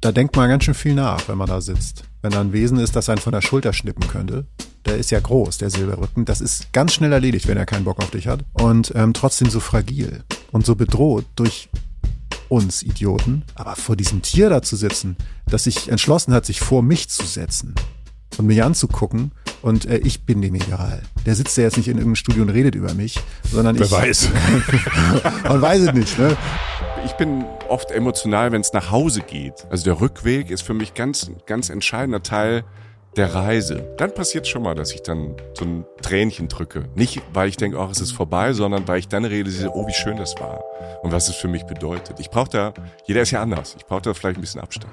da 0.00 0.12
denkt 0.12 0.34
man 0.36 0.48
ganz 0.48 0.64
schön 0.64 0.74
viel 0.74 0.94
nach, 0.94 1.28
wenn 1.28 1.38
man 1.38 1.48
da 1.48 1.60
sitzt. 1.60 2.04
Wenn 2.22 2.32
da 2.32 2.40
ein 2.40 2.52
Wesen 2.52 2.78
ist, 2.78 2.96
das 2.96 3.08
einen 3.08 3.20
von 3.20 3.32
der 3.32 3.42
Schulter 3.42 3.72
schnippen 3.72 4.08
könnte. 4.08 4.46
Der 4.86 4.96
ist 4.96 5.10
ja 5.10 5.20
groß, 5.20 5.58
der 5.58 5.70
Silberrücken. 5.70 6.24
Das 6.24 6.40
ist 6.40 6.72
ganz 6.72 6.94
schnell 6.94 7.12
erledigt, 7.12 7.46
wenn 7.48 7.58
er 7.58 7.66
keinen 7.66 7.84
Bock 7.84 7.98
auf 7.98 8.10
dich 8.10 8.26
hat. 8.26 8.44
Und 8.54 8.92
ähm, 8.94 9.12
trotzdem 9.12 9.50
so 9.50 9.60
fragil 9.60 10.24
und 10.52 10.64
so 10.64 10.74
bedroht 10.74 11.26
durch 11.36 11.68
uns 12.48 12.82
Idioten. 12.82 13.44
Aber 13.54 13.76
vor 13.76 13.96
diesem 13.96 14.22
Tier 14.22 14.48
da 14.48 14.62
zu 14.62 14.76
sitzen, 14.76 15.16
das 15.46 15.64
sich 15.64 15.90
entschlossen 15.90 16.32
hat, 16.32 16.46
sich 16.46 16.60
vor 16.60 16.82
mich 16.82 17.08
zu 17.08 17.24
setzen 17.26 17.74
und 18.38 18.46
mich 18.46 18.62
anzugucken 18.62 19.32
und 19.62 19.84
äh, 19.86 19.98
ich 19.98 20.24
bin 20.24 20.40
dem 20.40 20.54
egal. 20.54 21.02
Der 21.26 21.34
sitzt 21.34 21.56
ja 21.56 21.64
jetzt 21.64 21.76
nicht 21.76 21.88
in 21.88 21.94
irgendeinem 21.96 22.16
Studio 22.16 22.42
und 22.42 22.48
redet 22.50 22.74
über 22.74 22.94
mich, 22.94 23.20
sondern 23.50 23.78
Wer 23.78 23.86
ich. 23.86 23.92
weiß. 23.92 24.28
Man 25.44 25.60
weiß 25.60 25.82
es 25.82 25.92
nicht, 25.92 26.18
ne? 26.18 26.36
Ich 27.04 27.14
bin 27.14 27.44
oft 27.68 27.90
emotional, 27.90 28.52
wenn 28.52 28.60
es 28.60 28.72
nach 28.72 28.90
Hause 28.90 29.22
geht. 29.22 29.66
Also 29.70 29.84
der 29.84 30.00
Rückweg 30.00 30.50
ist 30.50 30.62
für 30.62 30.74
mich 30.74 30.94
ganz, 30.94 31.30
ganz 31.46 31.70
entscheidender 31.70 32.22
Teil 32.22 32.64
der 33.16 33.34
Reise. 33.34 33.94
Dann 33.96 34.12
passiert 34.14 34.46
schon 34.46 34.62
mal, 34.62 34.74
dass 34.74 34.92
ich 34.92 35.02
dann 35.02 35.34
so 35.54 35.64
ein 35.64 35.84
Tränchen 36.02 36.48
drücke. 36.48 36.84
Nicht, 36.94 37.22
weil 37.32 37.48
ich 37.48 37.56
denke, 37.56 37.78
ach, 37.78 37.90
es 37.90 38.00
ist 38.00 38.12
vorbei, 38.12 38.52
sondern 38.52 38.86
weil 38.86 38.98
ich 38.98 39.08
dann 39.08 39.24
realisiere, 39.24 39.72
oh, 39.74 39.86
wie 39.86 39.92
schön 39.92 40.16
das 40.16 40.34
war 40.38 40.62
und 41.02 41.10
was 41.10 41.28
es 41.28 41.36
für 41.36 41.48
mich 41.48 41.64
bedeutet. 41.64 42.20
Ich 42.20 42.30
brauche 42.30 42.50
da, 42.50 42.74
jeder 43.06 43.22
ist 43.22 43.30
ja 43.30 43.42
anders. 43.42 43.74
Ich 43.76 43.86
brauche 43.86 44.02
da 44.02 44.14
vielleicht 44.14 44.38
ein 44.38 44.42
bisschen 44.42 44.60
Abstand. 44.60 44.92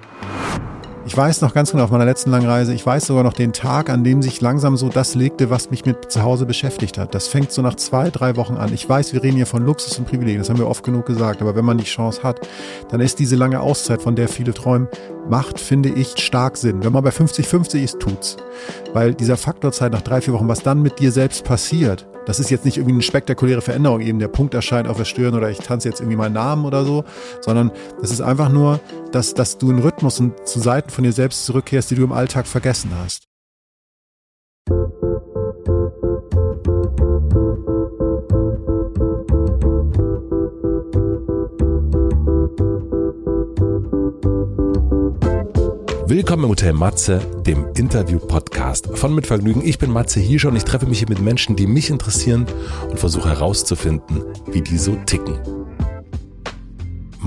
Ich 1.08 1.16
weiß 1.16 1.40
noch 1.40 1.54
ganz 1.54 1.72
genau 1.72 1.86
auf 1.86 1.90
meiner 1.90 2.04
letzten 2.04 2.32
langen 2.32 2.48
Reise, 2.48 2.74
ich 2.74 2.86
weiß 2.86 3.06
sogar 3.06 3.24
noch 3.24 3.32
den 3.32 3.54
Tag, 3.54 3.90
an 3.90 4.04
dem 4.04 4.22
sich 4.22 4.42
langsam 4.42 4.76
so 4.76 4.90
das 4.90 5.16
legte, 5.16 5.50
was 5.50 5.72
mich 5.72 5.86
mit 5.86 6.12
zu 6.12 6.22
Hause 6.22 6.46
beschäftigt 6.46 6.98
hat. 6.98 7.16
Das 7.16 7.30
fängt 7.30 7.54
so 7.54 7.62
nach 7.62 7.76
zwei, 7.76 8.10
drei 8.10 8.36
Wochen 8.36 8.58
an. 8.58 8.74
Ich 8.74 8.88
weiß, 8.90 9.14
wir 9.14 9.24
reden 9.24 9.38
hier 9.38 9.46
von 9.46 9.66
Luxus 9.66 9.98
und 9.98 10.06
Privilegien, 10.06 10.40
das 10.40 10.50
haben 10.50 10.60
wir 10.60 10.68
oft 10.68 10.84
genug 10.84 11.06
gesagt, 11.06 11.42
aber 11.42 11.56
wenn 11.56 11.64
man 11.64 11.78
die 11.78 11.86
Chance 11.86 12.24
hat, 12.24 12.46
dann 12.90 13.00
ist 13.00 13.20
diese 13.20 13.38
lange 13.38 13.62
Auszeit, 13.62 14.02
von 14.02 14.18
der 14.18 14.28
viele 14.28 14.54
träumen, 14.54 14.90
macht, 15.30 15.60
finde 15.60 15.90
ich, 15.90 16.16
stark 16.18 16.58
Sinn. 16.58 16.84
Wenn 16.84 16.94
man 16.94 17.04
bei 17.04 17.10
50-50 17.10 17.84
ist, 17.84 18.00
tut's. 18.00 18.38
Weil 18.94 19.14
dieser 19.14 19.38
Faktor 19.38 19.72
Zeit 19.72 19.92
nach 19.92 20.02
drei, 20.02 20.22
vier 20.22 20.34
Wochen, 20.34 20.48
was 20.48 20.64
dann 20.64 20.82
mit 20.82 21.00
dir 21.00 21.12
selbst 21.12 21.44
passiert, 21.44 22.08
das 22.26 22.42
ist 22.42 22.50
jetzt 22.50 22.66
nicht 22.66 22.78
irgendwie 22.78 22.96
eine 22.96 23.04
spektakuläre 23.04 23.62
Veränderung, 23.62 24.02
eben 24.02 24.20
der 24.20 24.28
Punkt 24.28 24.54
erscheint 24.54 24.90
auf 24.90 24.98
der 24.98 25.06
Stirn 25.06 25.34
oder 25.34 25.50
ich 25.50 25.60
tanze 25.60 25.88
jetzt 25.88 26.02
irgendwie 26.02 26.18
meinen 26.18 26.34
Namen 26.34 26.66
oder 26.66 26.84
so, 26.84 27.06
sondern 27.40 27.72
es 28.02 28.12
ist 28.12 28.20
einfach 28.20 28.50
nur, 28.50 28.82
dass, 29.14 29.34
dass 29.34 29.58
du 29.58 29.70
einen 29.70 29.80
Rhythmus 29.80 30.20
und 30.20 30.46
zu 30.46 30.60
Seiten 30.60 30.90
von 30.90 31.06
dir 31.06 31.14
selbst 31.14 31.46
zurückkehrst, 31.46 31.90
die 31.90 31.96
du 31.96 32.04
im 32.04 32.12
Alltag 32.12 32.46
vergessen 32.46 32.92
hast. 33.02 33.28
Willkommen 46.18 46.46
im 46.46 46.50
Hotel 46.50 46.74
Matze, 46.74 47.20
dem 47.46 47.68
Interview-Podcast 47.76 48.98
von 48.98 49.14
Mit 49.14 49.28
Vergnügen. 49.28 49.62
Ich 49.64 49.78
bin 49.78 49.92
Matze 49.92 50.20
Hiescher 50.20 50.50
und 50.50 50.56
ich 50.56 50.64
treffe 50.64 50.88
mich 50.88 50.98
hier 50.98 51.10
mit 51.10 51.22
Menschen, 51.22 51.56
die 51.56 51.68
mich 51.68 51.92
interessieren 51.92 52.48
und 52.90 53.00
versuche 53.00 53.30
herauszufinden, 53.30 54.24
wie 54.48 54.62
die 54.62 54.80
so 54.80 54.96
ticken. 55.06 55.40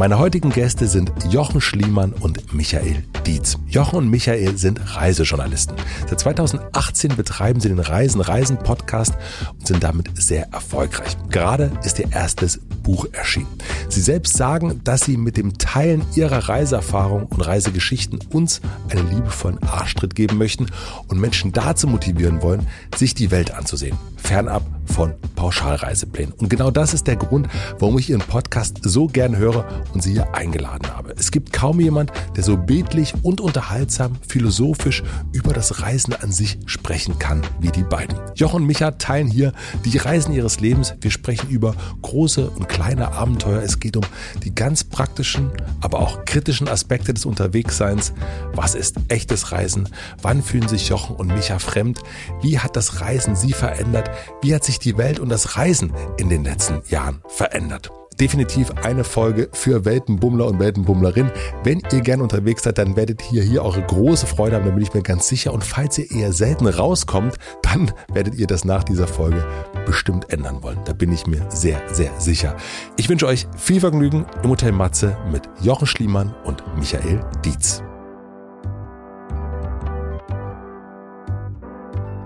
Meine 0.00 0.18
heutigen 0.18 0.48
Gäste 0.48 0.86
sind 0.86 1.12
Jochen 1.28 1.60
Schliemann 1.60 2.14
und 2.14 2.54
Michael 2.54 3.04
Dietz. 3.26 3.58
Jochen 3.68 3.96
und 3.96 4.08
Michael 4.08 4.56
sind 4.56 4.96
Reisejournalisten. 4.96 5.76
Seit 6.08 6.20
2018 6.20 7.16
betreiben 7.16 7.60
sie 7.60 7.68
den 7.68 7.80
Reisen 7.80 8.22
Reisen 8.22 8.56
Podcast 8.56 9.12
und 9.58 9.66
sind 9.66 9.84
damit 9.84 10.08
sehr 10.14 10.50
erfolgreich. 10.54 11.18
Gerade 11.28 11.70
ist 11.84 11.98
ihr 11.98 12.10
erstes 12.10 12.60
Buch 12.82 13.08
erschienen. 13.12 13.48
Sie 13.90 14.00
selbst 14.00 14.38
sagen, 14.38 14.80
dass 14.84 15.02
sie 15.02 15.18
mit 15.18 15.36
dem 15.36 15.58
Teilen 15.58 16.02
ihrer 16.14 16.48
Reiseerfahrung 16.48 17.26
und 17.26 17.42
Reisegeschichten 17.42 18.20
uns 18.32 18.62
einen 18.88 19.10
liebevollen 19.10 19.62
Arschtritt 19.62 20.14
geben 20.14 20.38
möchten 20.38 20.64
und 21.08 21.20
Menschen 21.20 21.52
dazu 21.52 21.86
motivieren 21.86 22.40
wollen, 22.40 22.66
sich 22.96 23.14
die 23.14 23.30
Welt 23.30 23.50
anzusehen. 23.52 23.98
Fernab 24.16 24.62
von 24.86 25.14
Pauschalreiseplänen. 25.36 26.34
Und 26.34 26.50
genau 26.50 26.70
das 26.70 26.94
ist 26.94 27.06
der 27.06 27.16
Grund, 27.16 27.48
warum 27.78 27.98
ich 27.98 28.10
Ihren 28.10 28.20
Podcast 28.20 28.78
so 28.82 29.06
gern 29.06 29.36
höre 29.36 29.64
und 29.92 30.02
Sie 30.02 30.12
hier 30.12 30.34
eingeladen 30.34 30.94
habe. 30.96 31.14
Es 31.18 31.30
gibt 31.30 31.52
kaum 31.52 31.80
jemand, 31.80 32.12
der 32.36 32.44
so 32.44 32.56
bildlich 32.56 33.14
und 33.22 33.40
unterhaltsam, 33.40 34.16
philosophisch 34.26 35.02
über 35.32 35.52
das 35.52 35.82
Reisen 35.82 36.14
an 36.14 36.32
sich 36.32 36.58
sprechen 36.66 37.18
kann 37.18 37.42
wie 37.60 37.70
die 37.70 37.82
beiden. 37.82 38.16
Jochen 38.34 38.62
und 38.62 38.66
Micha 38.66 38.92
teilen 38.92 39.28
hier 39.28 39.52
die 39.84 39.96
Reisen 39.98 40.32
ihres 40.32 40.60
Lebens. 40.60 40.94
Wir 41.00 41.10
sprechen 41.10 41.48
über 41.50 41.74
große 42.02 42.50
und 42.50 42.68
kleine 42.68 43.12
Abenteuer. 43.12 43.62
Es 43.62 43.80
geht 43.80 43.96
um 43.96 44.04
die 44.44 44.54
ganz 44.54 44.84
praktischen, 44.84 45.50
aber 45.80 46.00
auch 46.00 46.24
kritischen 46.24 46.68
Aspekte 46.68 47.14
des 47.14 47.24
Unterwegsseins. 47.24 48.12
Was 48.54 48.74
ist 48.74 48.96
echtes 49.08 49.52
Reisen? 49.52 49.88
Wann 50.22 50.42
fühlen 50.42 50.68
sich 50.68 50.88
Jochen 50.88 51.16
und 51.16 51.28
Micha 51.28 51.58
fremd? 51.58 52.00
Wie 52.42 52.58
hat 52.58 52.76
das 52.76 53.00
Reisen 53.00 53.36
sie 53.36 53.52
verändert? 53.52 54.10
Wie 54.42 54.54
hat 54.54 54.64
sich 54.64 54.78
die 54.78 54.96
Welt 54.96 55.18
und 55.18 55.28
das 55.28 55.56
Reisen 55.56 55.92
in 56.18 56.28
den 56.28 56.44
letzten 56.44 56.82
Jahren 56.88 57.20
verändert? 57.28 57.90
Definitiv 58.20 58.70
eine 58.82 59.02
Folge 59.02 59.48
für 59.52 59.84
Weltenbummler 59.84 60.46
und 60.46 60.60
Weltenbummlerin. 60.60 61.30
Wenn 61.64 61.82
ihr 61.90 62.00
gern 62.02 62.20
unterwegs 62.20 62.62
seid, 62.62 62.78
dann 62.78 62.94
werdet 62.94 63.32
ihr 63.32 63.42
hier 63.42 63.64
eure 63.64 63.82
große 63.82 64.26
Freude 64.26 64.56
haben, 64.56 64.66
da 64.66 64.70
bin 64.70 64.82
ich 64.82 64.94
mir 64.94 65.02
ganz 65.02 65.26
sicher. 65.26 65.52
Und 65.52 65.64
falls 65.64 65.98
ihr 65.98 66.10
eher 66.10 66.32
selten 66.32 66.66
rauskommt, 66.66 67.36
dann 67.62 67.90
werdet 68.12 68.34
ihr 68.34 68.46
das 68.46 68.64
nach 68.64 68.84
dieser 68.84 69.06
Folge 69.06 69.44
bestimmt 69.86 70.32
ändern 70.32 70.62
wollen. 70.62 70.78
Da 70.84 70.92
bin 70.92 71.12
ich 71.12 71.26
mir 71.26 71.44
sehr, 71.48 71.80
sehr 71.90 72.12
sicher. 72.20 72.56
Ich 72.96 73.08
wünsche 73.08 73.26
euch 73.26 73.46
viel 73.56 73.80
Vergnügen 73.80 74.26
im 74.42 74.50
Hotel 74.50 74.72
Matze 74.72 75.16
mit 75.32 75.42
Jochen 75.62 75.86
Schliemann 75.86 76.34
und 76.44 76.62
Michael 76.76 77.20
Dietz. 77.44 77.82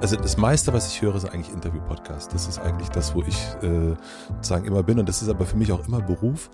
Also 0.04 0.16
das 0.16 0.37
meiste, 0.37 0.75
was 0.75 0.92
ich 0.92 1.00
höre, 1.00 1.15
ist 1.15 1.25
eigentlich 1.25 1.50
Interview-Podcast. 1.50 2.34
Das 2.34 2.47
ist 2.47 2.59
eigentlich 2.59 2.91
das, 2.91 3.15
wo 3.15 3.22
ich 3.22 3.38
äh, 3.62 3.94
sozusagen 4.34 4.66
immer 4.66 4.82
bin. 4.82 4.98
Und 4.98 5.09
das 5.09 5.22
ist 5.22 5.31
aber 5.31 5.47
für 5.47 5.56
mich 5.56 5.72
auch 5.72 5.88
immer 5.88 6.03
Beruf. 6.03 6.50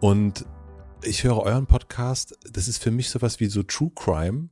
Und 0.00 0.44
ich 1.04 1.22
höre 1.22 1.38
euren 1.38 1.66
Podcast, 1.66 2.36
das 2.52 2.66
ist 2.66 2.82
für 2.82 2.90
mich 2.90 3.08
sowas 3.08 3.38
wie 3.38 3.46
so 3.46 3.62
True 3.62 3.92
Crime. 3.94 4.48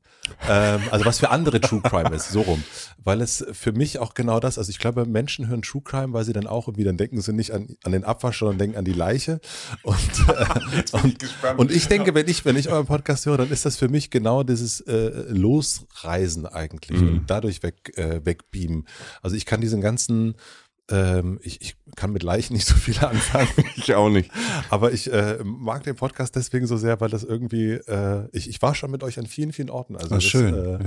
Ähm, 0.48 0.80
also 0.90 1.04
was 1.04 1.18
für 1.18 1.30
andere 1.30 1.60
True 1.60 1.80
Crime 1.82 2.14
ist, 2.14 2.30
so 2.30 2.42
rum. 2.42 2.62
Weil 3.04 3.20
es 3.20 3.44
für 3.52 3.72
mich 3.72 3.98
auch 3.98 4.14
genau 4.14 4.40
das, 4.40 4.58
also 4.58 4.70
ich 4.70 4.78
glaube, 4.78 5.06
Menschen 5.06 5.48
hören 5.48 5.62
True 5.62 5.82
Crime, 5.82 6.12
weil 6.12 6.24
sie 6.24 6.32
dann 6.32 6.46
auch 6.46 6.68
irgendwie, 6.68 6.84
dann 6.84 6.96
denken 6.96 7.20
sie 7.20 7.32
nicht 7.32 7.52
an, 7.52 7.76
an 7.84 7.92
den 7.92 8.04
Abwasch, 8.04 8.38
sondern 8.40 8.58
denken 8.58 8.76
an 8.76 8.84
die 8.84 8.92
Leiche. 8.92 9.40
Und, 9.82 9.98
äh, 10.28 10.96
und, 11.02 11.58
und 11.58 11.70
ich 11.72 11.88
denke, 11.88 12.14
wenn 12.14 12.28
ich, 12.28 12.44
wenn 12.44 12.56
ich 12.56 12.68
euren 12.68 12.86
Podcast 12.86 13.26
höre, 13.26 13.38
dann 13.38 13.50
ist 13.50 13.64
das 13.64 13.76
für 13.76 13.88
mich 13.88 14.10
genau 14.10 14.42
dieses 14.42 14.80
äh, 14.82 15.10
Losreisen 15.28 16.46
eigentlich 16.46 17.00
Mhm. 17.00 17.08
und 17.08 17.30
dadurch 17.30 17.62
weg, 17.62 17.96
äh, 17.96 18.24
wegbeamen. 18.24 18.86
Also 19.22 19.36
ich 19.36 19.46
kann 19.46 19.60
diesen 19.60 19.80
ganzen 19.80 20.34
ähm, 20.90 21.38
ich, 21.42 21.60
ich 21.60 21.76
kann 21.96 22.12
mit 22.12 22.22
Leichen 22.22 22.54
nicht 22.54 22.66
so 22.66 22.74
viel 22.74 22.98
anfangen. 23.04 23.48
Ich 23.76 23.94
auch 23.94 24.08
nicht. 24.08 24.30
Aber 24.70 24.92
ich 24.92 25.12
äh, 25.12 25.38
mag 25.44 25.82
den 25.82 25.96
Podcast 25.96 26.34
deswegen 26.36 26.66
so 26.66 26.76
sehr, 26.76 27.00
weil 27.00 27.10
das 27.10 27.24
irgendwie, 27.24 27.72
äh, 27.72 28.28
ich, 28.32 28.48
ich 28.48 28.62
war 28.62 28.74
schon 28.74 28.90
mit 28.90 29.02
euch 29.02 29.18
an 29.18 29.26
vielen, 29.26 29.52
vielen 29.52 29.70
Orten. 29.70 29.96
Also 29.96 30.14
Ah, 30.14 30.18
das, 30.18 30.24
schön, 30.24 30.54
Äh, 30.54 30.78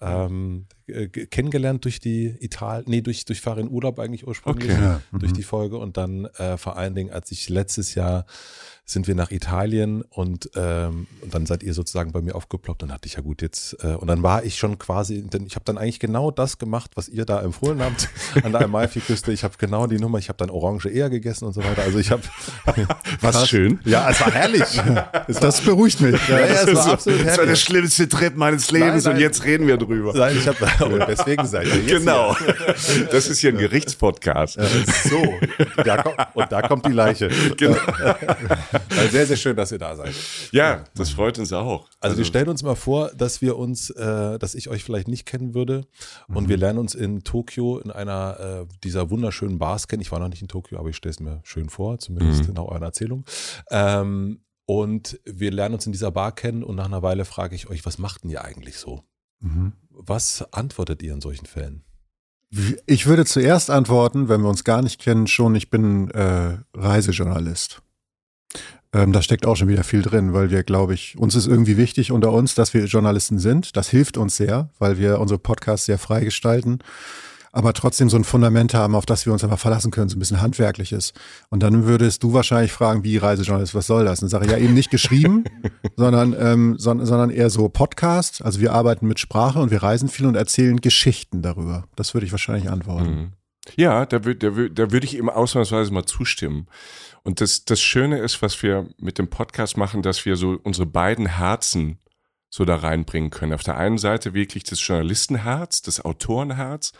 ähm, 0.00 0.66
äh, 0.86 1.08
kennengelernt 1.08 1.84
durch 1.84 2.00
die 2.00 2.34
Italien, 2.40 2.84
nee, 2.88 3.00
durch, 3.00 3.24
durch 3.24 3.40
Fahr 3.40 3.58
in 3.58 3.68
Urlaub 3.68 3.98
eigentlich 3.98 4.26
ursprünglich, 4.26 4.70
Okay. 4.72 4.80
Ja, 4.80 5.00
durch 5.12 5.32
mhm. 5.32 5.36
die 5.36 5.42
Folge 5.42 5.78
und 5.78 5.96
dann 5.96 6.24
äh, 6.36 6.56
vor 6.56 6.76
allen 6.76 6.94
Dingen, 6.94 7.10
als 7.10 7.30
ich 7.30 7.48
letztes 7.48 7.94
Jahr 7.94 8.24
sind 8.92 9.06
wir 9.06 9.14
nach 9.14 9.30
Italien 9.30 10.02
und, 10.02 10.50
ähm, 10.56 11.06
und 11.20 11.34
dann 11.34 11.46
seid 11.46 11.62
ihr 11.62 11.74
sozusagen 11.74 12.12
bei 12.12 12.20
mir 12.20 12.34
aufgeploppt. 12.34 12.82
Dann 12.82 12.88
dachte 12.88 13.06
ich 13.06 13.14
ja 13.14 13.20
gut 13.20 13.40
jetzt 13.42 13.76
äh, 13.84 13.88
und 13.94 14.06
dann 14.08 14.22
war 14.22 14.44
ich 14.44 14.56
schon 14.56 14.78
quasi, 14.78 15.22
denn 15.22 15.46
ich 15.46 15.54
habe 15.54 15.64
dann 15.64 15.78
eigentlich 15.78 16.00
genau 16.00 16.30
das 16.30 16.58
gemacht, 16.58 16.90
was 16.96 17.08
ihr 17.08 17.24
da 17.24 17.40
empfohlen 17.40 17.80
habt 17.82 18.08
an 18.44 18.52
der 18.52 18.62
Amalfi-Küste. 18.62 19.32
Ich 19.32 19.44
habe 19.44 19.54
genau 19.58 19.86
die 19.86 19.98
Nummer, 19.98 20.18
ich 20.18 20.28
habe 20.28 20.36
dann 20.38 20.50
Orange 20.50 20.86
eher 20.88 21.08
gegessen 21.10 21.44
und 21.46 21.52
so 21.52 21.62
weiter. 21.62 21.82
Also 21.82 21.98
ich 21.98 22.10
habe 22.10 22.22
Was 23.20 23.48
schön. 23.48 23.78
ja, 23.84 24.08
es 24.10 24.20
war 24.20 24.32
herrlich. 24.32 24.80
Das 25.40 25.60
beruhigt 25.60 26.00
mich. 26.00 26.20
Ja, 26.28 26.38
ja, 26.40 26.44
es 26.46 26.66
war 26.66 26.74
Das 26.74 26.86
war- 26.86 26.92
absolut 26.94 27.20
das 27.20 27.26
war 27.28 27.36
der 27.36 27.44
herrlich. 27.46 27.60
schlimmste 27.60 28.08
Trip 28.08 28.36
meines 28.36 28.70
Lebens 28.70 29.04
nein. 29.04 29.14
und 29.14 29.20
jetzt 29.20 29.44
reden 29.44 29.66
wir 29.66 29.76
drüber. 29.76 30.12
Nein, 30.14 30.36
ich 30.36 30.46
habe 30.48 30.84
und 30.84 31.04
deswegen 31.08 31.46
seid 31.46 31.66
ihr 31.66 31.76
jetzt 31.82 31.88
Genau. 32.04 32.36
Das 33.10 33.28
ist 33.28 33.38
hier 33.38 33.50
ein 33.52 33.58
Gerichtspodcast. 33.58 34.58
hier. 34.60 35.10
So, 35.10 35.34
da 35.84 36.02
kommt, 36.02 36.16
und 36.34 36.52
da 36.52 36.62
kommt 36.62 36.86
die 36.86 36.92
Leiche. 36.92 37.30
Genau. 37.56 37.76
Also 38.90 39.10
sehr, 39.10 39.26
sehr 39.26 39.36
schön, 39.36 39.56
dass 39.56 39.72
ihr 39.72 39.78
da 39.78 39.96
seid. 39.96 40.14
Ja, 40.52 40.84
das 40.94 41.10
freut 41.10 41.38
uns 41.38 41.52
auch. 41.52 41.88
Also 42.00 42.16
wir 42.16 42.24
stellen 42.24 42.48
uns 42.48 42.62
mal 42.62 42.74
vor, 42.74 43.10
dass 43.16 43.40
wir 43.40 43.56
uns, 43.56 43.90
äh, 43.90 44.38
dass 44.38 44.54
ich 44.54 44.68
euch 44.68 44.84
vielleicht 44.84 45.08
nicht 45.08 45.26
kennen 45.26 45.54
würde 45.54 45.86
und 46.28 46.48
wir 46.48 46.56
lernen 46.56 46.78
uns 46.78 46.94
in 46.94 47.22
Tokio 47.24 47.78
in 47.78 47.90
einer 47.90 48.66
äh, 48.68 48.74
dieser 48.82 49.10
wunderschönen 49.10 49.58
Bars 49.58 49.88
kennen. 49.88 50.02
Ich 50.02 50.12
war 50.12 50.18
noch 50.18 50.28
nicht 50.28 50.42
in 50.42 50.48
Tokio, 50.48 50.78
aber 50.78 50.88
ich 50.88 50.96
stelle 50.96 51.10
es 51.10 51.20
mir 51.20 51.40
schön 51.44 51.68
vor, 51.68 51.98
zumindest 51.98 52.52
nach 52.52 52.64
eurer 52.64 52.82
Erzählung. 52.82 53.24
Ähm, 53.70 54.40
und 54.66 55.18
wir 55.24 55.50
lernen 55.50 55.74
uns 55.74 55.86
in 55.86 55.92
dieser 55.92 56.12
Bar 56.12 56.32
kennen 56.32 56.62
und 56.62 56.76
nach 56.76 56.84
einer 56.84 57.02
Weile 57.02 57.24
frage 57.24 57.56
ich 57.56 57.68
euch, 57.68 57.84
was 57.84 57.98
macht 57.98 58.22
denn 58.22 58.30
ihr 58.30 58.44
eigentlich 58.44 58.76
so? 58.76 59.02
Mhm. 59.40 59.72
Was 59.90 60.44
antwortet 60.52 61.02
ihr 61.02 61.12
in 61.12 61.20
solchen 61.20 61.46
Fällen? 61.46 61.82
Ich 62.86 63.06
würde 63.06 63.24
zuerst 63.24 63.70
antworten, 63.70 64.28
wenn 64.28 64.42
wir 64.42 64.48
uns 64.48 64.64
gar 64.64 64.82
nicht 64.82 65.00
kennen, 65.00 65.26
schon, 65.26 65.54
ich 65.54 65.70
bin 65.70 66.10
äh, 66.10 66.58
Reisejournalist. 66.74 67.82
Ähm, 68.92 69.12
da 69.12 69.22
steckt 69.22 69.46
auch 69.46 69.56
schon 69.56 69.68
wieder 69.68 69.84
viel 69.84 70.02
drin, 70.02 70.32
weil 70.32 70.50
wir, 70.50 70.64
glaube 70.64 70.94
ich, 70.94 71.16
uns 71.16 71.34
ist 71.34 71.46
irgendwie 71.46 71.76
wichtig 71.76 72.10
unter 72.10 72.32
uns, 72.32 72.54
dass 72.54 72.74
wir 72.74 72.84
Journalisten 72.86 73.38
sind. 73.38 73.76
Das 73.76 73.88
hilft 73.88 74.16
uns 74.16 74.36
sehr, 74.36 74.70
weil 74.78 74.98
wir 74.98 75.20
unsere 75.20 75.38
Podcasts 75.38 75.86
sehr 75.86 75.98
frei 75.98 76.20
gestalten 76.24 76.80
aber 77.52 77.72
trotzdem 77.72 78.08
so 78.08 78.16
ein 78.16 78.24
Fundament 78.24 78.74
haben, 78.74 78.94
auf 78.94 79.06
das 79.06 79.26
wir 79.26 79.32
uns 79.32 79.42
einfach 79.42 79.58
verlassen 79.58 79.90
können, 79.90 80.08
so 80.08 80.16
ein 80.16 80.20
bisschen 80.20 80.40
handwerkliches. 80.40 81.12
Und 81.48 81.62
dann 81.62 81.84
würdest 81.86 82.22
du 82.22 82.32
wahrscheinlich 82.32 82.72
fragen, 82.72 83.02
wie 83.02 83.16
Reisejournalist, 83.16 83.74
was 83.74 83.86
soll 83.86 84.04
das? 84.04 84.22
Und 84.22 84.28
sage 84.28 84.46
ich 84.46 84.52
ja 84.52 84.58
eben 84.58 84.74
nicht 84.74 84.90
geschrieben, 84.90 85.44
sondern, 85.96 86.34
ähm, 86.38 86.76
sondern, 86.78 87.06
sondern 87.06 87.30
eher 87.30 87.50
so 87.50 87.68
Podcast. 87.68 88.42
Also 88.44 88.60
wir 88.60 88.72
arbeiten 88.72 89.06
mit 89.06 89.18
Sprache 89.18 89.58
und 89.58 89.70
wir 89.70 89.82
reisen 89.82 90.08
viel 90.08 90.26
und 90.26 90.36
erzählen 90.36 90.80
Geschichten 90.80 91.42
darüber. 91.42 91.84
Das 91.96 92.14
würde 92.14 92.26
ich 92.26 92.32
wahrscheinlich 92.32 92.70
antworten. 92.70 93.10
Mhm. 93.10 93.32
Ja, 93.76 94.06
da 94.06 94.24
würde 94.24 94.50
da 94.50 94.56
würd, 94.56 94.78
da 94.78 94.90
würd 94.90 95.04
ich 95.04 95.16
eben 95.16 95.28
ausnahmsweise 95.28 95.92
mal 95.92 96.04
zustimmen. 96.04 96.66
Und 97.22 97.40
das, 97.40 97.64
das 97.64 97.80
Schöne 97.80 98.18
ist, 98.18 98.42
was 98.42 98.62
wir 98.62 98.88
mit 98.98 99.18
dem 99.18 99.28
Podcast 99.28 99.76
machen, 99.76 100.02
dass 100.02 100.24
wir 100.24 100.36
so 100.36 100.58
unsere 100.62 100.86
beiden 100.86 101.26
Herzen 101.26 101.98
so 102.48 102.64
da 102.64 102.76
reinbringen 102.76 103.30
können. 103.30 103.52
Auf 103.52 103.62
der 103.62 103.76
einen 103.76 103.98
Seite 103.98 104.34
wirklich 104.34 104.64
das 104.64 104.84
Journalistenherz, 104.86 105.82
das 105.82 106.04
Autorenherz 106.04 106.92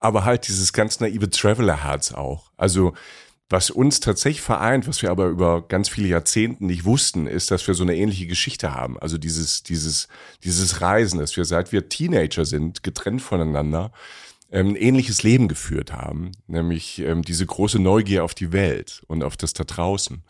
aber 0.00 0.24
halt 0.24 0.48
dieses 0.48 0.72
ganz 0.72 0.98
naive 0.98 1.30
Traveler-Herz 1.30 2.12
auch. 2.12 2.50
Also 2.56 2.94
was 3.50 3.70
uns 3.70 4.00
tatsächlich 4.00 4.40
vereint, 4.40 4.88
was 4.88 5.02
wir 5.02 5.10
aber 5.10 5.26
über 5.26 5.66
ganz 5.66 5.88
viele 5.88 6.08
Jahrzehnte 6.08 6.64
nicht 6.64 6.84
wussten, 6.84 7.26
ist, 7.26 7.50
dass 7.50 7.66
wir 7.66 7.74
so 7.74 7.82
eine 7.82 7.96
ähnliche 7.96 8.26
Geschichte 8.26 8.74
haben. 8.74 8.98
Also 8.98 9.18
dieses, 9.18 9.62
dieses, 9.62 10.08
dieses 10.44 10.80
Reisen, 10.80 11.18
dass 11.18 11.36
wir 11.36 11.44
seit 11.44 11.72
wir 11.72 11.88
Teenager 11.88 12.44
sind, 12.44 12.82
getrennt 12.82 13.22
voneinander, 13.22 13.92
ein 14.50 14.76
ähnliches 14.76 15.22
Leben 15.22 15.48
geführt 15.48 15.92
haben, 15.92 16.32
nämlich 16.46 17.00
ähm, 17.00 17.22
diese 17.22 17.46
große 17.46 17.78
Neugier 17.78 18.24
auf 18.24 18.34
die 18.34 18.52
Welt 18.52 19.02
und 19.06 19.22
auf 19.22 19.36
das 19.36 19.52
da 19.52 19.64
draußen. 19.64 20.24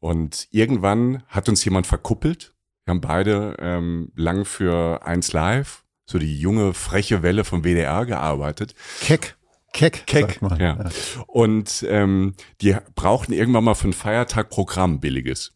Und 0.00 0.48
irgendwann 0.50 1.22
hat 1.26 1.48
uns 1.48 1.64
jemand 1.64 1.86
verkuppelt. 1.86 2.54
Wir 2.84 2.92
haben 2.92 3.00
beide 3.00 3.56
ähm, 3.58 4.12
lang 4.14 4.44
für 4.44 5.04
eins 5.04 5.32
Live 5.32 5.84
so 6.06 6.18
die 6.18 6.38
junge, 6.38 6.72
freche 6.72 7.22
Welle 7.22 7.44
vom 7.44 7.62
WDR 7.62 8.06
gearbeitet. 8.06 8.74
Keck. 9.00 9.36
Keck, 9.72 10.06
Keck 10.06 10.40
ja. 10.40 10.58
ja. 10.58 10.90
Und 11.26 11.84
ähm, 11.88 12.34
die 12.62 12.76
brauchten 12.94 13.32
irgendwann 13.32 13.64
mal 13.64 13.74
für 13.74 13.84
einen 13.84 13.92
Feiertag 13.92 14.48
Programm 14.48 14.98
billiges. 14.98 15.54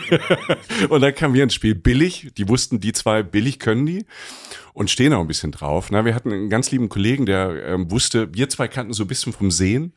und 0.88 1.00
dann 1.00 1.14
kam 1.14 1.34
wir 1.34 1.42
ins 1.42 1.54
Spiel 1.54 1.74
billig. 1.74 2.32
Die 2.36 2.48
wussten, 2.48 2.80
die 2.80 2.92
zwei 2.92 3.22
billig 3.22 3.58
können 3.58 3.86
die 3.86 4.06
und 4.72 4.90
stehen 4.90 5.12
auch 5.12 5.20
ein 5.20 5.26
bisschen 5.26 5.52
drauf. 5.52 5.90
Na, 5.90 6.04
wir 6.04 6.14
hatten 6.14 6.32
einen 6.32 6.50
ganz 6.50 6.70
lieben 6.70 6.88
Kollegen, 6.88 7.26
der 7.26 7.66
ähm, 7.66 7.90
wusste, 7.90 8.34
wir 8.34 8.48
zwei 8.48 8.68
kannten 8.68 8.94
so 8.94 9.04
ein 9.04 9.08
bisschen 9.08 9.32
vom 9.32 9.50
Sehen 9.50 9.92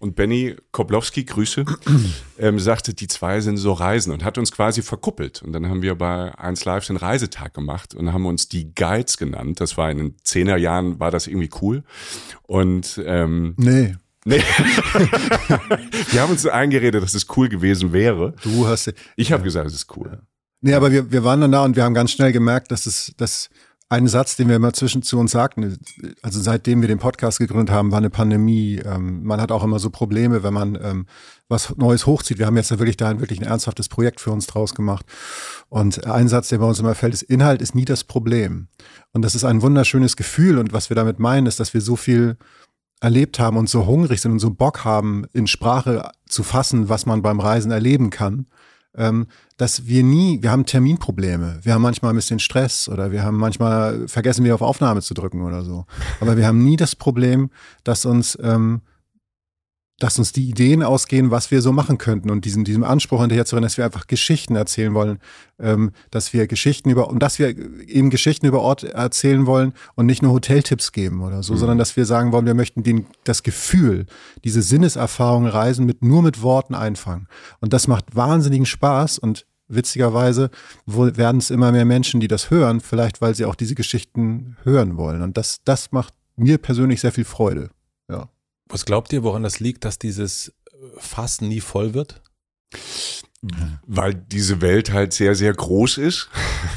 und 0.00 0.16
Benny 0.16 0.56
Koblowski, 0.72 1.24
Grüße, 1.24 1.64
ähm, 2.38 2.58
sagte, 2.58 2.94
die 2.94 3.06
zwei 3.06 3.40
sind 3.40 3.58
so 3.58 3.72
Reisen 3.72 4.12
und 4.12 4.24
hat 4.24 4.38
uns 4.38 4.50
quasi 4.50 4.82
verkuppelt. 4.82 5.42
Und 5.42 5.52
dann 5.52 5.68
haben 5.68 5.82
wir 5.82 5.94
bei 5.94 6.36
1 6.36 6.64
Live 6.64 6.86
den 6.86 6.96
Reisetag 6.96 7.54
gemacht 7.54 7.94
und 7.94 8.12
haben 8.12 8.26
uns 8.26 8.48
die 8.48 8.74
Guides 8.74 9.18
genannt. 9.18 9.60
Das 9.60 9.76
war 9.76 9.90
in 9.90 9.98
den 9.98 10.16
Zehnerjahren, 10.24 10.98
war 10.98 11.10
das 11.10 11.26
irgendwie 11.26 11.50
cool. 11.60 11.84
Und 12.42 13.00
ähm, 13.04 13.54
nee. 13.58 13.94
Nee. 14.24 14.42
wir 16.10 16.20
haben 16.20 16.30
uns 16.30 16.46
eingeredet, 16.46 17.02
dass 17.02 17.14
es 17.14 17.26
cool 17.36 17.48
gewesen 17.48 17.92
wäre. 17.92 18.34
Du 18.42 18.66
hast. 18.66 18.92
Ich 19.16 19.32
habe 19.32 19.42
gesagt, 19.42 19.66
es 19.66 19.74
ist 19.74 19.96
cool. 19.96 20.20
Nee, 20.62 20.74
aber 20.74 20.92
wir, 20.92 21.10
wir 21.10 21.24
waren 21.24 21.40
dann 21.40 21.52
da 21.52 21.64
und 21.64 21.76
wir 21.76 21.84
haben 21.84 21.94
ganz 21.94 22.12
schnell 22.12 22.32
gemerkt, 22.32 22.70
dass 22.70 22.84
es, 22.84 23.14
dass 23.16 23.48
ein 23.90 24.06
Satz, 24.06 24.36
den 24.36 24.48
wir 24.48 24.54
immer 24.54 24.72
zwischen 24.72 25.02
zu 25.02 25.18
uns 25.18 25.32
sagten, 25.32 25.76
also 26.22 26.40
seitdem 26.40 26.80
wir 26.80 26.86
den 26.86 27.00
Podcast 27.00 27.40
gegründet 27.40 27.74
haben, 27.74 27.90
war 27.90 27.98
eine 27.98 28.08
Pandemie. 28.08 28.80
Ähm, 28.84 29.24
man 29.24 29.40
hat 29.40 29.50
auch 29.50 29.64
immer 29.64 29.80
so 29.80 29.90
Probleme, 29.90 30.44
wenn 30.44 30.54
man 30.54 30.78
ähm, 30.80 31.06
was 31.48 31.76
Neues 31.76 32.06
hochzieht. 32.06 32.38
Wir 32.38 32.46
haben 32.46 32.56
jetzt 32.56 32.70
ja 32.70 32.78
wirklich 32.78 32.96
da 32.96 33.08
ein 33.08 33.18
wirklich 33.18 33.40
ein 33.40 33.46
ernsthaftes 33.46 33.88
Projekt 33.88 34.20
für 34.20 34.30
uns 34.30 34.46
draus 34.46 34.76
gemacht. 34.76 35.04
Und 35.68 36.06
ein 36.06 36.28
Satz, 36.28 36.48
der 36.50 36.58
bei 36.58 36.66
uns 36.66 36.78
immer 36.78 36.94
fällt, 36.94 37.14
ist, 37.14 37.22
Inhalt 37.22 37.60
ist 37.60 37.74
nie 37.74 37.84
das 37.84 38.04
Problem. 38.04 38.68
Und 39.12 39.22
das 39.22 39.34
ist 39.34 39.42
ein 39.42 39.60
wunderschönes 39.60 40.16
Gefühl. 40.16 40.58
Und 40.58 40.72
was 40.72 40.88
wir 40.88 40.94
damit 40.94 41.18
meinen, 41.18 41.48
ist, 41.48 41.58
dass 41.58 41.74
wir 41.74 41.80
so 41.80 41.96
viel 41.96 42.36
erlebt 43.00 43.40
haben 43.40 43.56
und 43.56 43.68
so 43.68 43.86
hungrig 43.86 44.20
sind 44.20 44.30
und 44.30 44.38
so 44.38 44.50
Bock 44.50 44.84
haben, 44.84 45.24
in 45.32 45.48
Sprache 45.48 46.12
zu 46.28 46.44
fassen, 46.44 46.88
was 46.88 47.06
man 47.06 47.22
beim 47.22 47.40
Reisen 47.40 47.72
erleben 47.72 48.10
kann 48.10 48.46
dass 49.56 49.86
wir 49.86 50.02
nie, 50.02 50.42
wir 50.42 50.50
haben 50.50 50.66
Terminprobleme, 50.66 51.60
wir 51.62 51.74
haben 51.74 51.82
manchmal 51.82 52.12
ein 52.12 52.16
bisschen 52.16 52.38
Stress 52.38 52.88
oder 52.88 53.12
wir 53.12 53.22
haben 53.22 53.36
manchmal 53.36 54.08
vergessen 54.08 54.44
wir 54.44 54.54
auf 54.54 54.62
Aufnahme 54.62 55.00
zu 55.02 55.14
drücken 55.14 55.42
oder 55.42 55.62
so. 55.62 55.86
Aber 56.20 56.36
wir 56.36 56.46
haben 56.46 56.64
nie 56.64 56.76
das 56.76 56.96
Problem, 56.96 57.50
dass 57.84 58.04
uns 58.04 58.38
ähm, 58.42 58.80
dass 60.00 60.18
uns 60.18 60.32
die 60.32 60.48
Ideen 60.48 60.82
ausgehen, 60.82 61.30
was 61.30 61.50
wir 61.50 61.60
so 61.60 61.72
machen 61.72 61.98
könnten 61.98 62.30
und 62.30 62.44
diesem, 62.46 62.64
diesem 62.64 62.82
Anspruch 62.82 63.20
hinterher 63.20 63.44
zu 63.44 63.54
rennen, 63.54 63.64
dass 63.64 63.76
wir 63.76 63.84
einfach 63.84 64.06
Geschichten 64.06 64.56
erzählen 64.56 64.94
wollen, 64.94 65.18
ähm, 65.60 65.92
dass 66.10 66.32
wir 66.32 66.46
Geschichten 66.46 66.88
über, 66.88 67.08
und 67.10 67.22
dass 67.22 67.38
wir 67.38 67.48
eben 67.86 68.08
Geschichten 68.08 68.46
über 68.46 68.62
Ort 68.62 68.82
erzählen 68.82 69.44
wollen 69.44 69.74
und 69.94 70.06
nicht 70.06 70.22
nur 70.22 70.32
Hoteltipps 70.32 70.92
geben 70.92 71.22
oder 71.22 71.42
so, 71.42 71.52
mhm. 71.52 71.58
sondern 71.58 71.78
dass 71.78 71.96
wir 71.96 72.06
sagen 72.06 72.32
wollen, 72.32 72.46
wir 72.46 72.54
möchten 72.54 72.82
den, 72.82 73.06
das 73.24 73.42
Gefühl, 73.42 74.06
diese 74.42 74.62
Sinneserfahrung 74.62 75.46
Reisen 75.46 75.84
mit, 75.84 76.02
nur 76.02 76.22
mit 76.22 76.40
Worten 76.40 76.74
einfangen. 76.74 77.28
Und 77.60 77.74
das 77.74 77.86
macht 77.86 78.16
wahnsinnigen 78.16 78.66
Spaß 78.66 79.18
und 79.18 79.44
witzigerweise 79.68 80.50
werden 80.86 81.38
es 81.38 81.50
immer 81.50 81.72
mehr 81.72 81.84
Menschen, 81.84 82.20
die 82.20 82.28
das 82.28 82.50
hören, 82.50 82.80
vielleicht 82.80 83.20
weil 83.20 83.34
sie 83.34 83.44
auch 83.44 83.54
diese 83.54 83.74
Geschichten 83.74 84.56
hören 84.64 84.96
wollen. 84.96 85.20
Und 85.20 85.36
das, 85.36 85.60
das 85.64 85.92
macht 85.92 86.14
mir 86.36 86.56
persönlich 86.56 87.02
sehr 87.02 87.12
viel 87.12 87.24
Freude. 87.24 87.70
Was 88.70 88.84
glaubt 88.84 89.12
ihr, 89.12 89.22
woran 89.22 89.42
das 89.42 89.60
liegt, 89.60 89.84
dass 89.84 89.98
dieses 89.98 90.54
Fass 90.96 91.40
nie 91.40 91.60
voll 91.60 91.92
wird? 91.94 92.22
Weil 93.86 94.14
diese 94.14 94.60
Welt 94.60 94.92
halt 94.92 95.12
sehr, 95.12 95.34
sehr 95.34 95.52
groß 95.52 95.98
ist 95.98 96.28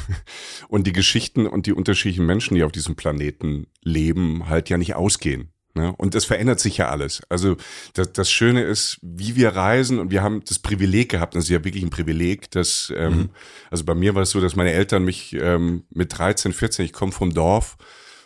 und 0.68 0.86
die 0.86 0.92
Geschichten 0.92 1.46
und 1.46 1.66
die 1.66 1.72
unterschiedlichen 1.72 2.26
Menschen, 2.26 2.54
die 2.54 2.64
auf 2.64 2.72
diesem 2.72 2.96
Planeten 2.96 3.66
leben, 3.82 4.48
halt 4.48 4.70
ja 4.70 4.78
nicht 4.78 4.94
ausgehen. 4.94 5.52
Ne? 5.74 5.94
Und 5.96 6.14
es 6.14 6.24
verändert 6.24 6.60
sich 6.60 6.78
ja 6.78 6.88
alles. 6.88 7.22
Also 7.28 7.56
das, 7.92 8.12
das 8.12 8.30
Schöne 8.30 8.62
ist, 8.62 8.98
wie 9.02 9.36
wir 9.36 9.50
reisen 9.50 9.98
und 9.98 10.10
wir 10.10 10.22
haben 10.22 10.42
das 10.46 10.58
Privileg 10.58 11.10
gehabt, 11.10 11.34
das 11.34 11.44
ist 11.44 11.50
ja 11.50 11.64
wirklich 11.64 11.82
ein 11.82 11.90
Privileg, 11.90 12.50
dass, 12.52 12.92
ähm, 12.96 13.14
mhm. 13.14 13.30
also 13.70 13.84
bei 13.84 13.94
mir 13.94 14.14
war 14.14 14.22
es 14.22 14.30
so, 14.30 14.40
dass 14.40 14.56
meine 14.56 14.72
Eltern 14.72 15.04
mich 15.04 15.34
ähm, 15.34 15.84
mit 15.90 16.16
13, 16.16 16.52
14, 16.52 16.84
ich 16.86 16.92
komme 16.92 17.12
vom 17.12 17.34
Dorf 17.34 17.76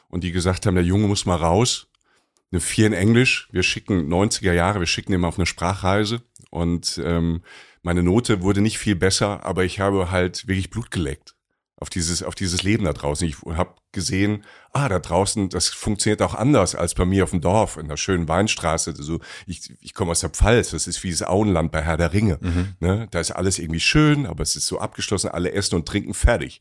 und 0.08 0.24
die 0.24 0.32
gesagt 0.32 0.64
haben, 0.64 0.74
der 0.74 0.84
Junge 0.84 1.08
muss 1.08 1.26
mal 1.26 1.36
raus 1.36 1.87
eine 2.50 2.60
vier 2.60 2.86
in 2.86 2.92
Englisch. 2.92 3.48
Wir 3.52 3.62
schicken 3.62 4.12
90er 4.12 4.52
Jahre, 4.52 4.80
wir 4.80 4.86
schicken 4.86 5.12
immer 5.12 5.28
auf 5.28 5.38
eine 5.38 5.46
Sprachreise 5.46 6.22
und 6.50 7.00
ähm, 7.04 7.42
meine 7.82 8.02
Note 8.02 8.42
wurde 8.42 8.60
nicht 8.60 8.78
viel 8.78 8.96
besser, 8.96 9.44
aber 9.44 9.64
ich 9.64 9.80
habe 9.80 10.10
halt 10.10 10.48
wirklich 10.48 10.70
Blut 10.70 10.90
geleckt 10.90 11.34
auf 11.76 11.90
dieses, 11.90 12.22
auf 12.22 12.34
dieses 12.34 12.62
Leben 12.62 12.84
da 12.84 12.92
draußen. 12.92 13.26
Ich 13.26 13.36
habe 13.46 13.74
gesehen, 13.92 14.44
ah, 14.72 14.88
da 14.88 14.98
draußen, 14.98 15.48
das 15.48 15.68
funktioniert 15.68 16.22
auch 16.22 16.34
anders 16.34 16.74
als 16.74 16.94
bei 16.94 17.04
mir 17.04 17.24
auf 17.24 17.30
dem 17.30 17.40
Dorf, 17.40 17.76
in 17.76 17.88
der 17.88 17.96
schönen 17.96 18.28
Weinstraße. 18.28 18.94
Also 18.96 19.20
ich, 19.46 19.72
ich 19.80 19.94
komme 19.94 20.10
aus 20.10 20.20
der 20.20 20.30
Pfalz, 20.30 20.70
das 20.70 20.86
ist 20.86 21.02
wie 21.02 21.10
das 21.10 21.22
Auenland 21.22 21.72
bei 21.72 21.82
Herr 21.82 21.96
der 21.96 22.12
Ringe. 22.12 22.38
Mhm. 22.40 22.74
Ne? 22.80 23.08
Da 23.10 23.20
ist 23.20 23.30
alles 23.30 23.58
irgendwie 23.58 23.80
schön, 23.80 24.26
aber 24.26 24.42
es 24.42 24.56
ist 24.56 24.66
so 24.66 24.78
abgeschlossen, 24.78 25.30
alle 25.30 25.52
essen 25.52 25.74
und 25.74 25.86
trinken 25.86 26.14
fertig. 26.14 26.60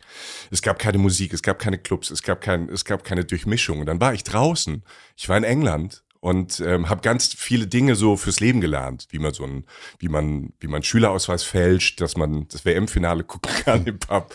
Es 0.52 0.62
gab 0.62 0.80
keine 0.80 0.98
Musik, 0.98 1.34
es 1.34 1.42
gab 1.42 1.60
keine 1.60 1.78
Clubs, 1.78 2.10
es 2.10 2.24
gab 2.24 2.42
kein, 2.42 2.70
es 2.70 2.86
gab 2.86 3.04
keine 3.04 3.26
Durchmischung. 3.26 3.80
Und 3.80 3.86
dann 3.86 4.02
war 4.02 4.14
ich 4.14 4.24
draußen. 4.24 4.84
Ich 5.16 5.30
war 5.30 5.38
in 5.38 5.44
England 5.44 6.04
und 6.20 6.60
ähm, 6.60 6.90
habe 6.90 7.02
ganz 7.02 7.34
viele 7.38 7.68
Dinge 7.68 7.96
so 7.96 8.18
fürs 8.18 8.40
Leben 8.40 8.62
gelernt, 8.62 9.08
wie 9.12 9.20
man 9.20 9.34
so 9.34 9.44
ein, 9.44 9.66
wie 10.00 10.10
man, 10.10 10.54
wie 10.60 10.68
man 10.68 10.84
Schülerausweis 10.84 11.44
fälscht, 11.44 12.02
dass 12.02 12.18
man 12.18 12.48
das 12.50 12.66
WM-Finale 12.66 13.24
gucken 13.26 13.52
kann 13.64 13.86
im 13.86 14.00
Pub 14.00 14.34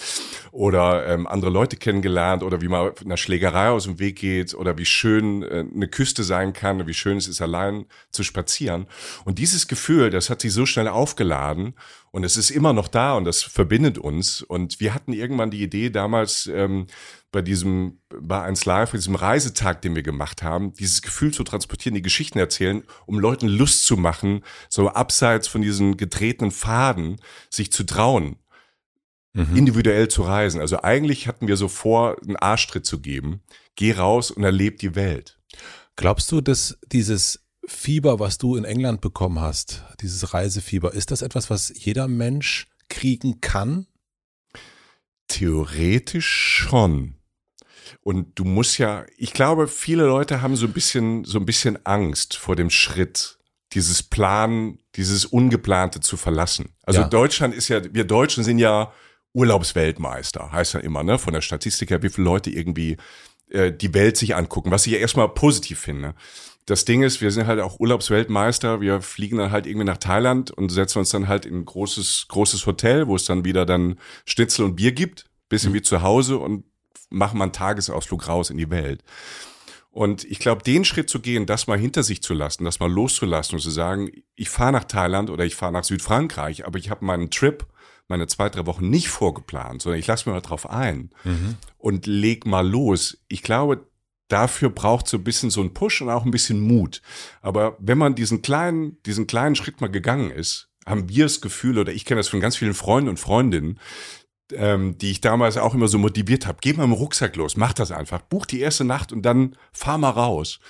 oder 0.51 1.07
ähm, 1.07 1.27
andere 1.27 1.51
Leute 1.51 1.77
kennengelernt 1.77 2.43
oder 2.43 2.61
wie 2.61 2.69
man 2.69 2.93
einer 3.05 3.17
Schlägerei 3.17 3.69
aus 3.69 3.85
dem 3.85 3.99
Weg 3.99 4.17
geht 4.17 4.55
oder 4.55 4.79
wie 4.79 4.85
schön 4.85 5.43
äh, 5.43 5.65
eine 5.75 5.89
Küste 5.89 6.25
sein 6.25 6.53
kann, 6.53 6.87
wie 6.87 6.95
schön 6.95 7.17
es 7.17 7.29
ist, 7.29 7.41
allein 7.41 7.87
zu 8.11 8.23
spazieren. 8.23 8.87
Und 9.25 9.39
dieses 9.39 9.69
Gefühl, 9.69 10.11
das 10.11 10.31
hat 10.31 10.41
sich 10.41 10.53
so 10.53 10.67
schnell 10.67 10.89
aufgeladen 10.89 11.75
und 12.13 12.25
es 12.25 12.37
ist 12.37 12.51
immer 12.51 12.75
noch 12.75 12.89
da 12.89 13.15
und 13.15 13.25
das 13.25 13.43
verbindet 13.43 13.97
uns. 13.97 14.43
Und 14.43 14.81
wir 14.81 14.95
hatten 14.95 15.15
irgendwann 15.15 15.51
die 15.51 15.63
Idee 15.63 15.89
damals 15.89 16.47
ähm, 16.47 16.87
bei 17.33 17.41
diesem, 17.41 17.99
bei 18.11 18.43
1 18.43 18.67
Live, 18.67 18.93
bei 18.93 18.99
diesem 18.99 19.15
Reisetag, 19.15 19.81
den 19.81 19.97
wir 19.97 20.03
gemacht 20.03 20.43
haben, 20.43 20.75
dieses 20.75 21.01
Gefühl 21.01 21.33
zu 21.33 21.43
transportieren, 21.43 21.95
die 21.95 22.03
Geschichten 22.03 22.39
erzählen, 22.39 22.85
um 23.07 23.19
Leuten 23.19 23.49
Lust 23.49 23.87
zu 23.87 23.97
machen, 23.97 24.45
so 24.69 24.91
abseits 24.91 25.49
von 25.49 25.63
diesen 25.63 25.97
getretenen 25.97 26.51
Faden, 26.51 27.17
sich 27.49 27.73
zu 27.73 27.85
trauen, 27.85 28.37
mhm. 29.33 29.57
individuell 29.57 30.09
zu 30.09 30.23
reisen. 30.23 30.61
Also 30.61 30.83
eigentlich 30.83 31.27
hatten 31.27 31.49
wir 31.49 31.57
so 31.57 31.69
vor, 31.69 32.19
einen 32.23 32.37
Arschtritt 32.37 32.85
zu 32.85 33.01
geben. 33.01 33.41
Geh 33.77 33.93
raus 33.93 34.31
und 34.31 34.45
erleb 34.45 34.79
die 34.79 34.95
Welt. 34.95 35.41
Glaubst 35.97 36.31
du, 36.33 36.43
dass 36.43 36.79
dieses 36.87 37.47
Fieber, 37.67 38.21
was 38.21 38.37
du 38.37 38.57
in 38.57 38.65
England 38.65 39.01
bekommen 39.01 39.41
hast, 39.41 39.85
dieses 40.03 40.35
Reisefieber, 40.35 40.93
ist 40.93 41.11
das 41.11 41.23
etwas, 41.23 41.49
was 41.49 41.73
jeder 41.75 42.09
Mensch 42.09 42.69
kriegen 42.89 43.41
kann? 43.41 43.87
Theoretisch 45.29 46.29
schon. 46.29 47.22
Und 48.01 48.39
du 48.39 48.45
musst 48.45 48.79
ja, 48.79 49.05
ich 49.17 49.33
glaube, 49.33 49.69
viele 49.69 50.05
Leute 50.05 50.43
haben 50.43 50.57
so 50.57 50.67
ein 50.67 50.73
bisschen, 50.73 51.25
so 51.25 51.39
ein 51.39 51.47
bisschen 51.47 51.85
Angst 51.85 52.37
vor 52.37 52.57
dem 52.57 52.71
Schritt, 52.71 53.39
dieses 53.73 54.03
Plan, 54.03 54.79
dieses 54.97 55.25
Ungeplante 55.25 56.01
zu 56.01 56.17
verlassen. 56.17 56.75
Also 56.83 57.01
Ja. 57.01 57.09
Deutschland 57.09 57.55
ist 57.55 57.69
ja, 57.69 57.83
wir 57.93 58.05
Deutschen 58.05 58.45
sind 58.45 58.59
ja 58.59 58.93
Urlaubsweltmeister, 59.35 60.53
heißt 60.53 60.75
ja 60.75 60.81
immer, 60.81 61.03
ne, 61.03 61.19
von 61.19 61.33
der 61.33 61.41
Statistik 61.41 61.91
her, 61.91 62.03
wie 62.03 62.11
viele 62.11 62.25
Leute 62.25 62.51
irgendwie 62.51 62.99
äh, 63.51 63.73
die 63.73 63.95
Welt 63.95 64.17
sich 64.17 64.35
angucken, 64.35 64.71
was 64.71 64.87
ich 64.87 64.93
ja 64.93 64.99
erstmal 64.99 65.29
positiv 65.29 65.79
finde. 65.79 66.15
Das 66.67 66.85
Ding 66.85 67.03
ist, 67.03 67.21
wir 67.21 67.31
sind 67.31 67.47
halt 67.47 67.61
auch 67.61 67.81
Urlaubsweltmeister. 67.81 68.81
Wir 68.81 69.03
fliegen 69.03 69.39
dann 69.39 69.51
halt 69.51 69.67
irgendwie 69.67 69.87
nach 69.87 69.97
Thailand 69.97 70.51
und 70.53 70.71
setzen 70.71 71.01
uns 71.01 71.11
dann 71.11 71.27
halt 71.27 71.45
in 71.45 71.57
ein 71.57 71.65
großes, 71.65 72.27
großes 72.29 72.67
Hotel, 72.67 73.09
wo 73.09 73.17
es 73.17 73.25
dann 73.25 73.45
wieder 73.45 73.67
dann 73.67 73.99
Schnitzel 74.27 74.65
und 74.65 74.77
Bier 74.77 74.93
gibt, 74.93 75.27
bisschen 75.49 75.75
wie 75.75 75.83
zu 75.83 76.03
Hause 76.03 76.39
und 76.39 76.65
machen 77.13 77.39
mal 77.39 77.45
einen 77.45 77.53
Tagesausflug 77.53 78.29
raus 78.29 78.51
in 78.51 78.59
die 78.59 78.71
Welt. 78.71 79.03
Und 79.91 80.25
ich 80.25 80.39
glaube, 80.39 80.63
den 80.63 80.87
Schritt 80.87 81.11
zu 81.11 81.21
gehen, 81.21 81.45
das 81.45 81.67
mal 81.67 81.79
hinter 81.79 82.03
sich 82.03 82.23
zu 82.23 82.33
lassen, 82.33 82.65
das 82.65 82.81
mal 82.81 82.91
loszulassen 82.91 83.57
und 83.57 83.61
zu 83.61 83.71
sagen, 83.71 84.11
ich 84.35 84.49
fahre 84.49 84.73
nach 84.73 84.85
Thailand 84.85 85.29
oder 85.29 85.45
ich 85.45 85.55
fahre 85.55 85.73
nach 85.73 85.85
Südfrankreich, 85.85 86.67
aber 86.67 86.79
ich 86.79 86.89
habe 86.89 87.05
meinen 87.05 87.31
Trip, 87.31 87.67
meine 88.09 88.27
zwei, 88.27 88.49
drei 88.49 88.67
Wochen 88.67 88.89
nicht 88.89 89.09
vorgeplant, 89.09 89.83
sondern 89.83 89.99
ich 89.99 90.07
lasse 90.07 90.29
mir 90.29 90.35
mal 90.35 90.41
drauf 90.41 90.69
ein 90.69 91.11
und 91.77 92.07
leg 92.07 92.47
mal 92.47 92.67
los. 92.67 93.19
Ich 93.29 93.43
glaube, 93.43 93.87
dafür 94.29 94.71
braucht 94.71 95.09
so 95.09 95.19
ein 95.19 95.25
bisschen 95.25 95.51
so 95.51 95.61
ein 95.61 95.75
Push 95.75 96.01
und 96.01 96.09
auch 96.09 96.25
ein 96.25 96.31
bisschen 96.31 96.61
Mut. 96.61 97.03
Aber 97.43 97.77
wenn 97.79 97.99
man 97.99 98.15
diesen 98.15 98.41
kleinen, 98.41 99.01
diesen 99.05 99.27
kleinen 99.27 99.57
Schritt 99.57 99.83
mal 99.83 99.91
gegangen 99.91 100.31
ist, 100.31 100.71
haben 100.87 101.09
wir 101.11 101.27
das 101.27 101.43
Gefühl, 101.43 101.79
oder 101.79 101.93
ich 101.93 102.07
kenne 102.07 102.21
das 102.21 102.29
von 102.29 102.41
ganz 102.41 102.57
vielen 102.57 102.75
Freunden 102.75 103.11
und 103.11 103.21
Freundinnen, 103.21 103.79
ähm, 104.57 104.99
die 104.99 105.11
ich 105.11 105.21
damals 105.21 105.57
auch 105.57 105.75
immer 105.75 105.89
so 105.89 105.99
motiviert 105.99 106.47
habe, 106.47 106.59
geh 106.61 106.73
mal 106.73 106.85
im 106.85 106.93
Rucksack 106.93 107.37
los, 107.37 107.57
mach 107.57 107.73
das 107.73 107.91
einfach, 107.91 108.23
buch 108.23 108.47
die 108.47 108.61
erste 108.61 108.85
Nacht 108.85 109.13
und 109.13 109.23
dann 109.23 109.57
fahr 109.73 109.99
mal 109.99 110.11
raus. 110.11 110.61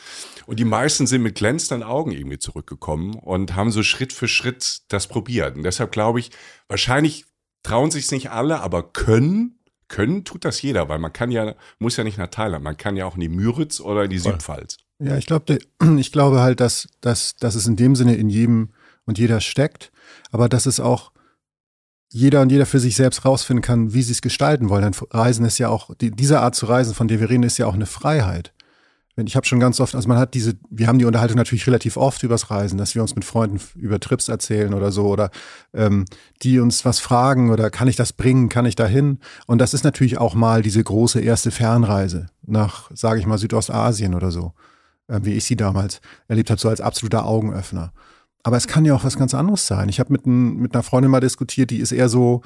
Und 0.46 0.58
die 0.58 0.64
meisten 0.64 1.06
sind 1.06 1.22
mit 1.22 1.36
glänzenden 1.36 1.86
Augen 1.86 2.12
irgendwie 2.12 2.38
zurückgekommen 2.38 3.14
und 3.14 3.54
haben 3.54 3.70
so 3.70 3.82
Schritt 3.82 4.12
für 4.12 4.28
Schritt 4.28 4.82
das 4.88 5.06
probiert. 5.06 5.56
Und 5.56 5.62
deshalb 5.62 5.92
glaube 5.92 6.20
ich, 6.20 6.30
wahrscheinlich 6.68 7.24
trauen 7.62 7.90
sich 7.90 8.10
nicht 8.10 8.30
alle, 8.30 8.60
aber 8.60 8.92
können, 8.92 9.58
können 9.88 10.24
tut 10.24 10.44
das 10.44 10.62
jeder, 10.62 10.88
weil 10.88 10.98
man 10.98 11.12
kann 11.12 11.30
ja, 11.30 11.54
muss 11.78 11.96
ja 11.96 12.04
nicht 12.04 12.18
nach 12.18 12.28
Thailand, 12.28 12.64
man 12.64 12.76
kann 12.76 12.96
ja 12.96 13.06
auch 13.06 13.14
in 13.14 13.20
die 13.20 13.28
Müritz 13.28 13.80
oder 13.80 14.04
in 14.04 14.10
die 14.10 14.18
Voll. 14.18 14.32
Südpfalz. 14.32 14.78
Ja, 14.98 15.16
ich 15.16 15.26
glaube, 15.26 15.58
ich 15.98 16.12
glaube 16.12 16.40
halt, 16.40 16.60
dass, 16.60 16.88
dass, 17.00 17.34
dass 17.36 17.54
es 17.54 17.66
in 17.66 17.76
dem 17.76 17.96
Sinne 17.96 18.14
in 18.16 18.30
jedem 18.30 18.70
und 19.04 19.18
jeder 19.18 19.40
steckt, 19.40 19.92
aber 20.30 20.48
dass 20.48 20.66
es 20.66 20.80
auch 20.80 21.12
jeder 22.12 22.42
und 22.42 22.52
jeder 22.52 22.66
für 22.66 22.78
sich 22.78 22.94
selbst 22.94 23.24
rausfinden 23.24 23.62
kann, 23.62 23.94
wie 23.94 24.02
sie 24.02 24.12
es 24.12 24.20
gestalten 24.20 24.68
wollen. 24.68 24.82
Denn 24.82 24.94
Reisen 25.10 25.46
ist 25.46 25.58
ja 25.58 25.68
auch, 25.68 25.94
die, 25.94 26.10
diese 26.10 26.40
Art 26.40 26.54
zu 26.54 26.66
reisen, 26.66 26.94
von 26.94 27.08
der 27.08 27.20
wir 27.20 27.30
reden, 27.30 27.42
ist 27.42 27.58
ja 27.58 27.66
auch 27.66 27.74
eine 27.74 27.86
Freiheit. 27.86 28.52
Wenn 29.14 29.26
Ich 29.26 29.36
habe 29.36 29.46
schon 29.46 29.60
ganz 29.60 29.78
oft, 29.78 29.94
also 29.94 30.08
man 30.08 30.18
hat 30.18 30.32
diese, 30.32 30.54
wir 30.70 30.86
haben 30.86 30.98
die 30.98 31.04
Unterhaltung 31.04 31.36
natürlich 31.36 31.66
relativ 31.66 31.96
oft 31.98 32.22
übers 32.22 32.50
Reisen, 32.50 32.78
dass 32.78 32.94
wir 32.94 33.02
uns 33.02 33.14
mit 33.14 33.26
Freunden 33.26 33.60
über 33.76 34.00
Trips 34.00 34.28
erzählen 34.28 34.72
oder 34.72 34.90
so 34.90 35.06
oder 35.06 35.30
ähm, 35.74 36.06
die 36.42 36.60
uns 36.60 36.84
was 36.86 36.98
fragen 36.98 37.50
oder 37.50 37.70
kann 37.70 37.88
ich 37.88 37.96
das 37.96 38.14
bringen, 38.14 38.48
kann 38.48 38.64
ich 38.64 38.74
dahin? 38.74 39.18
Und 39.46 39.58
das 39.58 39.74
ist 39.74 39.84
natürlich 39.84 40.16
auch 40.16 40.34
mal 40.34 40.62
diese 40.62 40.82
große 40.82 41.20
erste 41.20 41.50
Fernreise 41.50 42.26
nach, 42.42 42.90
sage 42.94 43.20
ich 43.20 43.26
mal, 43.26 43.36
Südostasien 43.36 44.14
oder 44.14 44.30
so, 44.30 44.52
äh, 45.08 45.20
wie 45.22 45.34
ich 45.34 45.44
sie 45.44 45.56
damals 45.56 46.00
erlebt 46.28 46.48
habe, 46.50 46.60
so 46.60 46.70
als 46.70 46.80
absoluter 46.80 47.26
Augenöffner. 47.26 47.92
Aber 48.42 48.56
es 48.56 48.66
kann 48.66 48.84
ja 48.84 48.94
auch 48.94 49.04
was 49.04 49.16
ganz 49.16 49.34
anderes 49.34 49.66
sein. 49.66 49.88
Ich 49.88 50.00
habe 50.00 50.12
mit, 50.12 50.26
ein, 50.26 50.56
mit 50.56 50.74
einer 50.74 50.82
Freundin 50.82 51.10
mal 51.10 51.20
diskutiert, 51.20 51.70
die 51.70 51.78
ist 51.78 51.92
eher 51.92 52.08
so, 52.08 52.42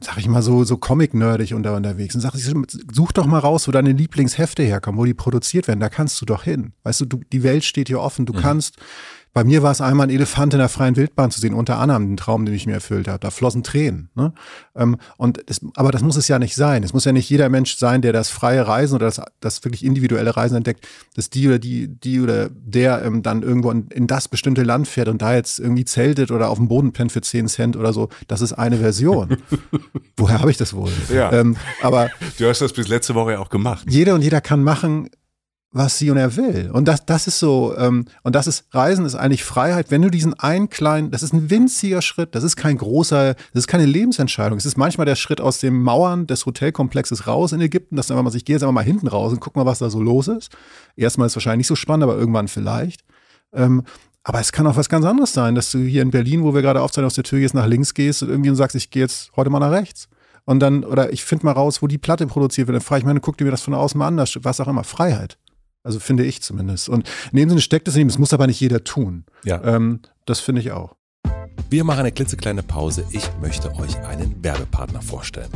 sag 0.00 0.18
ich 0.18 0.28
mal, 0.28 0.42
so, 0.42 0.64
so 0.64 0.76
comic-nerdig 0.76 1.54
unter, 1.54 1.76
unterwegs. 1.76 2.14
Und 2.14 2.20
sag 2.20 2.34
ich, 2.34 2.44
such 2.92 3.12
doch 3.12 3.26
mal 3.26 3.38
raus, 3.38 3.68
wo 3.68 3.72
deine 3.72 3.92
Lieblingshefte 3.92 4.62
herkommen, 4.62 4.98
wo 4.98 5.04
die 5.04 5.14
produziert 5.14 5.68
werden. 5.68 5.80
Da 5.80 5.88
kannst 5.88 6.20
du 6.20 6.26
doch 6.26 6.44
hin. 6.44 6.72
Weißt 6.84 7.02
du, 7.02 7.04
du 7.06 7.20
die 7.32 7.42
Welt 7.42 7.64
steht 7.64 7.88
hier 7.88 8.00
offen. 8.00 8.26
Du 8.26 8.32
kannst. 8.32 8.76
Bei 9.34 9.42
mir 9.42 9.64
war 9.64 9.72
es 9.72 9.80
einmal 9.80 10.06
ein 10.06 10.10
Elefant 10.10 10.54
in 10.54 10.60
der 10.60 10.68
freien 10.68 10.94
Wildbahn 10.94 11.32
zu 11.32 11.40
sehen, 11.40 11.54
unter 11.54 11.78
anderem 11.78 12.06
den 12.06 12.16
Traum, 12.16 12.44
den 12.46 12.54
ich 12.54 12.66
mir 12.66 12.74
erfüllt 12.74 13.08
habe. 13.08 13.18
Da 13.18 13.32
flossen 13.32 13.64
Tränen. 13.64 14.08
Ne? 14.14 14.32
Ähm, 14.76 14.96
und 15.16 15.42
das, 15.46 15.60
aber 15.74 15.90
das 15.90 16.02
muss 16.02 16.16
es 16.16 16.28
ja 16.28 16.38
nicht 16.38 16.54
sein. 16.54 16.84
Es 16.84 16.92
muss 16.92 17.04
ja 17.04 17.10
nicht 17.10 17.28
jeder 17.28 17.48
Mensch 17.48 17.76
sein, 17.76 18.00
der 18.00 18.12
das 18.12 18.30
freie 18.30 18.64
Reisen 18.66 18.94
oder 18.94 19.06
das, 19.06 19.20
das 19.40 19.64
wirklich 19.64 19.84
individuelle 19.84 20.36
Reisen 20.36 20.56
entdeckt, 20.56 20.86
dass 21.16 21.30
die 21.30 21.48
oder 21.48 21.58
die, 21.58 21.88
die 21.88 22.20
oder 22.20 22.48
der 22.48 23.04
ähm, 23.04 23.22
dann 23.24 23.42
irgendwo 23.42 23.72
in, 23.72 23.88
in 23.88 24.06
das 24.06 24.28
bestimmte 24.28 24.62
Land 24.62 24.86
fährt 24.86 25.08
und 25.08 25.20
da 25.20 25.34
jetzt 25.34 25.58
irgendwie 25.58 25.84
zeltet 25.84 26.30
oder 26.30 26.48
auf 26.48 26.58
dem 26.58 26.68
Boden 26.68 26.92
pennt 26.92 27.10
für 27.10 27.20
10 27.20 27.48
Cent 27.48 27.76
oder 27.76 27.92
so. 27.92 28.10
Das 28.28 28.40
ist 28.40 28.52
eine 28.52 28.76
Version. 28.78 29.38
Woher 30.16 30.40
habe 30.40 30.52
ich 30.52 30.58
das 30.58 30.74
wohl? 30.74 30.92
Ja. 31.12 31.32
Ähm, 31.32 31.56
aber 31.82 32.08
Du 32.38 32.48
hast 32.48 32.60
das 32.60 32.72
bis 32.72 32.86
letzte 32.86 33.16
Woche 33.16 33.32
ja 33.32 33.38
auch 33.40 33.50
gemacht. 33.50 33.84
jeder 33.88 34.14
und 34.14 34.22
jeder 34.22 34.40
kann 34.40 34.62
machen, 34.62 35.10
was 35.74 35.98
sie 35.98 36.10
und 36.10 36.16
er 36.16 36.36
will. 36.36 36.70
Und 36.72 36.86
das, 36.86 37.04
das 37.04 37.26
ist 37.26 37.40
so, 37.40 37.74
ähm, 37.76 38.06
und 38.22 38.36
das 38.36 38.46
ist, 38.46 38.72
Reisen 38.72 39.04
ist 39.04 39.16
eigentlich 39.16 39.42
Freiheit, 39.42 39.90
wenn 39.90 40.02
du 40.02 40.08
diesen 40.08 40.32
einen 40.34 40.70
kleinen, 40.70 41.10
das 41.10 41.24
ist 41.24 41.34
ein 41.34 41.50
winziger 41.50 42.00
Schritt, 42.00 42.36
das 42.36 42.44
ist 42.44 42.54
kein 42.54 42.78
großer, 42.78 43.34
das 43.34 43.64
ist 43.64 43.66
keine 43.66 43.84
Lebensentscheidung. 43.84 44.56
Es 44.56 44.66
ist 44.66 44.78
manchmal 44.78 45.04
der 45.04 45.16
Schritt 45.16 45.40
aus 45.40 45.58
den 45.58 45.74
Mauern 45.82 46.28
des 46.28 46.46
Hotelkomplexes 46.46 47.26
raus 47.26 47.52
in 47.52 47.60
Ägypten, 47.60 47.96
dass 47.96 48.08
man 48.08 48.24
sich, 48.30 48.42
ich 48.42 48.44
gehe 48.44 48.54
jetzt 48.54 48.62
einfach 48.62 48.72
mal 48.72 48.84
hinten 48.84 49.08
raus 49.08 49.32
und 49.32 49.40
guck 49.40 49.56
mal, 49.56 49.66
was 49.66 49.80
da 49.80 49.90
so 49.90 50.00
los 50.00 50.28
ist. 50.28 50.50
Erstmal 50.96 51.26
ist 51.26 51.32
es 51.32 51.36
wahrscheinlich 51.36 51.58
nicht 51.58 51.66
so 51.66 51.76
spannend, 51.76 52.04
aber 52.04 52.16
irgendwann 52.16 52.46
vielleicht. 52.46 53.04
Ähm, 53.52 53.82
aber 54.22 54.38
es 54.38 54.52
kann 54.52 54.68
auch 54.68 54.76
was 54.76 54.88
ganz 54.88 55.04
anderes 55.04 55.32
sein, 55.32 55.56
dass 55.56 55.72
du 55.72 55.78
hier 55.78 56.02
in 56.02 56.12
Berlin, 56.12 56.44
wo 56.44 56.54
wir 56.54 56.62
gerade 56.62 56.82
aufzeigen, 56.82 57.06
aus 57.06 57.14
der 57.14 57.24
Tür 57.24 57.40
gehst, 57.40 57.52
nach 57.52 57.66
links 57.66 57.94
gehst 57.94 58.22
und 58.22 58.30
irgendwie 58.30 58.54
sagst, 58.54 58.76
ich 58.76 58.90
gehe 58.90 59.02
jetzt 59.02 59.32
heute 59.34 59.50
mal 59.50 59.58
nach 59.58 59.72
rechts. 59.72 60.08
Und 60.44 60.60
dann, 60.60 60.84
oder 60.84 61.12
ich 61.12 61.24
finde 61.24 61.46
mal 61.46 61.52
raus, 61.52 61.82
wo 61.82 61.88
die 61.88 61.98
Platte 61.98 62.28
produziert 62.28 62.68
wird. 62.68 62.76
Dann 62.76 62.82
frage 62.82 63.00
ich 63.00 63.06
meine, 63.06 63.20
guck 63.20 63.38
dir 63.38 63.44
mir 63.44 63.50
das 63.50 63.62
von 63.62 63.74
außen 63.74 63.98
mal 63.98 64.06
an, 64.06 64.18
was 64.18 64.60
auch 64.60 64.68
immer. 64.68 64.84
Freiheit. 64.84 65.36
Also 65.84 66.00
finde 66.00 66.24
ich 66.24 66.42
zumindest. 66.42 66.88
Und 66.88 67.08
in 67.30 67.38
dem 67.38 67.48
Sinne 67.50 67.60
steckt 67.60 67.86
es 67.86 67.94
in 67.94 68.02
ihm, 68.02 68.08
das 68.08 68.18
muss 68.18 68.32
aber 68.32 68.46
nicht 68.46 68.58
jeder 68.58 68.82
tun. 68.82 69.24
Ja. 69.44 69.62
Ähm, 69.62 70.00
das 70.24 70.40
finde 70.40 70.62
ich 70.62 70.72
auch. 70.72 70.96
Wir 71.70 71.84
machen 71.84 72.00
eine 72.00 72.12
klitzekleine 72.12 72.62
Pause. 72.62 73.04
Ich 73.12 73.28
möchte 73.40 73.72
euch 73.76 73.96
einen 73.98 74.42
Werbepartner 74.42 75.02
vorstellen. 75.02 75.50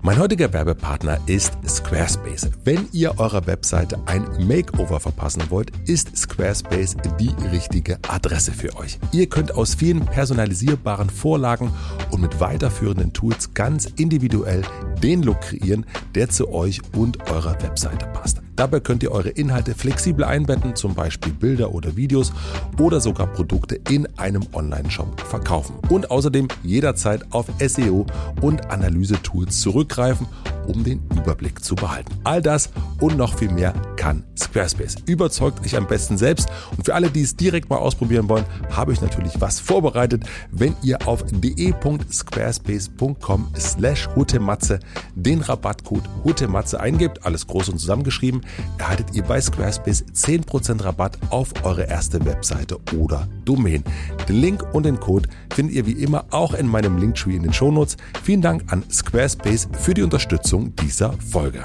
Mein 0.00 0.20
heutiger 0.20 0.52
Werbepartner 0.52 1.18
ist 1.26 1.54
Squarespace. 1.66 2.50
Wenn 2.62 2.88
ihr 2.92 3.18
eurer 3.18 3.46
Webseite 3.48 3.98
ein 4.06 4.22
Makeover 4.46 5.00
verpassen 5.00 5.42
wollt, 5.48 5.72
ist 5.86 6.16
Squarespace 6.16 6.96
die 7.18 7.34
richtige 7.50 7.98
Adresse 8.08 8.52
für 8.52 8.76
euch. 8.76 8.98
Ihr 9.10 9.28
könnt 9.28 9.54
aus 9.56 9.74
vielen 9.74 10.06
personalisierbaren 10.06 11.10
Vorlagen 11.10 11.72
und 12.12 12.22
mit 12.22 12.38
weiterführenden 12.38 13.12
Tools 13.12 13.52
ganz 13.54 13.86
individuell 13.96 14.62
den 15.02 15.24
Look 15.24 15.40
kreieren, 15.40 15.84
der 16.14 16.28
zu 16.28 16.48
euch 16.52 16.80
und 16.96 17.30
eurer 17.30 17.60
Webseite 17.60 18.06
passt. 18.06 18.40
Dabei 18.58 18.80
könnt 18.80 19.04
ihr 19.04 19.12
eure 19.12 19.28
Inhalte 19.28 19.72
flexibel 19.72 20.24
einbetten, 20.24 20.74
zum 20.74 20.92
Beispiel 20.92 21.32
Bilder 21.32 21.72
oder 21.72 21.94
Videos 21.94 22.32
oder 22.76 23.00
sogar 23.00 23.28
Produkte 23.28 23.78
in 23.88 24.08
einem 24.18 24.42
Online-Shop 24.52 25.20
verkaufen. 25.20 25.76
Und 25.90 26.10
außerdem 26.10 26.48
jederzeit 26.64 27.24
auf 27.30 27.46
SEO 27.64 28.04
und 28.40 28.68
Analyse-Tools 28.68 29.62
zurückgreifen, 29.88 30.26
um 30.66 30.84
den 30.84 31.00
Überblick 31.16 31.64
zu 31.64 31.74
behalten. 31.74 32.12
All 32.24 32.42
das 32.42 32.68
und 33.00 33.16
noch 33.16 33.38
viel 33.38 33.50
mehr 33.50 33.72
kann 33.96 34.22
Squarespace. 34.36 34.96
Überzeugt 35.06 35.64
euch 35.64 35.74
am 35.76 35.86
besten 35.86 36.18
selbst. 36.18 36.50
Und 36.76 36.84
für 36.84 36.94
alle, 36.94 37.08
die 37.10 37.22
es 37.22 37.36
direkt 37.36 37.70
mal 37.70 37.78
ausprobieren 37.78 38.28
wollen, 38.28 38.44
habe 38.70 38.92
ich 38.92 39.00
natürlich 39.00 39.40
was 39.40 39.60
vorbereitet. 39.60 40.24
Wenn 40.50 40.76
ihr 40.82 41.08
auf 41.08 41.24
de.squarespace.com 41.26 43.48
slash 43.56 44.10
hutematze 44.14 44.80
den 45.14 45.40
Rabattcode 45.40 46.04
hutematze 46.22 46.78
eingebt, 46.80 47.24
alles 47.24 47.46
groß 47.46 47.70
und 47.70 47.78
zusammengeschrieben, 47.78 48.42
erhaltet 48.76 49.14
ihr 49.14 49.22
bei 49.22 49.40
Squarespace 49.40 50.04
10% 50.14 50.84
Rabatt 50.84 51.16
auf 51.30 51.64
eure 51.64 51.84
erste 51.84 52.26
Webseite 52.26 52.78
oder 52.94 53.26
Domain. 53.48 53.82
Den 54.28 54.36
Link 54.36 54.62
und 54.74 54.84
den 54.84 55.00
Code 55.00 55.28
findet 55.54 55.74
ihr 55.74 55.86
wie 55.86 55.92
immer 55.92 56.26
auch 56.30 56.52
in 56.52 56.66
meinem 56.66 56.98
Linktree 56.98 57.34
in 57.34 57.42
den 57.42 57.52
Shownotes. 57.52 57.96
Vielen 58.22 58.42
Dank 58.42 58.70
an 58.70 58.84
Squarespace 58.90 59.68
für 59.72 59.94
die 59.94 60.02
Unterstützung 60.02 60.76
dieser 60.76 61.14
Folge. 61.14 61.64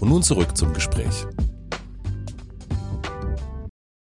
Und 0.00 0.08
nun 0.08 0.22
zurück 0.24 0.56
zum 0.56 0.72
Gespräch. 0.72 1.26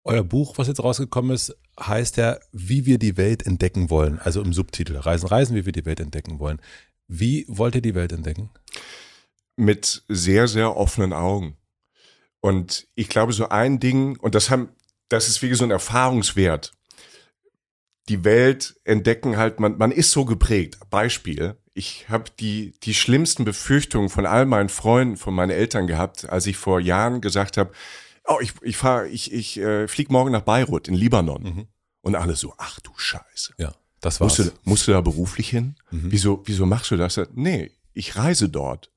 Euer 0.02 0.24
Buch, 0.24 0.58
was 0.58 0.68
jetzt 0.68 0.82
rausgekommen 0.82 1.30
ist, 1.30 1.56
heißt 1.80 2.16
ja, 2.16 2.38
wie 2.52 2.84
wir 2.86 2.98
die 2.98 3.16
Welt 3.16 3.46
entdecken 3.46 3.90
wollen. 3.90 4.18
Also 4.18 4.42
im 4.42 4.52
Subtitel 4.52 4.96
Reisen, 4.96 5.28
Reisen, 5.28 5.56
wie 5.56 5.66
wir 5.66 5.72
die 5.72 5.86
Welt 5.86 6.00
entdecken 6.00 6.38
wollen. 6.40 6.60
Wie 7.08 7.44
wollt 7.48 7.76
ihr 7.76 7.82
die 7.82 7.94
Welt 7.94 8.12
entdecken? 8.12 8.50
Mit 9.56 10.04
sehr, 10.08 10.48
sehr 10.48 10.76
offenen 10.76 11.12
Augen. 11.12 11.56
Und 12.40 12.86
ich 12.94 13.08
glaube, 13.08 13.32
so 13.32 13.48
ein 13.48 13.80
Ding, 13.80 14.16
und 14.18 14.34
das 14.34 14.50
haben, 14.50 14.68
das 15.08 15.28
ist 15.28 15.42
wie 15.42 15.54
so 15.54 15.64
ein 15.64 15.70
Erfahrungswert. 15.70 16.72
Die 18.08 18.24
Welt 18.24 18.76
entdecken 18.84 19.36
halt, 19.36 19.58
man, 19.58 19.78
man 19.78 19.90
ist 19.90 20.12
so 20.12 20.24
geprägt. 20.24 20.78
Beispiel. 20.90 21.56
Ich 21.74 22.08
habe 22.08 22.30
die, 22.38 22.72
die 22.82 22.94
schlimmsten 22.94 23.44
Befürchtungen 23.44 24.08
von 24.08 24.26
all 24.26 24.46
meinen 24.46 24.68
Freunden, 24.68 25.16
von 25.16 25.34
meinen 25.34 25.50
Eltern 25.50 25.86
gehabt, 25.86 26.28
als 26.28 26.46
ich 26.46 26.56
vor 26.56 26.80
Jahren 26.80 27.20
gesagt 27.20 27.56
habe, 27.56 27.72
oh, 28.26 28.38
ich, 28.40 28.52
ich 28.62 28.76
fahr, 28.76 29.06
ich, 29.06 29.32
ich 29.32 29.58
äh, 29.58 29.88
flieg 29.88 30.10
morgen 30.10 30.32
nach 30.32 30.42
Beirut 30.42 30.88
in 30.88 30.94
Libanon. 30.94 31.68
Und 32.00 32.14
alle 32.14 32.36
so, 32.36 32.54
ach 32.58 32.80
du 32.80 32.92
Scheiße. 32.96 33.54
Ja, 33.58 33.74
das 34.00 34.20
war's. 34.20 34.38
Musst 34.38 34.50
du, 34.50 34.58
musst 34.62 34.88
du 34.88 34.92
da 34.92 35.00
beruflich 35.00 35.50
hin? 35.50 35.74
Wieso, 35.90 36.42
wieso 36.46 36.64
machst 36.64 36.90
du 36.92 36.96
das? 36.96 37.20
Nee, 37.34 37.72
ich 37.92 38.16
reise 38.16 38.48
dort. 38.48 38.90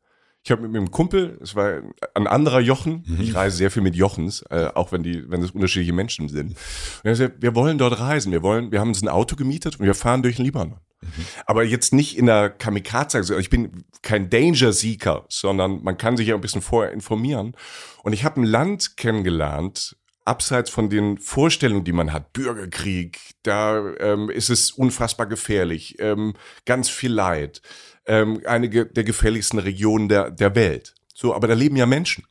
Ich 0.50 0.52
habe 0.52 0.64
mit 0.64 0.72
meinem 0.72 0.90
Kumpel, 0.90 1.38
es 1.44 1.54
war 1.54 1.84
ein 2.16 2.26
anderer 2.26 2.60
Jochen, 2.60 3.04
mhm. 3.06 3.22
ich 3.22 3.36
reise 3.36 3.56
sehr 3.56 3.70
viel 3.70 3.84
mit 3.84 3.96
Jochens, 3.96 4.42
äh, 4.50 4.72
auch 4.74 4.92
wenn 4.92 5.04
die, 5.04 5.30
wenn 5.30 5.44
es 5.44 5.52
unterschiedliche 5.52 5.94
Menschen 5.94 6.28
sind. 6.28 6.58
Und 7.04 7.04
er 7.04 7.16
sagt, 7.16 7.44
wir 7.44 7.54
wollen 7.54 7.78
dort 7.78 8.00
reisen, 8.00 8.32
wir 8.32 8.42
wollen, 8.42 8.72
wir 8.72 8.80
haben 8.80 8.88
uns 8.88 9.04
ein 9.04 9.10
Auto 9.10 9.36
gemietet 9.36 9.80
und 9.80 9.86
wir 9.86 9.94
fahren 9.94 10.24
durch 10.24 10.38
den 10.38 10.46
Libanon. 10.46 10.80
Mhm. 11.02 11.08
Aber 11.46 11.64
jetzt 11.64 11.94
nicht 11.94 12.18
in 12.18 12.26
der 12.26 12.50
Kamikaze, 12.50 13.20
also 13.20 13.38
ich 13.38 13.52
bin 13.52 13.84
kein 14.02 14.32
Danger-Seeker, 14.32 15.26
sondern 15.30 15.84
man 15.84 16.00
kann 16.00 16.18
sich 16.18 16.30
ja 16.30 16.34
ein 16.34 16.42
bisschen 16.42 16.64
vorher 16.64 16.94
informieren. 16.94 17.56
Und 18.02 18.14
ich 18.14 18.24
habe 18.24 18.42
ein 18.42 18.46
Land 18.46 18.98
kennengelernt, 18.98 19.98
abseits 20.26 20.72
von 20.72 20.90
den 20.90 21.20
Vorstellungen, 21.20 21.84
die 21.84 21.92
man 21.92 22.12
hat, 22.12 22.34
Bürgerkrieg, 22.34 23.20
da 23.44 23.94
ähm, 24.00 24.32
ist 24.32 24.50
es 24.50 24.72
unfassbar 24.72 25.28
gefährlich, 25.28 25.98
ähm, 26.00 26.34
ganz 26.66 26.90
viel 26.90 27.12
Leid, 27.12 27.62
ähm, 28.10 28.42
einige 28.46 28.86
der 28.88 29.04
gefährlichsten 29.06 29.60
Regionen 29.60 30.10
der, 30.10 30.32
der 30.32 30.56
Welt. 30.56 30.96
So, 31.14 31.34
aber 31.34 31.48
da 31.48 31.54
leben 31.54 31.76
ja 31.76 31.86
Menschen. 31.86 32.26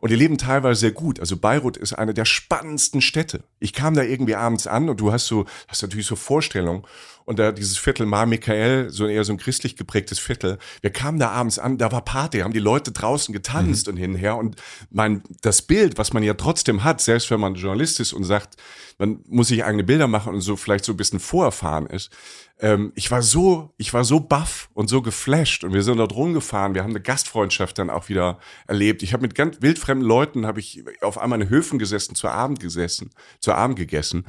Und 0.00 0.10
die 0.10 0.16
leben 0.16 0.38
teilweise 0.38 0.80
sehr 0.80 0.92
gut. 0.92 1.20
Also 1.20 1.36
Beirut 1.36 1.76
ist 1.76 1.92
eine 1.92 2.14
der 2.14 2.24
spannendsten 2.24 3.02
Städte. 3.02 3.44
Ich 3.58 3.74
kam 3.74 3.94
da 3.94 4.02
irgendwie 4.02 4.34
abends 4.34 4.66
an 4.66 4.88
und 4.88 4.98
du 4.98 5.12
hast 5.12 5.26
so, 5.26 5.44
hast 5.68 5.82
natürlich 5.82 6.06
so 6.06 6.16
Vorstellungen. 6.16 6.84
Und 7.26 7.38
da 7.38 7.52
dieses 7.52 7.76
Viertel 7.76 8.06
Mar 8.06 8.24
Michael, 8.24 8.88
so 8.88 9.06
eher 9.06 9.24
so 9.24 9.32
ein 9.34 9.38
christlich 9.38 9.76
geprägtes 9.76 10.18
Viertel. 10.18 10.58
Wir 10.80 10.90
kamen 10.90 11.18
da 11.18 11.30
abends 11.30 11.58
an, 11.58 11.76
da 11.76 11.92
war 11.92 12.02
Party, 12.02 12.38
haben 12.38 12.54
die 12.54 12.58
Leute 12.58 12.92
draußen 12.92 13.32
getanzt 13.34 13.86
mhm. 13.86 13.92
und 13.92 13.98
hinher. 13.98 14.36
Und 14.36 14.56
mein, 14.90 15.22
das 15.42 15.60
Bild, 15.60 15.98
was 15.98 16.14
man 16.14 16.22
ja 16.22 16.32
trotzdem 16.32 16.82
hat, 16.82 17.02
selbst 17.02 17.30
wenn 17.30 17.40
man 17.40 17.54
Journalist 17.54 18.00
ist 18.00 18.14
und 18.14 18.24
sagt, 18.24 18.56
man 18.96 19.20
muss 19.28 19.48
sich 19.48 19.64
eigene 19.64 19.84
Bilder 19.84 20.08
machen 20.08 20.32
und 20.32 20.40
so 20.40 20.56
vielleicht 20.56 20.86
so 20.86 20.94
ein 20.94 20.96
bisschen 20.96 21.20
vorerfahren 21.20 21.86
ist, 21.86 22.10
ähm, 22.60 22.92
ich 22.94 23.10
war 23.10 23.22
so, 23.22 23.72
ich 23.76 23.92
war 23.92 24.04
so 24.04 24.20
baff 24.20 24.70
und 24.74 24.88
so 24.88 25.02
geflasht 25.02 25.64
und 25.64 25.72
wir 25.72 25.82
sind 25.82 25.96
dort 25.96 26.14
rumgefahren. 26.14 26.74
Wir 26.74 26.82
haben 26.82 26.90
eine 26.90 27.00
Gastfreundschaft 27.00 27.78
dann 27.78 27.90
auch 27.90 28.08
wieder 28.08 28.38
erlebt. 28.66 29.02
Ich 29.02 29.12
habe 29.12 29.22
mit 29.22 29.34
ganz 29.34 29.58
wildfremden 29.60 30.06
Leuten 30.06 30.46
habe 30.46 30.60
ich 30.60 30.84
auf 31.00 31.18
einmal 31.18 31.40
in 31.40 31.48
Höfen 31.48 31.78
gesessen, 31.78 32.14
zu 32.14 32.28
Abend 32.28 32.60
gesessen, 32.60 33.10
zu 33.40 33.52
Abend 33.52 33.76
gegessen 33.76 34.26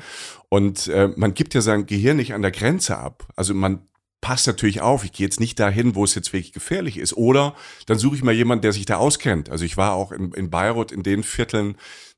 und 0.50 0.88
äh, 0.88 1.10
man 1.16 1.34
gibt 1.34 1.54
ja 1.54 1.62
sein 1.62 1.86
Gehirn 1.86 2.18
nicht 2.18 2.34
an 2.34 2.42
der 2.42 2.52
Grenze 2.52 2.98
ab. 2.98 3.28
Also 3.36 3.54
man 3.54 3.88
passt 4.22 4.46
natürlich 4.46 4.82
auf, 4.82 5.04
ich 5.04 5.12
gehe 5.12 5.26
jetzt 5.26 5.40
nicht 5.40 5.60
dahin, 5.60 5.96
wo 5.96 6.04
es 6.04 6.16
jetzt 6.16 6.32
wirklich 6.32 6.54
gefährlich 6.54 6.98
ist. 6.98 7.18
Oder 7.18 7.56
dann 7.88 7.98
suche 7.98 8.16
ich 8.16 8.24
mal 8.24 8.34
jemanden, 8.34 8.62
der 8.62 8.72
sich 8.72 8.86
da 8.86 8.98
auskennt. 8.98 9.50
Also 9.50 9.66
ich 9.66 9.78
war 9.78 9.94
auch 9.94 10.12
in, 10.12 10.32
in 10.34 10.52
Beirut 10.52 10.92
in 10.92 11.02
den 11.04 11.24
Vierteln, 11.24 11.76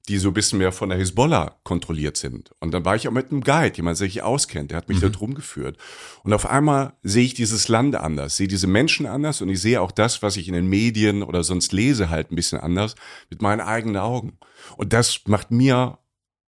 die 0.10 0.18
so 0.18 0.30
ein 0.30 0.34
bisschen 0.34 0.60
mehr 0.60 0.74
von 0.74 0.90
der 0.90 0.98
Hisbollah 0.98 1.60
kontrolliert 1.64 2.18
sind. 2.18 2.52
Und 2.60 2.74
dann 2.74 2.84
war 2.84 2.96
ich 2.96 3.08
auch 3.08 3.14
mit 3.14 3.32
einem 3.32 3.42
Guide, 3.42 3.78
jemand, 3.78 4.00
der 4.00 4.08
sich 4.08 4.22
auskennt, 4.22 4.72
der 4.72 4.78
hat 4.78 4.90
mich 4.90 4.98
mhm. 4.98 5.04
da 5.04 5.10
drum 5.10 5.34
geführt. 5.34 5.78
Und 6.24 6.34
auf 6.34 6.46
einmal 6.46 6.94
sehe 7.04 7.24
ich 7.24 7.34
dieses 7.34 7.70
Land 7.70 7.96
anders, 7.96 8.36
sehe 8.36 8.50
diese 8.50 8.68
Menschen 8.68 9.06
anders 9.06 9.42
und 9.42 9.48
ich 9.48 9.62
sehe 9.62 9.80
auch 9.80 9.92
das, 9.92 10.22
was 10.22 10.36
ich 10.36 10.50
in 10.50 10.54
den 10.54 10.68
Medien 10.68 11.24
oder 11.24 11.44
sonst 11.44 11.72
lese, 11.72 12.10
halt 12.10 12.32
ein 12.32 12.36
bisschen 12.36 12.60
anders 12.60 12.96
mit 13.30 13.42
meinen 13.42 13.62
eigenen 13.62 13.98
Augen. 13.98 14.38
Und 14.76 14.92
das 14.92 15.22
macht 15.26 15.52
mir 15.52 16.00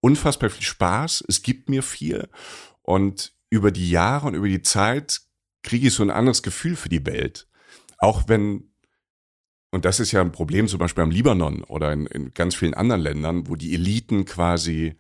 unfassbar 0.00 0.49
viel 0.49 0.64
Spaß. 0.64 1.25
Es 1.28 1.42
gibt 1.42 1.68
mir 1.68 1.82
viel. 1.82 2.28
Und 2.80 3.35
über 3.50 3.71
die 3.71 3.90
Jahre 3.90 4.28
und 4.28 4.35
über 4.35 4.49
die 4.49 4.62
Zeit 4.62 5.21
kriege 5.62 5.88
ich 5.88 5.94
so 5.94 6.02
ein 6.02 6.11
anderes 6.11 6.42
Gefühl 6.42 6.75
für 6.75 6.88
die 6.88 7.04
Welt. 7.04 7.49
Auch 7.99 8.28
wenn 8.28 8.72
und 9.73 9.87
das 9.87 10.00
ist 10.00 10.12
ja 10.12 10.21
ein 10.21 10.33
Problem 10.33 10.69
zum 10.69 10.79
Beispiel 10.79 11.02
am 11.02 11.11
Libanon 11.11 11.64
oder 11.64 11.93
in, 11.93 12.07
in 12.07 12.35
ganz 12.35 12.55
vielen 12.55 12.75
anderen 12.75 13.00
Ländern, 13.00 13.49
wo 13.49 13.57
die 13.57 13.75
Eliten 13.75 14.26
quasi 14.26 14.95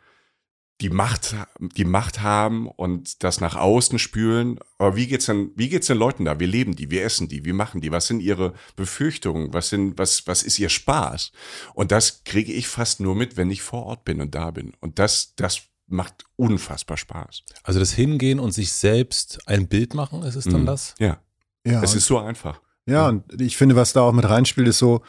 die 0.80 0.88
Macht, 0.88 1.36
die 1.60 1.84
Macht 1.84 2.22
haben 2.22 2.66
und 2.66 3.22
das 3.22 3.40
nach 3.40 3.54
außen 3.54 3.98
spülen. 4.00 4.58
Aber 4.78 4.96
wie 4.96 5.06
geht's 5.06 5.26
denn, 5.26 5.52
wie 5.54 5.68
geht's 5.68 5.86
den 5.86 5.98
Leuten 5.98 6.24
da? 6.24 6.40
Wie 6.40 6.46
leben 6.46 6.74
die? 6.74 6.90
Wie 6.90 6.98
essen 6.98 7.28
die? 7.28 7.44
Wie 7.44 7.52
machen 7.52 7.82
die? 7.82 7.92
Was 7.92 8.08
sind 8.08 8.20
ihre 8.20 8.54
Befürchtungen? 8.74 9.52
Was 9.52 9.68
sind, 9.68 9.96
was, 9.98 10.26
was 10.26 10.42
ist 10.42 10.58
ihr 10.58 10.70
Spaß? 10.70 11.30
Und 11.74 11.92
das 11.92 12.24
kriege 12.24 12.52
ich 12.52 12.66
fast 12.66 12.98
nur 12.98 13.14
mit, 13.14 13.36
wenn 13.36 13.50
ich 13.50 13.62
vor 13.62 13.84
Ort 13.84 14.04
bin 14.04 14.20
und 14.20 14.34
da 14.34 14.50
bin. 14.50 14.72
Und 14.80 14.98
das, 14.98 15.34
das 15.36 15.62
macht 15.86 16.24
unfassbar 16.36 16.96
Spaß. 16.96 17.44
Also 17.62 17.78
das 17.78 17.92
Hingehen 17.92 18.40
und 18.40 18.52
sich 18.52 18.72
selbst 18.72 19.46
ein 19.46 19.68
Bild 19.68 19.94
machen, 19.94 20.22
ist 20.22 20.34
es 20.34 20.44
dann 20.44 20.62
mhm. 20.62 20.66
das? 20.66 20.94
Ja. 20.98 21.22
Ja. 21.64 21.82
Es 21.82 21.94
ist 21.94 22.06
so 22.06 22.18
einfach. 22.18 22.60
Ja, 22.86 23.08
und 23.08 23.40
ich 23.40 23.56
finde, 23.56 23.76
was 23.76 23.92
da 23.92 24.02
auch 24.02 24.12
mit 24.12 24.28
reinspielt, 24.28 24.68
ist 24.68 24.78
so 24.78 25.02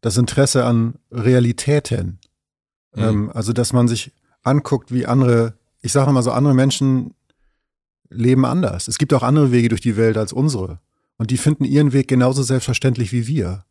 das 0.00 0.16
Interesse 0.16 0.64
an 0.64 0.94
Realitäten. 1.10 2.18
Mhm. 2.94 3.02
Ähm, 3.02 3.30
also, 3.32 3.52
dass 3.52 3.72
man 3.72 3.88
sich 3.88 4.12
anguckt, 4.42 4.92
wie 4.92 5.06
andere, 5.06 5.54
ich 5.80 5.92
sage 5.92 6.12
mal 6.12 6.22
so, 6.22 6.32
andere 6.32 6.54
Menschen 6.54 7.14
leben 8.10 8.44
anders. 8.44 8.88
Es 8.88 8.98
gibt 8.98 9.14
auch 9.14 9.22
andere 9.22 9.52
Wege 9.52 9.70
durch 9.70 9.80
die 9.80 9.96
Welt 9.96 10.16
als 10.16 10.32
unsere. 10.32 10.80
Und 11.16 11.30
die 11.30 11.38
finden 11.38 11.64
ihren 11.64 11.92
Weg 11.92 12.08
genauso 12.08 12.42
selbstverständlich 12.42 13.12
wie 13.12 13.26
wir. 13.26 13.64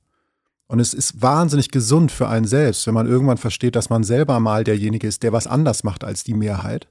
Und 0.68 0.80
es 0.80 0.94
ist 0.94 1.22
wahnsinnig 1.22 1.70
gesund 1.70 2.12
für 2.12 2.28
einen 2.28 2.48
selbst, 2.48 2.88
wenn 2.88 2.94
man 2.94 3.06
irgendwann 3.06 3.38
versteht, 3.38 3.76
dass 3.76 3.90
man 3.90 4.04
selber 4.04 4.40
mal 4.40 4.64
derjenige 4.64 5.08
ist, 5.08 5.22
der 5.22 5.34
was 5.34 5.46
anders 5.46 5.84
macht 5.84 6.04
als 6.04 6.24
die 6.24 6.34
Mehrheit 6.34 6.88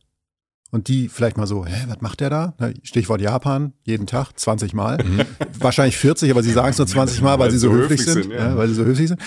und 0.72 0.88
die 0.88 1.08
vielleicht 1.08 1.37
mal 1.37 1.46
so, 1.46 1.66
hä, 1.66 1.85
was 1.87 2.00
macht 2.00 2.20
der 2.20 2.30
da? 2.30 2.54
Stichwort 2.82 3.20
Japan, 3.20 3.74
jeden 3.85 4.06
Tag, 4.06 4.32
20 4.35 4.72
Mal. 4.72 5.04
Mhm. 5.04 5.20
Wahrscheinlich 5.58 5.98
40, 5.98 6.30
aber 6.30 6.42
sie 6.42 6.50
sagen 6.50 6.70
es 6.70 6.78
nur 6.78 6.87
20 6.88 7.20
Mal, 7.20 7.32
weil, 7.32 7.40
weil 7.40 7.50
sie 7.50 7.58
so 7.58 7.70
höflich 7.70 8.02
sind. 8.02 8.22
sind 8.22 8.32
ja. 8.32 8.48
Ja, 8.48 8.56
weil 8.56 8.68
sie 8.68 8.74
so 8.74 8.85
höflich 8.85 9.08
sind. 9.08 9.20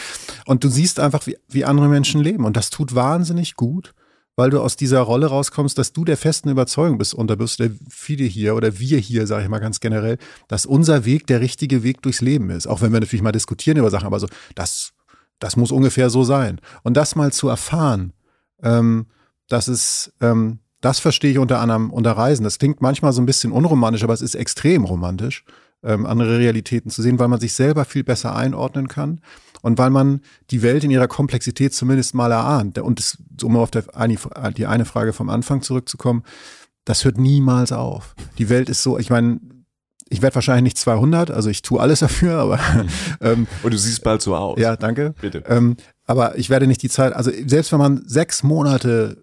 Und 0.48 0.64
du 0.64 0.70
siehst 0.70 1.00
einfach, 1.00 1.28
wie, 1.28 1.38
wie 1.48 1.64
andere 1.64 1.88
Menschen 1.88 2.20
leben. 2.20 2.46
Und 2.46 2.58
das 2.58 2.72
tut 2.72 2.96
wahnsinnig 2.96 3.54
gut, 3.56 3.94
weil 4.36 4.50
du 4.50 4.60
aus 4.60 4.76
dieser 4.76 5.02
Rolle 5.02 5.28
rauskommst, 5.28 5.78
dass 5.78 5.94
du 5.94 6.04
der 6.04 6.18
festen 6.18 6.50
Überzeugung 6.50 6.98
bist, 6.98 7.14
und 7.14 7.30
da 7.30 7.36
bist 7.36 7.60
der 7.60 7.70
viele 7.90 8.26
hier 8.26 8.56
oder 8.56 8.80
wir 8.80 8.98
hier, 8.98 9.28
sage 9.28 9.44
ich 9.44 9.50
mal 9.50 9.60
ganz 9.60 9.80
generell, 9.80 10.18
dass 10.48 10.66
unser 10.66 11.06
Weg 11.06 11.28
der 11.28 11.42
richtige 11.42 11.84
Weg 11.84 12.02
durchs 12.02 12.22
Leben 12.22 12.50
ist. 12.50 12.66
Auch 12.66 12.82
wenn 12.82 12.92
wir 12.92 13.00
natürlich 13.00 13.24
mal 13.24 13.32
diskutieren 13.32 13.78
über 13.78 13.92
Sachen, 13.92 14.08
aber 14.08 14.20
so, 14.20 14.28
das, 14.56 14.94
das 15.38 15.58
muss 15.58 15.72
ungefähr 15.72 16.10
so 16.10 16.24
sein. 16.24 16.60
Und 16.82 16.98
das 16.98 17.16
mal 17.16 17.32
zu 17.32 17.50
erfahren, 17.50 18.14
ähm, 18.64 19.06
dass 19.48 19.68
es, 19.68 20.12
ähm, 20.22 20.58
das 20.86 21.00
verstehe 21.00 21.32
ich 21.32 21.40
unter 21.40 21.60
anderem 21.60 21.90
unter 21.90 22.12
Reisen. 22.12 22.44
Das 22.44 22.60
klingt 22.60 22.80
manchmal 22.80 23.12
so 23.12 23.20
ein 23.20 23.26
bisschen 23.26 23.52
unromantisch, 23.52 24.04
aber 24.04 24.14
es 24.14 24.22
ist 24.22 24.36
extrem 24.36 24.86
romantisch, 24.86 25.44
ähm, 25.84 26.06
andere 26.06 26.38
Realitäten 26.38 26.92
zu 26.92 27.02
sehen, 27.02 27.18
weil 27.18 27.28
man 27.28 27.40
sich 27.40 27.54
selber 27.54 27.86
viel 27.86 28.04
besser 28.04 28.36
einordnen 28.36 28.88
kann 28.88 29.20
und 29.64 29.80
weil 29.80 29.90
man 29.90 30.22
die 30.52 30.62
Welt 30.62 30.84
in 30.84 30.92
ihrer 30.92 31.08
Komplexität 31.08 31.74
zumindest 31.74 32.14
mal 32.14 32.32
erahnt. 32.32 32.78
Und 32.78 33.00
das, 33.00 33.18
um 33.42 33.58
auf 33.58 33.72
der, 33.72 33.86
die 34.56 34.68
eine 34.68 34.86
Frage 34.86 35.12
vom 35.12 35.30
Anfang 35.30 35.64
zurückzukommen, 35.64 36.22
das 36.86 37.04
hört 37.04 37.18
niemals 37.18 37.72
auf. 37.72 38.14
Die 38.38 38.50
Welt 38.50 38.70
ist 38.70 38.84
so, 38.84 39.00
ich 39.00 39.10
meine, 39.10 39.40
ich 40.10 40.22
werde 40.22 40.36
wahrscheinlich 40.36 40.66
nicht 40.66 40.78
200, 40.78 41.32
also 41.32 41.50
ich 41.50 41.64
tue 41.64 41.82
alles 41.82 42.02
dafür, 42.02 42.38
aber 42.38 42.60
ähm, 43.22 43.48
und 43.64 43.74
du 43.74 43.78
siehst 43.80 44.04
bald 44.04 44.22
so 44.22 44.36
aus. 44.36 44.60
Ja, 44.60 44.76
danke. 44.76 45.16
Bitte. 45.20 45.44
Ähm, 45.48 45.78
aber 46.06 46.38
ich 46.38 46.52
werde 46.52 46.68
nicht 46.68 46.84
die 46.84 46.90
Zeit, 46.90 47.14
also 47.14 47.32
selbst 47.48 47.72
wenn 47.72 47.80
man 47.80 48.04
sechs 48.06 48.44
Monate 48.44 49.18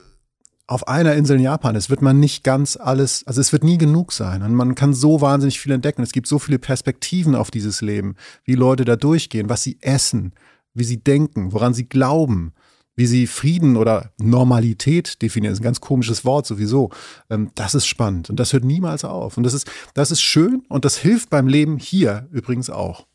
auf 0.72 0.88
einer 0.88 1.14
Insel 1.14 1.36
in 1.36 1.42
Japan 1.42 1.76
ist, 1.76 1.90
wird 1.90 2.00
man 2.00 2.18
nicht 2.18 2.44
ganz 2.44 2.78
alles, 2.78 3.26
also 3.26 3.42
es 3.42 3.52
wird 3.52 3.62
nie 3.62 3.76
genug 3.76 4.10
sein. 4.10 4.42
Und 4.42 4.54
man 4.54 4.74
kann 4.74 4.94
so 4.94 5.20
wahnsinnig 5.20 5.60
viel 5.60 5.72
entdecken. 5.72 6.02
Es 6.02 6.12
gibt 6.12 6.26
so 6.26 6.38
viele 6.38 6.58
Perspektiven 6.58 7.34
auf 7.34 7.50
dieses 7.50 7.82
Leben, 7.82 8.16
wie 8.44 8.54
Leute 8.54 8.86
da 8.86 8.96
durchgehen, 8.96 9.50
was 9.50 9.62
sie 9.62 9.76
essen, 9.82 10.32
wie 10.72 10.84
sie 10.84 10.96
denken, 10.96 11.52
woran 11.52 11.74
sie 11.74 11.90
glauben, 11.90 12.54
wie 12.96 13.04
sie 13.04 13.26
Frieden 13.26 13.76
oder 13.76 14.12
Normalität 14.18 15.20
definieren. 15.20 15.52
Das 15.52 15.58
ist 15.58 15.62
ein 15.62 15.64
ganz 15.64 15.82
komisches 15.82 16.24
Wort 16.24 16.46
sowieso. 16.46 16.88
Ähm, 17.28 17.50
das 17.54 17.74
ist 17.74 17.86
spannend 17.86 18.30
und 18.30 18.40
das 18.40 18.54
hört 18.54 18.64
niemals 18.64 19.04
auf. 19.04 19.36
Und 19.36 19.42
das 19.42 19.52
ist, 19.52 19.70
das 19.92 20.10
ist 20.10 20.22
schön 20.22 20.64
und 20.70 20.86
das 20.86 20.96
hilft 20.96 21.28
beim 21.28 21.48
Leben 21.48 21.76
hier 21.76 22.28
übrigens 22.32 22.70
auch. 22.70 23.06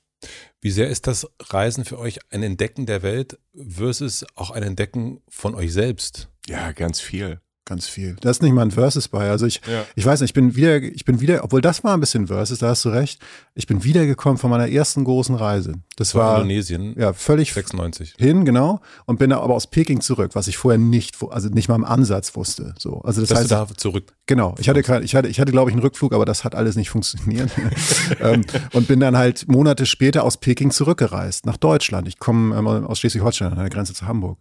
Wie 0.61 0.71
sehr 0.71 0.89
ist 0.89 1.07
das 1.07 1.27
Reisen 1.41 1.85
für 1.85 1.97
euch 1.97 2.19
ein 2.29 2.43
Entdecken 2.43 2.85
der 2.85 3.01
Welt 3.01 3.39
versus 3.55 4.25
auch 4.35 4.51
ein 4.51 4.61
Entdecken 4.61 5.21
von 5.27 5.55
euch 5.55 5.73
selbst? 5.73 6.29
Ja, 6.47 6.71
ganz 6.71 6.99
viel 6.99 7.41
ganz 7.67 7.87
viel. 7.87 8.15
Das 8.21 8.37
ist 8.37 8.41
nicht 8.41 8.53
mal 8.53 8.63
ein 8.63 8.71
Versus 8.71 9.07
bei. 9.07 9.29
Also 9.29 9.45
ich, 9.45 9.61
ja. 9.69 9.83
ich 9.95 10.05
weiß 10.05 10.21
nicht, 10.21 10.31
ich 10.31 10.33
bin 10.33 10.55
wieder, 10.55 10.81
ich 10.81 11.05
bin 11.05 11.21
wieder, 11.21 11.43
obwohl 11.43 11.61
das 11.61 11.83
war 11.83 11.93
ein 11.93 11.99
bisschen 11.99 12.27
Versus, 12.27 12.59
da 12.59 12.69
hast 12.69 12.83
du 12.85 12.89
recht. 12.89 13.21
Ich 13.53 13.67
bin 13.67 13.83
wiedergekommen 13.83 14.37
von 14.37 14.49
meiner 14.49 14.69
ersten 14.69 15.03
großen 15.03 15.35
Reise. 15.35 15.73
Das 15.97 16.11
Von 16.11 16.21
war 16.21 16.35
Indonesien. 16.37 16.95
Ja, 16.97 17.13
völlig 17.13 17.53
96. 17.53 18.15
hin, 18.17 18.45
genau. 18.45 18.79
Und 19.05 19.19
bin 19.19 19.31
aber 19.31 19.53
aus 19.53 19.67
Peking 19.67 20.01
zurück, 20.01 20.31
was 20.33 20.47
ich 20.47 20.57
vorher 20.57 20.79
nicht, 20.79 21.17
also 21.29 21.49
nicht 21.49 21.67
mal 21.67 21.75
im 21.75 21.85
Ansatz 21.85 22.35
wusste. 22.35 22.73
So, 22.77 23.01
also 23.01 23.21
das 23.21 23.29
Dass 23.29 23.39
heißt, 23.39 23.51
du 23.51 23.55
da 23.55 23.67
zurück. 23.75 24.13
Genau. 24.25 24.55
Ich 24.59 24.69
hatte, 24.69 24.79
ich 24.79 25.15
hatte, 25.15 25.27
ich 25.27 25.39
hatte, 25.39 25.51
glaube 25.51 25.69
ich, 25.69 25.73
einen 25.73 25.83
Rückflug, 25.83 26.13
aber 26.13 26.25
das 26.25 26.43
hat 26.43 26.55
alles 26.55 26.75
nicht 26.75 26.89
funktioniert. 26.89 27.51
ähm, 28.21 28.43
und 28.73 28.87
bin 28.87 28.99
dann 28.99 29.17
halt 29.17 29.47
Monate 29.47 29.85
später 29.85 30.23
aus 30.23 30.37
Peking 30.37 30.71
zurückgereist 30.71 31.45
nach 31.45 31.57
Deutschland. 31.57 32.07
Ich 32.07 32.17
komme 32.17 32.55
ähm, 32.57 32.67
aus 32.67 32.99
Schleswig-Holstein 32.99 33.51
an 33.51 33.57
der 33.57 33.69
Grenze 33.69 33.93
zu 33.93 34.07
Hamburg. 34.07 34.39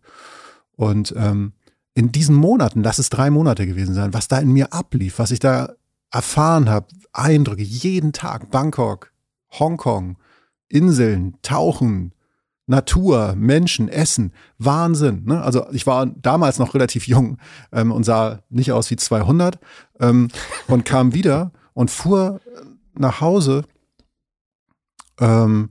Und 0.77 1.15
ähm, 1.17 1.53
in 1.97 2.13
diesen 2.13 2.37
Monaten, 2.37 2.83
lass 2.83 2.99
es 2.99 3.09
drei 3.09 3.31
Monate 3.31 3.67
gewesen 3.67 3.95
sein, 3.95 4.13
was 4.13 4.29
da 4.29 4.39
in 4.39 4.53
mir 4.53 4.75
ablief, 4.75 5.19
was 5.19 5.31
ich 5.31 5.41
da 5.41 5.73
erfahren 6.13 6.69
habe, 6.69 6.89
Eindrücke, 7.15 7.63
jeden 7.63 8.13
Tag, 8.13 8.51
Bangkok, 8.51 9.13
Hongkong, 9.59 10.19
Inseln, 10.69 11.39
Tauchen, 11.41 12.13
Natur, 12.67 13.35
Menschen, 13.35 13.89
Essen, 13.89 14.35
Wahnsinn. 14.59 15.25
Ne? 15.25 15.41
Also 15.41 15.67
ich 15.73 15.87
war 15.87 16.05
damals 16.05 16.59
noch 16.59 16.75
relativ 16.75 17.09
jung 17.09 17.39
ähm, 17.73 17.91
und 17.91 18.05
sah 18.05 18.41
nicht 18.51 18.73
aus 18.73 18.91
wie 18.91 18.97
200 18.97 19.59
ähm, 19.99 20.29
und 20.67 20.85
kam 20.85 21.15
wieder 21.15 21.51
und 21.73 21.91
fuhr 21.91 22.43
nach 22.93 23.23
Hause 23.23 23.65
ähm, 25.19 25.71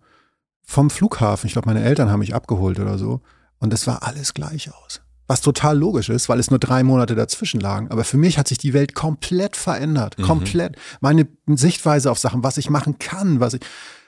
vom 0.63 0.89
Flughafen, 0.89 1.45
ich 1.45 1.53
glaube, 1.53 1.69
meine 1.69 1.83
Eltern 1.83 2.09
haben 2.09 2.19
mich 2.19 2.33
abgeholt 2.33 2.79
oder 2.79 2.97
so, 2.97 3.21
und 3.59 3.71
es 3.71 3.85
war 3.85 4.01
alles 4.01 4.33
gleich 4.33 4.73
aus. 4.73 5.04
Was 5.27 5.41
total 5.41 5.77
logisch 5.77 6.09
ist, 6.09 6.29
weil 6.29 6.39
es 6.39 6.49
nur 6.49 6.59
drei 6.59 6.83
Monate 6.83 7.15
dazwischen 7.15 7.59
lagen. 7.59 7.89
Aber 7.89 8.03
für 8.03 8.17
mich 8.17 8.37
hat 8.37 8.47
sich 8.47 8.57
die 8.57 8.73
Welt 8.73 8.93
komplett 8.93 9.55
verändert. 9.55 10.17
Mhm. 10.19 10.23
Komplett. 10.23 10.75
Meine 11.01 11.27
Sichtweise 11.47 12.11
auf 12.11 12.19
Sachen, 12.19 12.43
was 12.43 12.57
ich 12.57 12.69
machen 12.69 12.99
kann, 12.99 13.39
was 13.39 13.55
ich. 13.55 13.61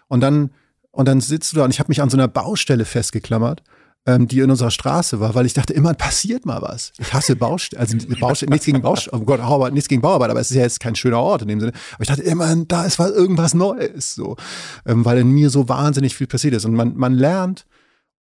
Und 0.08 0.22
dann, 0.22 0.52
und 0.92 1.08
dann 1.08 1.22
sitzt 1.22 1.54
du 1.54 1.58
da 1.58 1.66
und 1.66 1.72
ich 1.72 1.80
habe 1.80 1.90
mich 1.90 2.02
an 2.02 2.10
so 2.10 2.18
einer 2.18 2.28
Baustelle 2.28 2.86
festgeklammert 2.86 3.64
ähm, 4.08 4.28
die 4.28 4.40
in 4.40 4.50
unserer 4.50 4.72
Straße 4.72 5.20
war, 5.20 5.36
weil 5.36 5.46
ich 5.46 5.54
dachte, 5.54 5.74
immer 5.74 5.94
passiert 5.94 6.46
mal 6.46 6.62
was. 6.62 6.94
Ich 6.98 7.14
hasse 7.14 7.36
Baustellen, 7.36 7.82
also 7.82 7.98
Baustellen, 8.20 8.52
nichts 8.52 8.66
gegen 8.66 8.82
Baustellen, 8.82 9.22
oh 9.22 9.26
Gott, 9.26 9.42
Bauarbeit, 9.42 9.74
nichts 9.74 9.90
gegen 9.90 10.02
Bauarbeit, 10.02 10.32
aber 10.32 10.40
es 10.40 10.50
ist 10.50 10.56
ja 10.56 10.64
jetzt 10.64 10.80
kein 10.80 10.96
schöner 10.96 11.20
Ort 11.20 11.42
in 11.42 11.50
dem 11.50 11.60
Sinne. 11.60 11.74
Aber 11.94 12.04
ich 12.04 12.08
dachte 12.08 12.24
immer, 12.24 12.56
da 12.56 12.86
ist 12.86 12.98
was, 12.98 13.12
irgendwas 13.12 13.54
Neues, 13.54 14.16
so, 14.16 14.38
ähm, 14.86 15.04
weil 15.04 15.20
in 15.20 15.30
mir 15.30 15.50
so 15.50 15.68
wahnsinnig 15.68 16.16
viel 16.16 16.26
passiert 16.26 16.54
ist 16.54 16.64
und 16.64 16.74
man, 16.74 16.96
man 16.96 17.14
lernt 17.14 17.68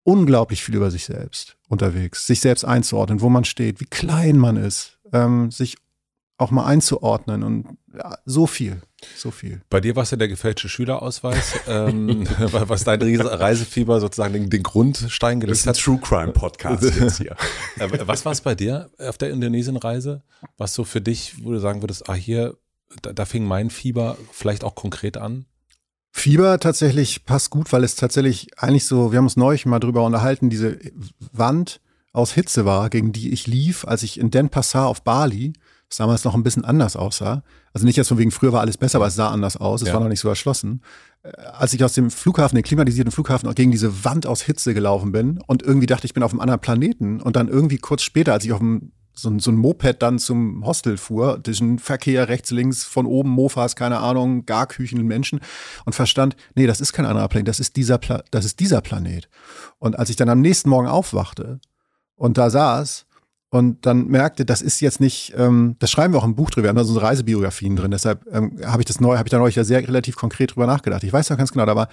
unglaublich 0.02 0.62
viel 0.62 0.74
über 0.74 0.90
sich 0.90 1.04
selbst 1.04 1.55
unterwegs, 1.68 2.26
sich 2.26 2.40
selbst 2.40 2.64
einzuordnen, 2.64 3.20
wo 3.20 3.28
man 3.28 3.44
steht, 3.44 3.80
wie 3.80 3.86
klein 3.86 4.36
man 4.36 4.56
ist, 4.56 4.98
ähm, 5.12 5.50
sich 5.50 5.76
auch 6.38 6.50
mal 6.50 6.66
einzuordnen 6.66 7.42
und 7.42 7.78
ja, 7.94 8.18
so 8.26 8.46
viel, 8.46 8.82
so 9.16 9.30
viel. 9.30 9.62
Bei 9.70 9.80
dir 9.80 9.96
war 9.96 10.02
es 10.02 10.10
ja 10.10 10.18
der 10.18 10.28
gefälschte 10.28 10.68
Schülerausweis, 10.68 11.54
ähm, 11.66 12.26
was 12.38 12.84
dein 12.84 13.00
Reisefieber 13.00 14.00
sozusagen 14.00 14.34
den, 14.34 14.50
den 14.50 14.62
Grundstein 14.62 15.40
gelegt 15.40 15.60
hat. 15.60 15.66
Das 15.66 15.78
ist 15.78 15.80
ein 15.80 15.84
True 15.84 16.00
Crime 16.02 16.32
Podcast 16.32 16.82
jetzt 17.00 17.18
hier. 17.18 17.36
Äh, 17.78 17.88
was 18.06 18.24
war 18.26 18.32
es 18.32 18.42
bei 18.42 18.54
dir 18.54 18.90
auf 18.98 19.16
der 19.16 19.30
Indonesienreise? 19.30 20.22
Was 20.58 20.74
so 20.74 20.84
für 20.84 21.00
dich, 21.00 21.42
wo 21.42 21.52
du 21.52 21.58
sagen 21.58 21.82
würdest, 21.82 22.08
ah 22.10 22.14
hier, 22.14 22.58
da, 23.00 23.14
da 23.14 23.24
fing 23.24 23.44
mein 23.44 23.70
Fieber 23.70 24.18
vielleicht 24.30 24.62
auch 24.62 24.74
konkret 24.74 25.16
an? 25.16 25.46
Fieber 26.10 26.58
tatsächlich 26.58 27.24
passt 27.24 27.50
gut, 27.50 27.72
weil 27.72 27.84
es 27.84 27.94
tatsächlich 27.94 28.48
eigentlich 28.56 28.86
so, 28.86 29.12
wir 29.12 29.18
haben 29.18 29.26
uns 29.26 29.36
neulich 29.36 29.66
mal 29.66 29.80
drüber 29.80 30.04
unterhalten, 30.04 30.50
diese 30.50 30.78
Wand 31.32 31.80
aus 32.12 32.32
Hitze 32.32 32.64
war, 32.64 32.88
gegen 32.88 33.12
die 33.12 33.32
ich 33.32 33.46
lief, 33.46 33.84
als 33.84 34.02
ich 34.02 34.18
in 34.18 34.30
Denpasar 34.30 34.86
auf 34.86 35.02
Bali 35.02 35.52
es 35.90 35.98
damals 35.98 36.24
noch 36.24 36.34
ein 36.34 36.42
bisschen 36.42 36.64
anders 36.64 36.96
aussah. 36.96 37.42
Also 37.72 37.86
nicht 37.86 37.96
jetzt 37.96 38.08
von 38.08 38.18
wegen, 38.18 38.30
früher 38.30 38.52
war 38.52 38.60
alles 38.60 38.76
besser, 38.76 38.96
aber 38.96 39.06
es 39.06 39.14
sah 39.14 39.30
anders 39.30 39.56
aus, 39.56 39.82
es 39.82 39.88
ja. 39.88 39.94
war 39.94 40.00
noch 40.00 40.08
nicht 40.08 40.20
so 40.20 40.28
erschlossen. 40.28 40.82
Äh, 41.22 41.30
als 41.42 41.72
ich 41.74 41.84
aus 41.84 41.92
dem 41.92 42.10
Flughafen, 42.10 42.56
den 42.56 42.64
klimatisierten 42.64 43.12
Flughafen, 43.12 43.52
gegen 43.54 43.70
diese 43.70 44.04
Wand 44.04 44.26
aus 44.26 44.42
Hitze 44.42 44.74
gelaufen 44.74 45.12
bin 45.12 45.40
und 45.46 45.62
irgendwie 45.62 45.86
dachte, 45.86 46.06
ich 46.06 46.14
bin 46.14 46.22
auf 46.22 46.32
einem 46.32 46.40
anderen 46.40 46.60
Planeten 46.60 47.20
und 47.20 47.36
dann 47.36 47.48
irgendwie 47.48 47.78
kurz 47.78 48.02
später, 48.02 48.32
als 48.32 48.44
ich 48.44 48.52
auf 48.52 48.58
dem 48.58 48.92
so 49.18 49.30
ein, 49.30 49.38
so 49.38 49.50
ein 49.50 49.56
Moped 49.56 50.02
dann 50.02 50.18
zum 50.18 50.64
Hostel 50.64 50.98
fuhr, 50.98 51.38
diesen 51.38 51.78
Verkehr 51.78 52.28
rechts, 52.28 52.50
links, 52.50 52.84
von 52.84 53.06
oben 53.06 53.30
Mofas, 53.30 53.76
keine 53.76 53.98
Ahnung, 53.98 54.44
Garküchen, 54.44 55.02
Menschen 55.06 55.40
und 55.84 55.94
verstand, 55.94 56.36
nee, 56.54 56.66
das 56.66 56.80
ist 56.80 56.92
kein 56.92 57.06
anderer 57.06 57.28
Planet, 57.28 57.48
das 57.48 57.60
ist 57.60 57.76
dieser, 57.76 57.98
Pla 57.98 58.22
das 58.30 58.44
ist 58.44 58.60
dieser 58.60 58.80
Planet. 58.80 59.28
Und 59.78 59.98
als 59.98 60.10
ich 60.10 60.16
dann 60.16 60.28
am 60.28 60.40
nächsten 60.40 60.68
Morgen 60.68 60.86
aufwachte 60.86 61.60
und 62.14 62.36
da 62.36 62.50
saß 62.50 63.06
und 63.48 63.86
dann 63.86 64.06
merkte, 64.06 64.44
das 64.44 64.60
ist 64.60 64.80
jetzt 64.80 65.00
nicht, 65.00 65.32
ähm, 65.36 65.76
das 65.78 65.90
schreiben 65.90 66.12
wir 66.12 66.18
auch 66.18 66.24
im 66.24 66.34
Buch 66.34 66.50
drüber, 66.50 66.66
wir 66.66 66.68
haben 66.70 66.76
da 66.76 66.84
so 66.84 66.98
Reisebiografien 66.98 67.76
drin, 67.76 67.90
deshalb 67.90 68.26
ähm, 68.30 68.60
habe 68.64 68.82
ich 68.82 68.86
das 68.86 69.00
neu, 69.00 69.16
habe 69.16 69.28
ich 69.28 69.30
da 69.32 69.38
neulich 69.38 69.56
ja 69.56 69.64
sehr 69.64 69.86
relativ 69.86 70.16
konkret 70.16 70.54
drüber 70.54 70.66
nachgedacht. 70.66 71.02
Ich 71.04 71.12
weiß 71.12 71.30
noch 71.30 71.38
ganz 71.38 71.52
genau, 71.52 71.64
da 71.64 71.74
war, 71.74 71.88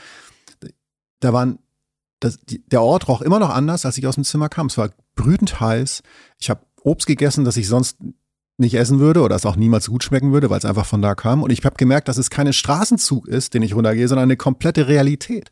da 1.22 1.32
waren, 1.32 1.60
das, 2.20 2.40
die, 2.40 2.64
der 2.68 2.82
Ort 2.82 3.08
roch 3.08 3.22
immer 3.22 3.40
noch 3.40 3.50
anders, 3.50 3.86
als 3.86 3.98
ich 3.98 4.08
aus 4.08 4.16
dem 4.16 4.24
Zimmer 4.24 4.48
kam. 4.50 4.68
Es 4.68 4.78
war 4.78 4.92
brütend 5.16 5.60
heiß. 5.60 6.04
Ich 6.40 6.50
habe 6.50 6.62
Obst 6.84 7.08
gegessen, 7.08 7.46
das 7.46 7.58
ich 7.58 7.68
sonst 7.68 7.98
nicht 8.58 8.76
essen 8.76 9.00
würde 9.00 9.22
oder 9.22 9.36
es 9.36 9.46
auch 9.46 9.56
niemals 9.56 9.90
gut 9.90 10.04
schmecken 10.04 10.32
würde, 10.32 10.50
weil 10.50 10.60
es 10.60 10.66
einfach 10.66 10.86
von 10.86 11.02
da 11.02 11.16
kam. 11.16 11.42
Und 11.42 11.52
ich 11.52 11.64
habe 11.66 11.76
gemerkt, 11.76 12.08
dass 12.08 12.18
es 12.18 12.30
kein 12.30 12.52
Straßenzug 12.54 13.28
ist, 13.28 13.54
den 13.54 13.64
ich 13.64 13.76
runtergehe, 13.76 14.08
sondern 14.08 14.24
eine 14.24 14.38
komplette 14.38 14.88
Realität 14.88 15.52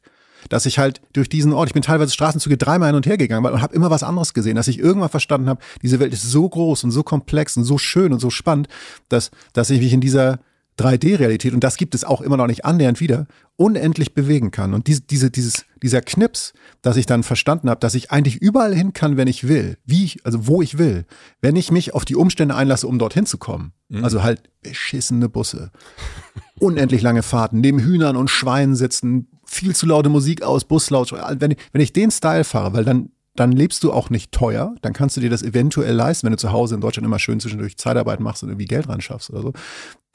dass 0.50 0.65
ich 0.65 0.80
halt 0.80 1.02
durch 1.13 1.30
diesen 1.30 1.54
Ort, 1.54 1.70
ich 1.70 1.74
bin 1.74 1.84
teilweise 1.84 2.13
Straßenzüge 2.13 2.58
dreimal 2.58 2.89
hin 2.89 2.96
und 2.96 3.06
her 3.06 3.17
gegangen 3.17 3.46
und 3.46 3.62
habe 3.62 3.76
immer 3.76 3.89
was 3.89 4.04
anderes 4.04 4.34
gesehen, 4.34 4.56
dass 4.56 4.67
ich 4.67 4.80
irgendwann 4.80 5.10
verstanden 5.10 5.50
habe, 5.50 5.62
diese 5.82 6.00
Welt 6.00 6.13
ist 6.13 6.24
so 6.24 6.48
groß 6.48 6.84
und 6.84 6.91
so 6.91 7.04
komplex 7.04 7.58
und 7.58 7.63
so 7.63 7.78
schön 7.78 8.13
und 8.13 8.20
so 8.20 8.30
spannend, 8.30 8.67
dass, 9.10 9.32
dass 9.54 9.70
ich 9.70 9.80
mich 9.80 9.94
in 9.94 10.02
dieser 10.02 10.39
3D-Realität, 10.79 11.53
und 11.53 11.63
das 11.63 11.77
gibt 11.77 11.95
es 11.95 12.03
auch 12.03 12.21
immer 12.21 12.38
noch 12.38 12.47
nicht 12.47 12.65
annähernd 12.65 12.99
wieder, 12.99 13.27
unendlich 13.55 14.13
bewegen 14.13 14.51
kann. 14.51 14.73
Und 14.73 14.88
diese, 14.88 15.01
diese, 15.01 15.29
dieses, 15.29 15.65
dieser 15.84 16.01
Knips, 16.01 16.53
dass 16.81 16.97
ich 16.97 17.05
dann 17.05 17.23
verstanden 17.23 17.69
habe, 17.69 17.79
dass 17.79 17.93
ich 17.93 18.12
eigentlich 18.12 18.38
überall 18.38 18.73
hin 18.73 18.93
kann, 18.93 19.17
wenn 19.17 19.27
ich 19.27 19.47
will, 19.47 19.77
wie 19.86 20.03
ich, 20.03 20.25
also 20.25 20.47
wo 20.47 20.62
ich 20.62 20.77
will, 20.77 21.05
wenn 21.41 21.55
ich 21.55 21.71
mich 21.71 21.93
auf 21.93 22.05
die 22.05 22.15
Umstände 22.15 22.55
einlasse, 22.55 22.88
um 22.88 22.97
dorthin 22.97 23.25
zu 23.25 23.38
kommen. 23.38 23.73
Mhm. 23.89 24.03
Also 24.03 24.23
halt 24.23 24.49
beschissene 24.62 25.29
Busse, 25.29 25.71
unendlich 26.60 27.01
lange 27.01 27.23
Fahrten, 27.23 27.60
neben 27.60 27.79
Hühnern 27.79 28.15
und 28.15 28.29
Schweinen 28.29 28.75
sitzen, 28.75 29.27
viel 29.45 29.75
zu 29.75 29.86
laute 29.86 30.10
Musik 30.10 30.43
aus, 30.43 30.63
Buslaut. 30.63 31.12
Wenn 31.12 31.51
ich, 31.51 31.57
wenn 31.73 31.81
ich 31.81 31.93
den 31.93 32.10
Style 32.10 32.43
fahre, 32.45 32.73
weil 32.73 32.86
dann, 32.86 33.10
dann 33.36 33.51
lebst 33.51 33.84
du 33.84 33.91
auch 33.91 34.10
nicht 34.10 34.31
teuer, 34.31 34.73
dann 34.81 34.93
kannst 34.93 35.17
du 35.17 35.21
dir 35.21 35.29
das 35.29 35.43
eventuell 35.43 35.93
leisten, 35.93 36.25
wenn 36.25 36.31
du 36.31 36.38
zu 36.38 36.51
Hause 36.51 36.75
in 36.75 36.81
Deutschland 36.81 37.05
immer 37.05 37.19
schön 37.19 37.39
zwischendurch 37.39 37.77
Zeitarbeit 37.77 38.21
machst 38.21 38.43
und 38.43 38.49
irgendwie 38.49 38.65
Geld 38.65 38.88
ran 38.88 39.01
schaffst 39.01 39.29
oder 39.29 39.41
so. 39.41 39.53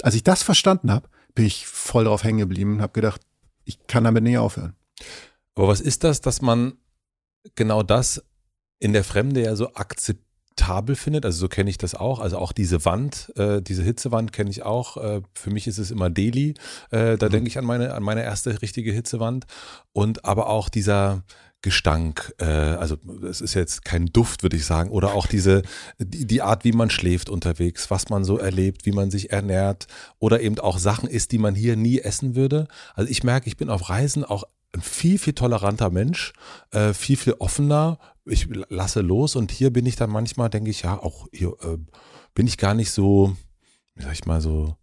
Als 0.03 0.15
ich 0.15 0.25
das 0.25 0.43
verstanden 0.43 0.91
habe, 0.91 1.09
bin 1.35 1.47
ich 1.47 1.67
voll 1.67 2.05
drauf 2.05 2.25
hängen 2.25 2.39
geblieben 2.39 2.75
und 2.75 2.83
habe 2.83 2.93
gedacht, 2.93 3.21
ich 3.65 3.87
kann 3.87 4.05
damit 4.05 4.23
nie 4.23 4.39
aufhören. 4.39 4.75
Aber 5.55 5.69
was 5.69 5.81
ist 5.81 6.05
das, 6.05 6.21
dass 6.21 6.43
man 6.43 6.75
genau 7.55 7.83
das 7.83 8.23
in 8.79 8.93
der 8.93 9.05
Fremde 9.05 9.43
ja 9.43 9.57
so 9.57 9.75
akzeptabel 9.75 10.97
findet. 10.97 11.25
Also 11.25 11.39
so 11.39 11.49
kenne 11.49 11.71
ich 11.71 11.79
das 11.79 11.95
auch. 11.95 12.21
Also 12.21 12.39
auch 12.39 12.53
diese 12.53 12.85
Wand, 12.85 13.33
äh, 13.37 13.63
diese 13.63 13.83
Hitzewand 13.83 14.33
kenne 14.33 14.51
ich 14.51 14.65
auch. 14.65 14.97
Äh, 14.97 15.23
für 15.35 15.51
mich 15.51 15.67
ist 15.67 15.79
es 15.79 15.91
immer 15.91 16.11
Delhi. 16.11 16.55
Äh, 16.91 17.17
da 17.17 17.27
mhm. 17.27 17.33
denke 17.33 17.49
ich 17.49 17.59
an 17.59 17.65
meine, 17.65 17.95
an 17.95 18.03
meine 18.03 18.23
erste 18.23 18.61
richtige 18.63 18.93
Hitzewand. 18.93 19.47
Und 19.93 20.25
aber 20.25 20.49
auch 20.49 20.69
dieser 20.69 21.23
Gestank, 21.67 22.33
äh, 22.39 22.45
also 22.45 22.97
es 23.29 23.41
ist 23.41 23.55
jetzt 23.55 23.85
kein 23.85 24.07
Duft, 24.07 24.45
würde 24.45 24.55
ich 24.55 24.65
sagen, 24.65 24.89
oder 24.91 25.15
auch 25.15 25.27
diese, 25.27 25.63
die, 25.99 26.25
die 26.25 26.41
Art, 26.41 26.63
wie 26.63 26.71
man 26.71 26.91
schläft 26.91 27.29
unterwegs, 27.29 27.91
was 27.91 28.09
man 28.09 28.23
so 28.23 28.39
erlebt, 28.39 28.87
wie 28.87 28.93
man 28.93 29.11
sich 29.11 29.33
ernährt 29.33 29.89
oder 30.21 30.41
eben 30.41 30.61
auch 30.61 30.79
Sachen 30.79 31.09
isst, 31.09 31.33
die 31.33 31.39
man 31.39 31.57
hier 31.57 31.75
nie 31.75 31.99
essen 31.99 32.37
würde. 32.37 32.69
Also 32.95 33.11
ich 33.11 33.25
merke, 33.25 33.49
ich 33.49 33.57
bin 33.57 33.69
auf 33.69 33.89
Reisen 33.89 34.23
auch 34.23 34.45
ein 34.73 34.81
viel, 34.81 35.19
viel 35.19 35.33
toleranter 35.33 35.91
Mensch, 35.91 36.35
äh, 36.71 36.93
viel, 36.93 37.17
viel 37.17 37.35
offener. 37.41 37.99
Ich 38.25 38.47
lasse 38.69 39.01
los 39.01 39.35
und 39.35 39.51
hier 39.51 39.73
bin 39.73 39.87
ich 39.87 39.97
dann 39.97 40.11
manchmal, 40.11 40.49
denke 40.49 40.71
ich, 40.71 40.83
ja, 40.83 40.97
auch 40.97 41.27
hier 41.33 41.57
äh, 41.65 41.79
bin 42.33 42.47
ich 42.47 42.59
gar 42.59 42.75
nicht 42.75 42.93
so, 42.93 43.37
wie 43.97 44.05
sag 44.05 44.13
ich 44.13 44.25
mal, 44.25 44.41
so. 44.41 44.77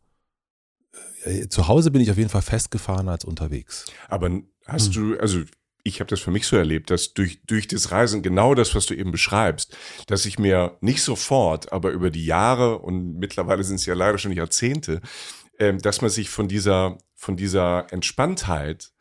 Äh, 1.23 1.47
zu 1.47 1.69
Hause 1.69 1.91
bin 1.91 2.01
ich 2.01 2.11
auf 2.11 2.17
jeden 2.17 2.29
Fall 2.29 2.41
festgefahren 2.41 3.07
als 3.07 3.23
unterwegs. 3.23 3.85
Aber 4.09 4.29
hast 4.65 4.93
hm. 4.93 5.11
du, 5.11 5.19
also 5.21 5.43
ich 5.83 5.99
habe 5.99 6.09
das 6.09 6.21
für 6.21 6.31
mich 6.31 6.47
so 6.47 6.55
erlebt, 6.55 6.89
dass 6.89 7.13
durch, 7.13 7.41
durch 7.45 7.67
das 7.67 7.91
Reisen 7.91 8.21
genau 8.21 8.55
das, 8.55 8.73
was 8.73 8.85
du 8.85 8.93
eben 8.93 9.11
beschreibst, 9.11 9.77
dass 10.07 10.25
ich 10.25 10.39
mir 10.39 10.77
nicht 10.81 11.01
sofort, 11.01 11.71
aber 11.73 11.91
über 11.91 12.09
die 12.09 12.25
Jahre 12.25 12.79
und 12.79 13.19
mittlerweile 13.19 13.63
sind 13.63 13.75
es 13.75 13.85
ja 13.85 13.93
leider 13.93 14.17
schon 14.17 14.31
Jahrzehnte, 14.31 15.01
äh, 15.57 15.73
dass 15.73 16.01
man 16.01 16.09
sich 16.09 16.29
von 16.29 16.47
dieser, 16.47 16.97
von 17.15 17.37
dieser 17.37 17.87
Entspanntheit 17.91 18.93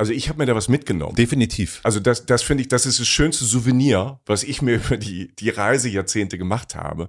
also 0.00 0.12
ich 0.12 0.28
habe 0.28 0.38
mir 0.38 0.46
da 0.46 0.54
was 0.54 0.68
mitgenommen. 0.68 1.16
Definitiv. 1.16 1.80
Also 1.82 1.98
das, 1.98 2.24
das 2.24 2.44
finde 2.44 2.62
ich, 2.62 2.68
das 2.68 2.86
ist 2.86 3.00
das 3.00 3.08
schönste 3.08 3.44
Souvenir, 3.44 4.20
was 4.26 4.44
ich 4.44 4.62
mir 4.62 4.76
über 4.86 4.96
die, 4.96 5.34
die 5.34 5.50
Reisejahrzehnte 5.50 6.38
gemacht 6.38 6.76
habe. 6.76 7.08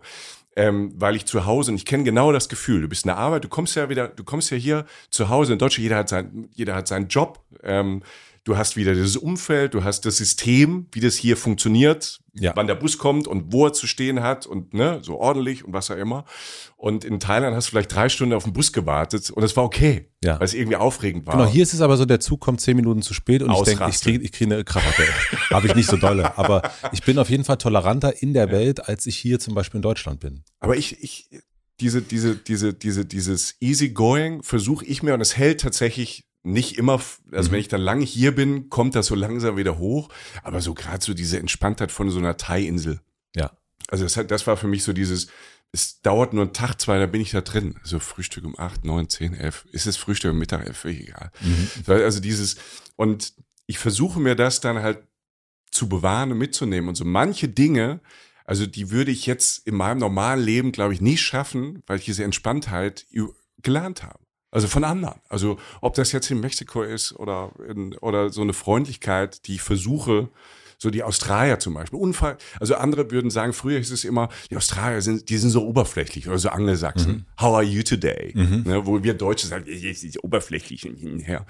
Ähm, 0.55 0.91
weil 0.95 1.15
ich 1.15 1.25
zu 1.25 1.45
Hause, 1.45 1.71
und 1.71 1.77
ich 1.77 1.85
kenne 1.85 2.03
genau 2.03 2.31
das 2.31 2.49
Gefühl, 2.49 2.81
du 2.81 2.87
bist 2.87 3.05
in 3.05 3.09
der 3.09 3.17
Arbeit, 3.17 3.43
du 3.43 3.47
kommst 3.47 3.75
ja 3.75 3.87
wieder, 3.89 4.07
du 4.07 4.23
kommst 4.23 4.49
ja 4.49 4.57
hier 4.57 4.85
zu 5.11 5.29
Hause 5.29 5.53
in 5.53 5.59
Deutschland, 5.59 5.83
jeder 5.83 5.97
hat, 5.97 6.09
sein, 6.09 6.49
jeder 6.51 6.73
hat 6.75 6.87
seinen 6.87 7.07
Job. 7.07 7.45
Ähm, 7.61 8.01
du 8.49 8.57
hast 8.57 8.75
wieder 8.75 8.93
dieses 8.95 9.15
Umfeld, 9.15 9.75
du 9.75 9.83
hast 9.83 10.05
das 10.05 10.17
System, 10.17 10.87
wie 10.91 10.99
das 10.99 11.15
hier 11.15 11.37
funktioniert, 11.37 12.19
ja. 12.33 12.51
wann 12.55 12.65
der 12.65 12.73
Bus 12.73 12.97
kommt 12.97 13.27
und 13.27 13.53
wo 13.53 13.67
er 13.67 13.73
zu 13.73 13.85
stehen 13.85 14.23
hat 14.23 14.47
und 14.47 14.73
ne, 14.73 14.99
so 15.03 15.19
ordentlich 15.19 15.63
und 15.63 15.71
was 15.71 15.91
auch 15.91 15.97
immer. 15.97 16.25
Und 16.75 17.05
in 17.05 17.19
Thailand 17.19 17.55
hast 17.55 17.67
du 17.67 17.71
vielleicht 17.71 17.93
drei 17.93 18.09
Stunden 18.09 18.33
auf 18.33 18.45
den 18.45 18.53
Bus 18.53 18.73
gewartet 18.73 19.29
und 19.29 19.43
es 19.43 19.55
war 19.55 19.63
okay, 19.63 20.09
ja. 20.23 20.39
weil 20.39 20.45
es 20.45 20.55
irgendwie 20.55 20.77
aufregend 20.77 21.27
war. 21.27 21.37
Genau, 21.37 21.47
hier 21.47 21.61
ist 21.61 21.73
es 21.73 21.81
aber 21.81 21.95
so, 21.95 22.05
der 22.05 22.19
Zug 22.19 22.39
kommt 22.41 22.59
zehn 22.59 22.75
Minuten 22.75 23.03
zu 23.03 23.13
spät 23.13 23.43
und 23.43 23.51
Ausraste. 23.51 23.71
ich 23.71 23.77
denke, 23.77 23.91
ich 23.93 24.01
kriege 24.01 24.23
ich 24.23 24.31
krieg 24.31 24.51
eine 24.51 24.63
Krawatte. 24.63 25.03
Habe 25.51 25.67
ich 25.67 25.75
nicht 25.75 25.89
so 25.89 25.97
dolle. 25.97 26.35
Aber 26.37 26.63
ich 26.91 27.03
bin 27.03 27.19
auf 27.19 27.29
jeden 27.29 27.43
Fall 27.43 27.57
toleranter 27.57 28.21
in 28.21 28.33
der 28.33 28.47
ja. 28.47 28.51
Welt, 28.51 28.87
als 28.87 29.05
ich 29.05 29.15
hier 29.15 29.39
zum 29.39 29.53
Beispiel 29.53 29.77
in 29.77 29.83
Deutschland 29.83 30.19
bin. 30.19 30.43
Aber 30.59 30.75
ich, 30.75 31.03
ich, 31.03 31.29
diese, 31.79 32.01
diese, 32.01 32.35
diese, 32.35 32.73
diese, 32.73 33.05
dieses 33.05 33.55
Easygoing 33.61 34.41
versuche 34.41 34.85
ich 34.85 35.03
mir 35.03 35.13
und 35.13 35.21
es 35.21 35.37
hält 35.37 35.61
tatsächlich 35.61 36.28
nicht 36.51 36.77
immer, 36.77 37.01
also 37.31 37.49
mhm. 37.49 37.53
wenn 37.53 37.59
ich 37.59 37.67
dann 37.67 37.81
lange 37.81 38.05
hier 38.05 38.33
bin, 38.33 38.69
kommt 38.69 38.95
das 38.95 39.07
so 39.07 39.15
langsam 39.15 39.57
wieder 39.57 39.77
hoch. 39.77 40.09
Aber 40.43 40.61
so 40.61 40.73
gerade 40.73 41.03
so 41.03 41.13
diese 41.13 41.39
Entspanntheit 41.39 41.91
von 41.91 42.09
so 42.09 42.19
einer 42.19 42.37
Thai-Insel. 42.37 43.01
Ja. 43.35 43.51
Also 43.89 44.03
das, 44.03 44.27
das 44.27 44.47
war 44.47 44.57
für 44.57 44.67
mich 44.67 44.83
so 44.83 44.93
dieses, 44.93 45.27
es 45.71 46.01
dauert 46.01 46.33
nur 46.33 46.43
einen 46.43 46.53
Tag, 46.53 46.79
zwei, 46.79 46.99
da 46.99 47.05
bin 47.05 47.21
ich 47.21 47.31
da 47.31 47.41
drin. 47.41 47.75
So 47.83 47.99
Frühstück 47.99 48.43
um 48.45 48.57
acht, 48.57 48.85
neun, 48.85 49.09
zehn, 49.09 49.33
elf. 49.33 49.65
Ist 49.71 49.87
es 49.87 49.97
Frühstück 49.97 50.31
um 50.31 50.39
Mittag, 50.39 50.65
elf, 50.65 50.85
egal. 50.85 51.31
Mhm. 51.41 51.69
Also 51.87 52.19
dieses, 52.19 52.57
und 52.95 53.33
ich 53.67 53.77
versuche 53.77 54.19
mir 54.19 54.35
das 54.35 54.61
dann 54.61 54.79
halt 54.79 54.99
zu 55.71 55.87
bewahren 55.87 56.31
und 56.31 56.39
mitzunehmen. 56.39 56.89
Und 56.89 56.95
so 56.95 57.05
manche 57.05 57.47
Dinge, 57.47 58.01
also 58.45 58.65
die 58.65 58.89
würde 58.89 59.11
ich 59.11 59.27
jetzt 59.27 59.67
in 59.67 59.75
meinem 59.75 59.99
normalen 59.99 60.43
Leben, 60.43 60.71
glaube 60.71 60.93
ich, 60.93 61.01
nicht 61.01 61.21
schaffen, 61.21 61.83
weil 61.85 61.99
ich 61.99 62.05
diese 62.05 62.23
Entspanntheit 62.23 63.05
gelernt 63.61 64.01
habe. 64.01 64.19
Also 64.51 64.67
von 64.67 64.83
anderen. 64.83 65.19
Also 65.29 65.57
ob 65.81 65.93
das 65.95 66.11
jetzt 66.11 66.31
in 66.31 66.39
Mexiko 66.39 66.83
ist 66.83 67.13
oder, 67.13 67.51
in, 67.67 67.95
oder 67.97 68.29
so 68.29 68.41
eine 68.41 68.53
Freundlichkeit, 68.53 69.45
die 69.47 69.55
ich 69.55 69.61
versuche, 69.61 70.29
so 70.79 70.89
die 70.89 71.03
Australier 71.03 71.59
zum 71.59 71.73
Beispiel. 71.73 71.99
Unfall, 71.99 72.37
also 72.59 72.75
andere 72.75 73.11
würden 73.11 73.29
sagen, 73.29 73.51
früher 73.53 73.77
hieß 73.77 73.91
es 73.91 74.05
immer, 74.05 74.29
die 74.49 74.55
Australier 74.55 75.01
sind, 75.01 75.29
die 75.29 75.37
sind 75.37 75.49
so 75.49 75.67
oberflächlich 75.67 76.27
oder 76.27 76.39
so 76.39 76.49
Angelsachsen. 76.49 77.11
Mhm. 77.11 77.25
How 77.39 77.55
are 77.55 77.63
you 77.63 77.83
today? 77.83 78.31
Mhm. 78.33 78.63
Ne, 78.65 78.85
wo 78.85 79.03
wir 79.03 79.13
Deutsche 79.13 79.45
sagen, 79.45 79.65
jetzt 79.67 80.03
ist 80.03 80.23
oberflächlich 80.23 80.81
hinher. 80.81 81.45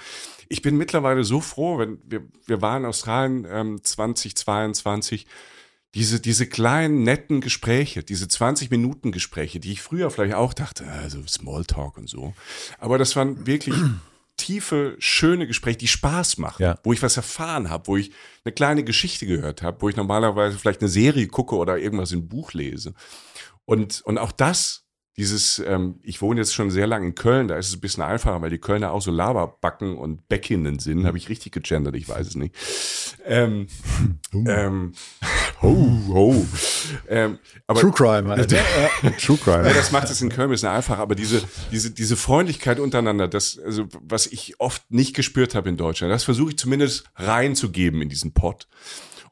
Ich 0.49 0.63
bin 0.63 0.77
mittlerweile 0.77 1.23
so 1.23 1.41
froh, 1.41 1.77
wenn 1.77 1.99
wir, 2.07 2.23
wir 2.47 2.61
waren 2.61 2.83
in 2.83 2.89
Australien 2.89 3.47
ähm, 3.49 3.83
2022, 3.83 5.27
diese, 5.95 6.19
diese 6.19 6.45
kleinen, 6.47 7.03
netten 7.03 7.41
Gespräche, 7.41 8.03
diese 8.03 8.27
20 8.27 8.69
Minuten 8.69 9.11
Gespräche, 9.11 9.59
die 9.59 9.71
ich 9.71 9.81
früher 9.81 10.11
vielleicht 10.11 10.35
auch 10.35 10.53
dachte, 10.53 10.85
also 10.87 11.25
Smalltalk 11.25 11.97
und 11.97 12.09
so. 12.09 12.33
Aber 12.77 12.97
das 12.97 13.15
waren 13.15 13.47
wirklich 13.47 13.75
tiefe, 14.37 14.95
schöne 14.99 15.47
Gespräche, 15.47 15.77
die 15.77 15.87
Spaß 15.87 16.37
machen, 16.37 16.61
ja. 16.61 16.79
wo 16.83 16.93
ich 16.93 17.01
was 17.01 17.17
erfahren 17.17 17.69
habe, 17.69 17.87
wo 17.87 17.97
ich 17.97 18.11
eine 18.45 18.53
kleine 18.53 18.83
Geschichte 18.83 19.25
gehört 19.25 19.63
habe, 19.63 19.81
wo 19.81 19.89
ich 19.89 19.95
normalerweise 19.95 20.57
vielleicht 20.57 20.81
eine 20.81 20.89
Serie 20.89 21.27
gucke 21.27 21.55
oder 21.55 21.77
irgendwas 21.77 22.11
im 22.11 22.27
Buch 22.27 22.53
lese. 22.53 22.93
Und, 23.65 24.01
und 24.01 24.17
auch 24.17 24.31
das 24.31 24.85
dieses, 25.19 25.59
ähm, 25.59 25.99
ich 26.01 26.21
wohne 26.21 26.39
jetzt 26.39 26.53
schon 26.53 26.71
sehr 26.71 26.87
lange 26.87 27.07
in 27.07 27.13
Köln, 27.13 27.49
da 27.49 27.57
ist 27.57 27.67
es 27.67 27.75
ein 27.75 27.81
bisschen 27.81 28.03
einfacher, 28.03 28.41
weil 28.41 28.49
die 28.49 28.57
Kölner 28.57 28.93
auch 28.93 29.01
so 29.01 29.11
Laberbacken 29.11 29.97
und 29.97 30.29
Bäckinnen 30.29 30.79
sind. 30.79 31.05
Habe 31.05 31.17
ich 31.17 31.27
richtig 31.27 31.51
gegendert, 31.51 31.93
ich 31.95 32.07
weiß 32.07 32.25
es 32.25 32.35
nicht. 32.35 32.55
Ähm, 33.25 33.67
uh. 34.33 34.45
ähm, 34.47 34.93
oh, 35.61 35.87
oh. 36.09 36.45
Ähm, 37.09 37.37
aber, 37.67 37.81
True 37.81 37.91
Crime. 37.91 38.29
Halt. 38.29 38.49
True 39.21 39.37
Crime. 39.37 39.67
Ja, 39.67 39.73
das 39.73 39.91
macht 39.91 40.09
es 40.09 40.21
in 40.21 40.29
Köln 40.29 40.47
ein 40.47 40.51
bisschen 40.51 40.69
einfacher, 40.69 41.01
aber 41.01 41.15
diese, 41.15 41.41
diese, 41.69 41.91
diese 41.91 42.15
Freundlichkeit 42.15 42.79
untereinander, 42.79 43.27
das, 43.27 43.59
also, 43.59 43.89
was 43.99 44.25
ich 44.25 44.61
oft 44.61 44.89
nicht 44.89 45.17
gespürt 45.17 45.53
habe 45.53 45.67
in 45.67 45.75
Deutschland, 45.75 46.13
das 46.13 46.23
versuche 46.23 46.51
ich 46.51 46.57
zumindest 46.57 47.03
reinzugeben 47.15 48.01
in 48.01 48.07
diesen 48.07 48.33
Pott. 48.33 48.69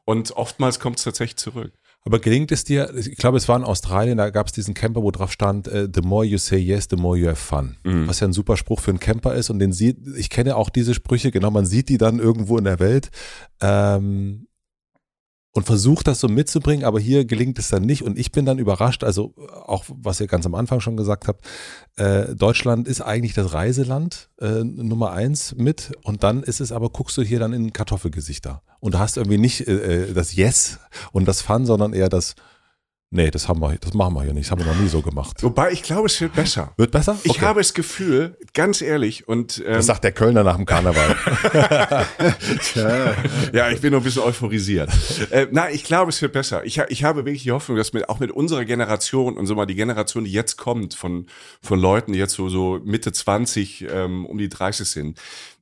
Und 0.04 0.32
oftmals 0.32 0.80
kommt 0.80 0.98
es 0.98 1.04
tatsächlich 1.04 1.36
zurück. 1.36 1.72
Aber 2.04 2.20
gelingt 2.20 2.52
es 2.52 2.64
dir, 2.64 2.94
ich 2.96 3.16
glaube, 3.16 3.36
es 3.36 3.48
war 3.48 3.56
in 3.56 3.64
Australien, 3.64 4.18
da 4.18 4.30
gab 4.30 4.46
es 4.46 4.52
diesen 4.52 4.72
Camper, 4.72 5.02
wo 5.02 5.10
drauf 5.10 5.30
stand, 5.30 5.68
uh, 5.68 5.86
the 5.92 6.00
more 6.00 6.24
you 6.24 6.38
say 6.38 6.56
yes, 6.56 6.86
the 6.88 6.96
more 6.96 7.18
you 7.18 7.26
have 7.26 7.36
fun. 7.36 7.76
Mhm. 7.84 8.08
Was 8.08 8.20
ja 8.20 8.28
ein 8.28 8.32
super 8.32 8.56
Spruch 8.56 8.80
für 8.80 8.90
einen 8.90 9.00
Camper 9.00 9.34
ist 9.34 9.50
und 9.50 9.58
den 9.58 9.72
sieht, 9.72 9.98
ich 10.16 10.30
kenne 10.30 10.56
auch 10.56 10.70
diese 10.70 10.94
Sprüche, 10.94 11.30
genau, 11.30 11.50
man 11.50 11.66
sieht 11.66 11.88
die 11.88 11.98
dann 11.98 12.18
irgendwo 12.18 12.56
in 12.56 12.64
der 12.64 12.80
Welt. 12.80 13.10
Ähm, 13.60 14.47
und 15.52 15.64
versucht 15.64 16.06
das 16.06 16.20
so 16.20 16.28
mitzubringen, 16.28 16.84
aber 16.84 17.00
hier 17.00 17.24
gelingt 17.24 17.58
es 17.58 17.68
dann 17.68 17.82
nicht. 17.82 18.02
Und 18.02 18.18
ich 18.18 18.32
bin 18.32 18.44
dann 18.44 18.58
überrascht, 18.58 19.02
also 19.02 19.34
auch 19.66 19.84
was 19.88 20.20
ihr 20.20 20.26
ganz 20.26 20.46
am 20.46 20.54
Anfang 20.54 20.80
schon 20.80 20.96
gesagt 20.96 21.26
habt, 21.26 21.44
äh, 21.96 22.34
Deutschland 22.34 22.86
ist 22.86 23.00
eigentlich 23.00 23.34
das 23.34 23.52
Reiseland 23.52 24.28
äh, 24.40 24.62
Nummer 24.62 25.12
eins 25.12 25.54
mit. 25.56 25.92
Und 26.02 26.22
dann 26.22 26.42
ist 26.42 26.60
es 26.60 26.70
aber, 26.70 26.90
guckst 26.90 27.16
du 27.16 27.22
hier 27.22 27.38
dann 27.38 27.52
in 27.52 27.72
Kartoffelgesichter. 27.72 28.62
Und 28.80 28.94
du 28.94 28.98
hast 28.98 29.16
irgendwie 29.16 29.38
nicht 29.38 29.66
äh, 29.66 30.04
äh 30.10 30.12
das 30.12 30.34
Yes 30.36 30.78
und 31.12 31.26
das 31.26 31.42
Fun, 31.42 31.66
sondern 31.66 31.92
eher 31.92 32.08
das 32.08 32.34
Nee, 33.10 33.30
das 33.30 33.48
haben 33.48 33.60
wir, 33.60 33.74
das 33.80 33.94
machen 33.94 34.12
wir 34.14 34.22
hier 34.22 34.34
nicht. 34.34 34.46
Das 34.46 34.50
haben 34.50 34.58
wir 34.58 34.70
noch 34.70 34.78
nie 34.78 34.88
so 34.88 35.00
gemacht. 35.00 35.42
Wobei, 35.42 35.72
ich 35.72 35.82
glaube, 35.82 36.08
es 36.08 36.20
wird 36.20 36.34
besser. 36.34 36.74
Wird 36.76 36.90
besser? 36.90 37.18
Ich 37.22 37.30
okay. 37.30 37.46
habe 37.46 37.60
das 37.60 37.72
Gefühl, 37.72 38.36
ganz 38.52 38.82
ehrlich, 38.82 39.26
und 39.26 39.62
ähm, 39.66 39.72
Das 39.72 39.86
sagt 39.86 40.04
der 40.04 40.12
Kölner 40.12 40.44
nach 40.44 40.56
dem 40.56 40.66
Karneval. 40.66 41.16
ja, 43.54 43.70
ich 43.70 43.80
bin 43.80 43.92
noch 43.92 44.00
ein 44.00 44.04
bisschen 44.04 44.22
euphorisiert. 44.22 44.90
Äh, 45.30 45.46
nein, 45.50 45.74
ich 45.74 45.84
glaube, 45.84 46.10
es 46.10 46.20
wird 46.20 46.34
besser. 46.34 46.66
Ich, 46.66 46.76
ich 46.88 47.02
habe 47.02 47.24
wirklich 47.24 47.44
die 47.44 47.52
Hoffnung, 47.52 47.78
dass 47.78 47.94
mit, 47.94 48.10
auch 48.10 48.20
mit 48.20 48.30
unserer 48.30 48.66
Generation 48.66 49.38
und 49.38 49.46
so 49.46 49.54
mal 49.54 49.64
die 49.64 49.74
Generation, 49.74 50.24
die 50.24 50.32
jetzt 50.32 50.58
kommt, 50.58 50.92
von, 50.92 51.28
von 51.62 51.80
Leuten, 51.80 52.12
die 52.12 52.18
jetzt 52.18 52.34
so, 52.34 52.50
so 52.50 52.78
Mitte 52.84 53.12
20, 53.12 53.86
ähm, 53.90 54.26
um 54.26 54.36
die 54.36 54.50
30 54.50 54.86
sind, 54.86 55.18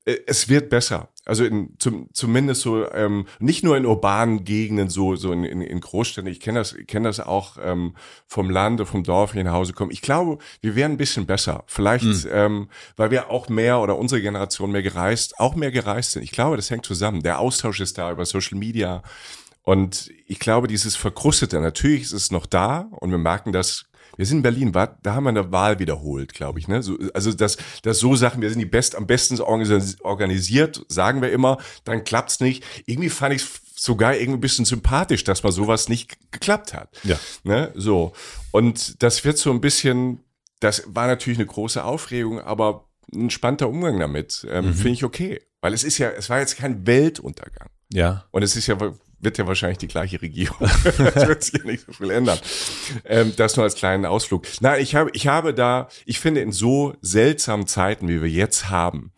es 0.07 0.49
wird 0.49 0.71
besser. 0.71 1.09
Also 1.25 1.45
in, 1.45 1.75
zum, 1.79 2.09
zumindest 2.13 2.61
so 2.61 2.89
ähm, 2.93 3.27
nicht 3.41 3.65
nur 3.65 3.77
in 3.77 3.85
urbanen 3.85 4.45
Gegenden, 4.45 4.89
so 4.89 5.17
so 5.17 5.33
in, 5.33 5.43
in, 5.43 5.61
in 5.61 5.81
Großstädten. 5.81 6.31
Ich 6.31 6.39
kenne 6.39 6.61
das, 6.61 6.73
ich 6.73 6.87
kenne 6.87 7.09
das 7.09 7.19
auch 7.19 7.57
ähm, 7.61 7.97
vom 8.29 8.49
Lande, 8.49 8.87
vom 8.87 9.03
Dorf 9.03 9.33
hier 9.33 9.43
nach 9.43 9.53
Hause 9.53 9.73
kommen. 9.73 9.91
Ich 9.91 10.03
glaube, 10.03 10.39
wir 10.61 10.77
wären 10.77 10.93
ein 10.93 10.97
bisschen 10.97 11.27
besser. 11.27 11.65
Vielleicht, 11.67 12.05
mhm. 12.05 12.31
ähm, 12.31 12.69
weil 12.97 13.11
wir 13.11 13.31
auch 13.31 13.49
mehr 13.49 13.81
oder 13.81 13.99
unsere 13.99 14.23
Generation 14.23 14.71
mehr 14.71 14.83
gereist, 14.83 15.41
auch 15.41 15.57
mehr 15.57 15.73
gereist 15.73 16.13
sind. 16.13 16.23
Ich 16.23 16.31
glaube, 16.31 16.55
das 16.57 16.71
hängt 16.71 16.87
zusammen. 16.87 17.25
Der 17.25 17.41
Austausch 17.41 17.81
ist 17.81 17.99
da 17.99 18.13
über 18.13 18.25
Social 18.25 18.57
Media. 18.57 19.03
Und 19.65 20.13
ich 20.29 20.39
glaube, 20.39 20.69
dieses 20.69 20.95
Verkrustete, 20.95 21.61
natürlich 21.61 22.03
ist 22.03 22.13
es 22.13 22.31
noch 22.31 22.47
da 22.47 22.89
und 22.93 23.11
wir 23.11 23.19
merken 23.19 23.53
das 23.53 23.87
wir 24.17 24.27
sind 24.27 24.39
in 24.39 24.43
Berlin, 24.43 24.75
war, 24.75 24.99
da 25.03 25.15
haben 25.15 25.25
wir 25.25 25.31
eine 25.31 25.53
Wahl 25.53 25.79
wiederholt, 25.79 26.35
glaube 26.35 26.59
ich. 26.59 26.69
Ne? 26.69 26.83
So, 26.83 26.99
also 27.15 27.33
das, 27.33 27.57
das 27.83 27.99
so 27.99 28.15
Sachen, 28.15 28.43
wir 28.43 28.51
sind 28.51 28.59
die 28.59 28.67
best, 28.67 28.95
am 28.95 29.07
besten 29.07 29.41
organisiert, 29.41 30.85
sagen 30.89 31.23
wir 31.23 31.33
immer, 31.33 31.59
dann 31.85 32.05
klappt's 32.05 32.41
nicht. 32.41 32.65
Irgendwie 32.87 33.11
fand 33.11 33.35
ich 33.35 33.45
sogar 33.75 34.17
irgendwie 34.17 34.39
ein 34.39 34.41
bisschen 34.41 34.65
sympathisch, 34.65 35.25
dass 35.25 35.43
mal 35.43 35.53
sowas 35.53 35.89
nicht 35.89 36.17
geklappt 36.33 36.75
hat. 36.75 36.89
Ja. 37.05 37.19
Ne? 37.45 37.73
So. 37.75 38.13
Und 38.51 39.03
das 39.03 39.25
wird 39.25 39.39
so 39.39 39.51
ein 39.51 39.61
bisschen, 39.61 40.21
das 40.61 40.83
war 40.87 41.07
natürlich 41.07 41.39
eine 41.39 41.47
große 41.47 41.85
Aufregung, 41.85 42.41
aber 42.41 42.89
ein 43.13 43.23
entspannter 43.23 43.69
Umgang 43.69 44.01
damit, 44.01 44.47
ähm, 44.51 44.67
mhm. 44.67 44.75
finde 44.75 44.91
ich 44.91 45.05
okay. 45.05 45.41
Weil 45.61 45.75
es 45.75 45.85
ist 45.85 45.99
ja, 45.99 46.11
es 46.11 46.31
war 46.31 46.39
jetzt 46.41 46.57
kein 46.57 46.87
Weltuntergang. 46.87 47.69
Ja. 47.93 48.25
Und 48.31 48.43
es 48.43 48.57
ist 48.57 48.67
ja 48.67 48.77
wird 49.27 49.39
ja 49.39 49.47
wahrscheinlich 49.47 49.79
die 49.79 49.89
gleiche 49.89 50.23
Regierung. 50.23 50.57
das 50.85 51.27
wird 51.27 51.43
sich 51.43 51.55
ja 51.59 51.65
nicht 51.65 51.85
so 51.85 51.93
viel 51.93 52.11
ändern. 52.11 52.39
Ähm, 53.05 53.35
das 53.37 53.57
nur 53.57 53.65
als 53.65 53.75
kleinen 53.75 54.07
Ausflug. 54.07 54.47
Na, 54.61 54.79
ich 54.79 54.95
habe, 54.95 55.11
ich 55.15 55.27
habe 55.27 55.53
da, 55.53 55.89
ich 56.07 56.21
finde 56.21 56.41
in 56.41 56.53
so 56.53 56.95
seltsamen 57.03 57.67
Zeiten, 57.67 58.09
wie 58.09 58.23
wir 58.23 58.31
jetzt 58.31 58.71
haben, 58.71 59.13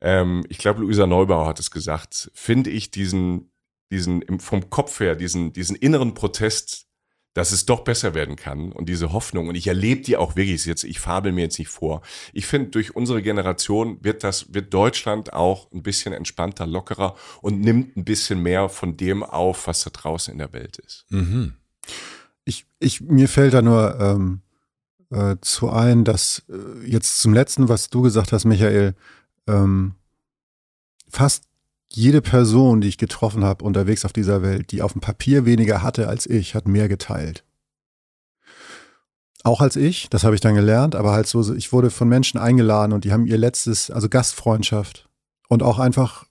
ähm, 0.00 0.44
ich 0.48 0.58
glaube, 0.58 0.80
Luisa 0.80 1.06
Neubauer 1.06 1.46
hat 1.46 1.60
es 1.60 1.70
gesagt, 1.70 2.32
finde 2.34 2.70
ich 2.70 2.90
diesen, 2.90 3.52
diesen, 3.92 4.40
vom 4.40 4.68
Kopf 4.70 4.98
her, 4.98 5.14
diesen, 5.14 5.52
diesen 5.52 5.76
inneren 5.76 6.14
Protest 6.14 6.88
dass 7.34 7.50
es 7.50 7.66
doch 7.66 7.80
besser 7.80 8.14
werden 8.14 8.36
kann 8.36 8.72
und 8.72 8.88
diese 8.88 9.12
Hoffnung. 9.12 9.48
Und 9.48 9.56
ich 9.56 9.66
erlebe 9.66 10.00
die 10.00 10.16
auch 10.16 10.36
wirklich 10.36 10.64
jetzt, 10.64 10.84
ich 10.84 11.00
fabel 11.00 11.32
mir 11.32 11.42
jetzt 11.42 11.58
nicht 11.58 11.68
vor. 11.68 12.00
Ich 12.32 12.46
finde, 12.46 12.70
durch 12.70 12.96
unsere 12.96 13.22
Generation 13.22 13.98
wird 14.02 14.24
das, 14.24 14.54
wird 14.54 14.72
Deutschland 14.72 15.32
auch 15.32 15.70
ein 15.72 15.82
bisschen 15.82 16.14
entspannter, 16.14 16.66
lockerer 16.66 17.16
und 17.42 17.60
nimmt 17.60 17.96
ein 17.96 18.04
bisschen 18.04 18.40
mehr 18.40 18.68
von 18.68 18.96
dem 18.96 19.22
auf, 19.22 19.66
was 19.66 19.82
da 19.82 19.90
draußen 19.90 20.32
in 20.32 20.38
der 20.38 20.52
Welt 20.52 20.78
ist. 20.78 21.06
Mhm. 21.10 21.54
Ich, 22.44 22.66
ich, 22.78 23.00
mir 23.00 23.28
fällt 23.28 23.52
da 23.52 23.62
nur 23.62 23.98
ähm, 24.00 24.40
äh, 25.10 25.36
zu 25.40 25.70
ein, 25.70 26.04
dass 26.04 26.44
äh, 26.48 26.86
jetzt 26.86 27.20
zum 27.20 27.34
letzten, 27.34 27.68
was 27.68 27.90
du 27.90 28.02
gesagt 28.02 28.32
hast, 28.32 28.44
Michael, 28.44 28.94
ähm, 29.48 29.94
fast 31.08 31.44
jede 31.96 32.22
Person, 32.22 32.80
die 32.80 32.88
ich 32.88 32.98
getroffen 32.98 33.44
habe 33.44 33.64
unterwegs 33.64 34.04
auf 34.04 34.12
dieser 34.12 34.42
Welt, 34.42 34.72
die 34.72 34.82
auf 34.82 34.92
dem 34.92 35.00
Papier 35.00 35.44
weniger 35.44 35.82
hatte 35.82 36.08
als 36.08 36.26
ich, 36.26 36.54
hat 36.54 36.68
mehr 36.68 36.88
geteilt. 36.88 37.44
Auch 39.42 39.60
als 39.60 39.76
ich, 39.76 40.08
das 40.08 40.24
habe 40.24 40.34
ich 40.34 40.40
dann 40.40 40.54
gelernt, 40.54 40.96
aber 40.96 41.12
halt 41.12 41.26
so, 41.26 41.54
ich 41.54 41.72
wurde 41.72 41.90
von 41.90 42.08
Menschen 42.08 42.38
eingeladen 42.38 42.92
und 42.92 43.04
die 43.04 43.12
haben 43.12 43.26
ihr 43.26 43.36
letztes, 43.36 43.90
also 43.90 44.08
Gastfreundschaft 44.08 45.08
und 45.48 45.62
auch 45.62 45.78
einfach 45.78 46.24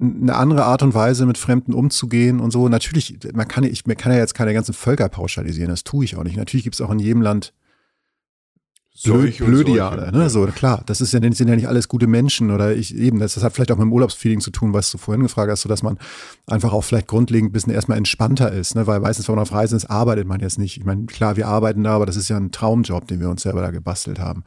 eine 0.00 0.36
andere 0.36 0.64
Art 0.64 0.82
und 0.82 0.94
Weise 0.94 1.26
mit 1.26 1.38
Fremden 1.38 1.72
umzugehen 1.72 2.40
und 2.40 2.50
so. 2.50 2.68
Natürlich, 2.68 3.18
man 3.32 3.48
kann, 3.48 3.64
ich, 3.64 3.86
man 3.86 3.96
kann 3.96 4.12
ja 4.12 4.18
jetzt 4.18 4.34
keine 4.34 4.54
ganzen 4.54 4.74
Völker 4.74 5.08
pauschalisieren, 5.08 5.70
das 5.70 5.82
tue 5.82 6.04
ich 6.04 6.16
auch 6.16 6.24
nicht. 6.24 6.36
Natürlich 6.36 6.64
gibt 6.64 6.74
es 6.74 6.80
auch 6.80 6.90
in 6.90 6.98
jedem 6.98 7.22
Land 7.22 7.52
Blöd, 9.04 9.38
Blödiale, 9.38 10.10
ne? 10.12 10.28
So, 10.30 10.46
klar, 10.46 10.82
das 10.86 11.00
ist 11.00 11.12
ja, 11.12 11.20
das 11.20 11.38
sind 11.38 11.48
ja 11.48 11.56
nicht 11.56 11.68
alles 11.68 11.88
gute 11.88 12.06
Menschen 12.06 12.50
oder 12.50 12.74
ich 12.74 12.94
eben, 12.96 13.18
das, 13.18 13.34
das 13.34 13.44
hat 13.44 13.54
vielleicht 13.54 13.70
auch 13.70 13.76
mit 13.76 13.84
dem 13.84 13.92
Urlaubsfeeling 13.92 14.40
zu 14.40 14.50
tun, 14.50 14.72
was 14.72 14.90
du 14.90 14.98
vorhin 14.98 15.22
gefragt 15.22 15.50
hast, 15.50 15.62
so 15.62 15.68
dass 15.68 15.82
man 15.82 15.98
einfach 16.46 16.72
auch 16.72 16.82
vielleicht 16.82 17.06
grundlegend 17.06 17.50
ein 17.50 17.52
bisschen 17.52 17.72
erstmal 17.72 17.98
entspannter 17.98 18.50
ist, 18.52 18.74
ne? 18.74 18.86
Weil 18.86 19.00
meistens, 19.00 19.28
wenn 19.28 19.36
man 19.36 19.42
auf 19.42 19.52
Reisen 19.52 19.76
ist, 19.76 19.86
arbeitet 19.86 20.26
man 20.26 20.40
jetzt 20.40 20.58
nicht. 20.58 20.76
Ich 20.76 20.84
meine, 20.84 21.06
klar, 21.06 21.36
wir 21.36 21.46
arbeiten 21.46 21.84
da, 21.84 21.94
aber 21.94 22.06
das 22.06 22.16
ist 22.16 22.28
ja 22.28 22.36
ein 22.36 22.50
Traumjob, 22.50 23.06
den 23.06 23.20
wir 23.20 23.28
uns 23.28 23.42
selber 23.42 23.60
da 23.60 23.70
gebastelt 23.70 24.18
haben. 24.18 24.44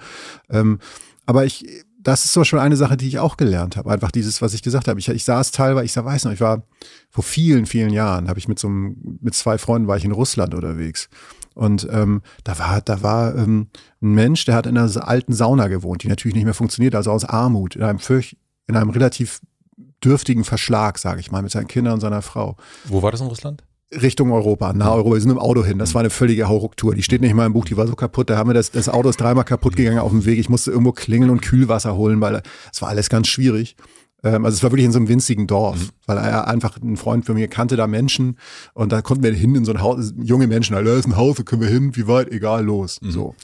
Ähm, 0.50 0.80
aber 1.26 1.46
ich, 1.46 1.66
das 2.04 2.26
ist 2.26 2.34
zum 2.34 2.42
Beispiel 2.42 2.60
eine 2.60 2.78
Sache, 2.78 2.98
die 2.98 3.08
ich 3.08 3.20
auch 3.20 3.38
gelernt 3.38 3.78
habe. 3.78 3.92
Einfach 3.92 4.12
dieses, 4.12 4.42
was 4.42 4.54
ich 4.54 4.64
gesagt 4.64 4.88
habe. 4.88 5.00
Ich, 5.00 5.08
ich 5.08 5.24
saß 5.24 5.52
teilweise, 5.52 5.86
ich 5.86 5.96
weiß 5.96 6.26
noch, 6.26 6.32
ich 6.32 6.42
war 6.42 6.64
vor 7.10 7.24
vielen, 7.24 7.66
vielen 7.66 7.92
Jahren, 7.92 8.28
habe 8.28 8.40
ich 8.40 8.48
mit 8.48 8.60
so 8.60 8.68
einem, 8.68 9.20
mit 9.22 9.36
zwei 9.36 9.58
Freunden 9.58 9.88
war 9.88 9.98
ich 9.98 10.06
in 10.06 10.12
Russland 10.12 10.54
unterwegs. 10.56 11.10
Und 11.54 11.88
ähm, 11.92 12.22
da 12.44 12.58
war, 12.60 12.82
da 12.82 13.04
war 13.04 13.36
ähm, 13.36 13.68
ein 14.02 14.14
Mensch, 14.14 14.46
der 14.46 14.56
hat 14.56 14.66
in 14.66 14.78
einer 14.78 15.08
alten 15.08 15.34
Sauna 15.34 15.68
gewohnt, 15.68 16.04
die 16.04 16.08
natürlich 16.08 16.36
nicht 16.36 16.46
mehr 16.46 16.54
funktioniert, 16.54 16.96
also 16.96 17.12
aus 17.12 17.26
Armut, 17.26 17.76
in 17.76 17.84
einem 17.84 18.00
fürch, 18.00 18.38
in 18.68 18.76
einem 18.76 18.90
relativ 18.90 19.42
dürftigen 20.04 20.44
Verschlag, 20.44 20.98
sage 20.98 21.20
ich 21.20 21.32
mal, 21.32 21.42
mit 21.42 21.52
seinen 21.52 21.68
Kindern 21.68 21.96
und 21.96 22.00
seiner 22.00 22.22
Frau. 22.22 22.56
Wo 22.86 23.02
war 23.02 23.12
das 23.12 23.22
in 23.22 23.28
Russland? 23.28 23.64
Richtung 23.94 24.32
Europa, 24.32 24.72
nah 24.72 24.94
Europa. 24.94 25.16
Wir 25.16 25.22
sind 25.22 25.32
im 25.32 25.38
Auto 25.38 25.66
hin. 25.66 25.78
Das 25.78 25.94
war 25.94 26.00
eine 26.00 26.10
völlige 26.10 26.48
Haurucktour. 26.48 26.96
Die 26.96 27.04
steht 27.04 27.20
nicht 27.22 27.34
mal 27.34 27.46
im 27.46 27.54
Buch, 27.54 27.66
die 27.66 27.76
war 27.76 27.88
so 27.88 27.96
kaputt. 27.96 28.30
Da 28.30 28.38
haben 28.38 28.50
wir 28.50 28.54
das, 28.54 28.72
das 28.72 28.88
Auto 28.88 29.10
ist 29.10 29.20
dreimal 29.20 29.44
kaputt 29.44 29.76
gegangen 29.76 30.00
auf 30.00 30.12
dem 30.12 30.26
Weg. 30.26 30.40
Ich 30.40 30.50
musste 30.50 30.72
irgendwo 30.72 30.94
klingeln 30.94 31.30
und 31.30 31.42
Kühlwasser 31.42 31.96
holen, 31.96 32.22
weil 32.22 32.42
es 32.72 32.82
war 32.82 32.88
alles 32.88 33.10
ganz 33.10 33.28
schwierig. 33.28 33.76
Ähm, 34.24 34.46
also 34.46 34.56
es 34.56 34.64
war 34.64 34.72
wirklich 34.72 34.86
in 34.86 34.92
so 34.92 35.00
einem 35.00 35.08
winzigen 35.08 35.48
Dorf, 35.48 35.80
mhm. 35.80 35.90
weil 36.06 36.18
er 36.18 36.48
einfach 36.48 36.78
ein 36.82 36.98
Freund 36.98 37.26
von 37.26 37.36
mir 37.36 37.48
kannte 37.48 37.76
da 37.76 37.88
Menschen 37.88 38.38
und 38.74 38.92
da 38.92 39.02
konnten 39.02 39.24
wir 39.24 39.34
hin 39.34 39.56
in 39.56 39.66
so 39.66 39.72
ein 39.72 39.82
Haus, 39.82 40.14
junge 40.22 40.48
Menschen, 40.48 40.74
da 40.74 40.80
ist 40.82 41.08
ein 41.08 41.18
Haus, 41.18 41.38
da 41.38 41.44
können 41.44 41.62
wir 41.62 41.70
hin, 41.70 41.96
wie 41.96 42.08
weit, 42.08 42.32
egal, 42.32 42.66
los. 42.66 43.00
Mhm. 43.02 43.12
So. 43.12 43.36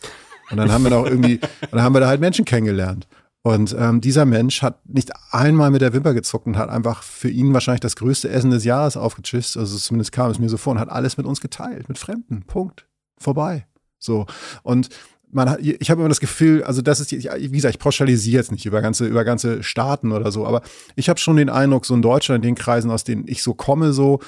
Und 0.49 0.57
dann 0.57 0.71
haben 0.71 0.83
wir 0.83 0.91
da 0.91 0.99
auch 0.99 1.05
irgendwie, 1.05 1.39
dann 1.71 1.81
haben 1.81 1.93
wir 1.93 1.99
da 1.99 2.07
halt 2.07 2.21
Menschen 2.21 2.45
kennengelernt. 2.45 3.07
Und 3.43 3.73
ähm, 3.79 4.01
dieser 4.01 4.25
Mensch 4.25 4.61
hat 4.61 4.85
nicht 4.89 5.11
einmal 5.31 5.71
mit 5.71 5.81
der 5.81 5.93
Wimper 5.93 6.13
gezuckt 6.13 6.47
und 6.47 6.57
hat 6.57 6.69
einfach 6.69 7.01
für 7.01 7.29
ihn 7.29 7.53
wahrscheinlich 7.53 7.79
das 7.79 7.95
größte 7.95 8.27
Essen 8.27 8.51
des 8.51 8.65
Jahres 8.65 8.97
aufgeschisst. 8.97 9.55
Also 9.55 9.77
zumindest 9.77 10.11
kam 10.11 10.29
es 10.29 10.37
mir 10.37 10.49
so 10.49 10.57
vor 10.57 10.73
und 10.73 10.79
hat 10.79 10.89
alles 10.89 11.15
mit 11.15 11.25
uns 11.25 11.39
geteilt, 11.39 11.87
mit 11.87 11.97
Fremden. 11.97 12.43
Punkt. 12.43 12.87
Vorbei. 13.17 13.65
So. 13.99 14.25
Und 14.63 14.89
man 15.31 15.49
hat, 15.49 15.59
ich 15.59 15.89
habe 15.89 16.01
immer 16.01 16.09
das 16.09 16.19
Gefühl, 16.19 16.63
also 16.63 16.81
das 16.81 16.99
ist, 16.99 17.11
wie 17.11 17.49
gesagt, 17.49 17.75
ich 17.75 17.79
pauschalisiere 17.79 18.37
jetzt 18.37 18.51
nicht 18.51 18.65
über 18.65 18.81
ganze, 18.81 19.05
über 19.05 19.23
ganze 19.23 19.61
Staaten 19.63 20.11
oder 20.11 20.31
so, 20.31 20.45
aber 20.45 20.61
ich 20.95 21.09
habe 21.09 21.19
schon 21.19 21.35
den 21.35 21.49
Eindruck, 21.49 21.85
so 21.85 21.93
in 21.93 22.01
Deutschland, 22.01 22.43
in 22.43 22.49
den 22.49 22.55
Kreisen, 22.55 22.91
aus 22.91 23.03
denen 23.03 23.27
ich 23.27 23.43
so 23.43 23.53
komme, 23.53 23.93
so, 23.93 24.19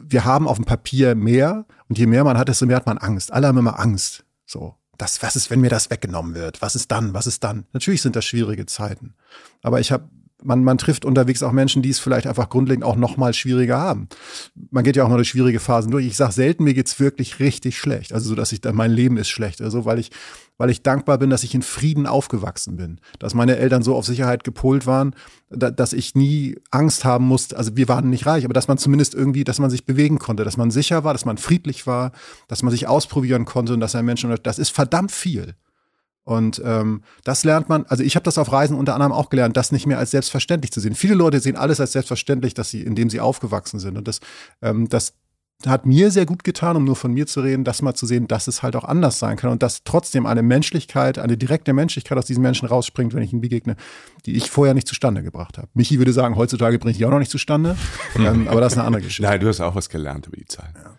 wir 0.00 0.24
haben 0.24 0.48
auf 0.48 0.56
dem 0.56 0.64
Papier 0.64 1.14
mehr 1.14 1.66
und 1.88 1.98
je 1.98 2.06
mehr 2.06 2.24
man 2.24 2.38
hat, 2.38 2.48
desto 2.48 2.66
mehr 2.66 2.76
hat 2.76 2.86
man 2.86 2.98
Angst. 2.98 3.32
Alle 3.32 3.48
haben 3.48 3.58
immer 3.58 3.78
Angst. 3.78 4.24
So. 4.46 4.74
Das, 4.98 5.22
was 5.22 5.36
ist, 5.36 5.50
wenn 5.50 5.60
mir 5.60 5.70
das 5.70 5.90
weggenommen 5.90 6.34
wird? 6.34 6.62
Was 6.62 6.76
ist 6.76 6.90
dann? 6.92 7.14
Was 7.14 7.26
ist 7.26 7.42
dann? 7.42 7.66
Natürlich 7.72 8.02
sind 8.02 8.14
das 8.14 8.24
schwierige 8.24 8.66
Zeiten. 8.66 9.14
Aber 9.62 9.80
ich 9.80 9.90
habe 9.90 10.08
man, 10.44 10.64
man 10.64 10.78
trifft 10.78 11.04
unterwegs 11.04 11.42
auch 11.42 11.52
Menschen, 11.52 11.82
die 11.82 11.90
es 11.90 11.98
vielleicht 11.98 12.26
einfach 12.26 12.48
grundlegend 12.48 12.84
auch 12.84 12.96
noch 12.96 13.16
mal 13.16 13.34
schwieriger 13.34 13.78
haben. 13.78 14.08
Man 14.70 14.84
geht 14.84 14.96
ja 14.96 15.04
auch 15.04 15.08
mal 15.08 15.16
durch 15.16 15.28
schwierige 15.28 15.60
Phasen 15.60 15.90
durch. 15.90 16.06
Ich 16.06 16.16
sage 16.16 16.32
selten, 16.32 16.64
mir 16.64 16.74
geht's 16.74 17.00
wirklich 17.00 17.40
richtig 17.40 17.78
schlecht. 17.78 18.12
Also 18.12 18.30
so, 18.30 18.34
dass 18.34 18.52
ich 18.52 18.60
dann 18.60 18.74
mein 18.74 18.90
Leben 18.90 19.16
ist 19.16 19.28
schlecht. 19.28 19.60
Also 19.62 19.84
weil 19.84 19.98
ich, 19.98 20.10
weil 20.58 20.70
ich 20.70 20.82
dankbar 20.82 21.18
bin, 21.18 21.30
dass 21.30 21.44
ich 21.44 21.54
in 21.54 21.62
Frieden 21.62 22.06
aufgewachsen 22.06 22.76
bin. 22.76 23.00
Dass 23.18 23.34
meine 23.34 23.56
Eltern 23.56 23.82
so 23.82 23.94
auf 23.94 24.06
Sicherheit 24.06 24.44
gepolt 24.44 24.86
waren, 24.86 25.14
da, 25.50 25.70
dass 25.70 25.92
ich 25.92 26.14
nie 26.14 26.56
Angst 26.70 27.04
haben 27.04 27.26
musste. 27.26 27.56
Also 27.56 27.76
wir 27.76 27.88
waren 27.88 28.10
nicht 28.10 28.26
reich, 28.26 28.44
aber 28.44 28.54
dass 28.54 28.68
man 28.68 28.78
zumindest 28.78 29.14
irgendwie, 29.14 29.44
dass 29.44 29.58
man 29.58 29.70
sich 29.70 29.86
bewegen 29.86 30.18
konnte, 30.18 30.44
dass 30.44 30.56
man 30.56 30.70
sicher 30.70 31.04
war, 31.04 31.12
dass 31.12 31.24
man 31.24 31.38
friedlich 31.38 31.86
war, 31.86 32.12
dass 32.48 32.62
man 32.62 32.70
sich 32.70 32.86
ausprobieren 32.88 33.44
konnte 33.44 33.74
und 33.74 33.80
dass 33.80 33.94
ein 33.94 34.04
Mensch, 34.04 34.26
das 34.42 34.58
ist 34.58 34.70
verdammt 34.70 35.12
viel. 35.12 35.54
Und 36.24 36.62
ähm, 36.64 37.02
das 37.24 37.42
lernt 37.44 37.68
man, 37.68 37.84
also 37.86 38.04
ich 38.04 38.14
habe 38.14 38.24
das 38.24 38.38
auf 38.38 38.52
Reisen 38.52 38.76
unter 38.76 38.94
anderem 38.94 39.12
auch 39.12 39.28
gelernt, 39.28 39.56
das 39.56 39.72
nicht 39.72 39.86
mehr 39.86 39.98
als 39.98 40.12
selbstverständlich 40.12 40.70
zu 40.72 40.80
sehen. 40.80 40.94
Viele 40.94 41.14
Leute 41.14 41.40
sehen 41.40 41.56
alles 41.56 41.80
als 41.80 41.92
selbstverständlich, 41.92 42.54
dass 42.54 42.70
sie, 42.70 42.82
indem 42.82 43.10
sie 43.10 43.20
aufgewachsen 43.20 43.80
sind. 43.80 43.96
Und 43.96 44.06
das, 44.06 44.20
ähm, 44.62 44.88
das 44.88 45.14
hat 45.66 45.86
mir 45.86 46.10
sehr 46.10 46.26
gut 46.26 46.44
getan, 46.44 46.76
um 46.76 46.84
nur 46.84 46.96
von 46.96 47.12
mir 47.12 47.26
zu 47.26 47.40
reden, 47.40 47.64
das 47.64 47.82
mal 47.82 47.94
zu 47.94 48.06
sehen, 48.06 48.26
dass 48.28 48.48
es 48.48 48.62
halt 48.62 48.76
auch 48.76 48.84
anders 48.84 49.18
sein 49.18 49.36
kann 49.36 49.50
und 49.50 49.62
dass 49.62 49.84
trotzdem 49.84 50.26
eine 50.26 50.42
Menschlichkeit, 50.42 51.18
eine 51.18 51.36
direkte 51.36 51.72
Menschlichkeit 51.72 52.18
aus 52.18 52.26
diesen 52.26 52.42
Menschen 52.42 52.66
rausspringt, 52.66 53.14
wenn 53.14 53.22
ich 53.22 53.32
ihnen 53.32 53.42
begegne, 53.42 53.76
die 54.26 54.36
ich 54.36 54.50
vorher 54.50 54.74
nicht 54.74 54.88
zustande 54.88 55.22
gebracht 55.22 55.58
habe. 55.58 55.68
Michi 55.74 55.98
würde 55.98 56.12
sagen, 56.12 56.36
heutzutage 56.36 56.78
bringe 56.78 56.92
ich 56.92 56.98
die 56.98 57.06
auch 57.06 57.10
noch 57.10 57.18
nicht 57.18 57.30
zustande, 57.30 57.76
ähm, 58.16 58.48
aber 58.48 58.60
das 58.60 58.72
ist 58.72 58.78
eine 58.78 58.86
andere 58.86 59.02
Geschichte. 59.02 59.22
Nein, 59.22 59.40
du 59.40 59.48
hast 59.48 59.60
auch 59.60 59.74
was 59.74 59.88
gelernt 59.88 60.26
über 60.26 60.36
die 60.36 60.46
Zeit. 60.46 60.74
Ja. 60.74 60.96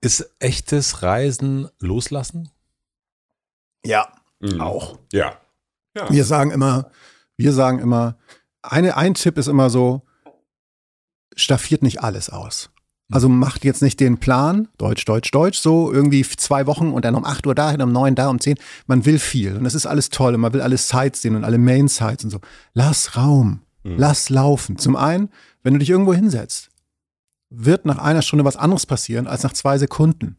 Ist 0.00 0.30
echtes 0.40 1.02
Reisen 1.02 1.68
loslassen? 1.78 2.50
Ja. 3.84 4.08
Mhm. 4.42 4.60
Auch. 4.60 4.98
Ja. 5.12 5.36
ja. 5.96 6.10
Wir 6.10 6.24
sagen 6.24 6.50
immer, 6.50 6.90
wir 7.36 7.52
sagen 7.52 7.78
immer, 7.78 8.16
eine, 8.62 8.96
ein 8.96 9.14
Tipp 9.14 9.38
ist 9.38 9.46
immer 9.46 9.70
so, 9.70 10.02
staffiert 11.34 11.82
nicht 11.82 12.02
alles 12.02 12.28
aus. 12.28 12.70
Also 13.10 13.28
macht 13.28 13.64
jetzt 13.64 13.82
nicht 13.82 14.00
den 14.00 14.18
Plan, 14.18 14.68
Deutsch, 14.78 15.04
Deutsch, 15.04 15.30
Deutsch, 15.30 15.58
so 15.58 15.92
irgendwie 15.92 16.22
zwei 16.22 16.66
Wochen 16.66 16.92
und 16.92 17.04
dann 17.04 17.14
um 17.14 17.24
acht 17.24 17.46
Uhr 17.46 17.54
dahin, 17.54 17.82
um 17.82 17.92
neun 17.92 18.14
da, 18.14 18.28
um 18.28 18.40
zehn. 18.40 18.56
Man 18.86 19.04
will 19.04 19.18
viel 19.18 19.56
und 19.56 19.64
das 19.64 19.74
ist 19.74 19.86
alles 19.86 20.08
toll 20.08 20.34
und 20.34 20.40
man 20.40 20.54
will 20.54 20.62
alle 20.62 20.78
Sites 20.78 21.20
sehen 21.20 21.36
und 21.36 21.44
alle 21.44 21.58
Main 21.58 21.88
Sites 21.88 22.24
und 22.24 22.30
so. 22.30 22.40
Lass 22.72 23.16
Raum, 23.16 23.60
mhm. 23.82 23.96
lass 23.98 24.30
laufen. 24.30 24.78
Zum 24.78 24.96
einen, 24.96 25.28
wenn 25.62 25.74
du 25.74 25.78
dich 25.78 25.90
irgendwo 25.90 26.14
hinsetzt, 26.14 26.70
wird 27.50 27.84
nach 27.84 27.98
einer 27.98 28.22
Stunde 28.22 28.46
was 28.46 28.56
anderes 28.56 28.86
passieren 28.86 29.26
als 29.26 29.42
nach 29.42 29.52
zwei 29.52 29.76
Sekunden. 29.76 30.38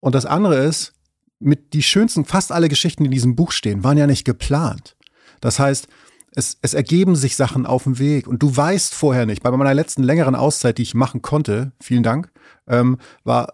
Und 0.00 0.16
das 0.16 0.26
andere 0.26 0.56
ist, 0.56 0.94
mit 1.40 1.72
die 1.72 1.82
schönsten, 1.82 2.24
fast 2.24 2.52
alle 2.52 2.68
Geschichten, 2.68 3.04
in 3.04 3.10
diesem 3.10 3.34
Buch 3.34 3.50
stehen, 3.50 3.82
waren 3.82 3.98
ja 3.98 4.06
nicht 4.06 4.24
geplant. 4.24 4.96
Das 5.40 5.58
heißt, 5.58 5.88
es, 6.34 6.58
es 6.62 6.74
ergeben 6.74 7.16
sich 7.16 7.34
Sachen 7.34 7.66
auf 7.66 7.84
dem 7.84 7.98
Weg 7.98 8.28
und 8.28 8.42
du 8.42 8.56
weißt 8.56 8.94
vorher 8.94 9.26
nicht. 9.26 9.42
Bei 9.42 9.50
meiner 9.50 9.74
letzten 9.74 10.02
längeren 10.02 10.36
Auszeit, 10.36 10.78
die 10.78 10.82
ich 10.82 10.94
machen 10.94 11.22
konnte, 11.22 11.72
vielen 11.80 12.02
Dank, 12.02 12.30
ähm, 12.68 12.98
war 13.24 13.52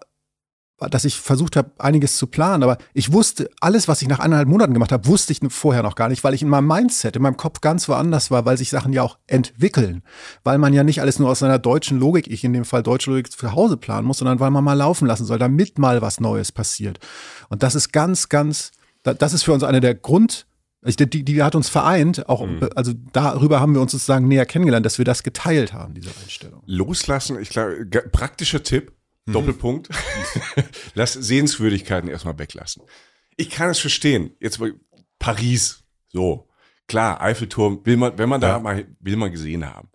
dass 0.79 1.05
ich 1.05 1.19
versucht 1.19 1.55
habe, 1.55 1.71
einiges 1.79 2.17
zu 2.17 2.27
planen, 2.27 2.61
aber 2.61 2.77
ich 2.93 3.11
wusste, 3.11 3.49
alles, 3.59 3.87
was 3.87 4.01
ich 4.03 4.07
nach 4.07 4.19
eineinhalb 4.19 4.47
Monaten 4.47 4.73
gemacht 4.73 4.91
habe, 4.91 5.07
wusste 5.07 5.33
ich 5.33 5.39
vorher 5.49 5.81
noch 5.81 5.95
gar 5.95 6.07
nicht, 6.07 6.23
weil 6.23 6.35
ich 6.35 6.43
in 6.43 6.49
meinem 6.49 6.67
Mindset, 6.67 7.15
in 7.15 7.23
meinem 7.23 7.37
Kopf 7.37 7.61
ganz 7.61 7.89
woanders 7.89 8.29
war, 8.29 8.45
weil 8.45 8.57
sich 8.57 8.69
Sachen 8.69 8.93
ja 8.93 9.01
auch 9.01 9.17
entwickeln, 9.25 10.03
weil 10.43 10.59
man 10.59 10.73
ja 10.73 10.83
nicht 10.83 11.01
alles 11.01 11.17
nur 11.17 11.29
aus 11.29 11.39
seiner 11.39 11.57
deutschen 11.57 11.99
Logik, 11.99 12.27
ich 12.27 12.43
in 12.43 12.53
dem 12.53 12.65
Fall 12.65 12.83
deutsche 12.83 13.09
Logik 13.09 13.31
zu 13.31 13.51
Hause 13.53 13.77
planen 13.77 14.05
muss, 14.05 14.19
sondern 14.19 14.39
weil 14.39 14.51
man 14.51 14.63
mal 14.63 14.73
laufen 14.73 15.07
lassen 15.07 15.25
soll, 15.25 15.39
damit 15.39 15.79
mal 15.79 16.01
was 16.03 16.19
Neues 16.19 16.51
passiert. 16.51 16.99
Und 17.49 17.63
das 17.63 17.73
ist 17.73 17.91
ganz, 17.91 18.29
ganz, 18.29 18.71
das 19.01 19.33
ist 19.33 19.43
für 19.43 19.53
uns 19.53 19.63
eine 19.63 19.81
der 19.81 19.95
Grund, 19.95 20.45
die, 20.83 21.23
die 21.23 21.43
hat 21.43 21.55
uns 21.55 21.69
vereint, 21.69 22.29
auch, 22.29 22.45
mhm. 22.45 22.69
also 22.75 22.93
darüber 23.11 23.59
haben 23.59 23.73
wir 23.73 23.81
uns 23.81 23.91
sozusagen 23.91 24.27
näher 24.27 24.45
kennengelernt, 24.45 24.85
dass 24.85 24.99
wir 24.99 25.05
das 25.05 25.23
geteilt 25.23 25.73
haben, 25.73 25.95
diese 25.95 26.11
Einstellung. 26.23 26.61
Loslassen, 26.65 27.39
ich 27.41 27.49
glaube, 27.49 27.87
praktischer 28.11 28.63
Tipp, 28.63 28.93
Mhm. 29.27 29.33
Doppelpunkt. 29.33 29.89
Lass 30.95 31.13
Sehenswürdigkeiten 31.13 32.09
erstmal 32.09 32.39
weglassen. 32.39 32.83
Ich 33.35 33.49
kann 33.49 33.69
es 33.69 33.79
verstehen. 33.79 34.31
Jetzt 34.39 34.59
Paris, 35.19 35.83
so. 36.07 36.47
Klar, 36.87 37.21
Eiffelturm 37.21 37.81
will 37.83 37.97
man, 37.97 38.17
wenn 38.17 38.29
man 38.29 38.39
da 38.39 38.49
ja. 38.49 38.59
mal, 38.59 38.87
will 39.01 39.17
man 39.17 39.31
gesehen 39.31 39.65
haben. 39.65 39.89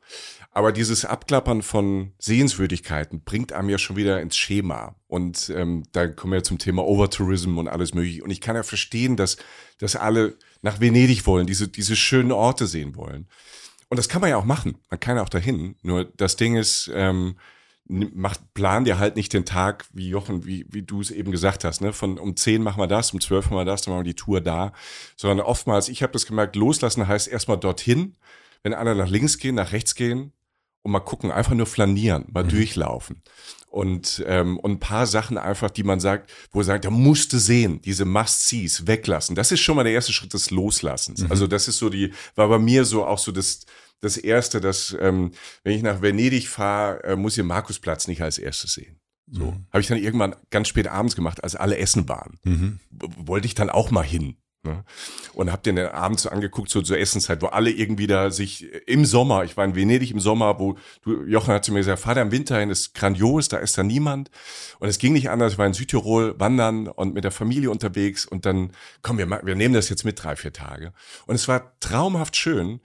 Aber 0.55 0.71
dieses 0.71 1.07
Abklappern 1.07 1.63
von 1.63 2.13
Sehenswürdigkeiten 2.19 3.25
bringt 3.25 3.55
einem 3.55 3.71
ja 3.71 3.79
schon 3.79 3.97
wieder 3.97 4.21
ins 4.21 4.37
Schema. 4.37 4.97
Und 5.07 5.51
ähm, 5.57 5.85
da 5.93 6.07
kommen 6.07 6.35
wir 6.35 6.43
zum 6.43 6.59
Thema 6.59 6.85
Overtourism 6.85 7.57
und 7.57 7.69
alles 7.69 7.95
mögliche. 7.95 8.23
Und 8.23 8.31
ich 8.31 8.43
kann 8.43 8.57
ja 8.57 8.63
verstehen, 8.63 9.17
dass, 9.17 9.39
dass 9.79 9.97
alle 9.97 10.37
nach 10.61 10.79
Venedig 10.79 11.27
wollen, 11.27 11.47
diese, 11.47 11.69
diese 11.69 11.97
schönen 11.97 12.33
Orte 12.33 12.67
sehen 12.67 12.97
wollen. 12.97 13.29
Und 13.89 13.97
das 13.97 14.11
kann 14.11 14.21
man 14.21 14.29
ja 14.29 14.37
auch 14.37 14.45
machen. 14.45 14.77
Man 14.91 15.01
kann 15.01 15.17
ja 15.17 15.23
auch 15.23 15.31
dahin. 15.31 15.77
Nur 15.83 16.05
das 16.05 16.37
Ding 16.37 16.57
ist, 16.57 16.91
ähm, 16.95 17.37
macht, 17.93 18.55
plan 18.55 18.85
dir 18.85 18.99
halt 18.99 19.17
nicht 19.17 19.33
den 19.33 19.45
Tag, 19.45 19.87
wie 19.93 20.09
Jochen, 20.09 20.47
wie, 20.47 20.67
wie 20.71 20.83
du 20.83 21.01
es 21.01 21.11
eben 21.11 21.31
gesagt 21.31 21.65
hast, 21.65 21.81
ne? 21.81 21.93
Von 21.93 22.19
um 22.19 22.37
zehn 22.37 22.63
machen 22.63 22.81
wir 22.81 22.87
das, 22.87 23.13
um 23.13 23.21
zwölf 23.21 23.47
machen 23.47 23.59
wir 23.59 23.65
das, 23.65 23.83
dann 23.83 23.93
machen 23.95 24.05
wir 24.05 24.13
die 24.13 24.17
Tour 24.17 24.41
da. 24.41 24.73
Sondern 25.17 25.47
oftmals, 25.47 25.89
ich 25.89 26.03
habe 26.03 26.13
das 26.13 26.27
gemerkt, 26.27 26.57
loslassen 26.57 27.07
heißt 27.07 27.29
erstmal 27.29 27.59
dorthin, 27.59 28.17
wenn 28.63 28.75
alle 28.75 28.95
nach 28.95 29.09
links 29.09 29.39
gehen, 29.39 29.57
nach 29.57 29.73
rechts 29.73 29.95
gehen 29.95 30.33
und 30.83 30.93
mal 30.93 31.01
gucken, 31.01 31.31
einfach 31.31 31.55
nur 31.55 31.67
flanieren, 31.67 32.27
mal 32.33 32.45
mhm. 32.45 32.49
durchlaufen. 32.49 33.23
Und, 33.69 34.23
ähm, 34.27 34.59
und 34.59 34.73
ein 34.73 34.81
paar 34.81 35.07
Sachen 35.07 35.39
einfach, 35.39 35.71
die 35.71 35.83
man 35.83 35.99
sagt, 35.99 36.31
wo 36.51 36.61
er 36.61 36.65
sagt, 36.65 36.85
da 36.85 36.91
musste 36.91 37.39
sehen, 37.39 37.81
diese 37.81 38.05
Must-Sees 38.05 38.87
weglassen. 38.87 39.35
Das 39.35 39.51
ist 39.51 39.61
schon 39.61 39.77
mal 39.77 39.85
der 39.85 39.95
erste 39.95 40.13
Schritt 40.13 40.35
des 40.35 40.51
Loslassens. 40.51 41.23
Mhm. 41.23 41.31
Also 41.31 41.47
das 41.47 41.69
ist 41.69 41.79
so 41.79 41.89
die, 41.89 42.13
war 42.35 42.49
bei 42.49 42.59
mir 42.59 42.85
so 42.85 43.07
auch 43.07 43.19
so 43.19 43.33
das, 43.33 43.61
das 44.03 44.17
Erste, 44.17 44.61
dass 44.61 44.95
ähm, 45.01 45.31
wenn 45.65 45.75
ich 45.75 45.83
nach 45.83 46.03
Venedig 46.03 46.49
fahre, 46.49 47.03
äh, 47.05 47.17
muss 47.17 47.33
ich 47.33 47.37
den 47.37 47.47
Markusplatz 47.47 48.09
nicht 48.09 48.21
als 48.21 48.37
erstes 48.37 48.75
sehen. 48.75 49.01
So 49.31 49.53
mhm. 49.53 49.67
habe 49.71 49.81
ich 49.81 49.87
dann 49.87 49.99
irgendwann 49.99 50.37
ganz 50.51 50.69
spät 50.69 50.89
abends 50.89 51.17
gemacht, 51.17 51.43
als 51.43 51.57
alle 51.57 51.79
essen 51.79 52.09
waren. 52.09 52.39
Mhm. 52.43 52.81
Wollte 52.91 53.47
ich 53.47 53.55
dann 53.55 53.71
auch 53.71 53.91
mal 53.91 54.03
hin. 54.03 54.37
Ne? 54.65 54.85
Und 55.35 55.51
habe 55.51 55.63
den 55.63 55.79
abends 55.79 56.23
so 56.25 56.31
angeguckt, 56.31 56.69
so 56.69 56.83
zur 56.83 56.99
Essenszeit, 56.99 57.43
wo 57.43 57.47
alle 57.47 57.71
irgendwie 57.71 58.07
da 58.07 58.31
sich 58.31 58.71
im 58.87 59.05
Sommer, 59.05 59.43
ich 59.43 59.57
war 59.57 59.65
in 59.65 59.75
Venedig 59.75 60.13
im 60.13 60.21
Sommer, 60.21 60.61
wo 60.61 60.77
du, 61.03 61.25
Jochen 61.25 61.53
hat 61.55 61.65
zu 61.65 61.73
mir 61.73 61.81
gesagt, 61.81 62.01
fahr 62.01 62.15
da 62.15 62.23
im 62.23 62.31
Winter 62.31 62.61
hin, 62.61 62.71
ist 62.71 62.95
grandios, 62.95 63.49
da 63.49 63.59
ist 63.59 63.77
da 63.77 63.83
niemand. 63.83 64.31
Und 64.79 64.89
es 64.89 64.99
ging 64.99 65.15
nicht 65.15 65.31
anders, 65.31 65.53
ich 65.53 65.59
war 65.59 65.67
in 65.67 65.75
Südtirol 65.75 66.39
wandern 66.39 66.87
und 66.87 67.15
mit 67.15 67.25
der 67.25 67.33
Familie 67.33 67.71
unterwegs 67.71 68.25
und 68.25 68.47
dann, 68.47 68.73
komm, 69.03 69.19
wir, 69.19 69.29
wir 69.29 69.55
nehmen 69.57 69.75
das 69.75 69.89
jetzt 69.89 70.05
mit 70.05 70.23
drei, 70.23 70.37
vier 70.37 70.53
Tage. 70.53 70.93
Und 71.27 71.35
es 71.35 71.49
war 71.49 71.79
traumhaft 71.81 72.37
schön, 72.37 72.81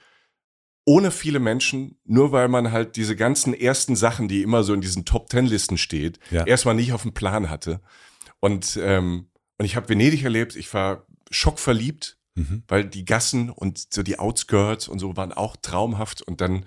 ohne 0.87 1.11
viele 1.11 1.39
Menschen, 1.39 1.99
nur 2.05 2.31
weil 2.31 2.47
man 2.47 2.71
halt 2.71 2.95
diese 2.95 3.17
ganzen 3.17 3.53
ersten 3.53 3.97
Sachen, 3.97 4.29
die 4.29 4.41
immer 4.41 4.63
so 4.63 4.73
in 4.73 4.79
diesen 4.79 5.03
Top-Ten-Listen 5.03 5.77
steht, 5.77 6.17
ja. 6.31 6.45
erstmal 6.45 6.75
nicht 6.75 6.93
auf 6.93 7.01
dem 7.01 7.13
Plan 7.13 7.49
hatte. 7.49 7.81
Und, 8.39 8.79
ähm, 8.81 9.27
und 9.57 9.65
ich 9.65 9.75
habe 9.75 9.89
Venedig 9.89 10.23
erlebt, 10.23 10.55
ich 10.55 10.73
war 10.73 11.05
schockverliebt, 11.29 12.17
mhm. 12.35 12.63
weil 12.69 12.85
die 12.85 13.03
Gassen 13.03 13.49
und 13.49 13.93
so 13.93 14.01
die 14.01 14.17
Outskirts 14.17 14.87
und 14.87 14.99
so 14.99 15.17
waren 15.17 15.33
auch 15.33 15.57
traumhaft. 15.57 16.21
Und 16.21 16.39
dann, 16.39 16.65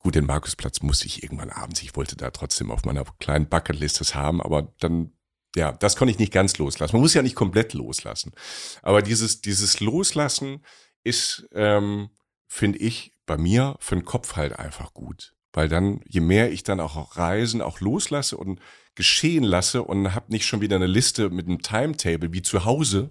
gut, 0.00 0.16
den 0.16 0.26
Markusplatz 0.26 0.82
musste 0.82 1.06
ich 1.06 1.22
irgendwann 1.22 1.50
abends, 1.50 1.82
ich 1.82 1.94
wollte 1.94 2.16
da 2.16 2.32
trotzdem 2.32 2.72
auf 2.72 2.84
meiner 2.84 3.04
kleinen 3.20 3.48
Bucketlist 3.48 4.00
das 4.00 4.16
haben, 4.16 4.42
aber 4.42 4.74
dann 4.80 5.12
ja, 5.54 5.70
das 5.70 5.96
konnte 5.96 6.10
ich 6.10 6.18
nicht 6.18 6.32
ganz 6.32 6.58
loslassen. 6.58 6.96
Man 6.96 7.02
muss 7.02 7.14
ja 7.14 7.22
nicht 7.22 7.36
komplett 7.36 7.74
loslassen. 7.74 8.32
Aber 8.80 9.02
dieses, 9.02 9.42
dieses 9.42 9.80
Loslassen 9.80 10.64
ist, 11.04 11.46
ähm, 11.52 12.08
finde 12.48 12.78
ich, 12.78 13.11
bei 13.26 13.36
mir 13.36 13.76
für 13.78 13.94
den 13.94 14.04
Kopf 14.04 14.36
halt 14.36 14.58
einfach 14.58 14.94
gut. 14.94 15.34
Weil 15.52 15.68
dann, 15.68 16.00
je 16.06 16.20
mehr 16.20 16.50
ich 16.50 16.64
dann 16.64 16.80
auch 16.80 17.16
Reisen 17.16 17.60
auch 17.60 17.80
loslasse 17.80 18.36
und 18.36 18.60
geschehen 18.94 19.44
lasse 19.44 19.82
und 19.82 20.14
habe 20.14 20.32
nicht 20.32 20.46
schon 20.46 20.60
wieder 20.60 20.76
eine 20.76 20.86
Liste 20.86 21.30
mit 21.30 21.46
einem 21.46 21.62
Timetable 21.62 22.32
wie 22.32 22.42
zu 22.42 22.64
Hause, 22.64 23.10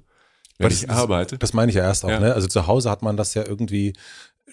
wenn 0.58 0.70
das, 0.70 0.84
ich 0.84 0.90
arbeite. 0.90 1.38
Das 1.38 1.54
meine 1.54 1.70
ich 1.70 1.76
ja 1.76 1.84
erst 1.84 2.06
auch. 2.06 2.10
Ja. 2.10 2.20
Ne? 2.20 2.34
Also 2.34 2.48
zu 2.48 2.68
Hause 2.68 2.90
hat 2.90 3.02
man 3.02 3.18
das 3.18 3.34
ja 3.34 3.46
irgendwie 3.46 3.94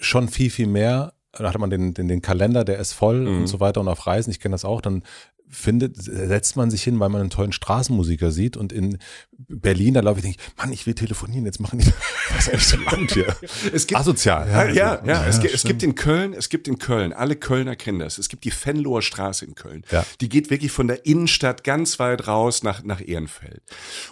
schon 0.00 0.28
viel, 0.28 0.50
viel 0.50 0.66
mehr. 0.66 1.14
Da 1.32 1.52
hat 1.52 1.58
man 1.58 1.70
den, 1.70 1.94
den, 1.94 2.08
den 2.08 2.22
Kalender, 2.22 2.64
der 2.64 2.78
ist 2.78 2.92
voll 2.92 3.20
mhm. 3.20 3.38
und 3.38 3.46
so 3.46 3.60
weiter 3.60 3.80
und 3.80 3.88
auf 3.88 4.06
Reisen, 4.06 4.30
ich 4.30 4.40
kenne 4.40 4.54
das 4.54 4.64
auch, 4.64 4.80
dann 4.80 5.02
findet, 5.50 5.96
setzt 6.02 6.56
man 6.56 6.70
sich 6.70 6.82
hin, 6.82 6.98
weil 7.00 7.08
man 7.08 7.20
einen 7.20 7.30
tollen 7.30 7.52
Straßenmusiker 7.52 8.30
sieht 8.30 8.56
und 8.56 8.72
in 8.72 8.98
Berlin, 9.36 9.94
da 9.94 10.00
laufe 10.00 10.18
ich 10.18 10.24
denke, 10.24 10.40
Mann, 10.56 10.72
ich 10.72 10.86
will 10.86 10.94
telefonieren, 10.94 11.44
jetzt 11.46 11.60
machen 11.60 11.78
die 11.78 11.86
was 12.34 12.48
ist 12.48 12.48
eigentlich 12.48 12.66
so 12.66 12.76
laut 12.76 13.12
hier. 13.12 13.36
Es 13.72 13.86
gibt, 13.86 14.00
Asozial. 14.00 14.48
Ja, 14.48 14.64
ja, 14.68 15.02
ja, 15.04 15.26
es, 15.26 15.40
gibt, 15.40 15.54
es 15.54 15.60
stimmt. 15.60 15.80
gibt 15.80 15.82
in 15.82 15.94
Köln, 15.94 16.32
es 16.34 16.48
gibt 16.48 16.68
in 16.68 16.78
Köln, 16.78 17.12
alle 17.12 17.36
Kölner 17.36 17.76
kennen 17.76 17.98
das. 17.98 18.18
Es 18.18 18.28
gibt 18.28 18.44
die 18.44 18.52
Venloer 18.52 19.02
Straße 19.02 19.44
in 19.44 19.54
Köln. 19.54 19.84
Ja. 19.90 20.04
Die 20.20 20.28
geht 20.28 20.50
wirklich 20.50 20.72
von 20.72 20.88
der 20.88 21.06
Innenstadt 21.06 21.64
ganz 21.64 21.98
weit 21.98 22.26
raus 22.26 22.62
nach, 22.62 22.82
nach 22.82 23.00
Ehrenfeld. 23.00 23.62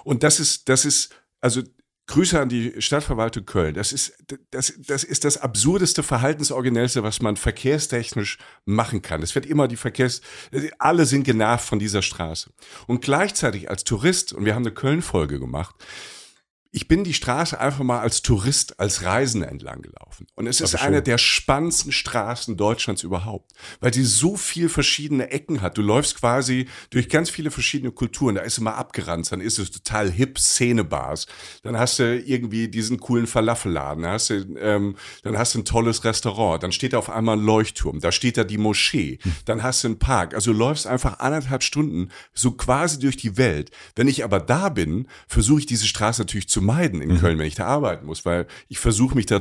Und 0.05 0.22
das 0.22 0.41
ist, 0.41 0.68
das 0.68 0.84
ist, 0.84 1.11
also 1.41 1.62
Grüße 2.07 2.39
an 2.41 2.49
die 2.49 2.81
Stadtverwaltung 2.81 3.47
Köln. 3.47 3.75
Das 3.75 3.93
ist, 3.93 4.17
das, 4.51 4.75
das 4.79 5.03
ist 5.03 5.25
das 5.25 5.39
absurdeste, 5.39 6.03
verhaltensoriginellste, 6.03 7.03
was 7.03 7.21
man 7.21 7.37
verkehrstechnisch 7.37 8.39
machen 8.65 9.03
kann. 9.03 9.23
Es 9.23 9.35
wird 9.35 9.47
immer 9.47 9.67
die 9.67 9.77
Verkehrs, 9.77 10.21
alle 10.79 11.05
sind 11.05 11.25
genervt 11.25 11.69
von 11.69 11.81
dieser 11.81 12.03
Straße. 12.03 12.51
Und 12.87 13.03
gleichzeitig 13.03 13.69
als 13.71 13.83
Tourist, 13.83 14.33
und 14.33 14.45
wir 14.45 14.55
haben 14.55 14.63
eine 14.63 14.75
Köln-Folge 14.75 15.41
gemacht, 15.41 15.75
ich 16.77 16.89
bin 16.89 17.05
die 17.05 17.14
Straße 17.14 17.59
einfach 17.59 17.83
mal 17.85 18.01
als 18.01 18.20
Tourist, 18.20 18.79
als 18.79 19.03
Reisender 19.03 19.49
entlang 19.49 19.81
gelaufen. 19.81 20.27
Und 20.35 20.47
es 20.47 20.61
ist 20.61 20.74
Aber 20.74 20.83
schön. 20.83 20.89
eine 20.89 21.03
der 21.03 21.16
spannendsten 21.16 21.91
Straßen 21.91 22.59
Deutschlands 22.59 23.03
überhaupt, 23.03 23.53
weil 23.81 23.95
sie 23.95 24.05
so 24.05 24.37
viel 24.37 24.68
verschiedene 24.68 25.31
Ecken 25.31 25.62
hat. 25.62 25.79
Du 25.79 25.83
läufst 25.83 26.20
quasi 26.20 26.68
durch 26.91 27.09
ganz 27.09 27.31
viele 27.31 27.51
verschiedene 27.51 27.93
Kulturen. 27.93 28.35
Da 28.35 28.43
ist 28.43 28.59
immer 28.59 28.74
abgeranzt, 28.74 29.33
dann 29.33 29.41
ist 29.41 29.59
es 29.59 29.70
total 29.70 30.11
hip 30.11 30.39
Szenebars. 30.39 31.27
Dann 31.62 31.79
hast 31.79 31.99
du 31.99 32.20
irgendwie 32.20 32.68
diesen 32.68 33.01
coolen 33.01 33.27
Falafelladen, 33.27 34.03
dann 34.03 34.12
hast 34.12 34.29
du, 34.29 34.35
ähm, 34.59 34.97
dann 35.22 35.39
hast 35.39 35.55
du 35.55 35.61
ein 35.61 35.64
tolles 35.64 36.05
Restaurant. 36.05 36.62
Dann 36.62 36.72
steht 36.72 36.93
da 36.93 36.99
auf 36.99 37.09
einmal 37.09 37.39
ein 37.39 37.43
Leuchtturm, 37.43 38.01
da 38.01 38.12
steht 38.12 38.37
da 38.37 38.45
die 38.45 38.59
Moschee. 38.59 39.18
Dann 39.47 39.62
hast 39.62 39.83
du 39.83 39.89
einen 39.89 39.99
Park. 39.99 40.35
Also 40.35 40.53
du 40.53 40.59
läufst 40.59 40.87
einfach 40.87 41.20
anderthalb 41.20 41.62
Stunden 41.62 42.11
so 42.35 42.51
quasi 42.51 42.99
durch 42.99 43.16
die 43.16 43.39
Welt. 43.39 43.70
Wenn 43.95 44.09
ich 44.09 44.24
aber 44.24 44.41
da 44.41 44.68
bin, 44.68 45.09
versuche 45.27 45.61
ich 45.61 45.66
diese 45.66 45.87
Straße 45.87 46.20
natürlich 46.20 46.51
zu 46.51 46.66
meiden 46.67 47.01
in 47.01 47.19
Köln, 47.19 47.39
wenn 47.39 47.47
ich 47.47 47.55
da 47.55 47.67
arbeiten 47.67 48.07
muss, 48.07 48.25
weil 48.25 48.47
ich 48.69 48.79
versuche 48.79 49.14
mich 49.14 49.27
da 49.27 49.41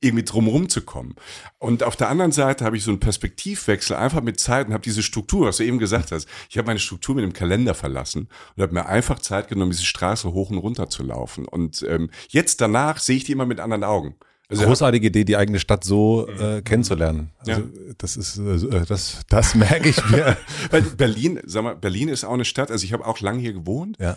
irgendwie 0.00 0.24
drumherum 0.24 0.68
zu 0.68 0.82
kommen. 0.82 1.14
Und 1.58 1.82
auf 1.82 1.96
der 1.96 2.08
anderen 2.08 2.32
Seite 2.32 2.64
habe 2.64 2.76
ich 2.76 2.84
so 2.84 2.90
einen 2.90 3.00
Perspektivwechsel 3.00 3.96
einfach 3.96 4.22
mit 4.22 4.38
Zeit 4.38 4.68
und 4.68 4.72
habe 4.72 4.84
diese 4.84 5.02
Struktur, 5.02 5.46
was 5.46 5.56
du 5.58 5.64
eben 5.64 5.78
gesagt 5.78 6.12
hast. 6.12 6.28
Ich 6.48 6.58
habe 6.58 6.66
meine 6.66 6.78
Struktur 6.78 7.14
mit 7.14 7.24
dem 7.24 7.32
Kalender 7.32 7.74
verlassen 7.74 8.28
und 8.56 8.62
habe 8.62 8.74
mir 8.74 8.86
einfach 8.86 9.18
Zeit 9.18 9.48
genommen, 9.48 9.72
diese 9.72 9.84
Straße 9.84 10.32
hoch 10.32 10.50
und 10.50 10.58
runter 10.58 10.88
zu 10.88 11.02
laufen. 11.02 11.46
Und 11.46 11.84
ähm, 11.88 12.10
jetzt 12.28 12.60
danach 12.60 12.98
sehe 12.98 13.16
ich 13.16 13.24
die 13.24 13.32
immer 13.32 13.46
mit 13.46 13.60
anderen 13.60 13.84
Augen. 13.84 14.14
Also 14.50 14.64
Großartige 14.64 15.08
Idee, 15.08 15.24
die 15.24 15.36
eigene 15.36 15.58
Stadt 15.58 15.84
so 15.84 16.26
äh, 16.26 16.62
kennenzulernen. 16.62 17.30
Also, 17.46 17.64
das 17.98 18.16
ist, 18.16 18.38
äh, 18.38 18.86
das, 18.88 19.20
das 19.28 19.54
merke 19.54 19.90
ich 19.90 20.08
mir. 20.08 20.38
Weil 20.70 20.80
Berlin, 20.82 21.38
sag 21.44 21.64
mal, 21.64 21.76
Berlin 21.76 22.08
ist 22.08 22.24
auch 22.24 22.32
eine 22.32 22.46
Stadt, 22.46 22.70
also 22.70 22.82
ich 22.82 22.94
habe 22.94 23.04
auch 23.06 23.20
lange 23.20 23.40
hier 23.40 23.52
gewohnt 23.52 23.98
Ja. 24.00 24.16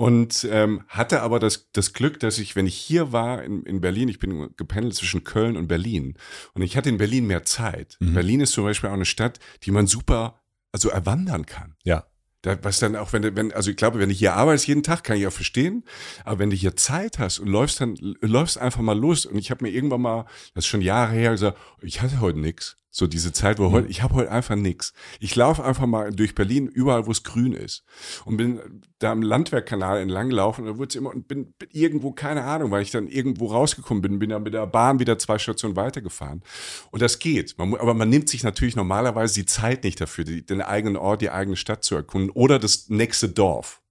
Und 0.00 0.48
ähm, 0.50 0.82
hatte 0.88 1.20
aber 1.20 1.38
das, 1.38 1.70
das 1.72 1.92
Glück, 1.92 2.20
dass 2.20 2.38
ich, 2.38 2.56
wenn 2.56 2.64
ich 2.64 2.74
hier 2.74 3.12
war 3.12 3.44
in, 3.44 3.64
in 3.64 3.82
Berlin, 3.82 4.08
ich 4.08 4.18
bin 4.18 4.48
gependelt 4.56 4.94
zwischen 4.94 5.24
Köln 5.24 5.58
und 5.58 5.68
Berlin 5.68 6.14
und 6.54 6.62
ich 6.62 6.78
hatte 6.78 6.88
in 6.88 6.96
Berlin 6.96 7.26
mehr 7.26 7.44
Zeit. 7.44 7.98
Berlin 8.14 8.40
ist 8.40 8.52
zum 8.52 8.64
Beispiel 8.64 8.88
auch 8.88 8.94
eine 8.94 9.04
Stadt, 9.04 9.40
die 9.62 9.70
man 9.70 9.86
super, 9.86 10.40
also 10.72 10.88
erwandern 10.88 11.44
kann. 11.44 11.76
Ja. 11.84 12.06
Da, 12.40 12.56
was 12.64 12.78
dann 12.78 12.96
auch, 12.96 13.12
wenn 13.12 13.20
du, 13.20 13.36
wenn, 13.36 13.52
also 13.52 13.70
ich 13.70 13.76
glaube, 13.76 13.98
wenn 13.98 14.08
du 14.08 14.14
hier 14.14 14.32
arbeitest 14.32 14.68
jeden 14.68 14.82
Tag, 14.82 15.04
kann 15.04 15.18
ich 15.18 15.26
auch 15.26 15.32
verstehen. 15.32 15.84
Aber 16.24 16.38
wenn 16.38 16.48
du 16.48 16.56
hier 16.56 16.76
Zeit 16.76 17.18
hast 17.18 17.38
und 17.38 17.48
läufst 17.48 17.82
dann, 17.82 17.94
läufst 18.22 18.56
einfach 18.56 18.80
mal 18.80 18.98
los. 18.98 19.26
Und 19.26 19.36
ich 19.36 19.50
habe 19.50 19.62
mir 19.62 19.70
irgendwann 19.70 20.00
mal, 20.00 20.24
das 20.54 20.64
ist 20.64 20.68
schon 20.68 20.80
Jahre 20.80 21.12
her, 21.12 21.32
gesagt, 21.32 21.58
ich 21.82 22.00
hatte 22.00 22.22
heute 22.22 22.38
nix. 22.38 22.78
So 22.92 23.06
diese 23.06 23.32
Zeit, 23.32 23.60
wo 23.60 23.70
heute, 23.70 23.86
ich 23.86 24.02
habe 24.02 24.14
heute 24.14 24.32
einfach 24.32 24.56
nix. 24.56 24.92
Ich 25.20 25.36
laufe 25.36 25.62
einfach 25.64 25.86
mal 25.86 26.10
durch 26.10 26.34
Berlin, 26.34 26.66
überall, 26.66 27.06
wo 27.06 27.12
es 27.12 27.22
grün 27.22 27.52
ist. 27.52 27.84
Und 28.24 28.36
bin 28.36 28.60
da 28.98 29.12
am 29.12 29.22
Landwehrkanal 29.22 30.00
entlang 30.00 30.30
gelaufen 30.30 30.62
und 30.62 30.72
da 30.72 30.78
wurde 30.78 30.88
es 30.88 30.96
immer 30.96 31.10
und 31.10 31.28
bin, 31.28 31.52
bin 31.52 31.68
irgendwo, 31.72 32.10
keine 32.10 32.42
Ahnung, 32.42 32.72
weil 32.72 32.82
ich 32.82 32.90
dann 32.90 33.06
irgendwo 33.06 33.46
rausgekommen 33.46 34.02
bin, 34.02 34.18
bin 34.18 34.30
dann 34.30 34.42
mit 34.42 34.54
der 34.54 34.66
Bahn 34.66 34.98
wieder 34.98 35.18
zwei 35.18 35.38
Stationen 35.38 35.76
weitergefahren. 35.76 36.42
Und 36.90 37.00
das 37.00 37.20
geht. 37.20 37.56
Man, 37.58 37.74
aber 37.76 37.94
man 37.94 38.08
nimmt 38.08 38.28
sich 38.28 38.42
natürlich 38.42 38.74
normalerweise 38.74 39.34
die 39.34 39.46
Zeit 39.46 39.84
nicht 39.84 40.00
dafür, 40.00 40.24
die, 40.24 40.44
den 40.44 40.60
eigenen 40.60 40.96
Ort, 40.96 41.22
die 41.22 41.30
eigene 41.30 41.56
Stadt 41.56 41.84
zu 41.84 41.94
erkunden 41.94 42.30
oder 42.30 42.58
das 42.58 42.88
nächste 42.88 43.28
Dorf. 43.28 43.82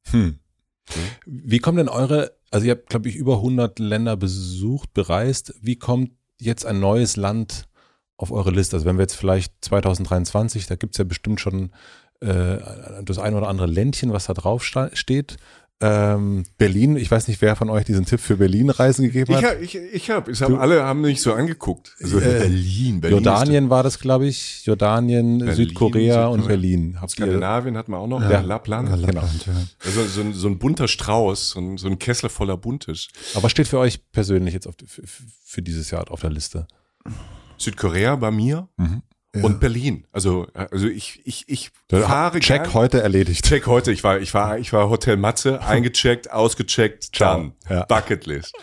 Wie 1.26 1.60
kommen 1.60 1.78
denn 1.78 1.90
eure, 1.90 2.36
also 2.52 2.66
ihr 2.66 2.72
habt, 2.72 2.90
glaube 2.90 3.08
ich, 3.08 3.16
über 3.16 3.36
100 3.36 3.80
Länder 3.80 4.18
besucht, 4.18 4.94
bereist. 4.94 5.54
Wie 5.62 5.78
kommt 5.78 6.12
jetzt 6.40 6.66
ein 6.66 6.80
neues 6.80 7.16
Land 7.16 7.69
auf 8.20 8.32
eure 8.32 8.52
Liste? 8.52 8.76
Also 8.76 8.86
wenn 8.86 8.98
wir 8.98 9.04
jetzt 9.04 9.16
vielleicht 9.16 9.54
2023, 9.62 10.68
da 10.68 10.76
gibt's 10.76 10.98
ja 10.98 11.04
bestimmt 11.06 11.40
schon 11.40 11.72
äh, 12.22 12.58
das 13.04 13.18
ein 13.18 13.34
oder 13.34 13.48
andere 13.48 13.68
Ländchen, 13.68 14.12
was 14.14 14.26
da 14.26 14.34
drauf 14.34 14.64
steht. 14.64 15.38
Ähm, 15.82 16.44
Berlin, 16.58 16.98
ich 16.98 17.10
weiß 17.10 17.30
nicht, 17.30 17.42
wer 17.42 17.56
von 17.56 17.70
euch 17.70 17.86
diesen 17.86 18.04
Tipp 18.04 18.20
für 18.20 18.36
Berlin-Reisen 18.36 19.06
gegeben 19.06 19.32
Ich 19.32 19.38
hat. 19.38 19.52
habe, 19.52 19.64
ich, 19.64 19.76
ich 19.78 20.10
habe, 20.10 20.30
es 20.30 20.42
haben 20.42 20.58
alle 20.58 20.84
haben 20.84 21.00
mich 21.00 21.22
so 21.22 21.32
angeguckt. 21.32 21.96
Also 22.02 22.20
Äh, 22.20 22.40
Berlin, 22.40 23.00
Berlin. 23.00 23.16
Jordanien 23.24 23.70
war 23.70 23.82
das, 23.84 23.98
glaube 24.00 24.28
ich. 24.28 24.66
Jordanien, 24.66 25.38
Berlin, 25.38 25.56
Südkorea 25.56 26.28
und 26.28 26.40
Südkorea. 26.42 26.48
Berlin. 26.58 26.92
ist, 26.96 27.00
Habt 27.02 27.12
ihr, 27.14 27.16
Skandinavien 27.16 27.78
hat 27.78 27.88
man 27.88 28.02
auch 28.02 28.08
noch, 28.08 28.22
Ja. 28.22 28.30
ja. 28.32 28.42
Lappland. 28.42 28.90
Ja, 28.90 28.96
Genau. 28.98 29.22
Lappland, 29.22 29.46
ja. 29.46 29.54
Also 29.86 30.04
so 30.04 30.20
ein, 30.20 30.34
so 30.34 30.50
ein 30.50 30.60
bunter 30.60 30.90
Strauß, 30.90 31.52
so 31.52 31.60
ein, 31.62 31.78
so 31.78 31.88
ein 31.88 31.98
Kessel 31.98 32.28
voller 32.28 32.58
Buntes. 32.58 33.08
aber 33.34 33.44
was 33.44 33.52
steht 33.52 33.70
für 33.70 33.80
euch 33.80 34.02
persönlich 34.12 34.54
jetzt 34.54 34.68
auf, 34.68 34.76
für, 34.86 35.04
für 35.46 35.62
dieses 35.62 35.92
Jahr 35.92 36.12
auf 36.12 36.20
der 36.20 36.32
Liste? 36.32 36.68
Südkorea 37.60 38.16
bei 38.16 38.32
mir 38.32 38.68
Ja. 39.36 39.44
und 39.44 39.60
Berlin. 39.60 40.06
Also, 40.12 40.48
also 40.54 40.88
ich, 40.88 41.22
ich, 41.26 41.46
ich 41.48 41.70
fahre 41.90 42.40
Check 42.40 42.64
gern- 42.64 42.74
heute 42.74 43.02
erledigt. 43.02 43.46
Check 43.46 43.68
heute. 43.68 43.92
Ich 43.92 44.04
war, 44.04 44.20
ich 44.20 44.34
war, 44.34 44.58
ich 44.58 44.74
war 44.74 44.90
Hotel 44.90 45.18
Matze, 45.18 45.62
eingecheckt, 45.66 46.32
ausgecheckt, 46.32 47.20
dann 47.22 47.54
Ja. 47.70 47.86
Bucketlist. 47.86 48.56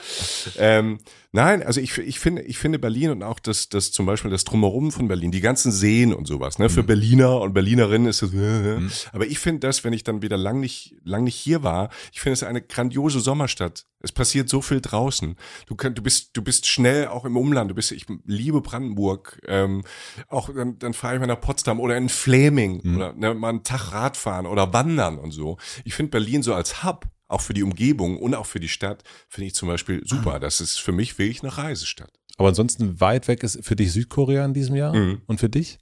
Ähm, 0.58 0.98
nein, 1.36 1.62
also 1.62 1.80
ich, 1.80 1.96
ich 1.98 2.18
finde, 2.18 2.42
ich 2.42 2.58
finde 2.58 2.78
Berlin 2.78 3.10
und 3.10 3.22
auch 3.22 3.38
das, 3.38 3.68
das 3.68 3.92
zum 3.92 4.06
Beispiel 4.06 4.30
das 4.30 4.44
Drumherum 4.44 4.90
von 4.90 5.06
Berlin, 5.06 5.30
die 5.30 5.40
ganzen 5.42 5.70
Seen 5.70 6.12
und 6.14 6.26
sowas. 6.26 6.58
Ne, 6.58 6.68
für 6.68 6.82
Mhm. 6.82 6.86
Berliner 6.86 7.40
und 7.42 7.52
Berlinerinnen 7.52 8.08
ist 8.08 8.22
das. 8.22 8.32
Äh, 8.34 8.78
Aber 9.12 9.26
ich 9.26 9.38
finde 9.38 9.60
das, 9.60 9.84
wenn 9.84 9.92
ich 9.92 10.02
dann 10.02 10.22
wieder 10.22 10.36
lang 10.36 10.58
nicht, 10.60 10.96
lang 11.04 11.24
nicht 11.24 11.36
hier 11.36 11.62
war, 11.62 11.90
ich 12.12 12.20
finde 12.20 12.32
es 12.34 12.42
eine 12.42 12.62
grandiose 12.62 13.20
Sommerstadt. 13.20 13.84
Es 14.00 14.12
passiert 14.12 14.48
so 14.48 14.60
viel 14.62 14.80
draußen. 14.80 15.36
Du 15.66 15.74
kannst, 15.74 15.98
du 15.98 16.02
bist, 16.02 16.36
du 16.36 16.42
bist 16.42 16.66
schnell 16.66 17.08
auch 17.08 17.24
im 17.24 17.36
Umland. 17.36 17.70
Du 17.70 17.74
bist, 17.74 17.92
ich 17.92 18.06
liebe 18.24 18.60
Brandenburg. 18.60 19.40
Ähm, 19.46 19.82
auch 20.28 20.48
dann, 20.54 20.78
dann 20.78 20.94
fahre 20.94 21.14
ich 21.14 21.20
mal 21.20 21.26
nach 21.26 21.40
Potsdam 21.40 21.80
oder 21.80 21.96
in 21.96 22.08
Fleming 22.08 22.80
Mhm. 22.82 22.96
oder 22.96 23.12
ne, 23.14 23.34
mal 23.34 23.48
einen 23.50 23.62
Tag 23.64 23.92
Radfahren 23.92 24.46
oder 24.46 24.72
wandern 24.72 25.18
und 25.18 25.30
so. 25.32 25.56
Ich 25.84 25.94
finde 25.94 26.10
Berlin 26.10 26.42
so 26.42 26.54
als 26.54 26.82
Hub, 26.84 27.06
auch 27.28 27.40
für 27.40 27.54
die 27.54 27.62
Umgebung 27.62 28.18
und 28.18 28.34
auch 28.34 28.46
für 28.46 28.60
die 28.60 28.68
Stadt, 28.68 29.02
finde 29.28 29.48
ich 29.48 29.54
zum 29.54 29.68
Beispiel 29.68 30.02
super. 30.06 30.38
Das 30.40 30.60
ist 30.60 30.78
für 30.80 30.92
mich 30.92 31.18
wirklich 31.18 31.42
eine 31.42 31.56
Reisestadt. 31.56 32.10
Aber 32.38 32.48
ansonsten 32.48 33.00
weit 33.00 33.28
weg 33.28 33.42
ist 33.42 33.64
für 33.64 33.76
dich 33.76 33.92
Südkorea 33.92 34.44
in 34.44 34.54
diesem 34.54 34.76
Jahr 34.76 34.94
Mhm. 34.94 35.22
und 35.26 35.40
für 35.40 35.48
dich? 35.48 35.78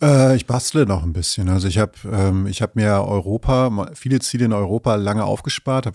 Äh, 0.00 0.36
ich 0.36 0.46
bastle 0.46 0.86
noch 0.86 1.02
ein 1.02 1.12
bisschen. 1.12 1.48
Also 1.48 1.66
ich 1.66 1.78
habe 1.78 1.92
ähm, 2.10 2.46
ich 2.46 2.62
hab 2.62 2.76
mir 2.76 3.04
Europa, 3.04 3.90
viele 3.94 4.20
Ziele 4.20 4.44
in 4.44 4.52
Europa 4.52 4.94
lange 4.94 5.24
aufgespart. 5.24 5.86
Hab, 5.86 5.94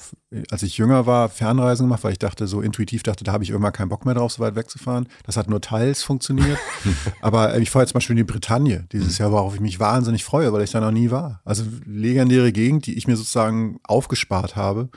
als 0.52 0.64
ich 0.64 0.78
jünger 0.78 1.06
war, 1.06 1.30
Fernreisen 1.30 1.86
gemacht, 1.86 2.04
weil 2.04 2.12
ich 2.12 2.20
dachte, 2.20 2.48
so 2.48 2.62
intuitiv 2.62 3.04
dachte, 3.04 3.24
da 3.24 3.32
habe 3.32 3.44
ich 3.44 3.52
irgendwann 3.52 3.72
keinen 3.72 3.90
Bock 3.90 4.06
mehr 4.06 4.16
drauf, 4.16 4.34
so 4.34 4.44
weit 4.44 4.56
wegzufahren. 4.56 5.08
Das 5.26 5.38
hat 5.38 5.50
nur 5.50 5.62
teils 5.62 6.04
funktioniert. 6.04 6.60
Aber 7.22 7.54
äh, 7.54 7.62
ich 7.62 7.72
fahre 7.72 7.84
jetzt 7.84 7.92
zum 7.92 7.98
Beispiel 7.98 8.18
in 8.18 8.26
die 8.26 8.32
Bretagne 8.32 8.88
dieses 8.92 9.18
Jahr, 9.18 9.32
worauf 9.32 9.56
ich 9.56 9.62
mich 9.62 9.80
wahnsinnig 9.80 10.24
freue, 10.26 10.52
weil 10.52 10.64
ich 10.64 10.72
da 10.72 10.82
noch 10.82 10.92
nie 10.92 11.10
war. 11.10 11.42
Also 11.46 11.64
legendäre 11.86 12.52
Gegend, 12.52 12.86
die 12.86 12.98
ich 12.98 13.08
mir 13.08 13.16
sozusagen 13.16 13.80
aufgespart 13.84 14.58
habe. 14.58 14.90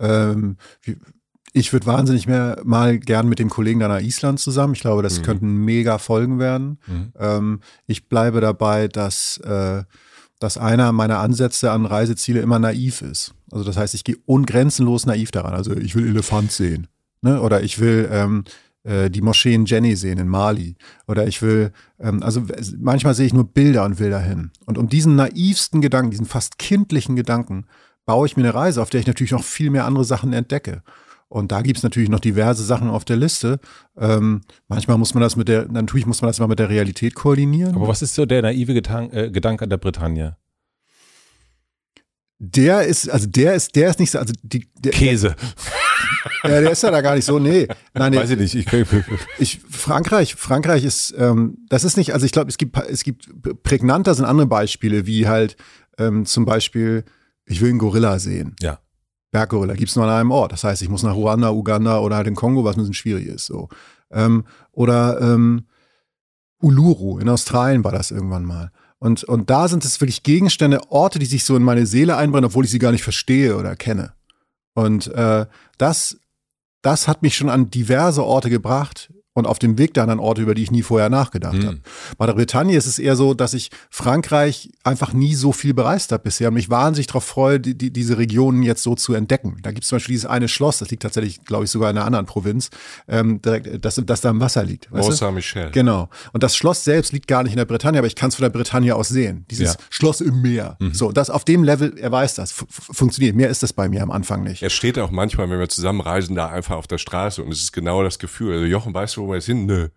Ähm, 0.00 0.56
wie, 0.80 0.96
ich 1.52 1.72
würde 1.72 1.86
wahnsinnig 1.86 2.26
mehr 2.26 2.60
mal 2.64 2.98
gern 2.98 3.28
mit 3.28 3.38
dem 3.38 3.50
Kollegen 3.50 3.80
da 3.80 3.88
nach 3.88 4.00
Island 4.00 4.40
zusammen. 4.40 4.74
Ich 4.74 4.80
glaube, 4.80 5.02
das 5.02 5.22
könnten 5.22 5.64
mega 5.64 5.98
Folgen 5.98 6.38
werden. 6.38 6.78
Ähm, 7.18 7.60
ich 7.86 8.08
bleibe 8.08 8.40
dabei, 8.40 8.88
dass, 8.88 9.36
äh, 9.38 9.82
dass 10.38 10.56
einer 10.56 10.92
meiner 10.92 11.18
Ansätze 11.18 11.70
an 11.70 11.84
Reiseziele 11.84 12.40
immer 12.40 12.58
naiv 12.58 13.02
ist. 13.02 13.34
Also 13.50 13.64
das 13.64 13.76
heißt, 13.76 13.94
ich 13.94 14.04
gehe 14.04 14.16
ungrenzenlos 14.24 15.04
naiv 15.04 15.30
daran. 15.30 15.52
Also 15.52 15.76
ich 15.76 15.94
will 15.94 16.08
Elefant 16.08 16.52
sehen. 16.52 16.88
Ne? 17.20 17.40
Oder 17.40 17.62
ich 17.62 17.78
will 17.78 18.08
ähm, 18.10 18.44
äh, 18.84 19.10
die 19.10 19.20
Moschee 19.20 19.54
in 19.54 19.66
Jenny 19.66 19.94
sehen 19.94 20.18
in 20.18 20.28
Mali. 20.28 20.76
Oder 21.06 21.26
ich 21.26 21.42
will, 21.42 21.72
ähm, 22.00 22.22
also 22.22 22.42
manchmal 22.78 23.14
sehe 23.14 23.26
ich 23.26 23.34
nur 23.34 23.44
Bilder 23.44 23.84
und 23.84 23.98
will 23.98 24.10
dahin. 24.10 24.50
Und 24.64 24.78
um 24.78 24.88
diesen 24.88 25.16
naivsten 25.16 25.82
Gedanken, 25.82 26.10
diesen 26.10 26.26
fast 26.26 26.58
kindlichen 26.58 27.14
Gedanken, 27.14 27.66
baue 28.06 28.26
ich 28.26 28.36
mir 28.36 28.42
eine 28.42 28.54
Reise, 28.54 28.80
auf 28.80 28.90
der 28.90 29.00
ich 29.00 29.06
natürlich 29.06 29.32
noch 29.32 29.44
viel 29.44 29.70
mehr 29.70 29.84
andere 29.84 30.04
Sachen 30.04 30.32
entdecke. 30.32 30.82
Und 31.32 31.50
da 31.50 31.62
gibt's 31.62 31.82
natürlich 31.82 32.10
noch 32.10 32.20
diverse 32.20 32.62
Sachen 32.62 32.90
auf 32.90 33.04
der 33.04 33.16
Liste. 33.16 33.58
Ähm, 33.96 34.42
manchmal 34.68 34.98
muss 34.98 35.14
man 35.14 35.22
das 35.22 35.34
mit 35.36 35.48
der, 35.48 35.66
natürlich 35.66 36.06
muss 36.06 36.20
man 36.20 36.28
das 36.28 36.38
immer 36.38 36.48
mit 36.48 36.58
der 36.58 36.68
Realität 36.68 37.14
koordinieren. 37.14 37.74
Aber 37.74 37.88
was 37.88 38.02
ist 38.02 38.14
so 38.14 38.26
der 38.26 38.42
naive 38.42 38.74
Getan 38.74 39.10
äh, 39.12 39.30
Gedanke 39.30 39.64
an 39.64 39.70
der 39.70 39.78
Bretagne? 39.78 40.36
der 42.44 42.82
ist, 42.86 43.08
also 43.08 43.28
der 43.28 43.54
ist, 43.54 43.76
der 43.76 43.88
ist 43.88 44.00
nicht 44.00 44.10
so, 44.10 44.18
also 44.18 44.34
die, 44.42 44.68
der, 44.76 44.92
Käse. 44.92 45.36
Ja, 46.44 46.60
der 46.60 46.72
ist 46.72 46.82
ja 46.82 46.90
da 46.90 47.00
gar 47.00 47.14
nicht 47.14 47.24
so, 47.24 47.38
nee. 47.38 47.68
Nein, 47.94 48.14
Weiß 48.14 48.30
ich 48.30 48.38
nicht. 48.38 48.54
Ich, 48.54 48.66
ich, 49.38 49.60
Frankreich, 49.68 50.34
Frankreich 50.34 50.84
ist, 50.84 51.14
ähm, 51.16 51.58
das 51.68 51.84
ist 51.84 51.96
nicht, 51.96 52.12
also 52.14 52.26
ich 52.26 52.32
glaube, 52.32 52.48
es 52.48 52.58
gibt, 52.58 52.76
es 52.76 53.04
gibt 53.04 53.28
prägnanter 53.62 54.14
sind 54.14 54.24
andere 54.24 54.46
Beispiele, 54.46 55.06
wie 55.06 55.28
halt 55.28 55.56
ähm, 55.98 56.26
zum 56.26 56.44
Beispiel, 56.44 57.04
ich 57.46 57.60
will 57.60 57.70
einen 57.70 57.78
Gorilla 57.78 58.18
sehen. 58.18 58.56
ja. 58.60 58.78
Berggorilla 59.32 59.74
gibt's 59.74 59.96
nur 59.96 60.04
an 60.04 60.10
einem 60.10 60.30
Ort. 60.30 60.52
Das 60.52 60.62
heißt, 60.62 60.82
ich 60.82 60.88
muss 60.88 61.02
nach 61.02 61.14
Ruanda, 61.14 61.50
Uganda 61.50 61.98
oder 61.98 62.16
halt 62.16 62.28
in 62.28 62.36
Kongo, 62.36 62.62
was 62.64 62.76
ein 62.76 62.80
bisschen 62.80 62.94
schwierig 62.94 63.26
ist. 63.26 63.46
So. 63.46 63.68
Ähm, 64.12 64.44
oder 64.70 65.20
ähm, 65.20 65.66
Uluru, 66.60 67.18
in 67.18 67.28
Australien 67.28 67.82
war 67.82 67.92
das 67.92 68.10
irgendwann 68.10 68.44
mal. 68.44 68.70
Und, 68.98 69.24
und 69.24 69.50
da 69.50 69.66
sind 69.66 69.84
es 69.84 70.00
wirklich 70.00 70.22
Gegenstände, 70.22 70.80
Orte, 70.90 71.18
die 71.18 71.26
sich 71.26 71.44
so 71.44 71.56
in 71.56 71.64
meine 71.64 71.86
Seele 71.86 72.16
einbrennen, 72.16 72.46
obwohl 72.46 72.64
ich 72.64 72.70
sie 72.70 72.78
gar 72.78 72.92
nicht 72.92 73.02
verstehe 73.02 73.56
oder 73.56 73.74
kenne. 73.74 74.12
Und 74.74 75.08
äh, 75.08 75.46
das, 75.76 76.18
das 76.82 77.08
hat 77.08 77.22
mich 77.22 77.34
schon 77.34 77.48
an 77.48 77.70
diverse 77.70 78.22
Orte 78.24 78.48
gebracht 78.48 79.12
und 79.34 79.46
auf 79.46 79.58
dem 79.58 79.78
Weg 79.78 79.94
der 79.94 80.02
anderen 80.02 80.20
Orte, 80.20 80.42
über 80.42 80.54
die 80.54 80.62
ich 80.62 80.70
nie 80.70 80.82
vorher 80.82 81.08
nachgedacht 81.08 81.54
Hm. 81.54 81.66
habe. 81.66 81.80
Bei 82.18 82.26
der 82.26 82.34
Bretagne 82.34 82.76
ist 82.76 82.86
es 82.86 82.98
eher 82.98 83.16
so, 83.16 83.32
dass 83.34 83.54
ich 83.54 83.70
Frankreich 83.90 84.70
einfach 84.84 85.12
nie 85.12 85.34
so 85.34 85.52
viel 85.52 85.74
bereist 85.74 86.12
habe 86.12 86.22
bisher 86.24 86.48
und 86.48 86.54
mich 86.54 86.68
wahnsinnig 86.70 87.06
darauf 87.06 87.24
freue, 87.24 87.60
die, 87.60 87.76
die, 87.76 87.90
diese 87.92 88.18
Regionen 88.18 88.62
jetzt 88.62 88.82
so 88.82 88.94
zu 88.94 89.14
entdecken. 89.14 89.58
Da 89.62 89.70
gibt 89.70 89.84
es 89.84 89.88
zum 89.88 89.96
Beispiel 89.96 90.14
dieses 90.14 90.26
eine 90.28 90.48
Schloss, 90.48 90.78
das 90.78 90.90
liegt 90.90 91.02
tatsächlich, 91.02 91.44
glaube 91.44 91.64
ich, 91.64 91.70
sogar 91.70 91.90
in 91.90 91.96
einer 91.96 92.04
anderen 92.06 92.26
Provinz, 92.26 92.70
ähm, 93.08 93.40
direkt, 93.40 93.84
das, 93.84 94.00
das 94.04 94.20
da 94.20 94.30
im 94.30 94.40
Wasser 94.40 94.64
liegt. 94.64 94.90
Mont? 94.90 95.14
Saint-Michel. 95.14 95.70
Genau. 95.70 96.08
Und 96.32 96.42
das 96.42 96.56
Schloss 96.56 96.84
selbst 96.84 97.12
liegt 97.12 97.26
gar 97.28 97.42
nicht 97.42 97.52
in 97.52 97.58
der 97.58 97.64
Bretagne, 97.64 97.98
aber 97.98 98.06
ich 98.06 98.16
kann 98.16 98.28
es 98.28 98.34
von 98.34 98.42
der 98.42 98.50
Bretagne 98.50 98.94
aus 98.94 99.08
sehen. 99.08 99.46
Dieses 99.50 99.74
Ja. 99.74 99.80
Schloss 99.90 100.20
im 100.20 100.42
Meer. 100.42 100.76
So, 100.92 101.12
das 101.12 101.30
auf 101.30 101.44
dem 101.44 101.62
Level, 101.64 101.96
er 101.98 102.10
weiß 102.12 102.34
das, 102.34 102.52
funktioniert. 102.68 103.36
Mehr 103.36 103.48
ist 103.48 103.62
das 103.62 103.72
bei 103.72 103.88
mir 103.88 104.02
am 104.02 104.10
Anfang 104.10 104.42
nicht. 104.42 104.62
Er 104.62 104.70
steht 104.70 104.98
auch 104.98 105.10
manchmal, 105.10 105.48
wenn 105.48 105.58
wir 105.58 105.68
zusammen 105.68 106.00
reisen, 106.00 106.34
da 106.34 106.48
einfach 106.48 106.76
auf 106.76 106.86
der 106.86 106.98
Straße 106.98 107.42
und 107.42 107.50
es 107.52 107.62
ist 107.62 107.72
genau 107.72 108.02
das 108.02 108.18
Gefühl. 108.18 108.52
Also 108.54 108.64
Jochen, 108.66 108.92
weißt 108.92 109.16
du, 109.16 109.21
wo 109.22 109.28
wir 109.28 109.36
jetzt 109.36 109.46
hin? 109.46 109.66
Nö. 109.66 109.88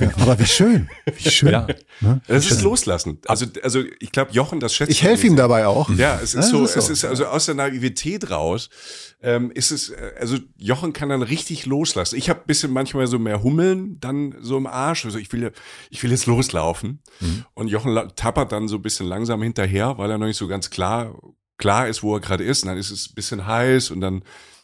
Ja, 0.00 0.10
aber 0.16 0.38
wie 0.38 0.46
schön. 0.46 0.88
Wie 1.14 1.30
schön. 1.30 1.50
Ja. 1.50 1.66
Das 2.26 2.50
ist 2.50 2.62
loslassen. 2.62 3.18
Also, 3.26 3.46
also 3.62 3.82
ich 3.98 4.12
glaube, 4.12 4.32
Jochen, 4.32 4.60
das 4.60 4.74
schätzt 4.74 4.90
Ich 4.90 5.02
helfe 5.02 5.26
ihm 5.26 5.36
dabei 5.36 5.66
auch. 5.66 5.90
Ja, 5.90 6.16
es 6.16 6.34
ist 6.34 6.34
Ja, 6.34 6.42
so, 6.42 6.64
ist 6.64 6.76
es 6.76 6.86
so. 6.86 6.92
ist 6.92 7.04
also 7.04 7.26
aus 7.26 7.46
der 7.46 7.54
Naivität 7.54 8.30
raus, 8.30 8.70
ähm, 9.22 9.50
ist 9.50 9.70
es, 9.72 9.90
äh, 9.90 10.12
also 10.18 10.38
Jochen 10.56 10.92
kann 10.94 11.10
dann 11.10 11.22
richtig 11.22 11.66
loslassen. 11.66 12.16
Ich 12.16 12.30
habe 12.30 12.40
bisschen 12.46 12.72
manchmal 12.72 13.06
so 13.06 13.18
mehr 13.18 13.42
Hummeln 13.42 13.98
dann 14.00 14.34
so 14.40 14.56
im 14.56 14.66
Arsch. 14.66 15.04
Also 15.04 15.18
ich 15.18 15.30
will, 15.32 15.52
ich 15.90 16.02
will 16.02 16.10
jetzt 16.10 16.26
loslaufen. 16.26 17.02
Mhm. 17.20 17.44
Und 17.54 17.68
Jochen 17.68 17.94
tappert 18.16 18.52
dann 18.52 18.68
so 18.68 18.76
ein 18.76 18.82
bisschen 18.82 19.06
langsam 19.06 19.42
hinterher, 19.42 19.98
weil 19.98 20.10
er 20.10 20.16
noch 20.18 20.26
nicht 20.26 20.38
so 20.38 20.48
ganz 20.48 20.70
klar, 20.70 21.14
klar 21.58 21.88
ist, 21.88 22.02
wo 22.02 22.14
er 22.14 22.20
gerade 22.20 22.44
ist. 22.44 22.62
Und 22.62 22.68
dann 22.68 22.78
ist 22.78 22.90
es 22.90 23.10
ein 23.10 23.14
bisschen 23.14 23.46
heiß 23.46 23.90
und 23.90 24.00
dann 24.00 24.22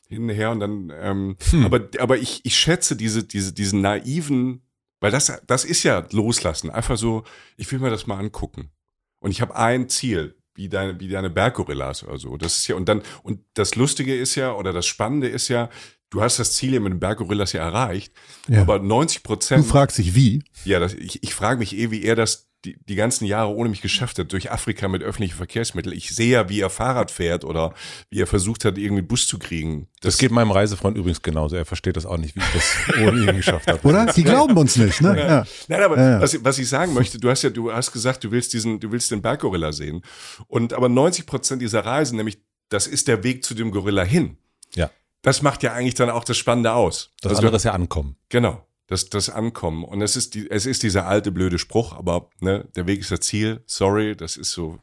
hinher 0.08 0.50
und 0.50 0.60
dann, 0.60 0.92
ähm, 1.00 1.36
Hm. 1.50 1.64
aber, 1.66 1.88
aber 1.98 2.18
ich, 2.18 2.40
ich 2.44 2.56
schätze 2.56 2.96
diese, 2.96 3.24
diese, 3.24 3.52
diesen 3.52 3.80
naiven, 3.80 4.62
weil 5.00 5.10
das, 5.10 5.32
das 5.46 5.64
ist 5.64 5.82
ja 5.82 6.06
loslassen. 6.12 6.70
Einfach 6.70 6.96
so, 6.96 7.24
ich 7.56 7.70
will 7.70 7.78
mir 7.78 7.90
das 7.90 8.06
mal 8.06 8.18
angucken. 8.18 8.70
Und 9.18 9.30
ich 9.30 9.40
habe 9.40 9.56
ein 9.56 9.88
Ziel, 9.88 10.36
wie 10.54 10.68
deine, 10.68 10.98
wie 11.00 11.08
deine 11.08 11.28
Berggorillas 11.30 12.02
oder 12.04 12.16
so. 12.18 12.36
Das 12.36 12.56
ist 12.56 12.66
ja, 12.68 12.76
und 12.76 12.88
dann, 12.88 13.02
und 13.22 13.40
das 13.54 13.74
Lustige 13.74 14.14
ist 14.16 14.34
ja, 14.36 14.54
oder 14.54 14.72
das 14.72 14.86
Spannende 14.86 15.28
ist 15.28 15.48
ja, 15.48 15.68
du 16.08 16.22
hast 16.22 16.38
das 16.38 16.52
Ziel 16.54 16.72
ja 16.72 16.80
mit 16.80 16.92
den 16.92 17.00
Berggorillas 17.00 17.52
ja 17.52 17.62
erreicht, 17.62 18.12
Ja. 18.48 18.62
aber 18.62 18.76
90% 18.76 19.16
Du 19.16 19.20
Prozent, 19.22 19.66
fragst 19.66 19.98
dich 19.98 20.14
wie. 20.14 20.42
ja, 20.64 20.78
das, 20.78 20.94
ich, 20.94 21.22
ich 21.22 21.34
frage 21.34 21.58
mich 21.58 21.76
eh, 21.76 21.90
wie 21.90 22.04
er 22.04 22.14
das 22.16 22.45
die, 22.66 22.76
die 22.88 22.94
ganzen 22.96 23.24
Jahre 23.24 23.54
ohne 23.54 23.68
mich 23.68 23.80
geschafft 23.80 24.18
hat, 24.18 24.32
durch 24.32 24.50
Afrika 24.50 24.88
mit 24.88 25.02
öffentlichen 25.02 25.36
Verkehrsmitteln. 25.36 25.96
Ich 25.96 26.14
sehe 26.14 26.30
ja, 26.32 26.48
wie 26.48 26.60
er 26.60 26.70
Fahrrad 26.70 27.10
fährt 27.10 27.44
oder 27.44 27.72
wie 28.10 28.20
er 28.20 28.26
versucht 28.26 28.64
hat, 28.64 28.76
irgendwie 28.76 29.02
Bus 29.02 29.28
zu 29.28 29.38
kriegen. 29.38 29.88
Das 30.00 30.18
geht 30.18 30.30
meinem 30.32 30.50
Reisefreund 30.50 30.96
übrigens 30.98 31.22
genauso. 31.22 31.56
Er 31.56 31.64
versteht 31.64 31.96
das 31.96 32.04
auch 32.06 32.18
nicht, 32.18 32.34
wie 32.36 32.40
ich 32.40 32.52
das 32.52 32.98
ohne 33.00 33.20
ihn 33.30 33.36
geschafft 33.36 33.68
habe. 33.68 33.86
Oder? 33.86 34.06
Die 34.06 34.24
glauben 34.24 34.56
uns 34.56 34.76
nicht, 34.76 35.00
ne? 35.00 35.16
Ja. 35.18 35.46
Nein, 35.68 35.82
aber 35.82 35.96
Ja, 35.96 36.10
ja. 36.10 36.20
Was, 36.20 36.44
was 36.44 36.58
ich 36.58 36.68
sagen 36.68 36.92
möchte, 36.92 37.18
du 37.18 37.30
hast 37.30 37.42
ja, 37.42 37.50
du 37.50 37.72
hast 37.72 37.92
gesagt, 37.92 38.24
du 38.24 38.30
willst 38.30 38.52
diesen, 38.52 38.80
du 38.80 38.90
willst 38.90 39.10
den 39.10 39.22
Berggorilla 39.22 39.72
sehen. 39.72 40.02
Und 40.48 40.72
aber 40.72 40.88
90 40.88 41.26
Prozent 41.26 41.62
dieser 41.62 41.84
Reisen, 41.84 42.16
nämlich, 42.16 42.38
das 42.68 42.86
ist 42.88 43.06
der 43.08 43.22
Weg 43.22 43.44
zu 43.44 43.54
dem 43.54 43.70
Gorilla 43.70 44.02
hin. 44.02 44.36
Ja. 44.74 44.90
Das 45.22 45.42
macht 45.42 45.62
ja 45.62 45.72
eigentlich 45.72 45.94
dann 45.94 46.10
auch 46.10 46.24
das 46.24 46.36
Spannende 46.36 46.72
aus. 46.72 47.12
Das 47.20 47.30
Also, 47.30 47.40
andere 47.40 47.56
ist 47.56 47.64
ja 47.64 47.72
ankommen. 47.72 48.16
Genau. 48.28 48.65
Das, 48.88 49.08
das 49.08 49.30
Ankommen. 49.30 49.82
Und 49.84 50.00
es 50.00 50.14
ist 50.16 50.34
die, 50.34 50.48
es 50.50 50.64
ist 50.64 50.82
dieser 50.82 51.06
alte 51.06 51.32
blöde 51.32 51.58
Spruch, 51.58 51.92
aber 51.96 52.28
ne, 52.40 52.68
der 52.76 52.86
Weg 52.86 53.00
ist 53.00 53.10
das 53.10 53.20
Ziel. 53.20 53.62
Sorry, 53.66 54.14
das 54.16 54.36
ist 54.36 54.52
so 54.52 54.78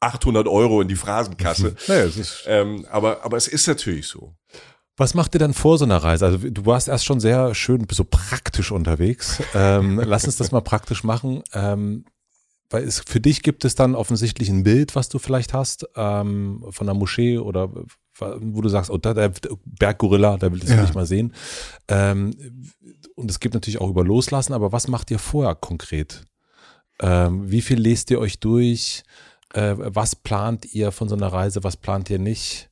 800 0.00 0.46
Euro 0.46 0.80
in 0.80 0.88
die 0.88 0.96
Phrasenkasse. 0.96 1.74
Naja, 1.88 2.04
es 2.04 2.16
ist 2.16 2.44
ähm, 2.46 2.86
aber, 2.90 3.24
aber 3.24 3.36
es 3.36 3.48
ist 3.48 3.66
natürlich 3.66 4.06
so. 4.06 4.34
Was 4.96 5.14
macht 5.14 5.34
ihr 5.34 5.38
dann 5.38 5.54
vor 5.54 5.78
so 5.78 5.84
einer 5.84 5.98
Reise? 5.98 6.26
Also 6.26 6.38
du 6.38 6.66
warst 6.66 6.88
erst 6.88 7.04
schon 7.04 7.20
sehr 7.20 7.54
schön 7.54 7.86
so 7.90 8.04
praktisch 8.04 8.70
unterwegs. 8.72 9.40
Ähm, 9.54 10.00
lass 10.04 10.24
uns 10.24 10.36
das 10.36 10.50
mal 10.52 10.60
praktisch 10.60 11.04
machen. 11.04 11.42
Ähm, 11.52 12.04
weil 12.70 12.84
es, 12.84 13.00
für 13.00 13.20
dich 13.20 13.42
gibt 13.42 13.64
es 13.64 13.74
dann 13.74 13.94
offensichtlich 13.94 14.48
ein 14.50 14.62
Bild, 14.62 14.94
was 14.94 15.08
du 15.08 15.18
vielleicht 15.18 15.54
hast 15.54 15.86
ähm, 15.96 16.64
von 16.70 16.86
der 16.86 16.94
Moschee 16.94 17.38
oder 17.38 17.70
wo 18.20 18.60
du 18.60 18.68
sagst, 18.68 18.90
oh, 18.90 18.98
da, 18.98 19.14
der 19.14 19.32
Berggorilla, 19.64 20.36
da 20.36 20.50
will 20.52 20.62
ich 20.62 20.68
Ja. 20.68 20.82
nicht 20.82 20.94
mal 20.94 21.06
sehen. 21.06 21.32
Ähm, 21.86 22.34
und 23.18 23.30
es 23.30 23.40
gibt 23.40 23.54
natürlich 23.54 23.80
auch 23.80 23.90
über 23.90 24.04
Loslassen, 24.04 24.52
aber 24.52 24.70
was 24.70 24.86
macht 24.86 25.10
ihr 25.10 25.18
vorher 25.18 25.56
konkret? 25.56 26.22
Ähm, 27.00 27.50
wie 27.50 27.62
viel 27.62 27.78
lest 27.78 28.10
ihr 28.10 28.20
euch 28.20 28.38
durch? 28.38 29.02
Äh, 29.52 29.74
was 29.76 30.14
plant 30.14 30.72
ihr 30.72 30.92
von 30.92 31.08
so 31.08 31.16
einer 31.16 31.26
Reise? 31.26 31.64
Was 31.64 31.76
plant 31.76 32.10
ihr 32.10 32.20
nicht? 32.20 32.68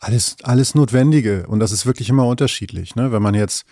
Alles, 0.00 0.36
alles 0.42 0.74
Notwendige. 0.74 1.46
Und 1.46 1.60
das 1.60 1.72
ist 1.72 1.84
wirklich 1.84 2.08
immer 2.08 2.26
unterschiedlich. 2.26 2.96
Ne? 2.96 3.12
Wenn 3.12 3.22
man 3.22 3.34
jetzt 3.34 3.66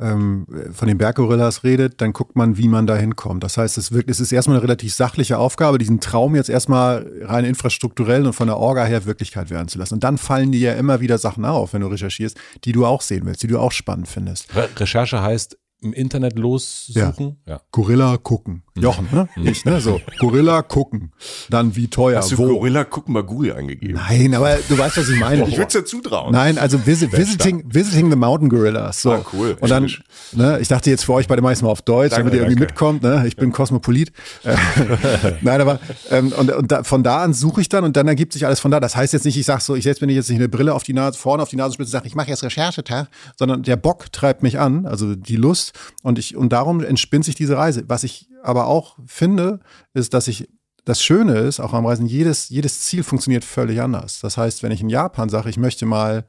ähm, 0.00 0.46
von 0.72 0.86
den 0.86 0.98
Berggorillas 0.98 1.64
redet, 1.64 2.00
dann 2.00 2.12
guckt 2.12 2.36
man, 2.36 2.56
wie 2.56 2.68
man 2.68 2.86
da 2.86 2.96
hinkommt. 2.96 3.42
Das 3.42 3.56
heißt, 3.56 3.78
es, 3.78 3.92
wirkt, 3.92 4.10
es 4.10 4.20
ist 4.20 4.32
erstmal 4.32 4.56
eine 4.56 4.62
relativ 4.62 4.94
sachliche 4.94 5.38
Aufgabe, 5.38 5.78
diesen 5.78 6.00
Traum 6.00 6.36
jetzt 6.36 6.50
erstmal 6.50 7.10
rein 7.22 7.44
infrastrukturell 7.44 8.26
und 8.26 8.32
von 8.32 8.46
der 8.46 8.58
Orga 8.58 8.84
her 8.84 9.06
Wirklichkeit 9.06 9.50
werden 9.50 9.68
zu 9.68 9.78
lassen. 9.78 9.94
Und 9.94 10.04
dann 10.04 10.18
fallen 10.18 10.52
dir 10.52 10.60
ja 10.60 10.72
immer 10.74 11.00
wieder 11.00 11.18
Sachen 11.18 11.44
auf, 11.44 11.72
wenn 11.72 11.80
du 11.80 11.88
recherchierst, 11.88 12.38
die 12.64 12.72
du 12.72 12.86
auch 12.86 13.02
sehen 13.02 13.26
willst, 13.26 13.42
die 13.42 13.48
du 13.48 13.58
auch 13.58 13.72
spannend 13.72 14.08
findest. 14.08 14.54
Re 14.54 14.68
Recherche 14.76 15.20
heißt 15.20 15.58
im 15.80 15.92
Internet 15.92 16.38
lossuchen. 16.38 17.36
Ja. 17.46 17.60
Gorilla 17.70 18.16
gucken. 18.16 18.62
Jochen, 18.76 19.08
ne? 19.12 19.28
Ich, 19.36 19.64
ne? 19.64 19.80
So, 19.80 20.00
Gorilla 20.18 20.62
gucken. 20.62 21.12
Dann 21.50 21.76
wie 21.76 21.88
teuer, 21.88 22.18
Hast 22.18 22.32
du 22.32 22.38
wo. 22.38 22.46
Gorilla 22.46 22.84
gucken 22.84 23.14
mal 23.14 23.22
Google 23.22 23.54
eingegeben? 23.54 23.96
Nein, 23.96 24.34
aber 24.34 24.56
du 24.68 24.76
weißt, 24.76 24.96
was 24.96 25.08
ich 25.08 25.20
meine. 25.20 25.46
Ich 25.48 25.56
würde 25.56 25.68
es 25.68 25.74
ja 25.74 25.84
zutrauen. 25.84 26.32
Nein, 26.32 26.58
also 26.58 26.84
visit, 26.84 27.12
visiting, 27.12 27.64
visiting 27.72 28.10
the 28.10 28.16
Mountain 28.16 28.48
Gorillas. 28.48 29.02
So. 29.02 29.12
Ah, 29.12 29.24
cool. 29.32 29.56
Und 29.60 29.70
dann, 29.70 29.88
ne, 30.32 30.58
ich 30.60 30.68
dachte 30.68 30.90
jetzt 30.90 31.04
für 31.04 31.12
euch 31.12 31.28
beide 31.28 31.42
meisten 31.42 31.64
mal 31.64 31.70
auf 31.70 31.82
Deutsch, 31.82 32.10
Danke, 32.10 32.30
damit 32.30 32.34
ihr 32.34 32.40
irgendwie 32.40 32.56
danke. 32.56 32.72
mitkommt. 32.72 33.02
Ne? 33.02 33.24
Ich 33.26 33.36
bin 33.36 33.52
Kosmopolit. 33.52 34.12
Äh, 34.44 34.56
Nein, 35.42 35.60
aber 35.60 35.78
ähm, 36.10 36.32
und, 36.36 36.50
und 36.50 36.72
da, 36.72 36.82
von 36.82 37.02
da 37.02 37.22
an 37.22 37.34
suche 37.34 37.60
ich 37.60 37.68
dann 37.68 37.84
und 37.84 37.96
dann 37.96 38.08
ergibt 38.08 38.32
sich 38.32 38.46
alles 38.46 38.58
von 38.58 38.70
da. 38.70 38.80
Das 38.80 38.96
heißt 38.96 39.12
jetzt 39.12 39.24
nicht, 39.24 39.36
ich 39.36 39.46
sage 39.46 39.62
so, 39.62 39.76
ich 39.76 39.84
setze 39.84 40.02
mir 40.02 40.08
nicht 40.08 40.16
jetzt 40.16 40.28
nicht 40.28 40.38
eine 40.38 40.48
Brille 40.48 40.74
auf 40.74 40.82
die 40.82 40.92
Nase, 40.92 41.18
vorne 41.18 41.42
auf 41.42 41.50
die 41.50 41.56
Nasenspitze 41.56 41.88
und 41.88 41.92
sage, 41.92 42.06
ich 42.06 42.14
mache 42.14 42.28
jetzt 42.28 42.42
Recherchetag, 42.42 43.08
sondern 43.36 43.62
der 43.62 43.76
Bock 43.76 44.12
treibt 44.12 44.42
mich 44.42 44.58
an, 44.58 44.86
also 44.86 45.14
die 45.14 45.36
Lust 45.36 45.67
und 46.02 46.18
ich 46.18 46.36
und 46.36 46.52
darum 46.52 46.82
entspinnt 46.82 47.24
sich 47.24 47.34
diese 47.34 47.56
Reise. 47.56 47.84
Was 47.88 48.04
ich 48.04 48.28
aber 48.42 48.66
auch 48.66 48.96
finde, 49.06 49.60
ist, 49.94 50.14
dass 50.14 50.28
ich 50.28 50.48
das 50.84 51.02
Schöne 51.02 51.38
ist, 51.38 51.60
auch 51.60 51.74
am 51.74 51.84
Reisen, 51.84 52.06
jedes, 52.06 52.48
jedes 52.48 52.80
Ziel 52.80 53.02
funktioniert 53.02 53.44
völlig 53.44 53.80
anders. 53.82 54.20
Das 54.20 54.38
heißt, 54.38 54.62
wenn 54.62 54.72
ich 54.72 54.80
in 54.80 54.88
Japan 54.88 55.28
sage, 55.28 55.50
ich 55.50 55.58
möchte 55.58 55.84
mal 55.84 56.26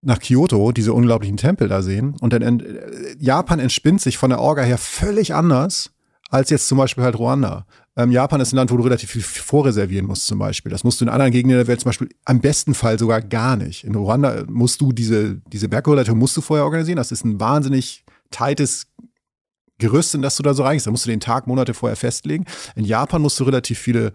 nach 0.00 0.18
Kyoto 0.18 0.72
diese 0.72 0.92
unglaublichen 0.92 1.36
Tempel 1.36 1.68
da 1.68 1.80
sehen 1.80 2.16
und 2.20 2.32
dann 2.32 2.42
ent- 2.42 2.62
äh, 2.64 3.14
Japan 3.20 3.60
entspinnt 3.60 4.00
sich 4.00 4.18
von 4.18 4.30
der 4.30 4.40
Orga 4.40 4.62
her 4.62 4.78
völlig 4.78 5.32
anders 5.32 5.92
als 6.28 6.50
jetzt 6.50 6.66
zum 6.66 6.78
Beispiel 6.78 7.04
halt 7.04 7.18
Ruanda. 7.18 7.66
Ähm, 7.96 8.10
Japan 8.10 8.40
ist 8.40 8.52
ein 8.52 8.56
Land, 8.56 8.70
wo 8.70 8.76
du 8.76 8.84
relativ 8.84 9.10
viel 9.10 9.22
vorreservieren 9.22 10.06
musst 10.06 10.26
zum 10.26 10.38
Beispiel. 10.38 10.70
Das 10.70 10.82
musst 10.82 11.00
du 11.00 11.04
in 11.04 11.10
anderen 11.10 11.32
Gegenden 11.32 11.58
der 11.58 11.66
Welt 11.66 11.80
zum 11.80 11.90
Beispiel 11.90 12.08
am 12.24 12.40
besten 12.40 12.72
Fall 12.74 12.98
sogar 12.98 13.20
gar 13.20 13.56
nicht. 13.56 13.84
In 13.84 13.94
Ruanda 13.94 14.44
musst 14.48 14.80
du 14.80 14.92
diese, 14.92 15.36
diese 15.52 15.68
Bergkorrelation 15.68 16.18
musst 16.18 16.36
du 16.36 16.40
vorher 16.40 16.64
organisieren. 16.64 16.96
Das 16.96 17.12
ist 17.12 17.24
ein 17.24 17.38
wahnsinnig 17.38 18.04
tightes 18.30 18.86
Gerüst, 19.78 20.14
in 20.14 20.22
das 20.22 20.36
du 20.36 20.42
da 20.42 20.54
so 20.54 20.62
reingehst. 20.62 20.86
Da 20.86 20.90
musst 20.90 21.04
du 21.04 21.10
den 21.10 21.20
Tag 21.20 21.46
Monate 21.46 21.74
vorher 21.74 21.96
festlegen. 21.96 22.46
In 22.76 22.84
Japan 22.84 23.20
musst 23.20 23.38
du 23.40 23.44
relativ 23.44 23.78
viele 23.78 24.12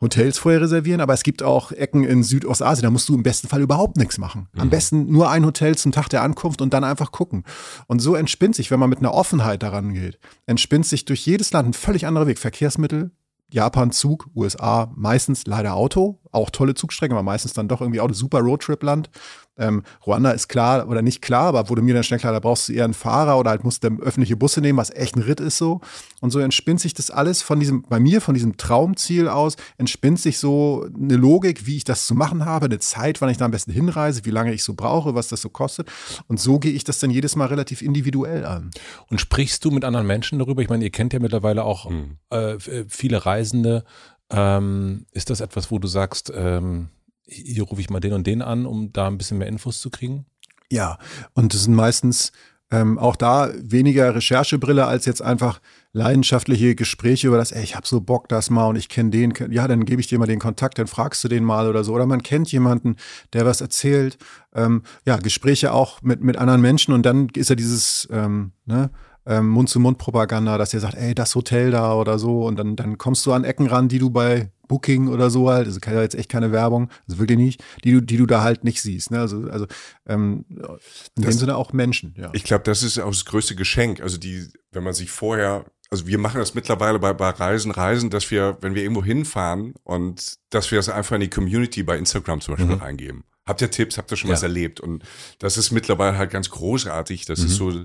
Hotels 0.00 0.38
vorher 0.38 0.60
reservieren, 0.60 1.00
aber 1.00 1.14
es 1.14 1.22
gibt 1.22 1.42
auch 1.42 1.72
Ecken 1.72 2.04
in 2.04 2.22
Südostasien, 2.22 2.82
da 2.82 2.90
musst 2.90 3.08
du 3.08 3.14
im 3.14 3.22
besten 3.22 3.48
Fall 3.48 3.62
überhaupt 3.62 3.96
nichts 3.96 4.18
machen. 4.18 4.48
Am 4.56 4.68
besten 4.70 5.10
nur 5.10 5.30
ein 5.30 5.46
Hotel 5.46 5.76
zum 5.76 5.92
Tag 5.92 6.08
der 6.08 6.22
Ankunft 6.22 6.60
und 6.60 6.74
dann 6.74 6.84
einfach 6.84 7.12
gucken. 7.12 7.44
Und 7.86 8.00
so 8.00 8.14
entspinnt 8.14 8.56
sich, 8.56 8.70
wenn 8.70 8.80
man 8.80 8.90
mit 8.90 8.98
einer 8.98 9.14
Offenheit 9.14 9.62
daran 9.62 9.94
geht, 9.94 10.18
entspinnt 10.46 10.86
sich 10.86 11.04
durch 11.04 11.24
jedes 11.24 11.52
Land 11.52 11.68
ein 11.68 11.72
völlig 11.72 12.06
anderer 12.06 12.26
Weg. 12.26 12.38
Verkehrsmittel, 12.38 13.12
Japan 13.50 13.92
Zug, 13.92 14.28
USA 14.34 14.92
meistens 14.96 15.46
leider 15.46 15.74
Auto, 15.74 16.20
auch 16.34 16.50
tolle 16.50 16.74
Zugstrecken, 16.74 17.16
aber 17.16 17.22
meistens 17.22 17.52
dann 17.52 17.68
doch 17.68 17.80
irgendwie 17.80 18.00
auch 18.00 18.08
ein 18.08 18.14
super 18.14 18.40
Roadtrip-Land. 18.40 19.10
Ähm, 19.56 19.84
Ruanda 20.04 20.32
ist 20.32 20.48
klar 20.48 20.88
oder 20.88 21.00
nicht 21.00 21.22
klar, 21.22 21.46
aber 21.46 21.68
wurde 21.68 21.82
mir 21.82 21.94
dann 21.94 22.02
schnell 22.02 22.18
klar, 22.18 22.32
da 22.32 22.40
brauchst 22.40 22.68
du 22.68 22.72
eher 22.72 22.84
einen 22.84 22.94
Fahrer 22.94 23.38
oder 23.38 23.50
halt 23.50 23.62
musst 23.62 23.84
du 23.84 23.88
öffentliche 24.00 24.36
Busse 24.36 24.60
nehmen, 24.60 24.78
was 24.78 24.90
echt 24.90 25.16
ein 25.16 25.22
Ritt 25.22 25.38
ist 25.38 25.58
so. 25.58 25.80
Und 26.20 26.30
so 26.30 26.40
entspinnt 26.40 26.80
sich 26.80 26.92
das 26.92 27.10
alles 27.10 27.42
von 27.42 27.60
diesem, 27.60 27.82
bei 27.82 28.00
mir, 28.00 28.20
von 28.20 28.34
diesem 28.34 28.56
Traumziel 28.56 29.28
aus, 29.28 29.56
entspinnt 29.78 30.18
sich 30.18 30.38
so 30.38 30.88
eine 31.00 31.16
Logik, 31.16 31.66
wie 31.66 31.76
ich 31.76 31.84
das 31.84 32.06
zu 32.06 32.14
machen 32.14 32.44
habe, 32.44 32.66
eine 32.66 32.80
Zeit, 32.80 33.20
wann 33.20 33.28
ich 33.28 33.36
da 33.36 33.44
am 33.44 33.52
besten 33.52 33.70
hinreise, 33.70 34.24
wie 34.24 34.30
lange 34.30 34.52
ich 34.52 34.64
so 34.64 34.74
brauche, 34.74 35.14
was 35.14 35.28
das 35.28 35.40
so 35.40 35.50
kostet. 35.50 35.88
Und 36.26 36.40
so 36.40 36.58
gehe 36.58 36.72
ich 36.72 36.82
das 36.82 36.98
dann 36.98 37.10
jedes 37.10 37.36
Mal 37.36 37.46
relativ 37.46 37.80
individuell 37.80 38.44
an. 38.44 38.70
Und 39.08 39.20
sprichst 39.20 39.64
du 39.64 39.70
mit 39.70 39.84
anderen 39.84 40.06
Menschen 40.06 40.40
darüber? 40.40 40.62
Ich 40.62 40.68
meine, 40.68 40.82
ihr 40.82 40.90
kennt 40.90 41.12
ja 41.12 41.20
mittlerweile 41.20 41.64
auch 41.64 41.88
mhm. 41.88 42.16
äh, 42.30 42.56
viele 42.88 43.24
Reisende. 43.24 43.84
Ähm, 44.30 45.06
ist 45.12 45.30
das 45.30 45.40
etwas, 45.40 45.70
wo 45.70 45.78
du 45.78 45.88
sagst, 45.88 46.32
ähm, 46.34 46.88
hier 47.26 47.64
rufe 47.64 47.80
ich 47.80 47.90
mal 47.90 48.00
den 48.00 48.12
und 48.12 48.26
den 48.26 48.42
an, 48.42 48.66
um 48.66 48.92
da 48.92 49.06
ein 49.06 49.18
bisschen 49.18 49.38
mehr 49.38 49.48
Infos 49.48 49.80
zu 49.80 49.90
kriegen? 49.90 50.26
Ja, 50.70 50.98
und 51.34 51.54
das 51.54 51.64
sind 51.64 51.74
meistens 51.74 52.32
ähm, 52.70 52.98
auch 52.98 53.16
da 53.16 53.50
weniger 53.56 54.14
Recherchebrille 54.14 54.86
als 54.86 55.06
jetzt 55.06 55.22
einfach 55.22 55.60
leidenschaftliche 55.92 56.74
Gespräche 56.74 57.28
über 57.28 57.36
das, 57.36 57.52
ey, 57.52 57.62
ich 57.62 57.76
habe 57.76 57.86
so 57.86 58.00
Bock 58.00 58.28
das 58.28 58.50
mal 58.50 58.66
und 58.66 58.76
ich 58.76 58.88
kenne 58.88 59.10
den, 59.10 59.32
ja, 59.50 59.68
dann 59.68 59.84
gebe 59.84 60.00
ich 60.00 60.08
dir 60.08 60.18
mal 60.18 60.26
den 60.26 60.40
Kontakt, 60.40 60.78
dann 60.78 60.88
fragst 60.88 61.22
du 61.22 61.28
den 61.28 61.44
mal 61.44 61.68
oder 61.68 61.84
so. 61.84 61.92
Oder 61.92 62.06
man 62.06 62.22
kennt 62.22 62.50
jemanden, 62.50 62.96
der 63.32 63.46
was 63.46 63.60
erzählt. 63.60 64.18
Ähm, 64.54 64.82
ja, 65.06 65.18
Gespräche 65.18 65.72
auch 65.72 66.02
mit, 66.02 66.22
mit 66.24 66.36
anderen 66.36 66.62
Menschen 66.62 66.92
und 66.94 67.04
dann 67.06 67.28
ist 67.36 67.50
ja 67.50 67.54
dieses, 67.54 68.08
ähm, 68.10 68.52
ne, 68.64 68.90
ähm, 69.26 69.48
Mund-zu-Mund-Propaganda, 69.48 70.58
dass 70.58 70.74
ihr 70.74 70.80
sagt, 70.80 70.94
ey, 70.94 71.14
das 71.14 71.34
Hotel 71.34 71.70
da 71.70 71.94
oder 71.94 72.18
so 72.18 72.44
und 72.46 72.56
dann, 72.56 72.76
dann 72.76 72.98
kommst 72.98 73.24
du 73.26 73.32
an 73.32 73.44
Ecken 73.44 73.66
ran, 73.66 73.88
die 73.88 73.98
du 73.98 74.10
bei 74.10 74.50
Booking 74.68 75.08
oder 75.08 75.30
so 75.30 75.50
halt, 75.50 75.66
also 75.66 75.80
kann 75.80 75.94
ja 75.94 76.02
jetzt 76.02 76.14
echt 76.14 76.30
keine 76.30 76.52
Werbung, 76.52 76.90
also 77.06 77.18
wirklich 77.18 77.38
nicht, 77.38 77.64
die 77.84 77.92
du, 77.92 78.00
die 78.00 78.16
du 78.16 78.26
da 78.26 78.42
halt 78.42 78.64
nicht 78.64 78.80
siehst. 78.82 79.10
Ne? 79.10 79.20
Also, 79.20 79.48
also 79.50 79.66
ähm, 80.06 80.44
in 80.48 81.22
das, 81.22 81.36
dem 81.36 81.38
Sinne 81.40 81.56
auch 81.56 81.72
Menschen, 81.72 82.14
ja. 82.16 82.30
Ich 82.32 82.44
glaube, 82.44 82.64
das 82.64 82.82
ist 82.82 82.98
auch 82.98 83.10
das 83.10 83.24
größte 83.24 83.54
Geschenk. 83.54 84.00
Also 84.00 84.18
die, 84.18 84.48
wenn 84.72 84.82
man 84.82 84.94
sich 84.94 85.10
vorher, 85.10 85.64
also 85.90 86.06
wir 86.06 86.18
machen 86.18 86.38
das 86.38 86.54
mittlerweile 86.54 86.98
bei, 86.98 87.12
bei 87.12 87.30
Reisen, 87.30 87.70
Reisen, 87.70 88.10
dass 88.10 88.30
wir, 88.30 88.58
wenn 88.60 88.74
wir 88.74 88.82
irgendwo 88.82 89.04
hinfahren 89.04 89.74
und 89.84 90.36
dass 90.50 90.70
wir 90.70 90.78
das 90.78 90.88
einfach 90.88 91.14
in 91.14 91.20
die 91.20 91.30
Community 91.30 91.82
bei 91.82 91.98
Instagram 91.98 92.40
zum 92.40 92.56
Beispiel 92.56 92.76
mhm. 92.76 92.82
reingeben. 92.82 93.24
Habt 93.46 93.60
ihr 93.60 93.70
Tipps, 93.70 93.98
habt 93.98 94.10
ihr 94.10 94.16
schon 94.16 94.30
ja. 94.30 94.34
was 94.34 94.42
erlebt? 94.42 94.80
Und 94.80 95.04
das 95.38 95.58
ist 95.58 95.70
mittlerweile 95.70 96.16
halt 96.16 96.30
ganz 96.30 96.48
großartig. 96.48 97.26
Das 97.26 97.40
mhm. 97.40 97.46
ist 97.46 97.56
so, 97.56 97.84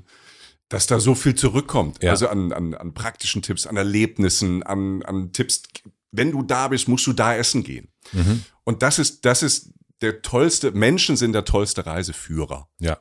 dass 0.70 0.88
da 0.88 1.00
so 1.00 1.16
viel 1.16 1.36
zurückkommt. 1.36 2.02
Ja. 2.02 2.12
Also 2.12 2.28
an, 2.28 2.54
an, 2.54 2.76
an 2.76 2.94
praktischen 2.94 3.42
Tipps, 3.42 3.66
an 3.66 3.76
Erlebnissen, 3.76 4.64
an, 4.64 5.04
an 5.04 5.34
Tipps. 5.34 5.64
Wenn 6.12 6.32
du 6.32 6.44
da 6.44 6.68
bist, 6.70 6.88
musst 6.88 7.06
du 7.08 7.14
da 7.14 7.36
essen 7.36 7.64
gehen. 7.64 7.90
Mhm. 8.14 8.44
Und 8.64 8.84
das 8.84 9.00
ist, 9.00 9.26
das 9.26 9.44
ist 9.44 9.74
der 10.02 10.22
tollste, 10.22 10.72
Menschen 10.72 11.18
sind 11.18 11.34
der 11.34 11.46
tollste 11.46 11.86
Reiseführer. 11.86 12.70
Ja. 12.80 13.00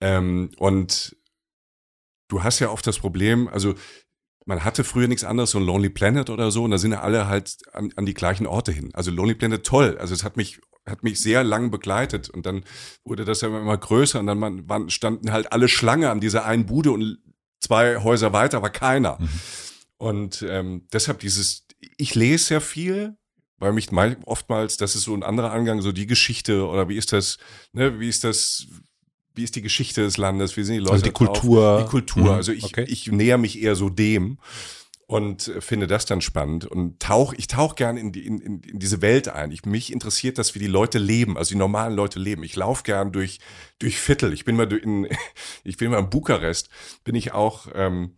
Ähm, 0.00 0.50
und 0.58 1.16
du 2.28 2.42
hast 2.42 2.60
ja 2.60 2.70
oft 2.70 2.86
das 2.86 2.98
Problem, 2.98 3.48
also 3.48 3.74
man 4.44 4.64
hatte 4.64 4.84
früher 4.84 5.08
nichts 5.08 5.24
anderes, 5.24 5.52
so 5.52 5.58
ein 5.58 5.64
Lonely 5.64 5.90
Planet 5.90 6.30
oder 6.30 6.50
so, 6.50 6.64
und 6.64 6.72
da 6.72 6.78
sind 6.78 6.92
ja 6.92 7.00
alle 7.00 7.26
halt 7.26 7.58
an, 7.72 7.92
an 7.96 8.06
die 8.06 8.14
gleichen 8.14 8.46
Orte 8.46 8.72
hin. 8.72 8.90
Also 8.94 9.10
Lonely 9.10 9.34
Planet 9.34 9.64
toll. 9.64 9.96
Also 9.98 10.14
es 10.14 10.24
hat 10.24 10.36
mich 10.36 10.60
hat 10.86 11.02
mich 11.02 11.20
sehr 11.20 11.44
lang 11.44 11.70
begleitet 11.70 12.28
und 12.28 12.44
dann 12.44 12.64
wurde 13.04 13.24
das 13.24 13.40
ja 13.40 13.48
immer 13.48 13.76
größer 13.76 14.18
und 14.18 14.26
dann 14.26 14.68
waren, 14.68 14.90
standen 14.90 15.32
halt 15.32 15.52
alle 15.52 15.68
Schlange 15.68 16.10
an 16.10 16.20
dieser 16.20 16.44
einen 16.44 16.66
Bude 16.66 16.90
und 16.90 17.18
zwei 17.60 17.98
Häuser 18.02 18.32
weiter 18.32 18.62
war 18.62 18.70
keiner. 18.70 19.18
Mhm. 19.20 19.28
Und 19.98 20.44
ähm, 20.48 20.88
deshalb 20.92 21.20
dieses, 21.20 21.66
ich 21.96 22.14
lese 22.16 22.44
sehr 22.44 22.60
viel, 22.60 23.16
weil 23.58 23.72
mich 23.72 23.92
oftmals, 24.24 24.76
das 24.76 24.96
ist 24.96 25.04
so 25.04 25.14
ein 25.14 25.22
anderer 25.22 25.52
Angang, 25.52 25.80
so 25.82 25.92
die 25.92 26.08
Geschichte 26.08 26.66
oder 26.66 26.88
wie 26.88 26.96
ist 26.96 27.12
das, 27.12 27.38
ne, 27.72 28.00
wie 28.00 28.08
ist 28.08 28.24
das, 28.24 28.66
wie 29.34 29.44
ist 29.44 29.54
die 29.54 29.62
Geschichte 29.62 30.02
des 30.02 30.16
Landes, 30.16 30.56
wie 30.56 30.64
sind 30.64 30.74
die 30.74 30.80
Leute 30.80 30.94
Also 30.94 31.04
die 31.04 31.12
Kultur. 31.12 31.62
Drauf? 31.62 31.84
Die 31.84 31.90
Kultur, 31.90 32.22
mhm. 32.22 32.28
also 32.30 32.50
ich, 32.50 32.64
okay. 32.64 32.84
ich 32.88 33.06
näher 33.06 33.38
mich 33.38 33.62
eher 33.62 33.76
so 33.76 33.88
dem 33.88 34.38
und 35.12 35.52
finde 35.60 35.86
das 35.86 36.06
dann 36.06 36.22
spannend 36.22 36.64
und 36.64 36.98
tauch, 36.98 37.34
ich 37.36 37.46
tauche 37.46 37.74
gern 37.74 37.98
in, 37.98 38.12
die, 38.12 38.26
in, 38.26 38.40
in 38.40 38.78
diese 38.78 39.02
Welt 39.02 39.28
ein. 39.28 39.50
Ich, 39.50 39.66
mich 39.66 39.92
interessiert 39.92 40.38
das, 40.38 40.54
wie 40.54 40.58
die 40.58 40.66
Leute 40.66 40.98
leben, 40.98 41.36
also 41.36 41.50
die 41.50 41.58
normalen 41.58 41.92
Leute 41.92 42.18
leben. 42.18 42.42
Ich 42.42 42.56
laufe 42.56 42.82
gern 42.82 43.12
durch, 43.12 43.38
durch 43.78 44.00
Viertel. 44.00 44.32
Ich 44.32 44.46
bin 44.46 44.56
mal 44.56 44.72
in, 44.72 45.06
ich 45.64 45.76
bin 45.76 45.90
mal 45.90 45.98
in 45.98 46.08
Bukarest, 46.08 46.70
bin 47.04 47.14
ich 47.14 47.32
auch, 47.32 47.68
ähm, 47.74 48.16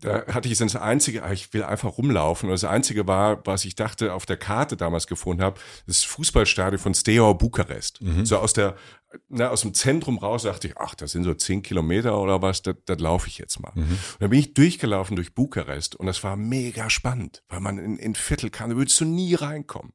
da 0.00 0.26
hatte 0.26 0.48
ich 0.48 0.58
das 0.58 0.76
einzige, 0.76 1.22
ich 1.32 1.52
will 1.52 1.62
einfach 1.62 1.98
rumlaufen. 1.98 2.48
Und 2.48 2.52
das 2.52 2.64
einzige 2.64 3.06
war, 3.06 3.44
was 3.46 3.64
ich 3.64 3.74
dachte, 3.74 4.12
auf 4.12 4.26
der 4.26 4.36
Karte 4.36 4.76
damals 4.76 5.06
gefunden 5.06 5.42
habe, 5.42 5.60
das 5.86 6.04
Fußballstadion 6.04 6.78
von 6.78 6.94
Steaua 6.94 7.32
Bukarest. 7.32 8.02
Mhm. 8.02 8.26
So 8.26 8.38
aus 8.38 8.52
der, 8.52 8.76
na, 9.28 9.48
aus 9.48 9.62
dem 9.62 9.74
Zentrum 9.74 10.18
raus 10.18 10.42
dachte 10.42 10.68
ich, 10.68 10.76
ach, 10.76 10.94
das 10.94 11.12
sind 11.12 11.24
so 11.24 11.34
zehn 11.34 11.62
Kilometer 11.62 12.18
oder 12.20 12.42
was, 12.42 12.62
da, 12.62 12.72
da 12.84 12.94
laufe 12.94 13.28
ich 13.28 13.38
jetzt 13.38 13.60
mal. 13.60 13.72
Mhm. 13.74 13.82
Und 13.82 14.20
dann 14.20 14.30
bin 14.30 14.38
ich 14.38 14.54
durchgelaufen 14.54 15.16
durch 15.16 15.34
Bukarest 15.34 15.96
und 15.96 16.06
das 16.06 16.22
war 16.24 16.36
mega 16.36 16.90
spannend, 16.90 17.42
weil 17.48 17.60
man 17.60 17.78
in, 17.78 17.96
in 17.98 18.14
Viertel 18.14 18.50
kam, 18.50 18.70
da 18.70 18.76
würdest 18.76 19.00
du 19.00 19.04
nie 19.04 19.34
reinkommen 19.34 19.92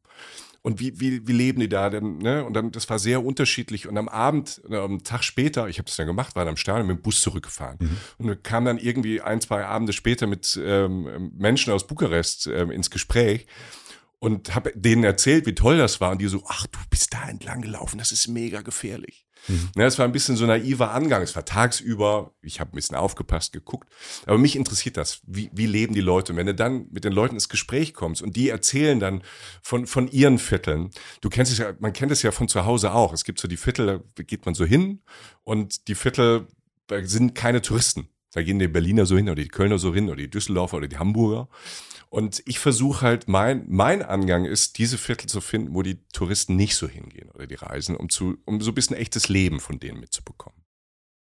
und 0.64 0.80
wie, 0.80 0.98
wie, 0.98 1.28
wie 1.28 1.34
leben 1.34 1.60
die 1.60 1.68
da 1.68 1.90
denn? 1.90 2.20
Ne? 2.20 2.44
Und 2.46 2.54
dann, 2.54 2.72
das 2.72 2.90
war 2.90 2.98
sehr 2.98 3.24
unterschiedlich. 3.24 3.86
Und 3.86 3.98
am 3.98 4.08
Abend, 4.08 4.62
am 4.72 5.04
Tag 5.04 5.24
später, 5.26 5.68
ich 5.68 5.78
habe 5.78 5.88
das 5.88 5.98
dann 5.98 6.08
gemacht, 6.08 6.38
war 6.38 6.46
dann 6.46 6.54
am 6.54 6.58
Stadion 6.58 6.88
mit 6.88 6.98
dem 6.98 7.02
Bus 7.02 7.20
zurückgefahren. 7.20 7.78
Mhm. 7.80 7.98
Und 8.18 8.44
kam 8.46 8.64
dann 8.64 8.78
irgendwie 8.78 9.20
ein, 9.20 9.42
zwei 9.42 9.66
Abende 9.66 9.92
später 9.92 10.26
mit 10.26 10.58
ähm, 10.64 11.34
Menschen 11.38 11.74
aus 11.74 11.86
Bukarest 11.86 12.48
ähm, 12.48 12.72
ins 12.72 12.90
Gespräch 12.90 13.46
und 14.20 14.56
habe 14.56 14.72
denen 14.74 15.04
erzählt, 15.04 15.46
wie 15.46 15.54
toll 15.54 15.78
das 15.78 16.00
war. 16.00 16.12
Und 16.12 16.22
die 16.22 16.28
so, 16.28 16.42
ach, 16.48 16.66
du 16.68 16.80
bist 16.90 17.14
da 17.14 17.28
entlang 17.28 17.62
gelaufen, 17.62 17.98
das 17.98 18.14
ist 18.14 18.30
mega 18.30 18.62
gefährlich. 18.62 19.26
Mhm. 19.48 19.70
Ja, 19.76 19.86
es 19.86 19.98
war 20.00 20.06
ein 20.06 20.12
bisschen 20.12 20.36
so 20.36 20.46
naiver 20.46 20.92
Angang. 20.92 21.22
Es 21.22 21.36
war 21.36 21.46
tagsüber, 21.46 22.34
ich 22.42 22.60
habe 22.60 22.72
ein 22.72 22.76
bisschen 22.76 22.96
aufgepasst, 22.96 23.54
geguckt. 23.54 23.90
Aber 24.26 24.38
mich 24.38 24.56
interessiert 24.56 24.98
das. 24.98 25.22
Wie, 25.26 25.50
wie 25.54 25.66
leben 25.66 25.94
die 25.94 26.02
Leute? 26.02 26.34
Und 26.34 26.38
wenn 26.38 26.48
du 26.48 26.56
dann 26.56 26.88
mit 26.92 27.04
den 27.04 27.14
Leuten 27.14 27.36
ins 27.36 27.50
Gespräch 27.50 27.94
kommst 27.94 28.22
und 28.22 28.36
die 28.36 28.50
erzählen 28.50 29.00
dann 29.00 29.24
von, 29.62 29.88
von 29.88 30.08
ihren 30.10 30.40
Vierteln. 30.40 30.92
Du 31.22 31.30
kennst 31.30 31.52
es 31.52 31.58
ja, 31.58 31.74
man 31.80 31.94
kennt 31.94 32.12
es 32.12 32.22
ja 32.22 32.32
von 32.32 32.48
zu 32.48 32.66
Hause 32.66 32.94
auch. 32.94 33.14
Es 33.14 33.24
gibt 33.24 33.40
so 33.40 33.48
die 33.48 33.58
Viertel, 33.58 34.04
da 34.16 34.24
geht 34.24 34.46
man 34.46 34.56
so 34.56 34.66
hin 34.66 35.02
und 35.44 35.88
die 35.88 35.96
Viertel, 35.96 36.48
sind 37.04 37.34
keine 37.34 37.62
Touristen. 37.62 38.08
Da 38.34 38.42
gehen 38.42 38.60
die 38.60 38.68
Berliner 38.68 39.06
so 39.06 39.16
hin 39.16 39.30
oder 39.30 39.42
die 39.42 39.48
Kölner 39.48 39.78
so 39.78 39.94
hin 39.94 40.08
oder 40.08 40.18
die 40.18 40.30
Düsseldorfer 40.30 40.78
oder 40.78 40.88
die 40.88 40.98
Hamburger. 40.98 41.48
Und 42.10 42.44
ich 42.46 42.60
versuche 42.60 43.02
halt, 43.02 43.28
mein, 43.28 43.66
mein 43.68 44.04
Angang 44.04 44.46
ist, 44.46 44.78
diese 44.78 44.98
Viertel 44.98 45.28
zu 45.28 45.42
finden, 45.42 45.74
wo 45.74 45.82
die 45.82 45.98
Touristen 46.14 46.56
nicht 46.56 46.76
so 46.76 46.88
hingehen 46.88 47.32
oder 47.32 47.48
die 47.48 47.56
reisen, 47.56 47.96
um, 47.96 48.10
zu, 48.10 48.38
um 48.46 48.62
so 48.62 48.72
ein 48.72 48.76
bisschen 48.76 48.98
echtes 48.98 49.30
Leben 49.30 49.60
von 49.60 49.80
denen 49.80 50.00
mitzubekommen. 50.00 50.64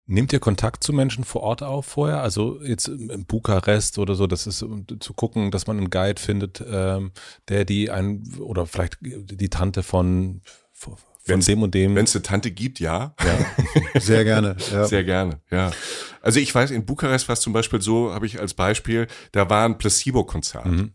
Nehmt 0.07 0.31
ihr 0.33 0.39
Kontakt 0.39 0.83
zu 0.83 0.93
Menschen 0.93 1.23
vor 1.23 1.41
Ort 1.41 1.63
auf 1.63 1.87
vorher? 1.87 2.21
Also 2.21 2.61
jetzt 2.61 2.87
in 2.87 3.25
Bukarest 3.25 3.97
oder 3.97 4.13
so, 4.13 4.27
das 4.27 4.45
ist 4.45 4.61
um 4.61 4.85
zu 4.99 5.13
gucken, 5.15 5.49
dass 5.49 5.65
man 5.65 5.77
einen 5.77 5.89
Guide 5.89 6.21
findet, 6.21 6.63
ähm, 6.67 7.11
der 7.49 7.65
die 7.65 7.89
ein 7.89 8.23
oder 8.37 8.67
vielleicht 8.67 8.99
die 9.01 9.49
Tante 9.49 9.81
von 9.81 10.41
von 11.25 11.35
wenn's, 11.35 11.45
dem 11.47 11.63
und 11.63 11.73
dem. 11.73 11.95
Wenn 11.95 12.05
es 12.05 12.15
eine 12.15 12.21
Tante 12.21 12.51
gibt, 12.51 12.79
ja. 12.79 13.15
ja. 13.23 13.99
Sehr 13.99 14.23
gerne. 14.23 14.55
Ja. 14.71 14.85
Sehr 14.85 15.03
gerne, 15.03 15.41
ja. 15.49 15.71
Also 16.21 16.39
ich 16.39 16.53
weiß, 16.53 16.69
in 16.71 16.85
Bukarest 16.85 17.27
war 17.27 17.33
es 17.33 17.41
zum 17.41 17.51
Beispiel 17.51 17.81
so, 17.81 18.13
habe 18.13 18.27
ich 18.27 18.39
als 18.39 18.53
Beispiel, 18.53 19.07
da 19.31 19.49
war 19.49 19.65
ein 19.65 19.77
Placebo-Konzert. 19.77 20.67
Mhm. 20.67 20.91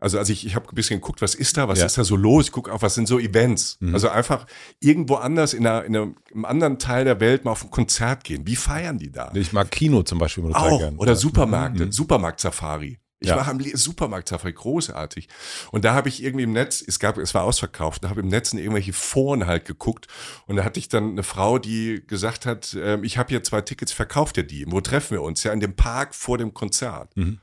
Also, 0.00 0.18
also 0.18 0.32
ich, 0.32 0.46
ich 0.46 0.54
habe 0.54 0.68
ein 0.68 0.74
bisschen 0.74 1.00
geguckt, 1.00 1.22
was 1.22 1.34
ist 1.34 1.56
da, 1.56 1.68
was 1.68 1.78
ja. 1.78 1.86
ist 1.86 1.96
da 1.96 2.04
so 2.04 2.16
los? 2.16 2.46
Ich 2.46 2.52
gucke 2.52 2.72
auch, 2.72 2.82
was 2.82 2.94
sind 2.94 3.08
so 3.08 3.18
Events. 3.18 3.78
Mhm. 3.80 3.94
Also 3.94 4.08
einfach 4.08 4.46
irgendwo 4.80 5.16
anders 5.16 5.54
in, 5.54 5.66
einer, 5.66 5.84
in 5.84 5.96
einem, 5.96 6.16
einem 6.32 6.44
anderen 6.46 6.78
Teil 6.78 7.04
der 7.04 7.20
Welt 7.20 7.44
mal 7.44 7.52
auf 7.52 7.64
ein 7.64 7.70
Konzert 7.70 8.24
gehen. 8.24 8.46
Wie 8.46 8.56
feiern 8.56 8.98
die 8.98 9.12
da? 9.12 9.30
Ich 9.34 9.52
mag 9.52 9.70
Kino 9.70 10.02
zum 10.02 10.18
Beispiel 10.18 10.44
auch, 10.52 10.78
gerne. 10.78 10.96
Oder 10.96 11.14
Supermärkte, 11.14 11.86
mhm. 11.86 11.92
Supermarkt-Safari. 11.92 12.98
Ich 13.24 13.30
ja. 13.30 13.36
war 13.36 13.48
am 13.48 13.60
Supermarkt-Safari 13.60 14.52
großartig. 14.52 15.28
Und 15.72 15.84
da 15.84 15.94
habe 15.94 16.08
ich 16.08 16.22
irgendwie 16.22 16.44
im 16.44 16.52
Netz, 16.52 16.84
es 16.86 16.98
gab, 16.98 17.18
es 17.18 17.34
war 17.34 17.44
ausverkauft, 17.44 18.04
da 18.04 18.10
habe 18.10 18.20
ich 18.20 18.24
im 18.24 18.30
Netz 18.30 18.52
in 18.52 18.58
irgendwelche 18.58 18.92
Foren 18.92 19.46
halt 19.46 19.64
geguckt. 19.64 20.06
Und 20.46 20.56
da 20.56 20.64
hatte 20.64 20.78
ich 20.78 20.88
dann 20.88 21.12
eine 21.12 21.22
Frau, 21.22 21.58
die 21.58 22.02
gesagt 22.06 22.46
hat, 22.46 22.74
äh, 22.74 23.00
ich 23.02 23.18
habe 23.18 23.30
hier 23.30 23.42
zwei 23.42 23.60
Tickets, 23.60 23.92
verkauft 23.92 24.36
ihr 24.36 24.44
die? 24.44 24.64
Wo 24.68 24.80
treffen 24.80 25.12
wir 25.12 25.22
uns? 25.22 25.42
Ja, 25.42 25.52
in 25.52 25.60
dem 25.60 25.74
Park 25.74 26.14
vor 26.14 26.38
dem 26.38 26.54
Konzert. 26.54 27.16
Mhm. 27.16 27.40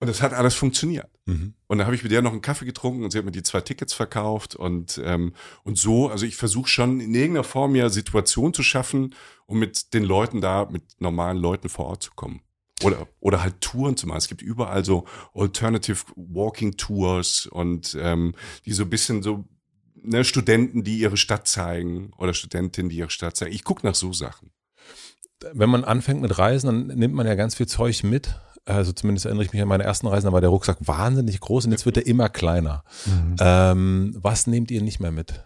Und 0.00 0.08
das 0.08 0.20
hat 0.20 0.34
alles 0.34 0.54
funktioniert. 0.54 1.08
Mhm. 1.24 1.54
Und 1.66 1.78
da 1.78 1.86
habe 1.86 1.94
ich 1.94 2.02
mit 2.02 2.12
der 2.12 2.20
noch 2.20 2.32
einen 2.32 2.42
Kaffee 2.42 2.66
getrunken 2.66 3.04
und 3.04 3.10
sie 3.10 3.18
hat 3.18 3.24
mir 3.24 3.30
die 3.30 3.42
zwei 3.42 3.62
Tickets 3.62 3.94
verkauft 3.94 4.54
und, 4.54 5.00
ähm, 5.02 5.32
und 5.62 5.78
so, 5.78 6.10
also 6.10 6.26
ich 6.26 6.36
versuche 6.36 6.68
schon 6.68 7.00
in 7.00 7.14
irgendeiner 7.14 7.44
Form 7.44 7.74
ja 7.74 7.88
Situationen 7.88 8.52
zu 8.52 8.62
schaffen, 8.62 9.14
um 9.46 9.58
mit 9.58 9.94
den 9.94 10.04
Leuten 10.04 10.40
da, 10.42 10.66
mit 10.70 10.82
normalen 10.98 11.38
Leuten 11.38 11.68
vor 11.70 11.86
Ort 11.86 12.02
zu 12.02 12.10
kommen. 12.14 12.42
Oder, 12.84 13.08
oder 13.20 13.42
halt 13.42 13.60
Touren 13.60 13.96
zu 13.96 14.06
machen. 14.06 14.18
Es 14.18 14.28
gibt 14.28 14.42
überall 14.42 14.84
so 14.84 15.04
Alternative 15.34 16.04
Walking 16.16 16.76
Tours 16.76 17.46
und 17.46 17.96
ähm, 18.00 18.34
die 18.64 18.72
so 18.72 18.84
ein 18.84 18.90
bisschen 18.90 19.22
so 19.22 19.44
ne, 20.02 20.24
Studenten, 20.24 20.84
die 20.84 20.98
ihre 20.98 21.16
Stadt 21.16 21.46
zeigen 21.46 22.12
oder 22.18 22.34
Studentinnen, 22.34 22.90
die 22.90 22.96
ihre 22.96 23.10
Stadt 23.10 23.36
zeigen. 23.36 23.52
Ich 23.52 23.64
gucke 23.64 23.86
nach 23.86 23.94
so 23.94 24.12
Sachen. 24.12 24.50
Wenn 25.52 25.70
man 25.70 25.84
anfängt 25.84 26.22
mit 26.22 26.38
Reisen, 26.38 26.66
dann 26.66 26.98
nimmt 26.98 27.14
man 27.14 27.26
ja 27.26 27.34
ganz 27.34 27.54
viel 27.54 27.66
Zeug 27.66 28.02
mit. 28.04 28.40
also 28.64 28.92
zumindest 28.92 29.26
erinnere 29.26 29.44
ich 29.44 29.52
mich 29.52 29.60
an 29.60 29.68
meine 29.68 29.84
ersten 29.84 30.06
Reisen, 30.06 30.26
da 30.26 30.32
war 30.32 30.40
der 30.40 30.50
Rucksack 30.50 30.78
wahnsinnig 30.80 31.40
groß 31.40 31.66
und 31.66 31.72
jetzt 31.72 31.84
wird 31.84 31.98
er 31.98 32.06
immer 32.06 32.28
kleiner. 32.28 32.84
Mhm. 33.06 33.36
Ähm, 33.40 34.16
was 34.16 34.46
nehmt 34.46 34.70
ihr 34.70 34.80
nicht 34.80 35.00
mehr 35.00 35.12
mit? 35.12 35.44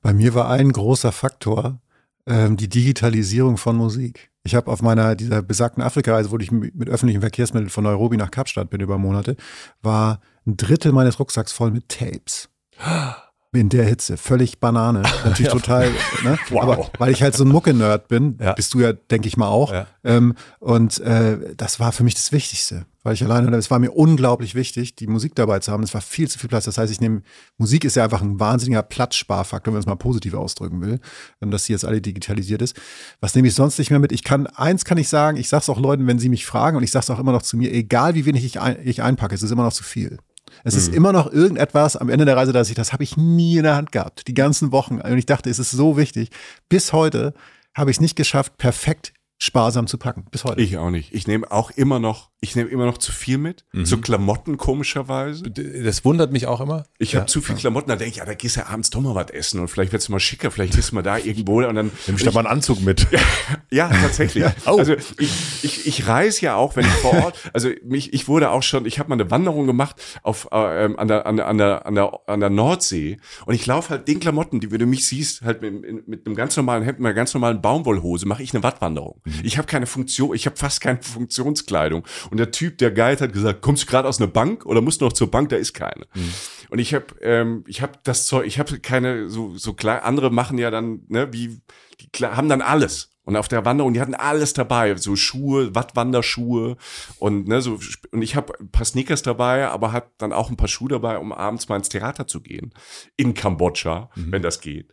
Bei 0.00 0.12
mir 0.12 0.34
war 0.34 0.48
ein 0.50 0.72
großer 0.72 1.12
Faktor 1.12 1.80
ähm, 2.26 2.56
die 2.56 2.68
Digitalisierung 2.68 3.56
von 3.56 3.76
Musik. 3.76 4.31
Ich 4.44 4.54
habe 4.54 4.70
auf 4.70 4.82
meiner 4.82 5.14
dieser 5.14 5.42
besagten 5.42 5.82
Afrika-Reise, 5.82 6.30
wo 6.30 6.38
ich 6.38 6.50
mit 6.50 6.88
öffentlichen 6.88 7.20
Verkehrsmitteln 7.20 7.70
von 7.70 7.84
Nairobi 7.84 8.16
nach 8.16 8.30
Kapstadt 8.30 8.70
bin 8.70 8.80
über 8.80 8.98
Monate, 8.98 9.36
war 9.82 10.20
ein 10.46 10.56
Drittel 10.56 10.92
meines 10.92 11.20
Rucksacks 11.20 11.52
voll 11.52 11.70
mit 11.70 11.88
Tapes. 11.88 12.48
in 13.60 13.68
der 13.68 13.84
Hitze. 13.84 14.16
Völlig 14.16 14.58
Banane. 14.58 15.02
Natürlich 15.24 15.40
ja. 15.40 15.52
total, 15.52 15.90
ne? 16.24 16.38
Wow. 16.50 16.62
Aber 16.62 16.90
weil 16.98 17.12
ich 17.12 17.22
halt 17.22 17.34
so 17.34 17.44
ein 17.44 17.48
Mucke-Nerd 17.48 18.08
bin, 18.08 18.38
ja. 18.40 18.52
bist 18.54 18.72
du 18.74 18.80
ja, 18.80 18.92
denke 18.92 19.28
ich 19.28 19.36
mal, 19.36 19.48
auch. 19.48 19.72
Ja. 19.72 19.86
Ähm, 20.04 20.34
und 20.58 20.98
äh, 21.00 21.54
das 21.56 21.78
war 21.78 21.92
für 21.92 22.04
mich 22.04 22.14
das 22.14 22.32
Wichtigste. 22.32 22.86
Weil 23.04 23.14
ich 23.14 23.24
alleine, 23.24 23.54
es 23.56 23.70
war 23.70 23.80
mir 23.80 23.90
unglaublich 23.90 24.54
wichtig, 24.54 24.94
die 24.94 25.08
Musik 25.08 25.34
dabei 25.34 25.58
zu 25.58 25.72
haben. 25.72 25.82
Es 25.82 25.92
war 25.92 26.00
viel 26.00 26.28
zu 26.28 26.38
viel 26.38 26.48
Platz. 26.48 26.66
Das 26.66 26.78
heißt, 26.78 26.92
ich 26.92 27.00
nehme, 27.00 27.22
Musik 27.58 27.84
ist 27.84 27.96
ja 27.96 28.04
einfach 28.04 28.22
ein 28.22 28.38
wahnsinniger 28.38 28.82
Platzsparfaktor, 28.82 29.72
wenn 29.72 29.74
man 29.74 29.80
es 29.80 29.86
mal 29.86 29.96
positiv 29.96 30.34
ausdrücken 30.34 30.80
will, 30.80 31.00
ähm, 31.40 31.50
dass 31.50 31.64
sie 31.64 31.72
jetzt 31.72 31.84
alle 31.84 32.00
digitalisiert 32.00 32.62
ist. 32.62 32.76
Was 33.20 33.34
nehme 33.34 33.48
ich 33.48 33.54
sonst 33.54 33.78
nicht 33.78 33.90
mehr 33.90 33.98
mit? 33.98 34.12
Ich 34.12 34.22
kann, 34.22 34.46
eins 34.46 34.84
kann 34.84 34.98
ich 34.98 35.08
sagen, 35.08 35.36
ich 35.36 35.48
sage 35.48 35.62
es 35.62 35.68
auch 35.68 35.80
Leuten, 35.80 36.06
wenn 36.06 36.18
sie 36.18 36.28
mich 36.28 36.46
fragen, 36.46 36.76
und 36.76 36.84
ich 36.84 36.90
sage 36.90 37.02
es 37.02 37.10
auch 37.10 37.18
immer 37.18 37.32
noch 37.32 37.42
zu 37.42 37.56
mir, 37.56 37.72
egal 37.72 38.14
wie 38.14 38.24
wenig 38.24 38.44
ich, 38.44 38.60
ein, 38.60 38.76
ich 38.84 39.02
einpacke, 39.02 39.34
es 39.34 39.42
ist 39.42 39.50
immer 39.50 39.64
noch 39.64 39.72
zu 39.72 39.84
viel. 39.84 40.18
Es 40.64 40.74
mhm. 40.74 40.80
ist 40.80 40.94
immer 40.94 41.12
noch 41.12 41.32
irgendetwas 41.32 41.96
am 41.96 42.08
Ende 42.08 42.24
der 42.24 42.36
Reise, 42.36 42.52
dass 42.52 42.68
ich, 42.68 42.74
das 42.74 42.92
habe 42.92 43.02
ich 43.02 43.16
nie 43.16 43.56
in 43.56 43.64
der 43.64 43.76
Hand 43.76 43.92
gehabt. 43.92 44.28
Die 44.28 44.34
ganzen 44.34 44.72
Wochen. 44.72 45.00
Und 45.00 45.18
ich 45.18 45.26
dachte, 45.26 45.50
es 45.50 45.58
ist 45.58 45.70
so 45.70 45.96
wichtig. 45.96 46.30
Bis 46.68 46.92
heute 46.92 47.34
habe 47.74 47.90
ich 47.90 47.96
es 47.96 48.00
nicht 48.00 48.16
geschafft, 48.16 48.56
perfekt 48.58 49.12
sparsam 49.42 49.88
zu 49.88 49.98
packen. 49.98 50.24
Bis 50.30 50.44
heute. 50.44 50.60
Ich 50.60 50.78
auch 50.78 50.90
nicht. 50.90 51.12
Ich 51.12 51.26
nehme 51.26 51.50
auch 51.50 51.72
immer 51.72 51.98
noch 51.98 52.30
ich 52.44 52.56
nehme 52.56 52.68
immer 52.70 52.86
noch 52.86 52.98
zu 52.98 53.12
viel 53.12 53.38
mit. 53.38 53.64
Mhm. 53.70 53.86
So 53.86 53.98
Klamotten 53.98 54.56
komischerweise. 54.56 55.44
Das 55.44 56.04
wundert 56.04 56.32
mich 56.32 56.48
auch 56.48 56.60
immer. 56.60 56.82
Ich 56.98 57.12
ja. 57.12 57.20
habe 57.20 57.30
zu 57.30 57.40
viel 57.40 57.54
Klamotten, 57.54 57.88
da 57.88 57.94
denke 57.94 58.10
ich, 58.10 58.16
ja, 58.16 58.24
da 58.24 58.34
gehst 58.34 58.56
du 58.56 58.66
abends 58.66 58.90
doch 58.90 59.00
mal 59.00 59.14
was 59.14 59.30
essen 59.30 59.60
und 59.60 59.68
vielleicht 59.68 59.92
wird's 59.92 60.08
mal 60.08 60.18
schicker, 60.18 60.50
vielleicht 60.50 60.74
bist 60.74 60.90
du 60.90 60.96
mal 60.96 61.02
da 61.02 61.18
irgendwo 61.24 61.62
und 61.62 61.76
dann. 61.76 61.92
Nimm 62.08 62.16
ich 62.16 62.24
da 62.24 62.32
mal 62.32 62.40
einen 62.40 62.48
Anzug 62.48 62.80
mit. 62.82 63.06
ja, 63.70 63.88
tatsächlich. 63.88 64.42
ja. 64.42 64.52
Oh. 64.66 64.76
Also 64.76 64.96
ich, 65.18 65.62
ich, 65.62 65.86
ich 65.86 66.08
reise 66.08 66.42
ja 66.42 66.56
auch, 66.56 66.74
wenn 66.74 66.84
ich 66.84 66.90
vor 66.94 67.14
Ort, 67.22 67.38
also 67.52 67.70
mich, 67.84 68.12
ich 68.12 68.26
wurde 68.26 68.50
auch 68.50 68.64
schon, 68.64 68.86
ich 68.86 68.98
habe 68.98 69.08
mal 69.08 69.14
eine 69.14 69.30
Wanderung 69.30 69.68
gemacht 69.68 70.02
auf 70.24 70.48
äh, 70.50 70.56
an, 70.56 71.06
der, 71.06 71.26
an, 71.26 71.36
der, 71.36 71.46
an, 71.46 71.58
der, 71.58 71.86
an, 71.86 71.94
der, 71.94 72.20
an 72.26 72.40
der 72.40 72.50
Nordsee 72.50 73.18
und 73.46 73.54
ich 73.54 73.66
laufe 73.66 73.90
halt 73.90 74.08
den 74.08 74.18
Klamotten, 74.18 74.58
die 74.58 74.72
wenn 74.72 74.80
du 74.80 74.86
mich 74.86 75.06
siehst, 75.06 75.42
halt 75.42 75.62
mit, 75.62 76.08
mit 76.08 76.26
einem 76.26 76.34
ganz 76.34 76.56
normalen 76.56 76.82
Hemd, 76.82 76.98
mit 76.98 77.06
einer 77.06 77.14
ganz 77.14 77.32
normalen 77.34 77.62
Baumwollhose, 77.62 78.26
mache 78.26 78.42
ich 78.42 78.52
eine 78.52 78.64
Wattwanderung. 78.64 79.20
Ich 79.42 79.58
habe 79.58 79.66
keine 79.66 79.86
Funktion, 79.86 80.34
ich 80.34 80.46
habe 80.46 80.56
fast 80.56 80.80
keine 80.80 81.02
Funktionskleidung. 81.02 82.04
Und 82.30 82.38
der 82.38 82.50
Typ, 82.50 82.78
der 82.78 82.90
Guide 82.90 83.24
hat 83.24 83.32
gesagt, 83.32 83.62
kommst 83.62 83.84
du 83.84 83.86
gerade 83.86 84.08
aus 84.08 84.20
einer 84.20 84.30
Bank 84.30 84.66
oder 84.66 84.80
musst 84.80 85.00
du 85.00 85.04
noch 85.04 85.12
zur 85.12 85.30
Bank? 85.30 85.48
Da 85.50 85.56
ist 85.56 85.74
keine. 85.74 86.06
Mhm. 86.14 86.32
Und 86.70 86.78
ich 86.78 86.94
habe, 86.94 87.06
ähm, 87.20 87.64
ich 87.66 87.82
habe 87.82 87.94
das 88.04 88.26
Zeug, 88.26 88.46
ich 88.46 88.58
habe 88.58 88.78
keine 88.80 89.28
so 89.28 89.56
so 89.56 89.74
klar. 89.74 90.04
Andere 90.04 90.30
machen 90.30 90.58
ja 90.58 90.70
dann, 90.70 91.02
ne, 91.08 91.32
wie 91.32 91.60
die 92.00 92.08
klar, 92.10 92.36
haben 92.36 92.48
dann 92.48 92.62
alles. 92.62 93.10
Und 93.24 93.36
auf 93.36 93.46
der 93.46 93.64
Wanderung, 93.64 93.94
die 93.94 94.00
hatten 94.00 94.14
alles 94.14 94.52
dabei, 94.52 94.96
so 94.96 95.14
Schuhe, 95.14 95.74
Wattwanderschuhe 95.76 96.76
und 97.18 97.46
ne, 97.46 97.62
so 97.62 97.78
und 98.10 98.22
ich 98.22 98.34
habe 98.34 98.58
ein 98.58 98.70
paar 98.70 98.84
Sneakers 98.84 99.22
dabei, 99.22 99.68
aber 99.68 99.92
habe 99.92 100.10
dann 100.18 100.32
auch 100.32 100.50
ein 100.50 100.56
paar 100.56 100.66
Schuhe 100.66 100.88
dabei, 100.88 101.18
um 101.18 101.32
abends 101.32 101.68
mal 101.68 101.76
ins 101.76 101.88
Theater 101.88 102.26
zu 102.26 102.40
gehen 102.40 102.74
in 103.16 103.34
Kambodscha, 103.34 104.10
mhm. 104.16 104.32
wenn 104.32 104.42
das 104.42 104.60
geht. 104.60 104.90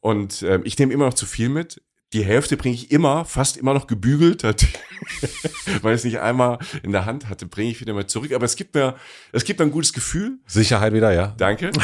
Und 0.00 0.42
äh, 0.42 0.60
ich 0.64 0.78
nehme 0.78 0.92
immer 0.92 1.06
noch 1.06 1.14
zu 1.14 1.24
viel 1.24 1.48
mit 1.48 1.80
die 2.12 2.24
Hälfte 2.24 2.56
bringe 2.56 2.74
ich 2.74 2.90
immer, 2.90 3.24
fast 3.24 3.56
immer 3.56 3.72
noch 3.72 3.86
gebügelt, 3.86 4.42
weil 5.82 5.94
ich 5.94 6.00
es 6.00 6.04
nicht 6.04 6.20
einmal 6.20 6.58
in 6.82 6.92
der 6.92 7.06
Hand 7.06 7.28
hatte, 7.28 7.46
bringe 7.46 7.70
ich 7.70 7.80
wieder 7.80 7.94
mal 7.94 8.06
zurück. 8.06 8.32
Aber 8.32 8.44
es 8.44 8.56
gibt 8.56 8.74
mir, 8.74 8.96
es 9.32 9.44
gibt 9.44 9.58
mir 9.58 9.66
ein 9.66 9.70
gutes 9.70 9.92
Gefühl. 9.92 10.38
Sicherheit 10.46 10.92
wieder, 10.92 11.12
ja. 11.12 11.34
Danke. 11.38 11.70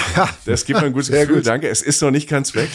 Es 0.47 0.65
gibt 0.65 0.81
mir 0.81 0.87
ein 0.87 0.93
gutes 0.93 1.11
Gefühl, 1.11 1.37
gut. 1.37 1.47
danke. 1.47 1.69
Es 1.69 1.83
ist 1.83 2.01
noch 2.03 2.11
nicht 2.11 2.29
ganz 2.29 2.55
weg. 2.55 2.69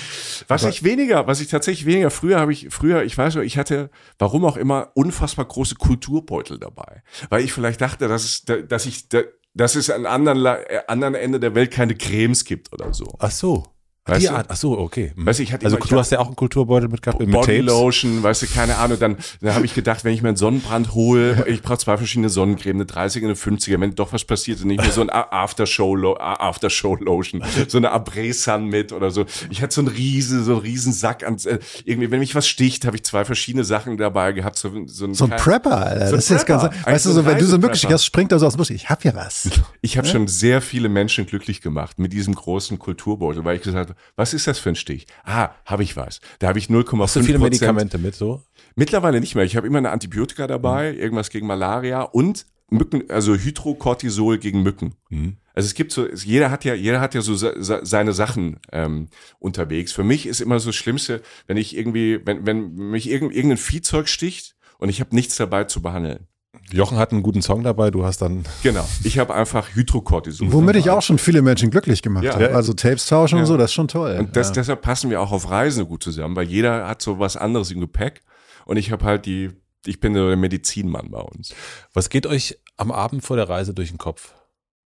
Was 0.48 0.64
Aber 0.64 0.72
ich 0.72 0.84
weniger, 0.84 1.28
was 1.28 1.42
ich 1.42 1.48
tatsächlich 1.48 1.86
weniger, 1.86 2.12
früher 2.12 2.40
habe 2.40 2.54
ich, 2.54 2.68
früher, 2.70 3.04
ich 3.04 3.18
weiß 3.18 3.36
noch, 3.36 3.42
ich 3.42 3.58
hatte, 3.58 3.90
warum 4.20 4.46
auch 4.46 4.58
immer, 4.58 4.92
unfassbar 4.96 5.46
große 5.46 5.76
Kulturbeutel 5.76 6.60
dabei. 6.60 7.04
Weil 7.30 7.44
ich 7.44 7.54
vielleicht 7.54 7.82
dachte, 7.82 8.08
dass, 8.08 8.24
es, 8.24 8.46
dass 8.46 8.86
ich, 8.86 9.08
dass 9.54 9.76
es 9.76 9.90
an 9.90 10.06
anderen, 10.06 10.46
äh, 10.46 10.82
anderen 10.88 11.16
Ende 11.16 11.40
der 11.40 11.56
Welt 11.56 11.72
keine 11.72 11.96
Cremes 11.96 12.46
gibt 12.46 12.72
oder 12.74 12.94
so. 12.94 13.06
Ach 13.20 13.32
so. 13.32 13.73
Weißt 14.06 14.24
die? 14.24 14.30
Art, 14.30 14.48
ach 14.50 14.58
so, 14.58 14.78
okay. 14.78 15.14
Weißt 15.16 15.40
du, 15.40 15.44
ich 15.44 15.54
hatte 15.54 15.66
also 15.66 15.78
immer, 15.78 15.86
du 15.86 15.98
hast 15.98 16.12
ja 16.12 16.20
auch 16.20 16.28
einen 16.28 16.36
Kulturbeutel 16.36 16.90
mit 16.90 17.02
gehabt, 17.02 17.22
mit 17.22 17.32
Body 17.32 17.60
Lotion, 17.60 18.22
weißt 18.22 18.42
du, 18.42 18.48
keine 18.48 18.76
Ahnung. 18.78 19.00
Dann, 19.00 19.16
dann 19.40 19.56
habe 19.56 19.66
ich 19.66 19.74
gedacht, 19.74 20.04
wenn 20.04 20.14
ich 20.14 20.22
mir 20.22 20.28
einen 20.28 20.36
Sonnenbrand 20.36 20.94
hole, 20.94 21.46
ich 21.48 21.62
brauche 21.62 21.78
zwei 21.78 21.96
verschiedene 21.96 22.28
Sonnencreme, 22.28 22.76
eine 22.76 22.84
30er, 22.84 23.24
eine 23.24 23.36
50er, 23.36 23.80
wenn 23.80 23.96
doch 23.96 24.12
was 24.12 24.26
passiert, 24.26 24.60
dann 24.60 24.68
nicht 24.68 24.82
mehr 24.82 24.92
so 24.92 25.00
ein 25.00 25.10
Aftershow, 25.10 26.18
Aftershow 26.18 26.96
Lotion, 26.96 27.42
so 27.70 27.78
eine 27.78 27.94
Abré 27.94 28.34
Sun 28.34 28.66
mit 28.66 28.92
oder 28.92 29.10
so. 29.10 29.26
Ich 29.50 29.62
hatte 29.62 29.74
so 29.74 29.80
einen 29.80 29.88
riesen, 29.88 30.44
so 30.44 30.54
einen 30.54 30.62
riesen 30.62 30.92
Sack 30.92 31.26
an, 31.26 31.38
äh, 31.46 31.60
irgendwie, 31.86 32.12
wenn 32.12 32.20
mich 32.20 32.36
was 32.36 32.46
sticht, 32.46 32.84
habe 32.86 32.98
ich 32.98 33.06
zwei 33.06 33.24
verschiedene 33.24 33.64
Sachen 33.64 33.98
dabei 33.98 34.34
gehabt. 34.34 34.58
So, 34.58 34.70
so 34.86 35.06
ein, 35.06 35.14
so 35.14 35.24
ein 35.24 35.30
Prepper, 35.30 35.78
Alter. 35.78 36.08
So 36.10 36.16
das 36.18 36.30
ist 36.30 36.46
ganz, 36.46 36.64
weißt 36.84 37.06
du, 37.06 37.12
so, 37.12 37.26
wenn 37.26 37.38
du 37.38 37.46
so 37.46 37.62
wirklich 37.62 37.86
hast, 37.86 38.04
springt 38.04 38.34
das 38.34 38.44
aus 38.44 38.56
dem 38.56 38.58
Busch. 38.58 38.72
Ich 38.72 38.90
hab 38.90 39.06
ja 39.06 39.16
was. 39.16 39.50
Ich 39.82 39.98
habe 39.98 40.08
ja? 40.08 40.14
schon 40.14 40.28
sehr 40.28 40.62
viele 40.62 40.90
Menschen 40.90 41.26
glücklich 41.26 41.62
gemacht 41.62 42.00
mit 42.00 42.12
diesem 42.12 42.36
großen 42.36 42.80
Kulturbeutel, 42.80 43.46
weil 43.46 43.56
ich 43.56 43.62
gesagt 43.62 43.92
habe, 43.92 43.93
was 44.16 44.34
ist 44.34 44.48
das 44.48 44.60
für 44.60 44.70
ein 44.70 44.76
Stich? 44.76 45.08
Ah, 45.24 45.50
habe 45.66 45.84
ich 45.84 45.96
was. 45.96 46.20
Da 46.40 46.48
habe 46.48 46.60
ich 46.60 46.68
0,5 46.68 47.02
Hast 47.02 47.16
du 47.16 47.24
viele 47.24 47.40
Medikamente 47.40 47.98
mit 47.98 48.16
so? 48.16 48.44
Mittlerweile 48.76 49.20
nicht 49.20 49.36
mehr. 49.36 49.46
Ich 49.46 49.56
habe 49.56 49.68
immer 49.68 49.78
eine 49.78 49.92
Antibiotika 49.92 50.48
dabei, 50.48 50.94
mhm. 50.94 51.00
irgendwas 51.00 51.30
gegen 51.30 51.48
Malaria 51.48 52.02
und 52.02 52.46
Mücken, 52.70 53.10
also 53.10 53.36
Hydrocortisol 53.36 54.40
gegen 54.40 54.64
Mücken. 54.64 54.96
Mhm. 55.10 55.38
Also 55.54 55.68
es 55.68 55.76
gibt 55.76 55.92
so, 55.92 56.10
jeder 56.10 56.50
hat 56.50 56.66
ja, 56.66 56.74
jeder 56.74 57.00
hat 57.00 57.14
ja 57.14 57.22
so 57.22 57.36
seine 57.36 58.14
Sachen 58.14 58.60
ähm, 58.72 59.10
unterwegs. 59.40 59.92
Für 59.92 60.04
mich 60.04 60.26
ist 60.26 60.42
immer 60.42 60.60
so 60.60 60.70
das 60.70 60.76
Schlimmste, 60.76 61.22
wenn 61.46 61.58
ich 61.58 61.78
irgendwie, 61.78 62.20
wenn, 62.26 62.46
wenn 62.46 62.74
mich 62.74 63.10
irgendein 63.10 63.58
Viehzeug 63.58 64.10
sticht 64.10 64.56
und 64.80 64.90
ich 64.90 65.00
habe 65.00 65.16
nichts 65.16 65.36
dabei 65.36 65.66
zu 65.66 65.82
behandeln. 65.82 66.28
Jochen 66.72 66.98
hat 66.98 67.12
einen 67.12 67.24
guten 67.24 67.42
Song 67.42 67.64
dabei, 67.64 67.92
du 67.92 68.06
hast 68.06 68.22
dann. 68.22 68.44
Genau. 68.62 68.88
Ich 69.04 69.20
habe 69.20 69.34
einfach 69.34 69.76
Hydrocortison. 69.76 70.52
Womit 70.54 70.76
ich 70.76 70.90
auch 70.90 71.02
schon 71.02 71.18
viele 71.18 71.42
Menschen 71.42 71.72
glücklich 71.72 72.02
gemacht 72.02 72.24
ja. 72.24 72.34
habe. 72.34 72.54
Also 72.56 72.74
Tapes 72.74 73.08
tauschen 73.08 73.36
ja. 73.36 73.42
und 73.42 73.48
so, 73.48 73.58
das 73.58 73.72
ist 73.72 73.74
schon 73.74 73.88
toll. 73.88 74.18
Und 74.20 74.36
das, 74.36 74.50
ja. 74.50 74.54
deshalb 74.56 74.82
passen 74.82 75.10
wir 75.10 75.22
auch 75.22 75.32
auf 75.32 75.50
Reisen 75.50 75.88
gut 75.88 76.04
zusammen, 76.04 76.36
weil 76.36 76.48
jeder 76.48 76.88
hat 76.88 77.02
so 77.02 77.20
was 77.20 77.38
anderes 77.38 77.72
im 77.72 77.80
Gepäck. 77.80 78.22
Und 78.66 78.78
ich 78.78 78.92
habe 78.92 79.04
halt 79.04 79.26
die, 79.26 79.52
ich 79.86 80.00
bin 80.00 80.14
so 80.14 80.28
der 80.28 80.38
Medizinmann 80.38 81.12
bei 81.12 81.20
uns. 81.20 81.54
Was 81.94 82.10
geht 82.10 82.28
euch 82.28 82.60
am 82.78 82.92
Abend 82.92 83.24
vor 83.24 83.36
der 83.36 83.50
Reise 83.50 83.74
durch 83.74 83.90
den 83.90 83.98
Kopf? 83.98 84.34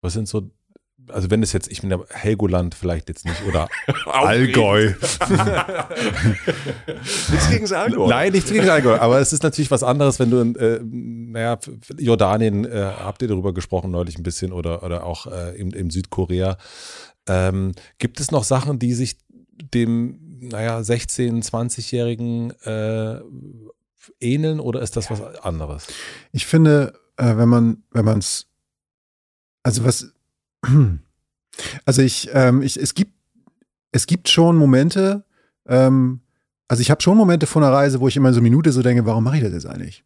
Was 0.02 0.14
sind 0.14 0.28
so 0.28 0.52
also 1.10 1.30
wenn 1.30 1.44
es 1.44 1.54
jetzt, 1.54 1.72
ich 1.72 1.82
bin 1.82 1.90
der 1.90 2.06
Helgoland 2.10 2.76
vielleicht 2.76 3.10
jetzt 3.10 3.26
nicht 3.26 3.44
oder 3.48 3.68
Allgäu. 4.06 4.86
nichts 7.32 7.50
gegen 7.50 7.62
das 7.62 7.72
Allgäu. 7.72 8.08
Nein, 8.08 8.32
nichts 8.32 8.50
gegen 8.50 8.66
das 8.66 8.70
Allgäu. 8.70 8.98
Aber 8.98 9.20
es 9.20 9.34
ist 9.34 9.44
natürlich 9.44 9.72
was 9.72 9.84
anderes, 9.84 10.20
wenn 10.20 10.32
du 10.32 10.40
in, 10.40 10.56
äh, 10.56 10.80
naja, 10.84 11.60
Jordanien, 11.98 12.66
äh, 12.66 12.92
habt 13.00 13.22
ihr 13.22 13.28
darüber 13.28 13.54
gesprochen 13.54 13.92
neulich 13.92 14.18
ein 14.18 14.24
bisschen 14.24 14.52
oder, 14.52 14.84
oder 14.84 15.04
auch 15.04 15.28
äh, 15.28 15.56
im, 15.58 15.70
im 15.72 15.90
Südkorea. 15.90 16.58
Ähm, 17.28 17.74
gibt 17.98 18.20
es 18.20 18.32
noch 18.32 18.44
Sachen, 18.44 18.80
die 18.80 18.94
sich 18.94 19.18
dem, 19.74 20.20
naja, 20.42 20.80
16-, 20.80 21.44
20-Jährigen 21.46 22.52
äh, 22.62 23.20
ähneln 24.20 24.60
oder 24.60 24.82
ist 24.82 24.96
das 24.96 25.10
was 25.10 25.22
anderes? 25.40 25.88
Ich 26.32 26.46
finde, 26.46 27.00
äh, 27.18 27.38
wenn 27.38 27.50
man, 27.50 27.84
wenn 27.92 28.06
man 28.06 28.20
es, 28.20 28.48
also 29.64 29.84
was, 29.84 30.15
also 31.86 32.02
ich, 32.02 32.30
ähm, 32.34 32.62
ich, 32.62 32.78
es 32.78 32.94
gibt, 32.94 33.14
es 33.92 34.08
gibt 34.08 34.30
schon 34.30 34.58
Momente, 34.58 35.24
ähm, 35.68 36.22
also 36.68 36.82
ich 36.82 36.92
habe 36.92 37.02
schon 37.02 37.18
Momente 37.18 37.48
von 37.48 37.64
einer 37.64 37.74
Reise, 37.74 38.00
wo 38.00 38.08
ich 38.08 38.18
immer 38.18 38.34
so 38.34 38.40
eine 38.40 38.50
Minute 38.50 38.72
so 38.72 38.82
denke, 38.82 39.06
warum 39.06 39.24
mache 39.24 39.38
ich 39.38 39.44
das 39.44 39.54
jetzt 39.54 39.68
eigentlich? 39.68 40.04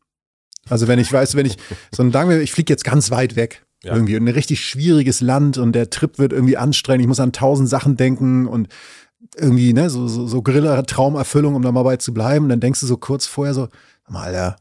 Also 0.67 0.87
wenn 0.87 0.99
ich 0.99 1.11
weiß, 1.11 1.35
wenn 1.35 1.45
ich, 1.45 1.57
so 1.91 2.09
sagen 2.11 2.29
wir, 2.29 2.41
ich 2.41 2.51
fliege 2.51 2.71
jetzt 2.71 2.83
ganz 2.83 3.11
weit 3.11 3.35
weg. 3.35 3.65
Ja. 3.83 3.93
Irgendwie 3.93 4.17
ein 4.17 4.27
richtig 4.27 4.65
schwieriges 4.65 5.21
Land 5.21 5.57
und 5.57 5.71
der 5.71 5.89
Trip 5.89 6.19
wird 6.19 6.33
irgendwie 6.33 6.57
anstrengend. 6.57 7.01
Ich 7.01 7.07
muss 7.07 7.21
an 7.21 7.31
tausend 7.31 7.69
Sachen 7.69 7.95
denken 7.95 8.45
und 8.45 8.67
irgendwie, 9.37 9.71
ne, 9.71 9.89
so, 9.89 10.07
so, 10.09 10.27
so 10.27 10.41
Griller-Traumerfüllung, 10.41 11.55
um 11.55 11.61
da 11.61 11.71
mal 11.71 11.83
bei 11.83 11.95
zu 11.95 12.13
bleiben. 12.13 12.45
Und 12.45 12.49
dann 12.49 12.59
denkst 12.59 12.81
du 12.81 12.85
so 12.85 12.97
kurz 12.97 13.25
vorher 13.25 13.53
so, 13.53 13.69
mal, 14.09 14.25
Alter, 14.25 14.57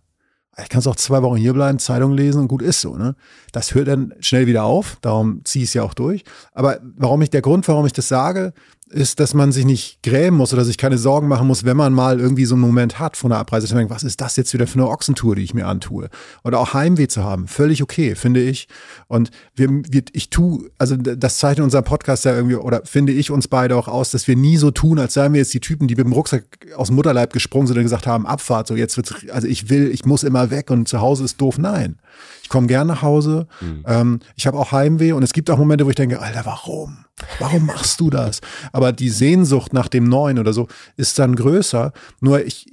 ich 0.62 0.68
kann 0.68 0.80
es 0.80 0.86
auch 0.86 0.96
zwei 0.96 1.22
Wochen 1.22 1.36
hier 1.36 1.52
bleiben, 1.52 1.78
Zeitung 1.78 2.12
lesen 2.12 2.40
und 2.40 2.48
gut 2.48 2.62
ist 2.62 2.80
so. 2.80 2.96
Ne? 2.96 3.14
Das 3.52 3.74
hört 3.74 3.88
dann 3.88 4.14
schnell 4.20 4.46
wieder 4.46 4.64
auf, 4.64 4.98
darum 5.00 5.42
ziehe 5.44 5.62
ich 5.62 5.70
es 5.70 5.74
ja 5.74 5.82
auch 5.82 5.94
durch. 5.94 6.24
Aber 6.52 6.80
warum 6.96 7.22
ich, 7.22 7.30
der 7.30 7.42
Grund, 7.42 7.66
warum 7.68 7.86
ich 7.86 7.92
das 7.92 8.08
sage, 8.08 8.52
ist, 8.90 9.20
dass 9.20 9.34
man 9.34 9.52
sich 9.52 9.64
nicht 9.64 10.02
grämen 10.02 10.36
muss 10.36 10.52
oder 10.52 10.64
sich 10.64 10.78
keine 10.78 10.98
Sorgen 10.98 11.28
machen 11.28 11.46
muss, 11.46 11.64
wenn 11.64 11.76
man 11.76 11.92
mal 11.92 12.20
irgendwie 12.20 12.44
so 12.44 12.54
einen 12.54 12.62
Moment 12.62 12.98
hat 12.98 13.16
von 13.16 13.30
der 13.30 13.38
Abreise. 13.38 13.66
Dass 13.66 13.74
man 13.74 13.90
was 13.90 14.02
ist 14.02 14.20
das 14.20 14.36
jetzt 14.36 14.52
wieder 14.54 14.66
für 14.66 14.78
eine 14.78 14.88
Ochsentour, 14.88 15.36
die 15.36 15.42
ich 15.42 15.54
mir 15.54 15.66
antue? 15.66 16.08
Oder 16.44 16.58
auch 16.58 16.74
Heimweh 16.74 17.08
zu 17.08 17.22
haben. 17.22 17.48
Völlig 17.48 17.82
okay, 17.82 18.14
finde 18.14 18.42
ich. 18.42 18.68
Und 19.06 19.30
wir, 19.54 19.68
wir, 19.70 20.02
ich 20.12 20.30
tu, 20.30 20.68
also 20.78 20.96
das 20.96 21.38
zeichnet 21.38 21.64
unser 21.64 21.82
Podcast 21.82 22.24
ja 22.24 22.34
irgendwie, 22.34 22.56
oder 22.56 22.82
finde 22.84 23.12
ich 23.12 23.30
uns 23.30 23.48
beide 23.48 23.76
auch 23.76 23.88
aus, 23.88 24.10
dass 24.10 24.26
wir 24.26 24.36
nie 24.36 24.56
so 24.56 24.70
tun, 24.70 24.98
als 24.98 25.14
seien 25.14 25.32
wir 25.32 25.40
jetzt 25.40 25.54
die 25.54 25.60
Typen, 25.60 25.88
die 25.88 25.96
mit 25.96 26.04
dem 26.04 26.12
Rucksack 26.12 26.44
aus 26.76 26.88
dem 26.88 26.96
Mutterleib 26.96 27.32
gesprungen 27.32 27.66
sind 27.66 27.76
und 27.76 27.82
gesagt 27.82 28.06
haben, 28.06 28.26
Abfahrt, 28.26 28.68
so 28.68 28.76
jetzt 28.76 28.96
wird's, 28.96 29.14
also 29.30 29.46
ich 29.46 29.70
will, 29.70 29.90
ich 29.90 30.04
muss 30.04 30.22
immer 30.22 30.50
weg 30.50 30.70
und 30.70 30.88
zu 30.88 31.00
Hause 31.00 31.24
ist 31.24 31.40
doof. 31.40 31.58
Nein. 31.58 31.96
Ich 32.42 32.48
komme 32.48 32.66
gern 32.66 32.86
nach 32.86 33.02
Hause. 33.02 33.46
Mhm. 33.60 33.84
Ähm, 33.86 34.20
ich 34.36 34.46
habe 34.46 34.58
auch 34.58 34.72
Heimweh 34.72 35.12
und 35.12 35.22
es 35.22 35.32
gibt 35.32 35.50
auch 35.50 35.58
Momente, 35.58 35.86
wo 35.86 35.90
ich 35.90 35.96
denke, 35.96 36.20
Alter, 36.20 36.44
warum? 36.44 37.04
Warum 37.38 37.66
machst 37.66 38.00
du 38.00 38.10
das? 38.10 38.40
Aber 38.72 38.92
die 38.92 39.10
Sehnsucht 39.10 39.72
nach 39.72 39.88
dem 39.88 40.04
Neuen 40.04 40.38
oder 40.38 40.52
so 40.52 40.68
ist 40.96 41.18
dann 41.18 41.36
größer. 41.36 41.92
Nur 42.20 42.44
ich, 42.44 42.66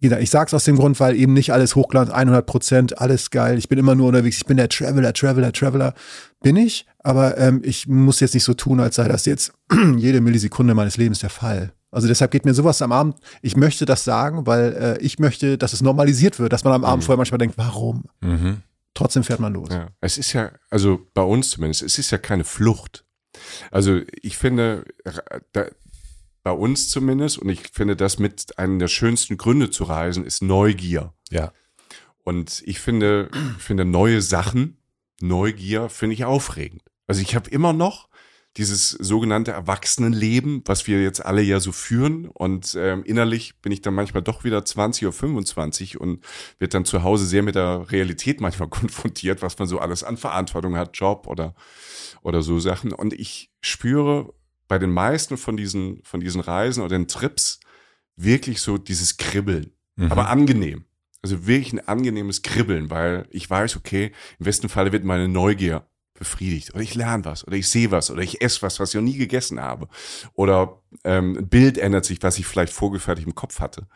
ich 0.00 0.30
sage 0.30 0.46
es 0.48 0.54
aus 0.54 0.64
dem 0.64 0.76
Grund, 0.76 0.98
weil 0.98 1.14
eben 1.16 1.34
nicht 1.34 1.52
alles 1.52 1.76
Hochglanz, 1.76 2.10
100 2.10 2.46
Prozent, 2.46 2.98
alles 2.98 3.30
geil. 3.30 3.58
Ich 3.58 3.68
bin 3.68 3.78
immer 3.78 3.94
nur 3.94 4.08
unterwegs. 4.08 4.38
Ich 4.38 4.46
bin 4.46 4.56
der 4.56 4.68
Traveler, 4.68 5.12
Traveler, 5.12 5.52
Traveler. 5.52 5.94
Bin 6.42 6.56
ich, 6.56 6.86
aber 7.00 7.36
ähm, 7.38 7.60
ich 7.64 7.86
muss 7.86 8.20
jetzt 8.20 8.34
nicht 8.34 8.44
so 8.44 8.54
tun, 8.54 8.80
als 8.80 8.96
sei 8.96 9.08
das 9.08 9.26
jetzt 9.26 9.52
jede 9.96 10.20
Millisekunde 10.20 10.74
meines 10.74 10.96
Lebens 10.96 11.20
der 11.20 11.30
Fall. 11.30 11.72
Also 11.90 12.08
deshalb 12.08 12.30
geht 12.30 12.44
mir 12.44 12.54
sowas 12.54 12.82
am 12.82 12.92
Abend. 12.92 13.16
Ich 13.42 13.56
möchte 13.56 13.84
das 13.84 14.04
sagen, 14.04 14.46
weil 14.46 14.72
äh, 14.74 14.98
ich 15.04 15.18
möchte, 15.18 15.58
dass 15.58 15.72
es 15.72 15.82
normalisiert 15.82 16.38
wird, 16.38 16.52
dass 16.52 16.64
man 16.64 16.72
am 16.72 16.84
Abend 16.84 17.02
mhm. 17.02 17.06
vorher 17.06 17.16
manchmal 17.18 17.38
denkt, 17.38 17.58
warum? 17.58 18.04
Mhm. 18.20 18.62
Trotzdem 18.94 19.24
fährt 19.24 19.40
man 19.40 19.52
los. 19.52 19.68
Ja. 19.70 19.88
Es 20.00 20.18
ist 20.18 20.32
ja, 20.32 20.52
also 20.68 21.06
bei 21.14 21.22
uns 21.22 21.50
zumindest, 21.50 21.82
es 21.82 21.98
ist 21.98 22.10
ja 22.10 22.18
keine 22.18 22.44
Flucht. 22.44 23.04
Also 23.70 24.00
ich 24.20 24.36
finde, 24.36 24.84
da, 25.52 25.66
bei 26.42 26.52
uns 26.52 26.88
zumindest, 26.88 27.38
und 27.38 27.48
ich 27.48 27.68
finde 27.72 27.96
das 27.96 28.18
mit 28.18 28.58
einem 28.58 28.78
der 28.78 28.88
schönsten 28.88 29.36
Gründe 29.36 29.70
zu 29.70 29.84
reisen, 29.84 30.24
ist 30.24 30.42
Neugier. 30.42 31.12
Ja. 31.30 31.52
Und 32.24 32.62
ich 32.66 32.80
finde, 32.80 33.30
finde 33.58 33.84
neue 33.84 34.22
Sachen, 34.22 34.76
Neugier, 35.20 35.88
finde 35.88 36.14
ich 36.14 36.24
aufregend. 36.24 36.82
Also 37.06 37.22
ich 37.22 37.34
habe 37.34 37.50
immer 37.50 37.72
noch 37.72 38.08
dieses 38.56 38.90
sogenannte 38.90 39.52
Erwachsenenleben, 39.52 40.62
was 40.64 40.86
wir 40.86 41.02
jetzt 41.02 41.24
alle 41.24 41.42
ja 41.42 41.60
so 41.60 41.70
führen. 41.70 42.26
Und 42.26 42.76
ähm, 42.78 43.04
innerlich 43.04 43.60
bin 43.60 43.70
ich 43.70 43.80
dann 43.80 43.94
manchmal 43.94 44.22
doch 44.22 44.42
wieder 44.42 44.64
20 44.64 45.06
oder 45.06 45.12
25 45.12 46.00
und 46.00 46.24
wird 46.58 46.74
dann 46.74 46.84
zu 46.84 47.02
Hause 47.04 47.26
sehr 47.26 47.42
mit 47.42 47.54
der 47.54 47.90
Realität 47.92 48.40
manchmal 48.40 48.68
konfrontiert, 48.70 49.42
was 49.42 49.58
man 49.58 49.68
so 49.68 49.78
alles 49.78 50.02
an 50.02 50.16
Verantwortung 50.16 50.76
hat, 50.76 50.96
Job 50.96 51.26
oder, 51.28 51.54
oder 52.22 52.42
so 52.42 52.58
Sachen. 52.58 52.92
Und 52.92 53.12
ich 53.12 53.52
spüre 53.60 54.34
bei 54.66 54.78
den 54.78 54.90
meisten 54.90 55.36
von 55.36 55.56
diesen, 55.56 56.00
von 56.02 56.20
diesen 56.20 56.40
Reisen 56.40 56.82
oder 56.82 56.96
den 56.96 57.08
Trips 57.08 57.60
wirklich 58.16 58.60
so 58.60 58.78
dieses 58.78 59.16
Kribbeln, 59.16 59.72
mhm. 59.96 60.10
aber 60.10 60.28
angenehm. 60.28 60.84
Also 61.22 61.46
wirklich 61.46 61.72
ein 61.72 61.86
angenehmes 61.86 62.42
Kribbeln, 62.42 62.88
weil 62.88 63.26
ich 63.30 63.48
weiß, 63.48 63.76
okay, 63.76 64.12
im 64.38 64.44
besten 64.44 64.68
Falle 64.68 64.90
wird 64.90 65.04
meine 65.04 65.28
Neugier 65.28 65.89
befriedigt 66.20 66.72
oder 66.74 66.82
ich 66.82 66.94
lerne 66.94 67.24
was 67.24 67.44
oder 67.44 67.56
ich 67.56 67.68
sehe 67.68 67.90
was 67.90 68.10
oder 68.10 68.22
ich 68.22 68.40
esse 68.42 68.62
was, 68.62 68.78
was 68.78 68.90
ich 68.90 68.94
noch 68.94 69.02
nie 69.02 69.16
gegessen 69.16 69.58
habe 69.60 69.88
oder 70.34 70.80
ähm, 71.02 71.36
ein 71.36 71.48
Bild 71.48 71.78
ändert 71.78 72.04
sich, 72.04 72.22
was 72.22 72.38
ich 72.38 72.46
vielleicht 72.46 72.72
vorgefertigt 72.72 73.26
im 73.26 73.34
Kopf 73.34 73.58
hatte. 73.58 73.88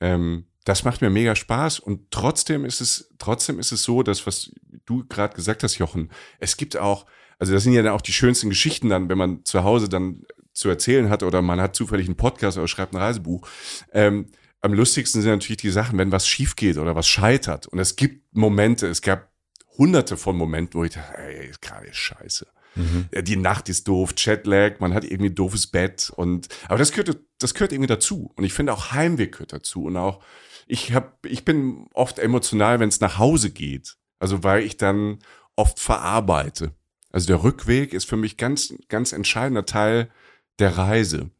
Ähm, 0.00 0.46
das 0.64 0.84
macht 0.84 1.02
mir 1.02 1.10
mega 1.10 1.36
Spaß 1.36 1.78
und 1.78 2.10
trotzdem 2.10 2.64
ist 2.64 2.80
es 2.80 3.12
trotzdem 3.18 3.58
ist 3.58 3.70
es 3.70 3.82
so, 3.82 4.02
dass 4.02 4.26
was 4.26 4.50
du 4.86 5.04
gerade 5.06 5.36
gesagt 5.36 5.62
hast, 5.62 5.78
Jochen, 5.78 6.10
es 6.40 6.56
gibt 6.56 6.76
auch, 6.76 7.06
also 7.38 7.52
das 7.52 7.62
sind 7.62 7.74
ja 7.74 7.82
dann 7.82 7.92
auch 7.92 8.00
die 8.00 8.12
schönsten 8.12 8.48
Geschichten 8.48 8.88
dann, 8.88 9.08
wenn 9.08 9.18
man 9.18 9.44
zu 9.44 9.62
Hause 9.62 9.88
dann 9.88 10.24
zu 10.54 10.68
erzählen 10.68 11.10
hat 11.10 11.22
oder 11.22 11.42
man 11.42 11.60
hat 11.60 11.76
zufällig 11.76 12.06
einen 12.06 12.16
Podcast 12.16 12.58
oder 12.58 12.68
schreibt 12.68 12.94
ein 12.94 12.98
Reisebuch. 12.98 13.46
Ähm, 13.92 14.26
am 14.60 14.72
lustigsten 14.72 15.20
sind 15.20 15.32
natürlich 15.32 15.56
die 15.56 15.70
Sachen, 15.70 15.98
wenn 15.98 16.12
was 16.12 16.26
schief 16.26 16.56
geht 16.56 16.78
oder 16.78 16.94
was 16.94 17.08
scheitert. 17.08 17.66
Und 17.66 17.80
es 17.80 17.96
gibt 17.96 18.34
Momente, 18.34 18.86
es 18.86 19.02
gab 19.02 19.31
hunderte 19.78 20.16
von 20.16 20.36
Momenten, 20.36 20.78
wo 20.78 20.84
ich 20.84 20.92
dachte, 20.92 21.18
ey, 21.18 21.48
ist 21.48 21.62
gerade 21.62 21.92
scheiße. 21.92 22.46
Mhm. 22.74 23.08
Die 23.22 23.36
Nacht 23.36 23.68
ist 23.68 23.86
doof, 23.88 24.14
Chatlag, 24.14 24.80
man 24.80 24.94
hat 24.94 25.04
irgendwie 25.04 25.30
ein 25.30 25.34
doofes 25.34 25.66
Bett 25.66 26.10
und 26.16 26.48
aber 26.68 26.78
das 26.78 26.92
gehört 26.92 27.18
das 27.38 27.54
gehört 27.54 27.72
irgendwie 27.72 27.88
dazu 27.88 28.32
und 28.36 28.44
ich 28.44 28.54
finde 28.54 28.72
auch 28.72 28.92
Heimweh 28.92 29.26
gehört 29.26 29.52
dazu 29.52 29.84
und 29.84 29.96
auch 29.96 30.22
ich 30.66 30.92
habe 30.94 31.12
ich 31.26 31.44
bin 31.44 31.86
oft 31.92 32.18
emotional, 32.18 32.80
wenn 32.80 32.88
es 32.88 33.00
nach 33.00 33.18
Hause 33.18 33.50
geht. 33.50 33.96
Also 34.18 34.42
weil 34.42 34.62
ich 34.62 34.76
dann 34.76 35.18
oft 35.56 35.80
verarbeite. 35.80 36.72
Also 37.10 37.26
der 37.26 37.42
Rückweg 37.42 37.92
ist 37.92 38.08
für 38.08 38.16
mich 38.16 38.38
ganz 38.38 38.72
ganz 38.88 39.12
entscheidender 39.12 39.66
Teil 39.66 40.10
der 40.58 40.78
Reise 40.78 41.30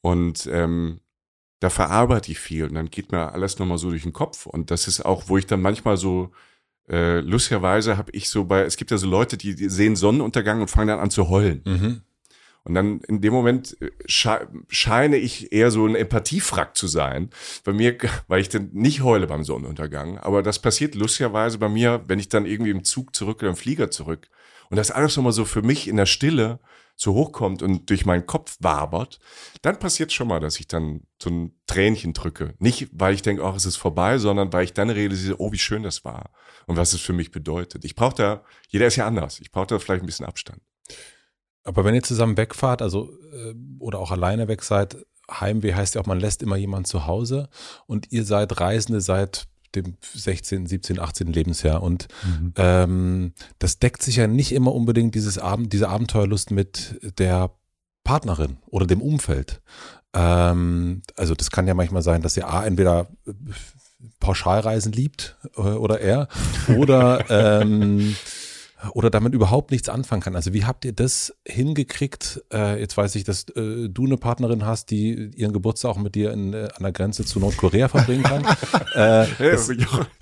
und 0.00 0.48
ähm, 0.50 1.00
da 1.60 1.70
verarbeite 1.70 2.32
ich 2.32 2.40
viel 2.40 2.64
und 2.64 2.74
dann 2.74 2.90
geht 2.90 3.12
mir 3.12 3.32
alles 3.32 3.58
nochmal 3.58 3.78
so 3.78 3.90
durch 3.90 4.02
den 4.02 4.12
Kopf 4.12 4.46
und 4.46 4.72
das 4.72 4.88
ist 4.88 5.04
auch, 5.04 5.28
wo 5.28 5.38
ich 5.38 5.46
dann 5.46 5.62
manchmal 5.62 5.96
so 5.96 6.32
äh, 6.88 7.20
lustigerweise 7.20 7.96
habe 7.96 8.12
ich 8.12 8.28
so 8.28 8.44
bei, 8.44 8.62
es 8.62 8.76
gibt 8.76 8.90
ja 8.90 8.98
so 8.98 9.08
Leute, 9.08 9.36
die, 9.36 9.54
die 9.54 9.68
sehen 9.68 9.96
Sonnenuntergang 9.96 10.60
und 10.60 10.68
fangen 10.68 10.88
dann 10.88 11.00
an 11.00 11.10
zu 11.10 11.28
heulen. 11.28 11.62
Mhm. 11.64 12.02
Und 12.66 12.74
dann 12.74 13.00
in 13.06 13.20
dem 13.20 13.32
Moment 13.32 13.76
äh, 13.80 13.90
sche 14.06 14.48
scheine 14.68 15.16
ich 15.16 15.52
eher 15.52 15.70
so 15.70 15.86
ein 15.86 15.94
Empathiefrack 15.94 16.76
zu 16.76 16.88
sein. 16.88 17.30
Bei 17.64 17.72
mir, 17.72 17.96
weil 18.28 18.40
ich 18.40 18.48
dann 18.48 18.70
nicht 18.72 19.02
heule 19.02 19.26
beim 19.26 19.44
Sonnenuntergang. 19.44 20.18
Aber 20.18 20.42
das 20.42 20.60
passiert 20.60 20.94
lustigerweise 20.94 21.58
bei 21.58 21.68
mir, 21.68 22.04
wenn 22.08 22.18
ich 22.18 22.28
dann 22.28 22.46
irgendwie 22.46 22.72
im 22.72 22.84
Zug 22.84 23.14
zurück 23.14 23.38
oder 23.38 23.50
im 23.50 23.56
Flieger 23.56 23.90
zurück. 23.90 24.28
Und 24.68 24.76
das 24.76 24.90
alles 24.90 25.16
nochmal 25.16 25.32
so 25.32 25.44
für 25.44 25.62
mich 25.62 25.86
in 25.86 25.96
der 25.96 26.06
Stille 26.06 26.58
so 26.96 27.14
hochkommt 27.14 27.62
und 27.62 27.90
durch 27.90 28.06
meinen 28.06 28.26
Kopf 28.26 28.56
wabert, 28.60 29.20
dann 29.62 29.78
passiert 29.78 30.12
schon 30.12 30.28
mal, 30.28 30.40
dass 30.40 30.58
ich 30.58 30.66
dann 30.66 31.02
so 31.22 31.30
ein 31.30 31.52
Tränchen 31.66 32.14
drücke. 32.14 32.54
Nicht, 32.58 32.88
weil 32.92 33.14
ich 33.14 33.22
denke, 33.22 33.42
oh, 33.42 33.52
es 33.54 33.66
ist 33.66 33.76
vorbei, 33.76 34.18
sondern 34.18 34.52
weil 34.52 34.64
ich 34.64 34.72
dann 34.72 34.88
realisiere, 34.88 35.38
oh, 35.38 35.52
wie 35.52 35.58
schön 35.58 35.82
das 35.82 36.04
war 36.04 36.30
und 36.66 36.76
was 36.76 36.94
es 36.94 37.00
für 37.00 37.12
mich 37.12 37.30
bedeutet. 37.30 37.84
Ich 37.84 37.94
brauche 37.94 38.16
da, 38.16 38.44
jeder 38.68 38.86
ist 38.86 38.96
ja 38.96 39.06
anders, 39.06 39.40
ich 39.40 39.50
brauche 39.50 39.66
da 39.66 39.78
vielleicht 39.78 40.02
ein 40.02 40.06
bisschen 40.06 40.26
Abstand. 40.26 40.60
Aber 41.64 41.84
wenn 41.84 41.94
ihr 41.94 42.02
zusammen 42.02 42.36
wegfahrt, 42.36 42.80
also 42.80 43.10
äh, 43.32 43.54
oder 43.78 43.98
auch 43.98 44.10
alleine 44.10 44.48
weg 44.48 44.62
seid, 44.62 44.96
Heimweh 45.30 45.74
heißt 45.74 45.96
ja 45.96 46.00
auch, 46.00 46.06
man 46.06 46.20
lässt 46.20 46.42
immer 46.42 46.56
jemanden 46.56 46.86
zu 46.86 47.06
Hause 47.06 47.48
und 47.86 48.12
ihr 48.12 48.24
seid 48.24 48.60
Reisende 48.60 49.00
seit 49.00 49.48
dem 49.76 49.96
16., 50.00 50.66
17., 50.66 50.98
18. 50.98 51.32
Lebensjahr. 51.32 51.82
Und 51.82 52.08
mhm. 52.24 52.52
ähm, 52.56 53.32
das 53.58 53.78
deckt 53.78 54.02
sich 54.02 54.16
ja 54.16 54.26
nicht 54.26 54.52
immer 54.52 54.74
unbedingt 54.74 55.14
dieses 55.14 55.38
Abend, 55.38 55.72
diese 55.72 55.88
Abenteuerlust 55.88 56.50
mit 56.50 56.98
der 57.18 57.50
Partnerin 58.04 58.58
oder 58.66 58.86
dem 58.86 59.02
Umfeld. 59.02 59.60
Ähm, 60.14 61.02
also 61.16 61.34
das 61.34 61.50
kann 61.50 61.66
ja 61.66 61.74
manchmal 61.74 62.02
sein, 62.02 62.22
dass 62.22 62.36
ihr 62.36 62.48
A, 62.48 62.64
entweder 62.64 63.08
Pauschalreisen 64.20 64.92
liebt 64.92 65.36
äh, 65.56 65.60
oder 65.60 66.00
er 66.00 66.28
oder 66.76 67.24
ähm, 67.28 68.16
oder 68.92 69.10
damit 69.10 69.34
überhaupt 69.34 69.70
nichts 69.70 69.88
anfangen 69.88 70.22
kann. 70.22 70.36
Also 70.36 70.52
wie 70.52 70.64
habt 70.64 70.84
ihr 70.84 70.92
das 70.92 71.34
hingekriegt? 71.46 72.42
Äh, 72.52 72.80
jetzt 72.80 72.96
weiß 72.96 73.14
ich, 73.16 73.24
dass 73.24 73.44
äh, 73.50 73.88
du 73.88 74.06
eine 74.06 74.16
Partnerin 74.16 74.64
hast, 74.64 74.90
die 74.90 75.30
ihren 75.36 75.52
Geburtstag 75.52 75.90
auch 75.90 75.98
mit 75.98 76.14
dir 76.14 76.32
in, 76.32 76.52
äh, 76.52 76.68
an 76.74 76.82
der 76.82 76.92
Grenze 76.92 77.24
zu 77.24 77.40
Nordkorea 77.40 77.88
verbringen 77.88 78.22
kann. 78.22 78.44
äh, 78.94 79.26
das, 79.38 79.70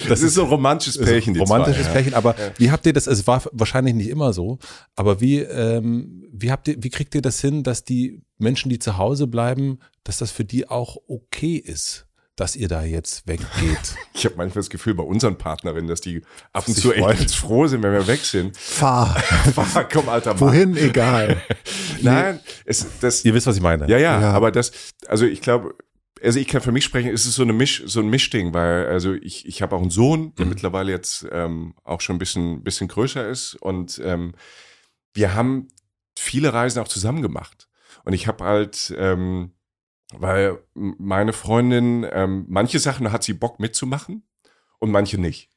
das, 0.08 0.22
ist 0.22 0.34
so 0.34 0.44
ein 0.44 0.48
romantisches 0.48 0.98
Pärchen. 0.98 1.36
romantisches 1.36 1.86
zwei, 1.86 1.92
Pärchen, 1.92 2.12
ja. 2.12 2.18
aber 2.18 2.38
ja. 2.38 2.52
wie 2.58 2.70
habt 2.70 2.86
ihr 2.86 2.92
das, 2.92 3.06
es 3.06 3.26
war 3.26 3.42
wahrscheinlich 3.52 3.94
nicht 3.94 4.08
immer 4.08 4.32
so, 4.32 4.58
aber 4.96 5.20
wie, 5.20 5.38
ähm, 5.38 6.24
wie 6.32 6.50
habt 6.50 6.68
ihr, 6.68 6.82
wie 6.82 6.90
kriegt 6.90 7.14
ihr 7.14 7.22
das 7.22 7.40
hin, 7.40 7.62
dass 7.62 7.84
die 7.84 8.22
Menschen, 8.38 8.68
die 8.68 8.78
zu 8.78 8.98
Hause 8.98 9.26
bleiben, 9.26 9.78
dass 10.02 10.18
das 10.18 10.30
für 10.30 10.44
die 10.44 10.68
auch 10.68 10.96
okay 11.08 11.56
ist? 11.56 12.03
Dass 12.36 12.56
ihr 12.56 12.68
da 12.68 12.82
jetzt 12.82 13.26
weggeht. 13.26 13.48
Ich 14.16 14.24
habe 14.24 14.36
manchmal 14.36 14.60
das 14.60 14.70
Gefühl 14.70 14.94
bei 14.94 15.02
unseren 15.02 15.36
Partnerinnen, 15.36 15.88
dass 15.88 16.00
die 16.00 16.22
ab 16.52 16.66
und 16.68 16.74
zu 16.74 16.92
echt 16.92 17.34
froh 17.34 17.66
sind, 17.66 17.82
wenn 17.82 17.92
wir 17.92 18.06
weg 18.06 18.20
sind. 18.20 18.56
Fahr. 18.56 19.14
Fahr, 19.54 19.88
komm, 19.88 20.08
alter 20.08 20.34
Mann. 20.34 20.40
Wohin, 20.40 20.76
egal. 20.76 21.42
Nein, 22.00 22.38
es, 22.64 22.86
das. 23.00 23.24
Ihr 23.24 23.34
wisst, 23.34 23.48
was 23.48 23.56
ich 23.56 23.62
meine. 23.62 23.88
Ja, 23.88 23.98
ja, 23.98 24.20
ja. 24.20 24.30
aber 24.30 24.52
das, 24.52 24.70
also 25.08 25.26
ich 25.26 25.42
glaube, 25.42 25.74
also 26.22 26.38
ich 26.38 26.46
kann 26.46 26.62
für 26.62 26.72
mich 26.72 26.84
sprechen, 26.84 27.12
es 27.12 27.26
ist 27.26 27.34
so 27.34 27.42
eine 27.42 27.52
Misch, 27.52 27.82
so 27.86 28.00
ein 28.00 28.08
Mischding, 28.08 28.54
weil 28.54 28.86
also 28.86 29.12
ich, 29.12 29.46
ich 29.46 29.60
habe 29.60 29.74
auch 29.76 29.82
einen 29.82 29.90
Sohn, 29.90 30.34
der 30.36 30.46
mhm. 30.46 30.52
mittlerweile 30.52 30.92
jetzt 30.92 31.26
ähm, 31.32 31.74
auch 31.82 32.00
schon 32.00 32.16
ein 32.16 32.20
bisschen, 32.20 32.62
bisschen 32.62 32.88
größer 32.88 33.28
ist 33.28 33.56
und 33.56 34.00
ähm, 34.02 34.32
wir 35.12 35.34
haben 35.34 35.68
viele 36.16 36.52
Reisen 36.52 36.80
auch 36.80 36.88
zusammen 36.88 37.20
gemacht. 37.20 37.68
Und 38.04 38.12
ich 38.12 38.26
habe 38.26 38.44
halt 38.44 38.94
ähm, 38.96 39.52
weil 40.12 40.58
meine 40.74 41.32
Freundin, 41.32 42.06
ähm, 42.12 42.44
manche 42.48 42.78
Sachen 42.78 43.10
hat 43.10 43.24
sie 43.24 43.32
Bock 43.32 43.60
mitzumachen 43.60 44.22
und 44.78 44.90
manche 44.90 45.18
nicht. 45.18 45.50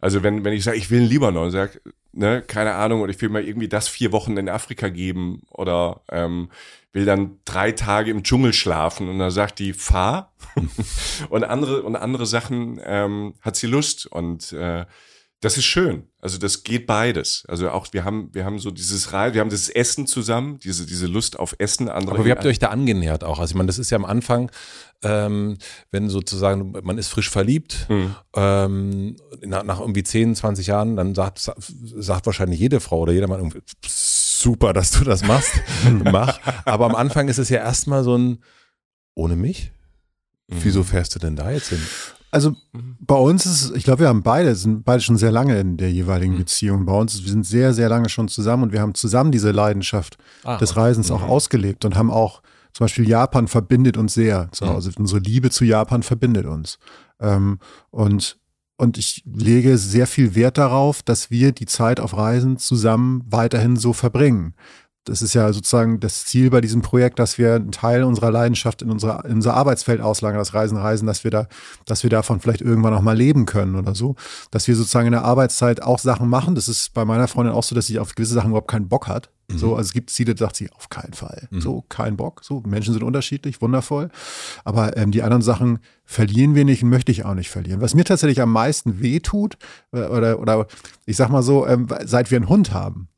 Also 0.00 0.22
wenn, 0.24 0.44
wenn 0.44 0.52
ich 0.52 0.64
sage, 0.64 0.76
ich 0.76 0.90
will 0.90 1.02
in 1.02 1.08
Libanon, 1.08 1.50
sag, 1.52 1.80
ne, 2.12 2.42
keine 2.42 2.74
Ahnung, 2.74 3.02
oder 3.02 3.12
ich 3.12 3.20
will 3.22 3.28
mal 3.28 3.44
irgendwie 3.44 3.68
das 3.68 3.88
vier 3.88 4.10
Wochen 4.10 4.36
in 4.36 4.48
Afrika 4.48 4.88
geben 4.88 5.42
oder 5.50 6.02
ähm, 6.10 6.50
will 6.92 7.04
dann 7.04 7.38
drei 7.44 7.70
Tage 7.72 8.10
im 8.10 8.24
Dschungel 8.24 8.52
schlafen 8.52 9.08
und 9.08 9.18
dann 9.18 9.30
sagt 9.30 9.60
die, 9.60 9.72
fahr. 9.72 10.34
und 11.30 11.44
andere, 11.44 11.82
und 11.82 11.94
andere 11.94 12.26
Sachen 12.26 12.80
ähm, 12.84 13.34
hat 13.40 13.54
sie 13.54 13.68
Lust. 13.68 14.06
Und 14.06 14.52
äh, 14.52 14.84
Das 15.42 15.58
ist 15.58 15.64
schön. 15.64 16.04
Also 16.20 16.38
das 16.38 16.62
geht 16.62 16.86
beides. 16.86 17.44
Also 17.48 17.68
auch 17.70 17.88
wir 17.92 18.04
haben 18.04 18.30
wir 18.32 18.44
haben 18.44 18.58
so 18.60 18.70
dieses 18.70 19.12
Reise, 19.12 19.34
wir 19.34 19.40
haben 19.40 19.50
das 19.50 19.68
Essen 19.68 20.06
zusammen, 20.06 20.58
diese 20.60 20.86
diese 20.86 21.06
Lust 21.06 21.38
auf 21.38 21.54
Essen. 21.58 21.88
Andere 21.88 22.14
Aber 22.14 22.24
wie 22.24 22.30
habt 22.30 22.44
ihr 22.44 22.50
euch 22.50 22.60
da 22.60 22.68
angenähert 22.68 23.24
auch? 23.24 23.38
Also 23.40 23.50
ich 23.52 23.56
meine, 23.56 23.66
das 23.66 23.78
ist 23.80 23.90
ja 23.90 23.96
am 23.98 24.04
Anfang, 24.04 24.50
ähm, 25.02 25.58
wenn 25.90 26.08
sozusagen 26.08 26.72
man 26.84 26.96
ist 26.96 27.08
frisch 27.08 27.28
verliebt, 27.28 27.86
Mhm. 27.88 28.14
ähm, 28.36 29.16
nach, 29.44 29.64
nach 29.64 29.80
irgendwie 29.80 30.04
10, 30.04 30.36
20 30.36 30.68
Jahren, 30.68 30.94
dann 30.96 31.14
sagt 31.16 31.40
sagt 31.40 32.24
wahrscheinlich 32.26 32.60
jede 32.60 32.78
Frau 32.80 33.00
oder 33.00 33.12
jeder 33.12 33.26
Mann 33.28 33.40
irgendwie, 33.40 33.60
super, 33.84 34.72
dass 34.72 34.92
du 34.92 35.02
das 35.04 35.22
machst, 35.24 35.52
mach. 36.04 36.38
Aber 36.64 36.86
am 36.86 36.94
Anfang 36.94 37.26
ist 37.28 37.38
es 37.38 37.48
ja 37.48 37.58
erstmal 37.58 38.04
so 38.04 38.16
ein 38.16 38.38
ohne 39.14 39.34
mich. 39.34 39.72
Mhm. 40.46 40.58
Wieso 40.62 40.84
fährst 40.84 41.16
du 41.16 41.18
denn 41.18 41.34
da 41.34 41.50
jetzt 41.50 41.70
hin? 41.70 41.82
Also 42.32 42.56
bei 42.72 43.14
uns 43.14 43.44
ist, 43.46 43.76
ich 43.76 43.84
glaube, 43.84 44.00
wir 44.00 44.08
haben 44.08 44.22
beide, 44.22 44.54
sind 44.54 44.84
beide 44.84 45.02
schon 45.02 45.18
sehr 45.18 45.30
lange 45.30 45.60
in 45.60 45.76
der 45.76 45.92
jeweiligen 45.92 46.36
Beziehung. 46.38 46.86
Bei 46.86 46.94
uns, 46.94 47.14
ist- 47.14 47.24
wir 47.24 47.30
sind 47.30 47.44
sehr, 47.46 47.74
sehr 47.74 47.88
lange 47.90 48.08
schon 48.08 48.26
zusammen 48.28 48.62
und 48.64 48.72
wir 48.72 48.80
haben 48.80 48.94
zusammen 48.94 49.30
diese 49.32 49.50
Leidenschaft 49.50 50.16
Ah, 50.42 50.56
des 50.56 50.76
Reisens 50.76 51.10
auch 51.10 51.22
ausgelebt 51.28 51.84
und 51.84 51.94
haben 51.94 52.10
auch 52.10 52.42
zum 52.72 52.84
Beispiel 52.84 53.06
Japan 53.06 53.48
verbindet 53.48 53.98
uns 53.98 54.14
sehr 54.14 54.48
zu 54.52 54.64
Hause. 54.72 54.92
Unsere 54.98 55.20
Liebe 55.20 55.50
zu 55.50 55.64
Japan 55.66 56.02
verbindet 56.02 56.46
uns. 56.46 56.78
Ähm, 57.20 57.58
und, 57.90 58.38
und 58.78 58.96
ich 58.96 59.22
lege 59.26 59.76
sehr 59.76 60.06
viel 60.06 60.34
Wert 60.34 60.56
darauf, 60.56 61.02
dass 61.02 61.30
wir 61.30 61.52
die 61.52 61.66
Zeit 61.66 62.00
auf 62.00 62.16
Reisen 62.16 62.56
zusammen 62.56 63.22
weiterhin 63.28 63.76
so 63.76 63.92
verbringen. 63.92 64.54
Das 65.04 65.20
ist 65.20 65.34
ja 65.34 65.52
sozusagen 65.52 65.98
das 65.98 66.24
Ziel 66.24 66.50
bei 66.50 66.60
diesem 66.60 66.80
Projekt, 66.80 67.18
dass 67.18 67.36
wir 67.36 67.54
einen 67.54 67.72
Teil 67.72 68.04
unserer 68.04 68.30
Leidenschaft 68.30 68.82
in, 68.82 68.90
unserer, 68.90 69.24
in 69.24 69.34
unser 69.34 69.54
Arbeitsfeld 69.54 70.00
auslagern, 70.00 70.38
das 70.38 70.54
Reisen, 70.54 70.78
Reisen, 70.78 71.06
dass 71.06 71.24
wir 71.24 71.30
da, 71.30 71.48
dass 71.86 72.02
wir 72.02 72.10
davon 72.10 72.40
vielleicht 72.40 72.60
irgendwann 72.60 72.94
auch 72.94 73.02
mal 73.02 73.16
leben 73.16 73.46
können 73.46 73.74
oder 73.74 73.94
so. 73.94 74.14
Dass 74.50 74.68
wir 74.68 74.76
sozusagen 74.76 75.06
in 75.06 75.12
der 75.12 75.24
Arbeitszeit 75.24 75.82
auch 75.82 75.98
Sachen 75.98 76.28
machen. 76.28 76.54
Das 76.54 76.68
ist 76.68 76.94
bei 76.94 77.04
meiner 77.04 77.26
Freundin 77.26 77.54
auch 77.54 77.64
so, 77.64 77.74
dass 77.74 77.86
sie 77.86 77.98
auf 77.98 78.14
gewisse 78.14 78.34
Sachen 78.34 78.50
überhaupt 78.50 78.70
keinen 78.70 78.88
Bock 78.88 79.08
hat. 79.08 79.30
So, 79.54 79.76
also 79.76 79.88
es 79.88 79.92
gibt 79.92 80.10
Ziele, 80.10 80.34
da 80.34 80.46
sagt 80.46 80.56
sie, 80.56 80.70
auf 80.72 80.88
keinen 80.88 81.12
Fall. 81.12 81.48
So, 81.50 81.84
kein 81.88 82.16
Bock. 82.16 82.42
So, 82.42 82.62
Menschen 82.66 82.94
sind 82.94 83.02
unterschiedlich, 83.02 83.60
wundervoll. 83.60 84.08
Aber 84.64 84.96
ähm, 84.96 85.10
die 85.10 85.22
anderen 85.22 85.42
Sachen 85.42 85.80
verlieren 86.04 86.54
wir 86.54 86.64
nicht 86.64 86.82
und 86.82 86.90
möchte 86.90 87.12
ich 87.12 87.24
auch 87.24 87.34
nicht 87.34 87.50
verlieren. 87.50 87.80
Was 87.80 87.94
mir 87.94 88.04
tatsächlich 88.04 88.40
am 88.40 88.52
meisten 88.52 89.00
wehtut, 89.00 89.58
äh, 89.92 90.04
oder, 90.04 90.38
oder 90.38 90.66
ich 91.06 91.16
sag 91.16 91.28
mal 91.28 91.42
so, 91.42 91.66
ähm, 91.66 91.88
seit 92.04 92.30
wir 92.30 92.36
einen 92.36 92.48
Hund 92.48 92.72
haben, 92.72 93.08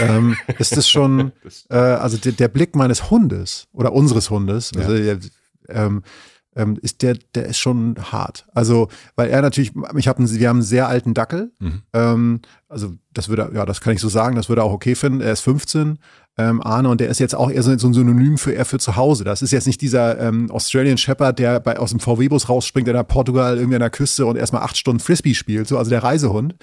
ähm, 0.00 0.36
ist 0.58 0.76
es 0.76 0.88
schon, 0.88 1.32
äh, 1.70 1.76
also 1.76 2.16
der, 2.16 2.32
der 2.32 2.48
Blick 2.48 2.74
meines 2.76 3.10
Hundes 3.10 3.66
oder 3.72 3.92
unseres 3.92 4.30
Hundes, 4.30 4.72
also 4.76 4.94
ähm, 5.68 6.02
ähm, 6.56 6.78
ist 6.80 7.02
der, 7.02 7.16
der 7.34 7.46
ist 7.46 7.58
schon 7.58 7.96
hart. 8.12 8.46
Also, 8.54 8.88
weil 9.16 9.28
er 9.28 9.42
natürlich, 9.42 9.72
ich 9.96 10.08
hab 10.08 10.18
einen, 10.18 10.30
wir 10.30 10.48
haben 10.48 10.58
einen 10.58 10.62
sehr 10.62 10.88
alten 10.88 11.14
Dackel. 11.14 11.52
Ähm, 11.92 12.40
also, 12.68 12.94
das 13.12 13.28
würde, 13.28 13.50
ja, 13.54 13.66
das 13.66 13.80
kann 13.80 13.92
ich 13.92 14.00
so 14.00 14.08
sagen, 14.08 14.36
das 14.36 14.48
würde 14.48 14.62
er 14.62 14.64
auch 14.64 14.72
okay 14.72 14.94
finden. 14.94 15.20
Er 15.20 15.32
ist 15.32 15.40
15, 15.40 15.98
ähm, 16.36 16.60
Arne, 16.62 16.88
und 16.88 17.00
der 17.00 17.08
ist 17.08 17.20
jetzt 17.20 17.34
auch 17.34 17.50
eher 17.50 17.62
so, 17.62 17.70
ein 17.70 17.78
Synonym 17.78 18.38
für 18.38 18.54
er 18.54 18.64
für 18.64 18.78
zu 18.78 18.96
Hause. 18.96 19.22
Das 19.22 19.40
ist 19.40 19.52
jetzt 19.52 19.66
nicht 19.66 19.80
dieser 19.80 20.18
ähm, 20.18 20.50
Australian 20.50 20.98
Shepherd, 20.98 21.38
der 21.38 21.60
bei, 21.60 21.78
aus 21.78 21.90
dem 21.90 22.00
VW-Bus 22.00 22.48
rausspringt 22.48 22.88
in 22.88 22.94
der 22.94 23.04
Portugal 23.04 23.56
irgendwie 23.56 23.76
an 23.76 23.80
der 23.80 23.90
Küste 23.90 24.26
und 24.26 24.36
erstmal 24.36 24.62
acht 24.62 24.76
Stunden 24.76 24.98
Frisbee 24.98 25.34
spielt, 25.34 25.68
so, 25.68 25.78
also 25.78 25.90
der 25.90 26.02
Reisehund, 26.02 26.56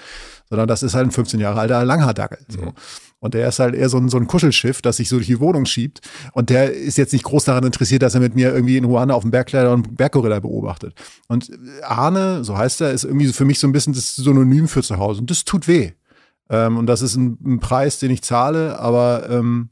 sondern 0.50 0.68
das 0.68 0.84
ist 0.84 0.94
halt 0.94 1.08
ein 1.08 1.12
15 1.12 1.40
Jahre 1.40 1.62
alter 1.62 1.86
Langhaardackel. 1.86 2.40
So. 2.50 2.74
Und 3.22 3.36
der 3.36 3.48
ist 3.48 3.60
halt 3.60 3.76
eher 3.76 3.88
so 3.88 3.98
ein, 3.98 4.10
so 4.10 4.18
ein 4.18 4.28
Kuschelschiff, 4.28 4.82
das 4.82 4.98
sich 4.98 5.08
so 5.08 5.18
durch 5.18 5.28
die 5.28 5.40
Wohnung 5.40 5.66
schiebt. 5.66 6.02
Und 6.34 6.50
der 6.50 6.74
ist 6.74 6.98
jetzt 6.98 7.14
nicht 7.14 7.24
groß 7.24 7.46
daran 7.46 7.64
interessiert, 7.64 8.02
dass 8.02 8.16
er 8.16 8.20
mit 8.20 8.36
mir 8.36 8.52
irgendwie 8.52 8.78
in 8.78 8.84
Ruanda 8.84 9.14
auf 9.14 9.22
dem 9.22 9.32
Bergkleider 9.32 9.72
und 9.72 9.96
Berggorilla 9.96 10.40
beobachtet. 10.40 10.96
Und 11.28 11.52
Arne, 11.84 12.44
so 12.44 12.58
heißt 12.58 12.82
er, 12.82 12.92
ist 12.92 13.04
irgendwie 13.04 13.28
für 13.28 13.46
mich 13.46 13.60
so 13.60 13.68
ein 13.68 13.74
bisschen 13.74 13.94
das 13.94 14.16
Synonym 14.16 14.68
für 14.68 14.82
zu 14.82 14.98
Hause. 14.98 15.22
Und 15.22 15.30
das 15.30 15.46
tut 15.46 15.68
weh. 15.68 15.92
Ähm, 16.52 16.78
und 16.78 16.86
das 16.86 17.02
ist 17.02 17.16
ein, 17.16 17.38
ein 17.44 17.60
Preis, 17.60 17.98
den 17.98 18.12
ich 18.12 18.22
zahle, 18.22 18.78
aber 18.78 19.30
ähm, 19.30 19.70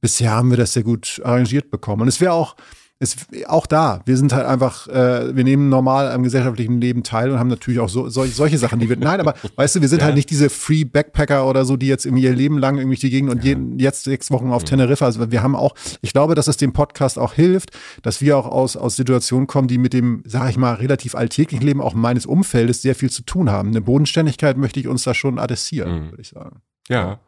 bisher 0.00 0.30
haben 0.30 0.50
wir 0.50 0.56
das 0.56 0.72
sehr 0.72 0.84
gut 0.84 1.20
arrangiert 1.24 1.70
bekommen. 1.70 2.02
Und 2.02 2.08
es 2.08 2.20
wäre 2.20 2.32
auch, 2.32 2.56
es, 3.02 3.16
auch 3.48 3.66
da, 3.66 4.00
wir 4.06 4.16
sind 4.16 4.32
halt 4.32 4.46
einfach, 4.46 4.86
äh, 4.88 5.34
wir 5.34 5.44
nehmen 5.44 5.68
normal 5.68 6.10
am 6.12 6.22
gesellschaftlichen 6.22 6.80
Leben 6.80 7.02
teil 7.02 7.30
und 7.30 7.38
haben 7.38 7.48
natürlich 7.48 7.80
auch 7.80 7.88
so, 7.88 8.08
sol- 8.08 8.28
solche 8.28 8.58
Sachen, 8.58 8.78
die 8.78 8.88
wir, 8.88 8.96
nein, 8.96 9.20
aber 9.20 9.34
weißt 9.56 9.76
du, 9.76 9.80
wir 9.80 9.88
sind 9.88 10.02
halt 10.02 10.14
nicht 10.14 10.30
diese 10.30 10.48
Free 10.48 10.84
Backpacker 10.84 11.46
oder 11.46 11.64
so, 11.64 11.76
die 11.76 11.88
jetzt 11.88 12.06
irgendwie 12.06 12.22
ihr 12.24 12.34
Leben 12.34 12.58
lang 12.58 12.78
irgendwie 12.78 12.96
die 12.98 13.10
Gegend 13.10 13.30
und 13.30 13.42
jeden, 13.44 13.78
jetzt 13.78 14.04
sechs 14.04 14.30
Wochen 14.30 14.50
auf 14.52 14.62
Teneriffa, 14.64 15.04
also 15.04 15.30
wir 15.30 15.42
haben 15.42 15.56
auch, 15.56 15.74
ich 16.00 16.12
glaube, 16.12 16.34
dass 16.34 16.46
es 16.46 16.56
dem 16.56 16.72
Podcast 16.72 17.18
auch 17.18 17.34
hilft, 17.34 17.70
dass 18.02 18.20
wir 18.20 18.38
auch 18.38 18.46
aus, 18.46 18.76
aus 18.76 18.96
Situationen 18.96 19.46
kommen, 19.46 19.66
die 19.68 19.78
mit 19.78 19.92
dem, 19.92 20.22
sag 20.26 20.48
ich 20.50 20.56
mal, 20.56 20.74
relativ 20.74 21.14
alltäglichen 21.14 21.66
Leben 21.66 21.80
auch 21.80 21.94
meines 21.94 22.24
Umfeldes 22.24 22.82
sehr 22.82 22.94
viel 22.94 23.10
zu 23.10 23.22
tun 23.22 23.50
haben. 23.50 23.70
Eine 23.70 23.80
Bodenständigkeit 23.80 24.56
möchte 24.56 24.78
ich 24.80 24.86
uns 24.88 25.02
da 25.02 25.12
schon 25.14 25.38
adressieren, 25.40 26.10
würde 26.10 26.22
ich 26.22 26.28
sagen. 26.28 26.60
Ja. 26.88 27.18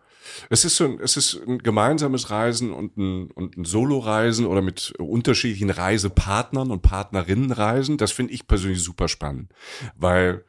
Es 0.50 0.64
ist 0.64 0.76
so 0.76 0.84
ein, 0.84 1.00
es 1.00 1.16
ist 1.16 1.40
ein 1.46 1.58
gemeinsames 1.58 2.30
Reisen 2.30 2.72
und 2.72 2.96
ein, 2.96 3.30
und 3.30 3.56
ein 3.56 3.64
Solo-Reisen 3.64 4.46
oder 4.46 4.62
mit 4.62 4.92
unterschiedlichen 4.98 5.70
Reisepartnern 5.70 6.70
und 6.70 6.82
Partnerinnen 6.82 7.52
reisen. 7.52 7.96
Das 7.96 8.12
finde 8.12 8.32
ich 8.32 8.46
persönlich 8.46 8.82
super 8.82 9.08
spannend. 9.08 9.52
Weil 9.96 10.44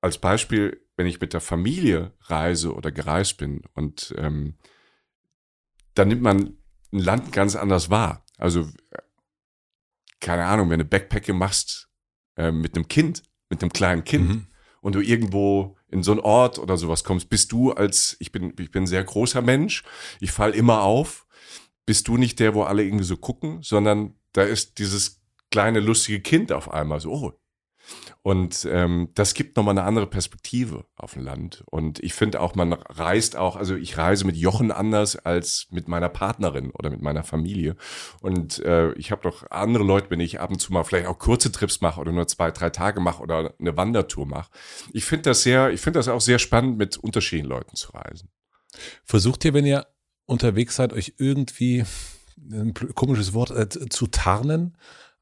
als 0.00 0.18
Beispiel, 0.18 0.80
wenn 0.96 1.06
ich 1.06 1.20
mit 1.20 1.32
der 1.32 1.40
Familie 1.40 2.12
reise 2.22 2.74
oder 2.74 2.92
gereist 2.92 3.36
bin 3.38 3.62
und 3.74 4.14
ähm, 4.18 4.54
dann 5.94 6.08
nimmt 6.08 6.22
man 6.22 6.56
ein 6.92 6.98
Land 6.98 7.32
ganz 7.32 7.56
anders 7.56 7.90
wahr. 7.90 8.24
Also, 8.38 8.68
keine 10.20 10.44
Ahnung, 10.44 10.70
wenn 10.70 10.78
du 10.78 10.84
Backpacking 10.84 11.36
machst 11.36 11.88
äh, 12.36 12.52
mit 12.52 12.74
einem 12.74 12.88
Kind, 12.88 13.22
mit 13.50 13.62
einem 13.62 13.72
kleinen 13.72 14.04
Kind 14.04 14.28
Mhm. 14.28 14.46
und 14.80 14.94
du 14.94 15.00
irgendwo 15.00 15.75
in 15.96 16.02
so 16.02 16.12
einen 16.12 16.20
Ort 16.20 16.58
oder 16.58 16.76
sowas 16.76 17.04
kommst, 17.04 17.28
bist 17.28 17.52
du 17.52 17.72
als, 17.72 18.16
ich 18.20 18.32
bin, 18.32 18.52
ich 18.58 18.70
bin 18.70 18.84
ein 18.84 18.86
sehr 18.86 19.04
großer 19.04 19.42
Mensch, 19.42 19.82
ich 20.20 20.30
fall 20.30 20.52
immer 20.52 20.82
auf, 20.82 21.26
bist 21.86 22.08
du 22.08 22.16
nicht 22.16 22.38
der, 22.40 22.54
wo 22.54 22.62
alle 22.62 22.84
irgendwie 22.84 23.04
so 23.04 23.16
gucken, 23.16 23.62
sondern 23.62 24.14
da 24.32 24.42
ist 24.42 24.78
dieses 24.78 25.22
kleine 25.50 25.80
lustige 25.80 26.20
Kind 26.20 26.52
auf 26.52 26.70
einmal 26.70 27.00
so, 27.00 27.12
oh. 27.12 27.32
Und 28.22 28.66
ähm, 28.70 29.10
das 29.14 29.34
gibt 29.34 29.56
nochmal 29.56 29.78
eine 29.78 29.86
andere 29.86 30.06
Perspektive 30.06 30.84
auf 30.96 31.16
ein 31.16 31.22
Land. 31.22 31.62
Und 31.66 32.00
ich 32.00 32.14
finde 32.14 32.40
auch, 32.40 32.54
man 32.54 32.72
reist 32.72 33.36
auch, 33.36 33.56
also 33.56 33.76
ich 33.76 33.96
reise 33.98 34.24
mit 34.24 34.36
Jochen 34.36 34.72
anders 34.72 35.16
als 35.16 35.68
mit 35.70 35.88
meiner 35.88 36.08
Partnerin 36.08 36.70
oder 36.70 36.90
mit 36.90 37.02
meiner 37.02 37.22
Familie. 37.22 37.76
Und 38.20 38.58
äh, 38.60 38.92
ich 38.94 39.12
habe 39.12 39.22
doch 39.22 39.50
andere 39.50 39.84
Leute, 39.84 40.10
wenn 40.10 40.20
ich 40.20 40.40
ab 40.40 40.50
und 40.50 40.60
zu 40.60 40.72
mal 40.72 40.84
vielleicht 40.84 41.06
auch 41.06 41.18
kurze 41.18 41.52
Trips 41.52 41.80
mache 41.80 42.00
oder 42.00 42.12
nur 42.12 42.26
zwei, 42.26 42.50
drei 42.50 42.70
Tage 42.70 43.00
mache 43.00 43.22
oder 43.22 43.54
eine 43.60 43.76
Wandertour 43.76 44.26
mache. 44.26 44.50
Ich 44.92 45.04
finde 45.04 45.30
das 45.30 45.42
sehr, 45.42 45.70
ich 45.70 45.80
finde 45.80 45.98
das 45.98 46.08
auch 46.08 46.20
sehr 46.20 46.38
spannend, 46.38 46.78
mit 46.78 46.96
unterschiedlichen 46.96 47.48
Leuten 47.48 47.76
zu 47.76 47.92
reisen. 47.92 48.28
Versucht 49.04 49.44
ihr, 49.44 49.54
wenn 49.54 49.66
ihr 49.66 49.86
unterwegs 50.26 50.76
seid, 50.76 50.92
euch 50.92 51.14
irgendwie 51.18 51.84
ein 52.50 52.74
komisches 52.74 53.32
Wort 53.32 53.50
äh, 53.50 53.68
zu 53.68 54.06
tarnen? 54.08 54.76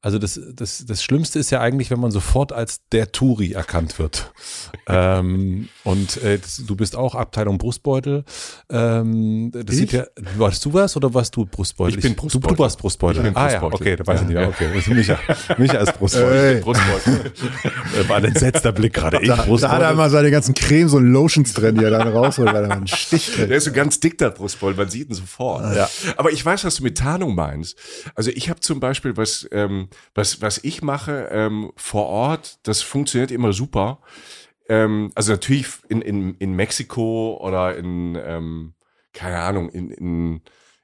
Also 0.05 0.19
das, 0.19 0.39
das, 0.53 0.85
das 0.85 1.03
Schlimmste 1.03 1.39
ist 1.39 1.49
ja 1.49 1.61
eigentlich, 1.61 1.89
wenn 1.89 1.99
man 1.99 2.11
sofort 2.11 2.51
als 2.53 2.81
der 2.91 3.11
Turi 3.11 3.53
erkannt 3.53 3.97
wird. 3.97 4.31
ähm, 4.87 5.67
und 5.83 6.17
äh, 6.23 6.37
das, 6.37 6.57
du 6.65 6.75
bist 6.75 6.95
auch 6.95 7.15
Abteilung 7.15 7.57
Brustbeutel. 7.57 8.23
Ähm, 8.69 9.49
das 9.51 9.63
Ich? 9.73 9.75
sieht 9.81 9.91
ja, 9.93 10.05
warst 10.37 10.63
du 10.63 10.73
was 10.73 10.95
oder 10.95 11.11
warst 11.15 11.35
du 11.35 11.45
Brustbeutel? 11.45 11.97
Ich 11.97 12.03
bin 12.03 12.15
Du, 12.15 12.21
Brustbeutel. 12.21 12.55
du 12.55 12.59
warst 12.63 12.77
Brustbeutel. 12.77 13.17
Ich 13.25 13.33
bin 13.33 13.35
Ah 13.35 13.51
ja, 13.51 13.59
Brustbeutel. 13.59 13.87
okay, 13.87 13.95
da 13.95 14.05
weiß 14.05 14.21
ich 14.21 14.27
nicht. 14.27 14.35
Ja. 14.35 14.47
Okay, 14.47 14.67
das 14.73 14.87
ist 14.87 14.93
Micha. 14.93 15.19
Micha 15.57 15.77
ist 15.79 15.97
Brustbeutel. 15.97 16.55
Ey. 16.55 16.61
Brustbeutel. 16.61 17.31
Äh, 17.99 18.09
War 18.09 18.17
ein 18.17 18.25
entsetzter 18.25 18.71
Blick 18.71 18.93
gerade. 18.93 19.19
Ich 19.21 19.27
Da, 19.27 19.35
da 19.35 19.41
hat 19.41 19.45
er 19.47 19.49
Brustbeutel. 19.49 19.91
immer 19.91 20.09
seine 20.11 20.29
ganzen 20.29 20.53
Cremes 20.53 20.93
und 20.93 21.11
Lotions 21.11 21.53
drin, 21.53 21.77
die 21.79 21.83
er 21.83 21.89
dann 21.89 22.07
rausholt, 22.09 22.53
weil 22.53 22.65
er 22.65 22.71
einen 22.71 22.85
Stich 22.87 23.33
kriegt. 23.33 23.49
Der 23.49 23.57
ist 23.57 23.63
so 23.65 23.71
ganz 23.71 23.99
dick, 23.99 24.19
der 24.19 24.29
Brustbeutel, 24.29 24.77
man 24.77 24.89
sieht 24.89 25.09
ihn 25.09 25.15
sofort. 25.15 25.75
Ja. 25.75 25.89
Aber 26.17 26.31
ich 26.31 26.45
weiß, 26.45 26.63
was 26.63 26.75
du 26.75 26.83
mit 26.83 26.95
Tarnung 26.97 27.33
meinst. 27.33 27.75
Also 28.13 28.29
ich 28.29 28.49
habe 28.51 28.59
zum 28.59 28.79
Beispiel, 28.79 29.17
was, 29.17 29.47
ähm, 29.51 29.87
was, 30.13 30.41
was 30.41 30.63
ich 30.63 30.81
mache 30.81 31.29
ähm, 31.31 31.71
vor 31.75 32.05
Ort, 32.05 32.59
das 32.63 32.81
funktioniert 32.81 33.31
immer 33.31 33.53
super. 33.53 33.99
Ähm, 34.67 35.11
also 35.15 35.33
natürlich 35.33 35.67
in, 35.89 36.01
in, 36.01 36.35
in 36.35 36.53
Mexiko 36.53 37.37
oder 37.41 37.75
in, 37.77 38.15
ähm, 38.15 38.73
keine 39.13 39.39
Ahnung, 39.39 39.69
in, 39.69 39.91
in, 39.91 40.41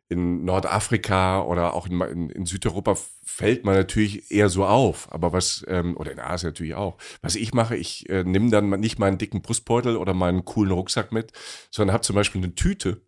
in 0.10 0.44
Nordafrika 0.44 1.42
oder 1.42 1.74
auch 1.74 1.88
in, 1.88 2.00
in, 2.02 2.30
in 2.30 2.46
Südeuropa 2.46 2.96
fällt 3.24 3.64
man 3.64 3.76
natürlich 3.76 4.30
eher 4.30 4.50
so 4.50 4.66
auf. 4.66 5.12
Aber 5.12 5.34
was, 5.34 5.66
ähm, 5.68 5.96
oder 5.98 6.12
in 6.12 6.20
Asien 6.20 6.50
natürlich 6.50 6.76
auch. 6.76 6.98
Was 7.22 7.36
ich 7.36 7.54
mache, 7.54 7.76
ich 7.78 8.10
äh, 8.10 8.24
nehme 8.24 8.50
dann 8.50 8.70
nicht 8.80 9.00
meinen 9.00 9.18
dicken 9.18 9.42
Brustbeutel 9.42 9.96
oder 9.96 10.14
meinen 10.14 10.46
coolen 10.46 10.72
Rucksack 10.72 11.12
mit, 11.12 11.32
sondern 11.72 11.94
habe 11.94 12.04
zum 12.04 12.16
Beispiel 12.16 12.44
eine 12.44 12.56
Tüte. 12.56 13.02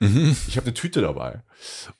Ich 0.00 0.56
habe 0.56 0.66
eine 0.66 0.74
Tüte 0.74 1.00
dabei. 1.00 1.42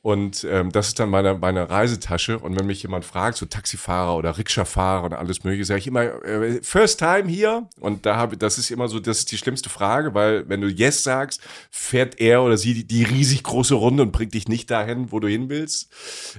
Und 0.03 0.46
ähm, 0.49 0.70
das 0.70 0.88
ist 0.88 1.01
dann 1.01 1.11
meine, 1.11 1.34
meine 1.34 1.68
Reisetasche. 1.68 2.38
Und 2.38 2.59
wenn 2.59 2.66
mich 2.66 2.82
jemand 2.82 3.05
fragt, 3.05 3.36
so 3.36 3.46
Taxifahrer 3.46 4.16
oder 4.16 4.38
Rikscha-Fahrer 4.38 5.05
und 5.05 5.14
alles 5.14 5.42
mögliche, 5.42 5.64
sage 5.64 5.80
ich 5.80 5.86
immer, 5.88 6.24
äh, 6.24 6.62
first 6.62 7.01
time 7.01 7.28
hier. 7.28 7.68
Und 7.80 8.07
da 8.07 8.16
habe 8.16 8.36
das 8.36 8.57
ist 8.57 8.70
immer 8.70 8.86
so, 8.86 9.01
das 9.01 9.18
ist 9.18 9.32
die 9.32 9.38
schlimmste 9.38 9.68
Frage, 9.68 10.14
weil 10.14 10.49
wenn 10.49 10.61
du 10.61 10.68
yes 10.68 11.03
sagst, 11.03 11.40
fährt 11.70 12.20
er 12.20 12.42
oder 12.42 12.57
sie 12.57 12.74
die, 12.74 12.86
die 12.86 13.03
riesig 13.03 13.42
große 13.42 13.74
Runde 13.74 14.05
und 14.05 14.12
bringt 14.12 14.34
dich 14.34 14.46
nicht 14.46 14.70
dahin, 14.70 15.11
wo 15.11 15.18
du 15.18 15.26
hin 15.26 15.49
willst. 15.49 15.90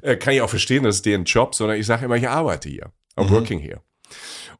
Äh, 0.01 0.15
kann 0.15 0.33
ich 0.33 0.41
auch 0.41 0.49
verstehen, 0.49 0.83
das 0.83 0.95
ist 0.95 1.05
deren 1.05 1.25
Job, 1.25 1.55
sondern 1.55 1.77
ich 1.77 1.85
sage 1.85 2.05
immer, 2.05 2.15
ich 2.15 2.29
arbeite 2.29 2.69
hier. 2.69 2.91
I'm 3.17 3.29
working 3.29 3.59
here. 3.59 3.81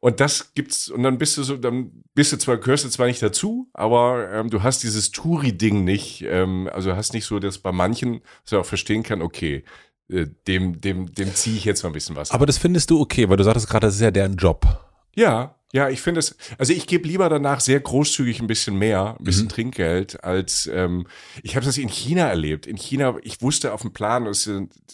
Und 0.00 0.20
das 0.20 0.54
gibt's, 0.54 0.88
und 0.88 1.02
dann 1.02 1.18
bist 1.18 1.36
du 1.36 1.42
so, 1.42 1.56
dann 1.56 2.02
bist 2.14 2.32
du 2.32 2.38
zwar, 2.38 2.56
gehörst 2.56 2.86
du 2.86 2.88
zwar 2.88 3.06
nicht 3.06 3.22
dazu, 3.22 3.68
aber 3.74 4.32
ähm, 4.32 4.48
du 4.48 4.62
hast 4.62 4.82
dieses 4.82 5.12
Touri-Ding 5.12 5.84
nicht. 5.84 6.24
Ähm, 6.26 6.70
also 6.72 6.96
hast 6.96 7.12
nicht 7.12 7.26
so, 7.26 7.38
dass 7.38 7.58
bei 7.58 7.70
manchen, 7.70 8.22
dass 8.44 8.52
er 8.52 8.60
auch 8.60 8.66
verstehen 8.66 9.02
kann, 9.02 9.20
okay, 9.20 9.62
äh, 10.08 10.26
dem, 10.46 10.80
dem, 10.80 11.14
dem 11.14 11.34
ziehe 11.34 11.56
ich 11.56 11.66
jetzt 11.66 11.82
mal 11.82 11.90
ein 11.90 11.92
bisschen 11.92 12.16
was. 12.16 12.30
Aber 12.30 12.46
das 12.46 12.56
findest 12.56 12.90
du 12.90 12.98
okay, 12.98 13.28
weil 13.28 13.36
du 13.36 13.44
sagtest 13.44 13.68
gerade, 13.68 13.86
das 13.86 13.96
ist 13.96 14.00
ja 14.00 14.10
deren 14.10 14.36
Job. 14.36 14.66
Ja, 15.14 15.56
ja, 15.72 15.88
ich 15.88 16.00
finde 16.00 16.18
es, 16.18 16.36
also 16.58 16.72
ich 16.72 16.86
gebe 16.86 17.06
lieber 17.06 17.28
danach 17.28 17.60
sehr 17.60 17.78
großzügig 17.78 18.40
ein 18.40 18.48
bisschen 18.48 18.76
mehr, 18.76 19.16
ein 19.18 19.24
bisschen 19.24 19.44
mhm. 19.44 19.50
Trinkgeld, 19.50 20.24
als 20.24 20.68
ähm, 20.72 21.06
ich 21.42 21.54
habe 21.54 21.66
das 21.66 21.78
in 21.78 21.88
China 21.88 22.26
erlebt. 22.26 22.66
In 22.66 22.76
China, 22.76 23.16
ich 23.22 23.40
wusste 23.40 23.72
auf 23.72 23.82
dem 23.82 23.92
Plan, 23.92 24.24
dass, 24.24 24.50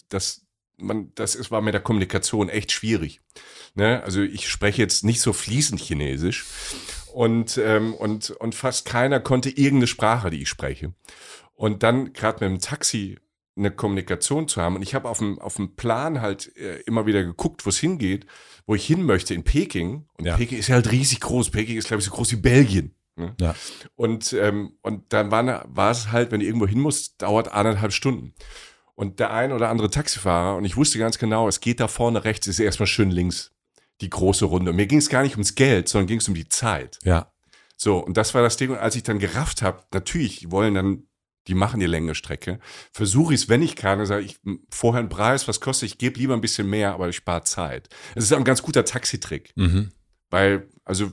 dass 0.09 0.45
man, 0.77 1.11
das 1.15 1.33
ist, 1.33 1.49
war 1.49 1.61
mit 1.61 1.73
der 1.73 1.81
Kommunikation 1.81 2.49
echt 2.49 2.71
schwierig. 2.71 3.21
Ne? 3.77 4.03
Also 4.03 4.21
ich 4.21 4.49
spreche 4.49 4.81
jetzt 4.81 5.03
nicht 5.03 5.21
so 5.21 5.33
fließend 5.33 5.79
Chinesisch 5.79 6.45
und, 7.13 7.57
ähm, 7.57 7.93
und, 7.93 8.31
und 8.31 8.55
fast 8.55 8.85
keiner 8.85 9.19
konnte 9.19 9.49
irgendeine 9.49 9.87
Sprache, 9.87 10.29
die 10.29 10.41
ich 10.41 10.49
spreche. 10.49 10.93
Und 11.55 11.83
dann 11.83 12.13
gerade 12.13 12.43
mit 12.43 12.59
dem 12.59 12.61
Taxi 12.61 13.17
eine 13.55 13.71
Kommunikation 13.71 14.47
zu 14.47 14.61
haben. 14.61 14.75
Und 14.75 14.83
ich 14.83 14.93
habe 14.93 15.09
auf 15.09 15.19
dem, 15.19 15.39
auf 15.39 15.55
dem 15.55 15.75
Plan 15.75 16.21
halt 16.21 16.55
äh, 16.57 16.81
immer 16.81 17.05
wieder 17.05 17.23
geguckt, 17.23 17.65
wo 17.65 17.69
es 17.69 17.79
hingeht 17.79 18.27
wo 18.67 18.75
ich 18.75 18.85
hin 18.85 19.03
möchte, 19.03 19.33
in 19.33 19.43
Peking. 19.43 20.05
Und 20.17 20.25
ja. 20.25 20.35
Peking 20.35 20.59
ist 20.59 20.67
ja 20.67 20.75
halt 20.75 20.91
riesig 20.91 21.21
groß. 21.21 21.49
Peking 21.49 21.77
ist, 21.77 21.87
glaube 21.87 22.01
ich, 22.01 22.05
so 22.05 22.11
groß 22.11 22.33
wie 22.33 22.35
Belgien. 22.35 22.93
Ne? 23.15 23.33
Ja. 23.39 23.55
Und, 23.95 24.33
ähm, 24.33 24.73
und 24.81 25.11
dann 25.13 25.31
war, 25.31 25.65
war 25.73 25.89
es 25.89 26.11
halt, 26.11 26.31
wenn 26.31 26.41
du 26.41 26.45
irgendwo 26.45 26.67
hin 26.67 26.81
musst, 26.81 27.21
dauert 27.21 27.51
anderthalb 27.51 27.93
Stunden. 27.93 28.33
Und 28.93 29.19
der 29.19 29.31
ein 29.31 29.53
oder 29.53 29.69
andere 29.69 29.89
Taxifahrer, 29.89 30.57
und 30.57 30.65
ich 30.65 30.75
wusste 30.75 30.99
ganz 30.99 31.17
genau, 31.17 31.47
es 31.47 31.61
geht 31.61 31.79
da 31.79 31.87
vorne 31.87 32.25
rechts, 32.25 32.47
ist 32.47 32.59
erstmal 32.59 32.87
schön 32.87 33.09
links 33.09 33.53
die 34.01 34.09
große 34.09 34.45
Runde. 34.45 34.71
Und 34.71 34.77
mir 34.77 34.87
ging 34.87 34.99
es 34.99 35.09
gar 35.09 35.23
nicht 35.23 35.33
ums 35.33 35.55
Geld, 35.55 35.89
sondern 35.89 36.07
ging 36.07 36.19
es 36.19 36.27
um 36.27 36.35
die 36.35 36.49
Zeit. 36.49 36.99
Ja. 37.03 37.31
So, 37.75 37.97
und 37.97 38.17
das 38.17 38.33
war 38.33 38.41
das 38.41 38.57
Ding. 38.57 38.71
Und 38.71 38.77
als 38.77 38.95
ich 38.95 39.03
dann 39.03 39.19
gerafft 39.19 39.61
habe, 39.61 39.83
natürlich 39.91 40.51
wollen 40.51 40.73
dann 40.73 41.03
die 41.47 41.55
machen 41.55 41.79
die 41.79 41.85
längere 41.85 42.15
Strecke. 42.15 42.59
Versuche 42.91 43.33
ich 43.33 43.41
es, 43.41 43.49
wenn 43.49 43.61
ich 43.61 43.75
kann, 43.75 44.05
sage 44.05 44.25
ich 44.25 44.39
vorher 44.69 44.99
einen 44.99 45.09
Preis, 45.09 45.47
was 45.47 45.61
kostet, 45.61 45.89
ich 45.89 45.97
gebe 45.97 46.19
lieber 46.19 46.33
ein 46.33 46.41
bisschen 46.41 46.69
mehr, 46.69 46.93
aber 46.93 47.09
ich 47.09 47.15
spare 47.15 47.43
Zeit. 47.43 47.89
Es 48.15 48.25
ist 48.25 48.33
ein 48.33 48.43
ganz 48.43 48.61
guter 48.61 48.85
Taxitrick. 48.85 49.53
Mhm. 49.55 49.91
Weil, 50.29 50.67
also 50.83 51.11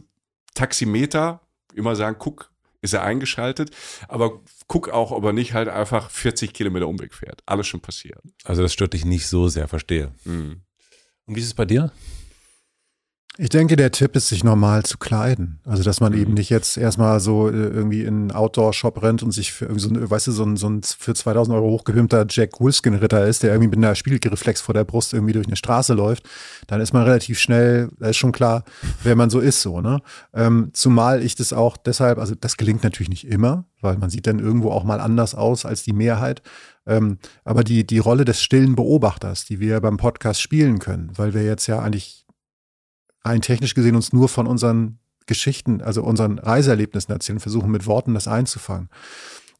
Taximeter, 0.54 1.40
immer 1.74 1.94
sagen, 1.94 2.16
guck, 2.18 2.50
ist 2.80 2.92
er 2.92 3.02
eingeschaltet, 3.02 3.70
aber 4.08 4.42
guck 4.66 4.90
auch, 4.90 5.10
ob 5.10 5.24
er 5.24 5.32
nicht 5.32 5.54
halt 5.54 5.68
einfach 5.68 6.10
40 6.10 6.52
Kilometer 6.52 6.86
Umweg 6.86 7.14
fährt. 7.14 7.42
Alles 7.46 7.66
schon 7.66 7.80
passiert. 7.80 8.20
Also 8.44 8.60
das 8.60 8.72
stört 8.72 8.92
dich 8.92 9.04
nicht 9.04 9.26
so 9.26 9.48
sehr, 9.48 9.68
verstehe. 9.68 10.12
Mhm. 10.24 10.62
Und 11.26 11.36
wie 11.36 11.40
ist 11.40 11.46
es 11.46 11.54
bei 11.54 11.64
dir? 11.64 11.92
Ich 13.36 13.48
denke, 13.48 13.74
der 13.74 13.90
Tipp 13.90 14.14
ist, 14.14 14.28
sich 14.28 14.44
normal 14.44 14.84
zu 14.84 14.96
kleiden. 14.96 15.58
Also, 15.64 15.82
dass 15.82 16.00
man 16.00 16.12
mhm. 16.12 16.20
eben 16.20 16.34
nicht 16.34 16.50
jetzt 16.50 16.76
erstmal 16.76 17.18
so 17.18 17.48
äh, 17.48 17.52
irgendwie 17.52 18.02
in 18.02 18.14
einen 18.14 18.30
Outdoor-Shop 18.30 19.02
rennt 19.02 19.24
und 19.24 19.32
sich 19.32 19.52
für 19.52 19.64
irgendwie 19.64 19.80
so 19.80 19.88
ein, 19.88 20.08
weißt 20.08 20.28
du, 20.28 20.32
so 20.32 20.44
ein, 20.44 20.56
so 20.56 20.68
ein 20.68 20.82
für 20.84 21.14
2000 21.14 21.56
Euro 21.56 21.70
hochgehümmter 21.70 22.26
Jack 22.28 22.60
Wolfskin-Ritter 22.60 23.26
ist, 23.26 23.42
der 23.42 23.50
irgendwie 23.50 23.76
mit 23.76 23.78
einer 23.78 23.96
Spiegelreflex 23.96 24.60
vor 24.60 24.72
der 24.72 24.84
Brust 24.84 25.12
irgendwie 25.12 25.32
durch 25.32 25.48
eine 25.48 25.56
Straße 25.56 25.94
läuft. 25.94 26.28
Dann 26.68 26.80
ist 26.80 26.92
man 26.92 27.02
relativ 27.02 27.40
schnell, 27.40 27.90
da 27.98 28.10
ist 28.10 28.18
schon 28.18 28.30
klar, 28.30 28.62
wer 29.02 29.16
man 29.16 29.30
so 29.30 29.40
ist, 29.40 29.62
so, 29.62 29.80
ne? 29.80 30.00
Ähm, 30.32 30.70
zumal 30.72 31.20
ich 31.20 31.34
das 31.34 31.52
auch 31.52 31.76
deshalb, 31.76 32.18
also 32.18 32.36
das 32.36 32.56
gelingt 32.56 32.84
natürlich 32.84 33.10
nicht 33.10 33.26
immer, 33.26 33.64
weil 33.80 33.98
man 33.98 34.10
sieht 34.10 34.28
dann 34.28 34.38
irgendwo 34.38 34.70
auch 34.70 34.84
mal 34.84 35.00
anders 35.00 35.34
aus 35.34 35.66
als 35.66 35.82
die 35.82 35.92
Mehrheit. 35.92 36.40
Ähm, 36.86 37.18
aber 37.44 37.64
die, 37.64 37.84
die 37.84 37.98
Rolle 37.98 38.24
des 38.24 38.40
stillen 38.40 38.76
Beobachters, 38.76 39.44
die 39.44 39.58
wir 39.58 39.80
beim 39.80 39.96
Podcast 39.96 40.40
spielen 40.40 40.78
können, 40.78 41.10
weil 41.16 41.34
wir 41.34 41.42
jetzt 41.42 41.66
ja 41.66 41.80
eigentlich 41.80 42.23
rein 43.24 43.40
technisch 43.40 43.74
gesehen 43.74 43.96
uns 43.96 44.12
nur 44.12 44.28
von 44.28 44.46
unseren 44.46 44.98
Geschichten, 45.26 45.80
also 45.80 46.02
unseren 46.02 46.38
Reiseerlebnissen 46.38 47.12
erzählen, 47.12 47.40
versuchen 47.40 47.70
mit 47.70 47.86
Worten 47.86 48.14
das 48.14 48.28
einzufangen. 48.28 48.88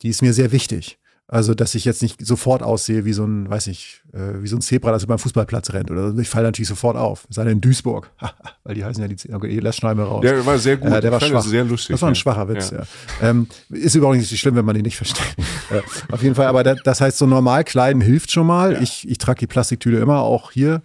Die 0.02 0.08
ist 0.08 0.22
mir 0.22 0.32
sehr 0.32 0.52
wichtig. 0.52 0.98
Also, 1.26 1.54
dass 1.54 1.74
ich 1.74 1.86
jetzt 1.86 2.02
nicht 2.02 2.24
sofort 2.24 2.62
aussehe 2.62 3.06
wie 3.06 3.14
so 3.14 3.24
ein, 3.24 3.48
weiß 3.48 3.68
ich, 3.68 4.02
äh, 4.12 4.42
wie 4.42 4.46
so 4.46 4.56
ein 4.56 4.60
Zebra, 4.60 4.92
das 4.92 5.04
über 5.04 5.16
den 5.16 5.20
Fußballplatz 5.20 5.72
rennt. 5.72 5.90
Oder 5.90 6.14
ich 6.18 6.28
falle 6.28 6.44
natürlich 6.44 6.68
sofort 6.68 6.98
auf. 6.98 7.26
Sei 7.30 7.50
in 7.50 7.62
Duisburg. 7.62 8.10
weil 8.64 8.74
die 8.74 8.84
heißen 8.84 9.02
ja 9.02 9.08
die 9.08 9.32
okay, 9.32 9.58
lass 9.58 9.76
schneiden 9.76 10.00
wir 10.00 10.04
raus. 10.04 10.20
Der 10.20 10.44
war 10.44 10.58
sehr 10.58 10.76
gut. 10.76 10.92
Äh, 10.92 11.00
der 11.00 11.10
war 11.10 11.22
schwach. 11.22 11.42
sehr 11.42 11.64
lustig. 11.64 11.94
Das 11.94 12.02
war 12.02 12.10
ein 12.10 12.14
schwacher 12.14 12.46
Witz, 12.50 12.72
ja. 12.72 12.80
ja. 12.80 13.30
Ähm, 13.30 13.48
ist 13.70 13.94
übrigens 13.94 14.30
nicht 14.30 14.40
schlimm, 14.40 14.54
wenn 14.54 14.66
man 14.66 14.76
ihn 14.76 14.82
nicht 14.82 14.98
versteht. 14.98 15.34
äh, 15.70 15.80
auf 16.12 16.22
jeden 16.22 16.34
Fall, 16.34 16.46
aber 16.46 16.62
das, 16.62 16.80
das 16.84 17.00
heißt, 17.00 17.16
so 17.16 17.24
normal 17.24 17.64
kleiden 17.64 18.02
hilft 18.02 18.30
schon 18.30 18.46
mal. 18.46 18.74
Ja. 18.74 18.82
Ich, 18.82 19.08
ich 19.08 19.16
trage 19.16 19.38
die 19.38 19.46
Plastiktüte 19.46 19.96
immer, 19.96 20.20
auch 20.20 20.50
hier. 20.50 20.82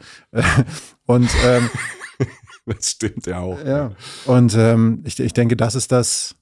und 1.05 1.29
ähm, 1.45 1.69
Das 2.75 2.91
stimmt 2.91 3.25
ja 3.25 3.39
auch. 3.39 3.59
Ja. 3.63 3.91
Und 4.25 4.55
ähm, 4.55 5.01
ich, 5.05 5.19
ich 5.19 5.33
denke, 5.33 5.57
das 5.57 5.75
ist 5.75 5.91
das, 5.91 6.35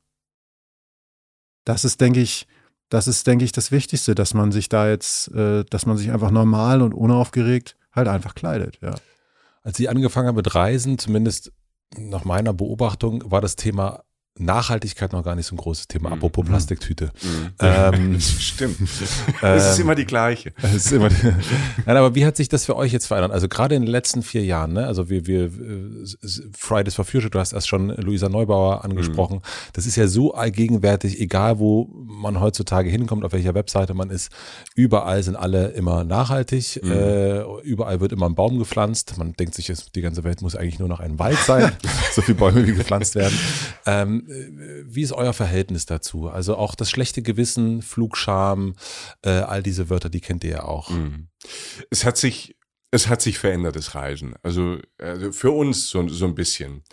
das 1.66 1.86
ist, 1.86 2.02
denke 2.02 2.20
ich, 2.20 2.48
das 2.90 3.08
ist, 3.08 3.28
denke 3.28 3.46
ich, 3.46 3.52
das 3.52 3.72
Wichtigste, 3.72 4.16
dass 4.16 4.34
man 4.34 4.52
sich 4.52 4.70
da 4.70 4.90
jetzt, 4.90 5.30
äh, 5.34 5.64
dass 5.70 5.86
man 5.86 5.98
sich 5.98 6.12
einfach 6.12 6.32
normal 6.32 6.82
und 6.82 6.94
unaufgeregt 6.94 7.76
halt 7.92 8.08
einfach 8.08 8.36
kleidet, 8.36 8.80
ja. 8.82 8.96
Als 9.64 9.76
Sie 9.76 9.90
angefangen 9.90 10.30
haben 10.30 10.36
mit 10.36 10.56
Reisen, 10.56 10.98
zumindest 10.98 11.52
nach 11.98 12.24
meiner 12.24 12.54
Beobachtung, 12.54 13.30
war 13.30 13.42
das 13.42 13.58
Thema 13.58 14.04
Nachhaltigkeit 14.40 15.14
noch 15.14 15.24
gar 15.24 15.36
nicht 15.36 15.46
so 15.46 15.56
ein 15.56 15.58
großes 15.58 15.88
Thema. 15.88 16.10
Mhm. 16.10 16.16
Apropos 16.16 16.46
mhm. 16.46 16.50
Plastiktüte. 16.50 17.12
Mhm. 17.22 17.50
Ähm, 17.60 18.20
Stimmt. 18.40 18.78
Es 19.42 19.72
ist 19.72 19.80
immer 19.80 19.96
die 19.96 20.06
gleiche. 20.06 20.54
Es 20.62 20.86
ist 20.86 20.92
immer 20.92 21.10
die, 21.10 21.16
Nein, 21.86 21.98
aber 21.98 22.14
wie 22.16 22.26
hat 22.26 22.38
sich 22.38 22.50
das 22.50 22.66
für 22.66 22.76
euch 22.76 22.92
jetzt 22.92 23.08
verändert? 23.08 23.32
Also 23.32 23.48
gerade 23.48 23.76
in 23.76 23.84
den 23.84 23.92
letzten 23.92 24.22
vier 24.22 24.44
Jahren, 24.44 24.74
ne? 24.74 24.86
Also 24.86 25.10
wir, 25.10 25.26
wir 25.26 25.52
Fridays 26.58 26.96
for 26.96 27.06
Future, 27.06 27.30
du 27.30 27.40
hast 27.40 27.54
erst 27.54 27.68
schon 27.68 27.90
Luisa 27.90 28.30
Neubauer 28.30 28.84
angesprochen. 28.84 29.38
Mhm. 29.38 29.72
Das 29.74 29.86
ist 29.86 29.96
ja 29.96 30.08
so 30.08 30.34
allgegenwärtig, 30.34 31.20
egal 31.20 31.60
wo 31.60 31.90
man 31.94 32.40
heutzutage 32.40 32.90
hinkommt, 32.90 33.24
auf 33.24 33.34
welcher 33.34 33.56
Webseite 33.56 33.94
man 33.94 34.10
ist. 34.10 34.32
Überall 34.76 35.24
sind 35.24 35.36
alle 35.36 35.70
immer 35.70 36.04
nachhaltig. 36.04 36.80
Mhm. 36.84 36.92
Äh, 36.92 37.42
überall 37.62 38.00
wird 38.00 38.12
immer 38.12 38.28
ein 38.28 38.36
Baum 38.36 38.60
gepflanzt. 38.60 39.18
Man 39.18 39.34
denkt 39.34 39.56
sich, 39.56 39.72
die 39.96 40.02
ganze 40.02 40.24
Welt 40.24 40.42
muss 40.42 40.56
eigentlich 40.56 40.80
nur 40.80 40.90
noch 40.90 41.00
ein 41.00 41.20
Wald 41.20 41.38
sein. 41.40 41.72
so 42.12 42.22
viele 42.22 42.38
Bäume, 42.38 42.68
wie 42.68 42.74
gepflanzt 42.74 43.16
werden. 43.16 43.38
Ähm, 43.86 44.27
äh, 44.27 44.27
wie 44.28 45.02
ist 45.02 45.14
euer 45.14 45.34
Verhältnis 45.34 45.86
dazu? 45.86 46.30
Also 46.30 46.56
auch 46.56 46.76
das 46.76 46.90
schlechte 46.90 47.22
Gewissen, 47.22 47.82
Flugscham, 47.82 48.76
äh, 49.24 49.30
all 49.30 49.64
diese 49.64 49.90
Wörter, 49.90 50.10
die 50.10 50.22
kennt 50.22 50.44
ihr 50.44 50.52
ja 50.52 50.64
auch. 50.64 50.90
Mhm. 50.90 51.28
Es 51.90 52.06
hat 52.06 52.18
sich, 52.18 52.58
es 52.92 53.08
hat 53.08 53.22
sich 53.22 53.40
verändert, 53.40 53.76
das 53.76 53.96
Reisen. 53.96 54.36
Also, 54.44 54.80
also 54.98 55.32
für 55.32 55.52
uns 55.52 55.90
so, 55.90 56.08
so 56.08 56.26
ein 56.26 56.36
bisschen. 56.36 56.84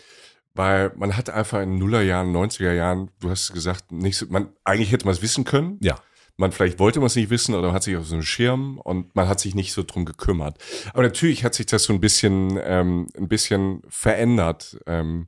Weil 0.53 0.93
man 0.95 1.17
hat 1.17 1.29
einfach 1.29 1.61
in 1.61 1.77
Nullerjahren, 1.77 2.33
90er 2.33 2.71
Jahren, 2.71 3.11
du 3.19 3.29
hast 3.29 3.51
gesagt, 3.51 3.91
nicht 3.91 4.29
man, 4.29 4.49
eigentlich 4.63 4.91
hätte 4.91 5.05
man 5.05 5.13
es 5.13 5.21
wissen 5.21 5.43
können. 5.43 5.77
Ja. 5.81 5.99
Man 6.37 6.51
vielleicht 6.51 6.79
wollte 6.79 6.99
man 6.99 7.07
es 7.07 7.15
nicht 7.15 7.29
wissen 7.29 7.55
oder 7.55 7.67
man 7.67 7.75
hat 7.75 7.83
sich 7.83 7.95
auf 7.95 8.07
so 8.07 8.15
einen 8.15 8.23
Schirm 8.23 8.77
und 8.77 9.15
man 9.15 9.27
hat 9.27 9.39
sich 9.39 9.55
nicht 9.55 9.73
so 9.73 9.83
drum 9.83 10.05
gekümmert. 10.05 10.57
Aber 10.93 11.03
natürlich 11.03 11.43
hat 11.43 11.53
sich 11.53 11.65
das 11.65 11.83
so 11.83 11.93
ein 11.93 12.01
bisschen, 12.01 12.59
ähm, 12.61 13.07
ein 13.17 13.27
bisschen 13.27 13.81
verändert. 13.87 14.77
Ähm, 14.85 15.27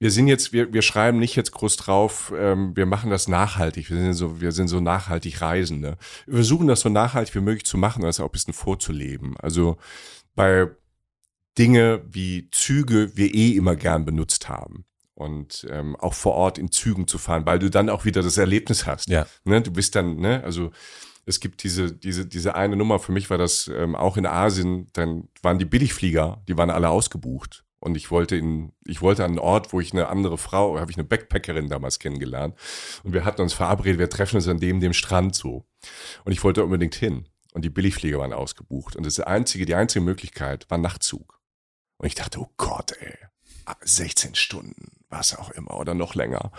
wir 0.00 0.10
sind 0.10 0.28
jetzt, 0.28 0.52
wir, 0.52 0.72
wir 0.72 0.82
schreiben 0.82 1.18
nicht 1.18 1.34
jetzt 1.34 1.52
groß 1.52 1.76
drauf, 1.76 2.32
ähm, 2.36 2.76
wir 2.76 2.86
machen 2.86 3.10
das 3.10 3.26
nachhaltig. 3.26 3.90
Wir 3.90 3.96
sind 3.96 4.14
so, 4.14 4.40
wir 4.40 4.52
sind 4.52 4.68
so 4.68 4.80
nachhaltig 4.80 5.40
Reisende. 5.40 5.98
Wir 6.26 6.36
versuchen 6.36 6.68
das 6.68 6.80
so 6.80 6.88
nachhaltig 6.88 7.34
wie 7.34 7.40
möglich 7.40 7.64
zu 7.64 7.78
machen, 7.78 8.02
das 8.02 8.20
auch 8.20 8.26
ein 8.26 8.32
bisschen 8.32 8.54
vorzuleben. 8.54 9.36
Also 9.38 9.76
bei 10.34 10.68
Dinge 11.58 12.02
wie 12.08 12.48
Züge 12.52 13.16
wir 13.16 13.34
eh 13.34 13.56
immer 13.56 13.74
gern 13.74 14.04
benutzt 14.04 14.48
haben. 14.48 14.84
Und 15.14 15.66
ähm, 15.68 15.96
auch 15.96 16.14
vor 16.14 16.34
Ort 16.34 16.58
in 16.58 16.70
Zügen 16.70 17.08
zu 17.08 17.18
fahren, 17.18 17.44
weil 17.44 17.58
du 17.58 17.68
dann 17.70 17.90
auch 17.90 18.04
wieder 18.04 18.22
das 18.22 18.38
Erlebnis 18.38 18.86
hast. 18.86 19.08
Ja. 19.08 19.26
Ne? 19.42 19.60
Du 19.60 19.72
bist 19.72 19.96
dann, 19.96 20.18
ne, 20.18 20.44
also 20.44 20.70
es 21.26 21.40
gibt 21.40 21.64
diese, 21.64 21.92
diese, 21.92 22.24
diese 22.24 22.54
eine 22.54 22.76
Nummer, 22.76 23.00
für 23.00 23.10
mich 23.10 23.28
war 23.28 23.36
das 23.36 23.66
ähm, 23.66 23.96
auch 23.96 24.16
in 24.16 24.26
Asien, 24.26 24.86
dann 24.92 25.28
waren 25.42 25.58
die 25.58 25.64
Billigflieger, 25.64 26.40
die 26.46 26.56
waren 26.56 26.70
alle 26.70 26.88
ausgebucht. 26.88 27.64
Und 27.80 27.96
ich 27.96 28.10
wollte 28.10 28.36
in, 28.36 28.72
ich 28.84 29.02
wollte 29.02 29.24
an 29.24 29.32
einen 29.32 29.38
Ort, 29.38 29.72
wo 29.72 29.80
ich 29.80 29.92
eine 29.92 30.08
andere 30.08 30.38
Frau, 30.38 30.78
habe 30.78 30.90
ich 30.90 30.96
eine 30.96 31.06
Backpackerin 31.06 31.68
damals 31.68 31.98
kennengelernt. 31.98 32.56
Und 33.04 33.12
wir 33.12 33.24
hatten 33.24 33.42
uns 33.42 33.52
verabredet, 33.52 33.98
wir 33.98 34.10
treffen 34.10 34.36
uns 34.36 34.48
an 34.48 34.58
dem, 34.58 34.80
dem 34.80 34.92
Strand 34.92 35.34
so. 35.34 35.64
Und 36.24 36.32
ich 36.32 36.42
wollte 36.42 36.64
unbedingt 36.64 36.94
hin. 36.94 37.28
Und 37.54 37.64
die 37.64 37.70
Billigflieger 37.70 38.18
waren 38.18 38.32
ausgebucht. 38.32 38.96
Und 38.96 39.06
das 39.06 39.20
einzige, 39.20 39.64
die 39.64 39.74
einzige 39.74 40.04
Möglichkeit 40.04 40.68
war 40.70 40.78
Nachtzug. 40.78 41.40
Und 41.98 42.06
ich 42.06 42.14
dachte, 42.14 42.40
oh 42.40 42.50
Gott, 42.56 42.92
ey, 43.00 43.16
16 43.80 44.34
Stunden, 44.34 44.92
was 45.08 45.36
auch 45.36 45.50
immer, 45.50 45.78
oder 45.78 45.94
noch 45.94 46.14
länger. 46.14 46.52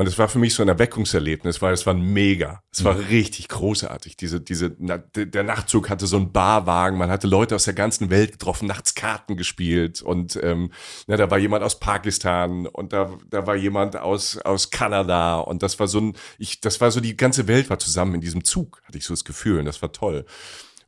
Und 0.00 0.06
es 0.06 0.18
war 0.18 0.28
für 0.28 0.38
mich 0.38 0.54
so 0.54 0.62
ein 0.62 0.68
Erweckungserlebnis, 0.70 1.60
weil 1.60 1.74
es 1.74 1.84
war 1.84 1.92
mega. 1.92 2.62
Es 2.72 2.84
war 2.84 2.94
mhm. 2.94 3.04
richtig 3.10 3.48
großartig. 3.48 4.16
Diese, 4.16 4.40
diese, 4.40 4.70
der 4.70 5.42
Nachtzug 5.42 5.90
hatte 5.90 6.06
so 6.06 6.16
einen 6.16 6.32
Barwagen, 6.32 6.96
man 6.96 7.10
hatte 7.10 7.26
Leute 7.26 7.54
aus 7.54 7.64
der 7.64 7.74
ganzen 7.74 8.08
Welt 8.08 8.32
getroffen, 8.32 8.66
nachts 8.66 8.94
Karten 8.94 9.36
gespielt 9.36 10.00
und 10.00 10.40
ähm, 10.42 10.72
na, 11.06 11.18
da 11.18 11.30
war 11.30 11.36
jemand 11.36 11.62
aus 11.64 11.80
Pakistan 11.80 12.66
und 12.66 12.94
da, 12.94 13.10
da 13.28 13.46
war 13.46 13.56
jemand 13.56 13.98
aus, 13.98 14.38
aus 14.38 14.70
Kanada 14.70 15.38
und 15.38 15.62
das 15.62 15.78
war 15.78 15.86
so 15.86 16.00
ein, 16.00 16.16
ich, 16.38 16.62
das 16.62 16.80
war 16.80 16.90
so 16.90 17.00
die 17.00 17.18
ganze 17.18 17.46
Welt 17.46 17.68
war 17.68 17.78
zusammen 17.78 18.14
in 18.14 18.20
diesem 18.22 18.42
Zug, 18.42 18.80
hatte 18.86 18.96
ich 18.96 19.04
so 19.04 19.12
das 19.12 19.26
Gefühl 19.26 19.58
und 19.58 19.66
das 19.66 19.82
war 19.82 19.92
toll. 19.92 20.24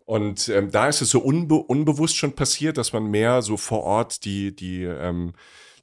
Und 0.07 0.49
ähm, 0.49 0.71
da 0.71 0.89
ist 0.89 1.03
es 1.03 1.11
so 1.11 1.21
unbe 1.21 1.57
unbewusst 1.57 2.17
schon 2.17 2.33
passiert, 2.33 2.79
dass 2.79 2.95
man 2.95 3.11
mehr 3.11 3.43
so 3.43 3.59
vor 3.59 3.83
Ort 3.83 4.25
die, 4.25 4.57
die, 4.57 4.85
ähm, 4.85 5.35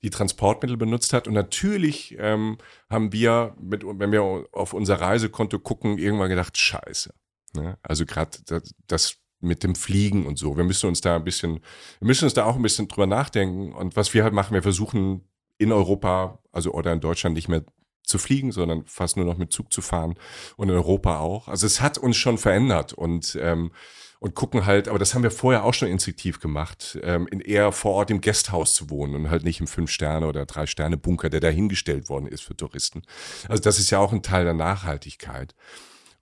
die 0.02 0.10
Transportmittel 0.10 0.78
benutzt 0.78 1.14
hat. 1.14 1.28
Und 1.28 1.34
natürlich 1.34 2.16
ähm, 2.20 2.58
haben 2.90 3.12
wir, 3.12 3.56
mit, 3.60 3.84
wenn 3.86 4.12
wir 4.12 4.46
auf 4.52 4.74
unser 4.74 5.02
Reisekonto 5.02 5.60
gucken, 5.60 5.98
irgendwann 5.98 6.30
gedacht, 6.30 6.58
scheiße. 6.58 7.14
Ne? 7.54 7.78
Also 7.82 8.06
gerade 8.06 8.38
das, 8.46 8.74
das 8.88 9.18
mit 9.42 9.64
dem 9.64 9.76
Fliegen 9.76 10.26
und 10.26 10.38
so. 10.38 10.58
Wir 10.58 10.64
müssen 10.64 10.88
uns 10.88 11.02
da 11.02 11.16
ein 11.16 11.24
bisschen, 11.24 11.62
wir 12.00 12.08
müssen 12.08 12.26
uns 12.26 12.34
da 12.34 12.46
auch 12.46 12.56
ein 12.56 12.62
bisschen 12.62 12.88
drüber 12.88 13.08
nachdenken. 13.08 13.74
Und 13.74 13.96
was 13.96 14.14
wir 14.14 14.24
halt 14.24 14.34
machen, 14.34 14.54
wir 14.54 14.64
versuchen 14.64 15.28
in 15.58 15.72
Europa, 15.72 16.40
also 16.52 16.72
oder 16.72 16.94
in 16.94 17.02
Deutschland 17.02 17.36
nicht 17.36 17.50
mehr 17.50 17.64
zu 18.04 18.18
fliegen, 18.18 18.52
sondern 18.52 18.86
fast 18.86 19.18
nur 19.18 19.26
noch 19.26 19.38
mit 19.38 19.54
Zug 19.54 19.72
zu 19.72 19.82
fahren 19.82 20.16
und 20.58 20.70
in 20.70 20.76
Europa 20.76 21.20
auch. 21.20 21.48
Also 21.48 21.68
es 21.68 21.80
hat 21.80 21.98
uns 21.98 22.18
schon 22.18 22.38
verändert 22.38 22.94
und 22.94 23.38
ähm, 23.40 23.72
und 24.20 24.36
gucken 24.36 24.66
halt, 24.66 24.90
aber 24.90 25.00
das 25.00 25.16
haben 25.16 25.24
wir 25.24 25.32
vorher 25.32 25.64
auch 25.64 25.74
schon 25.74 25.88
instinktiv 25.88 26.40
gemacht, 26.42 27.00
ähm, 27.04 27.28
in 27.32 27.40
eher 27.40 27.72
vor 27.72 27.94
Ort 27.94 28.12
im 28.12 28.20
Gasthaus 28.20 28.74
zu 28.74 28.90
wohnen 28.90 29.16
und 29.16 29.30
halt 29.30 29.44
nicht 29.44 29.62
im 29.62 29.68
Fünf-Sterne- 29.68 30.28
oder 30.28 30.46
Drei-Sterne-Bunker, 30.46 31.30
der 31.30 31.40
dahingestellt 31.40 32.10
worden 32.10 32.28
ist 32.28 32.42
für 32.42 32.56
Touristen. 32.56 33.04
Also 33.48 33.64
das 33.64 33.80
ist 33.80 33.90
ja 33.92 34.00
auch 34.00 34.12
ein 34.12 34.22
Teil 34.22 34.44
der 34.44 34.54
Nachhaltigkeit. 34.54 35.56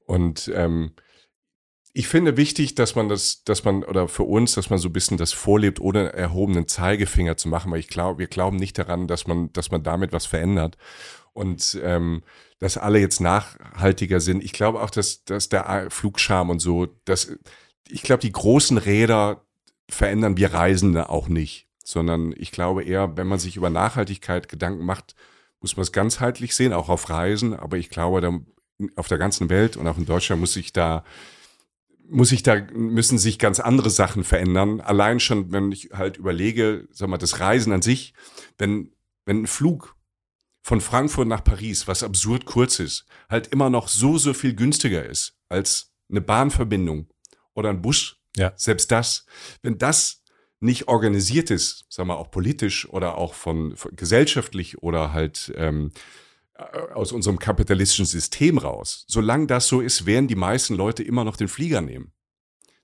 Und 0.05 0.51
ähm, 0.53 0.91
ich 1.91 2.07
finde 2.07 2.37
wichtig, 2.37 2.75
dass 2.75 2.93
man 2.93 3.09
das, 3.09 3.43
dass 3.43 3.63
man, 3.63 3.83
oder 3.83 4.07
für 4.07 4.23
uns, 4.23 4.53
dass 4.53 4.69
man 4.69 4.77
so 4.77 4.89
ein 4.89 4.93
bisschen 4.93 5.17
das 5.17 5.33
vorlebt, 5.33 5.79
ohne 5.81 6.13
erhobenen 6.13 6.67
Zeigefinger 6.67 7.37
zu 7.37 7.49
machen, 7.49 7.71
weil 7.71 7.79
ich 7.79 7.87
glaube, 7.87 8.19
wir 8.19 8.27
glauben 8.27 8.57
nicht 8.57 8.77
daran, 8.77 9.07
dass 9.07 9.25
man, 9.25 9.51
dass 9.53 9.71
man 9.71 9.81
damit 9.81 10.13
was 10.13 10.27
verändert. 10.27 10.77
Und 11.33 11.79
ähm, 11.83 12.21
dass 12.59 12.77
alle 12.77 12.99
jetzt 12.99 13.21
nachhaltiger 13.21 14.19
sind. 14.19 14.43
Ich 14.43 14.53
glaube 14.53 14.81
auch, 14.81 14.89
dass, 14.89 15.23
dass 15.25 15.49
der 15.49 15.87
Flugscham 15.89 16.49
und 16.49 16.59
so, 16.59 16.87
dass 17.05 17.31
ich 17.89 18.03
glaube, 18.03 18.21
die 18.21 18.31
großen 18.31 18.77
Räder 18.77 19.45
verändern 19.89 20.37
wir 20.37 20.53
Reisende 20.53 21.09
auch 21.09 21.27
nicht, 21.27 21.67
sondern 21.83 22.33
ich 22.35 22.51
glaube 22.51 22.83
eher, 22.83 23.17
wenn 23.17 23.27
man 23.27 23.39
sich 23.39 23.55
über 23.55 23.69
Nachhaltigkeit 23.69 24.49
Gedanken 24.49 24.85
macht, 24.85 25.15
muss 25.61 25.77
man 25.77 25.83
es 25.83 25.91
ganzheitlich 25.91 26.55
sehen, 26.55 26.73
auch 26.73 26.89
auf 26.89 27.09
Reisen. 27.09 27.53
Aber 27.53 27.77
ich 27.77 27.89
glaube, 27.89 28.21
da, 28.21 28.39
auf 28.95 29.07
der 29.07 29.17
ganzen 29.17 29.49
Welt 29.49 29.77
und 29.77 29.87
auch 29.87 29.97
in 29.97 30.05
Deutschland 30.05 30.41
muss 30.41 30.53
sich 30.53 30.73
da 30.73 31.03
muss 32.09 32.31
ich 32.31 32.43
da, 32.43 32.61
müssen 32.73 33.17
sich 33.17 33.37
ganz 33.37 33.59
andere 33.59 33.89
Sachen 33.89 34.23
verändern. 34.23 34.81
Allein 34.81 35.19
schon, 35.19 35.51
wenn 35.51 35.71
ich 35.71 35.89
halt 35.93 36.17
überlege, 36.17 36.87
sag 36.91 37.09
mal, 37.09 37.17
das 37.17 37.39
Reisen 37.39 37.73
an 37.73 37.81
sich, 37.81 38.13
wenn, 38.57 38.93
wenn 39.25 39.43
ein 39.43 39.47
Flug 39.47 39.95
von 40.61 40.81
Frankfurt 40.81 41.27
nach 41.27 41.43
Paris, 41.43 41.87
was 41.87 42.03
absurd 42.03 42.45
kurz 42.45 42.79
ist, 42.79 43.05
halt 43.29 43.47
immer 43.47 43.69
noch 43.69 43.87
so, 43.87 44.17
so 44.17 44.33
viel 44.33 44.53
günstiger 44.53 45.05
ist 45.05 45.35
als 45.49 45.91
eine 46.09 46.21
Bahnverbindung 46.21 47.07
oder 47.57 47.69
ein 47.69 47.81
Bus. 47.81 48.17
Ja. 48.37 48.53
Selbst 48.55 48.91
das, 48.91 49.25
wenn 49.63 49.77
das 49.77 50.23
nicht 50.59 50.87
organisiert 50.87 51.51
ist, 51.51 51.85
sagen 51.89 52.09
wir 52.09 52.17
auch 52.17 52.31
politisch 52.31 52.87
oder 52.89 53.17
auch 53.17 53.33
von, 53.33 53.75
von 53.75 53.95
gesellschaftlich 53.95 54.81
oder 54.81 55.11
halt 55.11 55.51
ähm, 55.55 55.91
äh, 56.53 56.63
aus 56.93 57.11
unserem 57.11 57.39
kapitalistischen 57.39 58.05
System 58.05 58.57
raus. 58.57 59.05
Solange 59.07 59.47
das 59.47 59.67
so 59.67 59.81
ist, 59.81 60.05
werden 60.05 60.27
die 60.27 60.35
meisten 60.35 60.75
Leute 60.75 61.03
immer 61.03 61.23
noch 61.23 61.35
den 61.35 61.47
Flieger 61.47 61.81
nehmen. 61.81 62.11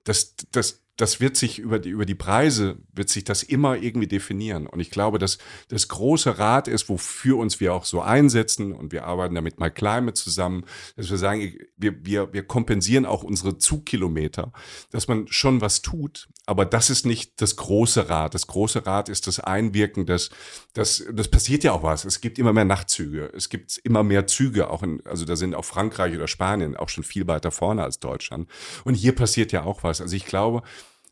Das, 0.04 0.34
das, 0.50 0.83
das 0.96 1.20
wird 1.20 1.36
sich 1.36 1.58
über 1.58 1.78
die, 1.78 1.90
über 1.90 2.06
die 2.06 2.14
Preise, 2.14 2.78
wird 2.92 3.08
sich 3.08 3.24
das 3.24 3.42
immer 3.42 3.76
irgendwie 3.76 4.06
definieren. 4.06 4.66
Und 4.66 4.78
ich 4.78 4.90
glaube, 4.90 5.18
dass 5.18 5.38
das 5.68 5.88
große 5.88 6.38
Rad 6.38 6.68
ist, 6.68 6.88
wofür 6.88 7.38
uns 7.38 7.58
wir 7.58 7.74
auch 7.74 7.84
so 7.84 8.00
einsetzen 8.00 8.72
und 8.72 8.92
wir 8.92 9.04
arbeiten 9.04 9.34
da 9.34 9.40
mit 9.40 9.58
My 9.58 9.70
Climate 9.70 10.14
zusammen, 10.14 10.64
dass 10.96 11.10
wir 11.10 11.18
sagen, 11.18 11.52
wir, 11.76 12.04
wir, 12.04 12.32
wir 12.32 12.44
kompensieren 12.44 13.06
auch 13.06 13.24
unsere 13.24 13.58
Zugkilometer, 13.58 14.52
dass 14.90 15.08
man 15.08 15.26
schon 15.28 15.60
was 15.60 15.82
tut, 15.82 16.28
aber 16.46 16.66
das 16.66 16.90
ist 16.90 17.06
nicht 17.06 17.40
das 17.40 17.56
große 17.56 18.08
Rad. 18.08 18.34
Das 18.34 18.46
große 18.46 18.86
Rad 18.86 19.08
ist 19.08 19.26
das 19.26 19.40
Einwirken, 19.40 20.06
das, 20.06 20.30
das, 20.74 21.04
das 21.12 21.28
passiert 21.28 21.64
ja 21.64 21.72
auch 21.72 21.82
was. 21.82 22.04
Es 22.04 22.20
gibt 22.20 22.38
immer 22.38 22.52
mehr 22.52 22.66
Nachtzüge. 22.66 23.32
Es 23.34 23.48
gibt 23.48 23.78
immer 23.78 24.02
mehr 24.02 24.26
Züge, 24.26 24.70
auch 24.70 24.82
in, 24.82 25.04
also 25.06 25.24
da 25.24 25.36
sind 25.36 25.54
auch 25.54 25.64
Frankreich 25.64 26.14
oder 26.14 26.28
Spanien 26.28 26.76
auch 26.76 26.88
schon 26.88 27.02
viel 27.02 27.26
weiter 27.26 27.50
vorne 27.50 27.82
als 27.82 27.98
Deutschland. 27.98 28.48
Und 28.84 28.94
hier 28.94 29.14
passiert 29.14 29.52
ja 29.52 29.64
auch 29.64 29.82
was. 29.82 30.00
Also 30.00 30.14
ich 30.14 30.26
glaube, 30.26 30.62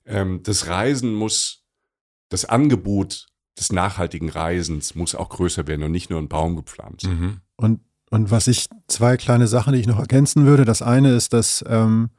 ähm, 0.07 0.43
das 0.43 0.66
Reisen 0.69 1.15
muss, 1.15 1.65
das 2.29 2.45
Angebot 2.45 3.27
des 3.59 3.73
nachhaltigen 3.73 4.31
Reisens 4.31 4.95
muss 4.95 5.15
auch 5.15 5.29
größer 5.29 5.66
werden 5.66 5.83
und 5.83 5.93
nicht 5.93 6.11
nur 6.11 6.19
ein 6.19 6.29
Baum 6.29 6.57
gepflanzt. 6.57 7.07
Mhm. 7.07 7.41
Und, 7.57 7.81
und 8.11 8.31
was 8.31 8.47
ich, 8.47 8.69
zwei 8.89 9.16
kleine 9.16 9.47
Sachen, 9.47 9.74
die 9.74 9.81
ich 9.81 9.87
noch 9.87 9.99
ergänzen 9.99 10.47
würde. 10.47 10.65
Das 10.65 10.83
eine 10.83 11.12
ist, 11.15 11.33
dass 11.33 11.65
ähm, 11.69 12.11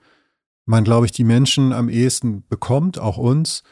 man, 0.65 0.84
glaube 0.84 1.05
ich, 1.05 1.11
die 1.11 1.23
Menschen 1.23 1.73
am 1.73 1.89
ehesten 1.89 2.45
bekommt, 2.47 2.99
auch 2.99 3.18
uns, 3.18 3.64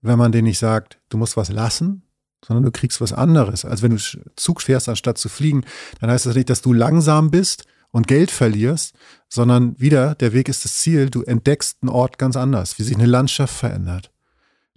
wenn 0.00 0.18
man 0.18 0.32
denen 0.32 0.48
nicht 0.48 0.58
sagt, 0.58 0.98
du 1.10 1.18
musst 1.18 1.36
was 1.36 1.50
lassen, 1.50 2.02
sondern 2.44 2.64
du 2.64 2.70
kriegst 2.70 3.00
was 3.00 3.12
anderes. 3.12 3.64
Also 3.64 3.82
wenn 3.82 3.96
du 3.96 4.02
Zug 4.36 4.62
fährst, 4.62 4.88
anstatt 4.88 5.18
zu 5.18 5.28
fliegen, 5.28 5.64
dann 6.00 6.10
heißt 6.10 6.26
das 6.26 6.34
nicht, 6.34 6.48
dass 6.48 6.62
du 6.62 6.72
langsam 6.72 7.30
bist 7.30 7.66
und 7.90 8.08
Geld 8.08 8.30
verlierst, 8.30 8.94
sondern 9.30 9.80
wieder, 9.80 10.14
der 10.16 10.32
Weg 10.32 10.48
ist 10.48 10.64
das 10.64 10.76
Ziel, 10.78 11.08
du 11.08 11.22
entdeckst 11.22 11.78
einen 11.80 11.88
Ort 11.88 12.18
ganz 12.18 12.36
anders, 12.36 12.78
wie 12.78 12.82
sich 12.82 12.96
eine 12.96 13.06
Landschaft 13.06 13.54
verändert. 13.54 14.10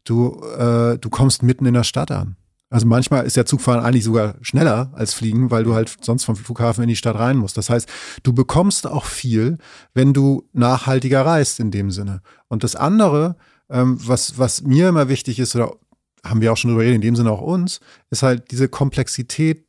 Du, 0.06 0.42
äh, 0.58 0.98
du 1.00 1.10
kommst 1.10 1.44
mitten 1.44 1.66
in 1.66 1.74
der 1.74 1.84
Stadt 1.84 2.12
an. 2.12 2.38
Also 2.70 2.88
manchmal 2.88 3.26
ist 3.26 3.36
der 3.36 3.46
Zugfahren 3.46 3.84
eigentlich 3.84 4.04
sogar 4.04 4.36
schneller 4.42 4.92
als 4.94 5.14
Fliegen, 5.14 5.52
weil 5.52 5.64
du 5.64 5.74
halt 5.74 5.96
sonst 6.02 6.24
vom 6.24 6.36
Flughafen 6.36 6.84
in 6.84 6.90
die 6.90 6.96
Stadt 6.96 7.18
rein 7.18 7.38
musst. 7.38 7.58
Das 7.58 7.70
heißt, 7.70 7.88
du 8.24 8.34
bekommst 8.34 8.88
auch 8.88 9.06
viel, 9.06 9.58
wenn 9.94 10.14
du 10.14 10.48
nachhaltiger 10.54 11.26
reist 11.26 11.60
in 11.60 11.72
dem 11.72 11.92
Sinne. 11.92 12.22
Und 12.48 12.64
das 12.64 12.76
andere, 12.76 13.36
ähm, 13.70 13.98
was, 14.02 14.40
was 14.40 14.64
mir 14.64 14.90
immer 14.90 15.08
wichtig 15.08 15.40
ist, 15.40 15.56
oder 15.56 15.76
haben 16.24 16.42
wir 16.42 16.52
auch 16.52 16.58
schon 16.58 16.72
drüber 16.72 16.82
geredet, 16.82 16.96
in 16.96 17.02
dem 17.02 17.16
Sinne 17.16 17.32
auch 17.32 17.42
uns, 17.42 17.80
ist 18.10 18.24
halt 18.24 18.50
diese 18.52 18.68
Komplexität 18.68 19.66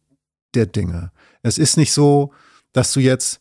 der 0.55 0.67
Dinge. 0.67 1.11
Es 1.43 1.59
ist 1.59 1.77
nicht 1.77 1.93
so, 1.93 2.33
dass 2.73 2.93
du 2.93 3.01
jetzt, 3.01 3.41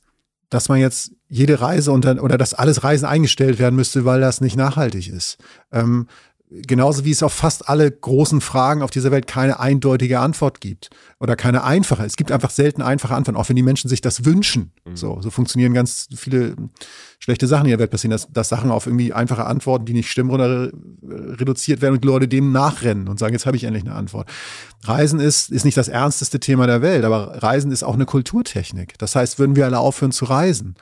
dass 0.50 0.68
man 0.68 0.80
jetzt 0.80 1.12
jede 1.34 1.60
Reise 1.60 1.92
unter, 1.92 2.22
oder 2.22 2.38
dass 2.38 2.54
alles 2.54 2.84
Reisen 2.84 3.06
eingestellt 3.06 3.58
werden 3.58 3.76
müsste, 3.76 4.06
weil 4.06 4.22
das 4.22 4.40
nicht 4.40 4.56
nachhaltig 4.56 5.10
ist. 5.10 5.38
Ähm, 5.72 6.08
genauso 6.62 7.06
wie 7.06 7.12
es 7.12 7.24
auf 7.24 7.34
fast 7.34 7.68
alle 7.68 7.90
großen 7.90 8.40
Fragen 8.40 8.84
auf 8.84 8.92
dieser 8.92 9.10
Welt 9.10 9.26
keine 9.26 9.60
eindeutige 9.60 10.20
Antwort 10.20 10.62
gibt 10.62 10.92
oder 11.20 11.36
keine 11.36 11.64
einfache. 11.64 12.06
Es 12.06 12.16
gibt 12.16 12.32
einfach 12.32 12.52
selten 12.52 12.84
einfache 12.84 13.16
Antworten, 13.16 13.40
auch 13.40 13.50
wenn 13.50 13.56
die 13.56 13.64
Menschen 13.64 13.90
sich 13.90 14.02
das 14.02 14.26
wünschen. 14.26 14.72
Mhm. 14.86 14.96
So, 14.96 15.22
so 15.22 15.32
funktionieren 15.32 15.74
ganz 15.74 16.08
viele 16.16 16.56
schlechte 17.18 17.48
Sachen 17.48 17.66
in 17.66 17.72
der 17.72 17.80
Welt 17.80 17.90
passieren, 17.90 18.12
dass, 18.12 18.28
dass 18.32 18.50
Sachen 18.50 18.70
auf 18.70 18.86
irgendwie 18.86 19.14
einfache 19.14 19.46
Antworten, 19.46 19.86
die 19.86 19.94
nicht 19.94 20.12
stimmen, 20.12 20.30
oder 20.30 20.70
reduziert 21.02 21.82
werden 21.82 21.96
und 21.96 22.06
Leute 22.06 22.28
dem 22.28 22.52
nachrennen 22.52 23.08
und 23.08 23.18
sagen, 23.18 23.34
jetzt 23.34 23.48
habe 23.48 23.58
ich 23.58 23.64
endlich 23.64 23.86
eine 23.86 23.96
Antwort. 23.96 24.30
Reisen 24.84 25.20
ist, 25.20 25.50
ist 25.50 25.66
nicht 25.66 25.78
das 25.78 25.88
ernsteste 25.88 26.40
Thema 26.40 26.68
der 26.68 26.84
Welt, 26.84 27.06
aber 27.06 27.42
Reisen 27.42 27.72
ist 27.72 27.84
auch 27.84 27.96
eine 27.96 28.06
Kulturtechnik. 28.06 29.00
Das 29.00 29.16
heißt, 29.16 29.40
würden 29.40 29.56
wir 29.56 29.66
alle 29.66 29.80
aufhören 29.80 30.12
zu 30.12 30.26
reisen, 30.26 30.76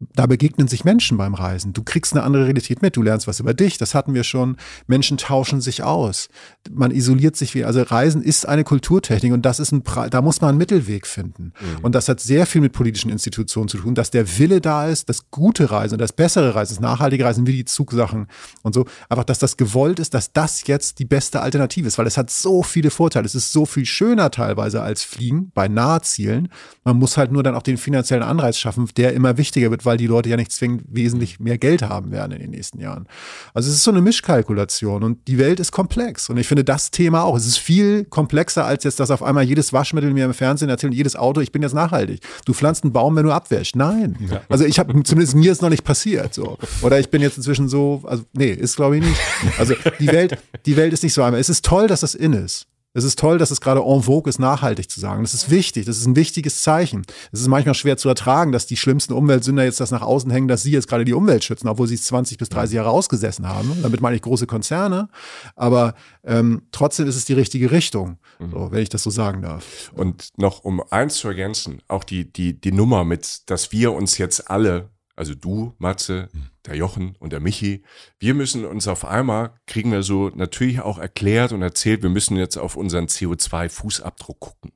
da 0.00 0.26
begegnen 0.26 0.68
sich 0.68 0.84
Menschen 0.84 1.18
beim 1.18 1.34
Reisen. 1.34 1.72
Du 1.72 1.82
kriegst 1.82 2.12
eine 2.12 2.22
andere 2.22 2.44
Realität 2.44 2.82
mit, 2.82 2.96
du 2.96 3.02
lernst 3.02 3.26
was 3.26 3.40
über 3.40 3.52
dich, 3.52 3.78
das 3.78 3.94
hatten 3.94 4.14
wir 4.14 4.22
schon. 4.22 4.56
Menschen 4.86 5.16
tauschen 5.16 5.60
sich 5.60 5.82
aus. 5.82 6.28
Man 6.70 6.92
isoliert 6.92 7.36
sich 7.36 7.54
wie, 7.54 7.64
also 7.64 7.82
Reisen 7.82 8.22
ist 8.22 8.46
eine 8.46 8.62
Kulturtechnik 8.62 9.32
und 9.32 9.42
das 9.42 9.58
ist 9.58 9.72
ein, 9.72 9.82
da 10.10 10.22
muss 10.22 10.40
man 10.40 10.50
einen 10.50 10.58
Mittelweg 10.58 11.04
finden. 11.04 11.52
Mhm. 11.60 11.78
Und 11.82 11.94
das 11.96 12.08
hat 12.08 12.20
sehr 12.20 12.46
viel 12.46 12.60
mit 12.60 12.72
politischen 12.72 13.10
Institutionen 13.10 13.68
zu 13.68 13.78
tun, 13.78 13.96
dass 13.96 14.12
der 14.12 14.38
Wille 14.38 14.60
da 14.60 14.86
ist, 14.86 15.08
das 15.08 15.32
gute 15.32 15.72
Reisen, 15.72 15.98
das 15.98 16.12
bessere 16.12 16.54
Reisen, 16.54 16.74
das 16.74 16.80
nachhaltige 16.80 17.24
Reisen, 17.24 17.48
wie 17.48 17.52
die 17.52 17.64
Zugsachen 17.64 18.28
und 18.62 18.74
so. 18.74 18.86
Einfach, 19.08 19.24
dass 19.24 19.40
das 19.40 19.56
gewollt 19.56 19.98
ist, 19.98 20.14
dass 20.14 20.32
das 20.32 20.64
jetzt 20.68 21.00
die 21.00 21.06
beste 21.06 21.40
Alternative 21.40 21.88
ist, 21.88 21.98
weil 21.98 22.06
es 22.06 22.16
hat 22.16 22.30
so 22.30 22.62
viele 22.62 22.90
Vorteile. 22.90 23.26
Es 23.26 23.34
ist 23.34 23.52
so 23.52 23.66
viel 23.66 23.84
schöner 23.84 24.30
teilweise 24.30 24.80
als 24.80 25.02
Fliegen 25.02 25.50
bei 25.54 25.66
Nahzielen. 25.66 26.50
Man 26.84 26.98
muss 26.98 27.16
halt 27.16 27.32
nur 27.32 27.42
dann 27.42 27.56
auch 27.56 27.62
den 27.62 27.78
finanziellen 27.78 28.22
Anreiz 28.22 28.58
schaffen, 28.58 28.88
der 28.96 29.12
immer 29.14 29.38
wichtiger 29.38 29.72
wird, 29.72 29.87
weil 29.88 29.96
die 29.96 30.06
Leute 30.06 30.28
ja 30.28 30.36
nicht 30.36 30.52
zwingend 30.52 30.84
wesentlich 30.86 31.40
mehr 31.40 31.56
Geld 31.56 31.80
haben 31.80 32.10
werden 32.12 32.32
in 32.32 32.40
den 32.40 32.50
nächsten 32.50 32.78
Jahren. 32.78 33.06
Also 33.54 33.70
es 33.70 33.76
ist 33.76 33.84
so 33.84 33.90
eine 33.90 34.02
Mischkalkulation 34.02 35.02
und 35.02 35.26
die 35.26 35.38
Welt 35.38 35.60
ist 35.60 35.72
komplex. 35.72 36.28
Und 36.28 36.36
ich 36.36 36.46
finde 36.46 36.62
das 36.62 36.90
Thema 36.90 37.24
auch. 37.24 37.36
Es 37.38 37.46
ist 37.46 37.56
viel 37.56 38.04
komplexer 38.04 38.66
als 38.66 38.84
jetzt, 38.84 39.00
dass 39.00 39.10
auf 39.10 39.22
einmal 39.22 39.44
jedes 39.44 39.72
Waschmittel 39.72 40.12
mir 40.12 40.26
im 40.26 40.34
Fernsehen 40.34 40.68
erzählt, 40.68 40.92
jedes 40.92 41.16
Auto, 41.16 41.40
ich 41.40 41.52
bin 41.52 41.62
jetzt 41.62 41.74
nachhaltig. 41.74 42.20
Du 42.44 42.52
pflanzt 42.52 42.84
einen 42.84 42.92
Baum, 42.92 43.16
wenn 43.16 43.24
du 43.24 43.32
abwäschst. 43.32 43.76
Nein. 43.76 44.16
Ja. 44.30 44.42
Also 44.50 44.66
ich 44.66 44.78
habe, 44.78 45.02
zumindest 45.04 45.34
mir 45.34 45.50
ist 45.50 45.62
noch 45.62 45.70
nicht 45.70 45.84
passiert. 45.84 46.34
So. 46.34 46.58
Oder 46.82 47.00
ich 47.00 47.08
bin 47.08 47.22
jetzt 47.22 47.38
inzwischen 47.38 47.70
so, 47.70 48.02
also 48.04 48.24
nee, 48.34 48.50
ist 48.50 48.76
glaube 48.76 48.98
ich 48.98 49.04
nicht. 49.04 49.20
Also 49.58 49.74
die 49.98 50.08
Welt, 50.08 50.36
die 50.66 50.76
Welt 50.76 50.92
ist 50.92 51.02
nicht 51.02 51.14
so 51.14 51.22
einmal. 51.22 51.40
Es 51.40 51.48
ist 51.48 51.64
toll, 51.64 51.86
dass 51.86 52.00
das 52.00 52.14
in 52.14 52.34
ist. 52.34 52.66
Es 52.98 53.04
ist 53.04 53.16
toll, 53.16 53.38
dass 53.38 53.52
es 53.52 53.60
gerade 53.60 53.80
en 53.80 54.02
vogue 54.02 54.28
ist, 54.28 54.40
nachhaltig 54.40 54.90
zu 54.90 54.98
sagen. 54.98 55.22
Das 55.22 55.32
ist 55.32 55.50
wichtig. 55.50 55.86
Das 55.86 55.98
ist 55.98 56.06
ein 56.06 56.16
wichtiges 56.16 56.62
Zeichen. 56.62 57.06
Es 57.30 57.40
ist 57.40 57.46
manchmal 57.46 57.76
schwer 57.76 57.96
zu 57.96 58.08
ertragen, 58.08 58.50
dass 58.50 58.66
die 58.66 58.76
schlimmsten 58.76 59.12
Umweltsünder 59.12 59.62
jetzt 59.62 59.78
das 59.78 59.92
nach 59.92 60.02
außen 60.02 60.30
hängen, 60.32 60.48
dass 60.48 60.64
sie 60.64 60.72
jetzt 60.72 60.88
gerade 60.88 61.04
die 61.04 61.12
Umwelt 61.12 61.44
schützen, 61.44 61.68
obwohl 61.68 61.86
sie 61.86 61.94
es 61.94 62.02
20 62.02 62.38
bis 62.38 62.48
30 62.48 62.74
Jahre 62.74 62.90
ausgesessen 62.90 63.48
haben. 63.48 63.78
Damit 63.82 64.00
meine 64.00 64.16
ich 64.16 64.22
große 64.22 64.48
Konzerne. 64.48 65.08
Aber 65.54 65.94
ähm, 66.24 66.62
trotzdem 66.72 67.06
ist 67.06 67.14
es 67.14 67.24
die 67.24 67.34
richtige 67.34 67.70
Richtung, 67.70 68.18
mhm. 68.40 68.50
so, 68.50 68.68
wenn 68.72 68.82
ich 68.82 68.88
das 68.88 69.04
so 69.04 69.10
sagen 69.10 69.42
darf. 69.42 69.92
Und 69.94 70.30
noch 70.36 70.64
um 70.64 70.82
eins 70.90 71.14
zu 71.14 71.28
ergänzen, 71.28 71.80
auch 71.86 72.02
die, 72.02 72.32
die, 72.32 72.60
die 72.60 72.72
Nummer 72.72 73.04
mit, 73.04 73.48
dass 73.48 73.70
wir 73.70 73.92
uns 73.92 74.18
jetzt 74.18 74.50
alle 74.50 74.90
also 75.18 75.34
du, 75.34 75.74
Matze, 75.78 76.28
der 76.64 76.76
Jochen 76.76 77.16
und 77.18 77.32
der 77.32 77.40
Michi, 77.40 77.82
wir 78.20 78.34
müssen 78.34 78.64
uns 78.64 78.86
auf 78.86 79.04
einmal, 79.04 79.58
kriegen 79.66 79.90
wir 79.90 80.04
so 80.04 80.30
natürlich 80.32 80.80
auch 80.80 80.98
erklärt 80.98 81.50
und 81.52 81.60
erzählt, 81.60 82.02
wir 82.02 82.08
müssen 82.08 82.36
jetzt 82.36 82.56
auf 82.56 82.76
unseren 82.76 83.06
CO2-Fußabdruck 83.06 84.38
gucken. 84.38 84.72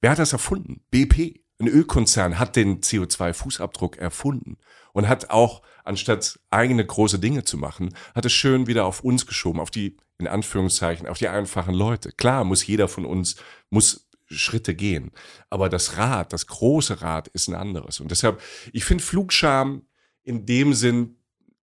Wer 0.00 0.10
hat 0.10 0.18
das 0.18 0.34
erfunden? 0.34 0.82
BP. 0.90 1.40
Ein 1.58 1.68
Ölkonzern 1.68 2.38
hat 2.38 2.54
den 2.54 2.82
CO2-Fußabdruck 2.82 3.96
erfunden 3.96 4.58
und 4.92 5.08
hat 5.08 5.30
auch, 5.30 5.62
anstatt 5.84 6.38
eigene 6.50 6.84
große 6.84 7.18
Dinge 7.18 7.44
zu 7.44 7.56
machen, 7.56 7.94
hat 8.14 8.26
es 8.26 8.32
schön 8.32 8.66
wieder 8.66 8.84
auf 8.84 9.00
uns 9.00 9.26
geschoben, 9.26 9.58
auf 9.58 9.70
die, 9.70 9.96
in 10.18 10.28
Anführungszeichen, 10.28 11.08
auf 11.08 11.18
die 11.18 11.28
einfachen 11.28 11.74
Leute. 11.74 12.12
Klar 12.12 12.44
muss 12.44 12.66
jeder 12.66 12.88
von 12.88 13.06
uns, 13.06 13.36
muss 13.70 14.07
Schritte 14.28 14.74
gehen. 14.74 15.10
Aber 15.50 15.68
das 15.68 15.96
Rad, 15.96 16.32
das 16.32 16.46
große 16.46 17.00
Rad 17.02 17.28
ist 17.28 17.48
ein 17.48 17.54
anderes. 17.54 18.00
Und 18.00 18.10
deshalb, 18.10 18.40
ich 18.72 18.84
finde 18.84 19.04
Flugscham 19.04 19.82
in 20.22 20.46
dem 20.46 20.74
Sinn 20.74 21.16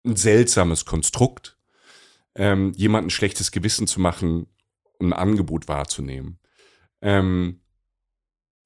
ein 0.05 0.17
seltsames 0.17 0.85
Konstrukt, 0.85 1.59
ähm, 2.35 2.73
jemandem 2.77 3.11
schlechtes 3.11 3.51
Gewissen 3.51 3.87
zu 3.87 4.01
machen, 4.01 4.47
ein 5.01 5.13
Angebot 5.13 5.69
wahrzunehmen. 5.69 6.39
Ähm, 7.03 7.61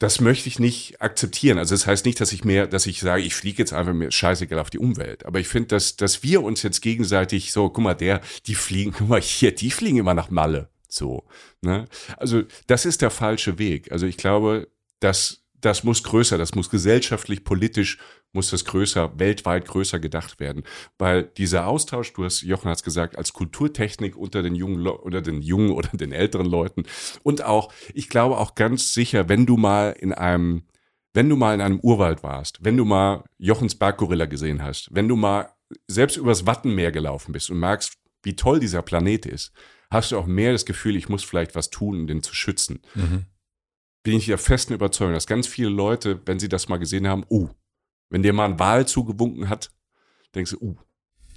das 0.01 0.21
möchte 0.21 0.49
ich 0.49 0.59
nicht 0.59 1.03
akzeptieren. 1.03 1.59
Also 1.59 1.75
das 1.75 1.87
heißt 1.87 2.07
nicht, 2.07 2.21
dass 2.21 2.33
ich 2.33 2.43
mehr, 2.43 2.67
dass 2.67 2.87
ich 2.87 3.01
sage, 3.01 3.23
ich 3.23 3.35
fliege 3.35 3.59
jetzt 3.59 3.75
einfach 3.75 3.93
mir 3.93 4.11
scheißegal 4.11 4.59
auf 4.59 4.71
die 4.71 4.79
Umwelt. 4.79 5.27
Aber 5.27 5.41
ich 5.41 5.49
finde, 5.49 5.69
dass, 5.69 5.97
dass 5.97 6.23
wir 6.23 6.43
uns 6.43 6.63
jetzt 6.63 6.81
gegenseitig 6.81 7.53
so, 7.53 7.69
guck 7.69 7.85
mal, 7.85 7.95
der, 7.95 8.23
die 8.47 8.55
fliegen, 8.55 8.93
guck 8.97 9.09
mal 9.09 9.21
hier, 9.21 9.55
die 9.55 9.71
fliegen 9.71 9.99
immer 9.99 10.15
nach 10.15 10.31
Malle. 10.31 10.71
So. 10.91 11.25
Ne? 11.63 11.87
Also 12.17 12.43
das 12.67 12.85
ist 12.85 13.01
der 13.01 13.11
falsche 13.11 13.59
Weg. 13.59 13.91
Also 13.93 14.07
ich 14.07 14.17
glaube, 14.17 14.69
dass 14.99 15.41
das 15.61 15.85
muss 15.85 16.03
größer, 16.03 16.39
das 16.39 16.55
muss 16.55 16.71
gesellschaftlich, 16.71 17.45
politisch, 17.45 17.99
muss 18.33 18.51
das 18.51 18.65
größer, 18.65 19.19
weltweit 19.19 19.67
größer 19.67 19.99
gedacht 19.99 20.41
werden. 20.41 20.65
Weil 20.99 21.25
dieser 21.25 21.67
Austausch, 21.67 22.13
du 22.13 22.25
hast, 22.25 22.43
Jochen 22.43 22.71
hat 22.71 22.79
es 22.79 22.83
gesagt, 22.85 23.17
als 23.19 23.33
Kulturtechnik 23.33 24.17
unter 24.17 24.43
den 24.43 24.55
jungen 24.55 24.87
oder 24.87 25.21
den 25.21 25.43
jungen 25.43 25.71
oder 25.71 25.89
den 25.89 26.13
älteren 26.13 26.47
Leuten 26.47 26.85
und 27.23 27.45
auch, 27.45 27.73
ich 27.95 28.09
glaube 28.09 28.39
auch 28.39 28.55
ganz 28.55 28.95
sicher, 28.95 29.29
wenn 29.29 29.47
du 29.47 29.57
mal 29.57 29.91
in 29.91 30.13
einem, 30.13 30.63
wenn 31.13 31.29
du 31.29 31.37
mal 31.37 31.55
in 31.55 31.61
einem 31.61 31.81
Urwald 31.81 32.23
warst, 32.23 32.59
wenn 32.65 32.77
du 32.77 32.85
mal 32.85 33.25
Jochens 33.39 33.75
Berggorilla 33.75 34.27
gesehen 34.27 34.63
hast, 34.63 34.89
wenn 34.93 35.09
du 35.09 35.17
mal 35.17 35.51
selbst 35.87 36.17
übers 36.17 36.47
Wattenmeer 36.47 36.93
gelaufen 36.93 37.33
bist 37.33 37.51
und 37.51 37.59
merkst, 37.59 37.95
wie 38.23 38.37
toll 38.37 38.61
dieser 38.61 38.83
Planet 38.83 39.27
ist, 39.27 39.53
hast 39.91 40.13
du 40.13 40.19
auch 40.19 40.27
mehr 40.27 40.53
das 40.53 40.65
Gefühl, 40.65 40.97
ich 40.97 41.09
muss 41.09 41.25
vielleicht 41.25 41.55
was 41.55 41.71
tun, 41.71 42.01
um 42.01 42.07
den 42.07 42.23
zu 42.23 42.35
schützen. 42.35 42.81
Mhm. 42.95 43.27
Bin 44.03 44.17
ich 44.17 44.27
der 44.27 44.39
festen 44.39 44.73
Überzeugung, 44.73 45.15
dass 45.15 45.27
ganz 45.27 45.47
viele 45.47 45.69
Leute, 45.69 46.21
wenn 46.25 46.39
sie 46.39 46.49
das 46.49 46.69
mal 46.69 46.79
gesehen 46.79 47.07
haben, 47.07 47.25
uh, 47.29 47.51
wenn 48.09 48.23
dir 48.23 48.33
mal 48.33 48.47
ein 48.47 48.59
Wal 48.59 48.87
zugewunken 48.87 49.49
hat, 49.49 49.71
denkst 50.35 50.53
du, 50.53 50.59
uh, 50.61 50.77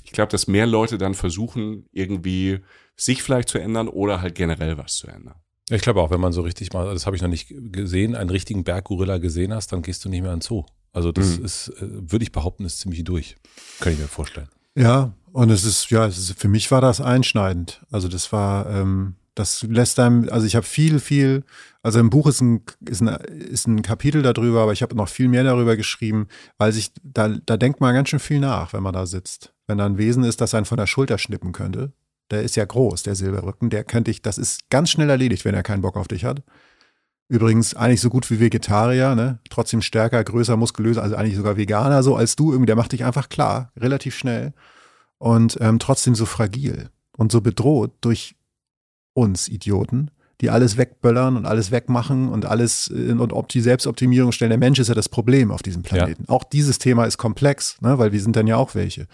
ich 0.03 0.11
glaube, 0.11 0.31
dass 0.31 0.47
mehr 0.47 0.67
Leute 0.67 0.97
dann 0.97 1.13
versuchen, 1.13 1.88
irgendwie 1.91 2.59
sich 2.95 3.23
vielleicht 3.23 3.49
zu 3.49 3.57
ändern 3.57 3.88
oder 3.88 4.21
halt 4.21 4.35
generell 4.35 4.77
was 4.77 4.95
zu 4.97 5.07
ändern. 5.07 5.35
Ich 5.69 5.81
glaube 5.81 6.01
auch, 6.01 6.11
wenn 6.11 6.19
man 6.19 6.34
so 6.34 6.41
richtig 6.41 6.73
mal, 6.73 6.93
das 6.93 7.05
habe 7.05 7.15
ich 7.15 7.21
noch 7.21 7.30
nicht 7.30 7.53
gesehen, 7.71 8.15
einen 8.15 8.30
richtigen 8.30 8.63
Berggorilla 8.63 9.17
gesehen 9.17 9.53
hast, 9.53 9.71
dann 9.71 9.81
gehst 9.81 10.03
du 10.03 10.09
nicht 10.09 10.21
mehr 10.21 10.31
an 10.31 10.41
Zoo. 10.41 10.65
Also 10.91 11.11
das 11.11 11.39
mhm. 11.39 11.45
ist, 11.45 11.69
äh, 11.69 12.11
würde 12.11 12.23
ich 12.23 12.31
behaupten, 12.31 12.65
ist 12.65 12.80
ziemlich 12.80 13.03
durch. 13.03 13.35
Kann 13.80 13.93
ich 13.93 13.99
mir 13.99 14.07
vorstellen. 14.07 14.49
Ja, 14.75 15.13
und 15.34 15.49
es 15.49 15.65
ist, 15.65 15.89
ja, 15.89 16.05
es 16.05 16.18
ist, 16.18 16.39
für 16.39 16.47
mich 16.47 16.69
war 16.72 16.80
das 16.80 17.01
einschneidend. 17.01 17.81
Also 17.91 18.07
das 18.07 18.31
war, 18.31 18.69
ähm, 18.69 19.15
das 19.34 19.64
lässt 19.64 19.99
einem, 19.99 20.30
also 20.30 20.45
ich 20.45 20.55
habe 20.55 20.65
viel, 20.65 20.99
viel, 20.99 21.43
also 21.81 21.99
im 21.99 22.11
Buch 22.11 22.27
ist 22.27 22.39
ein, 22.41 22.61
ist 22.88 23.01
ein, 23.01 23.07
ist 23.07 23.68
ein 23.68 23.81
Kapitel 23.81 24.22
darüber, 24.22 24.61
aber 24.61 24.73
ich 24.73 24.84
habe 24.84 24.95
noch 24.95 25.10
viel 25.10 25.27
mehr 25.27 25.43
darüber 25.43 25.76
geschrieben, 25.76 26.27
weil 26.60 26.72
sich, 26.72 26.91
da, 27.01 27.30
da 27.30 27.57
denkt 27.57 27.81
man 27.81 27.95
ganz 27.95 28.10
schön 28.10 28.19
viel 28.19 28.39
nach, 28.39 28.73
wenn 28.73 28.84
man 28.84 28.93
da 28.93 29.07
sitzt. 29.07 29.53
Wenn 29.65 29.80
da 29.80 29.88
ein 29.88 29.97
Wesen 29.97 30.23
ist, 30.23 30.39
das 30.39 30.53
einen 30.53 30.65
von 30.65 30.77
der 30.77 30.85
Schulter 30.88 31.18
schnippen 31.18 31.51
könnte, 31.51 31.93
der 32.30 32.43
ist 32.43 32.55
ja 32.55 32.64
groß, 32.64 33.01
der 33.01 33.15
Silberrücken, 33.15 33.72
der 33.72 33.84
könnte 33.84 34.11
ich, 34.11 34.22
das 34.22 34.38
ist 34.38 34.69
ganz 34.69 34.91
schnell 34.91 35.10
erledigt, 35.10 35.45
wenn 35.45 35.55
er 35.55 35.64
keinen 35.64 35.81
Bock 35.81 35.97
auf 35.97 36.07
dich 36.07 36.26
hat. 36.26 36.43
Übrigens 37.27 37.73
eigentlich 37.73 38.01
so 38.01 38.11
gut 38.11 38.30
wie 38.30 38.39
Vegetarier, 38.39 39.15
ne? 39.15 39.39
Trotzdem 39.49 39.81
stärker, 39.81 40.23
größer, 40.23 40.57
muskulöser, 40.57 41.01
also 41.01 41.15
eigentlich 41.15 41.38
sogar 41.38 41.57
Veganer, 41.57 42.03
so 42.03 42.15
als 42.15 42.35
du 42.35 42.51
irgendwie, 42.51 42.68
der 42.68 42.76
macht 42.76 42.91
dich 42.91 43.03
einfach 43.03 43.30
klar, 43.30 43.72
relativ 43.76 44.15
schnell 44.15 44.53
und 45.23 45.57
ähm, 45.61 45.79
trotzdem 45.79 46.15
so 46.15 46.25
fragil 46.25 46.89
und 47.15 47.31
so 47.31 47.39
bedroht 47.39 47.93
durch 48.01 48.35
uns 49.13 49.47
Idioten, 49.47 50.11
die 50.41 50.49
alles 50.49 50.77
wegböllern 50.77 51.38
und 51.38 51.45
alles 51.45 51.72
wegmachen 51.72 52.27
und 52.27 52.45
alles 52.45 52.88
in 52.88 53.19
und 53.19 53.34
ob 53.34 53.49
die 53.49 53.61
Selbstoptimierung 53.61 54.31
stellen. 54.31 54.49
Der 54.49 54.57
Mensch 54.57 54.80
ist 54.80 54.88
ja 54.88 54.95
das 54.95 55.07
Problem 55.07 55.51
auf 55.51 55.61
diesem 55.61 55.84
Planeten. 55.84 56.26
Ja. 56.27 56.34
Auch 56.34 56.43
dieses 56.43 56.80
Thema 56.80 57.05
ist 57.05 57.18
komplex, 57.18 57.77
ne, 57.81 57.97
weil 57.99 58.11
wir 58.11 58.19
sind 58.19 58.35
dann 58.35 58.47
ja 58.47 58.57
auch 58.57 58.76
welche. 58.76 59.07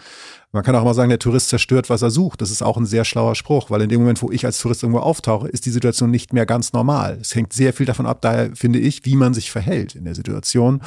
Man 0.51 0.63
kann 0.63 0.75
auch 0.75 0.83
mal 0.83 0.95
sagen, 0.95 1.09
der 1.09 1.19
Tourist 1.19 1.49
zerstört, 1.49 1.89
was 1.91 2.01
er 2.01 2.09
sucht. 2.09 2.41
Das 2.41 2.49
ist 2.49 2.63
auch 2.63 2.77
ein 2.77 2.87
sehr 2.87 3.05
schlauer 3.05 3.35
Spruch, 3.35 3.69
weil 3.69 3.81
in 3.81 3.89
dem 3.89 3.99
Moment, 3.99 4.21
wo 4.23 4.31
ich 4.31 4.45
als 4.45 4.59
Tourist 4.59 4.81
irgendwo 4.81 5.01
auftauche, 5.01 5.47
ist 5.47 5.67
die 5.67 5.71
Situation 5.71 6.09
nicht 6.09 6.33
mehr 6.33 6.47
ganz 6.47 6.73
normal. 6.73 7.19
Es 7.21 7.35
hängt 7.35 7.53
sehr 7.53 7.73
viel 7.73 7.85
davon 7.85 8.07
ab, 8.07 8.21
daher 8.21 8.55
finde 8.55 8.79
ich, 8.79 9.05
wie 9.05 9.15
man 9.15 9.35
sich 9.35 9.51
verhält 9.51 9.93
in 9.93 10.05
der 10.05 10.15
Situation 10.15 10.81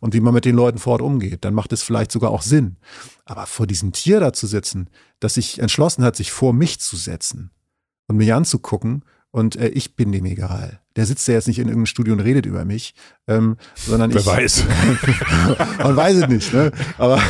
und 0.00 0.12
wie 0.12 0.20
man 0.20 0.34
mit 0.34 0.44
den 0.44 0.54
Leuten 0.56 0.78
vor 0.78 0.94
Ort 0.94 1.02
umgeht. 1.02 1.44
Dann 1.46 1.54
macht 1.54 1.72
es 1.72 1.82
vielleicht 1.82 2.12
sogar 2.12 2.32
auch 2.32 2.42
Sinn. 2.42 2.76
Aber 3.24 3.46
vor 3.46 3.66
diesem 3.66 3.92
Tier 3.92 4.20
da 4.20 4.34
zu 4.34 4.46
sitzen, 4.46 4.90
das 5.20 5.34
sich 5.34 5.60
entschlossen 5.60 6.04
hat, 6.04 6.16
sich 6.16 6.30
vor 6.30 6.52
mich 6.52 6.80
zu 6.80 6.96
setzen 6.96 7.50
und 8.08 8.18
mich 8.18 8.34
anzugucken 8.34 9.02
und 9.30 9.56
äh, 9.56 9.68
ich 9.68 9.96
bin 9.96 10.12
dem 10.12 10.24
egal. 10.24 10.80
Der 10.96 11.04
sitzt 11.04 11.28
ja 11.28 11.34
jetzt 11.34 11.46
nicht 11.46 11.58
in 11.58 11.68
irgendeinem 11.68 11.86
Studio 11.86 12.14
und 12.14 12.20
redet 12.20 12.46
über 12.46 12.64
mich, 12.64 12.94
ähm, 13.28 13.56
sondern 13.74 14.14
Wer 14.14 14.20
ich. 14.20 14.26
weiß. 14.26 14.64
man 15.78 15.94
weiß 15.96 16.16
es 16.16 16.28
nicht, 16.28 16.54
ne? 16.54 16.72
Aber 16.96 17.20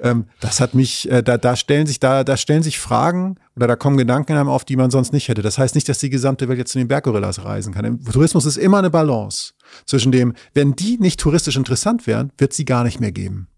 ähm, 0.00 0.24
das 0.40 0.60
hat 0.60 0.74
mich, 0.74 1.08
äh, 1.10 1.22
da, 1.22 1.38
da 1.38 1.54
stellen 1.54 1.86
sich, 1.86 2.00
da, 2.00 2.24
da 2.24 2.36
stellen 2.36 2.64
sich 2.64 2.80
Fragen 2.80 3.36
oder 3.54 3.68
da 3.68 3.76
kommen 3.76 3.96
Gedanken 3.96 4.32
in 4.32 4.38
einem 4.38 4.48
auf, 4.48 4.64
die 4.64 4.74
man 4.76 4.90
sonst 4.90 5.12
nicht 5.12 5.28
hätte. 5.28 5.42
Das 5.42 5.56
heißt 5.56 5.76
nicht, 5.76 5.88
dass 5.88 5.98
die 5.98 6.10
gesamte 6.10 6.48
Welt 6.48 6.58
jetzt 6.58 6.72
zu 6.72 6.78
den 6.78 6.88
Berggorillas 6.88 7.44
reisen 7.44 7.72
kann. 7.72 7.84
Im 7.84 8.04
Tourismus 8.04 8.44
ist 8.44 8.56
immer 8.56 8.78
eine 8.78 8.90
Balance 8.90 9.52
zwischen 9.84 10.10
dem, 10.10 10.34
wenn 10.54 10.74
die 10.74 10.98
nicht 10.98 11.20
touristisch 11.20 11.56
interessant 11.56 12.06
wären, 12.08 12.32
wird 12.38 12.52
sie 12.52 12.64
gar 12.64 12.82
nicht 12.82 12.98
mehr 12.98 13.12
geben. 13.12 13.48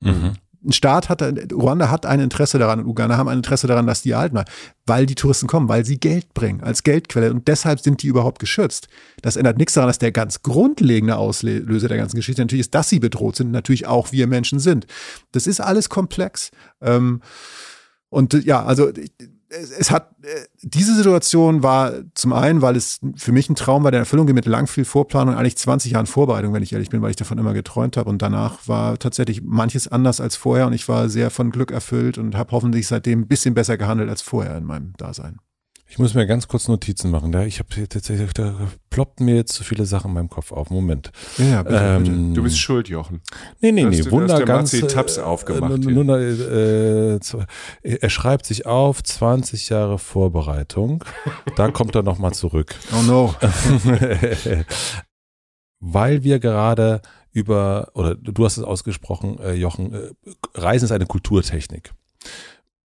Mhm 0.00 0.32
ein 0.64 0.72
Staat 0.72 1.08
hat, 1.08 1.22
Ruanda 1.52 1.90
hat 1.90 2.06
ein 2.06 2.20
Interesse 2.20 2.58
daran 2.58 2.80
und 2.80 2.86
Uganda 2.86 3.16
haben 3.16 3.28
ein 3.28 3.38
Interesse 3.38 3.66
daran, 3.66 3.86
dass 3.86 4.02
die 4.02 4.10
erhalten 4.10 4.34
bleiben, 4.34 4.50
weil 4.86 5.06
die 5.06 5.14
Touristen 5.14 5.46
kommen, 5.46 5.68
weil 5.68 5.84
sie 5.84 5.98
Geld 5.98 6.34
bringen 6.34 6.62
als 6.62 6.82
Geldquelle 6.82 7.30
und 7.30 7.48
deshalb 7.48 7.80
sind 7.80 8.02
die 8.02 8.08
überhaupt 8.08 8.38
geschützt. 8.38 8.88
Das 9.22 9.36
ändert 9.36 9.58
nichts 9.58 9.74
daran, 9.74 9.88
dass 9.88 9.98
der 9.98 10.12
ganz 10.12 10.42
grundlegende 10.42 11.16
Auslöser 11.16 11.88
der 11.88 11.96
ganzen 11.96 12.16
Geschichte 12.16 12.42
natürlich 12.42 12.66
ist, 12.66 12.74
dass 12.74 12.88
sie 12.88 12.98
bedroht 12.98 13.36
sind, 13.36 13.50
natürlich 13.50 13.86
auch 13.86 14.12
wir 14.12 14.26
Menschen 14.26 14.58
sind. 14.58 14.86
Das 15.32 15.46
ist 15.46 15.60
alles 15.60 15.88
komplex. 15.88 16.50
Ähm, 16.80 17.22
und 18.10 18.34
ja, 18.44 18.64
also 18.64 18.90
es, 19.50 19.70
es, 19.70 19.90
hat, 19.90 20.12
äh, 20.22 20.46
diese 20.62 20.94
Situation 20.94 21.62
war 21.62 21.92
zum 22.14 22.32
einen, 22.32 22.62
weil 22.62 22.76
es 22.76 23.00
für 23.16 23.32
mich 23.32 23.50
ein 23.50 23.56
Traum 23.56 23.84
war, 23.84 23.90
der 23.90 24.00
Erfüllung 24.00 24.26
ging 24.26 24.34
mit 24.34 24.46
lang 24.46 24.66
viel 24.66 24.84
Vorplanung, 24.84 25.34
eigentlich 25.34 25.58
20 25.58 25.92
Jahren 25.92 26.06
Vorbereitung, 26.06 26.52
wenn 26.52 26.62
ich 26.62 26.72
ehrlich 26.72 26.90
bin, 26.90 27.02
weil 27.02 27.10
ich 27.10 27.16
davon 27.16 27.38
immer 27.38 27.52
geträumt 27.52 27.96
habe. 27.96 28.08
Und 28.08 28.22
danach 28.22 28.68
war 28.68 28.98
tatsächlich 28.98 29.42
manches 29.42 29.88
anders 29.88 30.20
als 30.20 30.36
vorher 30.36 30.66
und 30.66 30.72
ich 30.72 30.88
war 30.88 31.08
sehr 31.08 31.30
von 31.30 31.50
Glück 31.50 31.72
erfüllt 31.72 32.16
und 32.18 32.36
habe 32.36 32.52
hoffentlich 32.52 32.86
seitdem 32.86 33.22
ein 33.22 33.28
bisschen 33.28 33.54
besser 33.54 33.76
gehandelt 33.76 34.08
als 34.08 34.22
vorher 34.22 34.56
in 34.56 34.64
meinem 34.64 34.92
Dasein. 34.96 35.38
Ich 35.90 35.98
muss 35.98 36.14
mir 36.14 36.24
ganz 36.24 36.46
kurz 36.46 36.68
Notizen 36.68 37.10
machen. 37.10 37.32
Da 37.32 37.44
ich 37.44 37.58
habe 37.58 37.88
tatsächlich, 37.88 38.32
da 38.32 38.54
ploppen 38.90 39.26
mir 39.26 39.34
jetzt 39.34 39.54
zu 39.54 39.64
viele 39.64 39.86
Sachen 39.86 40.10
in 40.10 40.14
meinem 40.14 40.28
Kopf 40.28 40.52
auf. 40.52 40.70
Moment. 40.70 41.10
Ja, 41.36 41.64
bitte, 41.64 41.76
ähm, 41.82 42.04
bitte. 42.04 42.32
Du 42.34 42.42
bist 42.44 42.60
schuld, 42.60 42.88
Jochen. 42.88 43.22
Nee, 43.60 43.72
nee, 43.72 43.84
nee. 43.84 44.08
Wunder 44.08 44.36
der 44.36 44.46
ganz. 44.46 44.70
Tabs 44.70 45.18
äh, 45.18 45.22
aufgemacht. 45.22 45.84
Äh, 45.84 45.90
nur, 45.90 46.16
äh, 46.16 47.18
er 47.82 48.10
schreibt 48.10 48.46
sich 48.46 48.66
auf 48.66 49.02
20 49.02 49.68
Jahre 49.68 49.98
Vorbereitung. 49.98 51.04
da 51.56 51.72
kommt 51.72 51.96
er 51.96 52.04
nochmal 52.04 52.32
zurück. 52.32 52.76
Oh 52.92 53.02
no. 53.02 53.34
Weil 55.80 56.22
wir 56.22 56.38
gerade 56.38 57.02
über, 57.32 57.88
oder 57.94 58.14
du 58.14 58.44
hast 58.44 58.58
es 58.58 58.64
ausgesprochen, 58.64 59.38
äh, 59.40 59.54
Jochen, 59.54 59.94
äh, 59.94 60.10
Reisen 60.54 60.84
ist 60.84 60.92
eine 60.92 61.06
Kulturtechnik. 61.06 61.92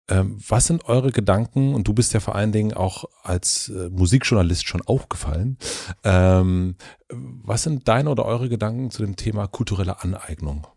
Ähm, 0.08 0.38
was 0.48 0.68
sind 0.68 0.86
eure 0.86 1.12
Gedanken? 1.12 1.74
Und 1.74 1.88
du 1.88 1.94
bist 1.94 2.14
ja 2.14 2.20
vor 2.20 2.36
allen 2.36 2.52
Dingen 2.52 2.74
auch 2.74 3.06
als 3.24 3.70
äh, 3.70 3.90
Musikjournalist 3.90 4.68
schon 4.68 4.82
aufgefallen. 4.82 5.58
Ähm, 6.04 6.76
was 7.10 7.64
sind 7.64 7.88
deine 7.88 8.10
oder 8.10 8.26
eure 8.26 8.50
Gedanken 8.50 8.92
zu 8.92 9.04
dem 9.04 9.16
Thema 9.16 9.48
kulturelle 9.48 10.04
Aneignung? 10.04 10.68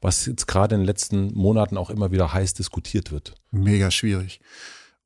Was 0.00 0.26
jetzt 0.26 0.46
gerade 0.46 0.74
in 0.74 0.82
den 0.82 0.86
letzten 0.86 1.32
Monaten 1.34 1.76
auch 1.76 1.90
immer 1.90 2.10
wieder 2.10 2.32
heiß 2.32 2.54
diskutiert 2.54 3.12
wird. 3.12 3.34
Mega 3.50 3.90
schwierig. 3.90 4.40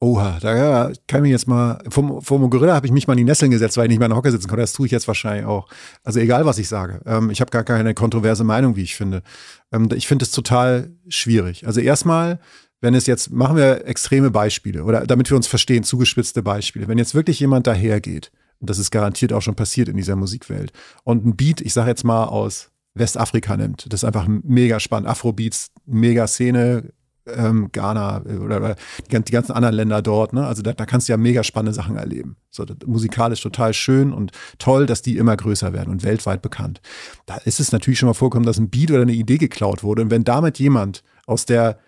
Oha, 0.02 0.38
da 0.40 0.90
kann 1.06 1.18
ich 1.18 1.22
mich 1.22 1.30
jetzt 1.30 1.46
mal, 1.46 1.78
vom, 1.90 2.22
vom 2.22 2.48
Gorilla 2.48 2.74
habe 2.74 2.86
ich 2.86 2.92
mich 2.92 3.06
mal 3.06 3.12
in 3.12 3.18
die 3.18 3.24
Nesseln 3.24 3.50
gesetzt, 3.50 3.76
weil 3.76 3.84
ich 3.84 3.90
nicht 3.90 3.98
mehr 3.98 4.06
in 4.06 4.12
der 4.12 4.16
Hocke 4.16 4.30
sitzen 4.30 4.48
konnte. 4.48 4.62
Das 4.62 4.72
tue 4.72 4.86
ich 4.86 4.92
jetzt 4.92 5.06
wahrscheinlich 5.06 5.44
auch. 5.44 5.68
Also 6.02 6.20
egal, 6.20 6.46
was 6.46 6.56
ich 6.56 6.68
sage. 6.68 7.02
Ähm, 7.04 7.28
ich 7.28 7.42
habe 7.42 7.50
gar 7.50 7.64
keine 7.64 7.92
kontroverse 7.92 8.42
Meinung, 8.42 8.76
wie 8.76 8.82
ich 8.82 8.96
finde. 8.96 9.22
Ähm, 9.70 9.90
ich 9.94 10.06
finde 10.06 10.24
es 10.24 10.30
total 10.30 10.96
schwierig. 11.08 11.66
Also 11.66 11.80
erstmal 11.80 12.40
wenn 12.81 12.94
es 12.94 13.07
jetzt, 13.07 13.31
machen 13.31 13.57
wir 13.57 13.86
extreme 13.86 14.31
Beispiele 14.31 14.85
oder 14.85 15.07
damit 15.07 15.31
wir 15.31 15.36
uns 15.36 15.47
verstehen, 15.47 15.85
zugespitzte 15.85 16.43
Beispiele. 16.43 16.89
Wenn 16.89 16.98
jetzt 16.98 17.15
wirklich 17.15 17.40
jemand 17.40 17.66
dahergeht, 17.66 18.32
und 18.59 18.70
das 18.70 18.78
ist 18.78 18.90
garantiert 18.90 19.32
auch 19.32 19.43
schon 19.43 19.55
passiert 19.55 19.89
in 19.89 19.97
dieser 19.97 20.16
Musikwelt, 20.16 20.73
und 21.05 21.24
ein 21.24 21.36
Beat, 21.36 21.61
ich 21.61 21.73
sage 21.73 21.90
jetzt 21.90 22.05
mal 22.05 22.24
aus 22.24 22.70
Westafrika 22.94 23.57
nimmt. 23.57 23.93
Das 23.93 24.02
ist 24.02 24.05
einfach 24.05 24.27
mega 24.28 24.81
spannend. 24.81 25.09
Afrobeats, 25.09 25.70
mega 25.86 26.27
Szene, 26.27 26.93
ähm, 27.27 27.69
Ghana 27.73 28.23
äh, 28.27 28.36
oder, 28.36 28.57
oder 28.57 28.77
die, 29.11 29.32
ganzen 29.32 29.52
anderen 29.52 29.74
Länder 29.74 30.02
dort. 30.02 30.32
Ne? 30.32 30.47
Also 30.47 30.62
da, 30.62 30.73
da 30.73 30.86
kannst 30.86 31.09
du 31.09 31.12
ja 31.12 31.16
mega 31.16 31.44
spannende 31.44 31.73
Sachen 31.73 31.97
erleben. 31.97 32.36
So, 32.51 32.65
musikalisch 32.86 33.40
total 33.40 33.74
schön 33.74 34.12
und 34.12 34.32
toll, 34.59 34.86
dass 34.86 35.02
die 35.02 35.16
immer 35.16 35.36
größer 35.36 35.73
werden 35.73 35.90
und 35.90 36.02
weltweit 36.02 36.43
bekannt. 36.43 36.81
Da 37.27 37.36
ist 37.36 37.61
es 37.61 37.73
natürlich 37.73 37.98
schon 37.98 38.09
mal 38.09 38.15
vorgekommen, 38.15 38.47
dass 38.47 38.59
ein 38.59 38.70
Beat 38.70 38.90
oder 38.90 39.02
eine 39.02 39.12
Idee 39.12 39.39
geklaut 39.39 39.82
wurde. 39.82 40.02
Und 40.02 40.11
wenn 40.11 40.24
damit 40.24 40.59
jemand 40.59 41.05
aus 41.27 41.47
der 41.47 41.78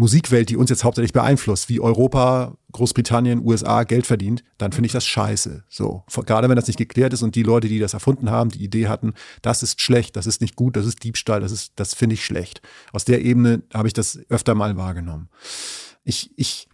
Musikwelt, 0.00 0.48
die 0.48 0.56
uns 0.56 0.70
jetzt 0.70 0.82
hauptsächlich 0.82 1.12
beeinflusst, 1.12 1.68
wie 1.68 1.78
Europa, 1.78 2.56
Großbritannien, 2.72 3.44
USA 3.44 3.82
Geld 3.82 4.06
verdient, 4.06 4.42
dann 4.56 4.72
finde 4.72 4.86
ich 4.86 4.92
das 4.92 5.04
scheiße. 5.04 5.64
So, 5.68 6.04
gerade 6.24 6.48
wenn 6.48 6.56
das 6.56 6.68
nicht 6.68 6.78
geklärt 6.78 7.12
ist 7.12 7.20
und 7.20 7.34
die 7.34 7.42
Leute, 7.42 7.68
die 7.68 7.78
das 7.78 7.92
erfunden 7.92 8.30
haben, 8.30 8.48
die 8.48 8.64
Idee 8.64 8.88
hatten, 8.88 9.12
das 9.42 9.62
ist 9.62 9.82
schlecht, 9.82 10.16
das 10.16 10.26
ist 10.26 10.40
nicht 10.40 10.56
gut, 10.56 10.74
das 10.76 10.86
ist 10.86 11.04
Diebstahl, 11.04 11.40
das 11.40 11.52
ist, 11.52 11.72
das 11.76 11.92
finde 11.92 12.14
ich 12.14 12.24
schlecht. 12.24 12.62
Aus 12.94 13.04
der 13.04 13.20
Ebene 13.20 13.62
habe 13.74 13.88
ich 13.88 13.92
das 13.92 14.18
öfter 14.30 14.54
mal 14.54 14.78
wahrgenommen. 14.78 15.28
Ich, 16.02 16.30
ich, 16.34 16.66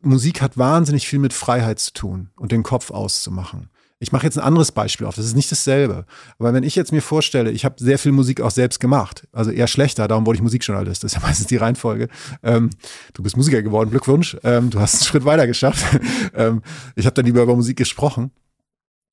Musik 0.00 0.42
hat 0.42 0.58
wahnsinnig 0.58 1.06
viel 1.06 1.20
mit 1.20 1.32
Freiheit 1.32 1.78
zu 1.78 1.92
tun 1.92 2.30
und 2.34 2.50
den 2.50 2.64
Kopf 2.64 2.90
auszumachen. 2.90 3.69
Ich 4.02 4.12
mache 4.12 4.24
jetzt 4.24 4.38
ein 4.38 4.44
anderes 4.44 4.72
Beispiel 4.72 5.06
auf, 5.06 5.14
das 5.14 5.26
ist 5.26 5.36
nicht 5.36 5.52
dasselbe. 5.52 6.06
Aber 6.38 6.54
wenn 6.54 6.64
ich 6.64 6.74
jetzt 6.74 6.90
mir 6.90 7.02
vorstelle, 7.02 7.50
ich 7.50 7.66
habe 7.66 7.74
sehr 7.78 7.98
viel 7.98 8.12
Musik 8.12 8.40
auch 8.40 8.50
selbst 8.50 8.80
gemacht, 8.80 9.28
also 9.30 9.50
eher 9.50 9.66
schlechter, 9.66 10.08
darum 10.08 10.24
wurde 10.24 10.38
ich 10.38 10.42
Musikjournalist, 10.42 11.04
das 11.04 11.12
ist 11.12 11.20
ja 11.20 11.26
meistens 11.26 11.48
die 11.48 11.56
Reihenfolge. 11.56 12.08
Ähm, 12.42 12.70
du 13.12 13.22
bist 13.22 13.36
Musiker 13.36 13.60
geworden, 13.60 13.90
Glückwunsch, 13.90 14.38
ähm, 14.42 14.70
du 14.70 14.80
hast 14.80 14.94
einen 14.94 15.04
Schritt 15.04 15.26
weiter 15.26 15.46
geschafft. 15.46 15.84
ähm, 16.34 16.62
ich 16.96 17.04
habe 17.04 17.12
dann 17.12 17.26
lieber 17.26 17.42
über 17.42 17.54
Musik 17.54 17.76
gesprochen 17.76 18.30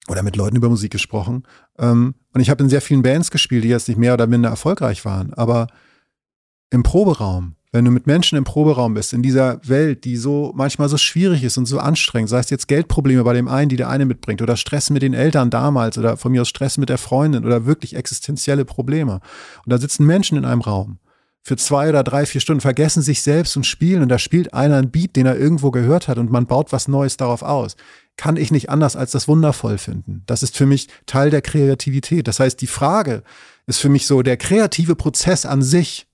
oder 0.08 0.24
mit 0.24 0.38
Leuten 0.38 0.56
über 0.56 0.70
Musik 0.70 0.94
gesprochen. 0.94 1.44
Ähm, 1.78 2.16
und 2.34 2.40
ich 2.40 2.50
habe 2.50 2.64
in 2.64 2.70
sehr 2.70 2.82
vielen 2.82 3.02
Bands 3.02 3.30
gespielt, 3.30 3.66
die 3.66 3.70
jetzt 3.70 3.90
nicht 3.90 3.98
mehr 3.98 4.14
oder 4.14 4.26
minder 4.26 4.48
erfolgreich 4.48 5.04
waren. 5.04 5.34
Aber 5.34 5.68
im 6.70 6.84
Proberaum 6.84 7.57
wenn 7.78 7.86
du 7.86 7.92
mit 7.92 8.08
Menschen 8.08 8.40
im 8.40 8.44
Proberaum 8.44 8.96
bist, 8.96 9.14
in 9.14 9.22
dieser 9.22 9.62
Welt, 9.64 10.04
die 10.04 10.18
so 10.18 10.52
manchmal 10.56 10.90
so 10.90 10.98
schwierig 10.98 11.44
ist 11.44 11.58
und 11.58 11.68
so 11.68 11.78
anstrengend, 11.78 12.30
sei 12.30 12.40
es 12.40 12.50
jetzt 12.50 12.68
Geldprobleme 12.68 13.24
bei 13.24 13.34
dem 13.34 13.48
einen, 13.48 13.70
die 13.70 13.76
der 13.76 13.88
eine 13.88 14.08
mitbringt, 14.08 14.42
oder 14.42 14.58
Stress 14.58 14.90
mit 14.90 15.04
den 15.04 15.14
Eltern 15.14 15.52
damals, 15.52 15.98
oder 16.00 16.18
von 16.18 16.32
mir 16.32 16.42
aus 16.42 16.50
Stress 16.50 16.80
mit 16.80 16.90
der 16.90 16.98
Freundin, 16.98 17.46
oder 17.46 17.68
wirklich 17.68 17.96
existenzielle 17.96 18.66
Probleme. 18.66 19.20
Und 19.64 19.72
da 19.72 19.78
sitzen 19.78 20.08
Menschen 20.08 20.40
in 20.40 20.46
einem 20.46 20.62
Raum 20.62 20.98
für 21.44 21.56
zwei 21.56 21.88
oder 21.88 22.04
drei, 22.04 22.26
vier 22.26 22.42
Stunden, 22.42 22.62
vergessen 22.62 23.04
sich 23.04 23.22
selbst 23.22 23.56
und 23.56 23.66
spielen, 23.66 24.02
und 24.02 24.10
da 24.10 24.18
spielt 24.18 24.56
einer 24.56 24.78
einen 24.78 24.90
Beat, 24.90 25.16
den 25.16 25.28
er 25.28 25.38
irgendwo 25.38 25.70
gehört 25.70 26.08
hat, 26.08 26.18
und 26.18 26.32
man 26.32 26.48
baut 26.48 26.74
was 26.74 26.88
Neues 26.88 27.16
darauf 27.16 27.44
aus. 27.44 27.76
Kann 28.18 28.38
ich 28.38 28.50
nicht 28.50 28.72
anders 28.72 28.96
als 28.96 29.12
das 29.12 29.28
wundervoll 29.28 29.78
finden. 29.78 30.24
Das 30.26 30.42
ist 30.42 30.58
für 30.58 30.66
mich 30.66 30.88
Teil 31.06 31.30
der 31.30 31.44
Kreativität. 31.44 32.28
Das 32.28 32.40
heißt, 32.40 32.60
die 32.60 32.68
Frage 32.68 33.22
ist 33.68 33.78
für 33.80 33.90
mich 33.90 34.08
so, 34.08 34.24
der 34.24 34.36
kreative 34.36 34.96
Prozess 34.96 35.46
an 35.46 35.62
sich, 35.62 36.07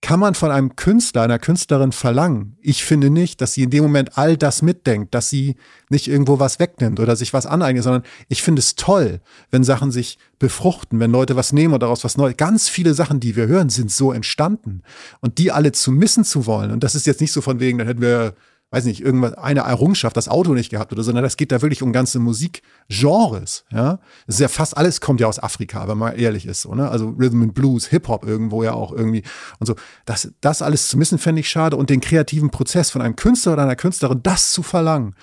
kann 0.00 0.20
man 0.20 0.34
von 0.34 0.52
einem 0.52 0.76
Künstler, 0.76 1.22
einer 1.22 1.40
Künstlerin 1.40 1.90
verlangen? 1.90 2.56
Ich 2.60 2.84
finde 2.84 3.10
nicht, 3.10 3.40
dass 3.40 3.54
sie 3.54 3.64
in 3.64 3.70
dem 3.70 3.82
Moment 3.82 4.16
all 4.16 4.36
das 4.36 4.62
mitdenkt, 4.62 5.12
dass 5.12 5.28
sie 5.28 5.56
nicht 5.90 6.06
irgendwo 6.06 6.38
was 6.38 6.60
wegnimmt 6.60 7.00
oder 7.00 7.16
sich 7.16 7.32
was 7.32 7.46
aneignet, 7.46 7.82
sondern 7.82 8.04
ich 8.28 8.42
finde 8.42 8.60
es 8.60 8.76
toll, 8.76 9.20
wenn 9.50 9.64
Sachen 9.64 9.90
sich 9.90 10.18
befruchten, 10.38 11.00
wenn 11.00 11.10
Leute 11.10 11.34
was 11.34 11.52
nehmen 11.52 11.74
und 11.74 11.82
daraus 11.82 12.04
was 12.04 12.16
Neues. 12.16 12.36
Ganz 12.36 12.68
viele 12.68 12.94
Sachen, 12.94 13.18
die 13.18 13.34
wir 13.34 13.48
hören, 13.48 13.70
sind 13.70 13.90
so 13.90 14.12
entstanden. 14.12 14.82
Und 15.20 15.38
die 15.38 15.50
alle 15.50 15.72
zu 15.72 15.90
missen 15.90 16.24
zu 16.24 16.46
wollen, 16.46 16.70
und 16.70 16.84
das 16.84 16.94
ist 16.94 17.06
jetzt 17.06 17.20
nicht 17.20 17.32
so 17.32 17.40
von 17.40 17.58
wegen, 17.58 17.78
dann 17.78 17.88
hätten 17.88 18.00
wir 18.00 18.34
weiß 18.70 18.84
nicht, 18.84 19.00
irgendwas, 19.00 19.34
eine 19.34 19.60
Errungenschaft, 19.60 20.16
das 20.16 20.28
Auto 20.28 20.52
nicht 20.52 20.70
gehabt 20.70 20.92
oder 20.92 21.02
so, 21.02 21.06
sondern 21.06 21.24
das 21.24 21.38
geht 21.38 21.52
da 21.52 21.62
wirklich 21.62 21.82
um 21.82 21.92
ganze 21.92 22.18
Musikgenres, 22.18 23.64
ja. 23.70 23.98
Das 24.26 24.36
ist 24.36 24.40
ja 24.40 24.48
fast 24.48 24.76
alles 24.76 25.00
kommt 25.00 25.20
ja 25.20 25.26
aus 25.26 25.42
Afrika, 25.42 25.88
wenn 25.88 25.96
man 25.96 26.16
ehrlich 26.16 26.44
ist, 26.44 26.62
so, 26.62 26.74
ne? 26.74 26.88
Also 26.90 27.08
Rhythm 27.18 27.42
and 27.42 27.54
Blues, 27.54 27.86
Hip-Hop 27.86 28.26
irgendwo 28.26 28.62
ja 28.62 28.74
auch 28.74 28.92
irgendwie 28.92 29.22
und 29.58 29.66
so. 29.66 29.74
Das, 30.04 30.32
das 30.40 30.60
alles 30.60 30.88
zu 30.88 30.98
missen, 30.98 31.18
fände 31.18 31.40
ich 31.40 31.48
schade 31.48 31.76
und 31.76 31.88
den 31.88 32.00
kreativen 32.00 32.50
Prozess 32.50 32.90
von 32.90 33.00
einem 33.00 33.16
Künstler 33.16 33.54
oder 33.54 33.62
einer 33.62 33.76
Künstlerin, 33.76 34.22
das 34.22 34.52
zu 34.52 34.62
verlangen, 34.62 35.14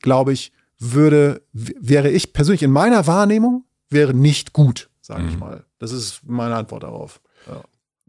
glaube 0.00 0.32
ich, 0.32 0.52
würde, 0.78 1.42
wäre 1.52 2.10
ich 2.10 2.32
persönlich 2.32 2.62
in 2.62 2.72
meiner 2.72 3.06
Wahrnehmung, 3.06 3.64
wäre 3.88 4.12
nicht 4.12 4.52
gut, 4.52 4.90
sage 5.00 5.22
mhm. 5.22 5.28
ich 5.28 5.38
mal. 5.38 5.64
Das 5.78 5.92
ist 5.92 6.22
meine 6.26 6.56
Antwort 6.56 6.82
darauf. 6.82 7.20
Ja. 7.46 7.62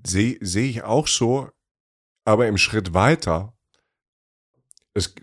Sehe 0.05 0.37
seh 0.41 0.69
ich 0.69 0.83
auch 0.83 1.07
so, 1.07 1.49
aber 2.25 2.47
im 2.47 2.57
Schritt 2.57 2.93
weiter 2.93 3.53
es, 4.93 5.15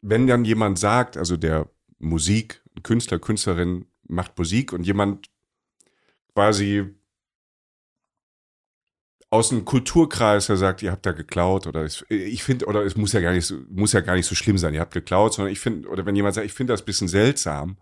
wenn 0.00 0.26
dann 0.26 0.44
jemand 0.44 0.78
sagt, 0.78 1.16
also 1.16 1.36
der 1.36 1.70
Musik, 1.98 2.62
Künstler, 2.82 3.18
Künstlerin 3.18 3.86
macht 4.06 4.38
Musik 4.38 4.72
und 4.72 4.84
jemand 4.84 5.28
quasi 6.34 6.94
aus 9.30 9.52
einem 9.52 9.64
Kulturkreis, 9.64 10.46
der 10.46 10.56
sagt, 10.56 10.82
ihr 10.82 10.90
habt 10.90 11.04
da 11.04 11.12
geklaut 11.12 11.66
oder 11.66 11.82
es, 11.82 12.04
ich 12.08 12.42
finde, 12.42 12.66
oder 12.66 12.84
es 12.84 12.96
muss 12.96 13.12
ja 13.12 13.20
gar 13.20 13.32
nicht 13.32 13.52
muss 13.68 13.92
ja 13.92 14.00
gar 14.00 14.14
nicht 14.14 14.26
so 14.26 14.34
schlimm 14.34 14.56
sein, 14.56 14.72
ihr 14.72 14.80
habt 14.80 14.94
geklaut, 14.94 15.34
sondern 15.34 15.52
ich 15.52 15.60
finde, 15.60 15.88
oder 15.88 16.06
wenn 16.06 16.16
jemand 16.16 16.34
sagt, 16.34 16.46
ich 16.46 16.54
finde 16.54 16.72
das 16.72 16.82
ein 16.82 16.86
bisschen 16.86 17.08
seltsam, 17.08 17.78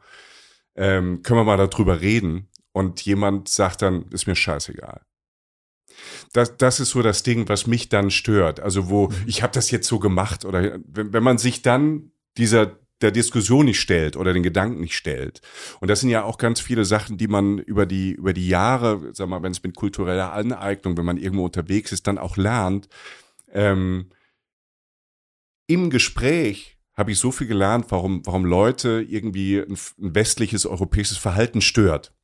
ähm, 0.74 1.22
können 1.22 1.38
wir 1.40 1.44
mal 1.44 1.56
darüber 1.56 2.00
reden 2.00 2.48
und 2.72 3.02
jemand 3.02 3.48
sagt 3.48 3.82
dann, 3.82 4.06
ist 4.10 4.26
mir 4.26 4.34
scheißegal 4.34 5.05
das, 6.32 6.56
das 6.56 6.80
ist 6.80 6.90
so 6.90 7.02
das 7.02 7.22
Ding, 7.22 7.48
was 7.48 7.66
mich 7.66 7.88
dann 7.88 8.10
stört. 8.10 8.60
Also 8.60 8.88
wo 8.88 9.08
mhm. 9.08 9.14
ich 9.26 9.42
habe 9.42 9.52
das 9.52 9.70
jetzt 9.70 9.88
so 9.88 9.98
gemacht 9.98 10.44
oder 10.44 10.80
wenn, 10.86 11.12
wenn 11.12 11.22
man 11.22 11.38
sich 11.38 11.62
dann 11.62 12.10
dieser 12.36 12.78
der 13.02 13.10
Diskussion 13.10 13.66
nicht 13.66 13.80
stellt 13.80 14.16
oder 14.16 14.32
den 14.32 14.42
Gedanken 14.42 14.80
nicht 14.80 14.96
stellt. 14.96 15.42
Und 15.80 15.88
das 15.88 16.00
sind 16.00 16.10
ja 16.10 16.24
auch 16.24 16.38
ganz 16.38 16.60
viele 16.60 16.84
Sachen, 16.84 17.18
die 17.18 17.28
man 17.28 17.58
über 17.58 17.84
die, 17.84 18.12
über 18.12 18.32
die 18.32 18.48
Jahre, 18.48 19.10
sag 19.12 19.28
mal, 19.28 19.42
wenn 19.42 19.52
es 19.52 19.62
mit 19.62 19.76
kultureller 19.76 20.32
Aneignung, 20.32 20.96
wenn 20.96 21.04
man 21.04 21.18
irgendwo 21.18 21.44
unterwegs 21.44 21.92
ist, 21.92 22.06
dann 22.06 22.18
auch 22.18 22.36
lernt. 22.36 22.88
Ähm, 23.52 24.10
Im 25.66 25.90
Gespräch 25.90 26.78
habe 26.94 27.12
ich 27.12 27.18
so 27.18 27.30
viel 27.30 27.46
gelernt, 27.46 27.86
warum, 27.90 28.24
warum 28.24 28.46
Leute 28.46 29.04
irgendwie 29.06 29.58
ein, 29.58 29.76
ein 30.00 30.14
westliches 30.14 30.64
europäisches 30.64 31.18
Verhalten 31.18 31.60
stört. 31.60 32.14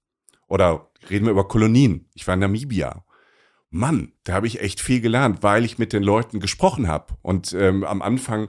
Oder 0.48 0.90
reden 1.10 1.26
wir 1.26 1.32
über 1.32 1.48
Kolonien. 1.48 2.08
Ich 2.14 2.26
war 2.26 2.34
in 2.34 2.40
Namibia. 2.40 3.04
Mann, 3.72 4.12
da 4.24 4.34
habe 4.34 4.46
ich 4.46 4.60
echt 4.60 4.80
viel 4.80 5.00
gelernt, 5.00 5.42
weil 5.42 5.64
ich 5.64 5.78
mit 5.78 5.92
den 5.92 6.02
Leuten 6.02 6.40
gesprochen 6.40 6.88
habe. 6.88 7.14
Und 7.22 7.54
ähm, 7.54 7.84
am 7.84 8.02
Anfang, 8.02 8.48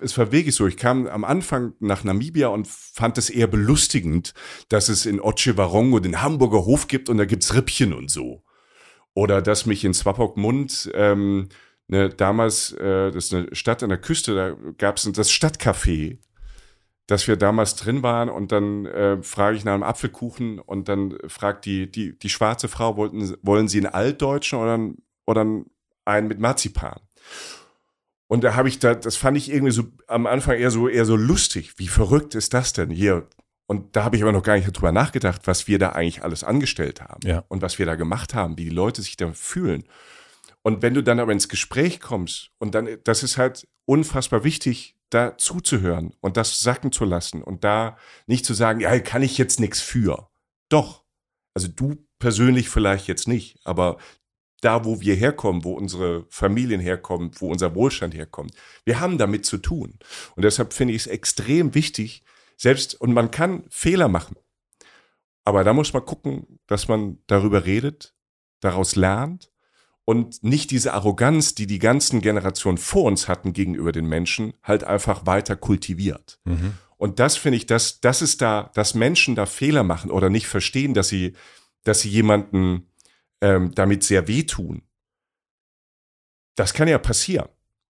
es 0.00 0.16
war 0.18 0.30
wirklich 0.30 0.54
so, 0.54 0.66
ich 0.66 0.76
kam 0.76 1.06
am 1.06 1.24
Anfang 1.24 1.72
nach 1.80 2.04
Namibia 2.04 2.48
und 2.48 2.68
fand 2.68 3.16
es 3.16 3.30
eher 3.30 3.46
belustigend, 3.46 4.34
dass 4.68 4.90
es 4.90 5.06
in 5.06 5.20
Otjiwarongo 5.20 6.00
den 6.00 6.20
Hamburger 6.20 6.66
Hof 6.66 6.86
gibt 6.86 7.08
und 7.08 7.16
da 7.16 7.24
gibt's 7.24 7.54
Rippchen 7.54 7.94
und 7.94 8.10
so. 8.10 8.44
Oder 9.14 9.40
dass 9.40 9.64
mich 9.64 9.84
in 9.84 9.94
Swapokmund, 9.94 10.90
ähm, 10.94 11.48
ne, 11.88 12.10
damals, 12.10 12.72
äh, 12.72 13.10
das 13.10 13.26
ist 13.26 13.34
eine 13.34 13.54
Stadt 13.54 13.82
an 13.82 13.88
der 13.88 13.98
Küste, 13.98 14.34
da 14.34 14.56
gab's 14.76 15.10
das 15.10 15.30
Stadtcafé 15.32 16.18
dass 17.12 17.28
wir 17.28 17.36
damals 17.36 17.76
drin 17.76 18.02
waren 18.02 18.30
und 18.30 18.52
dann 18.52 18.86
äh, 18.86 19.22
frage 19.22 19.58
ich 19.58 19.66
nach 19.66 19.74
einem 19.74 19.82
Apfelkuchen 19.82 20.58
und 20.58 20.88
dann 20.88 21.18
fragt 21.26 21.66
die, 21.66 21.90
die, 21.90 22.18
die 22.18 22.30
schwarze 22.30 22.68
Frau, 22.68 22.96
wollten, 22.96 23.36
wollen 23.42 23.68
Sie 23.68 23.78
einen 23.80 23.92
Altdeutschen 23.92 24.58
oder, 24.58 24.80
oder 25.26 25.62
einen 26.06 26.28
mit 26.28 26.40
Marzipan? 26.40 27.00
Und 28.28 28.44
da 28.44 28.54
habe 28.54 28.68
ich 28.68 28.78
da, 28.78 28.94
das 28.94 29.16
fand 29.16 29.36
ich 29.36 29.52
irgendwie 29.52 29.72
so 29.72 29.84
am 30.06 30.26
Anfang 30.26 30.56
eher 30.56 30.70
so, 30.70 30.88
eher 30.88 31.04
so 31.04 31.16
lustig. 31.16 31.74
Wie 31.76 31.88
verrückt 31.88 32.34
ist 32.34 32.54
das 32.54 32.72
denn 32.72 32.88
hier? 32.88 33.28
Und 33.66 33.94
da 33.94 34.04
habe 34.04 34.16
ich 34.16 34.22
aber 34.22 34.32
noch 34.32 34.42
gar 34.42 34.56
nicht 34.56 34.72
drüber 34.72 34.90
nachgedacht, 34.90 35.42
was 35.44 35.68
wir 35.68 35.78
da 35.78 35.90
eigentlich 35.90 36.22
alles 36.22 36.42
angestellt 36.44 37.02
haben 37.02 37.20
ja. 37.26 37.44
und 37.48 37.60
was 37.60 37.78
wir 37.78 37.84
da 37.84 37.94
gemacht 37.94 38.32
haben, 38.32 38.56
wie 38.56 38.64
die 38.64 38.70
Leute 38.70 39.02
sich 39.02 39.18
da 39.18 39.30
fühlen. 39.34 39.84
Und 40.62 40.80
wenn 40.80 40.94
du 40.94 41.02
dann 41.02 41.20
aber 41.20 41.32
ins 41.32 41.50
Gespräch 41.50 42.00
kommst 42.00 42.52
und 42.58 42.74
dann, 42.74 42.88
das 43.04 43.22
ist 43.22 43.36
halt 43.36 43.68
unfassbar 43.84 44.44
wichtig, 44.44 44.96
da 45.14 45.36
zuzuhören 45.36 46.14
und 46.20 46.36
das 46.36 46.60
sacken 46.60 46.92
zu 46.92 47.04
lassen 47.04 47.42
und 47.42 47.64
da 47.64 47.96
nicht 48.26 48.46
zu 48.46 48.54
sagen, 48.54 48.80
ja, 48.80 48.98
kann 49.00 49.22
ich 49.22 49.38
jetzt 49.38 49.60
nichts 49.60 49.80
für. 49.80 50.30
Doch. 50.68 51.04
Also 51.54 51.68
du 51.68 52.06
persönlich 52.18 52.70
vielleicht 52.70 53.08
jetzt 53.08 53.28
nicht, 53.28 53.60
aber 53.64 53.98
da, 54.62 54.84
wo 54.84 55.00
wir 55.00 55.14
herkommen, 55.14 55.64
wo 55.64 55.74
unsere 55.74 56.24
Familien 56.30 56.80
herkommen, 56.80 57.32
wo 57.34 57.50
unser 57.50 57.74
Wohlstand 57.74 58.14
herkommt, 58.14 58.54
wir 58.84 59.00
haben 59.00 59.18
damit 59.18 59.44
zu 59.44 59.58
tun. 59.58 59.98
Und 60.34 60.44
deshalb 60.44 60.72
finde 60.72 60.94
ich 60.94 61.02
es 61.02 61.06
extrem 61.08 61.74
wichtig, 61.74 62.24
selbst, 62.56 62.98
und 63.00 63.12
man 63.12 63.30
kann 63.30 63.64
Fehler 63.68 64.08
machen. 64.08 64.36
Aber 65.44 65.64
da 65.64 65.74
muss 65.74 65.92
man 65.92 66.06
gucken, 66.06 66.60
dass 66.66 66.88
man 66.88 67.18
darüber 67.26 67.66
redet, 67.66 68.14
daraus 68.60 68.94
lernt 68.94 69.51
und 70.04 70.42
nicht 70.42 70.70
diese 70.70 70.94
Arroganz, 70.94 71.54
die 71.54 71.66
die 71.66 71.78
ganzen 71.78 72.20
Generationen 72.20 72.78
vor 72.78 73.04
uns 73.04 73.28
hatten 73.28 73.52
gegenüber 73.52 73.92
den 73.92 74.06
Menschen, 74.06 74.54
halt 74.62 74.84
einfach 74.84 75.26
weiter 75.26 75.56
kultiviert. 75.56 76.40
Mhm. 76.44 76.74
Und 76.96 77.18
das 77.18 77.36
finde 77.36 77.56
ich, 77.56 77.66
dass 77.66 78.00
das 78.00 78.22
ist 78.22 78.42
da, 78.42 78.70
dass 78.74 78.94
Menschen 78.94 79.34
da 79.34 79.46
Fehler 79.46 79.82
machen 79.82 80.10
oder 80.10 80.28
nicht 80.28 80.46
verstehen, 80.46 80.94
dass 80.94 81.08
sie, 81.08 81.34
dass 81.84 82.00
sie 82.00 82.08
jemanden 82.08 82.88
ähm, 83.40 83.74
damit 83.74 84.04
sehr 84.04 84.28
wehtun. 84.28 84.82
Das 86.54 86.74
kann 86.74 86.88
ja 86.88 86.98
passieren, 86.98 87.48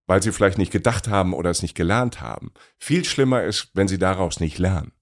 weil 0.07 0.21
sie 0.21 0.31
vielleicht 0.31 0.57
nicht 0.57 0.71
gedacht 0.71 1.07
haben 1.07 1.33
oder 1.33 1.49
es 1.49 1.61
nicht 1.61 1.75
gelernt 1.75 2.21
haben. 2.21 2.51
Viel 2.77 3.03
schlimmer 3.03 3.43
ist, 3.43 3.71
wenn 3.73 3.88
sie 3.88 3.97
daraus 3.97 4.39
nicht 4.39 4.59
lernen. 4.59 4.93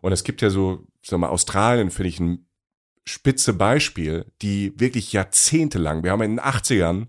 Und 0.00 0.12
es 0.12 0.24
gibt 0.24 0.42
ja 0.42 0.50
so, 0.50 0.86
sag 1.02 1.18
mal, 1.18 1.28
Australien 1.28 1.90
finde 1.90 2.08
ich 2.08 2.20
ein 2.20 2.47
spitze 3.08 3.52
Beispiel, 3.54 4.26
die 4.42 4.72
wirklich 4.76 5.12
jahrzehntelang, 5.12 6.02
wir 6.04 6.10
haben 6.12 6.22
in 6.22 6.36
den 6.36 6.40
80ern 6.40 7.06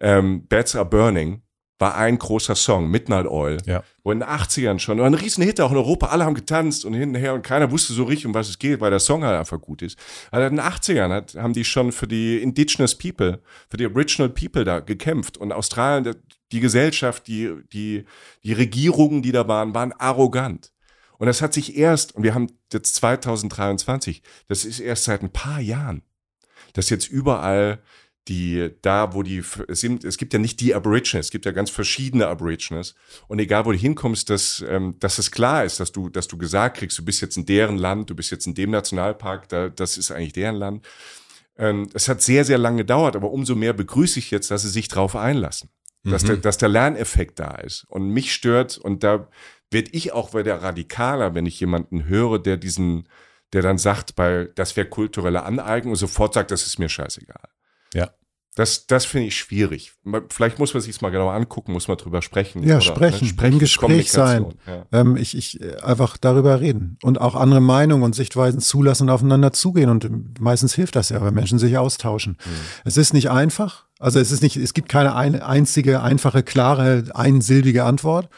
ähm, 0.00 0.46
Bats 0.48 0.74
Are 0.76 0.84
Burning, 0.86 1.42
war 1.78 1.96
ein 1.96 2.16
großer 2.16 2.54
Song, 2.54 2.88
Midnight 2.92 3.26
Oil, 3.26 3.58
Ja. 3.66 3.82
wo 4.04 4.12
in 4.12 4.20
den 4.20 4.28
80ern 4.28 4.78
schon, 4.78 4.98
war 4.98 5.06
ein 5.06 5.14
Riesenhit 5.14 5.60
auch 5.60 5.72
in 5.72 5.76
Europa, 5.76 6.06
alle 6.06 6.24
haben 6.24 6.34
getanzt 6.34 6.84
und 6.84 6.94
hinterher 6.94 7.34
und 7.34 7.42
keiner 7.42 7.72
wusste 7.72 7.92
so 7.92 8.04
richtig, 8.04 8.26
um 8.26 8.34
was 8.34 8.48
es 8.48 8.58
geht, 8.60 8.80
weil 8.80 8.90
der 8.90 9.00
Song 9.00 9.24
halt 9.24 9.36
einfach 9.36 9.60
gut 9.60 9.82
ist. 9.82 9.98
Also 10.30 10.46
in 10.46 10.56
den 10.56 10.64
80ern 10.64 11.10
hat, 11.12 11.34
haben 11.34 11.54
die 11.54 11.64
schon 11.64 11.90
für 11.90 12.06
die 12.06 12.40
Indigenous 12.40 12.96
People, 12.96 13.40
für 13.68 13.76
die 13.78 13.86
Original 13.86 14.28
People 14.28 14.64
da 14.64 14.78
gekämpft 14.78 15.38
und 15.38 15.50
Australien, 15.52 16.14
die 16.52 16.60
Gesellschaft, 16.60 17.26
die, 17.26 17.50
die, 17.72 18.04
die 18.44 18.52
Regierungen, 18.52 19.22
die 19.22 19.32
da 19.32 19.48
waren, 19.48 19.74
waren 19.74 19.92
arrogant. 19.92 20.71
Und 21.22 21.26
das 21.26 21.40
hat 21.40 21.54
sich 21.54 21.76
erst, 21.76 22.16
und 22.16 22.24
wir 22.24 22.34
haben 22.34 22.48
jetzt 22.72 22.96
2023, 22.96 24.22
das 24.48 24.64
ist 24.64 24.80
erst 24.80 25.04
seit 25.04 25.22
ein 25.22 25.30
paar 25.30 25.60
Jahren, 25.60 26.02
dass 26.72 26.90
jetzt 26.90 27.08
überall 27.08 27.80
die, 28.26 28.70
da 28.82 29.14
wo 29.14 29.22
die, 29.22 29.40
es 29.68 29.78
sind, 29.78 30.02
es 30.02 30.18
gibt 30.18 30.32
ja 30.32 30.40
nicht 30.40 30.58
die 30.58 30.74
Aborigines, 30.74 31.26
es 31.26 31.30
gibt 31.30 31.46
ja 31.46 31.52
ganz 31.52 31.70
verschiedene 31.70 32.26
Aborigines. 32.26 32.96
Und 33.28 33.38
egal 33.38 33.64
wo 33.66 33.70
du 33.70 33.78
hinkommst, 33.78 34.30
dass, 34.30 34.64
ähm, 34.68 34.96
dass 34.98 35.18
es 35.18 35.30
klar 35.30 35.64
ist, 35.64 35.78
dass 35.78 35.92
du, 35.92 36.08
dass 36.08 36.26
du 36.26 36.36
gesagt 36.38 36.78
kriegst, 36.78 36.98
du 36.98 37.04
bist 37.04 37.20
jetzt 37.20 37.36
in 37.36 37.46
deren 37.46 37.78
Land, 37.78 38.10
du 38.10 38.16
bist 38.16 38.32
jetzt 38.32 38.48
in 38.48 38.54
dem 38.54 38.72
Nationalpark, 38.72 39.48
da, 39.48 39.68
das 39.68 39.98
ist 39.98 40.10
eigentlich 40.10 40.32
deren 40.32 40.56
Land. 40.56 40.84
Ähm, 41.56 41.88
es 41.94 42.08
hat 42.08 42.20
sehr, 42.20 42.44
sehr 42.44 42.58
lange 42.58 42.78
gedauert, 42.78 43.14
aber 43.14 43.30
umso 43.30 43.54
mehr 43.54 43.74
begrüße 43.74 44.18
ich 44.18 44.32
jetzt, 44.32 44.50
dass 44.50 44.62
sie 44.62 44.70
sich 44.70 44.88
darauf 44.88 45.14
einlassen. 45.14 45.70
Dass, 46.04 46.24
der, 46.24 46.36
dass 46.36 46.58
der 46.58 46.68
Lerneffekt 46.68 47.38
da 47.38 47.54
ist. 47.54 47.84
Und 47.84 48.08
mich 48.08 48.34
stört, 48.34 48.76
und 48.76 49.04
da 49.04 49.28
werde 49.72 49.90
ich 49.92 50.12
auch 50.12 50.34
wieder 50.34 50.62
radikaler, 50.62 51.34
wenn 51.34 51.46
ich 51.46 51.58
jemanden 51.60 52.04
höre, 52.04 52.38
der 52.38 52.56
diesen, 52.56 53.08
der 53.52 53.62
dann 53.62 53.78
sagt, 53.78 54.14
bei, 54.14 54.48
das 54.54 54.76
wäre 54.76 54.88
kulturelle 54.88 55.42
Aneignung 55.44 55.92
und 55.92 55.98
sofort 55.98 56.34
sagt, 56.34 56.50
das 56.50 56.66
ist 56.66 56.78
mir 56.78 56.88
scheißegal. 56.88 57.48
Ja. 57.94 58.10
Das, 58.54 58.86
das 58.86 59.06
finde 59.06 59.28
ich 59.28 59.36
schwierig. 59.36 59.92
Vielleicht 60.28 60.58
muss 60.58 60.74
man 60.74 60.82
sich 60.82 61.00
mal 61.00 61.08
genauer 61.08 61.32
angucken, 61.32 61.72
muss 61.72 61.88
man 61.88 61.96
drüber 61.96 62.20
sprechen. 62.20 62.62
Ja, 62.62 62.76
oder, 62.76 62.82
sprechen, 62.82 63.34
ne, 63.34 63.48
im 63.48 63.58
Gespräch 63.58 64.12
sein. 64.12 64.52
Ja. 64.66 64.84
Ähm, 64.92 65.16
ich, 65.16 65.34
ich 65.34 65.58
äh, 65.62 65.76
einfach 65.76 66.18
darüber 66.18 66.60
reden 66.60 66.98
und 67.02 67.18
auch 67.18 67.34
andere 67.34 67.62
Meinungen 67.62 68.02
und 68.02 68.14
Sichtweisen 68.14 68.60
zulassen 68.60 69.04
und 69.04 69.10
aufeinander 69.10 69.54
zugehen. 69.54 69.88
Und 69.88 70.04
ähm, 70.04 70.34
meistens 70.38 70.74
hilft 70.74 70.96
das 70.96 71.08
ja, 71.08 71.22
weil 71.22 71.30
Menschen 71.30 71.58
sich 71.58 71.78
austauschen. 71.78 72.36
Es 72.84 72.98
ist 72.98 73.14
nicht 73.14 73.30
einfach. 73.30 73.86
Also 73.98 74.20
es 74.20 74.30
ist 74.30 74.42
nicht, 74.42 74.58
es 74.58 74.74
gibt 74.74 74.90
keine 74.90 75.14
ein, 75.16 75.40
einzige, 75.40 76.02
einfache, 76.02 76.42
klare, 76.42 77.04
einsilbige 77.14 77.84
Antwort. 77.84 78.28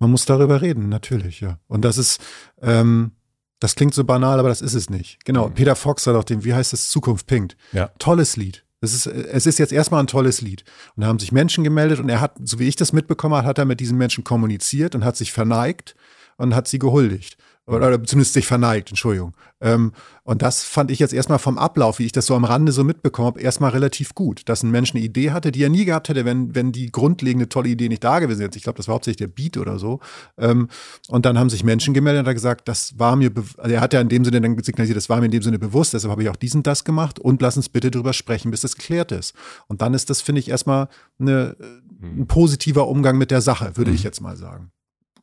Man 0.00 0.10
muss 0.10 0.24
darüber 0.24 0.60
reden, 0.62 0.88
natürlich, 0.88 1.40
ja. 1.40 1.58
Und 1.68 1.84
das 1.84 1.98
ist, 1.98 2.20
ähm, 2.62 3.12
das 3.60 3.74
klingt 3.76 3.94
so 3.94 4.02
banal, 4.02 4.40
aber 4.40 4.48
das 4.48 4.62
ist 4.62 4.74
es 4.74 4.90
nicht. 4.90 5.24
Genau. 5.24 5.50
Peter 5.50 5.76
Fox 5.76 6.06
hat 6.06 6.16
auch 6.16 6.24
den, 6.24 6.42
wie 6.42 6.54
heißt 6.54 6.72
das, 6.72 6.88
Zukunft 6.88 7.26
pinkt. 7.26 7.56
Ja. 7.72 7.90
Tolles 7.98 8.36
Lied. 8.36 8.64
Es 8.80 8.94
ist, 8.94 9.06
es 9.06 9.44
ist 9.44 9.58
jetzt 9.58 9.72
erstmal 9.72 10.02
ein 10.02 10.06
tolles 10.06 10.40
Lied. 10.40 10.64
Und 10.96 11.02
da 11.02 11.06
haben 11.06 11.18
sich 11.18 11.32
Menschen 11.32 11.64
gemeldet 11.64 12.00
und 12.00 12.08
er 12.08 12.22
hat, 12.22 12.36
so 12.42 12.58
wie 12.58 12.66
ich 12.66 12.76
das 12.76 12.94
mitbekommen 12.94 13.34
habe, 13.34 13.46
hat 13.46 13.58
er 13.58 13.66
mit 13.66 13.78
diesen 13.78 13.98
Menschen 13.98 14.24
kommuniziert 14.24 14.94
und 14.94 15.04
hat 15.04 15.18
sich 15.18 15.32
verneigt 15.32 15.94
und 16.38 16.54
hat 16.54 16.66
sie 16.66 16.78
gehuldigt. 16.78 17.36
Oder, 17.76 18.02
zumindest 18.04 18.34
sich 18.34 18.46
verneigt, 18.46 18.90
Entschuldigung. 18.90 19.34
Ähm, 19.60 19.92
und 20.24 20.42
das 20.42 20.62
fand 20.62 20.90
ich 20.90 20.98
jetzt 20.98 21.12
erstmal 21.12 21.38
vom 21.38 21.58
Ablauf, 21.58 21.98
wie 21.98 22.06
ich 22.06 22.12
das 22.12 22.26
so 22.26 22.34
am 22.34 22.44
Rande 22.44 22.72
so 22.72 22.84
mitbekommen 22.84 23.26
habe, 23.26 23.40
erstmal 23.40 23.70
relativ 23.70 24.14
gut. 24.14 24.42
Dass 24.48 24.62
ein 24.62 24.70
Mensch 24.70 24.94
eine 24.94 25.02
Idee 25.02 25.30
hatte, 25.32 25.52
die 25.52 25.62
er 25.62 25.68
nie 25.68 25.84
gehabt 25.84 26.08
hätte, 26.08 26.24
wenn, 26.24 26.54
wenn 26.54 26.72
die 26.72 26.90
grundlegende 26.90 27.48
tolle 27.48 27.68
Idee 27.68 27.88
nicht 27.88 28.02
da 28.04 28.18
gewesen 28.18 28.40
wäre. 28.40 28.50
Ich 28.54 28.62
glaube, 28.62 28.76
das 28.76 28.88
war 28.88 28.94
hauptsächlich 28.94 29.18
der 29.18 29.28
Beat 29.28 29.56
oder 29.56 29.78
so. 29.78 30.00
Ähm, 30.38 30.68
und 31.08 31.26
dann 31.26 31.38
haben 31.38 31.50
sich 31.50 31.64
Menschen 31.64 31.94
gemeldet 31.94 32.22
und 32.22 32.28
hat 32.28 32.34
gesagt, 32.34 32.68
das 32.68 32.98
war 32.98 33.16
mir, 33.16 33.30
also 33.56 33.74
er 33.74 33.80
hat 33.80 33.92
ja 33.92 34.00
in 34.00 34.08
dem 34.08 34.24
Sinne 34.24 34.40
dann 34.40 34.62
signalisiert, 34.62 34.96
das 34.96 35.08
war 35.08 35.18
mir 35.18 35.26
in 35.26 35.32
dem 35.32 35.42
Sinne 35.42 35.58
bewusst, 35.58 35.94
deshalb 35.94 36.10
habe 36.10 36.22
ich 36.22 36.28
auch 36.28 36.36
diesen 36.36 36.62
das 36.62 36.84
gemacht 36.84 37.18
und 37.18 37.42
lass 37.42 37.56
uns 37.56 37.68
bitte 37.68 37.90
drüber 37.90 38.12
sprechen, 38.12 38.50
bis 38.50 38.62
das 38.62 38.76
geklärt 38.76 39.12
ist. 39.12 39.34
Und 39.68 39.82
dann 39.82 39.94
ist 39.94 40.10
das, 40.10 40.20
finde 40.20 40.40
ich, 40.40 40.48
erstmal 40.48 40.88
eine, 41.18 41.56
ein 42.02 42.26
positiver 42.26 42.88
Umgang 42.88 43.18
mit 43.18 43.30
der 43.30 43.40
Sache, 43.40 43.76
würde 43.76 43.90
ich 43.90 44.02
jetzt 44.02 44.20
mal 44.20 44.36
sagen. 44.36 44.70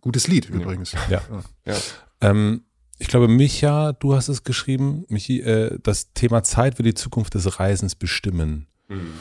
Gutes 0.02 0.28
Lied 0.28 0.49
übrigens. 0.49 0.94
Ja. 1.10 1.22
Ja. 1.65 1.76
Ähm, 2.22 2.64
ich 2.99 3.07
glaube, 3.07 3.27
Micha, 3.27 3.94
du 3.94 4.15
hast 4.15 4.27
es 4.27 4.44
geschrieben, 4.44 5.06
Michi, 5.07 5.41
äh, 5.41 5.77
das 5.81 6.14
Thema 6.14 6.44
Zeit 6.44 6.77
wird 6.80 6.88
die 6.88 6.94
Zukunft 6.94 7.35
des 7.35 7.60
Reisens 7.60 7.95
bestimmen. 7.95 8.68
Mhm. 8.88 9.14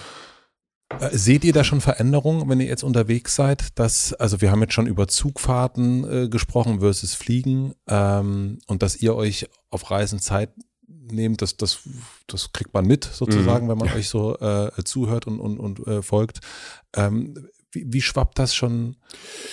Äh, 1.01 1.16
seht 1.16 1.44
ihr 1.44 1.52
da 1.52 1.64
schon 1.64 1.81
Veränderungen, 1.81 2.48
wenn 2.48 2.60
ihr 2.60 2.66
jetzt 2.66 2.85
unterwegs 2.85 3.35
seid? 3.35 3.78
Dass, 3.78 4.14
also 4.14 4.40
wir 4.40 4.51
haben 4.51 4.62
jetzt 4.62 4.73
schon 4.73 4.86
über 4.86 5.09
Zugfahrten 5.09 6.24
äh, 6.24 6.28
gesprochen 6.28 6.81
versus 6.81 7.14
Fliegen 7.14 7.74
ähm, 7.86 8.59
und 8.66 8.82
dass 8.82 8.97
ihr 8.97 9.14
euch 9.14 9.48
auf 9.70 9.90
Reisen 9.90 10.20
Zeit 10.20 10.51
nehmt, 10.89 11.43
das, 11.43 11.56
das, 11.56 11.81
das 12.27 12.52
kriegt 12.52 12.73
man 12.74 12.86
mit 12.86 13.05
sozusagen, 13.05 13.68
wenn 13.68 13.78
man 13.78 13.93
euch 13.93 14.09
so 14.09 14.39
äh, 14.39 14.70
zuhört 14.85 15.27
und, 15.27 15.40
und, 15.40 15.59
und 15.59 15.86
äh, 15.86 16.02
folgt. 16.02 16.40
Ähm, 16.94 17.48
wie, 17.77 17.86
wie 17.93 18.01
schwappt 18.03 18.39
das 18.39 18.55
schon 18.55 18.97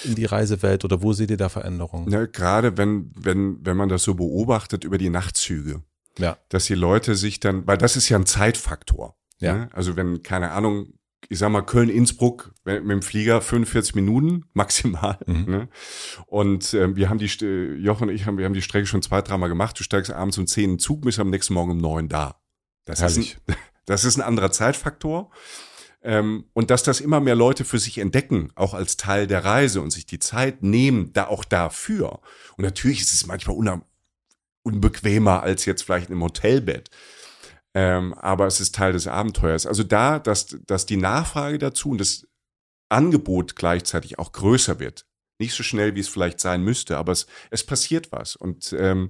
in 0.06 0.16
die 0.16 0.26
Reisewelt 0.26 0.86
oder 0.86 1.02
wo 1.04 1.14
seht 1.14 1.30
ihr 1.30 1.38
da 1.38 1.50
Veränderungen? 1.50 2.10
Ne, 2.10 2.28
gerade 2.28 2.78
wenn, 2.78 3.12
wenn, 3.16 3.58
wenn 3.66 3.78
man 3.78 3.90
das 3.90 4.04
so 4.04 4.16
beobachtet 4.16 4.84
über 4.86 4.98
die 4.98 5.10
Nachtzüge, 5.10 5.84
Ja. 6.18 6.38
dass 6.50 6.66
die 6.66 6.76
Leute 6.76 7.16
sich 7.16 7.40
dann, 7.40 7.68
weil 7.68 7.78
das 7.78 7.98
ist 7.98 8.08
ja 8.10 8.18
ein 8.18 8.26
Zeitfaktor. 8.26 9.16
Ja. 9.40 9.54
Ne? 9.54 9.70
Also 9.74 9.95
wenn, 9.98 10.24
keine 10.24 10.52
Ahnung, 10.52 10.94
ich 11.30 11.40
sag 11.40 11.50
mal 11.52 11.62
Köln-Innsbruck 11.62 12.54
mit 12.66 12.90
dem 12.90 13.02
Flieger 13.02 13.41
45 13.41 13.95
Minuten 13.95 14.45
maximal. 14.54 15.18
Mhm. 15.26 15.45
Ne? 15.45 15.70
Und 16.28 16.74
ähm, 16.74 16.95
wir 16.95 17.10
haben 17.10 17.18
die, 17.18 17.26
Jochen 17.82 18.10
und 18.10 18.16
ich 18.16 18.26
haben, 18.26 18.38
wir 18.38 18.45
haben 18.45 18.54
die 18.54 18.62
Strecke 18.62 18.86
schon 18.88 19.02
zwei, 19.02 19.22
dreimal 19.22 19.50
gemacht. 19.50 19.78
Du 19.80 19.84
steigst 19.84 20.12
abends 20.12 20.38
um 20.38 20.48
10 20.48 20.64
in 20.64 20.70
den 20.72 20.80
Zug, 20.80 21.02
bist 21.02 21.20
am 21.20 21.30
nächsten 21.30 21.54
Morgen 21.54 21.72
um 21.72 21.78
9 21.78 22.08
da. 22.10 22.40
Das 22.86 23.02
Herrlich. 23.02 23.34
ist 23.34 23.41
ein, 23.50 23.56
das 23.86 24.06
ist 24.06 24.18
ein 24.18 24.22
anderer 24.22 24.52
Zeitfaktor. 24.52 25.30
Ähm, 26.03 26.45
und 26.53 26.69
dass 26.69 26.84
das 26.84 26.99
immer 26.99 27.21
mehr 27.21 27.35
Leute 27.35 27.63
für 27.63 27.80
sich 27.80 27.97
entdecken, 27.97 28.51
auch 28.55 28.73
als 28.73 28.97
Teil 28.97 29.25
der 29.25 29.45
Reise 29.45 29.81
und 29.81 29.91
sich 29.91 30.05
die 30.05 30.19
Zeit 30.19 30.61
nehmen, 30.61 31.13
da 31.13 31.27
auch 31.27 31.45
dafür. 31.45 32.19
Und 32.57 32.65
natürlich 32.65 33.01
ist 33.01 33.13
es 33.13 33.25
manchmal 33.25 33.81
unbequemer 34.63 35.41
als 35.41 35.65
jetzt 35.65 35.84
vielleicht 35.84 36.09
im 36.09 36.21
Hotelbett. 36.21 36.89
Ähm, 37.73 38.13
aber 38.15 38.47
es 38.47 38.59
ist 38.59 38.75
Teil 38.75 38.93
des 38.93 39.07
Abenteuers. 39.07 39.65
Also 39.65 39.84
da, 39.84 40.19
dass, 40.19 40.57
dass 40.67 40.85
die 40.85 40.97
Nachfrage 40.97 41.57
dazu 41.57 41.91
und 41.91 41.99
das 41.99 42.27
Angebot 42.89 43.55
gleichzeitig 43.55 44.19
auch 44.19 44.34
größer 44.34 44.80
wird. 44.80 45.07
Nicht 45.39 45.55
so 45.55 45.63
schnell, 45.63 45.95
wie 45.95 46.01
es 46.01 46.09
vielleicht 46.09 46.39
sein 46.39 46.63
müsste, 46.63 46.97
aber 46.97 47.13
es, 47.13 47.25
es 47.49 47.65
passiert 47.65 48.11
was. 48.11 48.35
Und, 48.35 48.75
ähm, 48.77 49.09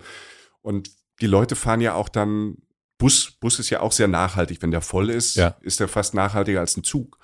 und 0.61 0.91
die 1.21 1.27
Leute 1.27 1.55
fahren 1.55 1.81
ja 1.81 1.95
auch 1.95 2.07
dann, 2.07 2.57
Bus, 2.97 3.31
Bus 3.39 3.59
ist 3.59 3.69
ja 3.69 3.81
auch 3.81 3.91
sehr 3.91 4.07
nachhaltig. 4.07 4.61
Wenn 4.61 4.71
der 4.71 4.81
voll 4.81 5.09
ist, 5.09 5.35
Ja. 5.35 5.55
ist 5.61 5.81
er 5.81 5.87
fast 5.87 6.13
nachhaltiger 6.13 6.59
als 6.59 6.77
ein 6.77 6.83
Zug. 6.83 7.17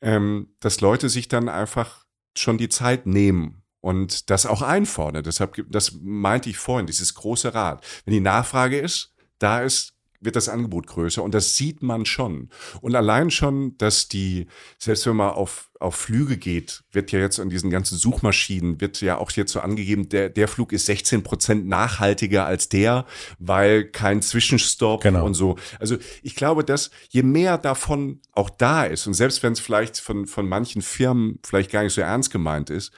Ähm, 0.00 0.54
dass 0.60 0.80
Leute 0.80 1.08
sich 1.08 1.28
dann 1.28 1.48
einfach 1.48 2.04
schon 2.36 2.58
die 2.58 2.68
Zeit 2.68 3.06
nehmen 3.06 3.62
und 3.80 4.30
das 4.30 4.46
auch 4.46 4.62
einfordern. 4.62 5.22
Deshalb, 5.22 5.64
das 5.68 5.92
meinte 6.00 6.50
ich 6.50 6.56
vorhin, 6.58 6.86
dieses 6.86 7.14
große 7.14 7.54
Rad. 7.54 7.84
Wenn 8.04 8.14
die 8.14 8.20
Nachfrage 8.20 8.78
ist, 8.78 9.14
da 9.38 9.60
ist, 9.60 9.94
wird 10.24 10.36
das 10.36 10.48
Angebot 10.48 10.86
größer 10.86 11.22
und 11.22 11.34
das 11.34 11.56
sieht 11.56 11.82
man 11.82 12.06
schon. 12.06 12.48
Und 12.80 12.94
allein 12.94 13.30
schon, 13.30 13.76
dass 13.78 14.08
die, 14.08 14.46
selbst 14.78 15.06
wenn 15.06 15.16
man 15.16 15.30
auf, 15.30 15.70
auf 15.80 15.96
Flüge 15.96 16.36
geht, 16.36 16.84
wird 16.92 17.12
ja 17.12 17.18
jetzt 17.18 17.40
an 17.40 17.50
diesen 17.50 17.70
ganzen 17.70 17.98
Suchmaschinen, 17.98 18.80
wird 18.80 19.00
ja 19.00 19.18
auch 19.18 19.30
jetzt 19.32 19.52
so 19.52 19.60
angegeben, 19.60 20.08
der, 20.08 20.28
der 20.28 20.48
Flug 20.48 20.72
ist 20.72 20.86
16 20.86 21.22
Prozent 21.22 21.66
nachhaltiger 21.66 22.46
als 22.46 22.68
der, 22.68 23.04
weil 23.38 23.84
kein 23.84 24.22
Zwischenstopp 24.22 25.02
Genau. 25.02 25.24
und 25.26 25.34
so. 25.34 25.56
Also 25.80 25.96
ich 26.22 26.36
glaube, 26.36 26.64
dass 26.64 26.90
je 27.10 27.22
mehr 27.22 27.58
davon 27.58 28.20
auch 28.32 28.50
da 28.50 28.84
ist 28.84 29.06
und 29.06 29.14
selbst 29.14 29.42
wenn 29.42 29.52
es 29.52 29.60
vielleicht 29.60 29.98
von, 29.98 30.26
von 30.26 30.48
manchen 30.48 30.82
Firmen 30.82 31.38
vielleicht 31.44 31.70
gar 31.70 31.82
nicht 31.82 31.94
so 31.94 32.00
ernst 32.00 32.30
gemeint 32.30 32.70
ist, 32.70 32.92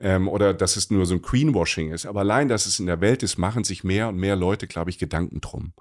ähm, 0.00 0.26
oder 0.28 0.52
dass 0.52 0.76
es 0.76 0.90
nur 0.90 1.06
so 1.06 1.14
ein 1.14 1.22
Greenwashing 1.22 1.92
ist. 1.92 2.06
Aber 2.06 2.20
allein, 2.20 2.48
dass 2.48 2.66
es 2.66 2.80
in 2.80 2.86
der 2.86 3.00
Welt 3.00 3.22
ist, 3.22 3.38
machen 3.38 3.62
sich 3.62 3.84
mehr 3.84 4.08
und 4.08 4.16
mehr 4.16 4.34
Leute, 4.34 4.66
glaube 4.66 4.90
ich, 4.90 4.98
Gedanken 4.98 5.40
drum. 5.40 5.74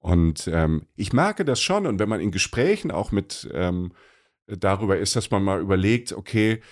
Und 0.00 0.48
ähm, 0.48 0.86
ich 0.96 1.12
merke 1.12 1.44
das 1.44 1.60
schon. 1.60 1.86
Und 1.86 1.98
wenn 1.98 2.08
man 2.08 2.20
in 2.20 2.32
Gesprächen 2.32 2.90
auch 2.90 3.12
mit 3.12 3.48
ähm, 3.52 3.92
darüber 4.46 4.98
ist, 4.98 5.14
dass 5.14 5.30
man 5.30 5.44
mal 5.44 5.60
überlegt, 5.60 6.12
okay, 6.12 6.62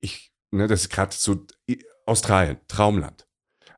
ich, 0.00 0.32
ne, 0.50 0.66
das 0.66 0.82
ist 0.82 0.90
gerade 0.90 1.14
so 1.14 1.46
Australien, 2.06 2.58
Traumland. 2.66 3.26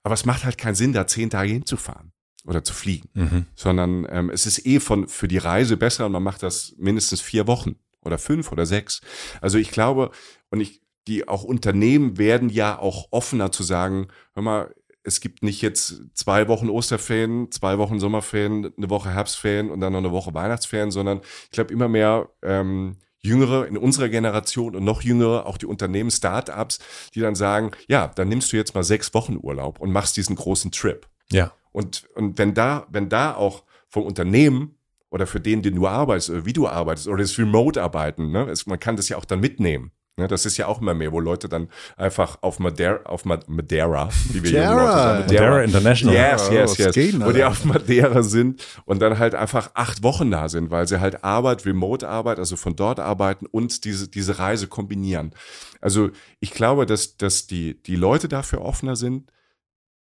Aber 0.03 0.15
es 0.15 0.25
macht 0.25 0.45
halt 0.45 0.57
keinen 0.57 0.75
Sinn, 0.75 0.93
da 0.93 1.07
zehn 1.07 1.31
Tage 1.31 1.53
hinzufahren 1.53 2.13
oder 2.45 2.65
zu 2.65 2.75
fliegen, 2.75 3.09
Mhm. 3.15 3.47
sondern 3.55 4.07
ähm, 4.11 4.31
es 4.31 4.47
ist 4.47 4.67
eh 4.67 4.81
von 4.81 5.07
für 5.09 5.29
die 5.29 5.39
Reise 5.39 5.77
besser 5.77 6.07
und 6.07 6.13
man 6.13 6.23
macht 6.23 6.43
das 6.43 6.75
mindestens 6.77 7.21
vier 7.21 7.47
Wochen 7.47 7.77
oder 8.05 8.19
fünf 8.19 8.51
oder 8.51 8.67
sechs. 8.67 9.01
Also 9.41 9.59
ich 9.59 9.71
glaube, 9.71 10.11
und 10.51 10.61
ich, 10.61 10.81
die 11.07 11.29
auch 11.29 11.45
Unternehmen 11.45 12.19
werden 12.19 12.49
ja 12.49 12.79
auch 12.79 13.09
offener 13.11 13.53
zu 13.53 13.63
sagen, 13.63 14.09
hör 14.35 14.43
mal, 14.43 14.75
es 15.05 15.21
gibt 15.21 15.43
nicht 15.43 15.63
jetzt 15.63 16.03
zwei 16.15 16.49
Wochen 16.49 16.69
Osterferien, 16.69 17.51
zwei 17.51 17.79
Wochen 17.79 17.99
Sommerferien, 17.99 18.73
eine 18.77 18.91
Woche 18.91 19.11
Herbstferien 19.11 19.71
und 19.71 19.81
dann 19.81 19.93
noch 19.93 19.99
eine 19.99 20.13
Woche 20.13 20.35
Weihnachtsferien, 20.35 20.91
sondern 20.91 21.21
ich 21.45 21.51
glaube 21.51 21.73
immer 21.73 21.89
mehr 21.89 22.29
ähm, 22.43 22.97
Jüngere 23.21 23.67
in 23.67 23.77
unserer 23.77 24.09
Generation 24.09 24.75
und 24.75 24.85
noch 24.85 25.03
jüngere, 25.03 25.47
auch 25.47 25.57
die 25.57 25.67
Unternehmen, 25.67 26.11
Startups, 26.11 26.81
die 27.15 27.21
dann 27.21 27.37
sagen, 27.37 27.71
ja, 27.87 28.09
dann 28.09 28.29
nimmst 28.29 28.53
du 28.53 28.57
jetzt 28.57 28.75
mal 28.75 28.83
sechs 28.83 29.15
Wochen 29.15 29.39
Urlaub 29.41 29.81
und 29.81 29.93
machst 29.93 30.17
diesen 30.17 30.35
großen 30.35 30.73
Trip. 30.73 31.07
Ja. 31.31 31.53
Und, 31.71 32.09
und 32.17 32.39
wenn 32.39 32.53
da, 32.55 32.87
wenn 32.91 33.09
da 33.09 33.35
auch 33.35 33.63
vom 33.89 34.05
Unternehmen 34.05 34.77
oder 35.11 35.27
für 35.27 35.41
den, 35.41 35.63
den 35.63 35.77
du 35.77 35.87
arbeitest 35.87 36.31
oder 36.31 36.47
wie 36.47 36.53
du 36.53 36.67
arbeitest 36.67 37.07
oder 37.07 37.19
das 37.19 37.39
Remote-Arbeiten. 37.39 38.33
Ne? 38.33 38.49
Es, 38.51 38.67
man 38.67 38.81
kann 38.81 38.97
das 38.97 39.09
ja 39.11 39.19
auch 39.19 39.27
dann 39.27 39.41
mitnehmen. 39.41 39.93
Ne? 40.17 40.29
Das 40.29 40.45
ist 40.45 40.59
ja 40.59 40.67
auch 40.67 40.81
immer 40.81 40.93
mehr, 40.93 41.11
wo 41.13 41.21
Leute 41.21 41.49
dann 41.49 41.69
einfach 41.97 42.39
auf 42.43 42.59
Madeira, 42.59 43.01
auf 43.05 43.25
Madeira, 43.25 44.11
wie 44.31 44.43
wir 44.43 44.51
hier 44.51 44.61
Madeira. 44.61 44.83
Leute 44.83 44.93
sagen, 44.93 45.21
Madeira 45.21 45.63
International. 45.63 46.15
Yes, 46.15 46.51
yes, 46.51 46.79
yes. 46.79 46.95
geht 46.95 47.15
denn, 47.15 47.25
wo 47.25 47.33
die 47.33 47.45
auf 47.45 47.65
Madeira 47.65 48.23
sind 48.23 48.63
und 48.85 49.01
dann 49.01 49.19
halt 49.19 49.35
einfach 49.35 49.71
acht 49.75 50.03
Wochen 50.03 50.31
da 50.31 50.49
sind, 50.49 50.71
weil 50.71 50.87
sie 50.87 51.01
halt 51.01 51.25
Arbeit, 51.25 51.65
Remote-Arbeit, 51.65 52.39
also 52.39 52.57
von 52.57 52.77
dort 52.77 53.01
arbeiten 53.01 53.47
und 53.47 53.85
diese, 53.85 54.09
diese 54.09 54.39
Reise 54.39 54.67
kombinieren. 54.67 55.35
Also 55.81 56.11
ich 56.41 56.51
glaube, 56.51 56.85
dass, 56.85 57.17
dass 57.17 57.47
die, 57.47 57.83
die 57.83 57.97
Leute 57.97 58.29
dafür 58.29 58.61
offener 58.61 58.97
sind, 58.97 59.33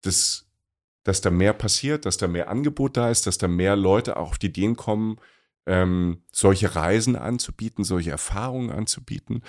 dass, 0.02 0.48
dass 1.04 1.22
da 1.22 1.30
mehr 1.30 1.54
passiert, 1.54 2.08
dass 2.08 2.18
da 2.18 2.28
mehr 2.28 2.50
Angebot 2.50 2.98
da 2.98 3.12
ist, 3.12 3.28
dass 3.28 3.38
da 3.38 3.48
mehr 3.48 3.76
Leute 3.76 4.18
auch 4.18 4.32
auf 4.32 4.38
die 4.40 4.48
Ideen 4.48 4.76
kommen, 4.76 5.20
ähm, 5.66 6.24
solche 6.32 6.76
Reisen 6.76 7.16
anzubieten, 7.16 7.84
solche 7.84 8.12
Erfahrungen 8.12 8.72
anzubieten. 8.72 9.44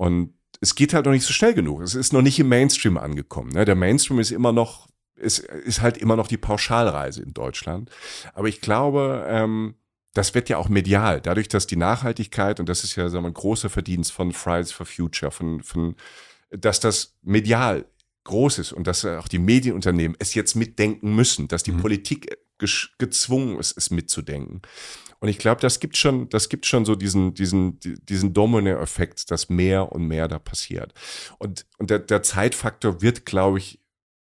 Und 0.00 0.32
es 0.62 0.74
geht 0.74 0.94
halt 0.94 1.04
noch 1.04 1.12
nicht 1.12 1.26
so 1.26 1.34
schnell 1.34 1.52
genug. 1.52 1.82
Es 1.82 1.94
ist 1.94 2.14
noch 2.14 2.22
nicht 2.22 2.38
im 2.38 2.48
Mainstream 2.48 2.96
angekommen. 2.96 3.50
Ne? 3.50 3.66
Der 3.66 3.74
Mainstream 3.74 4.18
ist 4.18 4.30
immer 4.30 4.50
noch, 4.50 4.88
ist, 5.14 5.40
ist 5.40 5.82
halt 5.82 5.98
immer 5.98 6.16
noch 6.16 6.26
die 6.26 6.38
Pauschalreise 6.38 7.22
in 7.22 7.34
Deutschland. 7.34 7.90
Aber 8.32 8.48
ich 8.48 8.62
glaube, 8.62 9.26
ähm, 9.28 9.74
das 10.14 10.34
wird 10.34 10.48
ja 10.48 10.56
auch 10.56 10.70
medial, 10.70 11.20
dadurch, 11.20 11.48
dass 11.48 11.66
die 11.66 11.76
Nachhaltigkeit, 11.76 12.60
und 12.60 12.70
das 12.70 12.82
ist 12.82 12.96
ja 12.96 13.10
sagen 13.10 13.24
wir, 13.24 13.28
ein 13.28 13.34
großer 13.34 13.68
Verdienst 13.68 14.10
von 14.10 14.32
Fridays 14.32 14.72
for 14.72 14.86
Future, 14.86 15.30
von, 15.30 15.62
von, 15.62 15.96
dass 16.48 16.80
das 16.80 17.18
medial 17.20 17.84
groß 18.24 18.58
ist 18.58 18.72
und 18.72 18.86
dass 18.86 19.04
auch 19.04 19.28
die 19.28 19.38
Medienunternehmen 19.38 20.16
es 20.18 20.32
jetzt 20.32 20.54
mitdenken 20.54 21.14
müssen, 21.14 21.46
dass 21.46 21.62
die 21.62 21.72
Politik 21.72 22.38
gesch- 22.58 22.88
gezwungen 22.96 23.58
ist, 23.58 23.76
es 23.76 23.90
mitzudenken. 23.90 24.62
Und 25.20 25.28
ich 25.28 25.38
glaube, 25.38 25.60
das 25.60 25.80
gibt 25.80 25.96
schon, 25.98 26.28
das 26.30 26.48
gibt 26.48 26.64
schon 26.66 26.84
so 26.86 26.94
diesen, 26.96 27.34
diesen, 27.34 27.78
die- 27.80 27.96
diesen 28.04 28.32
Domino-Effekt, 28.32 29.30
dass 29.30 29.48
mehr 29.50 29.92
und 29.92 30.06
mehr 30.08 30.28
da 30.28 30.38
passiert. 30.38 30.94
Und, 31.38 31.66
und 31.78 31.90
der, 31.90 31.98
der 31.98 32.22
Zeitfaktor 32.22 33.02
wird, 33.02 33.26
glaube 33.26 33.58
ich, 33.58 33.80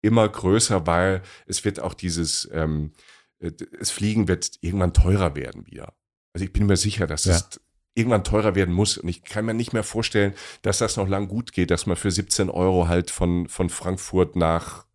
immer 0.02 0.28
größer, 0.28 0.86
weil 0.86 1.22
es 1.46 1.64
wird 1.64 1.80
auch 1.80 1.94
dieses, 1.94 2.48
ähm, 2.52 2.92
äh, 3.40 3.50
das 3.78 3.90
Fliegen 3.90 4.28
wird 4.28 4.52
irgendwann 4.60 4.92
teurer 4.94 5.34
werden 5.34 5.66
wieder. 5.66 5.92
Also 6.32 6.44
ich 6.44 6.52
bin 6.52 6.66
mir 6.66 6.76
sicher, 6.76 7.06
dass 7.08 7.24
Ja. 7.24 7.34
es 7.34 7.60
irgendwann 7.94 8.22
teurer 8.22 8.54
werden 8.54 8.74
muss. 8.74 8.98
Und 8.98 9.08
ich 9.08 9.22
kann 9.24 9.44
mir 9.46 9.54
nicht 9.54 9.72
mehr 9.72 9.82
vorstellen, 9.82 10.34
dass 10.62 10.78
das 10.78 10.96
noch 10.96 11.08
lang 11.08 11.26
gut 11.28 11.52
geht, 11.52 11.70
dass 11.72 11.86
man 11.86 11.96
für 11.96 12.10
17 12.12 12.48
Euro 12.50 12.86
halt 12.86 13.10
von, 13.10 13.48
von 13.48 13.70
Frankfurt 13.70 14.36
nach 14.36 14.86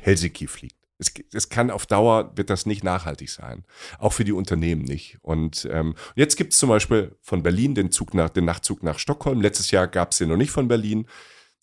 Helsinki 0.00 0.46
fliegt. 0.46 0.76
Es, 0.98 1.12
es 1.32 1.48
kann 1.48 1.70
auf 1.70 1.86
Dauer, 1.86 2.32
wird 2.36 2.50
das 2.50 2.66
nicht 2.66 2.84
nachhaltig 2.84 3.28
sein. 3.30 3.64
Auch 3.98 4.12
für 4.12 4.24
die 4.24 4.32
Unternehmen 4.32 4.82
nicht. 4.82 5.18
Und 5.22 5.68
ähm, 5.70 5.94
jetzt 6.14 6.36
gibt 6.36 6.52
es 6.52 6.58
zum 6.58 6.68
Beispiel 6.68 7.16
von 7.20 7.42
Berlin 7.42 7.74
den 7.74 7.90
Zug 7.90 8.14
nach, 8.14 8.30
den 8.30 8.44
Nachtzug 8.44 8.82
nach 8.82 8.98
Stockholm. 8.98 9.40
Letztes 9.40 9.70
Jahr 9.72 9.88
gab 9.88 10.12
es 10.12 10.18
den 10.18 10.28
noch 10.28 10.36
nicht 10.36 10.52
von 10.52 10.68
Berlin. 10.68 11.06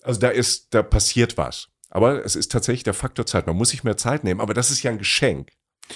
Also 0.04 0.20
da 0.20 0.30
ist, 0.30 0.74
da 0.74 0.84
passiert 0.84 1.38
was. 1.38 1.70
Aber 1.90 2.26
es 2.26 2.36
ist 2.36 2.52
tatsächlich 2.52 2.84
der 2.84 2.94
Faktor 2.94 3.26
Zeit. 3.26 3.48
Man 3.48 3.56
muss 3.56 3.70
sich 3.70 3.84
mehr 3.84 3.98
Zeit 3.98 4.24
nehmen. 4.24 4.42
Aber 4.42 4.54
das 4.54 4.70
ist 4.72 4.84
ja 4.84 4.92
ein 4.92 4.98
Geschenk. 4.98 5.50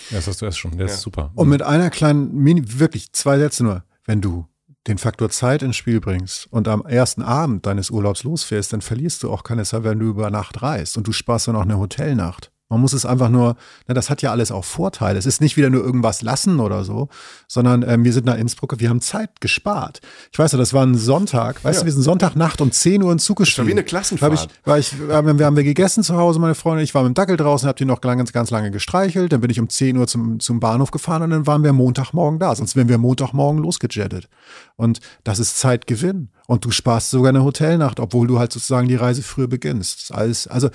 Ja, 0.10 0.18
das 0.18 0.28
hast 0.28 0.41
du 0.41 0.45
erst 0.45 0.60
schon. 0.60 0.78
Der 0.78 0.88
Ja. 0.88 0.94
ist 0.94 1.02
super. 1.02 1.32
Und 1.36 1.49
mit 1.49 1.62
einer 1.62 1.90
kleinen, 1.90 2.34
Mini, 2.36 2.62
wirklich 2.80 3.12
zwei 3.14 3.38
Sätze 3.38 3.64
nur. 3.64 3.84
Wenn 4.06 4.22
du 4.22 4.48
den 4.88 4.98
Faktor 4.98 5.30
Zeit 5.30 5.64
ins 5.64 5.76
Spiel 5.78 5.99
bringst 5.99 6.48
und 6.52 6.68
am 6.68 6.86
ersten 6.86 7.22
Abend 7.24 7.66
deines 7.66 7.90
Urlaubs 7.90 8.24
losfährst, 8.24 8.72
dann 8.72 8.82
verlierst 8.82 9.24
du 9.24 9.32
auch 9.32 9.44
keine 9.44 9.64
Zeit, 9.66 9.84
wenn 9.84 9.99
du 9.99 10.06
über 10.07 10.30
Nacht 10.30 10.62
reist 10.62 10.98
und 10.98 11.07
du 11.07 11.12
sparst 11.12 11.48
dann 11.48 11.56
auch 11.56 11.62
eine 11.64 11.80
Hotelnacht. 11.80 12.52
Man 12.68 12.82
muss 12.82 12.94
es 12.94 13.06
einfach 13.06 13.30
nur, 13.30 13.58
na, 13.88 13.94
das 13.94 14.10
hat 14.10 14.24
ja 14.24 14.32
alles 14.32 14.52
auch 14.52 14.66
Vorteile. 14.66 15.20
Es 15.20 15.28
ist 15.28 15.40
nicht 15.40 15.56
wieder 15.56 15.70
nur 15.70 15.84
irgendwas 15.84 16.24
lassen 16.24 16.60
oder 16.60 16.84
so, 16.84 17.10
sondern 17.48 17.84
ähm, 17.88 18.04
wir 18.04 18.12
sind 18.12 18.26
nach 18.26 18.38
Innsbruck, 18.38 18.80
wir 18.80 18.90
haben 18.90 19.02
Zeit 19.02 19.40
gespart. 19.40 20.02
Ich 20.32 20.40
weiß 20.40 20.52
ja, 20.54 20.58
das 20.58 20.74
war 20.74 20.84
ein 20.84 20.96
Sonntag, 20.96 21.64
weißt 21.64 21.76
Ja. 21.78 21.82
du, 21.82 21.86
wir 21.86 21.94
sind 21.94 22.02
Sonntagnacht 22.02 22.62
um 22.62 22.72
10 22.72 23.04
Uhr 23.04 23.12
in 23.12 23.20
Zug 23.20 23.38
war 23.40 23.46
gestiegen. 23.46 23.68
wie 23.68 23.72
eine 23.72 23.84
Klassenfahrt. 23.84 24.32
Hab 24.32 24.40
ich, 24.50 24.68
war 24.68 24.80
ich, 24.80 24.98
wir 25.00 25.14
haben 25.16 25.38
wir 25.38 25.46
haben 25.46 25.56
wir 25.56 25.64
gegessen 25.64 26.04
zu 26.04 26.16
Hause, 26.16 26.40
meine 26.40 26.56
Freunde. 26.56 26.82
Ich 26.82 26.96
war 26.96 27.04
mit 27.04 27.12
dem 27.12 27.14
Dackel 27.14 27.38
draußen, 27.38 27.70
hab 27.70 27.76
die 27.76 27.86
noch 27.86 28.02
ganz, 28.02 28.34
ganz 28.34 28.50
lange 28.50 28.72
gestreichelt. 28.72 29.32
Dann 29.32 29.42
bin 29.42 29.52
ich 29.52 29.60
um 29.60 29.70
10 29.70 29.96
Uhr 29.98 30.08
zum, 30.08 30.40
zum 30.40 30.60
Bahnhof 30.60 30.90
gefahren 30.90 31.22
und 31.22 31.30
dann 31.30 31.46
waren 31.46 31.64
wir 31.64 31.72
Montagmorgen 31.74 32.40
da. 32.40 32.56
Sonst 32.56 32.76
wären 32.76 32.90
wir 32.90 32.98
Montagmorgen 32.98 33.62
losgejettet. 33.62 34.28
Und 34.76 35.02
das 35.24 35.38
ist 35.38 35.60
Zeitgewinn. 35.60 36.30
Und 36.48 36.66
du 36.66 36.72
sparst 36.72 37.10
sogar 37.10 37.30
eine 37.30 37.44
Hotelnacht, 37.44 38.00
obwohl 38.00 38.28
du 38.28 38.38
halt 38.40 38.52
sozusagen 38.54 38.88
die 38.88 38.96
Reise 38.96 39.24
früher 39.24 39.48
beginnst. 39.48 40.14
Alles, 40.14 40.48
also 40.48 40.70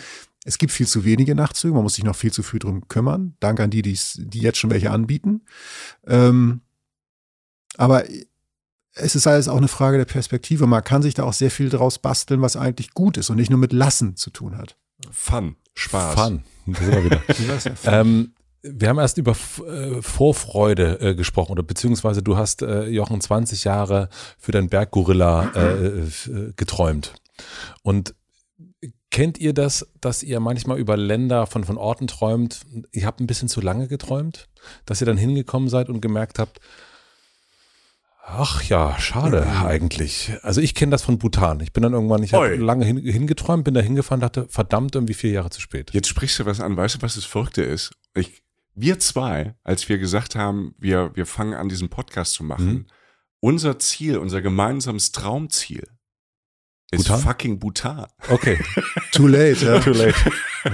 es 0.44 0.58
gibt 0.58 0.72
viel 0.72 0.86
zu 0.86 1.04
wenige 1.04 1.34
Nachtzüge, 1.34 1.74
man 1.74 1.82
muss 1.82 1.94
sich 1.94 2.04
noch 2.04 2.16
viel 2.16 2.32
zu 2.32 2.42
früh 2.42 2.58
drum 2.58 2.88
kümmern. 2.88 3.36
Danke 3.40 3.62
an 3.64 3.70
die, 3.70 3.82
die's- 3.82 4.18
die 4.18 4.40
jetzt 4.40 4.58
schon 4.58 4.70
welche 4.70 4.90
anbieten. 4.90 5.42
Ähm, 6.06 6.62
aber 7.76 8.04
es 8.94 9.14
ist 9.14 9.26
alles 9.26 9.48
auch 9.48 9.56
eine 9.56 9.68
Frage 9.68 9.98
der 9.98 10.04
Perspektive. 10.04 10.66
Man 10.66 10.82
kann 10.84 11.02
sich 11.02 11.14
da 11.14 11.24
auch 11.24 11.32
sehr 11.32 11.50
viel 11.50 11.68
draus 11.68 11.98
basteln, 11.98 12.42
was 12.42 12.56
eigentlich 12.56 12.92
gut 12.94 13.16
ist 13.16 13.30
und 13.30 13.36
nicht 13.36 13.50
nur 13.50 13.58
mit 13.58 13.72
Lassen 13.72 14.16
zu 14.16 14.30
tun 14.30 14.56
hat. 14.56 14.76
Fun, 15.10 15.56
Spaß. 15.74 16.14
Fun. 16.14 16.42
Da 16.66 16.80
sind 16.80 16.94
wir 16.94 17.04
wieder. 17.04 17.22
ähm, 17.84 18.34
wir 18.62 18.88
haben 18.90 18.98
erst 18.98 19.16
über 19.16 19.32
äh, 19.32 20.02
Vorfreude 20.02 21.00
äh, 21.00 21.14
gesprochen 21.14 21.52
oder 21.52 21.62
beziehungsweise 21.62 22.22
du 22.22 22.36
hast 22.36 22.60
äh, 22.62 22.86
Jochen 22.88 23.20
20 23.20 23.64
Jahre 23.64 24.08
für 24.38 24.52
dein 24.52 24.68
Berggorilla 24.68 25.50
äh, 25.54 25.86
äh, 26.06 26.52
geträumt. 26.56 27.14
Und 27.82 28.14
kennt 29.10 29.38
ihr 29.38 29.52
das, 29.52 29.86
dass 30.00 30.22
ihr 30.22 30.40
manchmal 30.40 30.78
über 30.78 30.96
Länder 30.96 31.46
von, 31.46 31.64
von 31.64 31.76
Orten 31.76 32.06
träumt? 32.06 32.60
Ihr 32.92 33.06
habt 33.06 33.20
ein 33.20 33.26
bisschen 33.26 33.48
zu 33.48 33.60
lange 33.60 33.88
geträumt, 33.88 34.48
dass 34.86 35.00
ihr 35.00 35.06
dann 35.06 35.16
hingekommen 35.16 35.68
seid 35.68 35.88
und 35.88 36.00
gemerkt 36.00 36.38
habt, 36.38 36.60
Ach 38.32 38.62
ja, 38.62 38.96
schade 39.00 39.44
eigentlich. 39.64 40.30
Also 40.42 40.60
ich 40.60 40.76
kenne 40.76 40.90
das 40.92 41.02
von 41.02 41.18
Bhutan. 41.18 41.58
Ich 41.60 41.72
bin 41.72 41.82
dann 41.82 41.94
irgendwann, 41.94 42.22
ich 42.22 42.32
habe 42.32 42.54
lange 42.54 42.84
hin, 42.84 42.98
hingeträumt, 42.98 43.64
bin 43.64 43.74
da 43.74 43.80
hingefahren, 43.80 44.20
dachte, 44.20 44.46
verdammt, 44.48 44.94
irgendwie 44.94 45.14
vier 45.14 45.30
Jahre 45.32 45.50
zu 45.50 45.60
spät. 45.60 45.90
Jetzt 45.92 46.06
sprichst 46.08 46.38
du 46.38 46.46
was 46.46 46.60
an. 46.60 46.76
Weißt 46.76 46.94
du, 46.96 47.02
was 47.02 47.16
das 47.16 47.24
Verrückte 47.24 47.62
ist? 47.62 47.90
Ich, 48.14 48.42
wir 48.76 49.00
zwei, 49.00 49.56
als 49.64 49.88
wir 49.88 49.98
gesagt 49.98 50.36
haben, 50.36 50.76
wir, 50.78 51.10
wir 51.16 51.26
fangen 51.26 51.54
an, 51.54 51.68
diesen 51.68 51.88
Podcast 51.88 52.34
zu 52.34 52.44
machen, 52.44 52.72
Mhm. 52.72 52.86
unser 53.40 53.80
Ziel, 53.80 54.18
unser 54.18 54.42
gemeinsames 54.42 55.10
Traumziel 55.10 55.88
ist 56.90 57.06
Bhutan? 57.06 57.20
fucking 57.20 57.58
Bhutan. 57.58 58.06
Okay. 58.28 58.58
Too 59.12 59.26
late, 59.26 59.64
ja. 59.64 59.78
Too 59.80 59.90
late. 59.92 60.14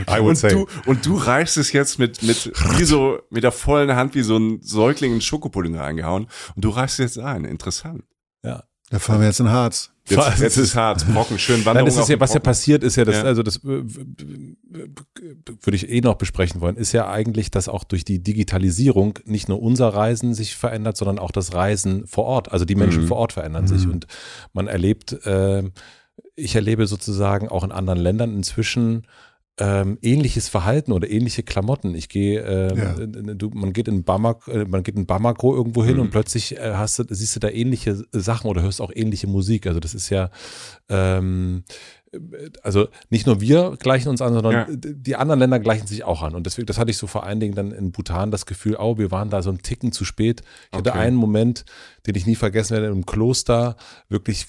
I 0.08 0.18
would 0.20 0.30
Und 0.30 0.36
say. 0.36 0.50
du, 0.50 0.66
und 0.86 1.04
du 1.06 1.16
reißt 1.16 1.56
es 1.58 1.72
jetzt 1.72 1.98
mit, 1.98 2.22
mit, 2.22 2.52
wie 2.78 2.84
so, 2.84 3.18
mit 3.30 3.44
der 3.44 3.52
vollen 3.52 3.94
Hand 3.94 4.14
wie 4.14 4.22
so 4.22 4.36
ein 4.36 4.60
Säugling 4.62 5.14
in 5.14 5.20
Schokopudding 5.20 5.76
reingehauen. 5.76 6.26
Und 6.54 6.64
du 6.64 6.70
reißt 6.70 7.00
es 7.00 7.16
jetzt 7.16 7.24
ein. 7.24 7.44
Interessant. 7.44 8.04
ja. 8.42 8.64
Da 8.88 9.00
fahren 9.00 9.18
wir 9.18 9.26
jetzt 9.26 9.40
in 9.40 9.50
Harz. 9.50 9.90
Jetzt, 10.08 10.38
jetzt 10.38 10.56
ist 10.58 10.76
hart. 10.76 11.04
Brocken, 11.12 11.40
schön 11.40 11.56
Nein, 11.56 11.64
Wanderung 11.66 11.88
das 11.88 11.96
ist 11.98 12.08
ja, 12.08 12.20
was 12.20 12.32
ja 12.34 12.38
passiert 12.38 12.84
ist 12.84 12.94
ja, 12.94 13.04
das, 13.04 13.16
Ja. 13.16 13.22
also 13.24 13.42
das 13.42 13.64
würde 13.64 13.88
ich 15.72 15.88
eh 15.88 16.00
noch 16.00 16.14
besprechen 16.14 16.60
wollen, 16.60 16.76
ist 16.76 16.92
ja 16.92 17.10
eigentlich, 17.10 17.50
dass 17.50 17.68
auch 17.68 17.82
durch 17.82 18.04
die 18.04 18.22
Digitalisierung 18.22 19.18
nicht 19.24 19.48
nur 19.48 19.60
unser 19.60 19.88
Reisen 19.88 20.34
sich 20.34 20.54
verändert, 20.54 20.96
sondern 20.96 21.18
auch 21.18 21.32
das 21.32 21.52
Reisen 21.54 22.06
vor 22.06 22.26
Ort. 22.26 22.52
Also 22.52 22.64
die 22.64 22.76
Menschen 22.76 23.02
Mhm. 23.02 23.06
vor 23.08 23.16
Ort 23.16 23.32
verändern 23.32 23.66
sich 23.66 23.88
und 23.88 24.06
man 24.52 24.68
erlebt, 24.68 25.14
äh, 25.26 25.64
ich 26.34 26.54
erlebe 26.54 26.86
sozusagen 26.86 27.48
auch 27.48 27.64
in 27.64 27.72
anderen 27.72 27.98
Ländern 28.00 28.34
inzwischen 28.34 29.06
ähm, 29.58 29.96
ähnliches 30.02 30.50
Verhalten 30.50 30.92
oder 30.92 31.08
ähnliche 31.08 31.42
Klamotten. 31.42 31.94
Ich 31.94 32.10
gehe, 32.10 32.40
ähm, 32.42 32.76
Ja. 32.76 33.34
du, 33.34 33.48
man 33.54 33.72
geht 33.72 33.88
in 33.88 34.04
Bamako, 34.04 34.50
äh, 34.50 34.64
man 34.66 34.82
geht 34.82 34.96
in 34.96 35.06
Bamako 35.06 35.54
irgendwo 35.56 35.82
hin 35.82 35.94
Mhm. 35.94 36.00
und 36.02 36.10
plötzlich 36.10 36.58
äh, 36.58 36.74
hast 36.74 36.98
du, 36.98 37.04
siehst 37.08 37.36
du 37.36 37.40
da 37.40 37.48
ähnliche 37.48 38.04
Sachen 38.12 38.50
oder 38.50 38.60
hörst 38.60 38.82
auch 38.82 38.92
ähnliche 38.94 39.26
Musik. 39.28 39.66
Also 39.66 39.80
das 39.80 39.94
ist 39.94 40.10
ja, 40.10 40.28
ähm, 40.90 41.64
also 42.62 42.88
nicht 43.08 43.26
nur 43.26 43.40
wir 43.40 43.76
gleichen 43.78 44.10
uns 44.10 44.20
an, 44.20 44.34
sondern 44.34 44.52
Ja. 44.52 44.66
die 44.70 45.16
anderen 45.16 45.40
Länder 45.40 45.58
gleichen 45.58 45.86
sich 45.86 46.04
auch 46.04 46.20
an. 46.22 46.34
Und 46.34 46.44
deswegen, 46.44 46.66
das 46.66 46.76
hatte 46.78 46.90
ich 46.90 46.98
so 46.98 47.06
vor 47.06 47.24
allen 47.24 47.40
Dingen 47.40 47.54
dann 47.54 47.72
in 47.72 47.92
Bhutan 47.92 48.30
das 48.30 48.44
Gefühl, 48.44 48.76
oh, 48.78 48.98
wir 48.98 49.10
waren 49.10 49.30
da 49.30 49.40
so 49.42 49.48
einen 49.48 49.62
Ticken 49.62 49.90
zu 49.90 50.04
spät. 50.04 50.42
Ich 50.70 50.76
hatte 50.78 50.90
Okay. 50.90 50.98
einen 51.00 51.16
Moment, 51.16 51.64
den 52.06 52.14
ich 52.14 52.26
nie 52.26 52.36
vergessen 52.36 52.74
werde, 52.74 52.88
im 52.88 53.06
Kloster, 53.06 53.76
wirklich, 54.10 54.46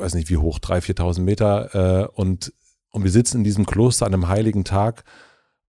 weiß 0.00 0.14
nicht 0.14 0.30
wie 0.30 0.36
hoch, 0.38 0.58
3.000, 0.58 0.96
4.000 0.98 1.20
Meter. 1.20 2.02
Äh, 2.02 2.06
und, 2.14 2.52
und 2.90 3.04
wir 3.04 3.10
sitzen 3.10 3.38
in 3.38 3.44
diesem 3.44 3.66
Kloster 3.66 4.06
an 4.06 4.14
einem 4.14 4.28
heiligen 4.28 4.64
Tag 4.64 5.04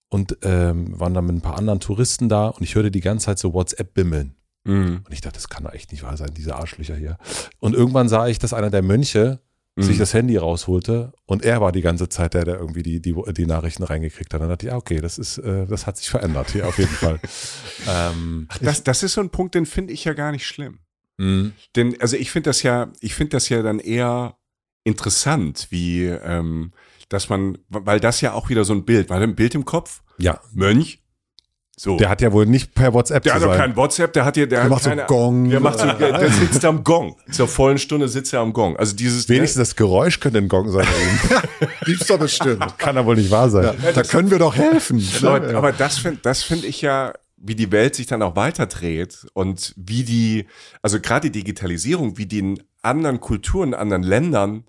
und 0.10 0.38
ähm, 0.42 1.00
waren 1.00 1.14
dann 1.14 1.26
mit 1.26 1.36
ein 1.36 1.42
paar 1.42 1.58
anderen 1.58 1.80
Touristen 1.80 2.30
da 2.30 2.48
und 2.48 2.64
ich 2.64 2.76
hörte 2.76 2.92
die 2.92 3.02
ganze 3.02 3.28
Zeit 3.28 3.40
so 3.40 3.54
WhatsApp 3.54 3.94
bimmeln. 3.94 4.36
Mhm. 4.64 5.02
Und 5.06 5.12
ich 5.14 5.22
dachte, 5.22 5.36
das 5.36 5.50
kann 5.50 5.64
doch 5.64 5.74
echt 5.74 5.92
nicht 5.92 6.04
wahr 6.04 6.18
sein, 6.18 6.34
diese 6.36 6.56
Arschlöcher 6.56 6.96
hier. 6.96 7.18
Und 7.60 7.76
irgendwann 7.76 8.10
sah 8.10 8.28
ich, 8.28 8.40
dass 8.40 8.54
einer 8.54 8.70
der 8.70 8.82
Mönche 8.82 9.40
Mhm. 9.76 9.84
sich 9.84 9.98
das 9.98 10.14
Handy 10.14 10.36
rausholte 10.36 11.14
und 11.26 11.46
er 11.46 11.62
war 11.62 11.72
die 11.72 11.82
ganze 11.82 12.10
Zeit 12.10 12.34
der, 12.34 12.44
der 12.44 12.56
irgendwie 12.56 12.84
die, 12.84 13.02
die, 13.02 13.16
die 13.34 13.46
Nachrichten 13.46 13.84
reingekriegt 13.84 14.34
hat. 14.34 14.42
Dann 14.42 14.50
dachte 14.50 14.66
ich, 14.66 14.72
ja, 14.72 14.78
okay, 14.78 15.00
das 15.00 15.18
ist, 15.18 15.38
äh, 15.38 15.66
das 15.66 15.88
hat 15.88 15.96
sich 15.96 16.10
verändert 16.10 16.52
hier 16.52 16.68
auf 16.68 16.78
jeden 16.78 16.92
Fall. 16.92 17.20
ähm, 17.88 18.50
Das, 18.62 18.84
das 18.84 19.02
ist 19.02 19.14
so 19.14 19.22
ein 19.22 19.30
Punkt, 19.30 19.56
den 19.56 19.66
finde 19.66 19.94
ich 19.94 20.04
ja 20.04 20.14
gar 20.14 20.34
nicht 20.34 20.46
schlimm. 20.46 20.80
Mh, 21.18 21.52
Denn, 21.76 22.00
also 22.02 22.16
ich 22.18 22.32
finde 22.32 22.50
das 22.50 22.64
ja, 22.64 22.90
ich 23.00 23.14
finde 23.16 23.32
das 23.32 23.50
ja 23.50 23.62
dann 23.62 23.80
eher 23.80 24.36
interessant, 24.84 25.68
wie, 25.70 26.06
ähm, 26.06 26.72
dass 27.10 27.30
man, 27.30 27.58
weil 27.70 28.00
das 28.00 28.22
ja 28.22 28.34
auch 28.34 28.50
wieder 28.50 28.64
so 28.66 28.74
ein 28.74 28.86
Bild, 28.86 29.10
weil 29.10 29.22
ein 29.22 29.36
Bild 29.36 29.54
im 29.56 29.66
Kopf, 29.66 30.02
ja, 30.18 30.40
Mönch, 30.54 31.00
So. 31.78 31.98
Der 31.98 32.10
hat 32.10 32.22
ja 32.22 32.32
wohl 32.32 32.46
nicht 32.46 32.76
per 32.76 32.94
WhatsApp 32.94 33.24
Der 33.24 33.34
zu 33.34 33.42
hat 33.42 33.44
doch 33.48 33.58
kein 33.58 33.76
WhatsApp, 33.76 34.14
der 34.14 34.24
hat 34.26 34.36
hier, 34.36 34.46
der, 34.48 34.60
Der 34.60 34.64
hat 34.66 34.70
macht 34.70 34.84
so 34.84 34.90
keine, 34.90 35.06
Gong. 35.06 35.50
Der 35.50 35.60
macht 35.60 35.80
so, 35.80 35.86
der, 35.86 36.20
der 36.20 36.30
sitzt 36.32 36.64
am 36.64 36.84
Gong. 36.84 37.16
Zur 37.32 37.48
vollen 37.48 37.80
Stunde 37.80 38.08
sitzt 38.08 38.34
er 38.34 38.42
am 38.42 38.54
Gong. 38.54 38.78
Also 38.78 38.96
dieses, 38.96 39.28
Wenigstens 39.30 39.70
das 39.70 39.76
Geräusch 39.76 40.20
könnte 40.20 40.38
ein 40.38 40.48
Gong 40.48 40.70
sein. 40.72 40.86
Gibt's 41.86 42.06
doch 42.08 42.20
bestimmt. 42.20 42.78
Kann 42.78 42.98
aber 42.98 43.08
wohl 43.08 43.16
nicht 43.16 43.32
wahr 43.32 43.50
sein. 43.50 43.64
Ja, 43.84 43.92
da 43.94 44.04
können 44.04 44.30
wir 44.30 44.38
doch 44.38 44.56
helfen. 44.56 45.04
Aber, 45.24 45.56
aber 45.56 45.72
das 45.72 45.98
finde 45.98 46.20
das 46.22 46.44
find 46.44 46.64
ich 46.66 46.82
ja, 46.82 47.14
wie 47.44 47.56
die 47.56 47.72
Welt 47.72 47.96
sich 47.96 48.08
dann 48.08 48.22
auch 48.22 48.36
weiterdreht 48.36 49.26
und 49.34 49.74
wie 49.76 50.04
die, 50.04 50.48
also 50.82 51.00
gerade 51.00 51.30
die 51.30 51.40
Digitalisierung, 51.40 52.18
wie 52.18 52.26
die 52.26 52.40
in 52.40 52.64
anderen 52.82 53.20
Kulturen, 53.20 53.74
anderen 53.74 54.04
Ländern, 54.04 54.64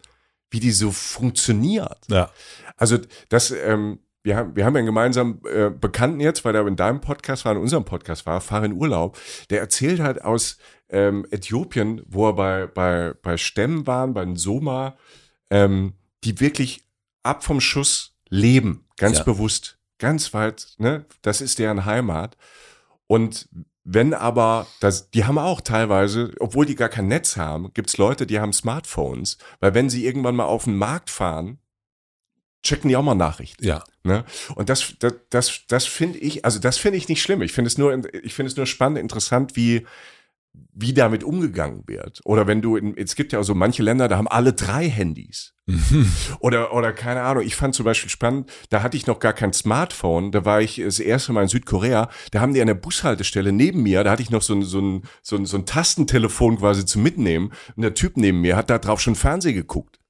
wie 0.50 0.60
die 0.60 0.70
so 0.70 0.90
funktioniert. 0.90 1.98
Ja. 2.08 2.30
Also 2.76 2.98
das, 3.28 3.50
ähm, 3.50 4.00
wir 4.22 4.36
haben, 4.36 4.54
wir 4.54 4.64
haben 4.64 4.74
ja 4.74 4.78
einen 4.78 4.86
gemeinsamen 4.86 5.40
äh, 5.46 5.70
Bekannten 5.70 6.20
jetzt, 6.20 6.44
weil 6.44 6.54
er 6.54 6.66
in 6.66 6.76
deinem 6.76 7.00
Podcast 7.00 7.44
war, 7.44 7.52
in 7.52 7.58
unserem 7.58 7.84
Podcast 7.84 8.26
war, 8.26 8.40
Fahr 8.40 8.64
in 8.64 8.72
Urlaub, 8.74 9.18
der 9.50 9.60
erzählt 9.60 10.00
halt 10.00 10.22
aus 10.24 10.58
ähm, 10.88 11.26
Äthiopien, 11.30 12.02
wo 12.06 12.28
er 12.28 12.34
bei, 12.34 12.66
bei, 12.66 13.14
bei 13.22 13.36
Stämmen 13.36 13.86
waren, 13.86 14.14
bei 14.14 14.24
den 14.24 14.36
Soma, 14.36 14.96
ähm, 15.50 15.94
die 16.24 16.38
wirklich 16.40 16.84
ab 17.22 17.44
vom 17.44 17.60
Schuss 17.60 18.14
leben, 18.28 18.86
ganz 18.96 19.18
Ja. 19.18 19.24
bewusst, 19.24 19.78
ganz 20.02 20.34
weit, 20.34 20.74
ne? 20.78 21.06
Das 21.22 21.40
ist 21.40 21.60
deren 21.60 21.84
Heimat. 21.84 22.36
Und 23.06 23.48
wenn 23.84 24.14
aber, 24.14 24.66
das, 24.80 25.10
die 25.10 25.24
haben 25.24 25.38
auch 25.38 25.60
teilweise, 25.60 26.32
obwohl 26.40 26.66
die 26.66 26.74
gar 26.74 26.88
kein 26.88 27.06
Netz 27.06 27.36
haben, 27.36 27.72
gibt's 27.72 27.98
Leute, 27.98 28.26
die 28.26 28.40
haben 28.40 28.52
Smartphones, 28.52 29.38
weil 29.60 29.74
wenn 29.74 29.88
sie 29.88 30.04
irgendwann 30.04 30.36
mal 30.36 30.44
auf 30.44 30.64
den 30.64 30.76
Markt 30.76 31.08
fahren, 31.08 31.58
checken 32.64 32.88
die 32.88 32.96
auch 32.96 33.02
mal 33.02 33.14
Nachrichten. 33.14 33.64
Ja. 33.64 33.84
Ne? 34.02 34.24
Und 34.56 34.68
das, 34.68 34.94
das, 34.98 35.14
das, 35.30 35.60
das 35.68 35.86
finde 35.86 36.18
ich, 36.18 36.44
also 36.44 36.58
das 36.58 36.78
finde 36.78 36.98
ich 36.98 37.08
nicht 37.08 37.22
schlimm. 37.22 37.42
Ich 37.42 37.52
finde 37.52 37.68
es 37.68 37.78
nur, 37.78 37.92
ich 38.24 38.34
finde 38.34 38.50
es 38.50 38.56
nur 38.56 38.66
spannend, 38.66 38.98
interessant, 38.98 39.56
wie, 39.56 39.86
wie 40.74 40.94
damit 40.94 41.24
umgegangen 41.24 41.84
wird. 41.86 42.20
Oder 42.24 42.46
wenn 42.46 42.62
du, 42.62 42.76
in, 42.76 42.96
es 42.96 43.14
gibt 43.14 43.32
ja 43.32 43.40
auch 43.40 43.44
so 43.44 43.54
manche 43.54 43.82
Länder, 43.82 44.08
da 44.08 44.16
haben 44.16 44.28
alle 44.28 44.52
drei 44.52 44.88
Handys. 44.88 45.54
Oder, 46.40 46.74
oder 46.74 46.92
keine 46.92 47.22
Ahnung, 47.22 47.44
ich 47.44 47.54
fand 47.54 47.74
zum 47.74 47.84
Beispiel 47.84 48.10
spannend, 48.10 48.50
da 48.70 48.82
hatte 48.82 48.96
ich 48.96 49.06
noch 49.06 49.20
gar 49.20 49.32
kein 49.32 49.52
Smartphone, 49.52 50.32
da 50.32 50.44
war 50.44 50.60
ich 50.60 50.76
das 50.76 50.98
erste 50.98 51.32
Mal 51.32 51.42
in 51.42 51.48
Südkorea, 51.48 52.10
da 52.32 52.40
haben 52.40 52.52
die 52.52 52.60
an 52.60 52.66
der 52.66 52.74
Bushaltestelle 52.74 53.52
neben 53.52 53.82
mir, 53.82 54.02
da 54.02 54.10
hatte 54.10 54.22
ich 54.22 54.30
noch 54.30 54.42
so 54.42 54.54
ein, 54.54 54.62
so 54.62 54.80
ein, 54.80 55.02
so 55.22 55.36
ein, 55.36 55.46
so 55.46 55.56
ein 55.56 55.66
Tastentelefon 55.66 56.58
quasi 56.58 56.84
zum 56.84 57.02
Mitnehmen 57.02 57.52
und 57.76 57.82
der 57.82 57.94
Typ 57.94 58.16
neben 58.16 58.40
mir 58.40 58.56
hat 58.56 58.70
da 58.70 58.78
drauf 58.78 59.00
schon 59.00 59.14
Fernsehen 59.14 59.54
geguckt. 59.54 60.00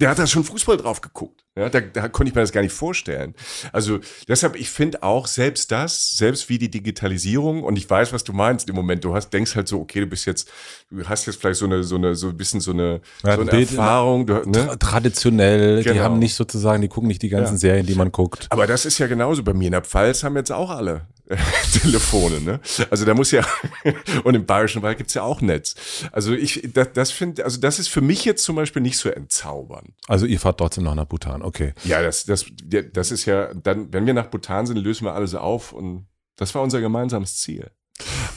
Der 0.00 0.08
hat 0.08 0.18
da 0.18 0.26
schon 0.26 0.44
Fußball 0.44 0.78
drauf 0.78 1.02
geguckt. 1.02 1.41
Ja, 1.54 1.68
da, 1.68 1.80
da 1.80 2.08
konnte 2.08 2.30
ich 2.30 2.34
mir 2.34 2.40
das 2.40 2.50
gar 2.50 2.62
nicht 2.62 2.72
vorstellen. 2.72 3.34
Also 3.72 4.00
deshalb, 4.26 4.56
ich 4.56 4.70
finde 4.70 5.02
auch 5.02 5.26
selbst 5.26 5.70
das, 5.70 6.16
selbst 6.16 6.48
wie 6.48 6.56
die 6.58 6.70
Digitalisierung, 6.70 7.62
und 7.62 7.76
ich 7.76 7.88
weiß, 7.90 8.14
was 8.14 8.24
du 8.24 8.32
meinst 8.32 8.70
im 8.70 8.74
Moment, 8.74 9.04
du 9.04 9.14
hast, 9.14 9.30
denkst 9.34 9.54
halt 9.54 9.68
so, 9.68 9.78
okay, 9.78 10.00
du 10.00 10.06
bist 10.06 10.24
jetzt, 10.24 10.50
du 10.90 11.06
hast 11.06 11.26
jetzt 11.26 11.38
vielleicht 11.38 11.58
so 11.58 11.66
eine, 11.66 11.84
so 11.84 11.96
eine, 11.96 12.14
so 12.14 12.28
ein 12.28 12.36
bisschen 12.38 12.60
so 12.62 12.70
eine, 12.72 13.02
Ja, 13.22 13.34
so 13.36 13.42
eine 13.42 13.60
Erfahrung. 13.60 14.26
Du, 14.26 14.34
ne? 14.48 14.78
traditionell, 14.78 15.82
die 15.82 15.90
Genau. 15.90 16.02
haben 16.04 16.18
nicht 16.18 16.34
sozusagen, 16.34 16.80
die 16.80 16.88
gucken 16.88 17.08
nicht 17.08 17.20
die 17.20 17.28
ganzen 17.28 17.54
Ja. 17.54 17.58
Serien, 17.58 17.84
die 17.84 17.94
man 17.96 18.12
guckt. 18.12 18.46
Aber 18.48 18.66
das 18.66 18.86
ist 18.86 18.96
ja 18.98 19.06
genauso. 19.06 19.42
Bei 19.42 19.52
mir 19.52 19.66
in 19.66 19.72
der 19.72 19.82
Pfalz 19.82 20.24
haben 20.24 20.36
jetzt 20.36 20.52
auch 20.52 20.70
alle 20.70 21.06
äh, 21.28 21.36
Telefone. 21.82 22.40
Ne? 22.40 22.60
Also 22.90 23.04
da 23.04 23.14
muss 23.14 23.30
ja, 23.30 23.44
und 24.24 24.34
im 24.34 24.46
Bayerischen 24.46 24.82
Wald 24.82 24.98
gibt's 24.98 25.14
ja 25.14 25.22
auch 25.22 25.40
Netz. 25.40 25.74
Also 26.12 26.32
ich, 26.32 26.68
das, 26.72 26.88
das 26.94 27.10
finde, 27.10 27.44
also 27.44 27.60
das 27.60 27.78
ist 27.78 27.88
für 27.88 28.00
mich 28.00 28.24
jetzt 28.24 28.42
zum 28.44 28.56
Beispiel 28.56 28.82
nicht 28.82 28.98
so 28.98 29.08
entzaubernd. 29.08 29.90
Also 30.08 30.26
ihr 30.26 30.40
fahrt 30.40 30.58
trotzdem 30.58 30.84
noch 30.84 30.94
nach 30.94 31.04
Bhutan, 31.06 31.41
okay. 31.42 31.74
Ja, 31.84 32.02
das, 32.02 32.24
das, 32.24 32.46
das 32.92 33.10
ist 33.10 33.26
ja, 33.26 33.52
dann, 33.54 33.92
wenn 33.92 34.06
wir 34.06 34.14
nach 34.14 34.26
Bhutan 34.26 34.66
sind, 34.66 34.78
lösen 34.78 35.04
wir 35.04 35.14
alles 35.14 35.34
auf 35.34 35.72
und 35.72 36.06
das 36.36 36.54
war 36.54 36.62
unser 36.62 36.80
gemeinsames 36.80 37.36
Ziel. 37.38 37.70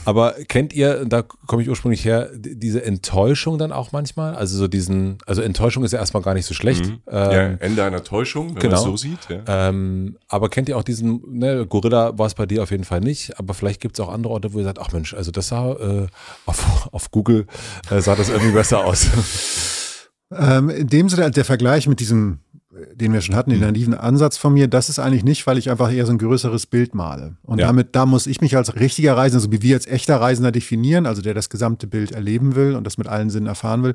Aber 0.03 0.33
kennt 0.47 0.73
ihr, 0.73 1.05
da 1.05 1.23
komme 1.23 1.63
ich 1.63 1.69
ursprünglich 1.69 2.05
her, 2.05 2.29
diese 2.35 2.83
Enttäuschung 2.83 3.57
dann 3.57 3.71
auch 3.71 3.91
manchmal? 3.91 4.35
Also 4.35 4.57
so 4.57 4.67
diesen, 4.67 5.17
also 5.25 5.41
Enttäuschung 5.41 5.83
ist 5.83 5.93
ja 5.93 5.99
erstmal 5.99 6.21
gar 6.21 6.35
nicht 6.35 6.45
so 6.45 6.53
schlecht. 6.53 6.85
Mhm. 6.85 6.99
ja, 7.11 7.41
Ähm, 7.41 7.57
Ende 7.59 7.83
einer 7.83 8.03
Täuschung, 8.03 8.55
wenn 8.55 8.61
genau. 8.61 8.75
man 8.75 8.79
es 8.79 8.83
so 8.83 8.97
sieht. 8.97 9.19
Ja. 9.29 9.69
ähm, 9.69 10.17
aber 10.27 10.49
kennt 10.49 10.69
ihr 10.69 10.77
auch 10.77 10.83
diesen, 10.83 11.21
ne, 11.27 11.65
Gorilla 11.65 12.17
war 12.17 12.27
es 12.27 12.35
bei 12.35 12.45
dir 12.45 12.61
auf 12.61 12.71
jeden 12.71 12.83
Fall 12.83 12.99
nicht, 12.99 13.39
aber 13.39 13.53
vielleicht 13.53 13.81
gibt 13.81 13.97
es 13.97 14.05
auch 14.05 14.11
andere 14.11 14.33
Orte, 14.33 14.53
wo 14.53 14.59
ihr 14.59 14.65
sagt, 14.65 14.79
ach 14.79 14.91
Mensch, 14.91 15.13
also 15.13 15.31
das 15.31 15.47
sah 15.47 15.71
äh, 15.71 16.07
auf, 16.45 16.87
auf 16.91 17.09
Google 17.09 17.47
äh, 17.89 18.01
sah 18.01 18.15
das 18.15 18.29
irgendwie 18.29 18.51
besser 18.53 18.85
aus. 18.85 19.07
Ähm, 20.31 20.69
in 20.69 20.87
dem 20.87 21.07
Sinne, 21.09 21.31
der 21.31 21.45
Vergleich 21.45 21.87
mit 21.87 21.99
diesem, 21.99 22.39
den 22.93 23.13
wir 23.13 23.21
schon 23.21 23.35
hatten, 23.35 23.51
den 23.51 23.59
naiven 23.61 23.93
Ansatz 23.93 24.37
von 24.37 24.53
mir, 24.53 24.67
das 24.67 24.89
ist 24.89 24.99
eigentlich 24.99 25.23
nicht, 25.23 25.47
weil 25.47 25.57
ich 25.57 25.69
einfach 25.69 25.91
eher 25.91 26.05
so 26.05 26.11
ein 26.11 26.17
größeres 26.17 26.65
Bild 26.65 26.93
male. 26.93 27.37
Und 27.43 27.59
Ja. 27.59 27.67
damit, 27.67 27.95
da 27.95 28.05
muss 28.05 28.27
ich 28.27 28.41
mich 28.41 28.57
als 28.57 28.75
richtiger 28.75 29.15
Reisender, 29.15 29.39
so 29.41 29.51
wie 29.51 29.61
wir 29.61 29.75
als 29.75 29.87
echter 29.87 30.19
Reisender 30.19 30.51
definieren, 30.51 31.05
also 31.05 31.21
der 31.21 31.33
das 31.33 31.49
gesamte 31.49 31.87
Bild 31.87 32.11
erleben 32.11 32.55
will 32.55 32.75
und 32.75 32.83
das 32.85 32.97
mit 32.97 33.07
allen 33.07 33.29
Sinnen 33.29 33.47
erfahren 33.47 33.83
will, 33.83 33.93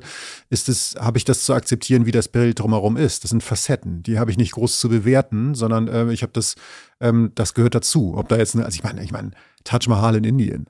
ist 0.49 0.67
es, 0.67 0.95
habe 0.99 1.17
ich 1.17 1.25
das 1.25 1.43
zu 1.45 1.53
akzeptieren, 1.53 2.05
wie 2.05 2.11
das 2.11 2.27
Bild 2.27 2.59
drumherum 2.59 2.97
ist. 2.97 3.23
Das 3.23 3.29
sind 3.29 3.43
Facetten, 3.43 4.01
die 4.03 4.17
habe 4.17 4.31
ich 4.31 4.37
nicht 4.37 4.53
groß 4.53 4.79
zu 4.79 4.89
bewerten, 4.89 5.53
sondern 5.53 5.87
äh, 5.87 6.11
ich 6.11 6.23
habe 6.23 6.33
das, 6.33 6.55
ähm, 6.99 7.31
das 7.35 7.53
gehört 7.53 7.75
dazu. 7.75 8.13
Ob 8.17 8.29
da 8.29 8.37
jetzt, 8.37 8.55
eine, 8.55 8.65
also 8.65 8.75
ich 8.75 8.83
meine, 8.83 9.03
ich 9.03 9.11
meine, 9.11 9.31
Taj 9.63 9.87
Mahal 9.87 10.15
in 10.15 10.23
Indien. 10.23 10.65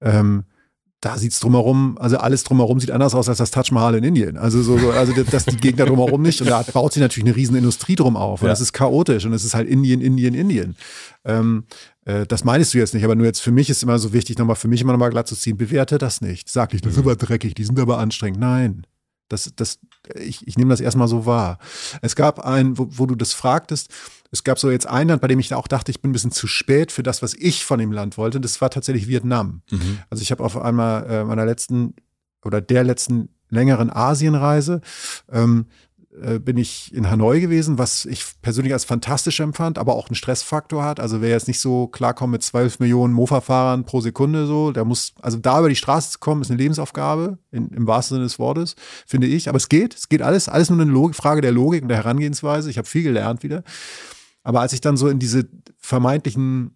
Ähm, 0.00 0.44
da 1.00 1.18
sieht's 1.18 1.40
drumherum, 1.40 1.98
also 1.98 2.16
alles 2.16 2.42
drumherum 2.42 2.80
sieht 2.80 2.90
anders 2.90 3.14
aus 3.14 3.28
als 3.28 3.38
das 3.38 3.50
Taj 3.50 3.70
Mahal 3.70 3.96
in 3.96 4.04
Indien. 4.04 4.38
Also 4.38 4.62
so, 4.62 4.78
so 4.78 4.90
also 4.92 5.12
das 5.30 5.44
die 5.44 5.56
Gegend 5.56 5.78
da 5.78 5.84
drumherum 5.84 6.22
nicht. 6.22 6.40
Und 6.40 6.48
da 6.48 6.62
baut 6.62 6.92
sich 6.94 7.02
natürlich 7.02 7.28
eine 7.28 7.36
riesen 7.36 7.54
Industrie 7.54 7.96
drum 7.96 8.16
auf. 8.16 8.40
Und 8.40 8.46
Ja. 8.46 8.52
das 8.52 8.60
ist 8.62 8.72
chaotisch 8.72 9.24
und 9.26 9.32
es 9.34 9.44
ist 9.44 9.54
halt 9.54 9.68
Indien, 9.68 10.00
Indien, 10.00 10.34
Indien. 10.34 10.74
Ähm, 11.24 11.64
äh, 12.06 12.26
das 12.26 12.44
meinst 12.44 12.72
du 12.72 12.78
jetzt 12.78 12.94
nicht, 12.94 13.04
aber 13.04 13.14
nur 13.14 13.26
jetzt 13.26 13.40
für 13.40 13.52
mich 13.52 13.68
ist 13.68 13.82
immer 13.82 13.98
so 13.98 14.12
wichtig, 14.12 14.38
nochmal 14.38 14.56
für 14.56 14.68
mich 14.68 14.80
immer 14.80 14.92
nochmal 14.92 15.10
glatt 15.10 15.28
zu 15.28 15.36
ziehen. 15.36 15.56
Bewerte 15.58 15.98
das 15.98 16.22
nicht. 16.22 16.48
Sag 16.48 16.72
nicht, 16.72 16.84
das 16.86 16.94
ist 16.94 16.98
aber 16.98 17.14
dreckig, 17.16 17.54
die 17.54 17.64
sind 17.64 17.78
aber 17.78 17.98
anstrengend. 17.98 18.40
Nein. 18.40 18.86
Das, 19.28 19.52
das, 19.56 19.80
ich, 20.14 20.46
ich 20.46 20.56
nehme 20.56 20.70
das 20.70 20.80
erstmal 20.80 21.08
so 21.08 21.26
wahr. 21.26 21.58
Es 22.00 22.14
gab 22.14 22.38
einen, 22.38 22.78
wo, 22.78 22.86
wo 22.90 23.06
du 23.06 23.16
das 23.16 23.32
fragtest, 23.32 23.90
es 24.30 24.44
gab 24.44 24.58
so 24.58 24.70
jetzt 24.70 24.86
ein 24.86 25.08
Land, 25.08 25.22
bei 25.22 25.28
dem 25.28 25.38
ich 25.38 25.52
auch 25.54 25.68
dachte, 25.68 25.90
ich 25.90 26.00
bin 26.00 26.10
ein 26.10 26.12
bisschen 26.12 26.32
zu 26.32 26.46
spät 26.46 26.92
für 26.92 27.02
das, 27.02 27.22
was 27.22 27.34
ich 27.34 27.64
von 27.64 27.78
dem 27.78 27.92
Land 27.92 28.18
wollte. 28.18 28.40
Das 28.40 28.60
war 28.60 28.70
tatsächlich 28.70 29.08
Vietnam. 29.08 29.62
Also 30.10 30.22
ich 30.22 30.30
habe 30.30 30.44
auf 30.44 30.56
einmal 30.56 31.06
äh, 31.06 31.24
meiner 31.24 31.46
letzten 31.46 31.94
oder 32.44 32.60
der 32.60 32.84
letzten 32.84 33.28
längeren 33.50 33.90
Asienreise 33.90 34.80
ähm, 35.30 35.66
äh, 36.22 36.38
bin 36.38 36.56
ich 36.56 36.94
in 36.94 37.10
Hanoi 37.10 37.40
gewesen, 37.40 37.78
was 37.78 38.06
ich 38.06 38.24
persönlich 38.40 38.72
als 38.72 38.84
fantastisch 38.84 39.40
empfand, 39.40 39.78
aber 39.78 39.94
auch 39.94 40.08
einen 40.08 40.14
Stressfaktor 40.14 40.82
hat. 40.82 40.98
Also 40.98 41.20
wer 41.20 41.30
jetzt 41.30 41.46
nicht 41.46 41.60
so 41.60 41.88
klarkommt 41.88 42.32
mit 42.32 42.42
12 42.42 42.78
Millionen 42.78 43.12
Mofa-Fahrern 43.12 43.84
pro 43.84 44.00
Sekunde 44.00 44.46
so, 44.46 44.72
der 44.72 44.84
muss, 44.84 45.12
also 45.20 45.36
da 45.38 45.58
über 45.58 45.68
die 45.68 45.76
Straße 45.76 46.12
zu 46.12 46.18
kommen, 46.18 46.40
ist 46.40 46.50
eine 46.50 46.58
Lebensaufgabe, 46.58 47.38
in, 47.50 47.68
im 47.68 47.86
wahrsten 47.86 48.16
Sinne 48.16 48.26
des 48.26 48.38
Wortes, 48.38 48.76
finde 49.06 49.26
ich. 49.26 49.48
Aber 49.48 49.56
es 49.56 49.68
geht, 49.68 49.94
es 49.94 50.08
geht 50.08 50.22
alles, 50.22 50.48
alles 50.48 50.70
nur 50.70 50.80
eine 50.80 50.90
Logik, 50.90 51.16
Frage 51.16 51.42
der 51.42 51.52
Logik 51.52 51.82
und 51.82 51.88
der 51.88 51.98
Herangehensweise. 51.98 52.70
Ich 52.70 52.78
habe 52.78 52.88
viel 52.88 53.02
gelernt 53.02 53.42
wieder. 53.42 53.62
Aber 54.46 54.60
als 54.60 54.72
ich 54.72 54.80
dann 54.80 54.96
so 54.96 55.08
in 55.08 55.18
diese 55.18 55.48
vermeintlichen 55.76 56.70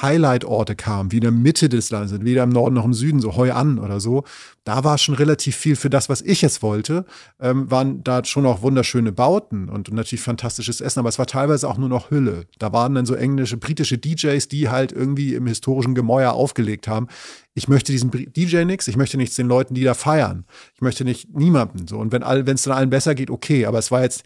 Highlight-Orte 0.00 0.76
kam, 0.76 1.10
wie 1.10 1.16
in 1.16 1.22
der 1.22 1.32
Mitte 1.32 1.68
des 1.68 1.90
Landes, 1.90 2.20
weder 2.20 2.44
im 2.44 2.50
Norden 2.50 2.76
noch 2.76 2.84
im 2.84 2.94
Süden, 2.94 3.20
so 3.20 3.34
Hoi 3.34 3.50
an 3.50 3.80
oder 3.80 3.98
so, 3.98 4.22
da 4.62 4.84
war 4.84 4.98
schon 4.98 5.16
relativ 5.16 5.56
viel 5.56 5.74
für 5.74 5.90
das, 5.90 6.08
was 6.08 6.20
ich 6.20 6.42
jetzt 6.42 6.62
wollte, 6.62 7.06
ähm, 7.40 7.68
waren 7.72 8.04
da 8.04 8.24
schon 8.24 8.46
auch 8.46 8.62
wunderschöne 8.62 9.10
Bauten 9.10 9.68
und, 9.68 9.90
natürlich 9.90 10.22
fantastisches 10.22 10.80
Essen, 10.80 11.00
aber 11.00 11.08
es 11.08 11.18
war 11.18 11.26
teilweise 11.26 11.68
auch 11.68 11.78
nur 11.78 11.88
noch 11.88 12.12
Hülle. 12.12 12.44
Da 12.60 12.72
waren 12.72 12.94
dann 12.94 13.06
so 13.06 13.14
englische, 13.14 13.56
britische 13.56 13.98
DJs, 13.98 14.46
die 14.46 14.68
halt 14.68 14.92
irgendwie 14.92 15.34
im 15.34 15.48
historischen 15.48 15.96
Gemäuer 15.96 16.34
aufgelegt 16.34 16.86
haben. 16.86 17.08
Ich 17.54 17.66
möchte 17.66 17.90
diesen 17.90 18.12
DJ 18.12 18.64
nix, 18.64 18.86
ich 18.86 18.96
möchte 18.96 19.16
nichts 19.16 19.34
den 19.34 19.48
Leuten, 19.48 19.74
die 19.74 19.82
da 19.82 19.94
feiern. 19.94 20.44
Ich 20.76 20.82
möchte 20.82 21.04
nicht 21.04 21.34
niemanden 21.36 21.88
so. 21.88 21.98
Und 21.98 22.12
wenn 22.12 22.22
es 22.22 22.62
dann 22.62 22.74
allen 22.74 22.90
besser 22.90 23.16
geht, 23.16 23.30
okay, 23.30 23.66
aber 23.66 23.78
es 23.78 23.90
war 23.90 24.02
jetzt 24.02 24.22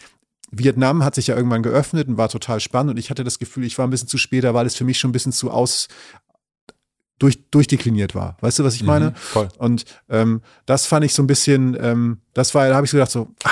Vietnam 0.52 1.02
hat 1.02 1.14
sich 1.14 1.28
ja 1.28 1.36
irgendwann 1.36 1.62
geöffnet 1.62 2.08
und 2.08 2.18
war 2.18 2.28
total 2.28 2.60
spannend 2.60 2.92
und 2.92 2.98
ich 2.98 3.10
hatte 3.10 3.24
das 3.24 3.38
Gefühl, 3.38 3.64
ich 3.64 3.78
war 3.78 3.86
ein 3.86 3.90
bisschen 3.90 4.08
zu 4.08 4.18
später, 4.18 4.52
weil 4.54 4.66
es 4.66 4.74
für 4.74 4.84
mich 4.84 4.98
schon 4.98 5.08
ein 5.08 5.12
bisschen 5.12 5.32
zu 5.32 5.50
aus 5.50 5.88
durch, 7.18 7.38
durchdekliniert 7.50 8.14
war. 8.14 8.36
Weißt 8.40 8.58
du, 8.58 8.64
was 8.64 8.74
ich 8.74 8.82
meine? 8.82 9.10
Mhm, 9.10 9.14
voll. 9.14 9.48
Und 9.58 9.84
ähm, 10.08 10.42
das 10.66 10.86
fand 10.86 11.04
ich 11.04 11.14
so 11.14 11.22
ein 11.22 11.26
bisschen, 11.26 11.76
ähm, 11.80 12.18
das 12.34 12.54
war, 12.54 12.68
da 12.68 12.74
habe 12.74 12.84
ich 12.84 12.90
so 12.90 12.96
gedacht, 12.96 13.12
so, 13.12 13.28
ah, 13.44 13.50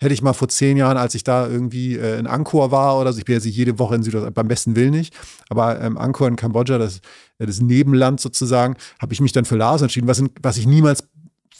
hätte 0.00 0.14
ich 0.14 0.22
mal 0.22 0.32
vor 0.32 0.48
zehn 0.48 0.76
Jahren, 0.76 0.96
als 0.96 1.14
ich 1.14 1.24
da 1.24 1.48
irgendwie 1.48 1.96
äh, 1.96 2.18
in 2.18 2.26
Angkor 2.26 2.70
war 2.70 2.98
oder 2.98 3.12
so, 3.12 3.18
ich 3.18 3.24
bin 3.24 3.34
jetzt 3.34 3.44
nicht 3.44 3.56
jede 3.56 3.78
Woche 3.78 3.94
in 3.94 4.02
Südostasien, 4.02 4.34
beim 4.34 4.48
besten 4.48 4.76
Willen 4.76 4.90
nicht, 4.90 5.14
aber 5.48 5.80
ähm, 5.80 5.96
Angkor 5.96 6.28
in 6.28 6.36
Kambodscha, 6.36 6.78
das, 6.78 7.00
das 7.38 7.60
Nebenland 7.60 8.20
sozusagen, 8.20 8.76
habe 9.00 9.12
ich 9.12 9.20
mich 9.20 9.32
dann 9.32 9.44
für 9.44 9.56
Laos 9.56 9.82
entschieden, 9.82 10.08
was, 10.08 10.18
in, 10.18 10.30
was 10.42 10.56
ich 10.56 10.66
niemals 10.66 11.08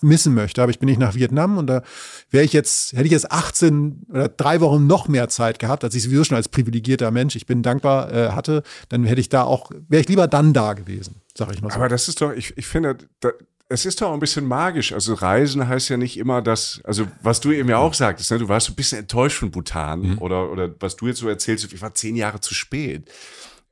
missen 0.02 0.34
möchte. 0.34 0.62
Aber 0.62 0.70
ich 0.70 0.78
bin 0.78 0.88
nicht 0.88 1.00
nach 1.00 1.14
Vietnam 1.14 1.58
und 1.58 1.66
da 1.66 1.82
wäre 2.30 2.44
ich 2.44 2.52
jetzt, 2.52 2.92
hätte 2.92 3.04
ich 3.04 3.12
jetzt 3.12 3.30
18 3.30 4.06
oder 4.10 4.28
drei 4.28 4.60
Wochen 4.60 4.86
noch 4.86 5.08
mehr 5.08 5.28
Zeit 5.28 5.58
gehabt, 5.58 5.84
als 5.84 5.94
ich 5.94 6.02
sowieso 6.02 6.24
schon 6.24 6.36
als 6.36 6.48
privilegierter 6.48 7.10
Mensch, 7.10 7.36
ich 7.36 7.46
bin 7.46 7.62
dankbar, 7.62 8.12
äh, 8.12 8.30
hatte, 8.30 8.62
dann 8.88 9.04
hätte 9.04 9.20
ich 9.20 9.28
da 9.28 9.42
auch, 9.42 9.70
wäre 9.88 10.00
ich 10.00 10.08
lieber 10.08 10.28
dann 10.28 10.52
da 10.52 10.74
gewesen, 10.74 11.22
sag 11.34 11.52
ich 11.52 11.62
mal 11.62 11.70
so. 11.70 11.76
Aber 11.76 11.88
das 11.88 12.08
ist 12.08 12.20
doch, 12.20 12.32
ich, 12.32 12.56
ich 12.56 12.66
finde, 12.66 12.98
da, 13.20 13.30
es 13.68 13.84
ist 13.84 14.00
doch 14.00 14.12
ein 14.12 14.18
bisschen 14.18 14.46
magisch. 14.46 14.92
Also 14.92 15.14
Reisen 15.14 15.68
heißt 15.68 15.90
ja 15.90 15.96
nicht 15.96 16.16
immer 16.16 16.40
das, 16.40 16.80
also 16.84 17.06
was 17.22 17.40
du 17.40 17.52
eben 17.52 17.68
ja 17.68 17.78
auch 17.78 17.94
sagtest, 17.94 18.30
ne, 18.30 18.38
du 18.38 18.48
warst 18.48 18.66
so 18.66 18.72
ein 18.72 18.76
bisschen 18.76 18.98
enttäuscht 18.98 19.38
von 19.38 19.50
Bhutan 19.50 20.18
oder, 20.18 20.50
oder 20.50 20.74
was 20.80 20.96
du 20.96 21.06
jetzt 21.06 21.18
so 21.18 21.28
erzählst, 21.28 21.70
ich 21.72 21.82
war 21.82 21.94
zehn 21.94 22.16
Jahre 22.16 22.40
zu 22.40 22.54
spät. 22.54 23.10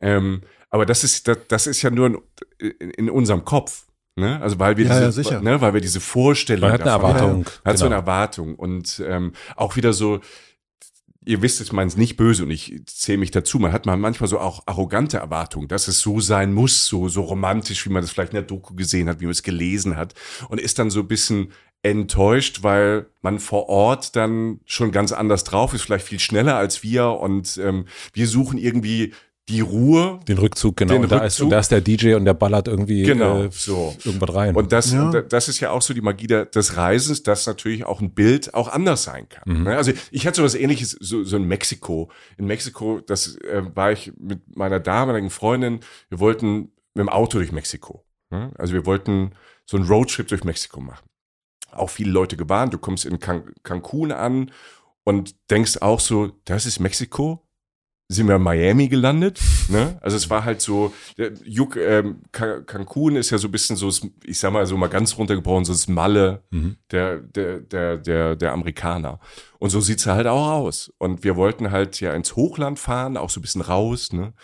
Ähm, 0.01 0.43
aber 0.71 0.85
das 0.85 1.05
ist, 1.05 1.27
das, 1.29 1.39
das 1.49 1.67
ist 1.67 1.83
ja 1.83 1.91
nur 1.91 2.23
in, 2.59 2.71
in 2.91 3.11
unserem 3.11 3.45
Kopf. 3.45 3.86
Ne? 4.17 4.41
Also 4.41 4.59
weil 4.59 4.79
wir 4.79 4.87
Ja, 4.87 4.95
ja, 5.01 5.07
diese, 5.07 5.23
sicher. 5.23 5.41
Ne, 5.43 5.61
weil 5.61 5.75
wir 5.75 5.83
diese 5.83 6.01
Vorstellung 6.01 6.63
Man 6.63 6.73
hat 6.73 6.81
eine 6.81 6.91
davon 6.91 7.09
haben. 7.11 7.17
Erwartung. 7.17 7.45
Man 7.65 7.73
hat 7.73 7.79
so 7.79 7.85
eine 7.85 7.95
genau. 7.95 8.03
Erwartung 8.03 8.55
und 8.55 9.03
ähm, 9.07 9.33
auch 9.57 9.77
wieder 9.77 9.93
so, 9.93 10.21
ihr 11.27 11.43
wisst, 11.43 11.61
ich 11.61 11.73
meine 11.73 11.89
es 11.89 11.99
nicht 11.99 12.17
böse 12.17 12.45
und 12.45 12.51
ich 12.51 12.81
zähle 12.87 13.19
mich 13.19 13.31
dazu, 13.31 13.59
man 13.59 13.73
hat 13.73 13.85
man 13.85 14.01
manchmal 14.01 14.29
so 14.29 14.39
auch 14.39 14.63
arrogante 14.67 15.19
Erwartungen, 15.19 15.69
dass 15.69 15.87
es 15.87 16.01
so 16.01 16.21
sein 16.21 16.55
muss, 16.55 16.87
so, 16.87 17.09
so 17.09 17.23
romantisch, 17.23 17.85
wie 17.85 17.91
man 17.91 18.01
das 18.01 18.11
vielleicht 18.11 18.33
in 18.33 18.37
der 18.37 18.43
Doku 18.45 18.75
gesehen 18.75 19.09
hat, 19.11 19.21
wie 19.21 19.25
man 19.25 19.33
es 19.33 19.43
gelesen 19.43 19.97
hat 19.97 20.15
und 20.49 20.61
ist 20.61 20.79
dann 20.79 20.89
so 20.89 21.01
ein 21.01 21.09
bisschen 21.09 21.53
enttäuscht, 21.83 22.63
weil 22.63 23.07
man 23.21 23.39
vor 23.39 23.69
Ort 23.69 24.17
dann 24.17 24.61
schon 24.65 24.93
ganz 24.93 25.13
anders 25.13 25.45
drauf 25.45 25.75
ist, 25.75 25.83
vielleicht 25.83 26.07
viel 26.07 26.21
schneller 26.21 26.57
als 26.57 26.83
wir 26.83 27.11
und 27.11 27.59
ähm, 27.59 27.85
wir 28.15 28.27
suchen 28.27 28.57
irgendwie 28.57 29.13
die 29.49 29.61
Ruhe 29.61 30.19
Den 30.27 30.39
Rückzug, 30.39 30.77
genau. 30.77 30.95
Den 30.95 31.03
und, 31.05 31.13
da 31.13 31.19
ist, 31.19 31.35
Rückzug. 31.35 31.45
und 31.45 31.51
da 31.51 31.59
ist 31.61 31.71
der 31.71 31.81
DJ 31.81 32.15
und 32.15 32.25
der 32.25 32.35
ballert 32.35 32.67
irgendwie 32.67 33.05
Genau, 33.05 33.45
äh, 33.45 33.49
so. 33.53 33.95
irgendwas 34.05 34.35
rein. 34.35 34.57
Und 34.57 34.73
das, 34.73 34.93
Ja. 34.93 35.09
und 35.11 35.33
das 35.33 35.49
ist 35.49 35.61
ja 35.61 35.71
auch 35.71 35.83
so 35.83 35.95
die 35.95 36.01
Magie 36.01 36.27
der, 36.27 36.47
des 36.47 36.77
Reisens, 36.77 37.23
dass 37.23 37.47
natürlich 37.47 37.85
auch 37.85 38.01
ein 38.01 38.11
Bild 38.13 38.55
auch 38.55 38.69
anders 38.69 39.05
sein 39.05 39.29
kann. 39.29 39.43
Mhm. 39.47 39.63
ne? 39.65 39.77
Also 39.77 39.93
ich 40.11 40.27
hatte 40.27 40.37
so 40.39 40.43
was 40.45 40.55
ähnliches, 40.57 40.97
so, 40.99 41.23
so 41.23 41.37
in 41.37 41.45
Mexiko. 41.45 42.11
In 42.39 42.47
Mexiko, 42.47 43.01
das 43.07 43.37
äh, 43.37 43.63
war 43.75 43.93
ich 43.93 44.13
mit 44.19 44.57
meiner 44.57 44.81
damaligen 44.81 45.31
Freundin, 45.31 45.79
wir 46.09 46.19
wollten 46.19 46.73
mit 46.95 47.03
dem 47.05 47.09
Auto 47.09 47.39
durch 47.39 47.53
Mexiko. 47.53 48.05
ne? 48.31 48.51
Also 48.59 48.73
wir 48.73 48.85
wollten 48.85 49.31
so 49.65 49.77
einen 49.77 49.87
Roadtrip 49.87 50.27
durch 50.27 50.43
Mexiko 50.45 50.81
machen. 50.81 51.07
Auch 51.71 51.91
viele 51.91 52.11
Leute 52.11 52.37
gewarnt, 52.37 52.73
du 52.75 52.79
kommst 52.79 53.05
in 53.05 53.21
Can 53.21 53.53
Cancun 53.63 54.11
an 54.11 54.51
und 55.05 55.37
denkst 55.51 55.79
auch 55.83 56.01
so, 56.01 56.33
das 56.47 56.67
ist 56.67 56.81
Mexiko? 56.81 57.46
Sind 58.09 58.29
wir 58.29 58.37
in 58.37 58.43
Miami 58.43 58.89
gelandet. 58.89 59.41
Ne? 59.69 59.99
Also 60.01 60.17
es 60.17 60.31
war 60.31 60.45
halt 60.45 60.61
so, 60.61 60.93
Juk, 61.45 61.77
ähm, 61.77 62.23
Can- 62.31 62.65
Cancun 62.65 63.17
ist 63.17 63.31
ja 63.31 63.39
so 63.39 63.49
ein 63.49 63.51
bisschen 63.51 63.75
so, 63.77 63.91
ich 64.23 64.39
sag 64.39 64.53
mal 64.53 64.65
so 64.67 64.77
mal 64.77 64.87
ganz 64.89 65.19
runtergebrochen, 65.19 65.65
so 65.65 65.73
das 65.73 65.89
Malle 65.89 66.45
Mhm. 66.51 66.77
der, 66.93 67.19
der, 67.19 67.59
der, 67.61 67.97
der, 67.99 68.37
der 68.37 68.53
Amerikaner. 68.53 69.19
Und 69.59 69.71
so 69.71 69.81
sieht's 69.81 70.07
halt 70.07 70.29
auch 70.29 70.49
aus. 70.51 70.93
Und 70.99 71.25
wir 71.25 71.35
wollten 71.35 71.73
halt 71.73 72.01
ja 72.01 72.13
ins 72.13 72.37
Hochland 72.37 72.79
fahren, 72.79 73.17
auch 73.17 73.31
so 73.31 73.41
ein 73.41 73.43
bisschen 73.43 73.63
raus. 73.63 74.13
Ne? 74.13 74.35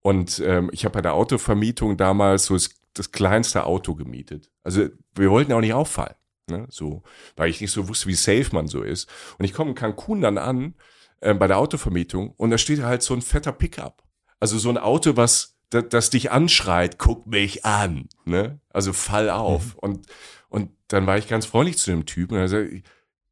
Und 0.00 0.40
ähm, 0.44 0.70
ich 0.72 0.84
habe 0.84 0.92
bei 0.94 1.02
der 1.02 1.14
Autovermietung 1.14 1.96
damals 1.96 2.46
so 2.46 2.54
das, 2.54 2.70
das 2.94 3.10
kleinste 3.10 3.64
Auto 3.66 3.94
gemietet. 3.96 4.50
Also 4.62 4.86
wir 5.16 5.30
wollten 5.30 5.52
auch 5.52 5.60
nicht 5.60 5.74
auffallen. 5.74 6.14
Ne? 6.48 6.66
So, 6.70 7.02
weil 7.36 7.50
ich 7.50 7.60
nicht 7.60 7.70
so 7.72 7.88
wusste, 7.88 8.06
wie 8.06 8.14
safe 8.14 8.50
man 8.52 8.68
so 8.68 8.82
ist. 8.82 9.08
Und 9.38 9.44
ich 9.44 9.52
komme 9.54 9.70
in 9.70 9.76
Cancun 9.76 10.20
dann 10.20 10.38
an, 10.38 10.74
äh, 11.22 11.34
bei 11.34 11.46
der 11.46 11.58
Autovermietung, 11.58 12.32
und 12.36 12.50
da 12.50 12.58
steht 12.58 12.82
halt 12.82 13.02
so 13.02 13.14
ein 13.14 13.22
fetter 13.22 13.52
Pickup. 13.52 14.02
Also 14.40 14.58
so 14.58 14.68
ein 14.68 14.78
Auto, 14.78 15.16
was 15.16 15.56
das, 15.70 15.84
das 15.88 16.10
dich 16.10 16.30
anschreit, 16.30 16.98
guck 16.98 17.26
mich 17.26 17.64
an. 17.64 18.08
Ne? 18.24 18.60
Also 18.70 18.92
fall 18.92 19.30
auf. 19.30 19.74
Und, 19.76 20.06
und 20.48 20.70
dann 20.88 21.06
war 21.06 21.16
ich 21.16 21.28
ganz 21.28 21.46
freundlich 21.46 21.78
zu 21.78 21.90
dem 21.90 22.06
Typen 22.06 22.34
und 22.34 22.40
er 22.40 22.48
sagte, 22.48 22.82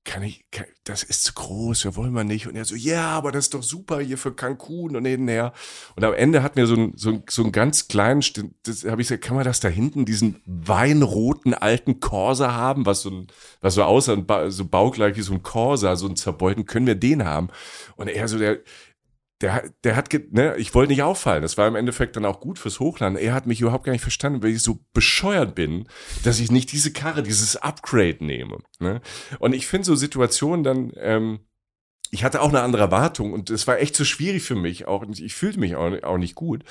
kann 0.05 0.23
ich, 0.23 0.45
kann, 0.51 0.67
das 0.85 1.03
ist 1.03 1.25
zu 1.25 1.35
groß, 1.35 1.85
wir 1.85 1.95
wollen 1.95 2.13
wir 2.13 2.25
nicht. 2.25 2.47
Und 2.47 2.57
er 2.57 2.65
so, 2.65 2.75
ja, 2.75 3.11
aber 3.11 3.33
das 3.33 3.47
ist 3.47 3.55
doch 3.55 3.63
super 3.63 4.01
hier 4.01 4.17
für 4.17 4.33
Cancun 4.33 4.97
und 4.97 5.05
hinher. 5.05 5.53
Und 5.95 6.05
am 6.05 6.15
Ende 6.15 6.43
hatten 6.43 6.57
wir 6.57 6.67
so 6.67 6.75
einen, 6.75 6.97
so 6.97 7.11
einen, 7.11 7.23
so 7.29 7.43
einen 7.43 7.53
ganz 7.53 7.87
kleinen, 7.87 8.23
das 8.63 8.85
habe 8.85 9.03
ich 9.03 9.09
gesagt, 9.09 9.25
kann 9.25 9.37
man 9.37 9.45
das 9.45 9.61
da 9.61 9.69
hinten, 9.69 10.07
diesen 10.07 10.41
weinroten 10.47 11.53
alten 11.53 12.01
Corsa 12.01 12.55
haben, 12.55 12.87
was 12.87 13.03
so, 13.03 13.11
ein, 13.11 13.27
was 13.61 13.75
so 13.75 13.85
aussah, 13.85 14.15
ein 14.15 14.51
so 14.51 14.65
baugleich 14.65 15.17
wie 15.17 15.23
so 15.23 15.35
ein 15.35 15.43
Corsa, 15.43 15.95
so 15.97 16.09
ein 16.09 16.17
zerbeulten, 16.17 16.67
können 16.67 16.87
wir 16.87 16.95
den 16.95 17.25
haben? 17.25 17.49
Und 17.97 18.09
er 18.09 18.27
so, 18.27 18.39
der, 18.39 18.61
der, 19.41 19.73
der 19.85 19.97
hat, 19.97 20.13
ne, 20.31 20.55
ich 20.57 20.75
wollte 20.75 20.93
nicht 20.93 21.03
auffallen. 21.03 21.43
Das 21.43 21.57
war 21.57 21.67
im 21.67 21.77
Endeffekt 21.77 22.17
dann 22.17 22.27
auch 22.27 22.41
gut 22.41 22.59
fürs 22.59 22.79
Hochland. 22.79 23.19
Er 23.19 23.33
hat 23.33 23.47
mich 23.47 23.61
überhaupt 23.61 23.85
gar 23.85 23.93
nicht 23.93 24.03
verstanden, 24.03 24.43
weil 24.43 24.51
ich 24.51 24.63
so 24.63 24.81
bescheuert 24.93 25.55
bin, 25.55 25.89
dass 26.25 26.41
ich 26.41 26.51
nicht 26.51 26.73
diese 26.73 26.93
Karre, 26.93 27.23
dieses 27.23 27.57
Upgrade 27.57 28.25
nehme. 28.25 28.59
Ne? 28.81 29.01
Und 29.39 29.55
ich 29.55 29.67
finde 29.67 29.87
so 29.87 29.95
Situationen 29.95 30.63
dann, 30.63 30.93
ähm, 30.97 31.41
ich 32.11 32.25
hatte 32.25 32.43
auch 32.43 32.49
eine 32.49 32.63
andere 32.63 32.83
Erwartung 32.83 33.33
und 33.33 33.51
es 33.51 33.67
war 33.67 33.79
echt 33.79 33.97
so 33.97 34.05
schwierig 34.05 34.43
für 34.43 34.57
mich. 34.57 34.87
Auch 34.87 35.05
ich 35.09 35.35
fühlte 35.35 35.61
mich 35.61 35.77
auch, 35.77 36.03
auch 36.03 36.19
nicht 36.19 36.35
gut. 36.35 36.65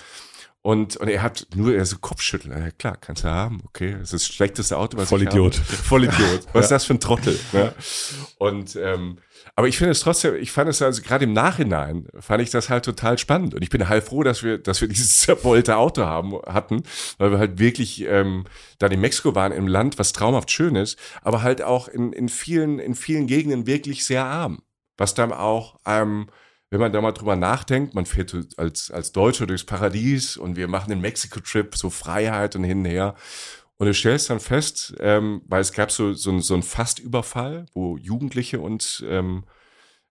Und, 0.61 0.97
und 0.97 1.07
er 1.07 1.21
hat 1.21 1.47
nur 1.55 1.73
er 1.73 1.85
so 1.85 1.97
Kopfschütteln. 1.99 2.51
Ja, 2.51 2.71
klar, 2.71 2.97
kannst 2.99 3.23
du 3.23 3.29
haben. 3.29 3.61
Okay, 3.65 3.93
das 3.93 4.11
ist 4.11 4.13
das 4.13 4.35
schlechteste 4.35 4.77
Auto, 4.77 4.97
was 4.97 5.07
Vollidiot. 5.07 5.55
ich 5.55 5.59
habe. 5.61 5.83
Vollidiot. 5.83 6.47
Was 6.53 6.65
ist 6.65 6.71
das 6.71 6.85
für 6.85 6.95
ein 6.95 6.99
Trottel? 6.99 7.39
Ne? 7.53 7.73
Und 8.37 8.75
ähm, 8.75 9.19
aber 9.55 9.67
ich 9.67 9.77
finde 9.77 9.91
es 9.91 10.01
trotzdem, 10.01 10.35
ich 10.35 10.51
fand 10.51 10.69
es 10.69 10.81
also 10.81 11.01
gerade 11.01 11.23
im 11.23 11.33
Nachhinein 11.33 12.07
fand 12.19 12.41
ich 12.41 12.49
das 12.49 12.69
halt 12.69 12.85
total 12.85 13.17
spannend 13.17 13.53
und 13.53 13.61
ich 13.61 13.69
bin 13.69 13.87
halt 13.87 14.03
froh, 14.03 14.23
dass 14.23 14.43
wir, 14.43 14.57
dass 14.57 14.81
wir 14.81 14.87
dieses 14.89 15.19
zerbeulte 15.19 15.77
Auto 15.77 16.03
haben 16.03 16.33
hatten, 16.45 16.83
weil 17.17 17.31
wir 17.31 17.39
halt 17.39 17.57
wirklich 17.57 18.05
ähm, 18.05 18.45
dann 18.79 18.91
in 18.91 18.99
Mexiko 18.99 19.35
waren 19.35 19.53
im 19.53 19.67
Land, 19.67 19.97
was 19.97 20.11
traumhaft 20.11 20.51
schön 20.51 20.75
ist, 20.75 20.99
aber 21.21 21.41
halt 21.41 21.61
auch 21.61 21.87
in, 21.87 22.11
in 22.11 22.27
vielen 22.27 22.79
in 22.79 22.95
vielen 22.95 23.27
Gegenden 23.27 23.65
wirklich 23.65 24.05
sehr 24.05 24.25
arm, 24.25 24.61
was 24.97 25.13
dann 25.13 25.31
auch 25.31 25.79
ähm, 25.85 26.27
wenn 26.69 26.79
man 26.79 26.93
da 26.93 27.01
mal 27.01 27.11
drüber 27.11 27.35
nachdenkt, 27.35 27.95
man 27.95 28.05
fährt 28.05 28.35
als, 28.57 28.91
als 28.91 29.11
Deutscher 29.11 29.47
durchs 29.47 29.63
Paradies 29.63 30.37
und 30.37 30.55
wir 30.55 30.67
machen 30.67 30.89
den 30.89 31.01
Mexiko-Trip, 31.01 31.75
so 31.75 31.89
Freiheit 31.89 32.55
und 32.55 32.63
hin 32.63 32.79
und 32.79 32.85
her. 32.85 33.15
Und 33.77 33.87
du 33.87 33.93
stellst 33.93 34.29
dann 34.29 34.39
fest, 34.39 34.93
ähm, 34.99 35.41
weil 35.47 35.61
es 35.61 35.71
gab 35.71 35.91
so, 35.91 36.13
so, 36.13 36.37
so 36.39 36.53
einen 36.53 36.63
Fastüberfall, 36.63 37.65
wo 37.73 37.97
Jugendliche 37.97 38.59
uns 38.59 39.03
ähm, 39.07 39.45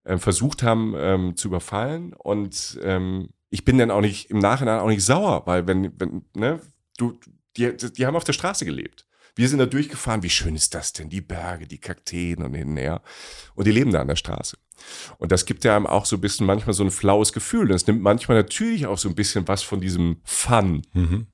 ähm, 0.04 0.18
versucht 0.18 0.62
haben 0.62 0.94
ähm, 0.96 1.36
zu 1.36 1.48
überfallen. 1.48 2.14
Und 2.14 2.78
ähm, 2.82 3.28
ich 3.50 3.64
bin 3.64 3.78
dann 3.78 3.90
auch 3.90 4.00
nicht 4.00 4.30
im 4.30 4.38
Nachhinein 4.38 4.80
auch 4.80 4.88
nicht 4.88 5.04
sauer, 5.04 5.46
weil 5.46 5.66
wenn, 5.66 5.92
wenn 6.00 6.24
ne, 6.34 6.60
du, 6.96 7.20
die, 7.56 7.76
die 7.76 8.06
haben 8.06 8.16
auf 8.16 8.24
der 8.24 8.32
Straße 8.32 8.64
gelebt. 8.64 9.07
Wir 9.38 9.48
sind 9.48 9.60
da 9.60 9.66
durchgefahren, 9.66 10.24
wie 10.24 10.30
schön 10.30 10.56
ist 10.56 10.74
das 10.74 10.92
denn? 10.92 11.10
Die 11.10 11.20
Berge, 11.20 11.68
die 11.68 11.78
Kakteen 11.78 12.42
und 12.42 12.54
hin 12.54 12.70
und 12.70 12.76
her. 12.76 13.02
Und 13.54 13.68
die 13.68 13.70
leben 13.70 13.92
da 13.92 14.00
an 14.00 14.08
der 14.08 14.16
Straße. 14.16 14.56
Und 15.18 15.30
das 15.30 15.46
gibt 15.46 15.62
ja 15.62 15.76
einem 15.76 15.86
auch 15.86 16.06
so 16.06 16.16
ein 16.16 16.20
bisschen 16.20 16.44
manchmal 16.44 16.74
so 16.74 16.82
ein 16.82 16.90
flaues 16.90 17.32
Gefühl. 17.32 17.68
Und 17.68 17.76
es 17.76 17.86
nimmt 17.86 18.02
manchmal 18.02 18.36
natürlich 18.36 18.86
auch 18.88 18.98
so 18.98 19.08
ein 19.08 19.14
bisschen 19.14 19.46
was 19.46 19.62
von 19.62 19.80
diesem 19.80 20.16
Fun. 20.24 20.82
Mhm. 20.92 21.28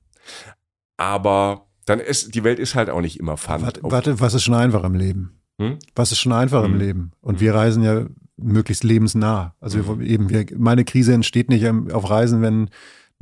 Aber 0.97 1.67
dann 1.85 1.99
ist, 1.99 2.35
die 2.35 2.43
Welt 2.43 2.59
ist 2.59 2.75
halt 2.75 2.89
auch 2.89 3.01
nicht 3.01 3.19
immer 3.19 3.37
Fun. 3.37 3.61
Warte, 3.63 3.79
warte, 3.83 4.19
was 4.19 4.33
ist 4.35 4.43
schon 4.43 4.53
einfach 4.55 4.83
im 4.83 4.95
Leben? 4.95 5.39
Hm? 5.59 5.79
Was 5.95 6.11
ist 6.11 6.19
schon 6.19 6.33
einfach 6.33 6.63
im 6.63 6.73
Mhm. 6.73 6.79
Leben? 6.79 7.11
Und 7.21 7.39
wir 7.39 7.55
reisen 7.55 7.83
ja 7.83 8.05
möglichst 8.37 8.83
lebensnah. 8.83 9.55
Also 9.59 9.79
Mhm. 9.79 9.99
wir, 9.99 10.07
eben, 10.07 10.29
wir, 10.29 10.45
meine 10.57 10.85
Krise 10.85 11.13
entsteht 11.13 11.49
nicht 11.49 11.65
auf 11.67 12.09
Reisen, 12.09 12.41
wenn 12.41 12.69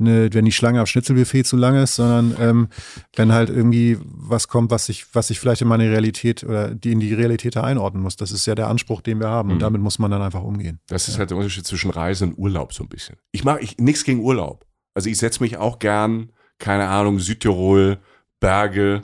eine, 0.00 0.32
wenn 0.34 0.44
die 0.44 0.52
Schlange 0.52 0.80
am 0.80 0.86
Schnitzelbuffet 0.86 1.44
zu 1.44 1.56
lang 1.56 1.76
ist, 1.76 1.94
sondern 1.94 2.36
ähm, 2.40 2.68
wenn 3.14 3.32
halt 3.32 3.48
irgendwie 3.48 3.96
was 4.02 4.48
kommt, 4.48 4.70
was 4.72 4.88
ich, 4.88 5.06
was 5.14 5.30
ich 5.30 5.38
vielleicht 5.38 5.62
in 5.62 5.68
meine 5.68 5.88
Realität 5.88 6.42
oder 6.42 6.74
die 6.74 6.92
in 6.92 7.00
die 7.00 7.14
Realität 7.14 7.54
da 7.56 7.62
einordnen 7.62 8.02
muss. 8.02 8.16
Das 8.16 8.32
ist 8.32 8.44
ja 8.46 8.54
der 8.54 8.68
Anspruch, 8.68 9.00
den 9.02 9.20
wir 9.20 9.28
haben. 9.28 9.50
Und 9.50 9.56
Mhm. 9.56 9.60
damit 9.60 9.80
muss 9.82 9.98
man 10.00 10.10
dann 10.10 10.20
einfach 10.22 10.42
umgehen. 10.42 10.80
Das 10.88 11.06
ist 11.08 11.18
halt 11.18 11.30
der 11.30 11.36
Unterschied 11.36 11.66
zwischen 11.66 11.90
Reise 11.90 12.24
und 12.24 12.34
Urlaub 12.36 12.72
so 12.72 12.82
ein 12.82 12.88
bisschen. 12.88 13.16
Ich 13.32 13.44
mache 13.44 13.60
ich, 13.60 13.78
nichts 13.78 14.02
gegen 14.04 14.20
Urlaub. 14.20 14.66
Also 14.94 15.08
ich 15.08 15.18
setze 15.18 15.42
mich 15.42 15.56
auch 15.58 15.78
gern, 15.78 16.32
keine 16.58 16.88
Ahnung, 16.88 17.18
Südtirol, 17.20 17.98
Berge, 18.40 19.02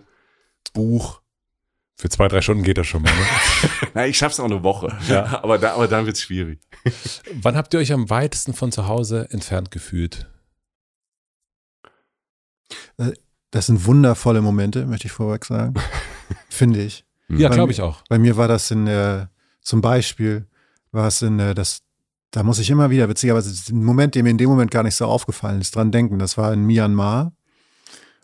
Buch. 0.73 1.21
Für 1.97 2.09
zwei, 2.09 2.29
drei 2.29 2.41
Stunden 2.41 2.63
geht 2.63 2.79
das 2.79 2.87
schon 2.87 3.03
mal. 3.03 3.13
Ne? 3.13 3.27
Na, 3.95 4.07
ich 4.07 4.17
schaff's 4.17 4.41
auch 4.41 4.45
eine 4.47 4.63
Woche. 4.63 4.97
Ja. 5.09 5.43
Aber, 5.43 5.59
da, 5.59 5.75
aber 5.75 5.87
dann 5.87 6.07
wird's 6.07 6.23
schwierig. 6.23 6.61
Wann 7.43 7.57
habt 7.57 7.75
ihr 7.75 7.81
euch 7.81 7.93
am 7.93 8.09
weitesten 8.09 8.55
von 8.55 8.73
zu 8.73 8.87
Hause 8.89 9.29
entfernt 9.31 9.71
gefühlt? 9.71 10.27
Das 13.51 13.67
sind 13.67 13.85
wundervolle 13.87 14.43
Momente, 14.43 14.87
möchte 14.87 15.07
ich 15.07 15.13
vorweg 15.13 15.45
sagen. 15.45 15.75
Finde 16.49 16.83
ich. 16.83 17.05
Ja, 17.29 17.49
glaube 17.49 17.73
ich 17.73 17.81
auch. 17.81 18.03
Bei 18.09 18.19
mir 18.19 18.37
war 18.37 18.49
das 18.49 18.71
in 18.71 18.87
der, 18.87 19.31
zum 19.61 19.81
Beispiel 19.81 20.47
war 20.93 21.07
es 21.07 21.23
in 21.23 21.39
der, 21.39 21.55
das, 21.55 21.83
da 22.31 22.43
muss 22.43 22.59
ich 22.59 22.71
immer 22.71 22.91
wieder, 22.91 23.09
witzigerweise, 23.09 23.73
ein 23.73 23.85
Moment, 23.85 24.15
der 24.15 24.23
mir 24.23 24.31
in 24.31 24.39
dem 24.39 24.51
Moment 24.51 24.71
gar 24.71 24.83
nicht 24.83 24.97
so 24.97 25.07
aufgefallen 25.07 25.61
ist, 25.61 25.75
dran 25.75 25.93
denken. 25.93 26.19
Das 26.19 26.37
war 26.37 26.53
in 26.53 26.65
Myanmar. 26.65 27.33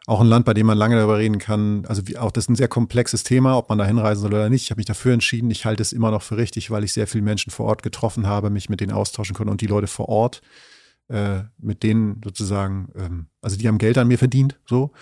Auch 0.09 0.20
ein 0.20 0.28
Land, 0.28 0.44
bei 0.44 0.55
dem 0.55 0.66
man 0.66 0.78
lange 0.78 0.94
darüber 0.94 1.19
reden 1.19 1.39
kann. 1.39 1.85
Also 1.86 2.07
wie, 2.07 2.16
auch 2.16 2.31
das 2.31 2.44
ist 2.44 2.51
ein 2.51 2.57
sehr 2.57 2.69
komplexes 2.69 3.24
Thema, 3.24 3.57
ob 3.57 3.69
man 3.69 3.78
da 3.78 3.85
hinreisen 3.85 4.20
soll 4.20 4.35
oder 4.35 4.48
nicht. 4.48 4.62
Ich 4.62 4.70
habe 4.70 4.78
mich 4.78 4.86
dafür 4.86 5.12
entschieden. 5.12 5.51
Ich 5.51 5.65
halte 5.65 5.82
es 5.82 5.93
immer 5.93 6.12
noch 6.12 6.23
für 6.23 6.36
richtig, 6.36 6.70
weil 6.70 6.85
ich 6.85 6.93
sehr 6.93 7.09
viele 7.09 7.24
Menschen 7.24 7.51
vor 7.51 7.66
Ort 7.66 7.82
getroffen 7.82 8.27
habe, 8.27 8.51
mich 8.51 8.69
mit 8.69 8.81
denen 8.81 8.93
austauschen 8.93 9.35
konnte 9.35 9.51
und 9.51 9.61
die 9.61 9.66
Leute 9.66 9.89
vor 9.89 10.09
Ort, 10.09 10.43
äh, 11.09 11.43
mit 11.59 11.83
denen 11.83 12.20
sozusagen, 12.24 12.89
ähm, 12.97 13.27
also 13.43 13.57
die 13.57 13.69
haben 13.69 13.78
Geld 13.78 13.99
an 13.99 14.09
mir 14.09 14.19
verdient, 14.19 14.59
so 14.66 14.93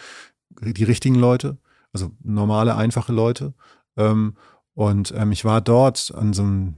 die 0.61 0.85
richtigen 0.85 1.17
Leute, 1.17 1.59
also 1.93 2.13
normale, 2.23 2.77
einfache 2.77 3.13
Leute. 3.13 3.55
Ähm, 3.97 4.35
und 4.75 5.13
ähm, 5.17 5.33
ich 5.33 5.45
war 5.45 5.61
dort 5.61 6.13
an 6.15 6.33
so 6.33 6.43
einem, 6.43 6.75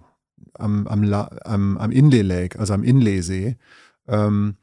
am, 0.54 0.86
am, 0.86 1.12
am, 1.12 1.78
am 1.78 1.90
Inle 1.90 2.22
Lake, 2.22 2.58
also 2.58 2.74
am 2.74 2.84
Inle-See. 2.84 3.56
Ähm, 4.06 4.56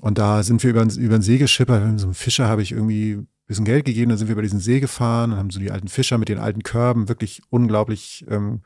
und 0.00 0.18
da 0.18 0.42
sind 0.42 0.62
wir 0.62 0.70
über, 0.70 0.82
über 0.82 1.18
den 1.18 1.22
See 1.22 1.38
geschippert. 1.38 2.00
So 2.00 2.06
einem 2.06 2.14
Fischer 2.14 2.48
habe 2.48 2.62
ich 2.62 2.72
irgendwie 2.72 3.14
ein 3.14 3.28
bisschen 3.46 3.64
Geld 3.64 3.84
gegeben. 3.84 4.10
Dann 4.10 4.18
sind 4.18 4.28
wir 4.28 4.34
über 4.34 4.42
diesen 4.42 4.60
See 4.60 4.80
gefahren 4.80 5.32
und 5.32 5.38
haben 5.38 5.50
so 5.50 5.58
die 5.58 5.70
alten 5.70 5.88
Fischer 5.88 6.18
mit 6.18 6.28
den 6.28 6.38
alten 6.38 6.62
Körben 6.62 7.08
wirklich 7.08 7.42
unglaublich 7.50 8.24
ähm, 8.28 8.62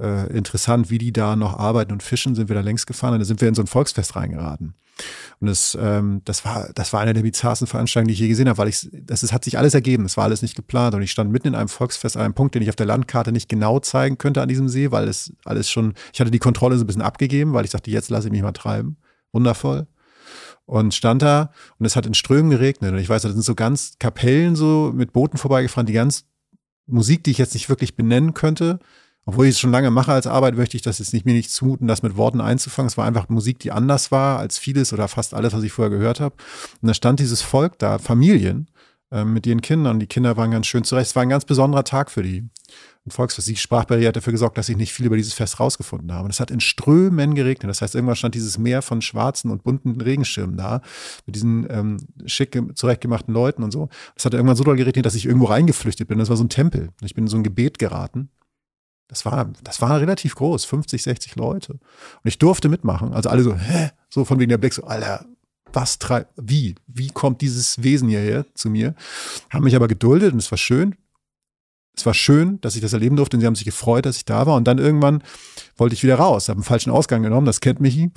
äh, 0.00 0.26
interessant, 0.32 0.90
wie 0.90 0.98
die 0.98 1.12
da 1.12 1.36
noch 1.36 1.58
arbeiten 1.58 1.92
und 1.92 2.02
fischen, 2.02 2.34
sind 2.34 2.48
wir 2.48 2.54
da 2.54 2.60
längst 2.60 2.86
gefahren 2.86 3.14
und 3.14 3.20
da 3.20 3.24
sind 3.24 3.40
wir 3.40 3.48
in 3.48 3.54
so 3.54 3.62
ein 3.62 3.66
Volksfest 3.66 4.16
reingeraten. 4.16 4.74
Und 5.40 5.46
das, 5.48 5.78
ähm, 5.80 6.22
das 6.24 6.44
war, 6.44 6.70
das 6.74 6.92
war 6.92 7.00
eine 7.00 7.14
der 7.14 7.22
bizarrsten 7.22 7.68
Veranstaltungen, 7.68 8.08
die 8.08 8.14
ich 8.14 8.20
je 8.20 8.28
gesehen 8.28 8.48
habe, 8.48 8.58
weil 8.58 8.68
ich, 8.68 8.88
das 8.92 9.22
ist, 9.22 9.32
hat 9.32 9.44
sich 9.44 9.56
alles 9.56 9.74
ergeben. 9.74 10.04
Es 10.04 10.16
war 10.16 10.24
alles 10.24 10.42
nicht 10.42 10.56
geplant 10.56 10.94
und 10.94 11.02
ich 11.02 11.12
stand 11.12 11.30
mitten 11.30 11.48
in 11.48 11.54
einem 11.54 11.68
Volksfest 11.68 12.16
an 12.16 12.24
einem 12.24 12.34
Punkt, 12.34 12.54
den 12.54 12.62
ich 12.62 12.68
auf 12.68 12.76
der 12.76 12.86
Landkarte 12.86 13.30
nicht 13.30 13.48
genau 13.48 13.78
zeigen 13.78 14.18
könnte 14.18 14.42
an 14.42 14.48
diesem 14.48 14.68
See, 14.68 14.90
weil 14.90 15.06
es 15.06 15.32
alles 15.44 15.70
schon, 15.70 15.94
ich 16.12 16.20
hatte 16.20 16.32
die 16.32 16.40
Kontrolle 16.40 16.76
so 16.76 16.84
ein 16.84 16.86
bisschen 16.88 17.02
abgegeben, 17.02 17.52
weil 17.52 17.64
ich 17.64 17.70
dachte, 17.70 17.90
jetzt 17.90 18.10
lasse 18.10 18.26
ich 18.26 18.32
mich 18.32 18.42
mal 18.42 18.52
treiben. 18.52 18.96
Wundervoll 19.32 19.86
und 20.68 20.94
stand 20.94 21.22
da 21.22 21.50
und 21.78 21.86
es 21.86 21.96
hat 21.96 22.04
in 22.04 22.12
Strömen 22.12 22.50
geregnet 22.50 22.92
und 22.92 22.98
ich 22.98 23.08
weiß, 23.08 23.22
da 23.22 23.30
sind 23.30 23.42
so 23.42 23.54
ganz 23.54 23.94
Kapellen 23.98 24.54
so 24.54 24.92
mit 24.94 25.14
Booten 25.14 25.38
vorbeigefahren, 25.38 25.86
die 25.86 25.94
ganz 25.94 26.26
Musik, 26.86 27.24
die 27.24 27.30
ich 27.30 27.38
jetzt 27.38 27.54
nicht 27.54 27.70
wirklich 27.70 27.96
benennen 27.96 28.34
könnte, 28.34 28.78
obwohl 29.28 29.44
ich 29.44 29.50
es 29.50 29.60
schon 29.60 29.72
lange 29.72 29.90
mache 29.90 30.10
als 30.10 30.26
Arbeit, 30.26 30.56
möchte 30.56 30.78
ich 30.78 30.82
das 30.82 31.00
jetzt 31.00 31.12
nicht 31.12 31.26
mir 31.26 31.34
nicht 31.34 31.50
zumuten, 31.50 31.86
das 31.86 32.02
mit 32.02 32.16
Worten 32.16 32.40
einzufangen. 32.40 32.86
Es 32.86 32.96
war 32.96 33.04
einfach 33.04 33.28
Musik, 33.28 33.58
die 33.58 33.70
anders 33.70 34.10
war 34.10 34.38
als 34.38 34.56
vieles 34.56 34.94
oder 34.94 35.06
fast 35.06 35.34
alles, 35.34 35.52
was 35.52 35.62
ich 35.62 35.70
vorher 35.70 35.90
gehört 35.90 36.18
habe. 36.18 36.34
Und 36.80 36.88
da 36.88 36.94
stand 36.94 37.20
dieses 37.20 37.42
Volk 37.42 37.78
da, 37.78 37.98
Familien 37.98 38.68
äh, 39.12 39.24
mit 39.24 39.46
ihren 39.46 39.60
Kindern. 39.60 40.00
Die 40.00 40.06
Kinder 40.06 40.38
waren 40.38 40.50
ganz 40.50 40.66
schön 40.66 40.82
zurecht. 40.82 41.08
Es 41.08 41.14
war 41.14 41.24
ein 41.24 41.28
ganz 41.28 41.44
besonderer 41.44 41.84
Tag 41.84 42.10
für 42.10 42.22
die. 42.22 42.48
Ein 43.06 43.10
Volksfest. 43.10 43.48
Die 43.48 43.56
Sprachbarriere 43.56 44.08
hat 44.08 44.16
dafür 44.16 44.32
gesorgt, 44.32 44.56
dass 44.56 44.70
ich 44.70 44.78
nicht 44.78 44.94
viel 44.94 45.04
über 45.04 45.18
dieses 45.18 45.34
Fest 45.34 45.60
rausgefunden 45.60 46.10
habe. 46.10 46.24
Und 46.24 46.30
es 46.30 46.40
hat 46.40 46.50
in 46.50 46.60
Strömen 46.60 47.34
geregnet. 47.34 47.68
Das 47.68 47.82
heißt, 47.82 47.96
irgendwann 47.96 48.16
stand 48.16 48.34
dieses 48.34 48.56
Meer 48.56 48.80
von 48.80 49.02
schwarzen 49.02 49.50
und 49.50 49.62
bunten 49.62 50.00
Regenschirmen 50.00 50.56
da, 50.56 50.80
mit 51.26 51.36
diesen 51.36 51.66
ähm, 51.68 51.98
schick 52.24 52.58
zurechtgemachten 52.74 53.34
Leuten 53.34 53.62
und 53.62 53.72
so. 53.72 53.90
Es 54.16 54.24
hat 54.24 54.32
irgendwann 54.32 54.56
so 54.56 54.64
doll 54.64 54.76
geregnet, 54.76 55.04
dass 55.04 55.14
ich 55.14 55.26
irgendwo 55.26 55.48
reingeflüchtet 55.48 56.08
bin. 56.08 56.18
Das 56.18 56.30
war 56.30 56.38
so 56.38 56.44
ein 56.44 56.48
Tempel. 56.48 56.88
Ich 57.02 57.14
bin 57.14 57.24
in 57.24 57.28
so 57.28 57.36
ein 57.36 57.42
Gebet 57.42 57.78
geraten. 57.78 58.30
Das 59.08 59.24
war, 59.24 59.50
das 59.64 59.80
war 59.80 60.00
relativ 60.00 60.34
groß, 60.34 60.66
50, 60.66 61.02
60 61.02 61.36
Leute. 61.36 61.72
Und 61.72 61.80
ich 62.24 62.38
durfte 62.38 62.68
mitmachen. 62.68 63.14
Also 63.14 63.30
alle 63.30 63.42
so, 63.42 63.54
hä? 63.54 63.90
So 64.10 64.24
von 64.24 64.38
wegen 64.38 64.50
der 64.50 64.58
Blick, 64.58 64.74
so, 64.74 64.84
Alter, 64.84 65.24
was 65.72 65.98
treibt, 65.98 66.32
wie? 66.36 66.74
Wie 66.86 67.08
kommt 67.08 67.40
dieses 67.40 67.82
Wesen 67.82 68.08
hierher 68.08 68.44
zu 68.54 68.70
mir? 68.70 68.94
Haben 69.50 69.64
mich 69.64 69.76
aber 69.76 69.88
geduldet 69.88 70.32
und 70.32 70.38
es 70.38 70.50
war 70.50 70.58
schön. 70.58 70.94
Es 71.96 72.06
war 72.06 72.14
schön, 72.14 72.60
dass 72.60 72.76
ich 72.76 72.80
das 72.80 72.92
erleben 72.92 73.16
durfte 73.16 73.36
und 73.36 73.40
sie 73.40 73.46
haben 73.46 73.56
sich 73.56 73.64
gefreut, 73.64 74.06
dass 74.06 74.16
ich 74.16 74.24
da 74.24 74.46
war. 74.46 74.54
Und 74.54 74.68
dann 74.68 74.78
irgendwann 74.78 75.22
wollte 75.76 75.94
ich 75.94 76.04
wieder 76.04 76.14
raus, 76.14 76.48
habe 76.48 76.58
einen 76.58 76.64
falschen 76.64 76.90
Ausgang 76.90 77.22
genommen, 77.22 77.44
das 77.46 77.60
kennt 77.60 77.80
Michi. 77.80 78.12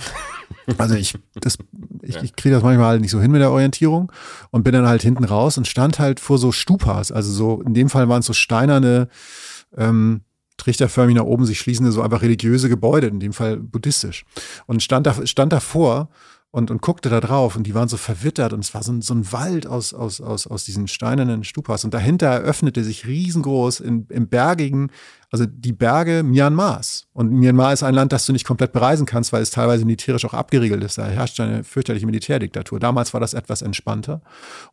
Also 0.78 0.94
ich, 0.94 1.18
das, 1.34 1.58
ich, 2.04 2.18
ich 2.18 2.36
kriege 2.36 2.54
das 2.54 2.64
manchmal 2.64 2.88
halt 2.88 3.02
nicht 3.02 3.10
so 3.10 3.20
hin 3.20 3.32
mit 3.32 3.42
der 3.42 3.52
Orientierung 3.52 4.12
und 4.52 4.64
bin 4.64 4.74
dann 4.74 4.88
halt 4.88 5.02
hinten 5.02 5.24
raus 5.24 5.58
und 5.58 5.68
stand 5.68 5.98
halt 5.98 6.20
vor 6.20 6.38
so 6.38 6.52
Stupas. 6.52 7.12
Also 7.12 7.32
so, 7.32 7.62
in 7.62 7.74
dem 7.74 7.90
Fall 7.90 8.08
waren 8.08 8.20
es 8.20 8.28
so 8.28 8.34
steinerne, 8.34 9.08
ähm, 9.76 10.22
trichterförmig 10.62 11.16
nach 11.16 11.24
oben 11.24 11.46
sich 11.46 11.60
schließende, 11.60 11.92
so 11.92 12.02
einfach 12.02 12.22
religiöse 12.22 12.70
Gebäude, 12.70 13.08
in 13.08 13.20
dem 13.20 13.34
Fall 13.34 13.58
buddhistisch. 13.58 14.26
Und 14.68 14.82
stand, 14.82 15.08
da, 15.08 15.26
stand 15.26 15.52
davor 15.54 16.10
und, 16.52 16.70
und 16.70 16.82
guckte 16.82 17.10
da 17.10 17.22
drauf 17.22 17.56
und 17.56 17.64
die 17.66 17.74
waren 17.74 17.88
so 17.88 17.96
verwittert 17.98 18.52
und 18.52 18.60
es 18.60 18.74
war 18.74 18.84
so 18.84 18.92
ein, 18.92 19.02
so 19.02 19.14
ein 19.14 19.32
Wald 19.32 19.66
aus, 19.66 19.94
aus, 19.94 20.20
aus, 20.20 20.48
aus 20.48 20.66
diesen 20.66 20.90
steinernen 20.90 21.46
Stupas 21.46 21.86
und 21.86 21.94
dahinter 21.94 22.28
eröffnete 22.28 22.84
sich 22.84 23.08
riesengroß 23.08 23.80
in, 23.80 24.06
im 24.10 24.28
bergigen, 24.28 24.92
also 25.32 25.46
die 25.46 25.72
Berge 25.72 26.24
Myanmars. 26.24 27.08
Und 27.14 27.32
Myanmar 27.32 27.72
ist 27.72 27.84
ein 27.84 27.96
Land, 27.96 28.12
das 28.12 28.26
du 28.26 28.34
nicht 28.34 28.46
komplett 28.46 28.74
bereisen 28.74 29.06
kannst, 29.06 29.32
weil 29.32 29.42
es 29.42 29.50
teilweise 29.50 29.86
militärisch 29.86 30.26
auch 30.26 30.34
abgeriegelt 30.34 30.84
ist. 30.84 30.98
Da 30.98 31.08
herrscht 31.08 31.40
eine 31.40 31.64
fürchterliche 31.64 32.06
Militärdiktatur. 32.06 32.82
Damals 32.82 33.14
war 33.14 33.22
das 33.22 33.34
etwas 33.34 33.62
entspannter. 33.62 34.22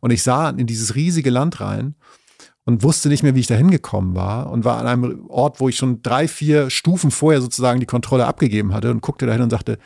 Und 0.01 0.11
ich 0.11 0.21
sah 0.21 0.49
in 0.49 0.67
dieses 0.67 0.95
riesige 0.95 1.29
Land 1.29 1.61
rein 1.61 1.95
und 2.69 2.83
wusste 2.83 3.09
nicht 3.09 3.23
mehr, 3.23 3.33
wie 3.33 3.39
ich 3.39 3.47
da 3.47 3.55
hingekommen 3.55 4.13
war 4.13 4.51
und 4.51 4.63
war 4.63 4.77
an 4.77 4.85
einem 4.85 5.25
Ort, 5.27 5.59
wo 5.59 5.69
ich 5.69 5.75
schon 5.75 6.03
drei, 6.03 6.27
vier 6.27 6.69
Stufen 6.69 7.09
vorher 7.09 7.41
sozusagen 7.41 7.79
die 7.79 7.87
Kontrolle 7.87 8.27
abgegeben 8.27 8.75
hatte 8.75 8.91
und 8.91 9.01
guckte 9.01 9.25
dahin 9.25 9.41
und 9.41 9.49
sagte, 9.49 9.79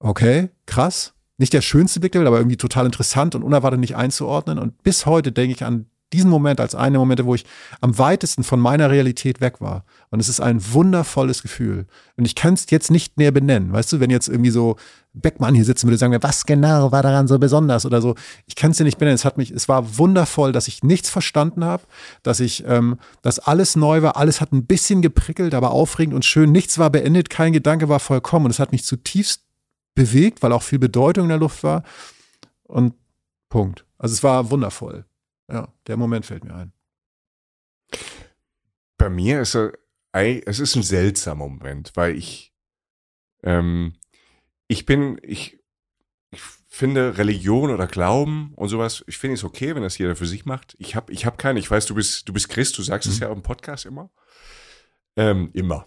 okay, 0.00 0.50
krass. 0.66 1.14
Nicht 1.38 1.52
der 1.52 1.62
schönste 1.62 2.00
Blick, 2.00 2.16
aber 2.16 2.36
irgendwie 2.36 2.56
total 2.56 2.84
interessant 2.84 3.36
und 3.36 3.44
unerwartet 3.44 3.78
nicht 3.78 3.96
einzuordnen. 3.96 4.58
Und 4.58 4.82
bis 4.82 5.06
heute 5.06 5.30
denke 5.30 5.54
ich 5.54 5.64
an 5.64 5.86
diesen 6.12 6.30
Moment 6.30 6.60
als 6.60 6.74
eine 6.74 6.98
Momente, 6.98 7.24
wo 7.24 7.36
ich 7.36 7.46
am 7.80 7.96
weitesten 7.96 8.42
von 8.42 8.58
meiner 8.58 8.90
Realität 8.90 9.40
weg 9.40 9.60
war. 9.60 9.84
Und 10.10 10.18
es 10.18 10.28
ist 10.28 10.40
ein 10.40 10.60
wundervolles 10.72 11.42
Gefühl. 11.42 11.86
Und 12.16 12.24
ich 12.24 12.34
kann 12.34 12.54
es 12.54 12.66
jetzt 12.70 12.90
nicht 12.90 13.18
näher 13.18 13.30
benennen. 13.30 13.72
Weißt 13.72 13.92
du, 13.92 14.00
wenn 14.00 14.10
jetzt 14.10 14.28
irgendwie 14.28 14.50
so 14.50 14.76
Beckmann 15.12 15.54
hier 15.54 15.64
sitzen 15.64 15.88
würde, 15.88 15.98
sagen 15.98 16.12
wir, 16.12 16.22
was 16.22 16.46
genau 16.46 16.92
war 16.92 17.02
daran 17.02 17.26
so 17.26 17.38
besonders 17.38 17.84
oder 17.84 18.00
so. 18.00 18.14
Ich 18.46 18.54
kann 18.54 18.70
es 18.70 18.76
dir 18.76 18.84
nicht 18.84 18.98
benennen. 18.98 19.16
Es 19.16 19.24
hat 19.24 19.38
mich, 19.38 19.50
es 19.50 19.68
war 19.68 19.98
wundervoll, 19.98 20.52
dass 20.52 20.68
ich 20.68 20.82
nichts 20.84 21.10
verstanden 21.10 21.64
habe, 21.64 21.82
dass 22.22 22.38
ich, 22.38 22.64
ähm, 22.66 22.98
dass 23.22 23.40
alles 23.40 23.74
neu 23.74 24.02
war. 24.02 24.16
Alles 24.16 24.40
hat 24.40 24.52
ein 24.52 24.66
bisschen 24.66 25.02
geprickelt, 25.02 25.54
aber 25.54 25.72
aufregend 25.72 26.14
und 26.14 26.24
schön. 26.24 26.52
Nichts 26.52 26.78
war 26.78 26.90
beendet, 26.90 27.28
kein 27.28 27.52
Gedanke 27.52 27.88
war 27.88 28.00
vollkommen. 28.00 28.46
Und 28.46 28.52
es 28.52 28.60
hat 28.60 28.72
mich 28.72 28.84
zutiefst 28.84 29.42
bewegt, 29.94 30.42
weil 30.42 30.52
auch 30.52 30.62
viel 30.62 30.78
Bedeutung 30.78 31.24
in 31.24 31.30
der 31.30 31.38
Luft 31.38 31.64
war. 31.64 31.82
Und 32.62 32.94
Punkt. 33.48 33.84
Also 33.98 34.14
es 34.14 34.22
war 34.22 34.50
wundervoll. 34.50 35.04
Ja, 35.50 35.68
der 35.88 35.96
Moment 35.96 36.24
fällt 36.24 36.44
mir 36.44 36.54
ein. 36.54 36.72
Bei 38.96 39.10
mir 39.10 39.40
ist 39.40 39.56
er, 39.56 39.72
es 40.12 40.60
ist 40.60 40.76
ein 40.76 40.82
seltsamer 40.82 41.48
Moment, 41.48 41.92
weil 41.94 42.16
ich, 42.16 42.54
ähm, 43.42 43.94
ich 44.70 44.86
bin, 44.86 45.18
ich, 45.24 45.58
ich 46.30 46.40
finde 46.68 47.18
Religion 47.18 47.70
oder 47.70 47.88
Glauben 47.88 48.52
und 48.54 48.68
sowas, 48.68 49.02
ich 49.08 49.18
finde 49.18 49.34
es 49.34 49.42
okay, 49.42 49.74
wenn 49.74 49.82
das 49.82 49.98
jeder 49.98 50.14
für 50.14 50.28
sich 50.28 50.44
macht. 50.44 50.76
Ich 50.78 50.94
habe 50.94 51.12
ich 51.12 51.26
hab 51.26 51.38
keine, 51.38 51.58
ich 51.58 51.68
weiß, 51.68 51.86
du 51.86 51.96
bist, 51.96 52.28
du 52.28 52.32
bist 52.32 52.48
Christ, 52.48 52.78
du 52.78 52.82
sagst 52.84 53.08
mhm. 53.08 53.12
es 53.14 53.18
ja 53.18 53.32
im 53.32 53.42
Podcast 53.42 53.84
immer. 53.84 54.10
Ähm, 55.16 55.50
immer. 55.54 55.86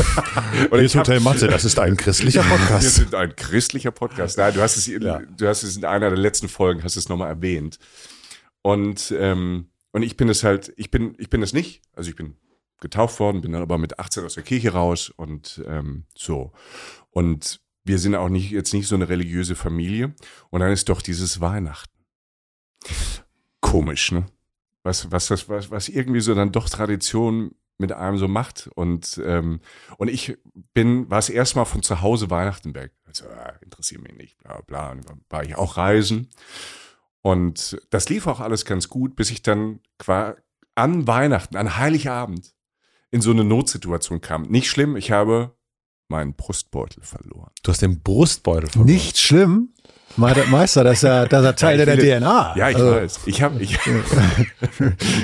und 0.70 0.80
ich 0.80 0.96
Hotel 0.96 1.20
Matze, 1.20 1.46
das 1.46 1.66
ist 1.66 1.78
ein 1.78 1.94
christlicher 1.98 2.42
Podcast. 2.42 2.84
Wir 2.84 2.90
sind 2.90 3.14
ein 3.14 3.36
christlicher 3.36 3.90
Podcast. 3.90 4.38
Nein, 4.38 4.54
du 4.54 4.62
hast 4.62 4.78
es, 4.78 4.88
in, 4.88 5.02
ja. 5.02 5.20
du 5.20 5.46
hast 5.46 5.62
es 5.62 5.76
in 5.76 5.84
einer 5.84 6.08
der 6.08 6.18
letzten 6.18 6.48
Folgen, 6.48 6.82
hast 6.84 6.96
es 6.96 7.10
nochmal 7.10 7.28
erwähnt. 7.28 7.78
Und, 8.62 9.12
ähm, 9.14 9.68
und 9.92 10.02
ich 10.02 10.16
bin 10.16 10.30
es 10.30 10.42
halt, 10.42 10.72
ich 10.78 10.90
bin, 10.90 11.14
ich 11.18 11.28
bin 11.28 11.42
es 11.42 11.52
nicht. 11.52 11.82
Also 11.92 12.08
ich 12.08 12.16
bin 12.16 12.38
getauft 12.80 13.20
worden, 13.20 13.42
bin 13.42 13.52
dann 13.52 13.60
aber 13.60 13.76
mit 13.76 13.98
18 13.98 14.24
aus 14.24 14.34
der 14.34 14.42
Kirche 14.42 14.72
raus 14.72 15.12
und 15.14 15.62
ähm, 15.66 16.04
so. 16.16 16.52
Und 17.10 17.60
wir 17.86 17.98
sind 17.98 18.14
auch 18.14 18.28
nicht 18.28 18.50
jetzt 18.50 18.74
nicht 18.74 18.88
so 18.88 18.94
eine 18.94 19.08
religiöse 19.08 19.54
Familie. 19.54 20.14
Und 20.50 20.60
dann 20.60 20.72
ist 20.72 20.88
doch 20.88 21.02
dieses 21.02 21.40
Weihnachten. 21.40 21.92
Komisch, 23.60 24.12
ne? 24.12 24.26
Was, 24.82 25.10
was, 25.10 25.30
was, 25.30 25.48
was, 25.48 25.70
was 25.70 25.88
irgendwie 25.88 26.20
so 26.20 26.34
dann 26.34 26.52
doch 26.52 26.68
Tradition 26.68 27.54
mit 27.78 27.92
einem 27.92 28.18
so 28.18 28.28
macht. 28.28 28.68
Und, 28.74 29.20
ähm, 29.24 29.60
und 29.98 30.08
ich 30.08 30.36
bin, 30.74 31.10
war 31.10 31.18
es 31.18 31.28
erstmal 31.28 31.64
von 31.64 31.82
zu 31.82 32.00
Hause 32.02 32.30
Weihnachten 32.30 32.74
weg. 32.74 32.92
Also, 33.04 33.26
äh, 33.26 33.52
interessiert 33.62 34.02
mich 34.02 34.14
nicht, 34.14 34.38
bla 34.38 34.60
bla. 34.60 34.92
Und 34.92 35.08
dann 35.08 35.20
war 35.28 35.44
ich 35.44 35.56
auch 35.56 35.76
reisen. 35.76 36.30
Und 37.22 37.80
das 37.90 38.08
lief 38.08 38.26
auch 38.26 38.40
alles 38.40 38.64
ganz 38.64 38.88
gut, 38.88 39.16
bis 39.16 39.30
ich 39.30 39.42
dann 39.42 39.80
an 40.76 41.06
Weihnachten, 41.06 41.56
an 41.56 41.76
Heiligabend 41.76 42.54
in 43.10 43.20
so 43.20 43.30
eine 43.32 43.44
Notsituation 43.44 44.20
kam. 44.20 44.42
Nicht 44.42 44.70
schlimm, 44.70 44.96
ich 44.96 45.10
habe 45.10 45.55
meinen 46.08 46.34
Brustbeutel 46.34 47.02
verloren. 47.02 47.50
Du 47.62 47.70
hast 47.72 47.82
den 47.82 48.00
Brustbeutel 48.00 48.68
verloren. 48.68 48.90
Nicht 48.90 49.18
schlimm? 49.18 49.70
Meister, 50.16 50.84
das 50.84 50.94
ist 50.94 51.02
ja, 51.02 51.26
das 51.26 51.44
ist 51.44 51.58
Teil 51.58 51.78
ja, 51.78 51.84
der 51.84 51.96
DNA. 51.96 52.54
Ja, 52.56 52.70
ich 52.70 52.76
also. 52.76 52.90
weiß. 52.92 53.20
Ich 53.26 53.42
habe, 53.42 53.54
ich, 53.62 53.78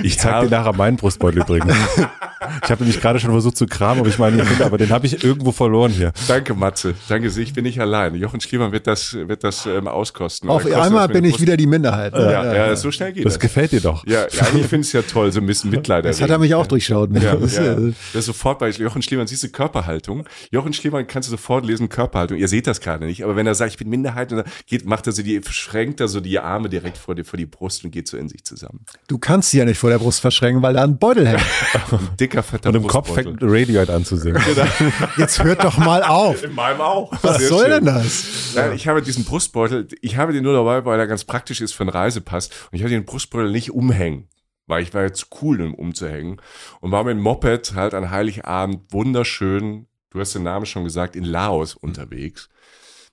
ich 0.02 0.18
zeige 0.18 0.46
dir 0.46 0.58
nachher 0.58 0.72
meinen 0.72 0.96
Brustbeutel 0.96 1.42
übrigens. 1.42 1.74
Ich 2.64 2.70
habe 2.70 2.82
nämlich 2.82 3.00
gerade 3.00 3.20
schon 3.20 3.30
versucht 3.30 3.56
zu 3.56 3.66
kramen, 3.66 4.00
aber 4.00 4.08
ich 4.08 4.18
meine, 4.18 4.44
aber 4.60 4.78
den 4.78 4.90
habe 4.90 5.06
ich 5.06 5.22
irgendwo 5.22 5.52
verloren 5.52 5.92
hier. 5.92 6.12
Danke, 6.26 6.54
Matze. 6.54 6.94
Danke, 7.08 7.28
ich 7.28 7.52
bin 7.52 7.64
nicht 7.64 7.80
allein. 7.80 8.14
Jochen 8.14 8.40
Schliemann 8.40 8.72
wird 8.72 8.86
das, 8.86 9.14
wird 9.14 9.44
das 9.44 9.66
ähm, 9.66 9.88
auskosten. 9.88 10.48
Auf 10.48 10.66
einmal 10.66 11.08
bin 11.08 11.24
ich 11.24 11.40
wieder 11.40 11.56
die 11.56 11.66
Minderheit. 11.66 12.12
Ja, 12.14 12.30
ja, 12.30 12.54
ja, 12.54 12.76
so 12.76 12.90
schnell 12.90 13.12
geht 13.12 13.24
das. 13.24 13.34
Das 13.34 13.40
gefällt 13.40 13.72
dir 13.72 13.80
doch. 13.80 14.04
Ja, 14.06 14.22
ja 14.22 14.46
ich 14.54 14.66
finde 14.66 14.80
es 14.80 14.92
ja 14.92 15.02
toll, 15.02 15.30
so 15.32 15.40
ein 15.40 15.46
bisschen 15.46 15.70
Mitleid. 15.70 16.04
Das 16.04 16.20
hat 16.20 16.30
er 16.30 16.38
mich 16.38 16.54
auch 16.54 16.66
durchschaut. 16.66 17.10
Ja, 17.20 17.36
das, 17.36 17.56
ja. 17.56 17.74
das 17.74 17.94
ist 18.14 18.26
sofort 18.26 18.58
bei 18.58 18.70
Jochen 18.70 19.02
Schliemann, 19.02 19.26
siehst 19.26 19.42
du 19.44 19.48
Körperhaltung. 19.48 20.24
Jochen 20.50 20.72
Schliemann 20.72 21.06
kannst 21.06 21.28
du 21.28 21.30
sofort 21.30 21.64
lesen, 21.64 21.88
Körperhaltung. 21.88 22.38
Ihr 22.38 22.48
seht 22.48 22.66
das 22.66 22.80
gerade 22.80 23.04
nicht, 23.04 23.24
aber 23.24 23.36
wenn 23.36 23.46
er 23.46 23.54
sagt, 23.54 23.72
ich 23.72 23.78
bin 23.78 23.88
Minderheit, 23.88 24.32
dann 24.32 24.44
geht, 24.66 24.81
macht 24.84 25.06
er 25.06 25.12
so 25.12 25.22
die, 25.22 25.40
verschränkt 25.40 26.00
er 26.00 26.08
so 26.08 26.20
die 26.20 26.38
Arme 26.38 26.68
direkt 26.68 26.98
vor 26.98 27.14
die, 27.14 27.24
vor 27.24 27.36
die 27.36 27.46
Brust 27.46 27.84
und 27.84 27.90
geht 27.90 28.08
so 28.08 28.16
in 28.16 28.28
sich 28.28 28.44
zusammen. 28.44 28.84
Du 29.08 29.18
kannst 29.18 29.50
sie 29.50 29.58
ja 29.58 29.64
nicht 29.64 29.78
vor 29.78 29.90
der 29.90 29.98
Brust 29.98 30.20
verschränken, 30.20 30.62
weil 30.62 30.74
da 30.74 30.84
ein 30.84 30.98
Beutel 30.98 31.26
hängt. 31.26 31.42
ein 31.74 32.16
dicker, 32.20 32.42
fetter 32.42 32.70
Und 32.70 32.76
im 32.76 32.86
Kopf 32.86 33.12
fängt 33.12 33.38
Radiohead 33.42 33.90
an 33.90 34.04
zu 34.04 34.16
singen. 34.16 34.42
Genau. 34.44 34.66
Jetzt 35.16 35.42
hört 35.42 35.64
doch 35.64 35.78
mal 35.78 36.02
auf. 36.02 36.42
In 36.42 36.54
meinem 36.54 36.80
auch. 36.80 37.12
Was 37.22 37.38
Sehr 37.38 37.48
soll 37.48 37.66
schön. 37.66 37.70
denn 37.70 37.84
das? 37.86 38.52
Nein, 38.54 38.72
ich 38.74 38.88
habe 38.88 39.02
diesen 39.02 39.24
Brustbeutel, 39.24 39.88
ich 40.00 40.16
habe 40.16 40.32
den 40.32 40.42
nur 40.42 40.54
dabei, 40.54 40.84
weil 40.84 40.98
er 40.98 41.06
ganz 41.06 41.24
praktisch 41.24 41.60
ist 41.60 41.72
für 41.72 41.82
einen 41.82 41.90
Reisepass. 41.90 42.48
Und 42.70 42.76
ich 42.76 42.82
habe 42.82 42.90
den 42.90 43.04
Brustbeutel 43.04 43.50
nicht 43.50 43.70
umhängen 43.70 44.28
weil 44.68 44.84
ich 44.84 44.94
war 44.94 45.02
jetzt 45.02 45.26
cool, 45.42 45.60
um 45.60 45.74
umzuhängen. 45.74 46.40
Und 46.80 46.92
war 46.92 47.04
mit 47.04 47.16
dem 47.16 47.22
Moped 47.22 47.74
halt 47.74 47.92
an 47.92 48.10
Heiligabend 48.10 48.90
wunderschön, 48.90 49.86
du 50.10 50.20
hast 50.20 50.34
den 50.34 50.44
Namen 50.44 50.64
schon 50.64 50.84
gesagt, 50.84 51.14
in 51.16 51.24
Laos 51.24 51.74
unterwegs 51.74 52.48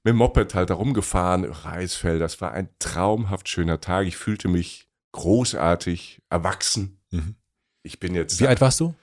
mit 0.04 0.14
dem 0.14 0.18
Moped 0.18 0.54
halt 0.56 0.70
da 0.70 0.76
rumgefahren, 0.76 1.46
Reisfeld. 1.46 2.22
Das 2.22 2.42
war 2.42 2.52
ein 2.52 2.70
traumhaft 2.80 3.50
schöner 3.50 3.82
Tag. 3.82 4.08
Ich 4.08 4.18
fühlte 4.18 4.48
mich 4.48 4.88
großartig, 5.12 6.22
erwachsen. 6.30 7.02
Mhm. 7.12 7.36
Ich 7.84 8.00
bin 8.00 8.16
jetzt. 8.16 8.40
Wie 8.40 8.48
alt 8.48 8.62
warst 8.62 8.80
du? 8.80 8.96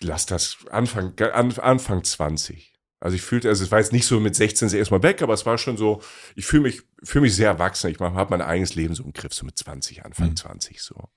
lass 0.00 0.26
das 0.26 0.58
Anfang, 0.70 1.18
Anfang 1.20 2.04
20. 2.04 2.74
Also 3.00 3.14
ich 3.14 3.22
fühlte, 3.22 3.48
also 3.48 3.62
es 3.62 3.70
war 3.70 3.78
jetzt 3.78 3.92
nicht 3.92 4.06
so 4.06 4.18
mit 4.18 4.34
16 4.34 4.70
erstmal 4.70 5.04
weg, 5.04 5.22
aber 5.22 5.32
es 5.32 5.46
war 5.46 5.56
schon 5.56 5.76
so, 5.76 6.02
ich 6.34 6.46
fühle 6.46 6.64
mich, 6.64 6.82
fühle 7.04 7.22
mich 7.22 7.36
sehr 7.36 7.46
erwachsen. 7.46 7.90
Ich 7.90 8.00
habe 8.00 8.30
mein 8.30 8.42
eigenes 8.42 8.74
Leben 8.74 8.94
so 8.94 9.04
im 9.04 9.12
Griff, 9.12 9.32
so 9.32 9.46
mit 9.46 9.56
20, 9.56 10.04
Anfang 10.04 10.30
mhm. 10.30 10.36
20 10.36 10.82
so. 10.82 11.08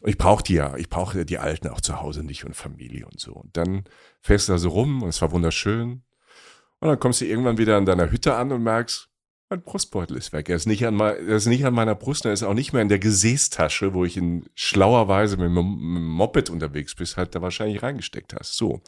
Und 0.00 0.08
ich 0.08 0.18
brauche 0.18 0.44
die 0.44 0.54
ja, 0.54 0.76
ich 0.76 0.88
brauche 0.88 1.24
die 1.24 1.38
Alten 1.38 1.68
auch 1.68 1.80
zu 1.80 2.00
Hause 2.00 2.22
nicht 2.22 2.44
und 2.44 2.54
Familie 2.54 3.06
und 3.06 3.18
so. 3.18 3.32
Und 3.32 3.56
dann 3.56 3.84
fährst 4.20 4.48
du 4.48 4.52
da 4.52 4.58
so 4.58 4.68
rum 4.68 5.02
und 5.02 5.08
es 5.08 5.20
war 5.20 5.32
wunderschön. 5.32 6.04
Und 6.80 6.88
dann 6.88 7.00
kommst 7.00 7.20
du 7.20 7.24
irgendwann 7.24 7.58
wieder 7.58 7.76
an 7.76 7.86
deiner 7.86 8.10
Hütte 8.10 8.34
an 8.34 8.52
und 8.52 8.62
merkst, 8.62 9.08
mein 9.48 9.62
Brustbeutel 9.62 10.16
ist 10.16 10.32
weg. 10.32 10.48
Er 10.48 10.56
ist 10.56 10.66
nicht 10.66 10.84
an, 10.86 10.98
er 10.98 11.18
ist 11.20 11.46
nicht 11.46 11.64
an 11.64 11.74
meiner 11.74 11.94
Brust, 11.94 12.24
er 12.24 12.32
ist 12.32 12.42
auch 12.42 12.54
nicht 12.54 12.72
mehr 12.72 12.82
in 12.82 12.88
der 12.88 12.98
Gesäßtasche, 12.98 13.94
wo 13.94 14.04
ich 14.04 14.16
in 14.16 14.48
schlauer 14.54 15.06
Weise 15.08 15.36
mit 15.36 15.46
dem 15.46 15.54
Moped 15.54 16.50
unterwegs 16.50 16.94
bin, 16.94 17.06
halt 17.16 17.34
da 17.34 17.42
wahrscheinlich 17.42 17.82
reingesteckt 17.82 18.34
hast. 18.34 18.56
So. 18.56 18.82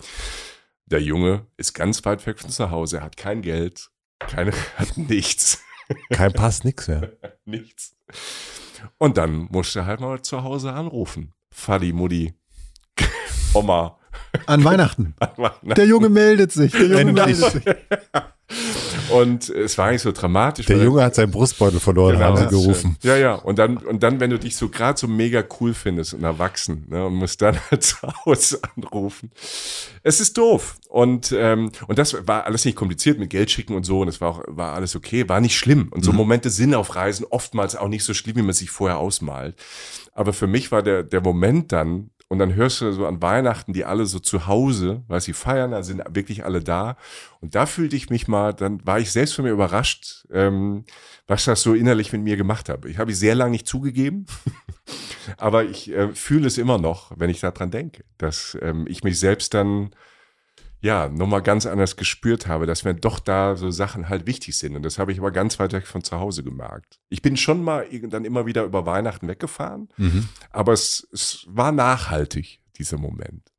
Der 0.86 1.00
Junge 1.00 1.46
ist 1.56 1.74
ganz 1.74 2.04
weit 2.04 2.26
weg 2.26 2.40
von 2.40 2.50
zu 2.50 2.70
Hause, 2.70 2.98
er 2.98 3.02
hat 3.04 3.16
kein 3.16 3.42
Geld, 3.42 3.90
keine, 4.18 4.52
hat 4.76 4.96
nichts. 4.96 5.62
Kein 6.10 6.32
Pass, 6.32 6.64
nix 6.64 6.86
ja. 6.86 7.02
nichts. 7.44 7.96
Und 8.98 9.16
dann 9.16 9.48
musste 9.50 9.80
er 9.80 9.86
halt 9.86 10.00
mal 10.00 10.22
zu 10.22 10.42
Hause 10.42 10.72
anrufen. 10.72 11.34
Fadi, 11.50 11.92
Mutti, 11.92 12.34
Oma. 13.54 13.98
An 14.46 14.64
Weihnachten. 14.64 15.14
An 15.20 15.30
Weihnachten. 15.36 15.74
Der 15.74 15.86
Junge 15.86 16.08
meldet 16.08 16.52
sich. 16.52 16.72
Der 16.72 16.86
Junge 16.86 17.12
meldet 17.12 17.52
sich. 17.52 17.62
Und 19.10 19.48
es 19.48 19.76
war 19.78 19.86
eigentlich 19.86 20.02
so 20.02 20.12
dramatisch. 20.12 20.66
Der 20.66 20.82
Junge 20.82 21.02
hat 21.02 21.14
seinen 21.14 21.30
Brustbeutel 21.30 21.80
verloren, 21.80 22.14
genau, 22.14 22.26
haben 22.26 22.36
sie 22.36 22.48
gerufen. 22.48 22.96
Ja, 23.02 23.16
ja. 23.16 23.34
Und 23.34 23.58
dann, 23.58 23.78
und 23.78 24.02
dann, 24.02 24.20
wenn 24.20 24.30
du 24.30 24.38
dich 24.38 24.56
so 24.56 24.68
gerade 24.68 24.98
so 24.98 25.06
mega 25.06 25.42
cool 25.60 25.74
findest 25.74 26.14
und 26.14 26.24
erwachsen, 26.24 26.86
ne, 26.88 27.06
und 27.06 27.14
musst 27.14 27.40
dann 27.40 27.58
halt 27.70 27.82
zu 27.82 27.96
Hause 28.24 28.60
anrufen. 28.76 29.30
Es 30.02 30.20
ist 30.20 30.36
doof. 30.36 30.76
Und, 30.88 31.34
ähm, 31.36 31.70
und 31.86 31.98
das 31.98 32.16
war 32.26 32.44
alles 32.44 32.64
nicht 32.64 32.76
kompliziert 32.76 33.18
mit 33.18 33.30
Geld 33.30 33.50
schicken 33.50 33.74
und 33.74 33.84
so. 33.84 34.00
Und 34.00 34.08
es 34.08 34.20
war 34.20 34.30
auch, 34.30 34.42
war 34.46 34.74
alles 34.74 34.94
okay, 34.96 35.28
war 35.28 35.40
nicht 35.40 35.56
schlimm. 35.56 35.88
Und 35.90 36.04
so 36.04 36.12
mhm. 36.12 36.18
Momente 36.18 36.50
sind 36.50 36.74
auf 36.74 36.94
Reisen 36.94 37.26
oftmals 37.28 37.76
auch 37.76 37.88
nicht 37.88 38.04
so 38.04 38.14
schlimm, 38.14 38.36
wie 38.36 38.42
man 38.42 38.54
sich 38.54 38.70
vorher 38.70 38.98
ausmalt. 38.98 39.56
Aber 40.12 40.32
für 40.32 40.46
mich 40.46 40.72
war 40.72 40.82
der, 40.82 41.02
der 41.02 41.20
Moment 41.20 41.72
dann, 41.72 42.10
und 42.28 42.38
dann 42.38 42.54
hörst 42.54 42.82
du 42.82 42.92
so 42.92 43.06
an 43.06 43.22
Weihnachten, 43.22 43.72
die 43.72 43.86
alle 43.86 44.04
so 44.04 44.18
zu 44.18 44.46
Hause, 44.46 45.02
weil 45.08 45.20
sie 45.20 45.32
feiern, 45.32 45.70
da 45.70 45.82
sind 45.82 46.02
wirklich 46.10 46.44
alle 46.44 46.62
da. 46.62 46.98
Und 47.40 47.54
da 47.54 47.64
fühlte 47.64 47.96
ich 47.96 48.10
mich 48.10 48.28
mal, 48.28 48.52
dann 48.52 48.86
war 48.86 49.00
ich 49.00 49.10
selbst 49.10 49.34
von 49.34 49.46
mir 49.46 49.50
überrascht, 49.50 50.26
ähm, 50.30 50.84
was 51.26 51.46
das 51.46 51.62
so 51.62 51.72
innerlich 51.72 52.12
mit 52.12 52.22
mir 52.22 52.36
gemacht 52.36 52.68
habe. 52.68 52.90
Ich 52.90 52.98
habe 52.98 53.12
ich 53.12 53.18
sehr 53.18 53.34
lange 53.34 53.52
nicht 53.52 53.66
zugegeben, 53.66 54.26
aber 55.38 55.64
ich 55.64 55.90
äh, 55.90 56.14
fühle 56.14 56.46
es 56.46 56.58
immer 56.58 56.76
noch, 56.76 57.12
wenn 57.16 57.30
ich 57.30 57.40
daran 57.40 57.70
denke, 57.70 58.04
dass 58.18 58.58
ähm, 58.60 58.86
ich 58.88 59.02
mich 59.02 59.18
selbst 59.18 59.54
dann 59.54 59.90
ja, 60.80 61.08
nochmal 61.08 61.42
ganz 61.42 61.66
anders 61.66 61.96
gespürt 61.96 62.46
habe, 62.46 62.66
dass 62.66 62.84
mir 62.84 62.94
doch 62.94 63.18
da 63.18 63.56
so 63.56 63.70
Sachen 63.70 64.08
halt 64.08 64.26
wichtig 64.26 64.56
sind. 64.56 64.76
Und 64.76 64.84
das 64.84 64.98
habe 64.98 65.12
ich 65.12 65.18
aber 65.18 65.30
ganz 65.30 65.58
weit 65.58 65.72
weg 65.72 65.86
von 65.86 66.04
zu 66.04 66.18
Hause 66.18 66.44
gemerkt. 66.44 67.00
Ich 67.08 67.22
bin 67.22 67.36
schon 67.36 67.62
mal 67.62 67.86
dann 68.08 68.24
immer 68.24 68.46
wieder 68.46 68.64
über 68.64 68.86
Weihnachten 68.86 69.26
weggefahren, 69.28 69.88
mhm. 69.96 70.28
aber 70.50 70.72
es, 70.72 71.08
es 71.12 71.44
war 71.48 71.72
nachhaltig, 71.72 72.60
dieser 72.76 72.98
Moment. 72.98 73.52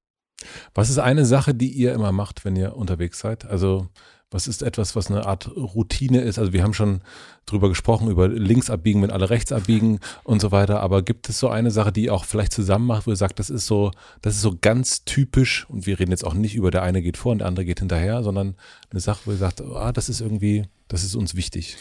Was 0.74 0.90
ist 0.90 1.00
eine 1.00 1.26
Sache, 1.26 1.54
die 1.54 1.72
ihr 1.72 1.94
immer 1.94 2.14
macht, 2.14 2.46
wenn 2.46 2.56
ihr 2.56 2.78
unterwegs 2.78 3.20
seid? 3.20 3.46
Also 3.46 3.90
was 4.32 4.48
ist 4.48 4.62
etwas, 4.62 4.96
was 4.96 5.10
eine 5.10 5.26
Art 5.26 5.50
Routine 5.56 6.22
ist? 6.22 6.38
Also 6.38 6.54
wir 6.54 6.62
haben 6.62 6.74
schon 6.74 7.02
drüber 7.48 7.68
gesprochen, 7.68 8.10
über 8.10 8.28
links 8.28 8.70
abbiegen, 8.70 9.02
wenn 9.02 9.10
alle 9.10 9.30
rechts 9.30 9.52
abbiegen 9.52 10.00
und 10.24 10.40
so 10.40 10.52
weiter. 10.52 10.82
Aber 10.82 11.02
gibt 11.02 11.30
es 11.30 11.40
so 11.40 11.50
eine 11.50 11.72
Sache, 11.72 11.92
die 11.92 12.12
auch 12.12 12.26
vielleicht 12.26 12.54
zusammen 12.54 12.86
macht, 12.86 13.08
wo 13.08 13.12
ihr 13.12 13.16
sagt, 13.16 13.40
das 13.40 13.50
ist 13.50 13.66
so, 13.66 13.92
das 14.22 14.36
ist 14.36 14.42
so 14.42 14.56
ganz 14.60 15.04
typisch 15.04 15.66
und 15.70 15.88
wir 15.88 16.00
reden 16.00 16.12
jetzt 16.12 16.26
auch 16.26 16.36
nicht 16.36 16.56
über 16.56 16.70
der 16.70 16.84
eine 16.84 17.02
geht 17.02 17.18
vor 17.18 17.32
und 17.32 17.40
der 17.40 17.48
andere 17.48 17.66
geht 17.66 17.80
hinterher, 17.80 18.22
sondern 18.22 18.56
eine 18.92 19.00
Sache, 19.00 19.22
wo 19.26 19.32
ihr 19.32 19.38
sagt, 19.38 19.62
ah, 19.62 19.92
das 19.92 20.10
ist 20.10 20.22
irgendwie, 20.22 20.66
das 20.88 21.04
ist 21.04 21.16
uns 21.16 21.34
wichtig. 21.36 21.78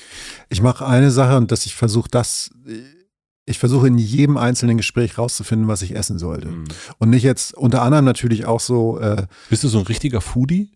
Ich 0.49 0.63
mache 0.63 0.87
eine 0.87 1.11
Sache 1.11 1.37
und 1.37 1.53
dass 1.53 1.67
ich 1.67 1.75
versuche, 1.75 2.09
das 2.11 2.51
ich 3.45 3.59
versuche 3.59 3.87
in 3.87 3.97
jedem 3.97 4.37
einzelnen 4.37 4.77
Gespräch 4.77 5.17
rauszufinden, 5.17 5.69
was 5.69 5.81
ich 5.81 5.97
essen 5.97 6.19
sollte. 6.19 6.49
Mhm. 6.49 6.65
Und 6.99 7.11
nicht 7.11 7.23
jetzt 7.23 7.55
unter 7.55 7.83
anderem 7.83 8.05
natürlich 8.05 8.45
auch 8.45 8.61
so. 8.61 8.99
Äh, 9.01 9.27
Bist 9.49 9.65
du 9.65 9.69
so 9.69 9.79
ein 9.79 9.87
richtiger 9.87 10.21
Foodie? 10.21 10.71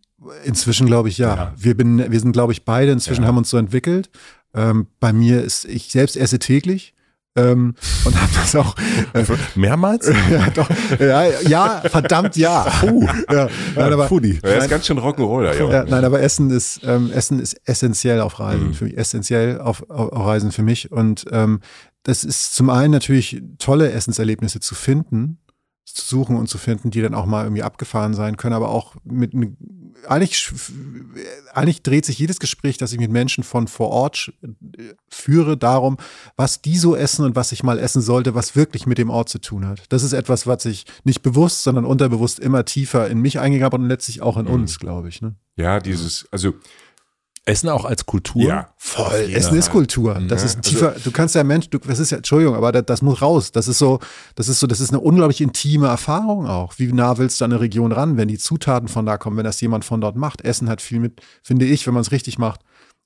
Inzwischen 0.44 0.86
glaube 0.86 1.08
ich 1.08 1.18
ja. 1.18 1.34
ja. 1.34 1.54
Wir, 1.56 1.76
bin, 1.76 2.10
wir 2.10 2.20
sind, 2.20 2.32
glaube 2.32 2.52
ich, 2.52 2.64
beide 2.64 2.92
inzwischen 2.92 3.22
ja. 3.22 3.28
haben 3.28 3.38
uns 3.38 3.50
so 3.50 3.56
entwickelt. 3.56 4.10
Ähm, 4.54 4.86
bei 5.00 5.12
mir 5.12 5.42
ist, 5.42 5.64
ich 5.64 5.90
selbst 5.90 6.16
esse 6.16 6.38
täglich. 6.38 6.94
Ähm, 7.34 7.74
und 8.04 8.20
habe 8.20 8.32
das 8.34 8.54
auch 8.54 8.76
äh, 9.14 9.24
mehrmals? 9.54 10.06
ja, 10.30 10.50
doch, 10.50 10.68
ja, 11.00 11.24
ja, 11.40 11.80
verdammt 11.86 12.36
ja. 12.36 12.66
Uh, 12.82 13.06
ja, 13.30 13.48
nein, 13.74 13.92
aber, 13.92 14.06
Foodie. 14.06 14.38
Er 14.42 14.58
ist 14.58 14.68
ganz 14.68 14.86
schön 14.86 14.98
Rock'n'Roller, 14.98 15.56
ja. 15.56 15.70
ja. 15.70 15.84
Nein, 15.84 16.04
aber 16.04 16.20
Essen 16.20 16.50
ist 16.50 16.80
ähm, 16.84 17.10
Essen 17.10 17.40
ist 17.40 17.58
essentiell 17.64 18.20
auf 18.20 18.38
Reisen 18.38 18.68
mhm. 18.68 18.74
für 18.74 18.84
mich, 18.84 18.98
essentiell 18.98 19.60
auf, 19.62 19.88
auf, 19.88 20.12
auf 20.12 20.26
Reisen 20.26 20.52
für 20.52 20.62
mich 20.62 20.92
und 20.92 21.24
ähm, 21.30 21.60
das 22.02 22.22
ist 22.24 22.54
zum 22.54 22.68
einen 22.68 22.92
natürlich 22.92 23.42
tolle 23.58 23.92
Essenserlebnisse 23.92 24.60
zu 24.60 24.74
finden, 24.74 25.38
zu 25.86 26.04
suchen 26.04 26.36
und 26.36 26.48
zu 26.48 26.58
finden, 26.58 26.90
die 26.90 27.00
dann 27.00 27.14
auch 27.14 27.26
mal 27.26 27.44
irgendwie 27.44 27.62
abgefahren 27.62 28.12
sein 28.12 28.36
können, 28.36 28.54
aber 28.54 28.68
auch 28.68 28.96
mit 29.04 29.32
eigentlich, 30.08 30.52
eigentlich 31.52 31.82
dreht 31.82 32.04
sich 32.04 32.18
jedes 32.18 32.38
Gespräch, 32.38 32.78
das 32.78 32.92
ich 32.92 32.98
mit 32.98 33.10
Menschen 33.10 33.44
von 33.44 33.68
vor 33.68 33.88
Ort 33.88 34.32
führe, 35.08 35.56
darum, 35.56 35.96
was 36.36 36.62
die 36.62 36.76
so 36.76 36.96
essen 36.96 37.24
und 37.24 37.36
was 37.36 37.52
ich 37.52 37.62
mal 37.62 37.78
essen 37.78 38.02
sollte, 38.02 38.34
was 38.34 38.56
wirklich 38.56 38.86
mit 38.86 38.98
dem 38.98 39.10
Ort 39.10 39.28
zu 39.28 39.38
tun 39.38 39.66
hat. 39.66 39.84
Das 39.90 40.02
ist 40.02 40.12
etwas, 40.12 40.46
was 40.46 40.64
ich 40.64 40.86
nicht 41.04 41.22
bewusst, 41.22 41.62
sondern 41.62 41.84
unterbewusst 41.84 42.38
immer 42.38 42.64
tiefer 42.64 43.08
in 43.08 43.20
mich 43.20 43.38
eingegangen 43.38 43.64
habe 43.64 43.76
und 43.76 43.88
letztlich 43.88 44.22
auch 44.22 44.36
in 44.36 44.46
mhm. 44.46 44.52
uns, 44.52 44.78
glaube 44.78 45.08
ich. 45.08 45.22
Ne? 45.22 45.34
Ja, 45.56 45.80
dieses, 45.80 46.26
also 46.30 46.54
Essen 47.44 47.68
auch 47.70 47.84
als 47.84 48.06
Kultur? 48.06 48.42
Ja, 48.42 48.68
voll. 48.76 49.32
Essen 49.32 49.56
ist 49.56 49.70
Kultur. 49.70 50.14
Das 50.28 50.42
ja, 50.42 50.46
ist 50.46 50.62
tiefer. 50.62 50.90
Also, 50.90 51.00
du 51.04 51.10
kannst 51.10 51.34
ja 51.34 51.42
Mensch, 51.42 51.68
du, 51.70 51.78
das 51.78 51.98
ist 51.98 52.10
ja, 52.10 52.18
Entschuldigung, 52.18 52.54
aber 52.54 52.70
das, 52.70 52.84
das, 52.86 53.02
muss 53.02 53.20
raus. 53.20 53.50
Das 53.50 53.66
ist 53.66 53.78
so, 53.78 53.98
das 54.36 54.48
ist 54.48 54.60
so, 54.60 54.68
das 54.68 54.80
ist 54.80 54.90
eine 54.90 55.00
unglaublich 55.00 55.40
intime 55.40 55.88
Erfahrung 55.88 56.46
auch. 56.46 56.74
Wie 56.76 56.92
nah 56.92 57.18
willst 57.18 57.40
du 57.40 57.44
an 57.44 57.52
eine 57.52 57.60
Region 57.60 57.90
ran, 57.90 58.16
wenn 58.16 58.28
die 58.28 58.38
Zutaten 58.38 58.86
von 58.86 59.06
da 59.06 59.18
kommen, 59.18 59.36
wenn 59.36 59.44
das 59.44 59.60
jemand 59.60 59.84
von 59.84 60.00
dort 60.00 60.14
macht? 60.14 60.42
Essen 60.42 60.68
hat 60.68 60.80
viel 60.80 61.00
mit, 61.00 61.20
finde 61.42 61.64
ich, 61.64 61.84
wenn 61.86 61.94
man 61.94 62.02
es 62.02 62.12
richtig 62.12 62.38
macht, 62.38 62.60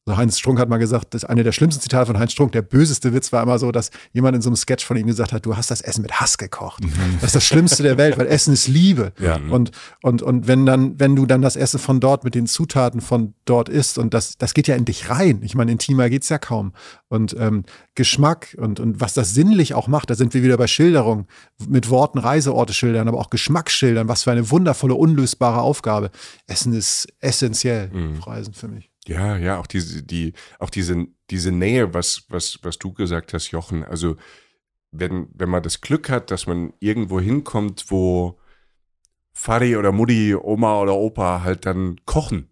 also 0.06 0.18
Heinz 0.18 0.38
Strunk 0.38 0.60
hat 0.60 0.68
mal 0.68 0.76
gesagt, 0.76 1.14
das 1.14 1.24
ist 1.24 1.28
eine 1.28 1.42
der 1.42 1.50
schlimmsten 1.50 1.82
Zitate 1.82 2.06
von 2.06 2.18
Heinz 2.18 2.30
Strunk. 2.30 2.52
Der 2.52 2.62
böseste 2.62 3.12
Witz 3.12 3.32
war 3.32 3.42
immer 3.42 3.58
so, 3.58 3.72
dass 3.72 3.90
jemand 4.12 4.36
in 4.36 4.42
so 4.42 4.48
einem 4.48 4.56
Sketch 4.56 4.84
von 4.84 4.96
ihm 4.96 5.06
gesagt 5.06 5.32
hat, 5.32 5.44
du 5.44 5.56
hast 5.56 5.68
das 5.68 5.80
Essen 5.80 6.02
mit 6.02 6.20
Hass 6.20 6.38
gekocht. 6.38 6.84
Mhm. 6.84 6.92
Das 7.20 7.30
ist 7.30 7.34
das 7.34 7.44
Schlimmste 7.44 7.82
der 7.82 7.98
Welt, 7.98 8.16
weil 8.16 8.28
Essen 8.28 8.52
ist 8.52 8.68
Liebe. 8.68 9.12
Ja. 9.18 9.40
Und, 9.50 9.72
und, 10.02 10.22
und 10.22 10.46
wenn 10.46 10.64
dann, 10.64 11.00
wenn 11.00 11.16
du 11.16 11.26
dann 11.26 11.42
das 11.42 11.56
Essen 11.56 11.80
von 11.80 11.98
dort 11.98 12.22
mit 12.22 12.36
den 12.36 12.46
Zutaten 12.46 13.00
von 13.00 13.34
dort 13.46 13.68
isst 13.68 13.98
und 13.98 14.14
das, 14.14 14.38
das 14.38 14.54
geht 14.54 14.68
ja 14.68 14.76
in 14.76 14.84
dich 14.84 15.10
rein. 15.10 15.40
Ich 15.42 15.56
meine, 15.56 15.72
intimer 15.72 16.08
geht's 16.08 16.28
ja 16.28 16.38
kaum. 16.38 16.72
Und 17.08 17.34
ähm, 17.38 17.64
Geschmack 17.96 18.56
und, 18.60 18.78
und 18.78 19.00
was 19.00 19.12
das 19.12 19.34
sinnlich 19.34 19.74
auch 19.74 19.88
macht, 19.88 20.10
da 20.10 20.14
sind 20.14 20.34
wir 20.34 20.44
wieder 20.44 20.56
bei 20.56 20.68
Schilderung 20.68 21.26
mit 21.66 21.90
Worten, 21.90 22.18
Reiseorte 22.18 22.74
schildern, 22.74 23.08
aber 23.08 23.18
auch 23.18 23.30
Geschmacksschildern. 23.30 24.06
Was 24.06 24.22
für 24.22 24.30
eine 24.30 24.52
wundervolle, 24.52 24.94
unlösbare 24.94 25.60
Aufgabe. 25.62 26.10
Essen 26.46 26.72
ist 26.74 27.08
essentiell 27.18 27.90
mhm. 27.92 28.20
Reisen 28.20 28.54
für 28.54 28.68
mich. 28.68 28.88
Ja, 29.06 29.36
ja, 29.36 29.58
auch 29.58 29.66
diese, 29.66 30.02
die, 30.02 30.32
auch 30.58 30.70
diese, 30.70 31.06
diese 31.30 31.52
Nähe, 31.52 31.94
was, 31.94 32.24
was, 32.28 32.58
was 32.62 32.78
du 32.78 32.92
gesagt 32.92 33.32
hast, 33.32 33.50
Jochen. 33.50 33.84
Also, 33.84 34.16
wenn, 34.90 35.28
wenn 35.34 35.48
man 35.48 35.62
das 35.62 35.80
Glück 35.80 36.08
hat, 36.08 36.30
dass 36.30 36.46
man 36.46 36.72
irgendwo 36.80 37.20
hinkommt, 37.20 37.86
wo 37.88 38.38
Fari 39.32 39.76
oder 39.76 39.92
Mutti, 39.92 40.34
Oma 40.34 40.80
oder 40.80 40.94
Opa 40.94 41.42
halt 41.42 41.66
dann 41.66 42.00
kochen 42.06 42.48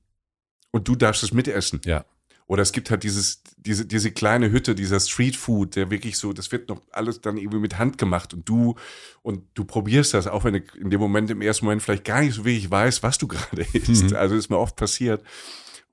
und 0.71 0.87
du 0.87 0.97
darfst 0.97 1.23
es 1.23 1.33
mitessen. 1.33 1.81
Ja. 1.85 2.05
Oder 2.47 2.63
es 2.63 2.73
gibt 2.73 2.91
halt 2.91 3.05
dieses, 3.05 3.43
diese, 3.57 3.87
diese 3.87 4.11
kleine 4.11 4.51
Hütte, 4.51 4.75
dieser 4.75 5.01
Streetfood, 5.01 5.77
der 5.77 5.91
wirklich 5.91 6.19
so, 6.19 6.35
das 6.35 6.53
wird 6.53 6.69
noch 6.69 6.83
alles 6.93 7.23
dann 7.23 7.39
irgendwie 7.39 7.59
mit 7.59 7.79
Hand 7.79 7.97
gemacht 7.97 8.35
und 8.35 8.47
du, 8.47 8.75
und 9.23 9.45
du 9.55 9.65
probierst 9.65 10.13
das, 10.13 10.27
auch 10.27 10.45
wenn 10.45 10.55
du 10.55 10.61
in 10.79 10.91
dem 10.91 11.01
Moment, 11.01 11.31
im 11.31 11.41
ersten 11.41 11.65
Moment 11.65 11.83
vielleicht 11.83 12.05
gar 12.05 12.21
nicht 12.21 12.35
so 12.35 12.45
wirklich 12.45 12.71
weißt, 12.71 13.03
was 13.03 13.17
du 13.17 13.29
gerade 13.29 13.63
isst. 13.73 14.11
Mhm. 14.11 14.17
Also 14.17 14.35
ist 14.35 14.51
mir 14.51 14.59
oft 14.59 14.77
passiert. 14.77 15.23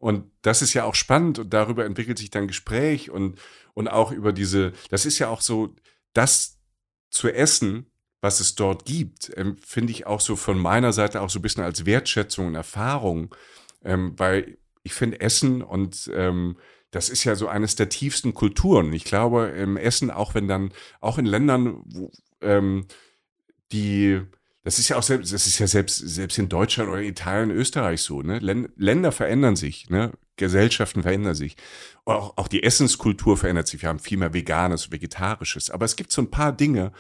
Und 0.01 0.31
das 0.41 0.63
ist 0.63 0.73
ja 0.73 0.83
auch 0.85 0.95
spannend 0.95 1.37
und 1.37 1.53
darüber 1.53 1.85
entwickelt 1.85 2.17
sich 2.17 2.31
dann 2.31 2.47
Gespräch 2.47 3.11
und, 3.11 3.39
und 3.75 3.87
auch 3.87 4.11
über 4.11 4.33
diese, 4.33 4.73
das 4.89 5.05
ist 5.05 5.19
ja 5.19 5.29
auch 5.29 5.41
so, 5.41 5.75
das 6.13 6.57
zu 7.11 7.29
essen, 7.29 7.85
was 8.19 8.39
es 8.39 8.55
dort 8.55 8.85
gibt, 8.85 9.31
ähm, 9.37 9.57
finde 9.63 9.91
ich 9.91 10.07
auch 10.07 10.19
so 10.19 10.35
von 10.35 10.57
meiner 10.57 10.91
Seite 10.91 11.21
auch 11.21 11.29
so 11.29 11.37
ein 11.37 11.43
bisschen 11.43 11.63
als 11.63 11.85
Wertschätzung 11.85 12.47
und 12.47 12.55
Erfahrung, 12.55 13.35
ähm, 13.83 14.13
weil 14.17 14.57
ich 14.81 14.93
finde 14.93 15.21
Essen 15.21 15.61
und 15.61 16.09
ähm, 16.15 16.57
das 16.89 17.09
ist 17.09 17.23
ja 17.23 17.35
so 17.35 17.47
eines 17.47 17.75
der 17.75 17.89
tiefsten 17.89 18.33
Kulturen. 18.33 18.93
Ich 18.93 19.05
glaube, 19.05 19.49
im 19.49 19.77
Essen, 19.77 20.09
auch 20.09 20.33
wenn 20.33 20.47
dann, 20.47 20.73
auch 20.99 21.19
in 21.19 21.25
Ländern, 21.25 21.79
wo, 21.85 22.11
ähm, 22.41 22.87
die 23.71 24.21
das 24.63 24.77
ist 24.79 24.89
ja 24.89 24.97
auch 24.97 25.03
selbst, 25.03 25.33
das 25.33 25.47
ist 25.47 25.57
ja 25.59 25.67
selbst, 25.67 25.97
selbst 25.97 26.37
in 26.37 26.49
Deutschland 26.49 26.89
oder 26.89 27.01
Italien, 27.01 27.51
Österreich 27.51 28.01
so, 28.01 28.21
ne? 28.21 28.39
Länder 28.75 29.11
verändern 29.11 29.55
sich, 29.55 29.89
ne? 29.89 30.11
Gesellschaften 30.37 31.03
verändern 31.03 31.35
sich. 31.35 31.55
Auch, 32.05 32.37
auch 32.37 32.47
die 32.47 32.63
Essenskultur 32.63 33.37
verändert 33.37 33.67
sich. 33.67 33.81
Wir 33.81 33.89
haben 33.89 33.99
viel 33.99 34.17
mehr 34.17 34.33
Veganes, 34.33 34.91
Vegetarisches. 34.91 35.69
Aber 35.69 35.85
es 35.85 35.95
gibt 35.95 36.11
so 36.11 36.21
ein 36.21 36.31
paar 36.31 36.51
Dinge, 36.51 36.91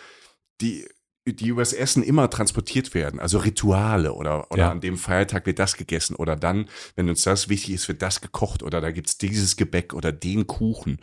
die, 0.59 0.87
die 1.25 1.47
übers 1.47 1.73
Essen 1.73 2.03
immer 2.03 2.29
transportiert 2.31 2.93
werden, 2.95 3.19
also 3.19 3.37
Rituale 3.39 4.13
oder, 4.13 4.51
oder 4.51 4.63
Ja. 4.63 4.71
an 4.71 4.81
dem 4.81 4.97
Feiertag 4.97 5.45
wird 5.45 5.59
das 5.59 5.77
gegessen 5.77 6.15
oder 6.15 6.35
dann, 6.35 6.67
wenn 6.95 7.09
uns 7.09 7.21
das 7.23 7.47
wichtig 7.47 7.75
ist, 7.75 7.87
wird 7.87 8.01
das 8.01 8.21
gekocht 8.21 8.63
oder 8.63 8.81
da 8.81 8.91
gibt's 8.91 9.17
dieses 9.19 9.55
Gebäck 9.55 9.93
oder 9.93 10.11
den 10.11 10.47
Kuchen. 10.47 10.97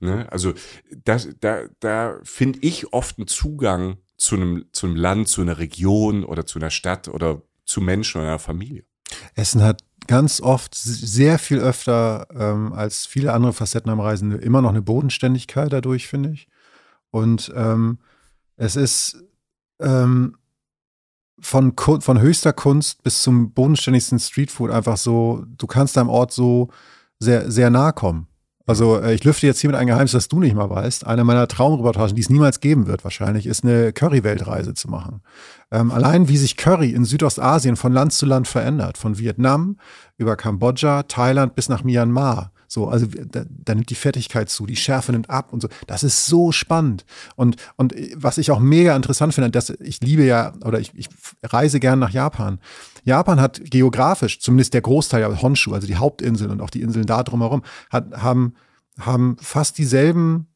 Ne? 0.00 0.30
Also 0.32 0.54
das, 1.04 1.28
da, 1.40 1.64
da 1.80 2.18
finde 2.22 2.60
ich 2.62 2.92
oft 2.94 3.18
einen 3.18 3.28
Zugang 3.28 3.98
zu 4.18 4.36
einem, 4.36 4.66
zu 4.72 4.86
einem 4.86 4.96
Land, 4.96 5.28
zu 5.28 5.40
einer 5.40 5.58
Region 5.58 6.24
oder 6.24 6.44
zu 6.44 6.58
einer 6.58 6.70
Stadt 6.70 7.08
oder 7.08 7.42
zu 7.64 7.80
Menschen 7.80 8.20
oder 8.20 8.28
einer 8.28 8.38
Familie. 8.38 8.84
Essen 9.34 9.62
hat 9.62 9.82
ganz 10.06 10.40
oft 10.40 10.74
sehr 10.74 11.38
viel 11.38 11.58
öfter 11.58 12.26
ähm, 12.34 12.72
als 12.72 13.06
viele 13.06 13.32
andere 13.32 13.52
Facetten 13.52 13.90
am 13.90 14.00
Reisen 14.00 14.32
immer 14.38 14.60
noch 14.60 14.70
eine 14.70 14.82
Bodenständigkeit 14.82 15.72
dadurch, 15.72 16.08
finde 16.08 16.30
ich. 16.30 16.48
Und 17.10 17.52
ähm, 17.54 17.98
es 18.56 18.76
ist 18.76 19.22
ähm, 19.80 20.36
von, 21.40 21.74
von 21.76 22.20
höchster 22.20 22.52
Kunst 22.52 23.02
bis 23.02 23.22
zum 23.22 23.52
bodenständigsten 23.52 24.18
Streetfood 24.18 24.70
einfach 24.70 24.96
so, 24.96 25.44
du 25.46 25.66
kannst 25.66 25.96
deinem 25.96 26.08
Ort 26.08 26.32
so 26.32 26.70
sehr, 27.20 27.50
sehr 27.50 27.70
nahe 27.70 27.92
kommen. 27.92 28.26
Also 28.68 29.00
äh, 29.00 29.14
ich 29.14 29.24
lüfte 29.24 29.46
jetzt 29.46 29.60
hier 29.60 29.70
mit 29.70 29.78
einem 29.78 29.88
Geheimnis, 29.88 30.12
das 30.12 30.28
du 30.28 30.40
nicht 30.40 30.54
mal 30.54 30.68
weißt. 30.68 31.06
Eine 31.06 31.24
meiner 31.24 31.48
Traumreportagen, 31.48 32.14
die 32.14 32.20
es 32.20 32.28
niemals 32.28 32.60
geben 32.60 32.86
wird 32.86 33.02
wahrscheinlich, 33.02 33.46
ist 33.46 33.64
eine 33.64 33.94
Curry-Weltreise 33.94 34.74
zu 34.74 34.88
machen. 34.88 35.22
Ähm, 35.70 35.90
allein 35.90 36.28
wie 36.28 36.36
sich 36.36 36.58
Curry 36.58 36.90
in 36.90 37.06
Südostasien 37.06 37.76
von 37.76 37.94
Land 37.94 38.12
zu 38.12 38.26
Land 38.26 38.46
verändert, 38.46 38.98
von 38.98 39.18
Vietnam 39.18 39.78
über 40.18 40.36
Kambodscha, 40.36 41.04
Thailand 41.04 41.54
bis 41.54 41.70
nach 41.70 41.82
Myanmar. 41.82 42.52
So, 42.70 42.86
also 42.88 43.06
da, 43.06 43.44
da 43.48 43.74
nimmt 43.74 43.88
die 43.88 43.94
Fettigkeit 43.94 44.50
zu, 44.50 44.66
die 44.66 44.76
Schärfe 44.76 45.12
nimmt 45.12 45.30
ab 45.30 45.54
und 45.54 45.62
so. 45.62 45.68
Das 45.86 46.02
ist 46.02 46.26
so 46.26 46.52
spannend. 46.52 47.06
Und, 47.34 47.56
und 47.76 47.94
was 48.14 48.36
ich 48.36 48.50
auch 48.50 48.60
mega 48.60 48.94
interessant 48.94 49.32
finde, 49.32 49.50
dass 49.50 49.70
ich 49.70 50.02
liebe 50.02 50.24
ja, 50.24 50.52
oder 50.62 50.78
ich, 50.78 50.92
ich 50.94 51.08
reise 51.42 51.80
gern 51.80 51.98
nach 51.98 52.10
Japan. 52.10 52.58
Japan 53.08 53.40
hat 53.40 53.60
geografisch, 53.64 54.40
zumindest 54.40 54.74
der 54.74 54.82
Großteil, 54.82 55.42
Honshu, 55.42 55.72
also 55.72 55.86
die 55.86 55.96
Hauptinseln 55.96 56.50
und 56.50 56.60
auch 56.60 56.70
die 56.70 56.82
Inseln 56.82 57.06
da 57.06 57.22
drumherum, 57.22 57.62
hat, 57.90 58.12
haben, 58.22 58.54
haben 59.00 59.36
fast 59.40 59.78
dieselben 59.78 60.46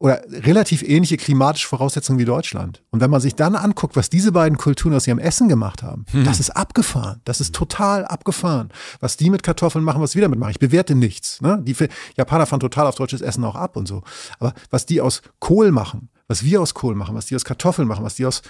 oder 0.00 0.22
relativ 0.30 0.82
ähnliche 0.82 1.18
klimatische 1.18 1.68
Voraussetzungen 1.68 2.18
wie 2.18 2.24
Deutschland. 2.24 2.82
Und 2.90 3.00
wenn 3.00 3.10
man 3.10 3.20
sich 3.20 3.34
dann 3.34 3.54
anguckt, 3.54 3.96
was 3.96 4.08
diese 4.08 4.32
beiden 4.32 4.56
Kulturen 4.56 4.94
aus 4.94 5.06
ihrem 5.06 5.18
Essen 5.18 5.46
gemacht 5.46 5.82
haben, 5.82 6.06
das 6.24 6.40
ist 6.40 6.50
abgefahren. 6.50 7.20
Das 7.26 7.38
ist 7.38 7.54
total 7.54 8.06
abgefahren. 8.06 8.70
Was 9.00 9.18
die 9.18 9.28
mit 9.28 9.42
Kartoffeln 9.42 9.84
machen, 9.84 10.00
was 10.00 10.14
wir 10.14 10.22
damit 10.22 10.38
machen. 10.38 10.52
Ich 10.52 10.58
bewerte 10.58 10.94
nichts. 10.94 11.42
Ne? 11.42 11.62
Die 11.62 11.76
Japaner 12.16 12.46
fahren 12.46 12.60
total 12.60 12.86
auf 12.86 12.94
deutsches 12.94 13.20
Essen 13.20 13.44
auch 13.44 13.54
ab 13.54 13.76
und 13.76 13.86
so. 13.86 14.02
Aber 14.38 14.54
was 14.70 14.86
die 14.86 15.02
aus 15.02 15.20
Kohl 15.38 15.70
machen, 15.70 16.08
was 16.28 16.44
wir 16.44 16.62
aus 16.62 16.72
Kohl 16.72 16.94
machen, 16.94 17.14
was 17.14 17.26
die 17.26 17.36
aus 17.36 17.44
Kartoffeln 17.44 17.86
machen, 17.86 18.02
was 18.02 18.14
die 18.14 18.24
aus 18.24 18.40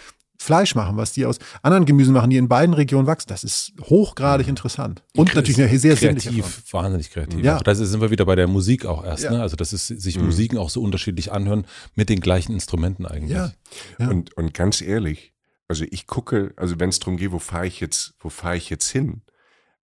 Fleisch 0.43 0.75
machen, 0.75 0.97
was 0.97 1.12
die 1.12 1.27
aus 1.27 1.39
anderen 1.61 1.85
Gemüsen 1.85 2.15
machen, 2.15 2.31
die 2.31 2.39
in 2.39 2.49
beiden 2.49 2.75
Regionen 2.75 3.07
wachsen, 3.07 3.29
das 3.29 3.45
ist 3.45 3.75
hochgradig 3.83 4.49
interessant. 4.49 5.03
Und 5.15 5.35
natürlich 5.35 5.61
eine 5.61 5.79
sehr 5.79 5.99
Form. 5.99 6.17
kreativ, 6.17 6.62
wahnsinnig 6.73 7.11
kreativ. 7.11 7.45
Ja. 7.45 7.59
Auch 7.59 7.62
da 7.62 7.75
sind 7.75 8.01
wir 8.01 8.11
wieder 8.11 8.25
bei 8.25 8.37
der 8.37 8.47
Musik 8.47 8.87
auch 8.87 9.05
erst, 9.05 9.25
Ja. 9.25 9.33
ne? 9.33 9.43
Also 9.43 9.57
dass 9.57 9.75
es 9.75 9.87
sich 9.89 10.19
Musiken 10.19 10.57
auch 10.57 10.71
so 10.71 10.81
unterschiedlich 10.81 11.31
anhören 11.31 11.67
mit 11.95 12.09
den 12.09 12.21
gleichen 12.21 12.53
Instrumenten 12.55 13.05
eigentlich. 13.05 13.33
Ja. 13.37 13.53
Ja. 13.99 14.09
Und, 14.09 14.35
und 14.39 14.55
ganz 14.55 14.81
ehrlich, 14.81 15.35
also 15.69 15.85
ich 15.91 16.07
gucke, 16.07 16.55
also 16.57 16.81
wenn 16.81 16.89
es 16.89 17.01
darum 17.01 17.19
geht, 17.19 17.33
wo 17.33 17.39
fahre 17.39 17.67
ich 17.67 17.79
jetzt, 17.81 18.15
wo 18.19 18.31
fahre 18.31 18.57
ich 18.57 18.71
jetzt 18.71 18.89
hin? 18.89 19.21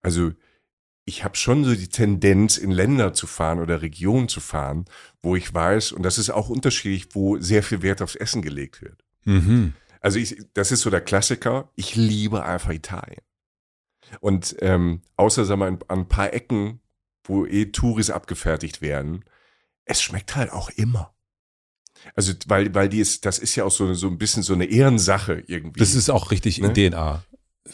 Also 0.02 0.32
ich 1.06 1.24
habe 1.24 1.36
schon 1.38 1.66
so 1.66 1.76
die 1.76 1.88
Tendenz, 1.88 2.58
in 2.58 2.72
Länder 2.72 3.14
zu 3.14 3.28
fahren 3.28 3.60
oder 3.60 3.84
Regionen 3.84 4.28
zu 4.28 4.40
fahren, 4.40 4.86
wo 5.22 5.36
ich 5.36 5.54
weiß, 5.54 5.92
und 5.92 6.02
das 6.02 6.18
ist 6.18 6.32
auch 6.32 6.50
unterschiedlich, 6.50 7.10
wo 7.14 7.38
sehr 7.38 7.62
viel 7.62 7.84
Wert 7.84 8.02
aufs 8.02 8.16
Essen 8.16 8.42
gelegt 8.42 8.82
wird. 8.82 9.04
Mhm. 9.24 9.74
Also 10.02 10.20
ich, 10.20 10.38
das 10.54 10.72
ist 10.72 10.82
so 10.82 10.90
der 10.90 11.02
Klassiker. 11.02 11.72
Ich 11.76 11.96
liebe 11.96 12.44
einfach 12.44 12.72
Italien. 12.72 13.22
Und 14.22 14.56
ähm, 14.60 15.02
außer 15.18 15.44
sagen 15.46 15.62
wir, 15.62 15.66
an, 15.68 15.80
an 15.88 16.00
ein 16.00 16.08
paar 16.08 16.34
Ecken, 16.34 16.80
wo 17.24 17.46
eh 17.46 17.66
Touris 17.68 18.10
abgefertigt 18.10 18.82
werden, 18.82 19.26
es 19.86 20.02
schmeckt 20.02 20.36
halt 20.36 20.52
auch 20.52 20.70
immer. 20.70 21.14
Also 22.16 22.34
weil 22.46 22.74
weil 22.76 22.90
die 22.90 23.00
ist, 23.00 23.26
das 23.26 23.40
ist 23.40 23.56
ja 23.56 23.64
auch 23.66 23.72
so 23.72 23.94
so 23.96 24.08
ein 24.08 24.18
bisschen 24.18 24.44
so 24.44 24.54
eine 24.54 24.66
Ehrensache 24.66 25.44
irgendwie. 25.48 25.80
Das 25.80 25.94
ist 25.96 26.10
auch 26.10 26.32
richtig 26.32 26.60
Ne? 26.60 26.68
in 26.68 26.74
DNA. 26.92 27.24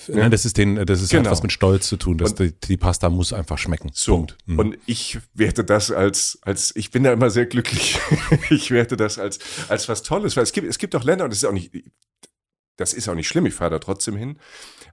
Ne, 0.08 0.30
Das 0.32 0.44
ist 0.44 0.58
den, 0.58 0.76
das 0.88 1.02
ist 1.02 1.14
halt 1.14 1.22
Genau. 1.24 1.30
was 1.32 1.44
mit 1.44 1.52
Stolz 1.52 1.88
zu 1.88 1.98
tun, 1.98 2.18
dass 2.18 2.32
Und- 2.32 2.40
die, 2.40 2.68
die 2.68 2.78
Pasta 2.78 3.10
muss 3.12 3.32
einfach 3.32 3.60
schmecken. 3.60 3.92
so. 3.94 4.16
Punkt. 4.16 4.38
Mhm. 4.48 4.58
Und 4.60 4.78
ich 4.88 5.20
werte 5.36 5.64
das 5.64 5.92
als, 5.92 6.40
als, 6.42 6.76
ich 6.76 6.90
bin 6.90 7.04
da 7.04 7.14
immer 7.14 7.30
sehr 7.30 7.46
glücklich. 7.46 8.00
ich 8.50 8.72
werte 8.72 8.98
das 8.98 9.20
als, 9.20 9.38
als 9.70 9.88
was 9.90 10.02
Tolles, 10.02 10.36
weil 10.36 10.44
es 10.44 10.52
gibt, 10.52 10.68
es 10.68 10.80
gibt 10.80 10.96
auch 10.96 11.04
Länder 11.04 11.26
und 11.26 11.30
das 11.32 11.38
ist 11.44 11.46
auch 11.46 11.52
nicht, 11.52 11.72
das 12.78 12.94
ist 12.94 13.08
auch 13.08 13.16
nicht 13.16 13.28
schlimm, 13.28 13.46
ich 13.46 13.54
fahre 13.54 13.72
da 13.72 13.80
trotzdem 13.80 14.16
hin. 14.16 14.40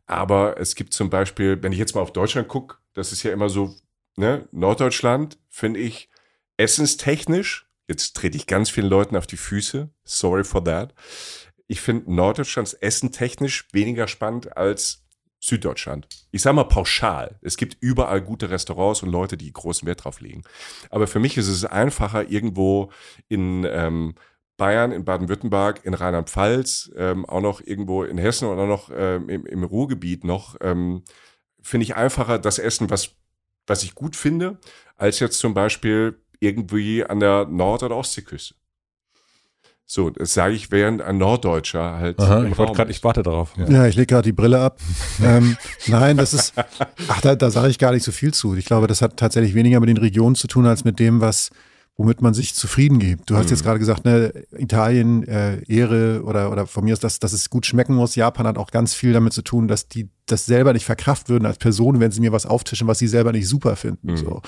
Aber 0.06 0.58
es 0.58 0.74
gibt 0.74 0.92
zum 0.92 1.10
Beispiel, 1.10 1.62
wenn 1.62 1.72
ich 1.72 1.78
jetzt 1.78 1.94
mal 1.94 2.00
auf 2.00 2.12
Deutschland 2.12 2.48
gucke, 2.48 2.76
das 2.94 3.12
ist 3.12 3.22
ja 3.22 3.32
immer 3.32 3.48
so, 3.48 3.74
ne, 4.16 4.48
Norddeutschland 4.52 5.38
finde 5.48 5.80
ich 5.80 6.10
essenstechnisch, 6.56 7.68
jetzt 7.88 8.16
trete 8.16 8.36
ich 8.36 8.46
ganz 8.46 8.70
vielen 8.70 8.88
Leuten 8.88 9.16
auf 9.16 9.26
die 9.26 9.36
Füße, 9.36 9.90
sorry 10.04 10.44
for 10.44 10.64
that. 10.64 10.94
Ich 11.66 11.80
finde 11.80 12.12
Norddeutschlands 12.12 12.74
essentechnisch 12.74 13.68
weniger 13.72 14.08
spannend 14.08 14.56
als 14.56 15.04
Süddeutschland. 15.40 16.06
Ich 16.32 16.42
sage 16.42 16.56
mal 16.56 16.64
pauschal. 16.64 17.38
Es 17.40 17.56
gibt 17.56 17.78
überall 17.80 18.20
gute 18.20 18.50
Restaurants 18.50 19.02
und 19.02 19.10
Leute, 19.10 19.36
die 19.36 19.52
großen 19.52 19.86
Wert 19.88 20.04
drauf 20.04 20.20
legen. 20.20 20.42
Aber 20.90 21.06
für 21.06 21.18
mich 21.18 21.38
ist 21.38 21.48
es 21.48 21.64
einfacher, 21.64 22.28
irgendwo 22.28 22.92
in 23.28 23.64
ähm, 23.64 24.14
Bayern, 24.60 24.92
in 24.92 25.06
Baden-Württemberg, 25.06 25.80
in 25.84 25.94
Rheinland-Pfalz, 25.94 26.92
ähm, 26.94 27.24
auch 27.24 27.40
noch 27.40 27.62
irgendwo 27.62 28.04
in 28.04 28.18
Hessen 28.18 28.46
und 28.46 28.58
auch 28.58 28.66
noch 28.66 28.90
ähm, 28.94 29.30
im, 29.30 29.46
im 29.46 29.64
Ruhrgebiet 29.64 30.22
noch, 30.22 30.56
ähm, 30.60 31.02
finde 31.62 31.84
ich 31.84 31.96
einfacher 31.96 32.38
das 32.38 32.58
Essen, 32.58 32.90
was, 32.90 33.12
was 33.66 33.82
ich 33.82 33.94
gut 33.94 34.16
finde, 34.16 34.58
als 34.98 35.18
jetzt 35.18 35.38
zum 35.38 35.54
Beispiel 35.54 36.20
irgendwie 36.40 37.02
an 37.02 37.20
der 37.20 37.46
Nord- 37.46 37.82
oder 37.82 37.96
Ostseeküste. 37.96 38.54
So, 39.86 40.10
das 40.10 40.34
sage 40.34 40.54
ich, 40.54 40.70
während 40.70 41.00
ein 41.00 41.16
Norddeutscher 41.16 41.94
halt. 41.98 42.20
Aha, 42.20 42.44
im 42.44 42.52
ich, 42.52 42.56
grad, 42.56 42.90
ist. 42.90 42.96
ich 42.98 43.02
warte 43.02 43.22
darauf. 43.22 43.56
Ja. 43.56 43.68
Ja, 43.68 43.86
ich 43.86 43.96
lege 43.96 44.08
gerade 44.08 44.28
die 44.28 44.32
Brille 44.32 44.60
ab. 44.60 44.78
ähm, 45.24 45.56
nein, 45.86 46.18
das 46.18 46.34
ist, 46.34 46.52
ach, 47.08 47.20
da, 47.22 47.34
da 47.34 47.50
sage 47.50 47.70
ich 47.70 47.78
gar 47.78 47.92
nicht 47.92 48.04
so 48.04 48.12
viel 48.12 48.34
zu. 48.34 48.54
Ich 48.54 48.66
glaube, 48.66 48.86
das 48.86 49.00
hat 49.00 49.16
tatsächlich 49.16 49.54
weniger 49.54 49.80
mit 49.80 49.88
den 49.88 49.96
Regionen 49.96 50.36
zu 50.36 50.48
tun, 50.48 50.66
als 50.66 50.84
mit 50.84 51.00
dem, 51.00 51.22
was, 51.22 51.50
womit 52.00 52.22
man 52.22 52.32
sich 52.32 52.54
zufrieden 52.54 52.98
gibt. 52.98 53.28
Du 53.28 53.36
hast 53.36 53.44
Mhm. 53.46 53.50
jetzt 53.50 53.62
gerade 53.62 53.78
gesagt, 53.78 54.06
ne, 54.06 54.32
Italien, 54.56 55.22
äh, 55.28 55.62
Ehre 55.70 56.22
oder, 56.24 56.50
oder 56.50 56.66
von 56.66 56.82
mir 56.82 56.94
ist, 56.94 57.04
dass, 57.04 57.18
dass 57.18 57.34
es 57.34 57.50
gut 57.50 57.66
schmecken 57.66 57.94
muss. 57.94 58.14
Japan 58.14 58.46
hat 58.46 58.56
auch 58.56 58.70
ganz 58.70 58.94
viel 58.94 59.12
damit 59.12 59.34
zu 59.34 59.42
tun, 59.42 59.68
dass 59.68 59.86
die 59.86 60.08
das 60.26 60.46
selber 60.46 60.72
nicht 60.72 60.84
verkraft 60.84 61.28
würden 61.28 61.46
als 61.46 61.58
Person, 61.58 62.00
wenn 62.00 62.10
sie 62.10 62.20
mir 62.20 62.32
was 62.32 62.46
auftischen, 62.46 62.86
was 62.86 62.98
sie 62.98 63.08
selber 63.08 63.32
nicht 63.32 63.48
super 63.48 63.76
finden. 63.76 64.12
Mhm. 64.12 64.16
So. 64.16 64.42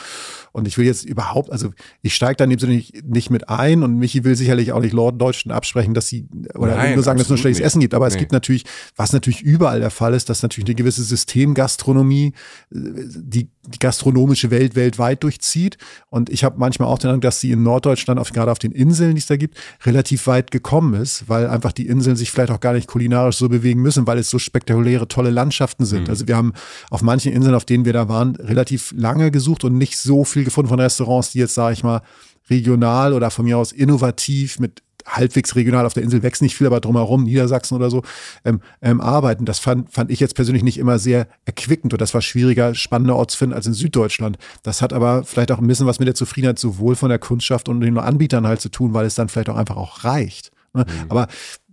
Und 0.52 0.68
ich 0.68 0.78
will 0.78 0.86
jetzt 0.86 1.04
überhaupt, 1.04 1.50
also 1.50 1.70
ich 2.02 2.14
steige 2.14 2.36
da 2.36 2.44
in 2.44 2.50
dem 2.50 2.58
Sinne 2.58 2.74
nicht, 2.74 3.04
nicht 3.04 3.30
mit 3.30 3.48
ein 3.48 3.82
und 3.82 3.96
Michi 3.96 4.22
will 4.24 4.36
sicherlich 4.36 4.72
auch 4.72 4.80
nicht 4.80 4.94
Norddeutschen 4.94 5.50
absprechen, 5.50 5.94
dass 5.94 6.06
sie 6.08 6.26
oder 6.54 6.76
Nein, 6.76 6.94
nur 6.94 7.02
sagen, 7.02 7.18
dass 7.18 7.26
es 7.26 7.30
nur 7.30 7.38
schlechtes 7.38 7.58
nicht. 7.60 7.66
Essen 7.66 7.80
gibt. 7.80 7.94
Aber 7.94 8.06
es 8.06 8.14
Nee. 8.14 8.20
gibt 8.20 8.32
natürlich, 8.32 8.64
was 8.96 9.12
natürlich 9.12 9.40
überall 9.42 9.80
der 9.80 9.90
Fall 9.90 10.14
ist, 10.14 10.28
dass 10.28 10.42
natürlich 10.42 10.68
eine 10.68 10.74
gewisse 10.74 11.02
Systemgastronomie 11.02 12.32
äh, 12.72 12.78
die, 13.06 13.48
die 13.66 13.78
gastronomische 13.78 14.50
Welt 14.50 14.76
weltweit 14.76 15.22
durchzieht. 15.22 15.78
Und 16.10 16.30
ich 16.30 16.44
habe 16.44 16.58
manchmal 16.58 16.88
auch 16.88 16.98
den 16.98 17.08
Eindruck, 17.10 17.22
dass 17.22 17.40
sie 17.40 17.50
in 17.50 17.62
Norddeutschland, 17.62 18.20
auf, 18.20 18.32
gerade 18.32 18.50
auf 18.52 18.58
den 18.58 18.72
Inseln, 18.72 19.14
die 19.14 19.20
es 19.20 19.26
da 19.26 19.36
gibt, 19.36 19.56
relativ 19.84 20.26
weit 20.26 20.50
gekommen 20.50 20.94
ist, 21.00 21.28
weil 21.28 21.46
einfach 21.48 21.72
die 21.72 21.86
Inseln 21.86 22.16
sich 22.16 22.30
vielleicht 22.30 22.50
auch 22.52 22.60
gar 22.60 22.72
nicht 22.74 22.86
kulinarisch 22.88 23.36
so 23.36 23.48
bewegen 23.48 23.80
müssen, 23.80 24.06
weil 24.06 24.18
es 24.18 24.30
so 24.30 24.38
spektakuläre, 24.38 25.08
tolle 25.08 25.30
Landschaften 25.30 25.61
sind. 25.84 26.08
Also 26.08 26.28
wir 26.28 26.36
haben 26.36 26.52
auf 26.90 27.02
manchen 27.02 27.32
Inseln, 27.32 27.54
auf 27.54 27.64
denen 27.64 27.84
wir 27.84 27.92
da 27.92 28.08
waren, 28.08 28.36
relativ 28.36 28.92
lange 28.96 29.30
gesucht 29.30 29.64
und 29.64 29.76
nicht 29.76 29.98
so 29.98 30.24
viel 30.24 30.44
gefunden 30.44 30.68
von 30.68 30.80
Restaurants, 30.80 31.30
die 31.30 31.38
jetzt, 31.38 31.54
sage 31.54 31.74
ich 31.74 31.84
mal, 31.84 32.02
regional 32.50 33.12
oder 33.12 33.30
von 33.30 33.44
mir 33.44 33.58
aus 33.58 33.72
innovativ 33.72 34.58
mit 34.58 34.82
halbwegs 35.06 35.56
regional 35.56 35.86
auf 35.86 35.94
der 35.94 36.02
Insel 36.02 36.22
wächst 36.22 36.42
nicht 36.42 36.56
viel, 36.56 36.66
aber 36.66 36.80
drumherum, 36.80 37.24
Niedersachsen 37.24 37.76
oder 37.76 37.90
so, 37.90 38.02
ähm, 38.44 38.60
ähm, 38.80 39.00
arbeiten. 39.00 39.44
Das 39.44 39.58
fand, 39.58 39.92
fand 39.92 40.10
ich 40.10 40.20
jetzt 40.20 40.34
persönlich 40.34 40.62
nicht 40.62 40.78
immer 40.78 40.98
sehr 40.98 41.28
erquickend 41.44 41.92
und 41.92 42.00
das 42.00 42.14
war 42.14 42.22
schwieriger, 42.22 42.74
spannender 42.74 43.16
Ort 43.16 43.30
zu 43.30 43.38
finden 43.38 43.54
als 43.54 43.66
in 43.66 43.72
Süddeutschland. 43.72 44.38
Das 44.62 44.82
hat 44.82 44.92
aber 44.92 45.24
vielleicht 45.24 45.52
auch 45.52 45.58
ein 45.58 45.66
bisschen 45.66 45.86
was 45.86 45.98
mit 45.98 46.08
der 46.08 46.14
Zufriedenheit 46.14 46.58
sowohl 46.58 46.96
von 46.96 47.08
der 47.08 47.18
Kundschaft 47.18 47.68
und 47.68 47.80
den 47.80 47.98
Anbietern 47.98 48.46
halt 48.46 48.60
zu 48.60 48.68
tun, 48.68 48.94
weil 48.94 49.06
es 49.06 49.14
dann 49.14 49.28
vielleicht 49.28 49.50
auch 49.50 49.56
einfach 49.56 49.76
auch 49.76 50.04
reicht. 50.04 50.52
Ne? 50.74 50.86
Aber 51.08 51.28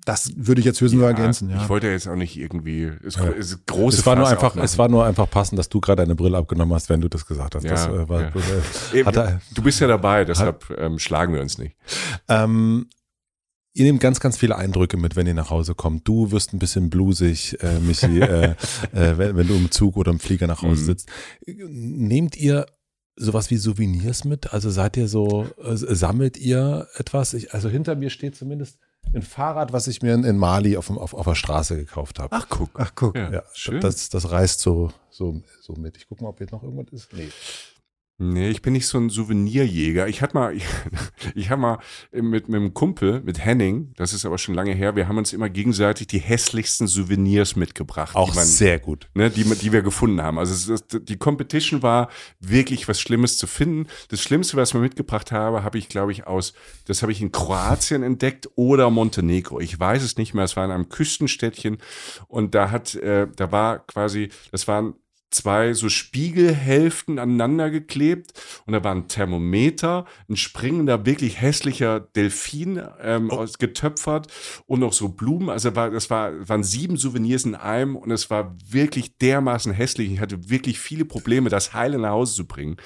das 0.06 0.32
würde 0.36 0.60
ich 0.60 0.66
jetzt 0.66 0.82
höchstens 0.82 1.00
nur 1.00 1.08
ergänzen. 1.08 1.50
Ja. 1.50 1.62
Ich 1.62 1.70
wollte 1.70 1.88
jetzt 1.88 2.08
auch 2.08 2.16
nicht 2.16 2.38
irgendwie, 2.38 2.92
es 3.06 3.16
ist 3.18 3.66
große 3.68 4.00
Es 4.00 4.06
war 4.06 4.16
nur 4.16 4.26
Fass 4.26 4.34
einfach, 4.34 4.56
es 4.56 4.78
war 4.78 4.88
nur 4.88 5.06
einfach 5.06 5.30
passend, 5.30 5.60
dass 5.60 5.70
du 5.70 5.80
gerade 5.82 6.04
deine 6.04 6.16
Brille 6.16 6.38
abgenommen 6.38 6.74
hast, 6.74 6.90
wenn 6.90 7.02
du 7.02 7.10
das 7.10 7.26
gesagt 7.26 7.56
hast. 7.56 7.64
Ja, 7.64 7.72
das 7.72 7.88
äh, 7.88 8.10
war, 8.10 8.22
ja. 8.22 8.28
äh, 8.30 8.32
Eben, 9.00 9.08
hat 9.08 9.16
er, 9.18 9.42
du 9.54 9.62
bist 9.62 9.80
ja 9.80 9.88
dabei, 9.88 10.26
deshalb 10.26 10.70
ähm, 10.78 11.00
schlagen 11.00 11.34
wir 11.34 11.42
uns 11.42 11.58
nicht. 11.58 11.76
Ähm, 12.28 12.88
ihr 13.74 13.84
nehmt 13.86 14.00
ganz, 14.00 14.20
ganz 14.20 14.38
viele 14.38 14.56
Eindrücke 14.56 14.98
mit, 14.98 15.16
wenn 15.16 15.28
ihr 15.28 15.34
nach 15.34 15.50
Hause 15.52 15.76
kommt. 15.76 16.08
Du 16.08 16.32
wirst 16.32 16.54
ein 16.54 16.60
bisschen 16.60 16.90
blusig, 16.90 17.58
äh, 17.62 17.80
Michi, 17.80 18.20
äh, 18.20 18.56
äh, 18.94 19.18
wenn, 19.18 19.38
wenn 19.38 19.48
du 19.48 19.56
im 19.56 19.70
Zug 19.72 19.96
oder 19.98 20.12
im 20.12 20.20
Flieger 20.20 20.48
nach 20.48 20.62
Hause 20.64 20.82
Mhm. 20.82 20.86
sitzt. 20.86 21.10
Nehmt 21.46 22.36
ihr 22.38 22.66
sowas 23.16 23.50
wie 23.52 23.58
Souvenirs 23.58 24.24
mit? 24.24 24.54
Also 24.54 24.70
seid 24.70 24.98
ihr 24.98 25.08
so, 25.08 25.46
äh, 25.62 25.76
sammelt 25.76 26.38
ihr 26.38 26.88
etwas? 26.96 27.34
Ich, 27.34 27.54
also 27.54 27.70
hinter 27.70 27.96
mir 27.96 28.10
steht 28.10 28.36
zumindest 28.36 28.80
ein 29.14 29.22
Fahrrad, 29.24 29.74
was 29.74 29.88
ich 29.88 30.02
mir 30.02 30.14
in, 30.14 30.24
in 30.24 30.38
Mali 30.38 30.78
auf, 30.78 30.90
auf, 30.92 31.14
auf 31.14 31.26
der 31.26 31.36
Straße 31.36 31.76
gekauft 31.78 32.20
habe. 32.20 32.36
Ach, 32.36 32.48
guck. 32.50 32.70
Ach, 32.76 32.92
guck. 32.94 33.16
Ja, 33.16 33.32
Ja, 33.32 33.44
schön. 33.54 33.82
das, 33.82 34.10
das 34.10 34.30
reißt 34.30 34.60
so, 34.60 34.92
so, 35.10 35.42
so 35.62 35.74
mit. 35.74 35.98
Ich 35.98 36.08
gucke 36.08 36.24
mal, 36.24 36.30
ob 36.30 36.40
jetzt 36.40 36.52
noch 36.52 36.62
irgendwas 36.64 36.92
ist. 36.94 37.14
Nee. 37.14 37.30
Nee, 38.22 38.50
ich 38.50 38.62
bin 38.62 38.74
nicht 38.74 38.86
so 38.86 38.98
ein 38.98 39.10
Souvenirjäger. 39.10 40.10
Ich 40.10 40.22
hatte 40.22 40.34
mal, 40.34 40.54
ich, 40.54 40.66
ich 41.36 41.50
habe 41.50 41.62
mal 41.62 41.80
mit, 42.12 42.50
mit 42.50 42.56
einem 42.56 42.74
Kumpel, 42.74 43.22
mit 43.22 43.40
Henning, 43.40 43.94
das 43.96 44.12
ist 44.12 44.26
aber 44.26 44.38
schon 44.38 44.56
lange 44.56 44.74
her, 44.74 44.98
wir 44.98 45.08
haben 45.08 45.18
uns 45.18 45.32
immer 45.32 45.50
gegenseitig 45.50 46.08
die 46.08 46.20
hässlichsten 46.20 46.88
Souvenirs 46.88 47.56
mitgebracht. 47.56 48.18
Auch 48.18 48.36
man, 48.36 48.46
sehr 48.46 48.78
gut. 48.78 49.08
ne, 49.14 49.30
die, 49.30 49.46
die 49.46 49.72
wir 49.72 49.82
gefunden 49.82 50.22
haben. 50.22 50.38
Also 50.38 50.74
ist, 50.74 51.00
die 51.02 51.16
Competition 51.16 51.82
war 51.82 52.10
wirklich 52.42 52.90
was 52.90 53.00
Schlimmes 53.00 53.38
zu 53.38 53.48
finden. 53.48 53.88
Das 54.10 54.22
Schlimmste, 54.22 54.58
was 54.58 54.74
ich 54.74 54.76
mitgebracht 54.76 55.32
habe, 55.32 55.64
habe 55.64 55.78
ich, 55.78 55.88
glaube 55.88 56.12
ich, 56.12 56.28
aus, 56.28 56.54
das 56.86 57.02
habe 57.02 57.14
ich 57.14 57.22
in 57.22 57.32
Kroatien 57.32 58.04
entdeckt 58.04 58.50
oder 58.56 58.90
Montenegro. 58.90 59.62
Ich 59.62 59.80
weiß 59.80 60.04
es 60.04 60.18
nicht 60.18 60.34
mehr. 60.34 60.44
Es 60.44 60.58
war 60.58 60.66
in 60.66 60.72
einem 60.72 60.90
Küstenstädtchen 60.90 61.78
und 62.28 62.54
da 62.54 62.70
hat, 62.70 62.96
äh, 62.96 63.28
da 63.34 63.54
war 63.54 63.80
quasi, 63.80 64.28
das 64.52 64.68
waren 64.68 64.96
zwei 65.32 65.74
so 65.74 65.90
Spiegelhälften 65.90 67.20
aneinander 67.20 67.70
geklebt 67.70 68.34
und 68.66 68.74
da 68.74 68.84
war 68.84 68.94
ein 68.94 69.08
Thermometer, 69.08 70.06
ein 70.28 70.36
springender, 70.36 71.06
wirklich 71.06 71.42
hässlicher 71.42 72.00
Delfin 72.00 72.82
ähm, 73.02 73.32
aus, 73.32 73.58
getöpfert 73.58 74.28
und 74.66 74.80
noch 74.80 74.94
so 74.94 75.10
Blumen. 75.10 75.50
Also 75.50 75.76
war, 75.76 75.92
das 75.92 76.10
war, 76.10 76.32
waren 76.48 76.64
sieben 76.64 76.98
Souvenirs 76.98 77.46
in 77.46 77.56
einem 77.56 77.96
und 77.96 78.12
es 78.12 78.30
war 78.30 78.56
wirklich 78.68 79.18
dermaßen 79.18 79.74
hässlich. 79.74 80.12
Ich 80.12 80.20
hatte 80.20 80.50
wirklich 80.50 80.80
viele 80.80 81.06
Probleme, 81.06 81.50
das 81.50 81.74
heile 81.74 82.00
nach 82.00 82.12
Hause 82.12 82.36
zu 82.36 82.48
bringen. 82.48 82.78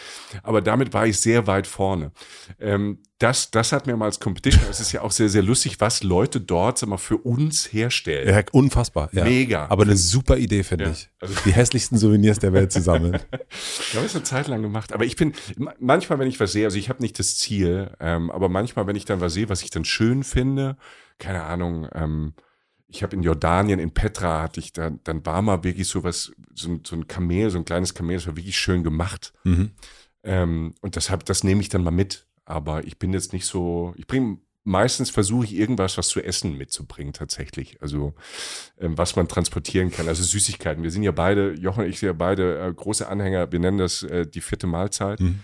Aber 0.43 0.61
damit 0.61 0.93
war 0.93 1.07
ich 1.07 1.19
sehr 1.19 1.47
weit 1.47 1.67
vorne. 1.67 2.11
Ähm, 2.59 2.99
das, 3.23 3.49
das 3.51 3.71
hat 3.71 3.87
mir 3.87 3.95
mal 3.95 4.05
als 4.05 4.19
Competition, 4.19 4.63
es 4.69 4.79
ist 4.79 4.91
ja 4.91 5.01
auch 5.01 5.11
sehr, 5.11 5.29
sehr 5.29 5.41
lustig, 5.41 5.79
was 5.79 6.03
Leute 6.03 6.41
dort 6.41 6.77
sag 6.77 6.89
mal, 6.89 6.97
für 6.97 7.17
uns 7.17 7.71
herstellen. 7.71 8.27
Ja, 8.27 8.43
unfassbar. 8.51 9.09
Ja. 9.13 9.23
Mega. 9.23 9.67
Aber 9.69 9.83
eine 9.83 9.95
super 9.95 10.37
Idee, 10.37 10.63
finde 10.63 10.85
Ja. 10.85 10.91
ich. 10.91 11.09
Die 11.45 11.53
hässlichsten 11.53 11.97
Souvenirs 11.97 12.39
der 12.39 12.53
Welt 12.53 12.71
zu 12.71 12.81
sammeln. 12.81 13.19
Ich 13.89 13.95
habe 13.95 14.05
es 14.07 14.15
eine 14.15 14.23
Zeit 14.23 14.47
lang 14.47 14.61
gemacht, 14.63 14.91
aber 14.93 15.05
ich 15.05 15.15
bin 15.15 15.33
ma- 15.57 15.73
manchmal, 15.79 16.17
wenn 16.19 16.27
ich 16.27 16.39
was 16.39 16.51
sehe, 16.51 16.65
also 16.65 16.77
ich 16.77 16.89
habe 16.89 17.01
nicht 17.01 17.17
das 17.19 17.37
Ziel, 17.37 17.91
ähm, 17.99 18.31
aber 18.31 18.49
manchmal, 18.49 18.87
wenn 18.87 18.95
ich 18.95 19.05
dann 19.05 19.21
was 19.21 19.33
sehe, 19.33 19.49
was 19.49 19.61
ich 19.61 19.69
dann 19.69 19.85
schön 19.85 20.23
finde, 20.23 20.77
keine 21.19 21.43
Ahnung, 21.43 21.87
ähm, 21.93 22.33
ich 22.87 23.03
habe 23.03 23.15
in 23.15 23.21
Jordanien, 23.23 23.79
in 23.79 23.91
Petra 23.93 24.41
hatte 24.41 24.59
ich 24.59 24.73
dann, 24.73 24.99
dann 25.03 25.25
war 25.25 25.41
mal 25.43 25.63
wirklich 25.63 25.87
so 25.87 26.03
was, 26.03 26.31
so 26.55 26.69
ein, 26.69 26.81
so 26.85 26.95
ein 26.95 27.07
Kamel, 27.07 27.49
so 27.51 27.57
ein 27.59 27.65
kleines 27.65 27.93
Kamel, 27.93 28.15
das 28.17 28.27
war 28.27 28.35
wirklich 28.35 28.57
schön 28.57 28.83
gemacht. 28.83 29.33
Mhm. 29.43 29.71
Ähm, 30.23 30.73
und 30.81 30.95
das, 30.95 31.09
hab, 31.09 31.25
das 31.25 31.43
nehme 31.43 31.61
ich 31.61 31.69
dann 31.69 31.83
mal 31.83 31.91
mit. 31.91 32.25
Aber 32.45 32.85
ich 32.85 32.97
bin 32.99 33.13
jetzt 33.13 33.33
nicht 33.33 33.45
so, 33.45 33.93
ich 33.97 34.07
bringe, 34.07 34.37
meistens 34.63 35.09
versuche 35.09 35.45
ich 35.45 35.55
irgendwas, 35.55 35.97
was 35.97 36.07
zu 36.07 36.21
essen 36.21 36.57
mitzubringen 36.57 37.13
tatsächlich. 37.13 37.81
Also 37.81 38.13
ähm, 38.79 38.97
was 38.97 39.15
man 39.15 39.27
transportieren 39.27 39.91
kann. 39.91 40.07
Also 40.07 40.23
Süßigkeiten. 40.23 40.83
Wir 40.83 40.91
sind 40.91 41.03
ja 41.03 41.11
beide, 41.11 41.53
Jochen 41.53 41.83
und 41.83 41.89
ich 41.89 41.99
sind 41.99 42.07
ja 42.07 42.13
beide 42.13 42.59
äh, 42.59 42.73
große 42.73 43.07
Anhänger, 43.07 43.51
wir 43.51 43.59
nennen 43.59 43.77
das 43.77 44.03
äh, 44.03 44.25
die 44.25 44.41
vierte 44.41 44.67
Mahlzeit. 44.67 45.19
Mhm. 45.19 45.39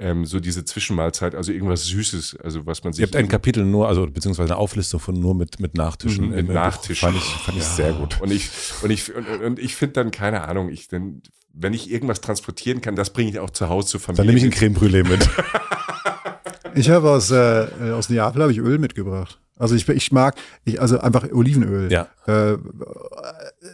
Ähm, 0.00 0.24
so 0.26 0.38
diese 0.38 0.64
Zwischenmahlzeit, 0.64 1.34
also 1.34 1.50
irgendwas 1.50 1.84
Süßes, 1.86 2.36
also 2.36 2.66
was 2.66 2.84
man 2.84 2.92
sich. 2.92 3.00
Ihr 3.00 3.06
habt 3.06 3.16
ein 3.16 3.26
Kapitel 3.26 3.64
nur, 3.64 3.88
also 3.88 4.06
beziehungsweise 4.06 4.52
eine 4.52 4.56
Auflistung 4.56 5.00
von 5.00 5.18
nur 5.18 5.34
mit, 5.34 5.58
mit 5.58 5.74
Nachtischen. 5.74 6.28
Mhm, 6.28 6.36
mit. 6.36 6.48
Nachtischen. 6.50 7.08
Fand 7.08 7.16
ich, 7.16 7.24
fand 7.24 7.58
ich 7.58 7.64
sehr 7.64 7.94
gut. 7.94 8.20
Und 8.20 8.30
ich, 8.30 8.48
und 8.82 8.90
ich, 8.90 9.12
und, 9.12 9.26
und 9.26 9.58
ich 9.58 9.74
finde 9.74 9.94
dann, 9.94 10.12
keine 10.12 10.46
Ahnung, 10.46 10.68
ich, 10.68 10.86
denn, 10.86 11.20
wenn 11.52 11.74
ich 11.74 11.90
irgendwas 11.90 12.20
transportieren 12.20 12.80
kann, 12.80 12.94
das 12.94 13.12
bringe 13.12 13.30
ich 13.30 13.40
auch 13.40 13.50
zu 13.50 13.68
Hause 13.68 13.88
zur 13.88 14.00
Familie. 14.00 14.24
Dann 14.24 14.34
nehme 14.36 14.38
ich 14.38 14.44
ein. 14.44 14.56
Creme 14.56 14.74
Brûlée 14.76 15.02
mit. 15.02 15.28
Ich 16.74 16.90
habe 16.90 17.10
aus, 17.10 17.30
äh, 17.30 17.66
aus 17.92 18.08
Neapel 18.08 18.42
habe 18.42 18.52
ich 18.52 18.58
Öl 18.58 18.78
mitgebracht. 18.78 19.40
Also 19.56 19.74
ich, 19.74 19.88
ich 19.88 20.12
mag, 20.12 20.36
ich, 20.64 20.80
also 20.80 21.00
einfach 21.00 21.26
Olivenöl. 21.32 21.90
Ja. 21.90 22.08
Äh, 22.26 22.58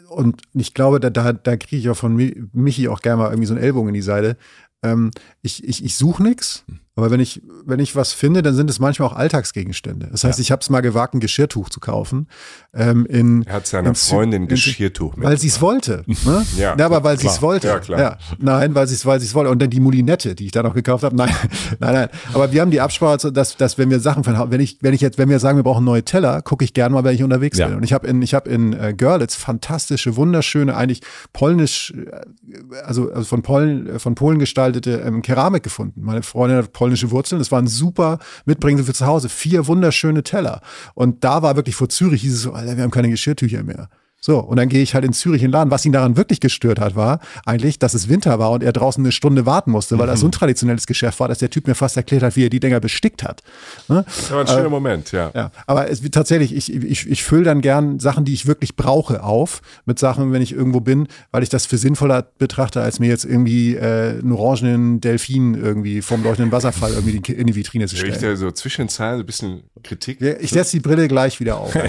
und 0.09 0.41
ich 0.55 0.73
glaube, 0.73 1.01
da, 1.01 1.11
da, 1.11 1.33
da 1.33 1.57
kriege 1.57 1.77
ich 1.77 1.91
auch 1.91 1.97
von 1.97 2.17
Mi- 2.17 2.49
Michi 2.53 2.89
auch 2.89 3.03
gerne 3.03 3.23
mal 3.23 3.31
irgendwie 3.31 3.47
so 3.47 3.55
einen 3.55 3.63
Ellbogen 3.63 3.89
in 3.89 3.95
die 3.95 4.03
Seite. 4.03 4.37
Ähm, 4.83 5.11
ich 5.43 5.63
ich, 5.63 5.85
ich 5.85 5.97
suche 5.97 6.23
nichts, 6.23 6.65
aber 6.97 7.11
wenn 7.11 7.21
ich, 7.21 7.43
wenn 7.67 7.81
ich 7.81 7.97
was 7.97 8.13
finde, 8.13 8.43
dann 8.43 8.55
sind 8.55 8.71
es 8.71 8.79
manchmal 8.79 9.09
auch 9.09 9.17
Alltagsgegenstände. 9.17 10.09
Das 10.13 10.23
heißt, 10.25 10.39
ich 10.39 10.53
habe 10.53 10.61
es 10.61 10.71
mal 10.71 10.81
gewagt, 10.81 11.15
ein 11.15 11.21
Geschirrtuch 11.21 11.69
zu 11.69 11.81
kaufen. 11.81 12.29
Ähm, 12.73 13.05
in, 13.07 13.43
Er 13.45 13.55
hat 13.55 13.67
seiner 13.67 13.95
Freundin 13.95 14.43
in- 14.43 14.49
Geschirrtuch 14.49 15.15
Weil 15.17 15.37
sie 15.39 15.49
es 15.49 15.61
wollte. 15.61 16.05
Ne? 16.07 16.45
Ja, 16.57 16.77
ja, 16.79 16.87
aber 16.87 17.03
weil 17.03 17.19
sie 17.19 17.27
es 17.27 17.43
wollte. 17.43 17.67
Ja, 17.67 17.79
klar. 17.81 18.19
Nein, 18.39 18.75
weil 18.75 18.87
sie 18.87 18.95
es 18.95 19.05
weil 19.07 19.19
sie 19.19 19.27
es 19.27 19.35
wollte. 19.35 19.51
Und 19.51 19.61
dann 19.61 19.71
die 19.71 19.81
Mulinette, 19.81 20.35
die 20.37 20.47
ich 20.47 20.53
da 20.53 20.63
noch 20.63 20.75
gekauft 20.75 21.03
habe. 21.05 21.17
Nein, 21.25 21.35
nein, 21.81 21.95
nein. 21.95 22.09
Aber 22.33 22.53
wir 22.53 22.61
haben 22.61 22.71
die 22.71 22.81
Absprache, 22.81 23.33
dass, 23.33 23.57
dass 23.57 23.77
wenn 23.79 23.91
wir 23.91 23.99
Sachen 24.01 24.23
von, 24.23 24.51
wenn 24.51 24.61
ich, 24.61 24.79
wenn 24.81 24.95
ich 24.95 25.01
jetzt, 25.01 25.19
wenn 25.19 25.29
wir 25.29 25.39
sagen, 25.41 25.59
wir 25.59 25.65
brauchen 25.65 25.85
neue 25.85 26.05
Teller, 26.05 26.43
gucke 26.43 26.65
ich 26.65 26.75
gerne 26.75 26.95
mal, 26.95 27.03
wenn 27.05 27.15
ich 27.15 27.23
unterwegs 27.25 27.59
Ja. 27.59 27.67
bin. 27.69 27.77
Und 27.79 27.83
ich 27.83 27.93
habe 27.93 28.07
in, 28.07 28.23
ich 28.23 28.35
habe 28.35 28.49
in 28.49 28.73
äh, 28.73 28.95
Görlitz 28.97 29.35
fantastische, 29.35 30.17
wunderschöne, 30.17 30.77
eigentlich 30.77 31.01
polnisch, 31.33 31.93
äh, 31.97 32.77
also, 32.85 33.11
also 33.11 33.25
von 33.25 33.43
Polen, 33.43 33.89
äh, 33.89 33.99
von 33.99 34.15
Polen 34.15 34.39
gestaltete 34.39 35.03
ähm, 35.05 35.23
Keramik 35.23 35.63
gefunden. 35.65 36.03
Meine 36.03 36.23
Freundin 36.23 36.59
hat 36.59 36.73
polnische 36.85 37.11
Wurzeln. 37.11 37.39
Das 37.39 37.51
war 37.51 37.63
ein 37.63 37.67
super 37.67 38.19
Mitbringsel 38.45 38.85
für 38.85 38.93
zu 38.93 39.07
Hause. 39.07 39.31
Vier 39.31 39.67
wunderschöne 39.67 40.23
Teller. 40.23 40.61
Und 40.93 41.25
da 41.25 41.41
war 41.43 41.57
wirklich 41.57 41.77
vor 41.77 41.89
Zürich 41.89 42.21
hieß 42.21 42.35
es 42.35 42.43
so, 42.43 42.53
Alter, 42.53 42.77
wir 42.77 42.83
haben 42.83 42.91
keine 42.91 43.09
Geschirrtücher 43.09 43.63
mehr. 43.63 43.89
So, 44.25 44.39
und 44.39 44.57
dann 44.57 44.71
gehe 44.71 44.81
ich 44.81 44.95
halt 44.95 45.05
in 45.05 45.13
Zürich 45.13 45.43
in 45.43 45.49
den 45.49 45.53
Laden. 45.53 45.71
Was 45.71 45.85
ihn 45.85 45.93
daran 45.93 46.17
wirklich 46.17 46.41
gestört 46.41 46.81
hat, 46.81 46.97
war 46.97 47.21
eigentlich, 47.45 47.79
dass 47.79 47.93
es 47.93 48.09
Winter 48.09 48.39
war 48.39 48.53
und 48.53 48.63
er 48.63 48.73
draußen 48.73 49.05
eine 49.05 49.13
Stunde 49.13 49.45
warten 49.45 49.71
musste, 49.71 49.99
weil 49.99 50.07
das 50.07 50.21
so 50.21 50.29
ein 50.29 50.33
traditionelles 50.33 50.87
Geschäft 50.87 51.21
war, 51.21 51.29
dass 51.29 51.41
der 51.41 51.51
Typ 51.51 51.67
mir 51.67 51.75
fast 51.75 51.99
erklärt 51.99 52.23
hat, 52.23 52.35
wie 52.35 52.47
er 52.47 52.49
die 52.49 52.59
Dinger 52.59 52.81
bestickt 52.81 53.23
hat. 53.23 53.43
Ne? 53.87 54.03
Das 54.07 54.31
war 54.31 54.41
ein 54.41 54.47
schöner 54.47 54.71
Moment, 54.71 55.13
ja. 55.13 55.31
Ja, 55.35 55.51
aber 55.67 55.91
es 55.91 56.01
tatsächlich, 56.11 56.57
ich, 56.57 56.73
ich, 56.73 57.07
ich 57.07 57.23
fülle 57.23 57.45
dann 57.45 57.61
gern 57.61 58.01
Sachen, 58.01 58.25
die 58.25 58.33
ich 58.33 58.47
wirklich 58.47 58.77
brauche, 58.77 59.23
auf 59.23 59.61
mit 59.85 59.99
Sachen, 59.99 60.33
wenn 60.33 60.41
ich 60.41 60.55
irgendwo 60.55 60.81
bin, 60.81 61.07
weil 61.31 61.43
ich 61.43 61.51
das 61.51 61.67
für 61.67 61.77
sinnvoller 61.77 62.27
betrachte, 62.39 62.81
als 62.81 63.01
mir 63.01 63.11
jetzt 63.11 63.27
irgendwie 63.27 63.75
äh, 63.75 64.21
einen 64.21 64.33
orangenen 64.33 65.03
Delfin 65.03 65.53
irgendwie 65.53 66.01
vom 66.01 66.25
leuchtenden 66.25 66.51
Wasserfall 66.51 66.95
irgendwie 66.95 67.31
in 67.31 67.47
die 67.47 67.55
Vitrine 67.55 67.89
zu 67.89 67.97
Höre 67.97 68.09
ich 68.09 68.15
stellen. 68.15 68.33
da 68.33 68.37
so 68.39 68.51
zwischen 68.53 68.85
den 68.85 68.89
Zeilen 68.89 69.19
so 69.19 69.23
ein 69.23 69.27
bisschen 69.27 69.65
Kritik? 69.83 70.23
Ich 70.23 70.49
setze 70.49 70.79
die 70.79 70.81
Brille 70.81 71.09
gleich 71.09 71.41
wieder 71.41 71.59
auf. 71.59 71.77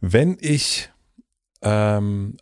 Wenn 0.00 0.36
ich, 0.40 0.90
ähm, 1.62 2.36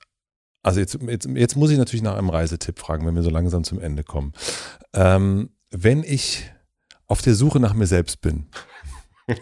also 0.62 0.80
jetzt, 0.80 0.98
jetzt, 1.02 1.26
jetzt 1.26 1.56
muss 1.56 1.70
ich 1.70 1.78
natürlich 1.78 2.02
nach 2.02 2.16
einem 2.16 2.30
Reisetipp 2.30 2.78
fragen, 2.78 3.06
wenn 3.06 3.14
wir 3.14 3.22
so 3.22 3.30
langsam 3.30 3.64
zum 3.64 3.80
Ende 3.80 4.04
kommen. 4.04 4.32
Ähm, 4.94 5.50
wenn 5.70 6.02
ich 6.02 6.50
auf 7.06 7.22
der 7.22 7.34
Suche 7.34 7.60
nach 7.60 7.74
mir 7.74 7.86
selbst 7.86 8.20
bin, 8.20 8.46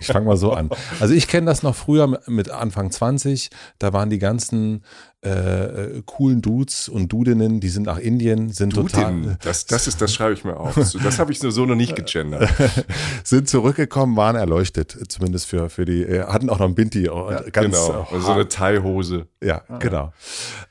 ich 0.01 0.07
fange 0.07 0.27
mal 0.27 0.37
so 0.37 0.53
an. 0.53 0.71
Also 1.01 1.15
ich 1.15 1.29
kenne 1.29 1.47
das 1.47 1.63
noch 1.63 1.75
früher 1.75 2.21
mit 2.27 2.51
Anfang 2.51 2.91
20, 2.91 3.51
da 3.79 3.93
waren 3.93 4.11
die 4.11 4.19
ganzen 4.19 4.85
äh, 5.23 6.03
coolen 6.05 6.43
Dudes 6.43 6.89
und 6.89 7.13
Dudinnen, 7.13 7.61
die 7.61 7.69
sind 7.69 7.85
nach 7.87 7.99
Indien, 7.99 8.51
sind 8.51 8.75
total, 8.75 9.13
Dudin, 9.13 9.37
das, 9.43 9.67
das 9.67 9.87
ist, 9.87 10.01
das 10.01 10.15
schreibe 10.15 10.35
ich 10.35 10.45
mir 10.45 10.57
auf. 10.57 10.75
So, 10.75 10.99
Das 10.99 11.19
habe 11.19 11.33
ich 11.33 11.39
so 11.41 11.67
noch 11.67 11.75
nicht 11.75 11.97
gegendert. 11.97 12.49
sind 13.25 13.49
zurückgekommen, 13.49 14.17
waren 14.17 14.37
erleuchtet, 14.37 14.97
zumindest 15.09 15.47
für, 15.47 15.69
für 15.71 15.85
die, 15.85 16.03
äh, 16.03 16.25
hatten 16.25 16.51
auch 16.51 16.59
noch 16.59 16.67
ein 16.67 16.75
Binti, 16.75 17.07
äh, 17.07 17.51
ganz 17.51 17.77
genau. 17.77 18.07
äh, 18.11 18.15
Also 18.15 18.27
so 18.27 18.33
eine 18.33 18.49
Thai-Hose. 18.49 19.27
Ja, 19.43 19.63
genau. 19.79 20.13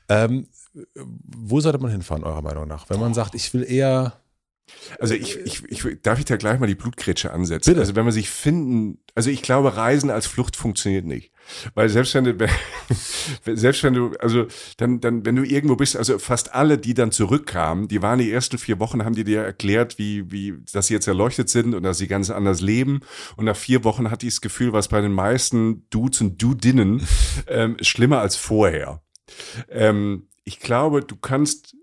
Ähm, 0.08 0.46
wo 1.04 1.60
sollte 1.60 1.78
man 1.78 1.90
hinfahren, 1.90 2.24
eurer 2.24 2.42
Meinung 2.42 2.68
nach? 2.68 2.88
Wenn 2.90 3.00
man 3.00 3.14
sagt, 3.14 3.34
ich 3.34 3.52
will 3.54 3.64
eher. 3.68 4.14
Also 4.98 5.14
ich, 5.14 5.38
ich, 5.38 5.64
ich, 5.64 6.02
darf 6.02 6.18
ich 6.18 6.24
da 6.24 6.36
gleich 6.36 6.58
mal 6.58 6.66
die 6.66 6.74
Blutgrätsche 6.74 7.32
ansetzen? 7.32 7.70
Bitte. 7.70 7.80
Also 7.80 7.96
wenn 7.96 8.04
man 8.04 8.12
sich 8.12 8.28
finden, 8.28 8.98
also 9.14 9.30
ich 9.30 9.42
glaube, 9.42 9.76
Reisen 9.76 10.10
als 10.10 10.26
Flucht 10.26 10.56
funktioniert 10.56 11.04
nicht. 11.04 11.32
Weil 11.74 11.88
selbst 11.88 12.14
wenn 12.14 12.24
du, 12.24 12.48
selbst 13.54 13.82
wenn 13.84 13.94
du, 13.94 14.12
also 14.18 14.46
dann, 14.76 15.00
dann, 15.00 15.24
wenn 15.24 15.36
du 15.36 15.44
irgendwo 15.44 15.76
bist, 15.76 15.96
also 15.96 16.18
fast 16.18 16.54
alle, 16.54 16.78
die 16.78 16.94
dann 16.94 17.12
zurückkamen, 17.12 17.88
die 17.88 18.02
waren 18.02 18.18
die 18.18 18.30
ersten 18.30 18.58
vier 18.58 18.80
Wochen, 18.80 19.04
haben 19.04 19.14
die 19.14 19.24
dir 19.24 19.42
erklärt, 19.42 19.98
wie, 19.98 20.30
wie, 20.32 20.54
dass 20.72 20.88
sie 20.88 20.94
jetzt 20.94 21.06
erleuchtet 21.06 21.48
sind 21.48 21.74
und 21.74 21.82
dass 21.82 21.98
sie 21.98 22.08
ganz 22.08 22.30
anders 22.30 22.60
leben. 22.60 23.00
Und 23.36 23.44
nach 23.44 23.56
vier 23.56 23.84
Wochen 23.84 24.10
hatte 24.10 24.26
ich 24.26 24.34
das 24.34 24.40
Gefühl, 24.40 24.72
was 24.72 24.88
bei 24.88 25.00
den 25.00 25.12
meisten 25.12 25.88
Dudes 25.90 26.20
und 26.20 26.42
Dudinnen 26.42 27.06
ähm, 27.46 27.76
schlimmer 27.80 28.20
als 28.20 28.36
vorher. 28.36 29.02
Ähm, 29.70 30.28
ich 30.44 30.60
glaube, 30.60 31.02
du 31.02 31.16
kannst 31.16 31.76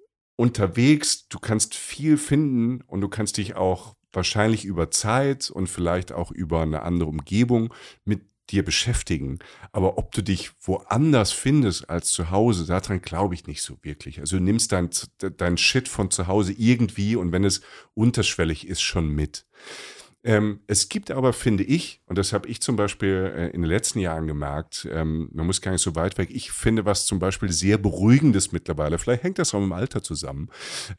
unterwegs, 0.44 1.30
du 1.30 1.40
kannst 1.40 1.74
viel 1.74 2.18
finden 2.18 2.82
und 2.82 3.00
du 3.00 3.08
kannst 3.08 3.38
dich 3.38 3.56
auch 3.56 3.96
wahrscheinlich 4.12 4.66
über 4.66 4.92
Zeit 4.92 5.50
und 5.50 5.68
vielleicht 5.68 6.12
auch 6.12 6.32
über 6.32 6.62
eine 6.64 6.82
andere 6.82 7.08
Umgebung 7.08 7.74
mit 8.04 8.24
dir 8.50 8.66
beschäftigen. 8.66 9.40
Aber 9.72 9.98
ob 9.98 10.12
du 10.12 10.22
dich 10.22 10.52
woanders 10.60 11.32
findest 11.32 11.90
als 11.90 12.10
zu 12.10 12.30
Hause, 12.30 12.66
daran 12.66 13.02
glaube 13.02 13.36
ich 13.36 13.48
nicht 13.48 13.62
so 13.62 13.78
wirklich. 13.84 14.20
Also 14.20 14.36
du 14.36 14.44
nimmst 14.44 14.74
dein, 14.74 14.90
dein 15.38 15.58
Shit 15.58 15.88
von 15.88 16.12
zu 16.12 16.28
Hause 16.28 16.52
irgendwie 16.52 17.16
und 17.16 17.32
wenn 17.32 17.46
es 17.46 17.62
unterschwellig 17.94 18.68
ist, 18.68 18.82
schon 18.82 19.08
mit. 19.08 19.46
Ähm, 20.26 20.62
es 20.68 20.88
gibt 20.88 21.12
aber, 21.12 21.34
finde 21.34 21.64
ich, 21.64 22.02
und 22.06 22.18
das 22.18 22.32
habe 22.32 22.48
ich 22.48 22.62
zum 22.62 22.78
Beispiel 22.78 23.34
äh, 23.36 23.46
in 23.48 23.62
den 23.62 23.70
letzten 23.70 24.00
Jahren 24.00 24.26
gemerkt, 24.26 24.88
ähm, 24.90 25.30
man 25.34 25.46
muss 25.46 25.60
gar 25.62 25.72
nicht 25.72 25.82
so 25.82 25.96
weit 25.96 26.18
weg, 26.18 26.30
ich 26.32 26.52
finde 26.52 26.86
was 26.86 27.06
zum 27.06 27.20
Beispiel 27.20 27.52
sehr 27.52 27.78
Beruhigendes 27.78 28.54
mittlerweile, 28.54 28.98
vielleicht 28.98 29.24
hängt 29.24 29.38
das 29.40 29.54
auch 29.54 29.60
mit 29.60 29.68
dem 29.70 29.74
Alter 29.74 30.02
zusammen. 30.02 30.50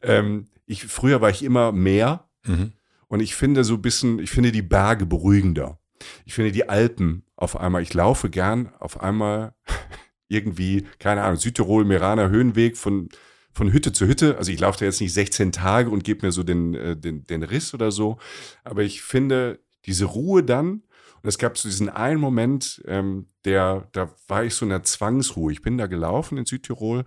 Ähm, 0.03 0.47
ich, 0.67 0.85
früher 0.85 1.21
war 1.21 1.29
ich 1.31 1.43
immer 1.43 1.71
mehr 1.71 2.29
Mhm. 2.47 2.73
und 3.07 3.21
ich 3.21 3.33
finde 3.33 3.63
so 3.63 3.73
ein 3.73 3.81
bisschen, 3.81 4.19
ich 4.19 4.29
finde 4.29 4.51
die 4.51 4.61
Berge 4.61 5.07
beruhigender. 5.07 5.79
Ich 6.25 6.35
finde 6.35 6.51
die 6.51 6.69
Alpen 6.69 7.23
auf 7.35 7.57
einmal, 7.57 7.81
ich 7.81 7.95
laufe 7.95 8.29
gern 8.29 8.71
auf 8.77 9.01
einmal 9.01 9.55
irgendwie, 10.27 10.85
keine 10.99 11.23
Ahnung, 11.23 11.37
Südtirol, 11.39 11.85
Meraner 11.85 12.29
Höhenweg 12.29 12.77
von, 12.77 13.09
von 13.55 13.71
Hütte 13.71 13.93
zu 13.93 14.05
Hütte. 14.05 14.37
Also 14.37 14.51
ich 14.51 14.59
laufe 14.59 14.79
da 14.79 14.85
jetzt 14.85 14.99
nicht 14.99 15.13
16 15.13 15.53
Tage 15.53 15.89
und 15.89 16.03
gebe 16.03 16.25
mir 16.25 16.31
so 16.31 16.43
den, 16.43 16.75
äh, 16.75 16.95
den, 16.95 17.25
den 17.25 17.41
Riss 17.41 17.73
oder 17.73 17.89
so. 17.89 18.17
Aber 18.63 18.83
ich 18.83 19.01
finde 19.01 19.59
diese 19.85 20.05
Ruhe 20.05 20.43
dann, 20.43 20.83
und 21.23 21.29
es 21.29 21.37
gab 21.39 21.57
so 21.57 21.67
diesen 21.67 21.89
einen 21.89 22.19
Moment, 22.19 22.83
ähm, 22.85 23.29
der, 23.45 23.87
da 23.93 24.13
war 24.27 24.43
ich 24.43 24.53
so 24.53 24.65
in 24.65 24.69
der 24.69 24.83
Zwangsruhe. 24.83 25.51
Ich 25.51 25.61
bin 25.61 25.77
da 25.77 25.87
gelaufen 25.87 26.37
in 26.37 26.45
Südtirol 26.45 27.05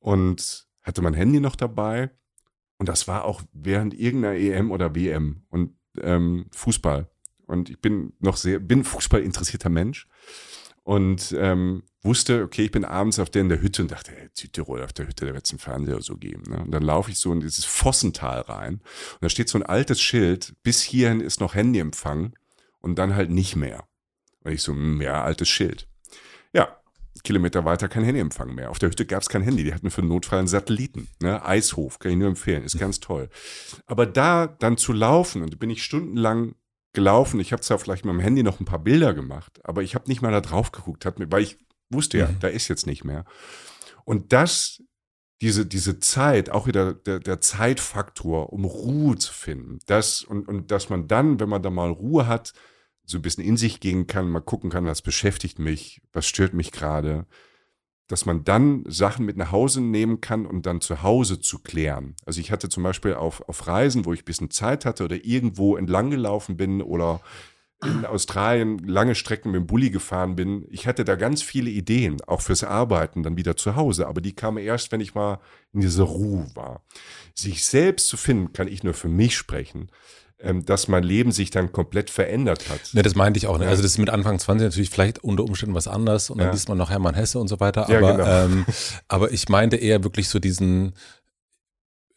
und 0.00 0.66
hatte 0.82 1.02
mein 1.02 1.14
Handy 1.14 1.38
noch 1.38 1.54
dabei. 1.54 2.10
Und 2.78 2.88
das 2.88 3.06
war 3.06 3.24
auch 3.24 3.42
während 3.52 3.94
irgendeiner 3.94 4.36
EM 4.36 4.72
oder 4.72 4.94
WM 4.94 5.44
und 5.50 5.76
ähm, 6.00 6.46
Fußball. 6.50 7.08
Und 7.46 7.68
ich 7.68 7.80
bin 7.80 8.14
noch 8.20 8.36
sehr, 8.36 8.58
bin 8.58 8.84
Fußball 8.84 9.22
interessierter 9.22 9.68
Mensch 9.68 10.08
und 10.84 11.34
ähm, 11.36 11.82
wusste, 12.02 12.42
okay, 12.42 12.64
ich 12.66 12.70
bin 12.70 12.84
abends 12.84 13.18
auf 13.18 13.30
der 13.30 13.42
in 13.42 13.48
der 13.48 13.60
Hütte 13.60 13.82
und 13.82 13.90
dachte, 13.90 14.12
hey, 14.12 14.28
Südtirol 14.34 14.82
auf 14.82 14.92
der 14.92 15.08
Hütte, 15.08 15.26
da 15.26 15.32
wird 15.32 15.46
es 15.46 15.50
einen 15.50 15.58
Fernseher 15.58 16.00
so 16.02 16.16
geben. 16.16 16.44
Ne? 16.48 16.62
Und 16.62 16.70
dann 16.70 16.82
laufe 16.82 17.10
ich 17.10 17.18
so 17.18 17.32
in 17.32 17.40
dieses 17.40 17.64
Vossental 17.64 18.42
rein 18.42 18.74
und 18.74 19.22
da 19.22 19.28
steht 19.28 19.48
so 19.48 19.58
ein 19.58 19.64
altes 19.64 20.00
Schild, 20.00 20.54
bis 20.62 20.82
hierhin 20.82 21.20
ist 21.20 21.40
noch 21.40 21.54
Handyempfang 21.54 22.34
und 22.80 22.98
dann 22.98 23.16
halt 23.16 23.30
nicht 23.30 23.56
mehr. 23.56 23.84
Und 24.44 24.52
ich 24.52 24.62
so, 24.62 24.72
hm, 24.72 25.00
ja, 25.00 25.24
altes 25.24 25.48
Schild. 25.48 25.88
Ja, 26.52 26.76
Kilometer 27.22 27.64
weiter 27.64 27.88
kein 27.88 28.04
Handyempfang 28.04 28.54
mehr. 28.54 28.70
Auf 28.70 28.78
der 28.78 28.90
Hütte 28.90 29.06
gab 29.06 29.22
es 29.22 29.30
kein 29.30 29.42
Handy, 29.42 29.64
die 29.64 29.72
hatten 29.72 29.90
für 29.90 30.02
den 30.02 30.08
Notfall 30.08 30.40
einen 30.40 30.48
Satelliten. 30.48 31.08
Ne? 31.22 31.42
Eishof, 31.44 31.98
kann 31.98 32.12
ich 32.12 32.18
nur 32.18 32.28
empfehlen, 32.28 32.64
ist 32.64 32.78
ganz 32.78 33.00
toll. 33.00 33.30
Aber 33.86 34.04
da 34.04 34.46
dann 34.46 34.76
zu 34.76 34.92
laufen, 34.92 35.42
und 35.42 35.58
bin 35.58 35.70
ich 35.70 35.82
stundenlang 35.82 36.54
gelaufen, 36.94 37.40
ich 37.40 37.52
habe 37.52 37.62
zwar 37.62 37.78
vielleicht 37.78 38.04
mit 38.04 38.14
dem 38.14 38.20
Handy 38.20 38.42
noch 38.42 38.60
ein 38.60 38.64
paar 38.64 38.78
Bilder 38.78 39.12
gemacht, 39.12 39.60
aber 39.64 39.82
ich 39.82 39.94
habe 39.94 40.08
nicht 40.08 40.22
mal 40.22 40.32
da 40.32 40.40
drauf 40.40 40.72
geguckt, 40.72 41.04
hat 41.04 41.18
mir, 41.18 41.30
weil 41.30 41.42
ich 41.42 41.58
wusste 41.90 42.18
ja, 42.18 42.28
mhm. 42.28 42.38
da 42.40 42.48
ist 42.48 42.68
jetzt 42.68 42.86
nicht 42.86 43.04
mehr. 43.04 43.24
Und 44.04 44.32
das, 44.32 44.82
diese, 45.40 45.66
diese 45.66 45.98
Zeit, 45.98 46.50
auch 46.50 46.66
wieder 46.66 46.94
der, 46.94 47.20
der 47.20 47.40
Zeitfaktor, 47.40 48.52
um 48.52 48.64
Ruhe 48.64 49.16
zu 49.16 49.32
finden, 49.32 49.78
das 49.86 50.22
und, 50.22 50.48
und 50.48 50.70
dass 50.70 50.88
man 50.88 51.08
dann, 51.08 51.40
wenn 51.40 51.48
man 51.48 51.62
da 51.62 51.70
mal 51.70 51.90
Ruhe 51.90 52.26
hat, 52.26 52.52
so 53.04 53.18
ein 53.18 53.22
bisschen 53.22 53.44
in 53.44 53.56
sich 53.56 53.80
gehen 53.80 54.06
kann, 54.06 54.30
mal 54.30 54.40
gucken 54.40 54.70
kann, 54.70 54.86
was 54.86 55.02
beschäftigt 55.02 55.58
mich, 55.58 56.00
was 56.12 56.26
stört 56.26 56.54
mich 56.54 56.72
gerade, 56.72 57.26
dass 58.08 58.26
man 58.26 58.44
dann 58.44 58.84
Sachen 58.86 59.24
mit 59.24 59.36
nach 59.36 59.50
Hause 59.52 59.80
nehmen 59.80 60.20
kann 60.20 60.46
und 60.46 60.66
dann 60.66 60.80
zu 60.80 61.02
Hause 61.02 61.40
zu 61.40 61.60
klären. 61.60 62.14
Also 62.26 62.40
ich 62.40 62.52
hatte 62.52 62.68
zum 62.68 62.82
Beispiel 62.82 63.14
auf, 63.14 63.40
auf 63.48 63.66
Reisen, 63.66 64.04
wo 64.04 64.12
ich 64.12 64.22
ein 64.22 64.26
bisschen 64.26 64.50
Zeit 64.50 64.84
hatte 64.84 65.04
oder 65.04 65.24
irgendwo 65.24 65.76
entlang 65.76 66.10
gelaufen 66.10 66.56
bin 66.56 66.82
oder 66.82 67.20
in 67.82 68.04
Australien 68.06 68.78
lange 68.78 69.14
Strecken 69.14 69.50
mit 69.50 69.60
dem 69.60 69.66
Bulli 69.66 69.90
gefahren 69.90 70.36
bin, 70.36 70.66
ich 70.70 70.86
hatte 70.86 71.04
da 71.04 71.16
ganz 71.16 71.42
viele 71.42 71.70
Ideen, 71.70 72.20
auch 72.22 72.40
fürs 72.40 72.64
Arbeiten 72.64 73.22
dann 73.22 73.36
wieder 73.36 73.56
zu 73.56 73.76
Hause, 73.76 74.06
aber 74.06 74.20
die 74.20 74.34
kamen 74.34 74.58
erst, 74.58 74.90
wenn 74.92 75.00
ich 75.00 75.14
mal 75.14 75.40
in 75.72 75.80
dieser 75.80 76.04
Ruhe 76.04 76.46
war. 76.54 76.82
Sich 77.34 77.64
selbst 77.64 78.08
zu 78.08 78.16
finden, 78.16 78.52
kann 78.52 78.68
ich 78.68 78.82
nur 78.84 78.94
für 78.94 79.08
mich 79.08 79.36
sprechen, 79.36 79.90
dass 80.64 80.88
mein 80.88 81.04
Leben 81.04 81.32
sich 81.32 81.50
dann 81.50 81.72
komplett 81.72 82.10
verändert 82.10 82.68
hat. 82.68 82.92
Ne, 82.92 83.02
das 83.02 83.14
meinte 83.14 83.38
ich 83.38 83.46
auch. 83.46 83.58
Ne? 83.58 83.66
Also 83.66 83.82
das 83.82 83.92
ist 83.92 83.98
mit 83.98 84.10
Anfang 84.10 84.38
20 84.38 84.66
natürlich 84.66 84.90
vielleicht 84.90 85.22
unter 85.24 85.44
Umständen 85.44 85.74
was 85.74 85.88
anders 85.88 86.28
und 86.28 86.38
dann 86.38 86.48
ja. 86.48 86.52
liest 86.52 86.68
man 86.68 86.76
noch 86.76 86.90
Hermann 86.90 87.14
Hesse 87.14 87.38
und 87.38 87.48
so 87.48 87.60
weiter. 87.60 87.84
Aber, 87.84 88.00
ja, 88.00 88.12
genau. 88.12 88.44
ähm, 88.44 88.66
aber 89.08 89.32
ich 89.32 89.48
meinte 89.48 89.76
eher 89.76 90.04
wirklich 90.04 90.28
so 90.28 90.38
diesen, 90.38 90.94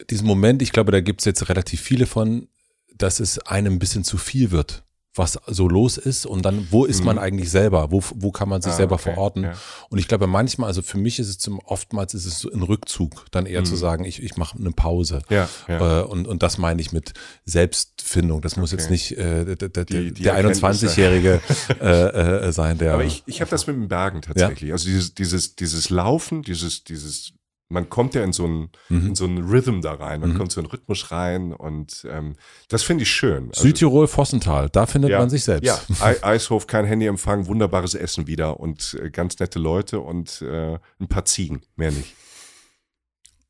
diesen 0.10 0.28
Moment, 0.28 0.62
ich 0.62 0.72
glaube, 0.72 0.92
da 0.92 1.00
gibt 1.00 1.22
es 1.22 1.26
jetzt 1.26 1.48
relativ 1.48 1.82
viele 1.82 2.06
von, 2.06 2.50
dass 2.96 3.20
es 3.20 3.40
einem 3.40 3.74
ein 3.74 3.80
bisschen 3.80 4.04
zu 4.04 4.18
viel 4.18 4.52
wird 4.52 4.84
was 5.18 5.40
so 5.48 5.68
los 5.68 5.98
ist 5.98 6.26
und 6.26 6.44
dann, 6.44 6.68
wo 6.72 6.86
ist 6.86 7.04
man 7.04 7.16
mhm. 7.16 7.22
eigentlich 7.22 7.50
selber? 7.50 7.92
Wo, 7.92 8.02
wo 8.16 8.32
kann 8.32 8.50
man 8.50 8.62
sich 8.62 8.74
ah, 8.74 8.76
selber 8.76 8.96
okay, 8.96 9.14
verorten? 9.14 9.44
Ja. 9.44 9.54
Und 9.90 9.98
ich 9.98 10.08
glaube, 10.08 10.28
manchmal, 10.28 10.68
also 10.68 10.82
für 10.82 10.98
mich 10.98 11.20
ist 11.20 11.30
es 11.30 11.38
zum, 11.38 11.60
oftmals 11.60 12.14
ist 12.14 12.26
es 12.26 12.40
so 12.40 12.52
ein 12.52 12.64
Rückzug, 12.64 13.26
dann 13.32 13.46
eher 13.46 13.62
mhm. 13.62 13.66
zu 13.66 13.76
sagen, 13.76 14.06
ich, 14.06 14.22
ich 14.22 14.38
mache 14.38 14.58
eine 14.58 14.72
Pause. 14.72 15.22
Ja, 15.30 15.50
ja. 15.68 16.02
Äh, 16.02 16.04
und, 16.04 16.28
und 16.28 16.44
das 16.44 16.58
meine 16.58 16.82
ich 16.82 16.92
mit 16.92 17.14
Selbstfindung. 17.46 18.42
Das 18.42 18.54
okay. 18.54 18.62
muss 18.62 18.72
jetzt 18.72 18.90
nicht 18.90 19.12
äh, 19.18 19.56
der, 19.56 19.70
der, 19.70 19.86
die, 19.86 20.14
die 20.14 20.24
der 20.24 20.38
21-Jährige 20.44 21.42
äh, 21.82 22.48
äh, 22.48 22.52
sein, 22.52 22.78
der. 22.78 22.94
Aber 22.94 23.04
ich, 23.04 23.24
ich 23.26 23.42
habe 23.42 23.52
das 23.52 23.68
mit 23.68 23.76
den 23.76 23.88
Bergen 23.88 24.22
tatsächlich. 24.22 24.72
Also 24.72 24.88
dieses, 24.88 25.14
dieses, 25.14 25.56
dieses 25.56 25.90
Laufen, 25.90 26.42
dieses, 26.42 26.84
dieses 26.84 27.34
man 27.70 27.90
kommt 27.90 28.16
ja 28.16 28.24
in 28.24 28.34
so 28.34 28.46
einen, 28.46 28.70
mhm. 28.90 29.08
in 29.08 29.16
so 29.16 29.26
einen 29.26 29.44
Rhythm 29.44 29.82
da 29.82 29.94
rein, 29.94 30.22
man 30.22 30.34
mhm. 30.34 30.38
kommt 30.38 30.52
so 30.52 30.62
einen 30.62 30.68
Rhythmus 30.68 31.12
rein 31.12 31.54
und 31.54 32.06
ähm, 32.10 32.36
das 32.70 32.84
finde 32.84 33.04
ich 33.04 33.12
schön. 33.12 33.50
Also, 33.50 33.64
Südtirol, 33.64 34.08
Vossental, 34.08 34.70
da 34.70 34.86
findet 34.86 35.12
ja, 35.12 35.20
man 35.20 35.30
sich 35.30 35.44
selbst. 35.44 35.66
Ja, 35.66 36.16
Eishof, 36.22 36.68
kein 36.68 36.86
Handyempfang, 36.86 37.48
wunderbares 37.48 37.96
Essen 37.96 38.28
wieder 38.28 38.60
und 38.60 38.98
äh, 39.02 39.10
ganz 39.10 39.38
nette 39.40 39.60
Leute 39.60 40.00
und 40.00 40.42
äh, 40.42 40.80
ein 41.00 41.08
paar 41.08 41.26
Ziegen, 41.26 41.62
mehr 41.76 41.92
nicht. 41.92 42.16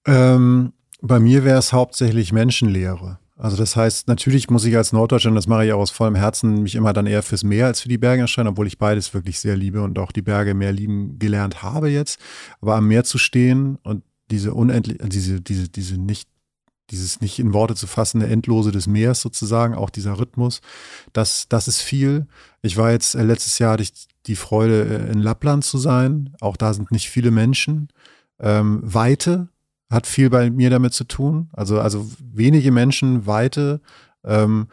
Ähm, 0.06 0.74
bei 1.02 1.20
mir 1.20 1.44
wäre 1.44 1.60
es 1.60 1.74
hauptsächlich 1.74 2.32
Menschenlehre. 2.32 3.20
Also 3.40 3.56
das 3.56 3.76
heißt, 3.76 4.08
natürlich 4.08 4.50
muss 4.50 4.66
ich 4.66 4.76
als 4.76 4.94
Norddeutscher, 4.94 5.30
und 5.30 5.36
das 5.36 5.48
mache 5.48 5.66
ich 5.66 5.72
auch 5.72 5.80
aus 5.80 5.92
vollem 5.92 6.16
Herzen, 6.16 6.64
mich 6.64 6.74
immer 6.74 6.92
dann 6.92 7.06
eher 7.06 7.22
fürs 7.22 7.44
Meer 7.44 7.68
als 7.68 7.82
für 7.82 7.90
die 7.90 8.00
Berge 8.00 8.22
entscheiden, 8.22 8.50
obwohl 8.50 8.66
ich 8.66 8.80
beides 8.80 9.14
wirklich 9.14 9.40
sehr 9.40 9.56
liebe 9.56 9.84
und 9.84 10.00
auch 10.00 10.12
die 10.12 10.24
Berge 10.24 10.56
mehr 10.56 10.72
lieben 10.72 11.20
gelernt 11.20 11.62
habe 11.62 11.90
jetzt. 11.90 12.20
Aber 12.62 12.76
am 12.76 12.88
Meer 12.88 13.04
zu 13.04 13.20
stehen 13.20 13.78
und 13.84 14.04
diese 14.32 14.54
unendlich, 14.54 14.98
diese, 15.04 15.42
diese, 15.42 15.70
diese 15.70 15.98
nicht, 15.98 16.30
dieses 16.90 17.22
nicht 17.22 17.40
in 17.40 17.54
Worte 17.54 17.76
zu 17.76 17.88
fassende 17.88 18.28
Endlose 18.28 18.72
des 18.72 18.88
Meeres 18.88 19.22
sozusagen, 19.22 19.76
auch 19.76 19.90
dieser 19.90 20.20
Rhythmus, 20.20 20.62
das, 21.14 21.48
das 21.50 21.68
ist 21.68 21.82
viel. 21.82 22.28
Ich 22.62 22.78
war 22.78 22.92
jetzt 22.92 23.16
äh, 23.16 23.24
letztes 23.24 23.60
Jahr 23.60 23.74
hatte 23.74 23.84
ich 23.84 24.08
die 24.26 24.36
Freude, 24.36 24.86
äh, 24.86 25.12
in 25.12 25.20
Lappland 25.20 25.64
zu 25.64 25.78
sein. 25.78 26.34
Auch 26.42 26.58
da 26.58 26.74
sind 26.74 26.92
nicht 26.92 27.10
viele 27.10 27.32
Menschen. 27.32 27.90
Ähm, 28.40 28.82
Weite, 28.84 29.50
hat 29.90 30.06
viel 30.06 30.30
bei 30.30 30.50
mir 30.50 30.70
damit 30.70 30.94
zu 30.94 31.06
tun. 31.06 31.50
Also, 31.54 31.80
also 31.80 32.10
wenige 32.20 32.72
Menschen, 32.72 33.26
Weite 33.26 33.82
ähm, 34.24 34.68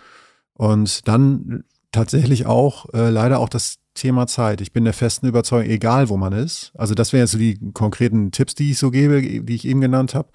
und 0.54 1.06
dann 1.08 1.64
tatsächlich 1.92 2.46
auch 2.46 2.92
äh, 2.92 3.10
leider 3.10 3.38
auch 3.38 3.48
das 3.48 3.78
Thema 3.94 4.26
Zeit. 4.26 4.60
Ich 4.60 4.72
bin 4.72 4.84
der 4.84 4.92
festen 4.92 5.26
Überzeugung, 5.26 5.70
egal 5.70 6.08
wo 6.08 6.16
man 6.16 6.32
ist. 6.32 6.72
Also 6.76 6.94
das 6.94 7.12
wären 7.12 7.22
jetzt 7.22 7.32
so 7.32 7.38
die 7.38 7.58
konkreten 7.72 8.30
Tipps, 8.32 8.54
die 8.54 8.72
ich 8.72 8.78
so 8.78 8.90
gebe, 8.90 9.22
die 9.22 9.54
ich 9.54 9.66
eben 9.66 9.80
genannt 9.80 10.14
habe. 10.14 10.28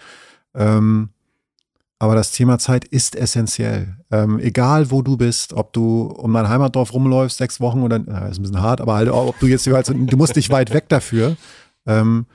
Ähm, 0.56 1.10
aber 2.00 2.16
das 2.16 2.32
Thema 2.32 2.58
Zeit 2.58 2.86
ist 2.86 3.18
essentiell. 3.18 3.98
Ähm, 4.10 4.40
egal 4.40 4.90
wo 4.90 5.02
du 5.02 5.18
bist, 5.18 5.52
ob 5.52 5.74
du 5.74 6.04
um 6.04 6.34
dein 6.34 6.48
Heimatdorf 6.48 6.94
rumläufst, 6.94 7.38
sechs 7.38 7.60
Wochen 7.60 7.82
oder, 7.82 8.00
na, 8.00 8.28
ist 8.28 8.40
ein 8.40 8.44
bisschen 8.44 8.62
hart, 8.62 8.80
aber 8.80 8.96
halt, 8.96 9.10
ob 9.10 9.38
du 9.40 9.48
jetzt, 9.48 9.68
du 9.68 10.18
musst 10.18 10.38
nicht 10.38 10.50
weit 10.50 10.74
weg 10.74 10.88
dafür. 10.88 11.36
Ähm, 11.86 12.26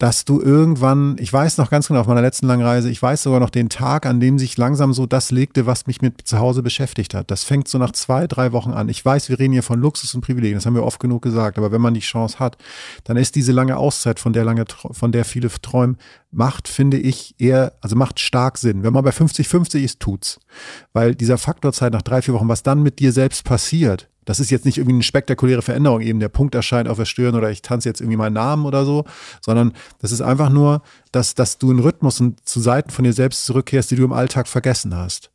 dass 0.00 0.24
du 0.24 0.40
irgendwann, 0.40 1.16
ich 1.18 1.30
weiß 1.30 1.58
noch 1.58 1.68
ganz 1.68 1.88
genau 1.88 2.00
auf 2.00 2.06
meiner 2.06 2.22
letzten 2.22 2.46
langen 2.46 2.64
Reise, 2.64 2.88
ich 2.88 3.02
weiß 3.02 3.22
sogar 3.22 3.38
noch 3.38 3.50
den 3.50 3.68
Tag, 3.68 4.06
an 4.06 4.18
dem 4.18 4.38
sich 4.38 4.56
langsam 4.56 4.94
so 4.94 5.04
das 5.04 5.30
legte, 5.30 5.66
was 5.66 5.86
mich 5.86 6.00
mit 6.00 6.26
zu 6.26 6.38
Hause 6.38 6.62
beschäftigt 6.62 7.12
hat. 7.12 7.30
Das 7.30 7.44
fängt 7.44 7.68
so 7.68 7.76
nach 7.76 7.92
zwei, 7.92 8.26
drei 8.26 8.52
Wochen 8.52 8.70
an. 8.70 8.88
Ich 8.88 9.04
weiß, 9.04 9.28
wir 9.28 9.38
reden 9.38 9.52
hier 9.52 9.62
von 9.62 9.78
Luxus 9.78 10.14
und 10.14 10.22
Privilegien, 10.22 10.56
das 10.56 10.64
haben 10.64 10.74
wir 10.74 10.84
oft 10.84 11.00
genug 11.00 11.20
gesagt, 11.20 11.58
aber 11.58 11.70
wenn 11.70 11.82
man 11.82 11.92
die 11.92 12.00
Chance 12.00 12.38
hat, 12.38 12.56
dann 13.04 13.18
ist 13.18 13.34
diese 13.34 13.52
lange 13.52 13.76
Auszeit, 13.76 14.18
von 14.18 14.32
der 14.32 14.44
lange, 14.44 14.64
von 14.90 15.12
der 15.12 15.26
viele 15.26 15.50
träumen, 15.50 15.98
macht, 16.30 16.66
finde 16.66 16.96
ich, 16.96 17.34
eher, 17.38 17.74
also 17.82 17.94
macht 17.94 18.20
stark 18.20 18.56
Sinn. 18.56 18.82
Wenn 18.82 18.94
man 18.94 19.04
bei 19.04 19.10
50-50 19.10 19.80
ist, 19.80 20.00
tut's. 20.00 20.40
Weil 20.94 21.14
dieser 21.14 21.36
Faktorzeit 21.36 21.92
nach 21.92 22.02
drei, 22.02 22.22
vier 22.22 22.32
Wochen, 22.32 22.48
was 22.48 22.62
dann 22.62 22.82
mit 22.82 23.00
dir 23.00 23.12
selbst 23.12 23.44
passiert, 23.44 24.08
das 24.30 24.38
ist 24.38 24.50
jetzt 24.50 24.64
nicht 24.64 24.78
irgendwie 24.78 24.94
eine 24.94 25.02
spektakuläre 25.02 25.60
Veränderung, 25.60 26.00
eben 26.02 26.20
der 26.20 26.28
Punkt 26.28 26.54
erscheint 26.54 26.88
auf 26.88 26.96
der 26.96 27.04
Stirn 27.04 27.34
oder 27.34 27.50
ich 27.50 27.62
tanze 27.62 27.88
jetzt 27.88 28.00
irgendwie 28.00 28.16
meinen 28.16 28.34
Namen 28.34 28.64
oder 28.64 28.84
so, 28.84 29.04
sondern 29.40 29.72
das 29.98 30.12
ist 30.12 30.20
einfach 30.20 30.50
nur, 30.50 30.82
dass, 31.10 31.34
dass 31.34 31.58
du 31.58 31.70
einen 31.70 31.80
Rhythmus 31.80 32.20
und 32.20 32.48
zu 32.48 32.60
Seiten 32.60 32.90
von 32.90 33.04
dir 33.04 33.12
selbst 33.12 33.44
zurückkehrst, 33.44 33.90
die 33.90 33.96
du 33.96 34.04
im 34.04 34.12
Alltag 34.12 34.46
vergessen 34.46 34.96
hast. 34.96 35.32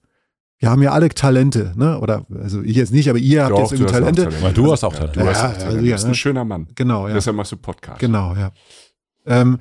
Wir 0.59 0.69
haben 0.69 0.81
ja 0.81 0.93
alle 0.93 1.09
Talente, 1.09 1.73
ne? 1.75 1.99
Oder 1.99 2.25
also 2.41 2.61
ich 2.61 2.77
jetzt 2.77 2.93
nicht, 2.93 3.09
aber 3.09 3.19
ihr 3.19 3.43
habt 3.43 3.57
jetzt 3.57 3.73
irgendwie 3.73 3.91
Talente. 3.91 4.23
Talente. 4.23 4.41
Weil 4.41 4.53
du 4.53 4.71
hast 4.71 4.85
auch 4.85 4.93
Talente. 4.93 5.19
Ja, 5.19 5.25
du, 5.25 5.29
hast 5.29 5.41
ja, 5.41 5.47
Talente. 5.49 5.65
Also, 5.65 5.77
du 5.77 5.91
bist 5.91 6.05
ein 6.05 6.09
ne? 6.11 6.15
schöner 6.15 6.45
Mann. 6.45 6.67
Genau, 6.75 7.07
ja. 7.09 7.13
Deshalb 7.13 7.35
machst 7.35 7.51
du 7.51 7.57
Podcast. 7.57 7.99
Genau, 7.99 8.33
ja. 8.33 8.51
Ähm, 9.25 9.57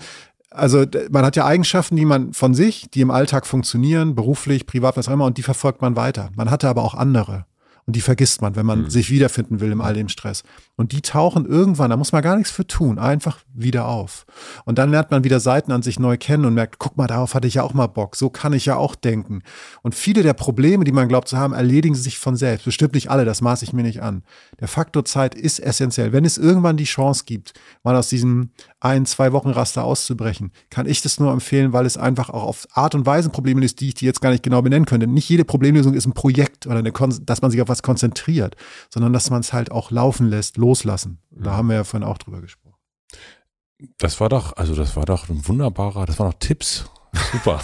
also 0.50 0.84
man 1.10 1.24
hat 1.24 1.34
ja 1.34 1.44
Eigenschaften, 1.44 1.96
die 1.96 2.04
man 2.04 2.32
von 2.34 2.54
sich, 2.54 2.88
die 2.88 3.00
im 3.00 3.10
Alltag 3.10 3.48
funktionieren, 3.48 4.14
beruflich, 4.14 4.66
privat, 4.66 4.96
was 4.96 5.08
auch 5.08 5.12
immer, 5.12 5.24
und 5.24 5.38
die 5.38 5.42
verfolgt 5.42 5.82
man 5.82 5.96
weiter. 5.96 6.30
Man 6.36 6.52
hatte 6.52 6.68
aber 6.68 6.84
auch 6.84 6.94
andere. 6.94 7.46
Und 7.86 7.96
die 7.96 8.00
vergisst 8.00 8.42
man, 8.42 8.56
wenn 8.56 8.66
man 8.66 8.82
mhm. 8.82 8.90
sich 8.90 9.10
wiederfinden 9.10 9.60
will 9.60 9.72
im 9.72 9.80
all 9.80 9.94
dem 9.94 10.08
Stress. 10.08 10.42
Und 10.76 10.90
die 10.90 11.02
tauchen 11.02 11.46
irgendwann, 11.46 11.90
da 11.90 11.96
muss 11.96 12.10
man 12.10 12.22
gar 12.22 12.36
nichts 12.36 12.50
für 12.50 12.66
tun, 12.66 12.98
einfach 12.98 13.38
wieder 13.52 13.86
auf. 13.86 14.26
Und 14.64 14.76
dann 14.78 14.90
lernt 14.90 15.12
man 15.12 15.22
wieder 15.22 15.38
Seiten 15.38 15.70
an 15.70 15.82
sich 15.82 16.00
neu 16.00 16.16
kennen 16.16 16.44
und 16.44 16.54
merkt, 16.54 16.80
guck 16.80 16.96
mal, 16.96 17.06
darauf 17.06 17.34
hatte 17.34 17.46
ich 17.46 17.54
ja 17.54 17.62
auch 17.62 17.74
mal 17.74 17.86
Bock. 17.86 18.16
So 18.16 18.28
kann 18.28 18.52
ich 18.52 18.66
ja 18.66 18.76
auch 18.76 18.96
denken. 18.96 19.42
Und 19.82 19.94
viele 19.94 20.24
der 20.24 20.32
Probleme, 20.32 20.82
die 20.82 20.90
man 20.90 21.06
glaubt 21.06 21.28
zu 21.28 21.38
haben, 21.38 21.52
erledigen 21.52 21.94
sich 21.94 22.18
von 22.18 22.34
selbst. 22.34 22.64
Bestimmt 22.64 22.94
nicht 22.94 23.08
alle, 23.08 23.24
das 23.24 23.40
maße 23.40 23.64
ich 23.64 23.72
mir 23.72 23.84
nicht 23.84 24.02
an. 24.02 24.24
Der 24.58 24.66
Faktor 24.66 25.04
Zeit 25.04 25.36
ist 25.36 25.60
essentiell. 25.60 26.12
Wenn 26.12 26.24
es 26.24 26.38
irgendwann 26.38 26.76
die 26.76 26.84
Chance 26.84 27.22
gibt, 27.24 27.52
mal 27.84 27.94
aus 27.94 28.08
diesem 28.08 28.50
ein, 28.80 29.06
zwei 29.06 29.32
Wochen 29.32 29.50
Raster 29.50 29.84
auszubrechen, 29.84 30.50
kann 30.70 30.86
ich 30.86 31.02
das 31.02 31.20
nur 31.20 31.32
empfehlen, 31.32 31.72
weil 31.72 31.86
es 31.86 31.96
einfach 31.96 32.30
auch 32.30 32.42
auf 32.42 32.66
Art 32.72 32.96
und 32.96 33.06
Weise 33.06 33.30
Probleme 33.30 33.60
löst, 33.60 33.80
die 33.80 33.88
ich 33.88 33.94
die 33.94 34.06
jetzt 34.06 34.20
gar 34.20 34.30
nicht 34.30 34.42
genau 34.42 34.60
benennen 34.60 34.86
könnte. 34.86 35.06
Nicht 35.06 35.28
jede 35.28 35.44
Problemlösung 35.44 35.94
ist 35.94 36.06
ein 36.06 36.14
Projekt 36.14 36.66
oder 36.66 36.78
eine 36.78 36.92
dass 36.92 37.42
man 37.42 37.50
sich 37.52 37.62
auf 37.62 37.68
was 37.68 37.82
konzentriert, 37.82 38.56
sondern 38.90 39.12
dass 39.12 39.30
man 39.30 39.40
es 39.40 39.52
halt 39.52 39.70
auch 39.70 39.90
laufen 39.92 40.28
lässt, 40.28 40.56
loslassen. 40.64 41.18
Da 41.30 41.52
haben 41.52 41.68
wir 41.68 41.76
ja 41.76 41.84
vorhin 41.84 42.08
auch 42.08 42.18
drüber 42.18 42.40
gesprochen. 42.40 42.78
Das 43.98 44.18
war 44.20 44.28
doch, 44.28 44.56
also 44.56 44.74
das 44.74 44.96
war 44.96 45.04
doch 45.04 45.28
ein 45.28 45.46
wunderbarer, 45.46 46.06
das 46.06 46.18
waren 46.18 46.28
noch 46.28 46.38
Tipps. 46.38 46.90
Super. 47.32 47.60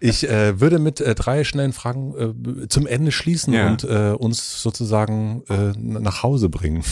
ich 0.00 0.28
äh, 0.28 0.60
würde 0.60 0.78
mit 0.78 1.00
äh, 1.00 1.14
drei 1.14 1.44
schnellen 1.44 1.72
Fragen 1.72 2.62
äh, 2.62 2.68
zum 2.68 2.86
Ende 2.86 3.10
schließen 3.10 3.54
Ja. 3.54 3.68
und 3.68 3.84
äh, 3.84 4.10
uns 4.18 4.60
sozusagen 4.60 5.44
äh, 5.48 5.72
nach 5.78 6.22
Hause 6.22 6.50
bringen. 6.50 6.84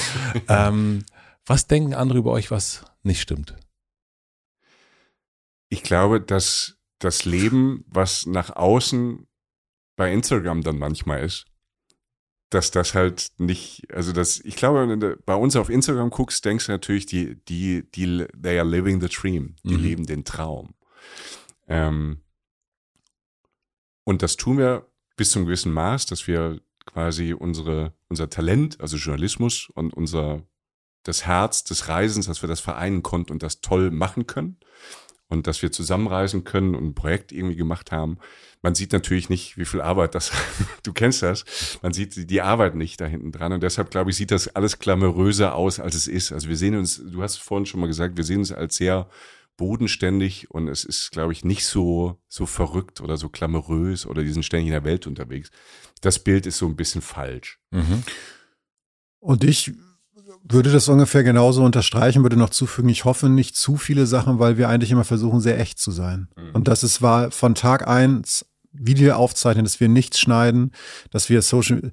ähm, 0.48 1.04
was 1.46 1.66
denken 1.66 1.94
andere 1.94 2.18
über 2.18 2.30
euch, 2.32 2.50
was 2.50 2.84
nicht 3.02 3.20
stimmt? 3.20 3.56
Ich 5.68 5.82
glaube, 5.82 6.20
dass 6.20 6.76
das 7.00 7.24
Leben, 7.24 7.84
was 7.88 8.26
nach 8.26 8.54
außen 8.54 9.26
bei 9.96 10.12
Instagram 10.12 10.62
dann 10.62 10.78
manchmal 10.78 11.24
ist, 11.24 11.46
dass 12.50 12.72
das 12.72 12.94
halt 12.94 13.30
nicht, 13.38 13.92
also 13.92 14.12
das, 14.12 14.40
ich 14.40 14.56
glaube, 14.56 14.88
wenn 14.88 15.00
du 15.00 15.16
bei 15.24 15.34
uns 15.34 15.54
auf 15.56 15.70
Instagram 15.70 16.10
guckst, 16.10 16.44
denkst 16.44 16.66
du 16.66 16.72
natürlich, 16.72 17.06
die, 17.06 17.36
die, 17.46 17.88
die, 17.92 18.26
they 18.40 18.58
are 18.58 18.68
living 18.68 19.00
the 19.00 19.08
dream, 19.08 19.54
die 19.62 19.74
Mhm. 19.76 19.82
leben 19.82 20.06
den 20.06 20.24
Traum. 20.24 20.74
Ähm, 21.68 22.20
und 24.04 24.22
das 24.22 24.36
tun 24.36 24.58
wir 24.58 24.86
bis 25.16 25.30
zum 25.30 25.44
gewissen 25.44 25.72
Maß, 25.72 26.06
dass 26.06 26.26
wir 26.26 26.60
quasi 26.86 27.32
unsere, 27.32 27.94
unser 28.08 28.28
Talent, 28.28 28.80
also 28.80 28.96
Journalismus 28.96 29.70
und 29.74 29.94
unser, 29.94 30.42
das 31.04 31.26
Herz 31.26 31.62
des 31.62 31.88
Reisens, 31.88 32.26
dass 32.26 32.42
wir 32.42 32.48
das 32.48 32.60
vereinen 32.60 33.02
konnten 33.04 33.32
und 33.32 33.44
das 33.44 33.60
toll 33.60 33.92
machen 33.92 34.26
können 34.26 34.58
und 35.30 35.46
dass 35.46 35.62
wir 35.62 35.72
zusammenreisen 35.72 36.44
können 36.44 36.74
und 36.74 36.84
ein 36.84 36.94
Projekt 36.94 37.32
irgendwie 37.32 37.56
gemacht 37.56 37.90
haben. 37.92 38.18
Man 38.62 38.74
sieht 38.74 38.92
natürlich 38.92 39.30
nicht, 39.30 39.56
wie 39.56 39.64
viel 39.64 39.80
Arbeit 39.80 40.14
das, 40.14 40.32
du 40.82 40.92
kennst 40.92 41.22
das, 41.22 41.46
man 41.80 41.94
sieht 41.94 42.28
die- 42.30 42.42
Arbeit 42.42 42.74
nicht 42.74 43.00
da 43.00 43.06
hinten 43.06 43.32
dran 43.32 43.54
und 43.54 43.62
deshalb 43.62 43.90
glaube 43.90 44.10
ich, 44.10 44.16
sieht 44.16 44.30
das 44.32 44.48
alles 44.54 44.78
glamouröser 44.78 45.54
aus, 45.54 45.80
als 45.80 45.94
es 45.94 46.06
ist. 46.08 46.32
Also 46.32 46.48
wir 46.50 46.56
sehen 46.58 46.76
uns, 46.76 47.00
du 47.02 47.22
hast 47.22 47.36
vorhin 47.38 47.64
schon 47.64 47.80
mal 47.80 47.86
gesagt, 47.86 48.18
wir 48.18 48.24
sehen 48.24 48.40
uns 48.40 48.52
als 48.52 48.76
sehr 48.76 49.08
bodenständig 49.56 50.50
und 50.50 50.68
es 50.68 50.84
ist, 50.84 51.10
glaube 51.10 51.32
ich, 51.32 51.44
nicht 51.44 51.64
so, 51.66 52.18
so 52.28 52.46
verrückt 52.46 53.00
oder 53.02 53.16
so 53.18 53.28
glamourös 53.28 54.06
oder 54.06 54.22
die 54.22 54.32
sind 54.32 54.44
ständig 54.44 54.68
in 54.68 54.72
der 54.72 54.84
Welt 54.84 55.06
unterwegs. 55.06 55.50
Das 56.00 56.18
Bild 56.18 56.46
ist 56.46 56.56
so 56.58 56.66
ein 56.66 56.76
bisschen 56.76 57.02
falsch. 57.02 57.60
Und 59.18 59.44
ich 59.44 59.72
würde 60.48 60.72
das 60.72 60.88
ungefähr 60.88 61.22
genauso 61.22 61.64
unterstreichen, 61.64 62.22
würde 62.22 62.36
noch 62.36 62.50
zufügen, 62.50 62.88
ich 62.88 63.04
hoffe 63.04 63.28
nicht 63.28 63.56
zu 63.56 63.76
viele 63.76 64.06
Sachen, 64.06 64.38
weil 64.38 64.56
wir 64.56 64.68
eigentlich 64.68 64.90
immer 64.90 65.04
versuchen, 65.04 65.40
sehr 65.40 65.60
echt 65.60 65.78
zu 65.78 65.90
sein. 65.90 66.28
Und 66.52 66.68
das 66.68 66.82
ist, 66.82 67.02
war 67.02 67.30
von 67.30 67.54
Tag 67.54 67.86
eins 67.86 68.46
Video 68.72 69.14
aufzeichnen, 69.14 69.64
dass 69.64 69.80
wir 69.80 69.88
nichts 69.88 70.20
schneiden, 70.20 70.70
dass 71.10 71.28
wir 71.28 71.42
Social, 71.42 71.90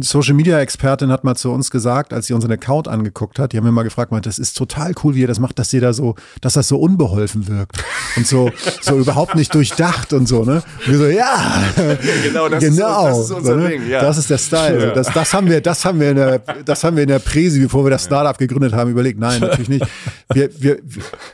Social 0.00 0.34
Media 0.34 0.58
Expertin 0.60 1.10
hat 1.10 1.24
mal 1.24 1.34
zu 1.34 1.50
uns 1.50 1.70
gesagt, 1.70 2.12
als 2.12 2.26
sie 2.26 2.34
unseren 2.34 2.52
Account 2.52 2.88
angeguckt 2.88 3.38
hat, 3.38 3.52
die 3.52 3.56
haben 3.56 3.64
mir 3.64 3.72
mal 3.72 3.84
gefragt, 3.84 4.12
meint, 4.12 4.26
das 4.26 4.38
ist 4.38 4.56
total 4.56 4.92
cool, 5.02 5.14
wie 5.14 5.20
ihr 5.22 5.26
das 5.26 5.40
macht, 5.40 5.58
dass 5.58 5.72
ihr 5.72 5.80
da 5.80 5.92
so, 5.94 6.16
dass 6.42 6.52
das 6.52 6.68
so 6.68 6.78
unbeholfen 6.78 7.48
wirkt 7.48 7.82
und 8.16 8.26
so, 8.26 8.50
so 8.82 8.98
überhaupt 8.98 9.34
nicht 9.34 9.54
durchdacht 9.54 10.12
und 10.12 10.26
so, 10.28 10.44
ne? 10.44 10.62
Und 10.86 10.92
wir 10.92 10.98
so, 10.98 11.06
ja, 11.06 11.62
Genau, 12.22 12.48
das 12.50 12.62
ist- 12.64 12.76
genau, 12.76 13.06
das 13.08 13.18
ist 13.20 13.30
unser 13.30 13.52
so, 13.54 13.56
ne? 13.58 13.68
Ding, 13.68 13.88
ja. 13.88 14.00
Das 14.02 14.18
ist 14.18 14.28
der 14.28 14.38
Style. 14.38 14.88
Ja. 14.88 14.90
Das, 14.92 15.10
das 15.12 15.32
haben 15.32 15.48
wir, 15.48 15.60
das 15.62 15.84
haben 15.86 16.00
wir 16.00 16.10
in 16.10 16.16
der, 16.16 16.38
das 16.64 16.84
haben 16.84 16.96
wir 16.96 17.02
in 17.04 17.08
der 17.08 17.18
Präsi, 17.18 17.60
bevor 17.60 17.84
wir 17.84 17.90
das 17.90 18.04
Startup 18.04 18.36
gegründet 18.36 18.74
haben, 18.74 18.90
überlegt. 18.90 19.18
Nein, 19.18 19.40
natürlich 19.40 19.68
nicht. 19.70 19.86
Wir, 20.32 20.50
wir, 20.60 20.78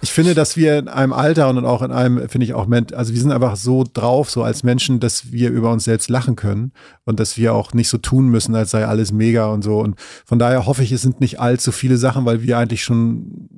ich 0.00 0.12
finde, 0.12 0.34
dass 0.34 0.56
wir 0.56 0.78
in 0.78 0.88
einem 0.88 1.12
Alter 1.12 1.48
und 1.48 1.64
auch 1.64 1.82
in 1.82 1.90
einem, 1.90 2.28
finde 2.28 2.44
ich 2.44 2.54
auch, 2.54 2.68
also 2.94 3.12
wir 3.12 3.20
sind 3.20 3.32
einfach 3.32 3.56
so 3.56 3.84
drauf, 3.92 4.30
so 4.30 4.42
als 4.44 4.62
Menschen, 4.62 4.75
dass 5.00 5.32
wir 5.32 5.50
über 5.50 5.72
uns 5.72 5.84
selbst 5.84 6.08
lachen 6.08 6.36
können 6.36 6.72
und 7.04 7.20
dass 7.20 7.36
wir 7.36 7.54
auch 7.54 7.74
nicht 7.74 7.88
so 7.88 7.98
tun 7.98 8.28
müssen, 8.28 8.54
als 8.54 8.70
sei 8.70 8.86
alles 8.86 9.12
mega 9.12 9.46
und 9.46 9.62
so. 9.62 9.78
Und 9.80 9.98
von 10.24 10.38
daher 10.38 10.66
hoffe 10.66 10.82
ich, 10.82 10.92
es 10.92 11.02
sind 11.02 11.20
nicht 11.20 11.40
allzu 11.40 11.72
viele 11.72 11.96
Sachen, 11.96 12.24
weil 12.24 12.42
wir 12.42 12.58
eigentlich 12.58 12.84
schon 12.84 13.48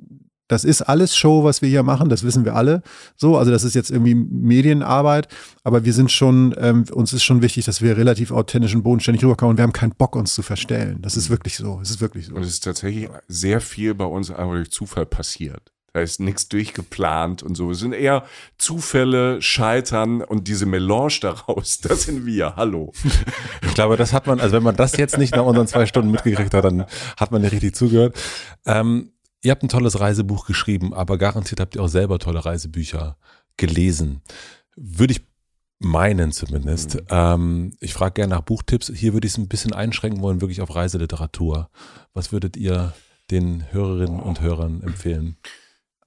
das 0.49 0.63
ist 0.63 0.81
alles 0.81 1.15
Show, 1.15 1.43
was 1.43 1.61
wir 1.61 1.69
hier 1.69 1.83
machen, 1.83 2.09
das 2.09 2.23
wissen 2.23 2.43
wir 2.43 2.55
alle. 2.55 2.81
So, 3.15 3.37
also 3.37 3.51
das 3.51 3.63
ist 3.63 3.75
jetzt 3.75 3.91
irgendwie 3.91 4.15
Medienarbeit, 4.15 5.27
aber 5.63 5.85
wir 5.85 5.93
sind 5.93 6.11
schon, 6.11 6.55
ähm, 6.57 6.85
uns 6.91 7.13
ist 7.13 7.23
schon 7.23 7.43
wichtig, 7.43 7.65
dass 7.65 7.83
wir 7.83 7.95
relativ 7.95 8.31
authentisch 8.31 8.73
und 8.73 8.81
bodenständig 8.81 9.23
rüberkommen 9.23 9.51
und 9.51 9.57
wir 9.57 9.63
haben 9.63 9.73
keinen 9.73 9.93
Bock, 9.95 10.15
uns 10.15 10.33
zu 10.33 10.41
verstellen. 10.41 10.97
Das 11.03 11.15
ist 11.15 11.29
wirklich 11.29 11.55
so. 11.55 11.79
Es 11.81 11.91
ist 11.91 12.01
wirklich 12.01 12.25
so. 12.25 12.33
Und 12.33 12.41
es 12.41 12.49
ist 12.49 12.63
tatsächlich 12.63 13.09
sehr 13.27 13.61
viel 13.61 13.93
bei 13.93 14.05
uns 14.05 14.31
einfach 14.31 14.53
durch 14.55 14.71
Zufall 14.71 15.05
passiert. 15.05 15.71
Da 15.93 16.01
ist 16.01 16.19
nichts 16.19 16.47
durchgeplant 16.49 17.43
und 17.43 17.55
so. 17.55 17.71
Es 17.71 17.79
sind 17.79 17.93
eher 17.93 18.25
Zufälle, 18.57 19.41
Scheitern 19.41 20.21
und 20.21 20.47
diese 20.47 20.65
Melange 20.65 21.19
daraus, 21.21 21.79
das 21.81 22.03
sind 22.03 22.25
wir. 22.25 22.55
Hallo. 22.55 22.93
Ich 23.63 23.73
glaube, 23.73 23.97
das 23.97 24.13
hat 24.13 24.27
man, 24.27 24.39
also 24.39 24.55
wenn 24.55 24.63
man 24.63 24.75
das 24.75 24.97
jetzt 24.97 25.17
nicht 25.17 25.35
nach 25.35 25.45
unseren 25.45 25.67
zwei 25.67 25.85
Stunden 25.85 26.11
mitgekriegt 26.11 26.53
hat, 26.53 26.63
dann 26.63 26.85
hat 27.17 27.31
man 27.31 27.41
nicht 27.41 27.51
richtig 27.51 27.75
zugehört. 27.75 28.17
Ähm, 28.65 29.11
ihr 29.41 29.51
habt 29.51 29.63
ein 29.63 29.69
tolles 29.69 29.99
Reisebuch 29.99 30.45
geschrieben, 30.45 30.93
aber 30.93 31.17
garantiert 31.17 31.59
habt 31.59 31.75
ihr 31.75 31.83
auch 31.83 31.87
selber 31.87 32.19
tolle 32.19 32.45
Reisebücher 32.45 33.17
gelesen. 33.57 34.21
Würde 34.75 35.13
ich 35.13 35.21
meinen 35.79 36.31
zumindest. 36.31 36.95
Mhm. 36.95 37.07
Ähm, 37.09 37.73
ich 37.79 37.93
frage 37.93 38.13
gerne 38.13 38.35
nach 38.35 38.41
Buchtipps. 38.41 38.91
Hier 38.93 39.13
würde 39.13 39.27
ich 39.27 39.33
es 39.33 39.37
ein 39.37 39.47
bisschen 39.47 39.73
einschränken 39.73 40.21
wollen, 40.21 40.41
wirklich 40.41 40.61
auf 40.61 40.75
Reiseliteratur. 40.75 41.69
Was 42.13 42.31
würdet 42.31 42.57
ihr 42.57 42.93
den 43.31 43.71
Hörerinnen 43.71 44.19
und 44.19 44.41
Hörern 44.41 44.81
empfehlen? 44.83 45.37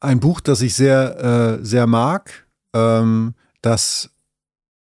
Ein 0.02 0.18
Buch, 0.20 0.40
das 0.40 0.60
ich 0.62 0.74
sehr, 0.74 1.58
äh, 1.60 1.64
sehr 1.64 1.86
mag, 1.86 2.46
ähm, 2.74 3.34
das 3.60 4.10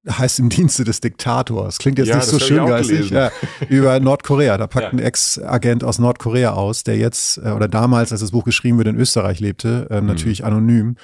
heißt 0.10 0.40
im 0.40 0.48
Dienste 0.50 0.84
des 0.84 1.02
Diktators. 1.02 1.80
Klingt 1.80 1.98
jetzt 1.98 2.08
Ja, 2.08 2.18
nicht 2.18 2.28
so 2.28 2.40
schön 2.40 2.66
geistig. 2.66 3.10
Ja, 3.10 3.30
über 3.68 4.00
Nordkorea. 4.00 4.58
Da 4.58 4.68
packt 4.68 4.86
Ja. 4.86 4.90
ein 4.92 5.00
Ex-Agent 5.00 5.84
aus 5.84 6.00
Nordkorea 6.00 6.54
aus, 6.54 6.84
der 6.84 6.98
jetzt 6.98 7.38
äh, 7.40 7.50
oder 7.52 7.68
damals, 7.68 8.12
als 8.12 8.22
das 8.22 8.32
Buch 8.32 8.46
geschrieben 8.46 8.78
wurde, 8.78 8.92
in 8.92 8.96
Österreich 8.98 9.40
lebte, 9.42 9.88
ähm, 9.90 10.02
Mhm. 10.04 10.08
natürlich 10.08 10.46
anonym. 10.46 10.96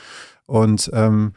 Und 0.46 0.90
ähm, 0.94 1.34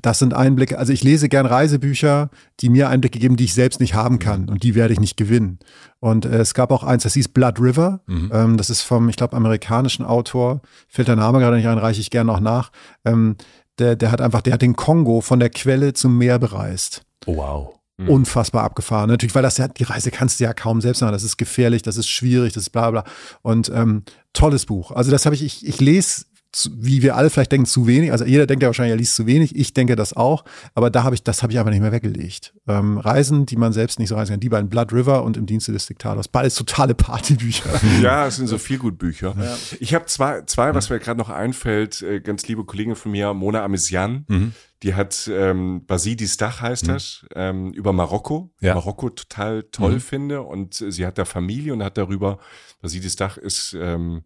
das 0.00 0.18
sind 0.18 0.34
Einblicke, 0.34 0.78
also 0.78 0.92
ich 0.92 1.02
lese 1.02 1.28
gern 1.28 1.46
Reisebücher, 1.46 2.30
die 2.60 2.68
mir 2.68 2.88
Einblicke 2.88 3.18
geben, 3.18 3.36
die 3.36 3.44
ich 3.44 3.54
selbst 3.54 3.80
nicht 3.80 3.94
haben 3.94 4.18
kann 4.18 4.48
und 4.48 4.62
die 4.62 4.74
werde 4.74 4.92
ich 4.94 5.00
nicht 5.00 5.16
gewinnen. 5.16 5.58
Und 6.00 6.24
äh, 6.24 6.38
es 6.38 6.54
gab 6.54 6.70
auch 6.70 6.82
eins, 6.82 7.02
das 7.02 7.14
hieß 7.14 7.28
Blood 7.28 7.60
River. 7.60 8.00
Mhm. 8.06 8.30
Ähm, 8.32 8.56
das 8.56 8.70
ist 8.70 8.82
vom, 8.82 9.08
ich 9.08 9.16
glaube, 9.16 9.36
amerikanischen 9.36 10.04
Autor, 10.04 10.60
fällt 10.88 11.08
der 11.08 11.16
Name 11.16 11.40
gerade 11.40 11.56
nicht 11.56 11.66
ein, 11.66 11.78
reiche 11.78 12.00
ich 12.00 12.10
gern 12.10 12.26
noch 12.26 12.40
nach. 12.40 12.70
Ähm, 13.04 13.36
der, 13.78 13.96
der 13.96 14.10
hat 14.10 14.20
einfach, 14.20 14.40
der 14.40 14.54
hat 14.54 14.62
den 14.62 14.76
Kongo 14.76 15.20
von 15.20 15.40
der 15.40 15.50
Quelle 15.50 15.92
zum 15.92 16.16
Meer 16.16 16.38
bereist. 16.38 17.02
Oh, 17.26 17.36
wow. 17.36 17.74
Mhm. 17.98 18.08
Unfassbar 18.08 18.64
abgefahren. 18.64 19.08
Natürlich, 19.08 19.34
weil 19.34 19.42
das 19.42 19.58
ja, 19.58 19.68
die 19.68 19.84
Reise 19.84 20.10
kannst 20.10 20.40
du 20.40 20.44
ja 20.44 20.54
kaum 20.54 20.80
selbst 20.80 21.00
machen. 21.00 21.12
Das 21.12 21.24
ist 21.24 21.36
gefährlich, 21.36 21.82
das 21.82 21.96
ist 21.96 22.08
schwierig, 22.08 22.52
das 22.52 22.64
ist 22.64 22.70
bla 22.70 22.90
bla. 22.90 23.04
Und 23.42 23.70
ähm, 23.74 24.04
tolles 24.32 24.66
Buch. 24.66 24.90
Also 24.90 25.10
das 25.10 25.26
habe 25.26 25.34
ich, 25.34 25.42
ich, 25.42 25.66
ich 25.66 25.80
lese, 25.80 26.24
zu, 26.56 26.70
wie 26.76 27.02
wir 27.02 27.16
alle 27.16 27.28
vielleicht 27.30 27.52
denken, 27.52 27.66
zu 27.66 27.86
wenig. 27.86 28.12
Also 28.12 28.24
jeder 28.24 28.46
denkt 28.46 28.62
ja 28.62 28.68
wahrscheinlich, 28.68 28.92
er 28.92 28.96
liest 28.96 29.14
zu 29.14 29.26
wenig. 29.26 29.54
Ich 29.54 29.74
denke 29.74 29.94
das 29.94 30.14
auch. 30.14 30.44
Aber 30.74 30.88
da 30.90 31.02
habe 31.04 31.14
ich, 31.14 31.22
das 31.22 31.42
habe 31.42 31.52
ich 31.52 31.58
einfach 31.58 31.70
nicht 31.70 31.82
mehr 31.82 31.92
weggelegt. 31.92 32.54
Ähm, 32.66 32.96
Reisen, 32.98 33.44
die 33.44 33.56
man 33.56 33.72
selbst 33.74 33.98
nicht 33.98 34.08
so 34.08 34.14
reisen 34.14 34.32
kann. 34.32 34.40
Die 34.40 34.48
beiden 34.48 34.68
Blood 34.70 34.92
River 34.92 35.22
und 35.22 35.36
im 35.36 35.44
Dienste 35.46 35.72
des 35.72 35.86
Diktators. 35.86 36.28
Beides 36.28 36.54
totale 36.54 36.94
Partybücher. 36.94 37.68
Ja, 38.02 38.26
es 38.26 38.36
sind 38.36 38.46
so 38.46 38.58
viel 38.58 38.78
gut 38.78 38.98
Bücher. 38.98 39.34
Ich 39.80 39.94
habe 39.94 40.06
zwei, 40.06 40.42
zwei, 40.42 40.74
was 40.74 40.90
mir 40.90 40.98
gerade 40.98 41.18
noch 41.18 41.28
einfällt, 41.30 42.02
äh, 42.02 42.20
ganz 42.20 42.46
liebe 42.48 42.64
Kollegin 42.64 42.94
von 42.96 43.12
mir, 43.12 43.32
Mona 43.34 43.62
Amesian, 43.62 44.24
Mhm. 44.28 44.52
die 44.82 44.94
hat 44.94 45.28
ähm, 45.32 45.84
Basidis 45.86 46.36
Dach 46.36 46.60
heißt 46.62 46.88
das, 46.88 47.26
ähm, 47.34 47.72
über 47.72 47.92
Marokko. 47.92 48.50
Ja. 48.60 48.74
Marokko 48.74 49.10
total 49.10 49.62
toll 49.64 49.94
Mhm. 49.94 50.00
finde 50.00 50.42
und 50.42 50.80
äh, 50.80 50.90
sie 50.90 51.06
hat 51.06 51.18
da 51.18 51.24
Familie 51.24 51.72
und 51.72 51.82
hat 51.82 51.96
darüber, 51.98 52.38
Basidis 52.80 53.16
Dach 53.16 53.36
ist 53.36 53.76
ähm, 53.78 54.22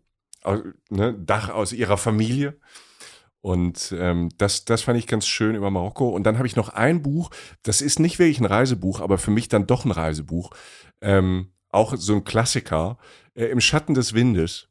ne, 0.91 1.15
Dach 1.15 1.51
aus 1.51 1.73
ihrer 1.73 1.97
Familie. 1.97 2.59
Und 3.43 3.95
ähm, 3.97 4.29
das, 4.37 4.65
das 4.67 4.83
fand 4.83 4.99
ich 4.99 5.07
ganz 5.07 5.27
schön 5.27 5.55
über 5.55 5.71
Marokko. 5.71 6.11
Und 6.11 6.25
dann 6.25 6.37
habe 6.37 6.47
ich 6.47 6.57
noch 6.57 6.69
ein 6.69 7.03
Buch, 7.03 7.31
das 7.63 7.81
ist 7.81 7.99
nicht 7.99 8.19
wirklich 8.19 8.41
ein 8.41 8.47
Reisebuch, 8.47 9.01
aber 9.01 9.17
für 9.19 9.31
mich 9.31 9.49
dann 9.49 9.67
doch 9.67 9.85
ein 9.85 9.91
Reisebuch. 9.91 10.51
Ähm, 11.01 11.53
auch 11.71 11.95
so 11.97 12.15
ein 12.15 12.25
Klassiker. 12.25 12.99
Äh, 13.35 13.47
Im 13.47 13.61
Schatten 13.61 13.95
des 13.95 14.13
Windes. 14.13 14.69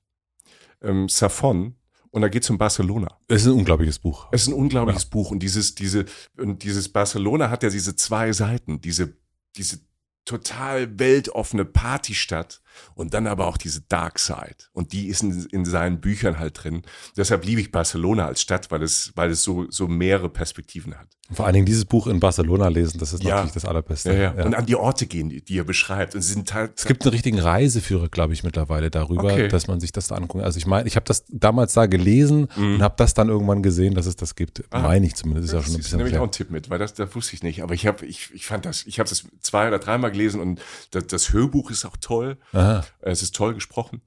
Ähm, 0.82 1.10
Safon. 1.10 1.76
Und 2.12 2.22
da 2.22 2.28
geht 2.28 2.44
es 2.44 2.50
um 2.50 2.58
Barcelona. 2.58 3.18
Es 3.28 3.44
ist 3.44 3.48
ein 3.48 3.54
unglaubliches 3.54 4.00
Buch. 4.00 4.28
Es 4.32 4.44
ist 4.44 4.48
ein 4.48 4.54
unglaubliches 4.54 5.06
Buch. 5.06 5.32
Und 5.32 5.40
dieses, 5.40 5.76
diese, 5.76 6.06
und 6.38 6.64
dieses 6.64 6.90
Barcelona 6.90 7.50
hat 7.50 7.64
ja 7.64 7.70
diese 7.70 7.96
zwei 7.96 8.34
Seiten, 8.34 8.82
diese, 8.82 9.16
diese 9.56 9.80
total 10.26 11.00
weltoffene 11.00 11.66
Partystadt. 11.66 12.62
Und 12.96 13.14
dann 13.14 13.28
aber 13.28 13.48
auch 13.48 13.58
diese 13.58 13.82
Dark 13.82 14.20
Side. 14.20 14.56
Und 14.74 14.94
die 14.94 15.08
ist 15.08 15.24
in, 15.24 15.46
in 15.52 15.66
seinen 15.66 16.02
Büchern 16.02 16.40
halt 16.40 16.64
drin. 16.64 16.84
Deshalb 17.18 17.46
liebe 17.46 17.62
ich 17.62 17.72
Barcelona 17.72 18.26
als 18.26 18.42
Stadt, 18.42 18.72
weil 18.72 18.84
es, 18.84 19.12
weil 19.16 19.32
es 19.32 19.44
so, 19.44 19.70
so 19.70 19.88
mehrere 19.88 20.30
Perspektiven 20.30 20.98
hat. 20.98 21.08
Vor 21.32 21.46
allen 21.46 21.54
Dingen 21.54 21.66
dieses 21.68 21.86
Buch 21.86 22.08
in 22.08 22.20
Barcelona 22.20 22.70
lesen, 22.70 22.98
das 23.00 23.14
ist 23.14 23.24
ja. 23.24 23.36
natürlich 23.36 23.54
das 23.54 23.66
Allerbeste. 23.66 24.12
Ja, 24.12 24.34
ja. 24.36 24.46
Und 24.46 24.56
an 24.56 24.66
die 24.66 24.76
Orte 24.76 25.06
gehen, 25.06 25.30
die, 25.30 25.44
die 25.44 25.60
er 25.60 25.64
beschreibt. 25.64 26.16
Und 26.16 26.24
sie 26.24 26.34
sind 26.34 26.56
halt 26.56 26.72
es 26.76 26.86
gibt 26.86 27.04
einen 27.04 27.12
richtigen 27.12 27.38
Reiseführer, 27.38 28.10
glaube 28.10 28.34
ich, 28.34 28.44
mittlerweile 28.44 28.90
darüber, 28.90 29.26
okay. 29.26 29.48
dass 29.48 29.68
man 29.68 29.80
sich 29.80 29.92
das 29.92 30.08
da 30.08 30.16
anguckt. 30.16 30.44
Also 30.44 30.58
ich 30.58 30.66
meine, 30.66 30.88
ich 30.88 30.96
habe 30.96 31.06
das 31.06 31.26
damals 31.28 31.74
da 31.74 31.86
gelesen 31.86 32.48
mhm. 32.56 32.76
und 32.76 32.82
habe 32.82 32.96
das 32.98 33.14
dann 33.14 33.30
irgendwann 33.30 33.62
gesehen, 33.62 33.94
dass 33.94 34.08
es 34.08 34.16
das 34.16 34.34
gibt. 34.34 34.64
Ah. 34.72 34.80
Meine 34.82 35.06
ich 35.06 35.16
zumindest. 35.16 35.50
Ist 35.50 35.54
ja 35.54 35.62
schon 35.62 35.76
ein 35.76 35.78
bisschen. 35.78 35.98
Nehme 35.98 36.10
ich 36.10 36.18
auch 36.18 36.24
einen 36.24 36.32
Tipp 36.32 36.50
mit, 36.50 36.72
weil 36.72 36.80
das, 36.80 36.96
das 36.96 37.14
wusste 37.14 37.36
ich 37.36 37.44
nicht. 37.44 37.62
Aber 37.62 37.76
ich 37.76 37.86
habe, 37.86 38.08
ich, 38.08 38.32
ich 38.34 38.48
fand 38.48 38.66
das, 38.66 38.88
ich 38.88 38.98
habe 38.98 39.08
das 39.08 39.26
zwei 39.40 39.68
oder 39.68 39.78
dreimal 39.78 40.10
gelesen 40.12 40.42
und 40.42 40.60
das, 40.90 41.06
das 41.06 41.32
Hörbuch 41.32 41.70
ist 41.70 41.86
auch 41.86 41.98
toll. 41.98 42.38
Aha. 42.54 42.69
Es 43.02 43.22
ist 43.22 43.36
toll 43.36 43.54
gesprochen. 43.54 44.02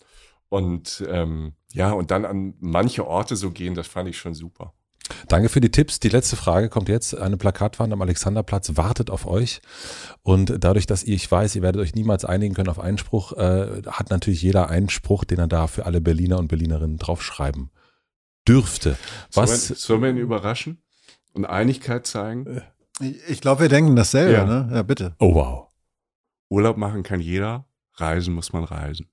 Und 0.48 1.04
ähm, 1.08 1.54
ja, 1.72 1.92
und 1.92 2.10
dann 2.10 2.24
an 2.24 2.54
manche 2.60 3.06
Orte 3.06 3.36
so 3.36 3.50
gehen, 3.50 3.74
das 3.74 3.86
fand 3.86 4.08
ich 4.08 4.18
schon 4.18 4.34
super. 4.34 4.74
Danke 5.28 5.48
für 5.48 5.60
die 5.60 5.70
Tipps. 5.70 6.00
Die 6.00 6.08
letzte 6.08 6.36
Frage 6.36 6.68
kommt 6.68 6.88
jetzt. 6.88 7.16
Eine 7.16 7.36
Plakatwand 7.36 7.92
am 7.92 8.02
Alexanderplatz 8.02 8.76
wartet 8.76 9.10
auf 9.10 9.26
euch. 9.26 9.60
Und 10.22 10.54
dadurch, 10.60 10.86
dass 10.86 11.04
ihr, 11.04 11.14
ich 11.14 11.30
weiß, 11.30 11.56
ihr 11.56 11.62
werdet 11.62 11.80
euch 11.80 11.94
niemals 11.94 12.24
einigen 12.24 12.54
können 12.54 12.68
auf 12.68 12.78
einen 12.78 12.98
Spruch, 12.98 13.32
äh, 13.32 13.82
hat 13.86 14.10
natürlich 14.10 14.42
jeder 14.42 14.68
einen 14.68 14.88
Spruch, 14.88 15.24
den 15.24 15.38
er 15.38 15.48
da 15.48 15.66
für 15.66 15.86
alle 15.86 16.00
Berliner 16.00 16.38
und 16.38 16.48
Berlinerinnen 16.48 16.98
draufschreiben 16.98 17.70
dürfte. 18.46 18.96
Was 19.32 19.50
sollen 19.50 19.68
wir, 19.68 19.76
sollen 19.76 20.02
wir 20.02 20.10
ihn 20.10 20.16
überraschen 20.18 20.82
und 21.32 21.46
Einigkeit 21.46 22.06
zeigen? 22.06 22.62
Ich, 23.00 23.16
ich 23.28 23.40
glaube, 23.40 23.62
wir 23.62 23.68
denken 23.68 23.96
dasselbe, 23.96 24.32
ja. 24.32 24.44
ne? 24.44 24.70
Ja, 24.72 24.82
bitte. 24.82 25.14
Oh 25.18 25.34
wow. 25.34 25.68
Urlaub 26.48 26.76
machen 26.76 27.02
kann 27.02 27.20
jeder, 27.20 27.64
reisen 27.94 28.34
muss 28.34 28.52
man 28.52 28.64
reisen. 28.64 29.08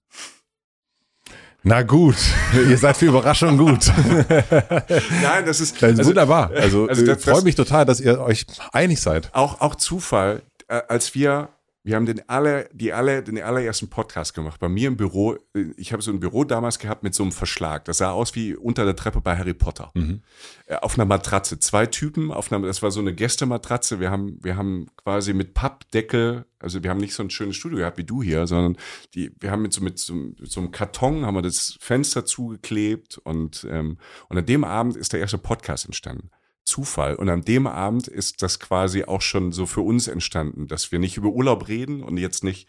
Na 1.61 1.83
gut, 1.83 2.15
ihr 2.53 2.77
seid 2.77 2.95
für 2.95 3.07
Überraschung 3.07 3.57
gut. 3.57 3.91
Nein, 3.97 5.45
das 5.45 5.59
ist 5.59 5.81
das 5.81 5.91
ist 5.91 5.99
also, 5.99 6.09
wunderbar. 6.09 6.51
Also, 6.55 6.87
also 6.87 7.05
das, 7.05 7.23
freue 7.23 7.41
mich 7.41 7.55
total, 7.55 7.85
dass 7.85 7.99
ihr 7.99 8.19
euch 8.21 8.45
einig 8.71 9.01
seid. 9.01 9.29
Auch 9.33 9.59
auch 9.59 9.75
Zufall, 9.75 10.41
äh, 10.69 10.81
als 10.87 11.13
wir 11.15 11.49
wir 11.83 11.95
haben 11.95 12.05
den 12.05 12.27
aller, 12.27 12.65
die 12.73 12.91
aller, 12.91 13.21
den 13.21 13.41
allerersten 13.41 13.89
Podcast 13.89 14.33
gemacht. 14.33 14.59
Bei 14.59 14.67
mir 14.67 14.89
im 14.89 14.97
Büro, 14.97 15.37
ich 15.77 15.93
habe 15.93 16.03
so 16.03 16.11
ein 16.11 16.19
Büro 16.19 16.43
damals 16.43 16.77
gehabt 16.77 17.03
mit 17.03 17.15
so 17.15 17.23
einem 17.23 17.31
Verschlag. 17.31 17.85
Das 17.85 17.99
sah 17.99 18.11
aus 18.11 18.35
wie 18.35 18.53
unter 18.53 18.83
der 18.83 18.97
Treppe 18.97 19.21
bei 19.21 19.37
Harry 19.37 19.53
Potter. 19.53 19.89
Mhm. 19.93 20.21
Äh, 20.65 20.75
auf 20.75 20.95
einer 20.95 21.05
Matratze. 21.05 21.57
Zwei 21.59 21.85
Typen 21.85 22.31
auf 22.31 22.51
einer, 22.51 22.67
das 22.67 22.83
war 22.83 22.91
so 22.91 22.99
eine 22.99 23.15
Gästematratze. 23.15 24.01
Wir 24.01 24.11
haben, 24.11 24.37
wir 24.43 24.57
haben 24.57 24.87
quasi 24.97 25.33
mit 25.33 25.53
Pappdeckel, 25.53 26.45
also 26.59 26.83
wir 26.83 26.89
haben 26.89 26.99
nicht 26.99 27.13
so 27.13 27.23
ein 27.23 27.29
schönes 27.29 27.55
Studio 27.55 27.77
gehabt 27.77 27.97
wie 27.97 28.03
du 28.03 28.21
hier, 28.21 28.45
sondern 28.45 28.77
die, 29.15 29.31
wir 29.39 29.49
haben 29.49 29.61
mit 29.61 29.71
so, 29.71 29.81
mit 29.81 29.99
so, 29.99 30.13
mit 30.13 30.51
so 30.51 30.59
einem 30.59 30.71
Karton 30.71 31.25
haben 31.25 31.35
wir 31.35 31.41
das 31.41 31.77
Fenster 31.79 32.25
zugeklebt 32.25 33.19
und, 33.19 33.65
ähm, 33.69 33.97
und 34.27 34.37
an 34.37 34.45
dem 34.45 34.65
Abend 34.65 34.97
ist 34.97 35.13
der 35.13 35.21
erste 35.21 35.37
Podcast 35.37 35.85
entstanden. 35.85 36.29
Zufall. 36.63 37.15
Und 37.15 37.29
an 37.29 37.41
dem 37.41 37.67
Abend 37.67 38.07
ist 38.07 38.41
das 38.41 38.59
quasi 38.59 39.03
auch 39.03 39.21
schon 39.21 39.51
so 39.51 39.65
für 39.65 39.81
uns 39.81 40.07
entstanden, 40.07 40.67
dass 40.67 40.91
wir 40.91 40.99
nicht 40.99 41.17
über 41.17 41.29
Urlaub 41.29 41.67
reden 41.67 42.03
und 42.03 42.17
jetzt 42.17 42.43
nicht 42.43 42.67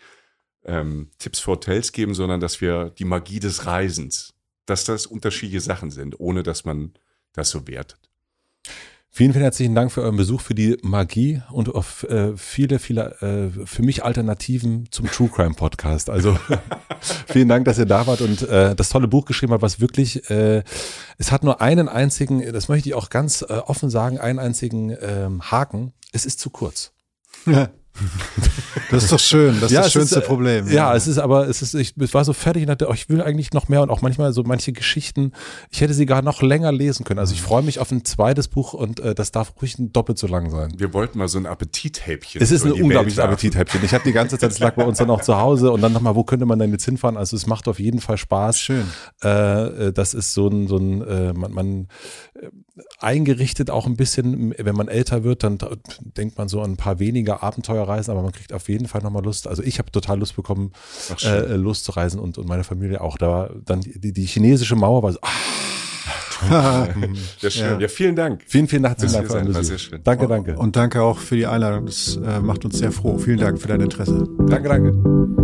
ähm, 0.64 1.10
Tipps 1.18 1.40
für 1.40 1.52
Hotels 1.52 1.92
geben, 1.92 2.14
sondern 2.14 2.40
dass 2.40 2.60
wir 2.60 2.90
die 2.90 3.04
Magie 3.04 3.40
des 3.40 3.66
Reisens, 3.66 4.34
dass 4.66 4.84
das 4.84 5.06
unterschiedliche 5.06 5.60
Sachen 5.60 5.90
sind, 5.90 6.18
ohne 6.18 6.42
dass 6.42 6.64
man 6.64 6.94
das 7.32 7.50
so 7.50 7.66
wertet. 7.66 8.10
Vielen, 9.12 9.32
vielen 9.32 9.42
herzlichen 9.42 9.74
Dank 9.74 9.90
für 9.90 10.02
euren 10.02 10.16
Besuch, 10.16 10.40
für 10.40 10.54
die 10.54 10.78
Magie 10.82 11.42
und 11.50 11.74
auf 11.74 12.04
äh, 12.04 12.36
viele, 12.36 12.78
viele 12.78 13.50
äh, 13.56 13.66
für 13.66 13.82
mich 13.82 14.04
Alternativen 14.04 14.86
zum 14.92 15.06
True 15.06 15.28
Crime 15.28 15.54
Podcast. 15.54 16.08
Also 16.08 16.38
vielen 17.26 17.48
Dank, 17.48 17.64
dass 17.64 17.76
ihr 17.76 17.86
da 17.86 18.06
wart 18.06 18.20
und 18.20 18.42
äh, 18.42 18.76
das 18.76 18.88
tolle 18.88 19.08
Buch 19.08 19.24
geschrieben 19.24 19.52
habt, 19.52 19.62
was 19.62 19.80
wirklich, 19.80 20.30
äh, 20.30 20.62
es 21.18 21.32
hat 21.32 21.42
nur 21.42 21.60
einen 21.60 21.88
einzigen, 21.88 22.52
das 22.52 22.68
möchte 22.68 22.88
ich 22.88 22.94
auch 22.94 23.10
ganz 23.10 23.42
äh, 23.42 23.54
offen 23.54 23.90
sagen, 23.90 24.20
einen 24.20 24.38
einzigen 24.38 24.96
ähm, 25.02 25.42
Haken. 25.50 25.92
Es 26.12 26.24
ist 26.24 26.38
zu 26.38 26.50
kurz. 26.50 26.92
Das 28.90 29.04
ist 29.04 29.12
doch 29.12 29.20
schön, 29.20 29.54
das 29.60 29.70
ist 29.70 29.72
ja, 29.72 29.82
das 29.82 29.92
schönste 29.92 30.18
ist, 30.18 30.24
äh, 30.24 30.26
Problem. 30.26 30.66
Ja, 30.66 30.72
ja, 30.72 30.96
es 30.96 31.06
ist 31.06 31.18
aber, 31.18 31.48
es 31.48 31.62
ist, 31.62 31.74
ich 31.74 31.94
war 31.96 32.24
so 32.24 32.32
fertig 32.32 32.62
und 32.62 32.68
dachte, 32.68 32.88
oh, 32.88 32.92
ich 32.92 33.08
will 33.08 33.22
eigentlich 33.22 33.52
noch 33.52 33.68
mehr 33.68 33.82
und 33.82 33.90
auch 33.90 34.02
manchmal 34.02 34.32
so 34.32 34.42
manche 34.42 34.72
Geschichten, 34.72 35.32
ich 35.70 35.80
hätte 35.80 35.94
sie 35.94 36.06
gar 36.06 36.22
noch 36.22 36.42
länger 36.42 36.72
lesen 36.72 37.04
können. 37.04 37.20
Also 37.20 37.34
ich 37.34 37.42
freue 37.42 37.62
mich 37.62 37.78
auf 37.78 37.90
ein 37.92 38.04
zweites 38.04 38.48
Buch 38.48 38.72
und 38.72 39.00
äh, 39.00 39.14
das 39.14 39.30
darf 39.30 39.52
ruhig 39.60 39.76
doppelt 39.78 40.18
so 40.18 40.26
lang 40.26 40.50
sein. 40.50 40.72
Wir 40.76 40.92
wollten 40.92 41.18
mal 41.18 41.28
so 41.28 41.38
ein 41.38 41.46
Appetithäppchen. 41.46 42.42
Es 42.42 42.50
ist 42.50 42.64
ein 42.64 42.72
unglaubliches 42.72 43.18
Appetithäppchen. 43.18 43.84
Ich 43.84 43.94
habe 43.94 44.04
die 44.04 44.12
ganze 44.12 44.38
Zeit, 44.38 44.50
es 44.50 44.58
lag 44.58 44.74
bei 44.74 44.84
uns 44.84 44.98
dann 44.98 45.10
auch 45.10 45.22
zu 45.22 45.36
Hause 45.36 45.70
und 45.70 45.80
dann 45.80 45.92
nochmal, 45.92 46.16
wo 46.16 46.24
könnte 46.24 46.46
man 46.46 46.58
denn 46.58 46.72
jetzt 46.72 46.84
hinfahren? 46.84 47.16
Also 47.16 47.36
es 47.36 47.46
macht 47.46 47.68
auf 47.68 47.78
jeden 47.78 48.00
Fall 48.00 48.16
Spaß. 48.16 48.58
Schön. 48.58 48.86
Äh, 49.22 49.88
äh 49.88 49.92
das 49.92 50.14
ist 50.14 50.34
so 50.34 50.48
ein, 50.48 50.66
so 50.66 50.76
ein 50.76 51.02
äh, 51.02 51.32
man, 51.32 51.52
man 51.52 51.88
äh, 52.34 52.48
eingerichtet 52.98 53.70
auch 53.70 53.86
ein 53.86 53.96
bisschen, 53.96 54.54
wenn 54.58 54.74
man 54.74 54.88
älter 54.88 55.24
wird, 55.24 55.42
dann 55.42 55.58
denkt 56.16 56.38
man 56.38 56.48
so 56.48 56.60
an 56.60 56.72
ein 56.72 56.76
paar 56.76 56.98
weniger 56.98 57.42
Abenteuerreisen, 57.42 58.12
aber 58.12 58.22
man 58.22 58.32
kriegt 58.32 58.52
auf 58.52 58.68
jeden 58.68 58.88
Fall 58.88 59.02
nochmal 59.02 59.24
Lust. 59.24 59.46
Also 59.46 59.62
ich 59.62 59.78
habe 59.78 59.90
total 59.90 60.18
Lust 60.18 60.36
bekommen, 60.36 60.72
äh, 61.24 61.54
loszureisen 61.54 62.20
und, 62.20 62.38
und 62.38 62.48
meine 62.48 62.64
Familie 62.64 63.00
auch. 63.00 63.18
Da 63.18 63.28
war 63.28 63.50
dann 63.64 63.80
die, 63.80 64.12
die 64.12 64.26
chinesische 64.26 64.76
Mauer 64.76 65.02
war 65.02 65.12
so, 65.12 65.18
ah, 65.22 65.28
sehr 67.38 67.50
schön. 67.50 67.72
Ja. 67.72 67.80
ja. 67.80 67.88
vielen 67.88 68.16
Dank. 68.16 68.42
Vielen, 68.46 68.68
vielen 68.68 68.82
Dank 68.82 69.00
für 69.00 69.06
euren 69.06 69.52
Besuch. 69.52 69.98
Danke, 70.02 70.26
danke. 70.26 70.56
Und 70.56 70.76
danke 70.76 71.02
auch 71.02 71.18
für 71.18 71.36
die 71.36 71.46
Einladung. 71.46 71.86
Das 71.86 72.16
äh, 72.16 72.40
macht 72.40 72.64
uns 72.64 72.78
sehr 72.78 72.92
froh. 72.92 73.18
Vielen 73.18 73.38
Dank 73.38 73.60
für 73.60 73.68
dein 73.68 73.80
Interesse. 73.80 74.24
Danke, 74.48 74.68
danke. 74.68 75.39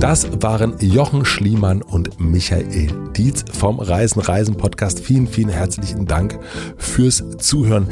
Das 0.00 0.26
waren 0.40 0.76
Jochen 0.80 1.26
Schliemann 1.26 1.82
und 1.82 2.18
Michael 2.18 2.88
Dietz 3.14 3.44
vom 3.52 3.78
Reisen 3.78 4.22
Reisen 4.22 4.56
Podcast. 4.56 5.00
Vielen, 5.00 5.26
vielen 5.26 5.50
herzlichen 5.50 6.06
Dank 6.06 6.38
fürs 6.78 7.22
Zuhören. 7.36 7.86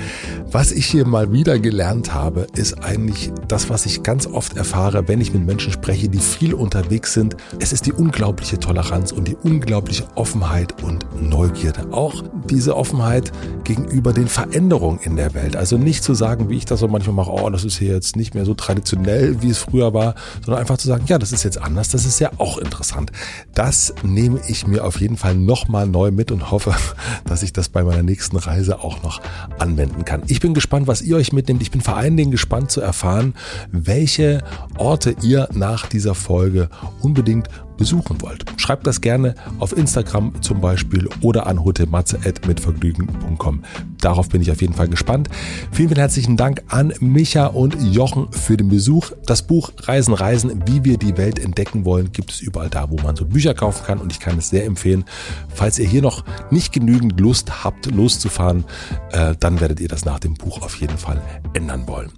Was 0.51 0.73
ich 0.73 0.87
hier 0.87 1.07
mal 1.07 1.33
wieder 1.33 1.59
gelernt 1.59 2.15
habe, 2.15 2.47
ist 2.57 2.83
eigentlich 2.83 3.31
das, 3.47 3.69
was 3.69 3.85
ich 3.85 4.03
ganz 4.03 4.27
oft 4.27 4.57
erfahre, 4.57 5.07
wenn 5.07 5.21
ich 5.21 5.35
mit 5.35 5.45
Menschen 5.45 5.71
spreche, 5.71 6.09
die 6.09 6.19
viel 6.19 6.55
unterwegs 6.55 7.13
sind. 7.13 7.37
Es 7.59 7.75
ist 7.75 7.85
die 7.85 7.93
unglaubliche 7.93 8.59
Toleranz 8.59 9.13
und 9.13 9.29
die 9.29 9.37
unglaubliche 9.37 10.05
Offenheit 10.15 10.83
und 10.83 11.05
Neugierde. 11.21 11.93
Auch 11.93 12.25
diese 12.49 12.75
Offenheit 12.75 13.33
gegenüber 13.65 14.15
den 14.15 14.29
Veränderungen 14.29 15.01
in 15.03 15.17
der 15.17 15.35
Welt. 15.35 15.57
Also 15.57 15.77
nicht 15.77 16.03
zu 16.03 16.15
sagen, 16.15 16.49
wie 16.49 16.57
ich 16.57 16.65
das 16.65 16.81
so 16.81 16.89
manchmal 16.89 17.17
mache, 17.17 17.33
oh, 17.33 17.51
das 17.51 17.65
ist 17.65 17.77
hier 17.77 17.93
jetzt 17.93 18.17
nicht 18.17 18.35
mehr 18.35 18.47
so 18.47 18.55
traditionell, 18.55 19.43
wie 19.43 19.51
es 19.51 19.59
früher 19.59 19.93
war, 19.93 20.15
sondern 20.43 20.63
einfach 20.63 20.79
zu 20.79 20.89
sagen, 20.89 21.05
ja, 21.07 21.19
das 21.19 21.33
ist 21.33 21.43
jetzt 21.43 21.61
anders, 21.61 21.91
das 21.99 22.07
ist 22.07 22.21
ja 22.21 22.31
auch 22.39 22.59
interessant. 22.59 23.11
Das 23.55 23.93
nehme 24.05 24.41
ich 24.47 24.69
mir 24.69 24.85
auf 24.85 25.01
jeden 25.01 25.17
Fall 25.17 25.35
nochmal 25.35 25.89
neu 25.89 26.13
mit 26.13 26.31
und 26.31 26.53
hoffe, 26.53 26.73
dass 27.25 27.43
ich 27.43 27.53
das 27.53 27.69
bei 27.69 27.83
meiner 27.83 28.05
nächsten 28.05 28.37
Reise 28.37 28.79
auch 28.85 29.03
noch 29.03 29.21
anwenden 29.59 30.05
kann. 30.05 30.23
Ich 30.29 30.39
bin 30.39 30.55
gespannt, 30.55 30.87
was 30.87 31.03
ihr 31.03 31.17
euch 31.17 31.33
mitnehmt. 31.33 31.61
Ich 31.61 31.73
bin 31.73 31.81
vor 31.81 31.97
allen 31.97 32.17
Dingen 32.17 32.31
gespannt 32.31 32.71
zu 32.71 32.81
erfahren, 32.81 33.35
welche 33.73 34.45
Orte 34.77 35.17
ihr 35.23 35.49
nach 35.53 35.89
dieser 35.89 36.15
Folge 36.15 36.71
unbedingt 37.01 37.49
besuchen 37.79 38.21
wollt. 38.21 38.45
Schreibt 38.59 38.87
das 38.87 39.01
gerne 39.01 39.35
auf 39.59 39.75
Instagram 39.75 40.43
zum 40.43 40.61
Beispiel 40.61 41.09
oder 41.23 41.47
an 41.47 41.65
hotelmatze.mitvergnügen.com. 41.65 43.65
Darauf 44.01 44.29
bin 44.29 44.43
ich 44.43 44.51
auf 44.51 44.61
jeden 44.61 44.75
Fall 44.75 44.89
gespannt. 44.89 45.29
Vielen, 45.73 45.89
vielen 45.89 45.99
herzlichen 45.99 46.37
Dank 46.37 46.63
an 46.69 46.93
Micha 47.01 47.47
und 47.47 47.77
Jochen 47.81 48.31
für 48.33 48.57
den 48.57 48.69
Besuch. 48.69 49.13
Das 49.25 49.43
Buch 49.43 49.73
Reisen, 49.79 50.13
Reisen, 50.13 50.63
wie 50.67 50.85
wir 50.85 50.99
die 50.99 51.17
Welt 51.17 51.39
entdecken 51.39 51.85
wollen, 51.85 52.13
gibt 52.13 52.33
es 52.33 52.41
überall 52.41 52.69
da, 52.69 52.91
wo 52.91 52.97
man 52.97 53.17
so 53.17 53.25
Bücher 53.25 53.55
kaufen 53.55 53.85
kann 53.87 53.99
und 53.99 54.13
ich 54.13 54.21
kann 54.21 54.39
es 54.39 54.51
sehr 54.51 54.67
empfehlen. 54.67 55.05
Falls 55.49 55.79
ihr 55.79 55.89
hier 55.89 56.03
noch 56.03 56.25
nicht 56.51 56.73
genügend 56.73 57.19
Lust 57.21 57.65
habt, 57.65 57.87
loszufahren, 57.87 58.65
äh, 59.13 59.35
dann 59.39 59.61
werdet 59.61 59.81
ihr 59.81 59.89
das 59.89 60.05
nach 60.05 60.19
dem 60.19 60.35
Buch 60.35 60.63
auf 60.63 60.77
jeden 60.77 60.99
Fall 60.99 61.23
ändern 61.55 61.87
wollen. 61.87 62.11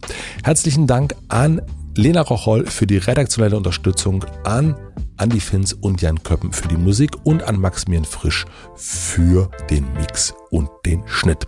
Herzlichen 0.42 0.86
Dank 0.86 1.14
an 1.28 1.60
Lena 1.96 2.22
Rocholl 2.22 2.66
für 2.66 2.86
die 2.86 2.98
redaktionelle 2.98 3.56
Unterstützung, 3.56 4.24
an 4.44 4.76
Andy 5.20 5.38
Finz 5.38 5.72
und 5.72 6.00
Jan 6.00 6.22
Köppen 6.22 6.52
für 6.52 6.68
die 6.68 6.76
Musik 6.76 7.10
und 7.24 7.42
an 7.42 7.60
Maximilian 7.60 8.06
Frisch 8.06 8.46
für 8.74 9.50
den 9.68 9.92
Mix 9.92 10.34
und 10.50 10.70
den 10.86 11.02
Schnitt. 11.06 11.46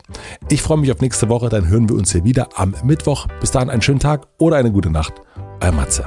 Ich 0.51 0.61
freue 0.61 0.79
mich 0.79 0.93
auf 0.93 1.01
nächste 1.01 1.29
Woche, 1.31 1.49
dann 1.49 1.69
hören 1.69 1.89
wir 1.89 1.97
uns 1.97 2.13
hier 2.13 2.25
wieder 2.25 2.51
am 2.55 2.75
Mittwoch. 2.85 3.27
Bis 3.41 3.51
dahin 3.51 3.71
einen 3.71 3.83
schönen 3.83 4.01
Tag 4.01 4.29
oder 4.39 4.57
eine 4.57 4.73
gute 4.73 4.91
Nacht. 4.91 5.15
Euer 5.61 5.73
Matze. 5.73 6.05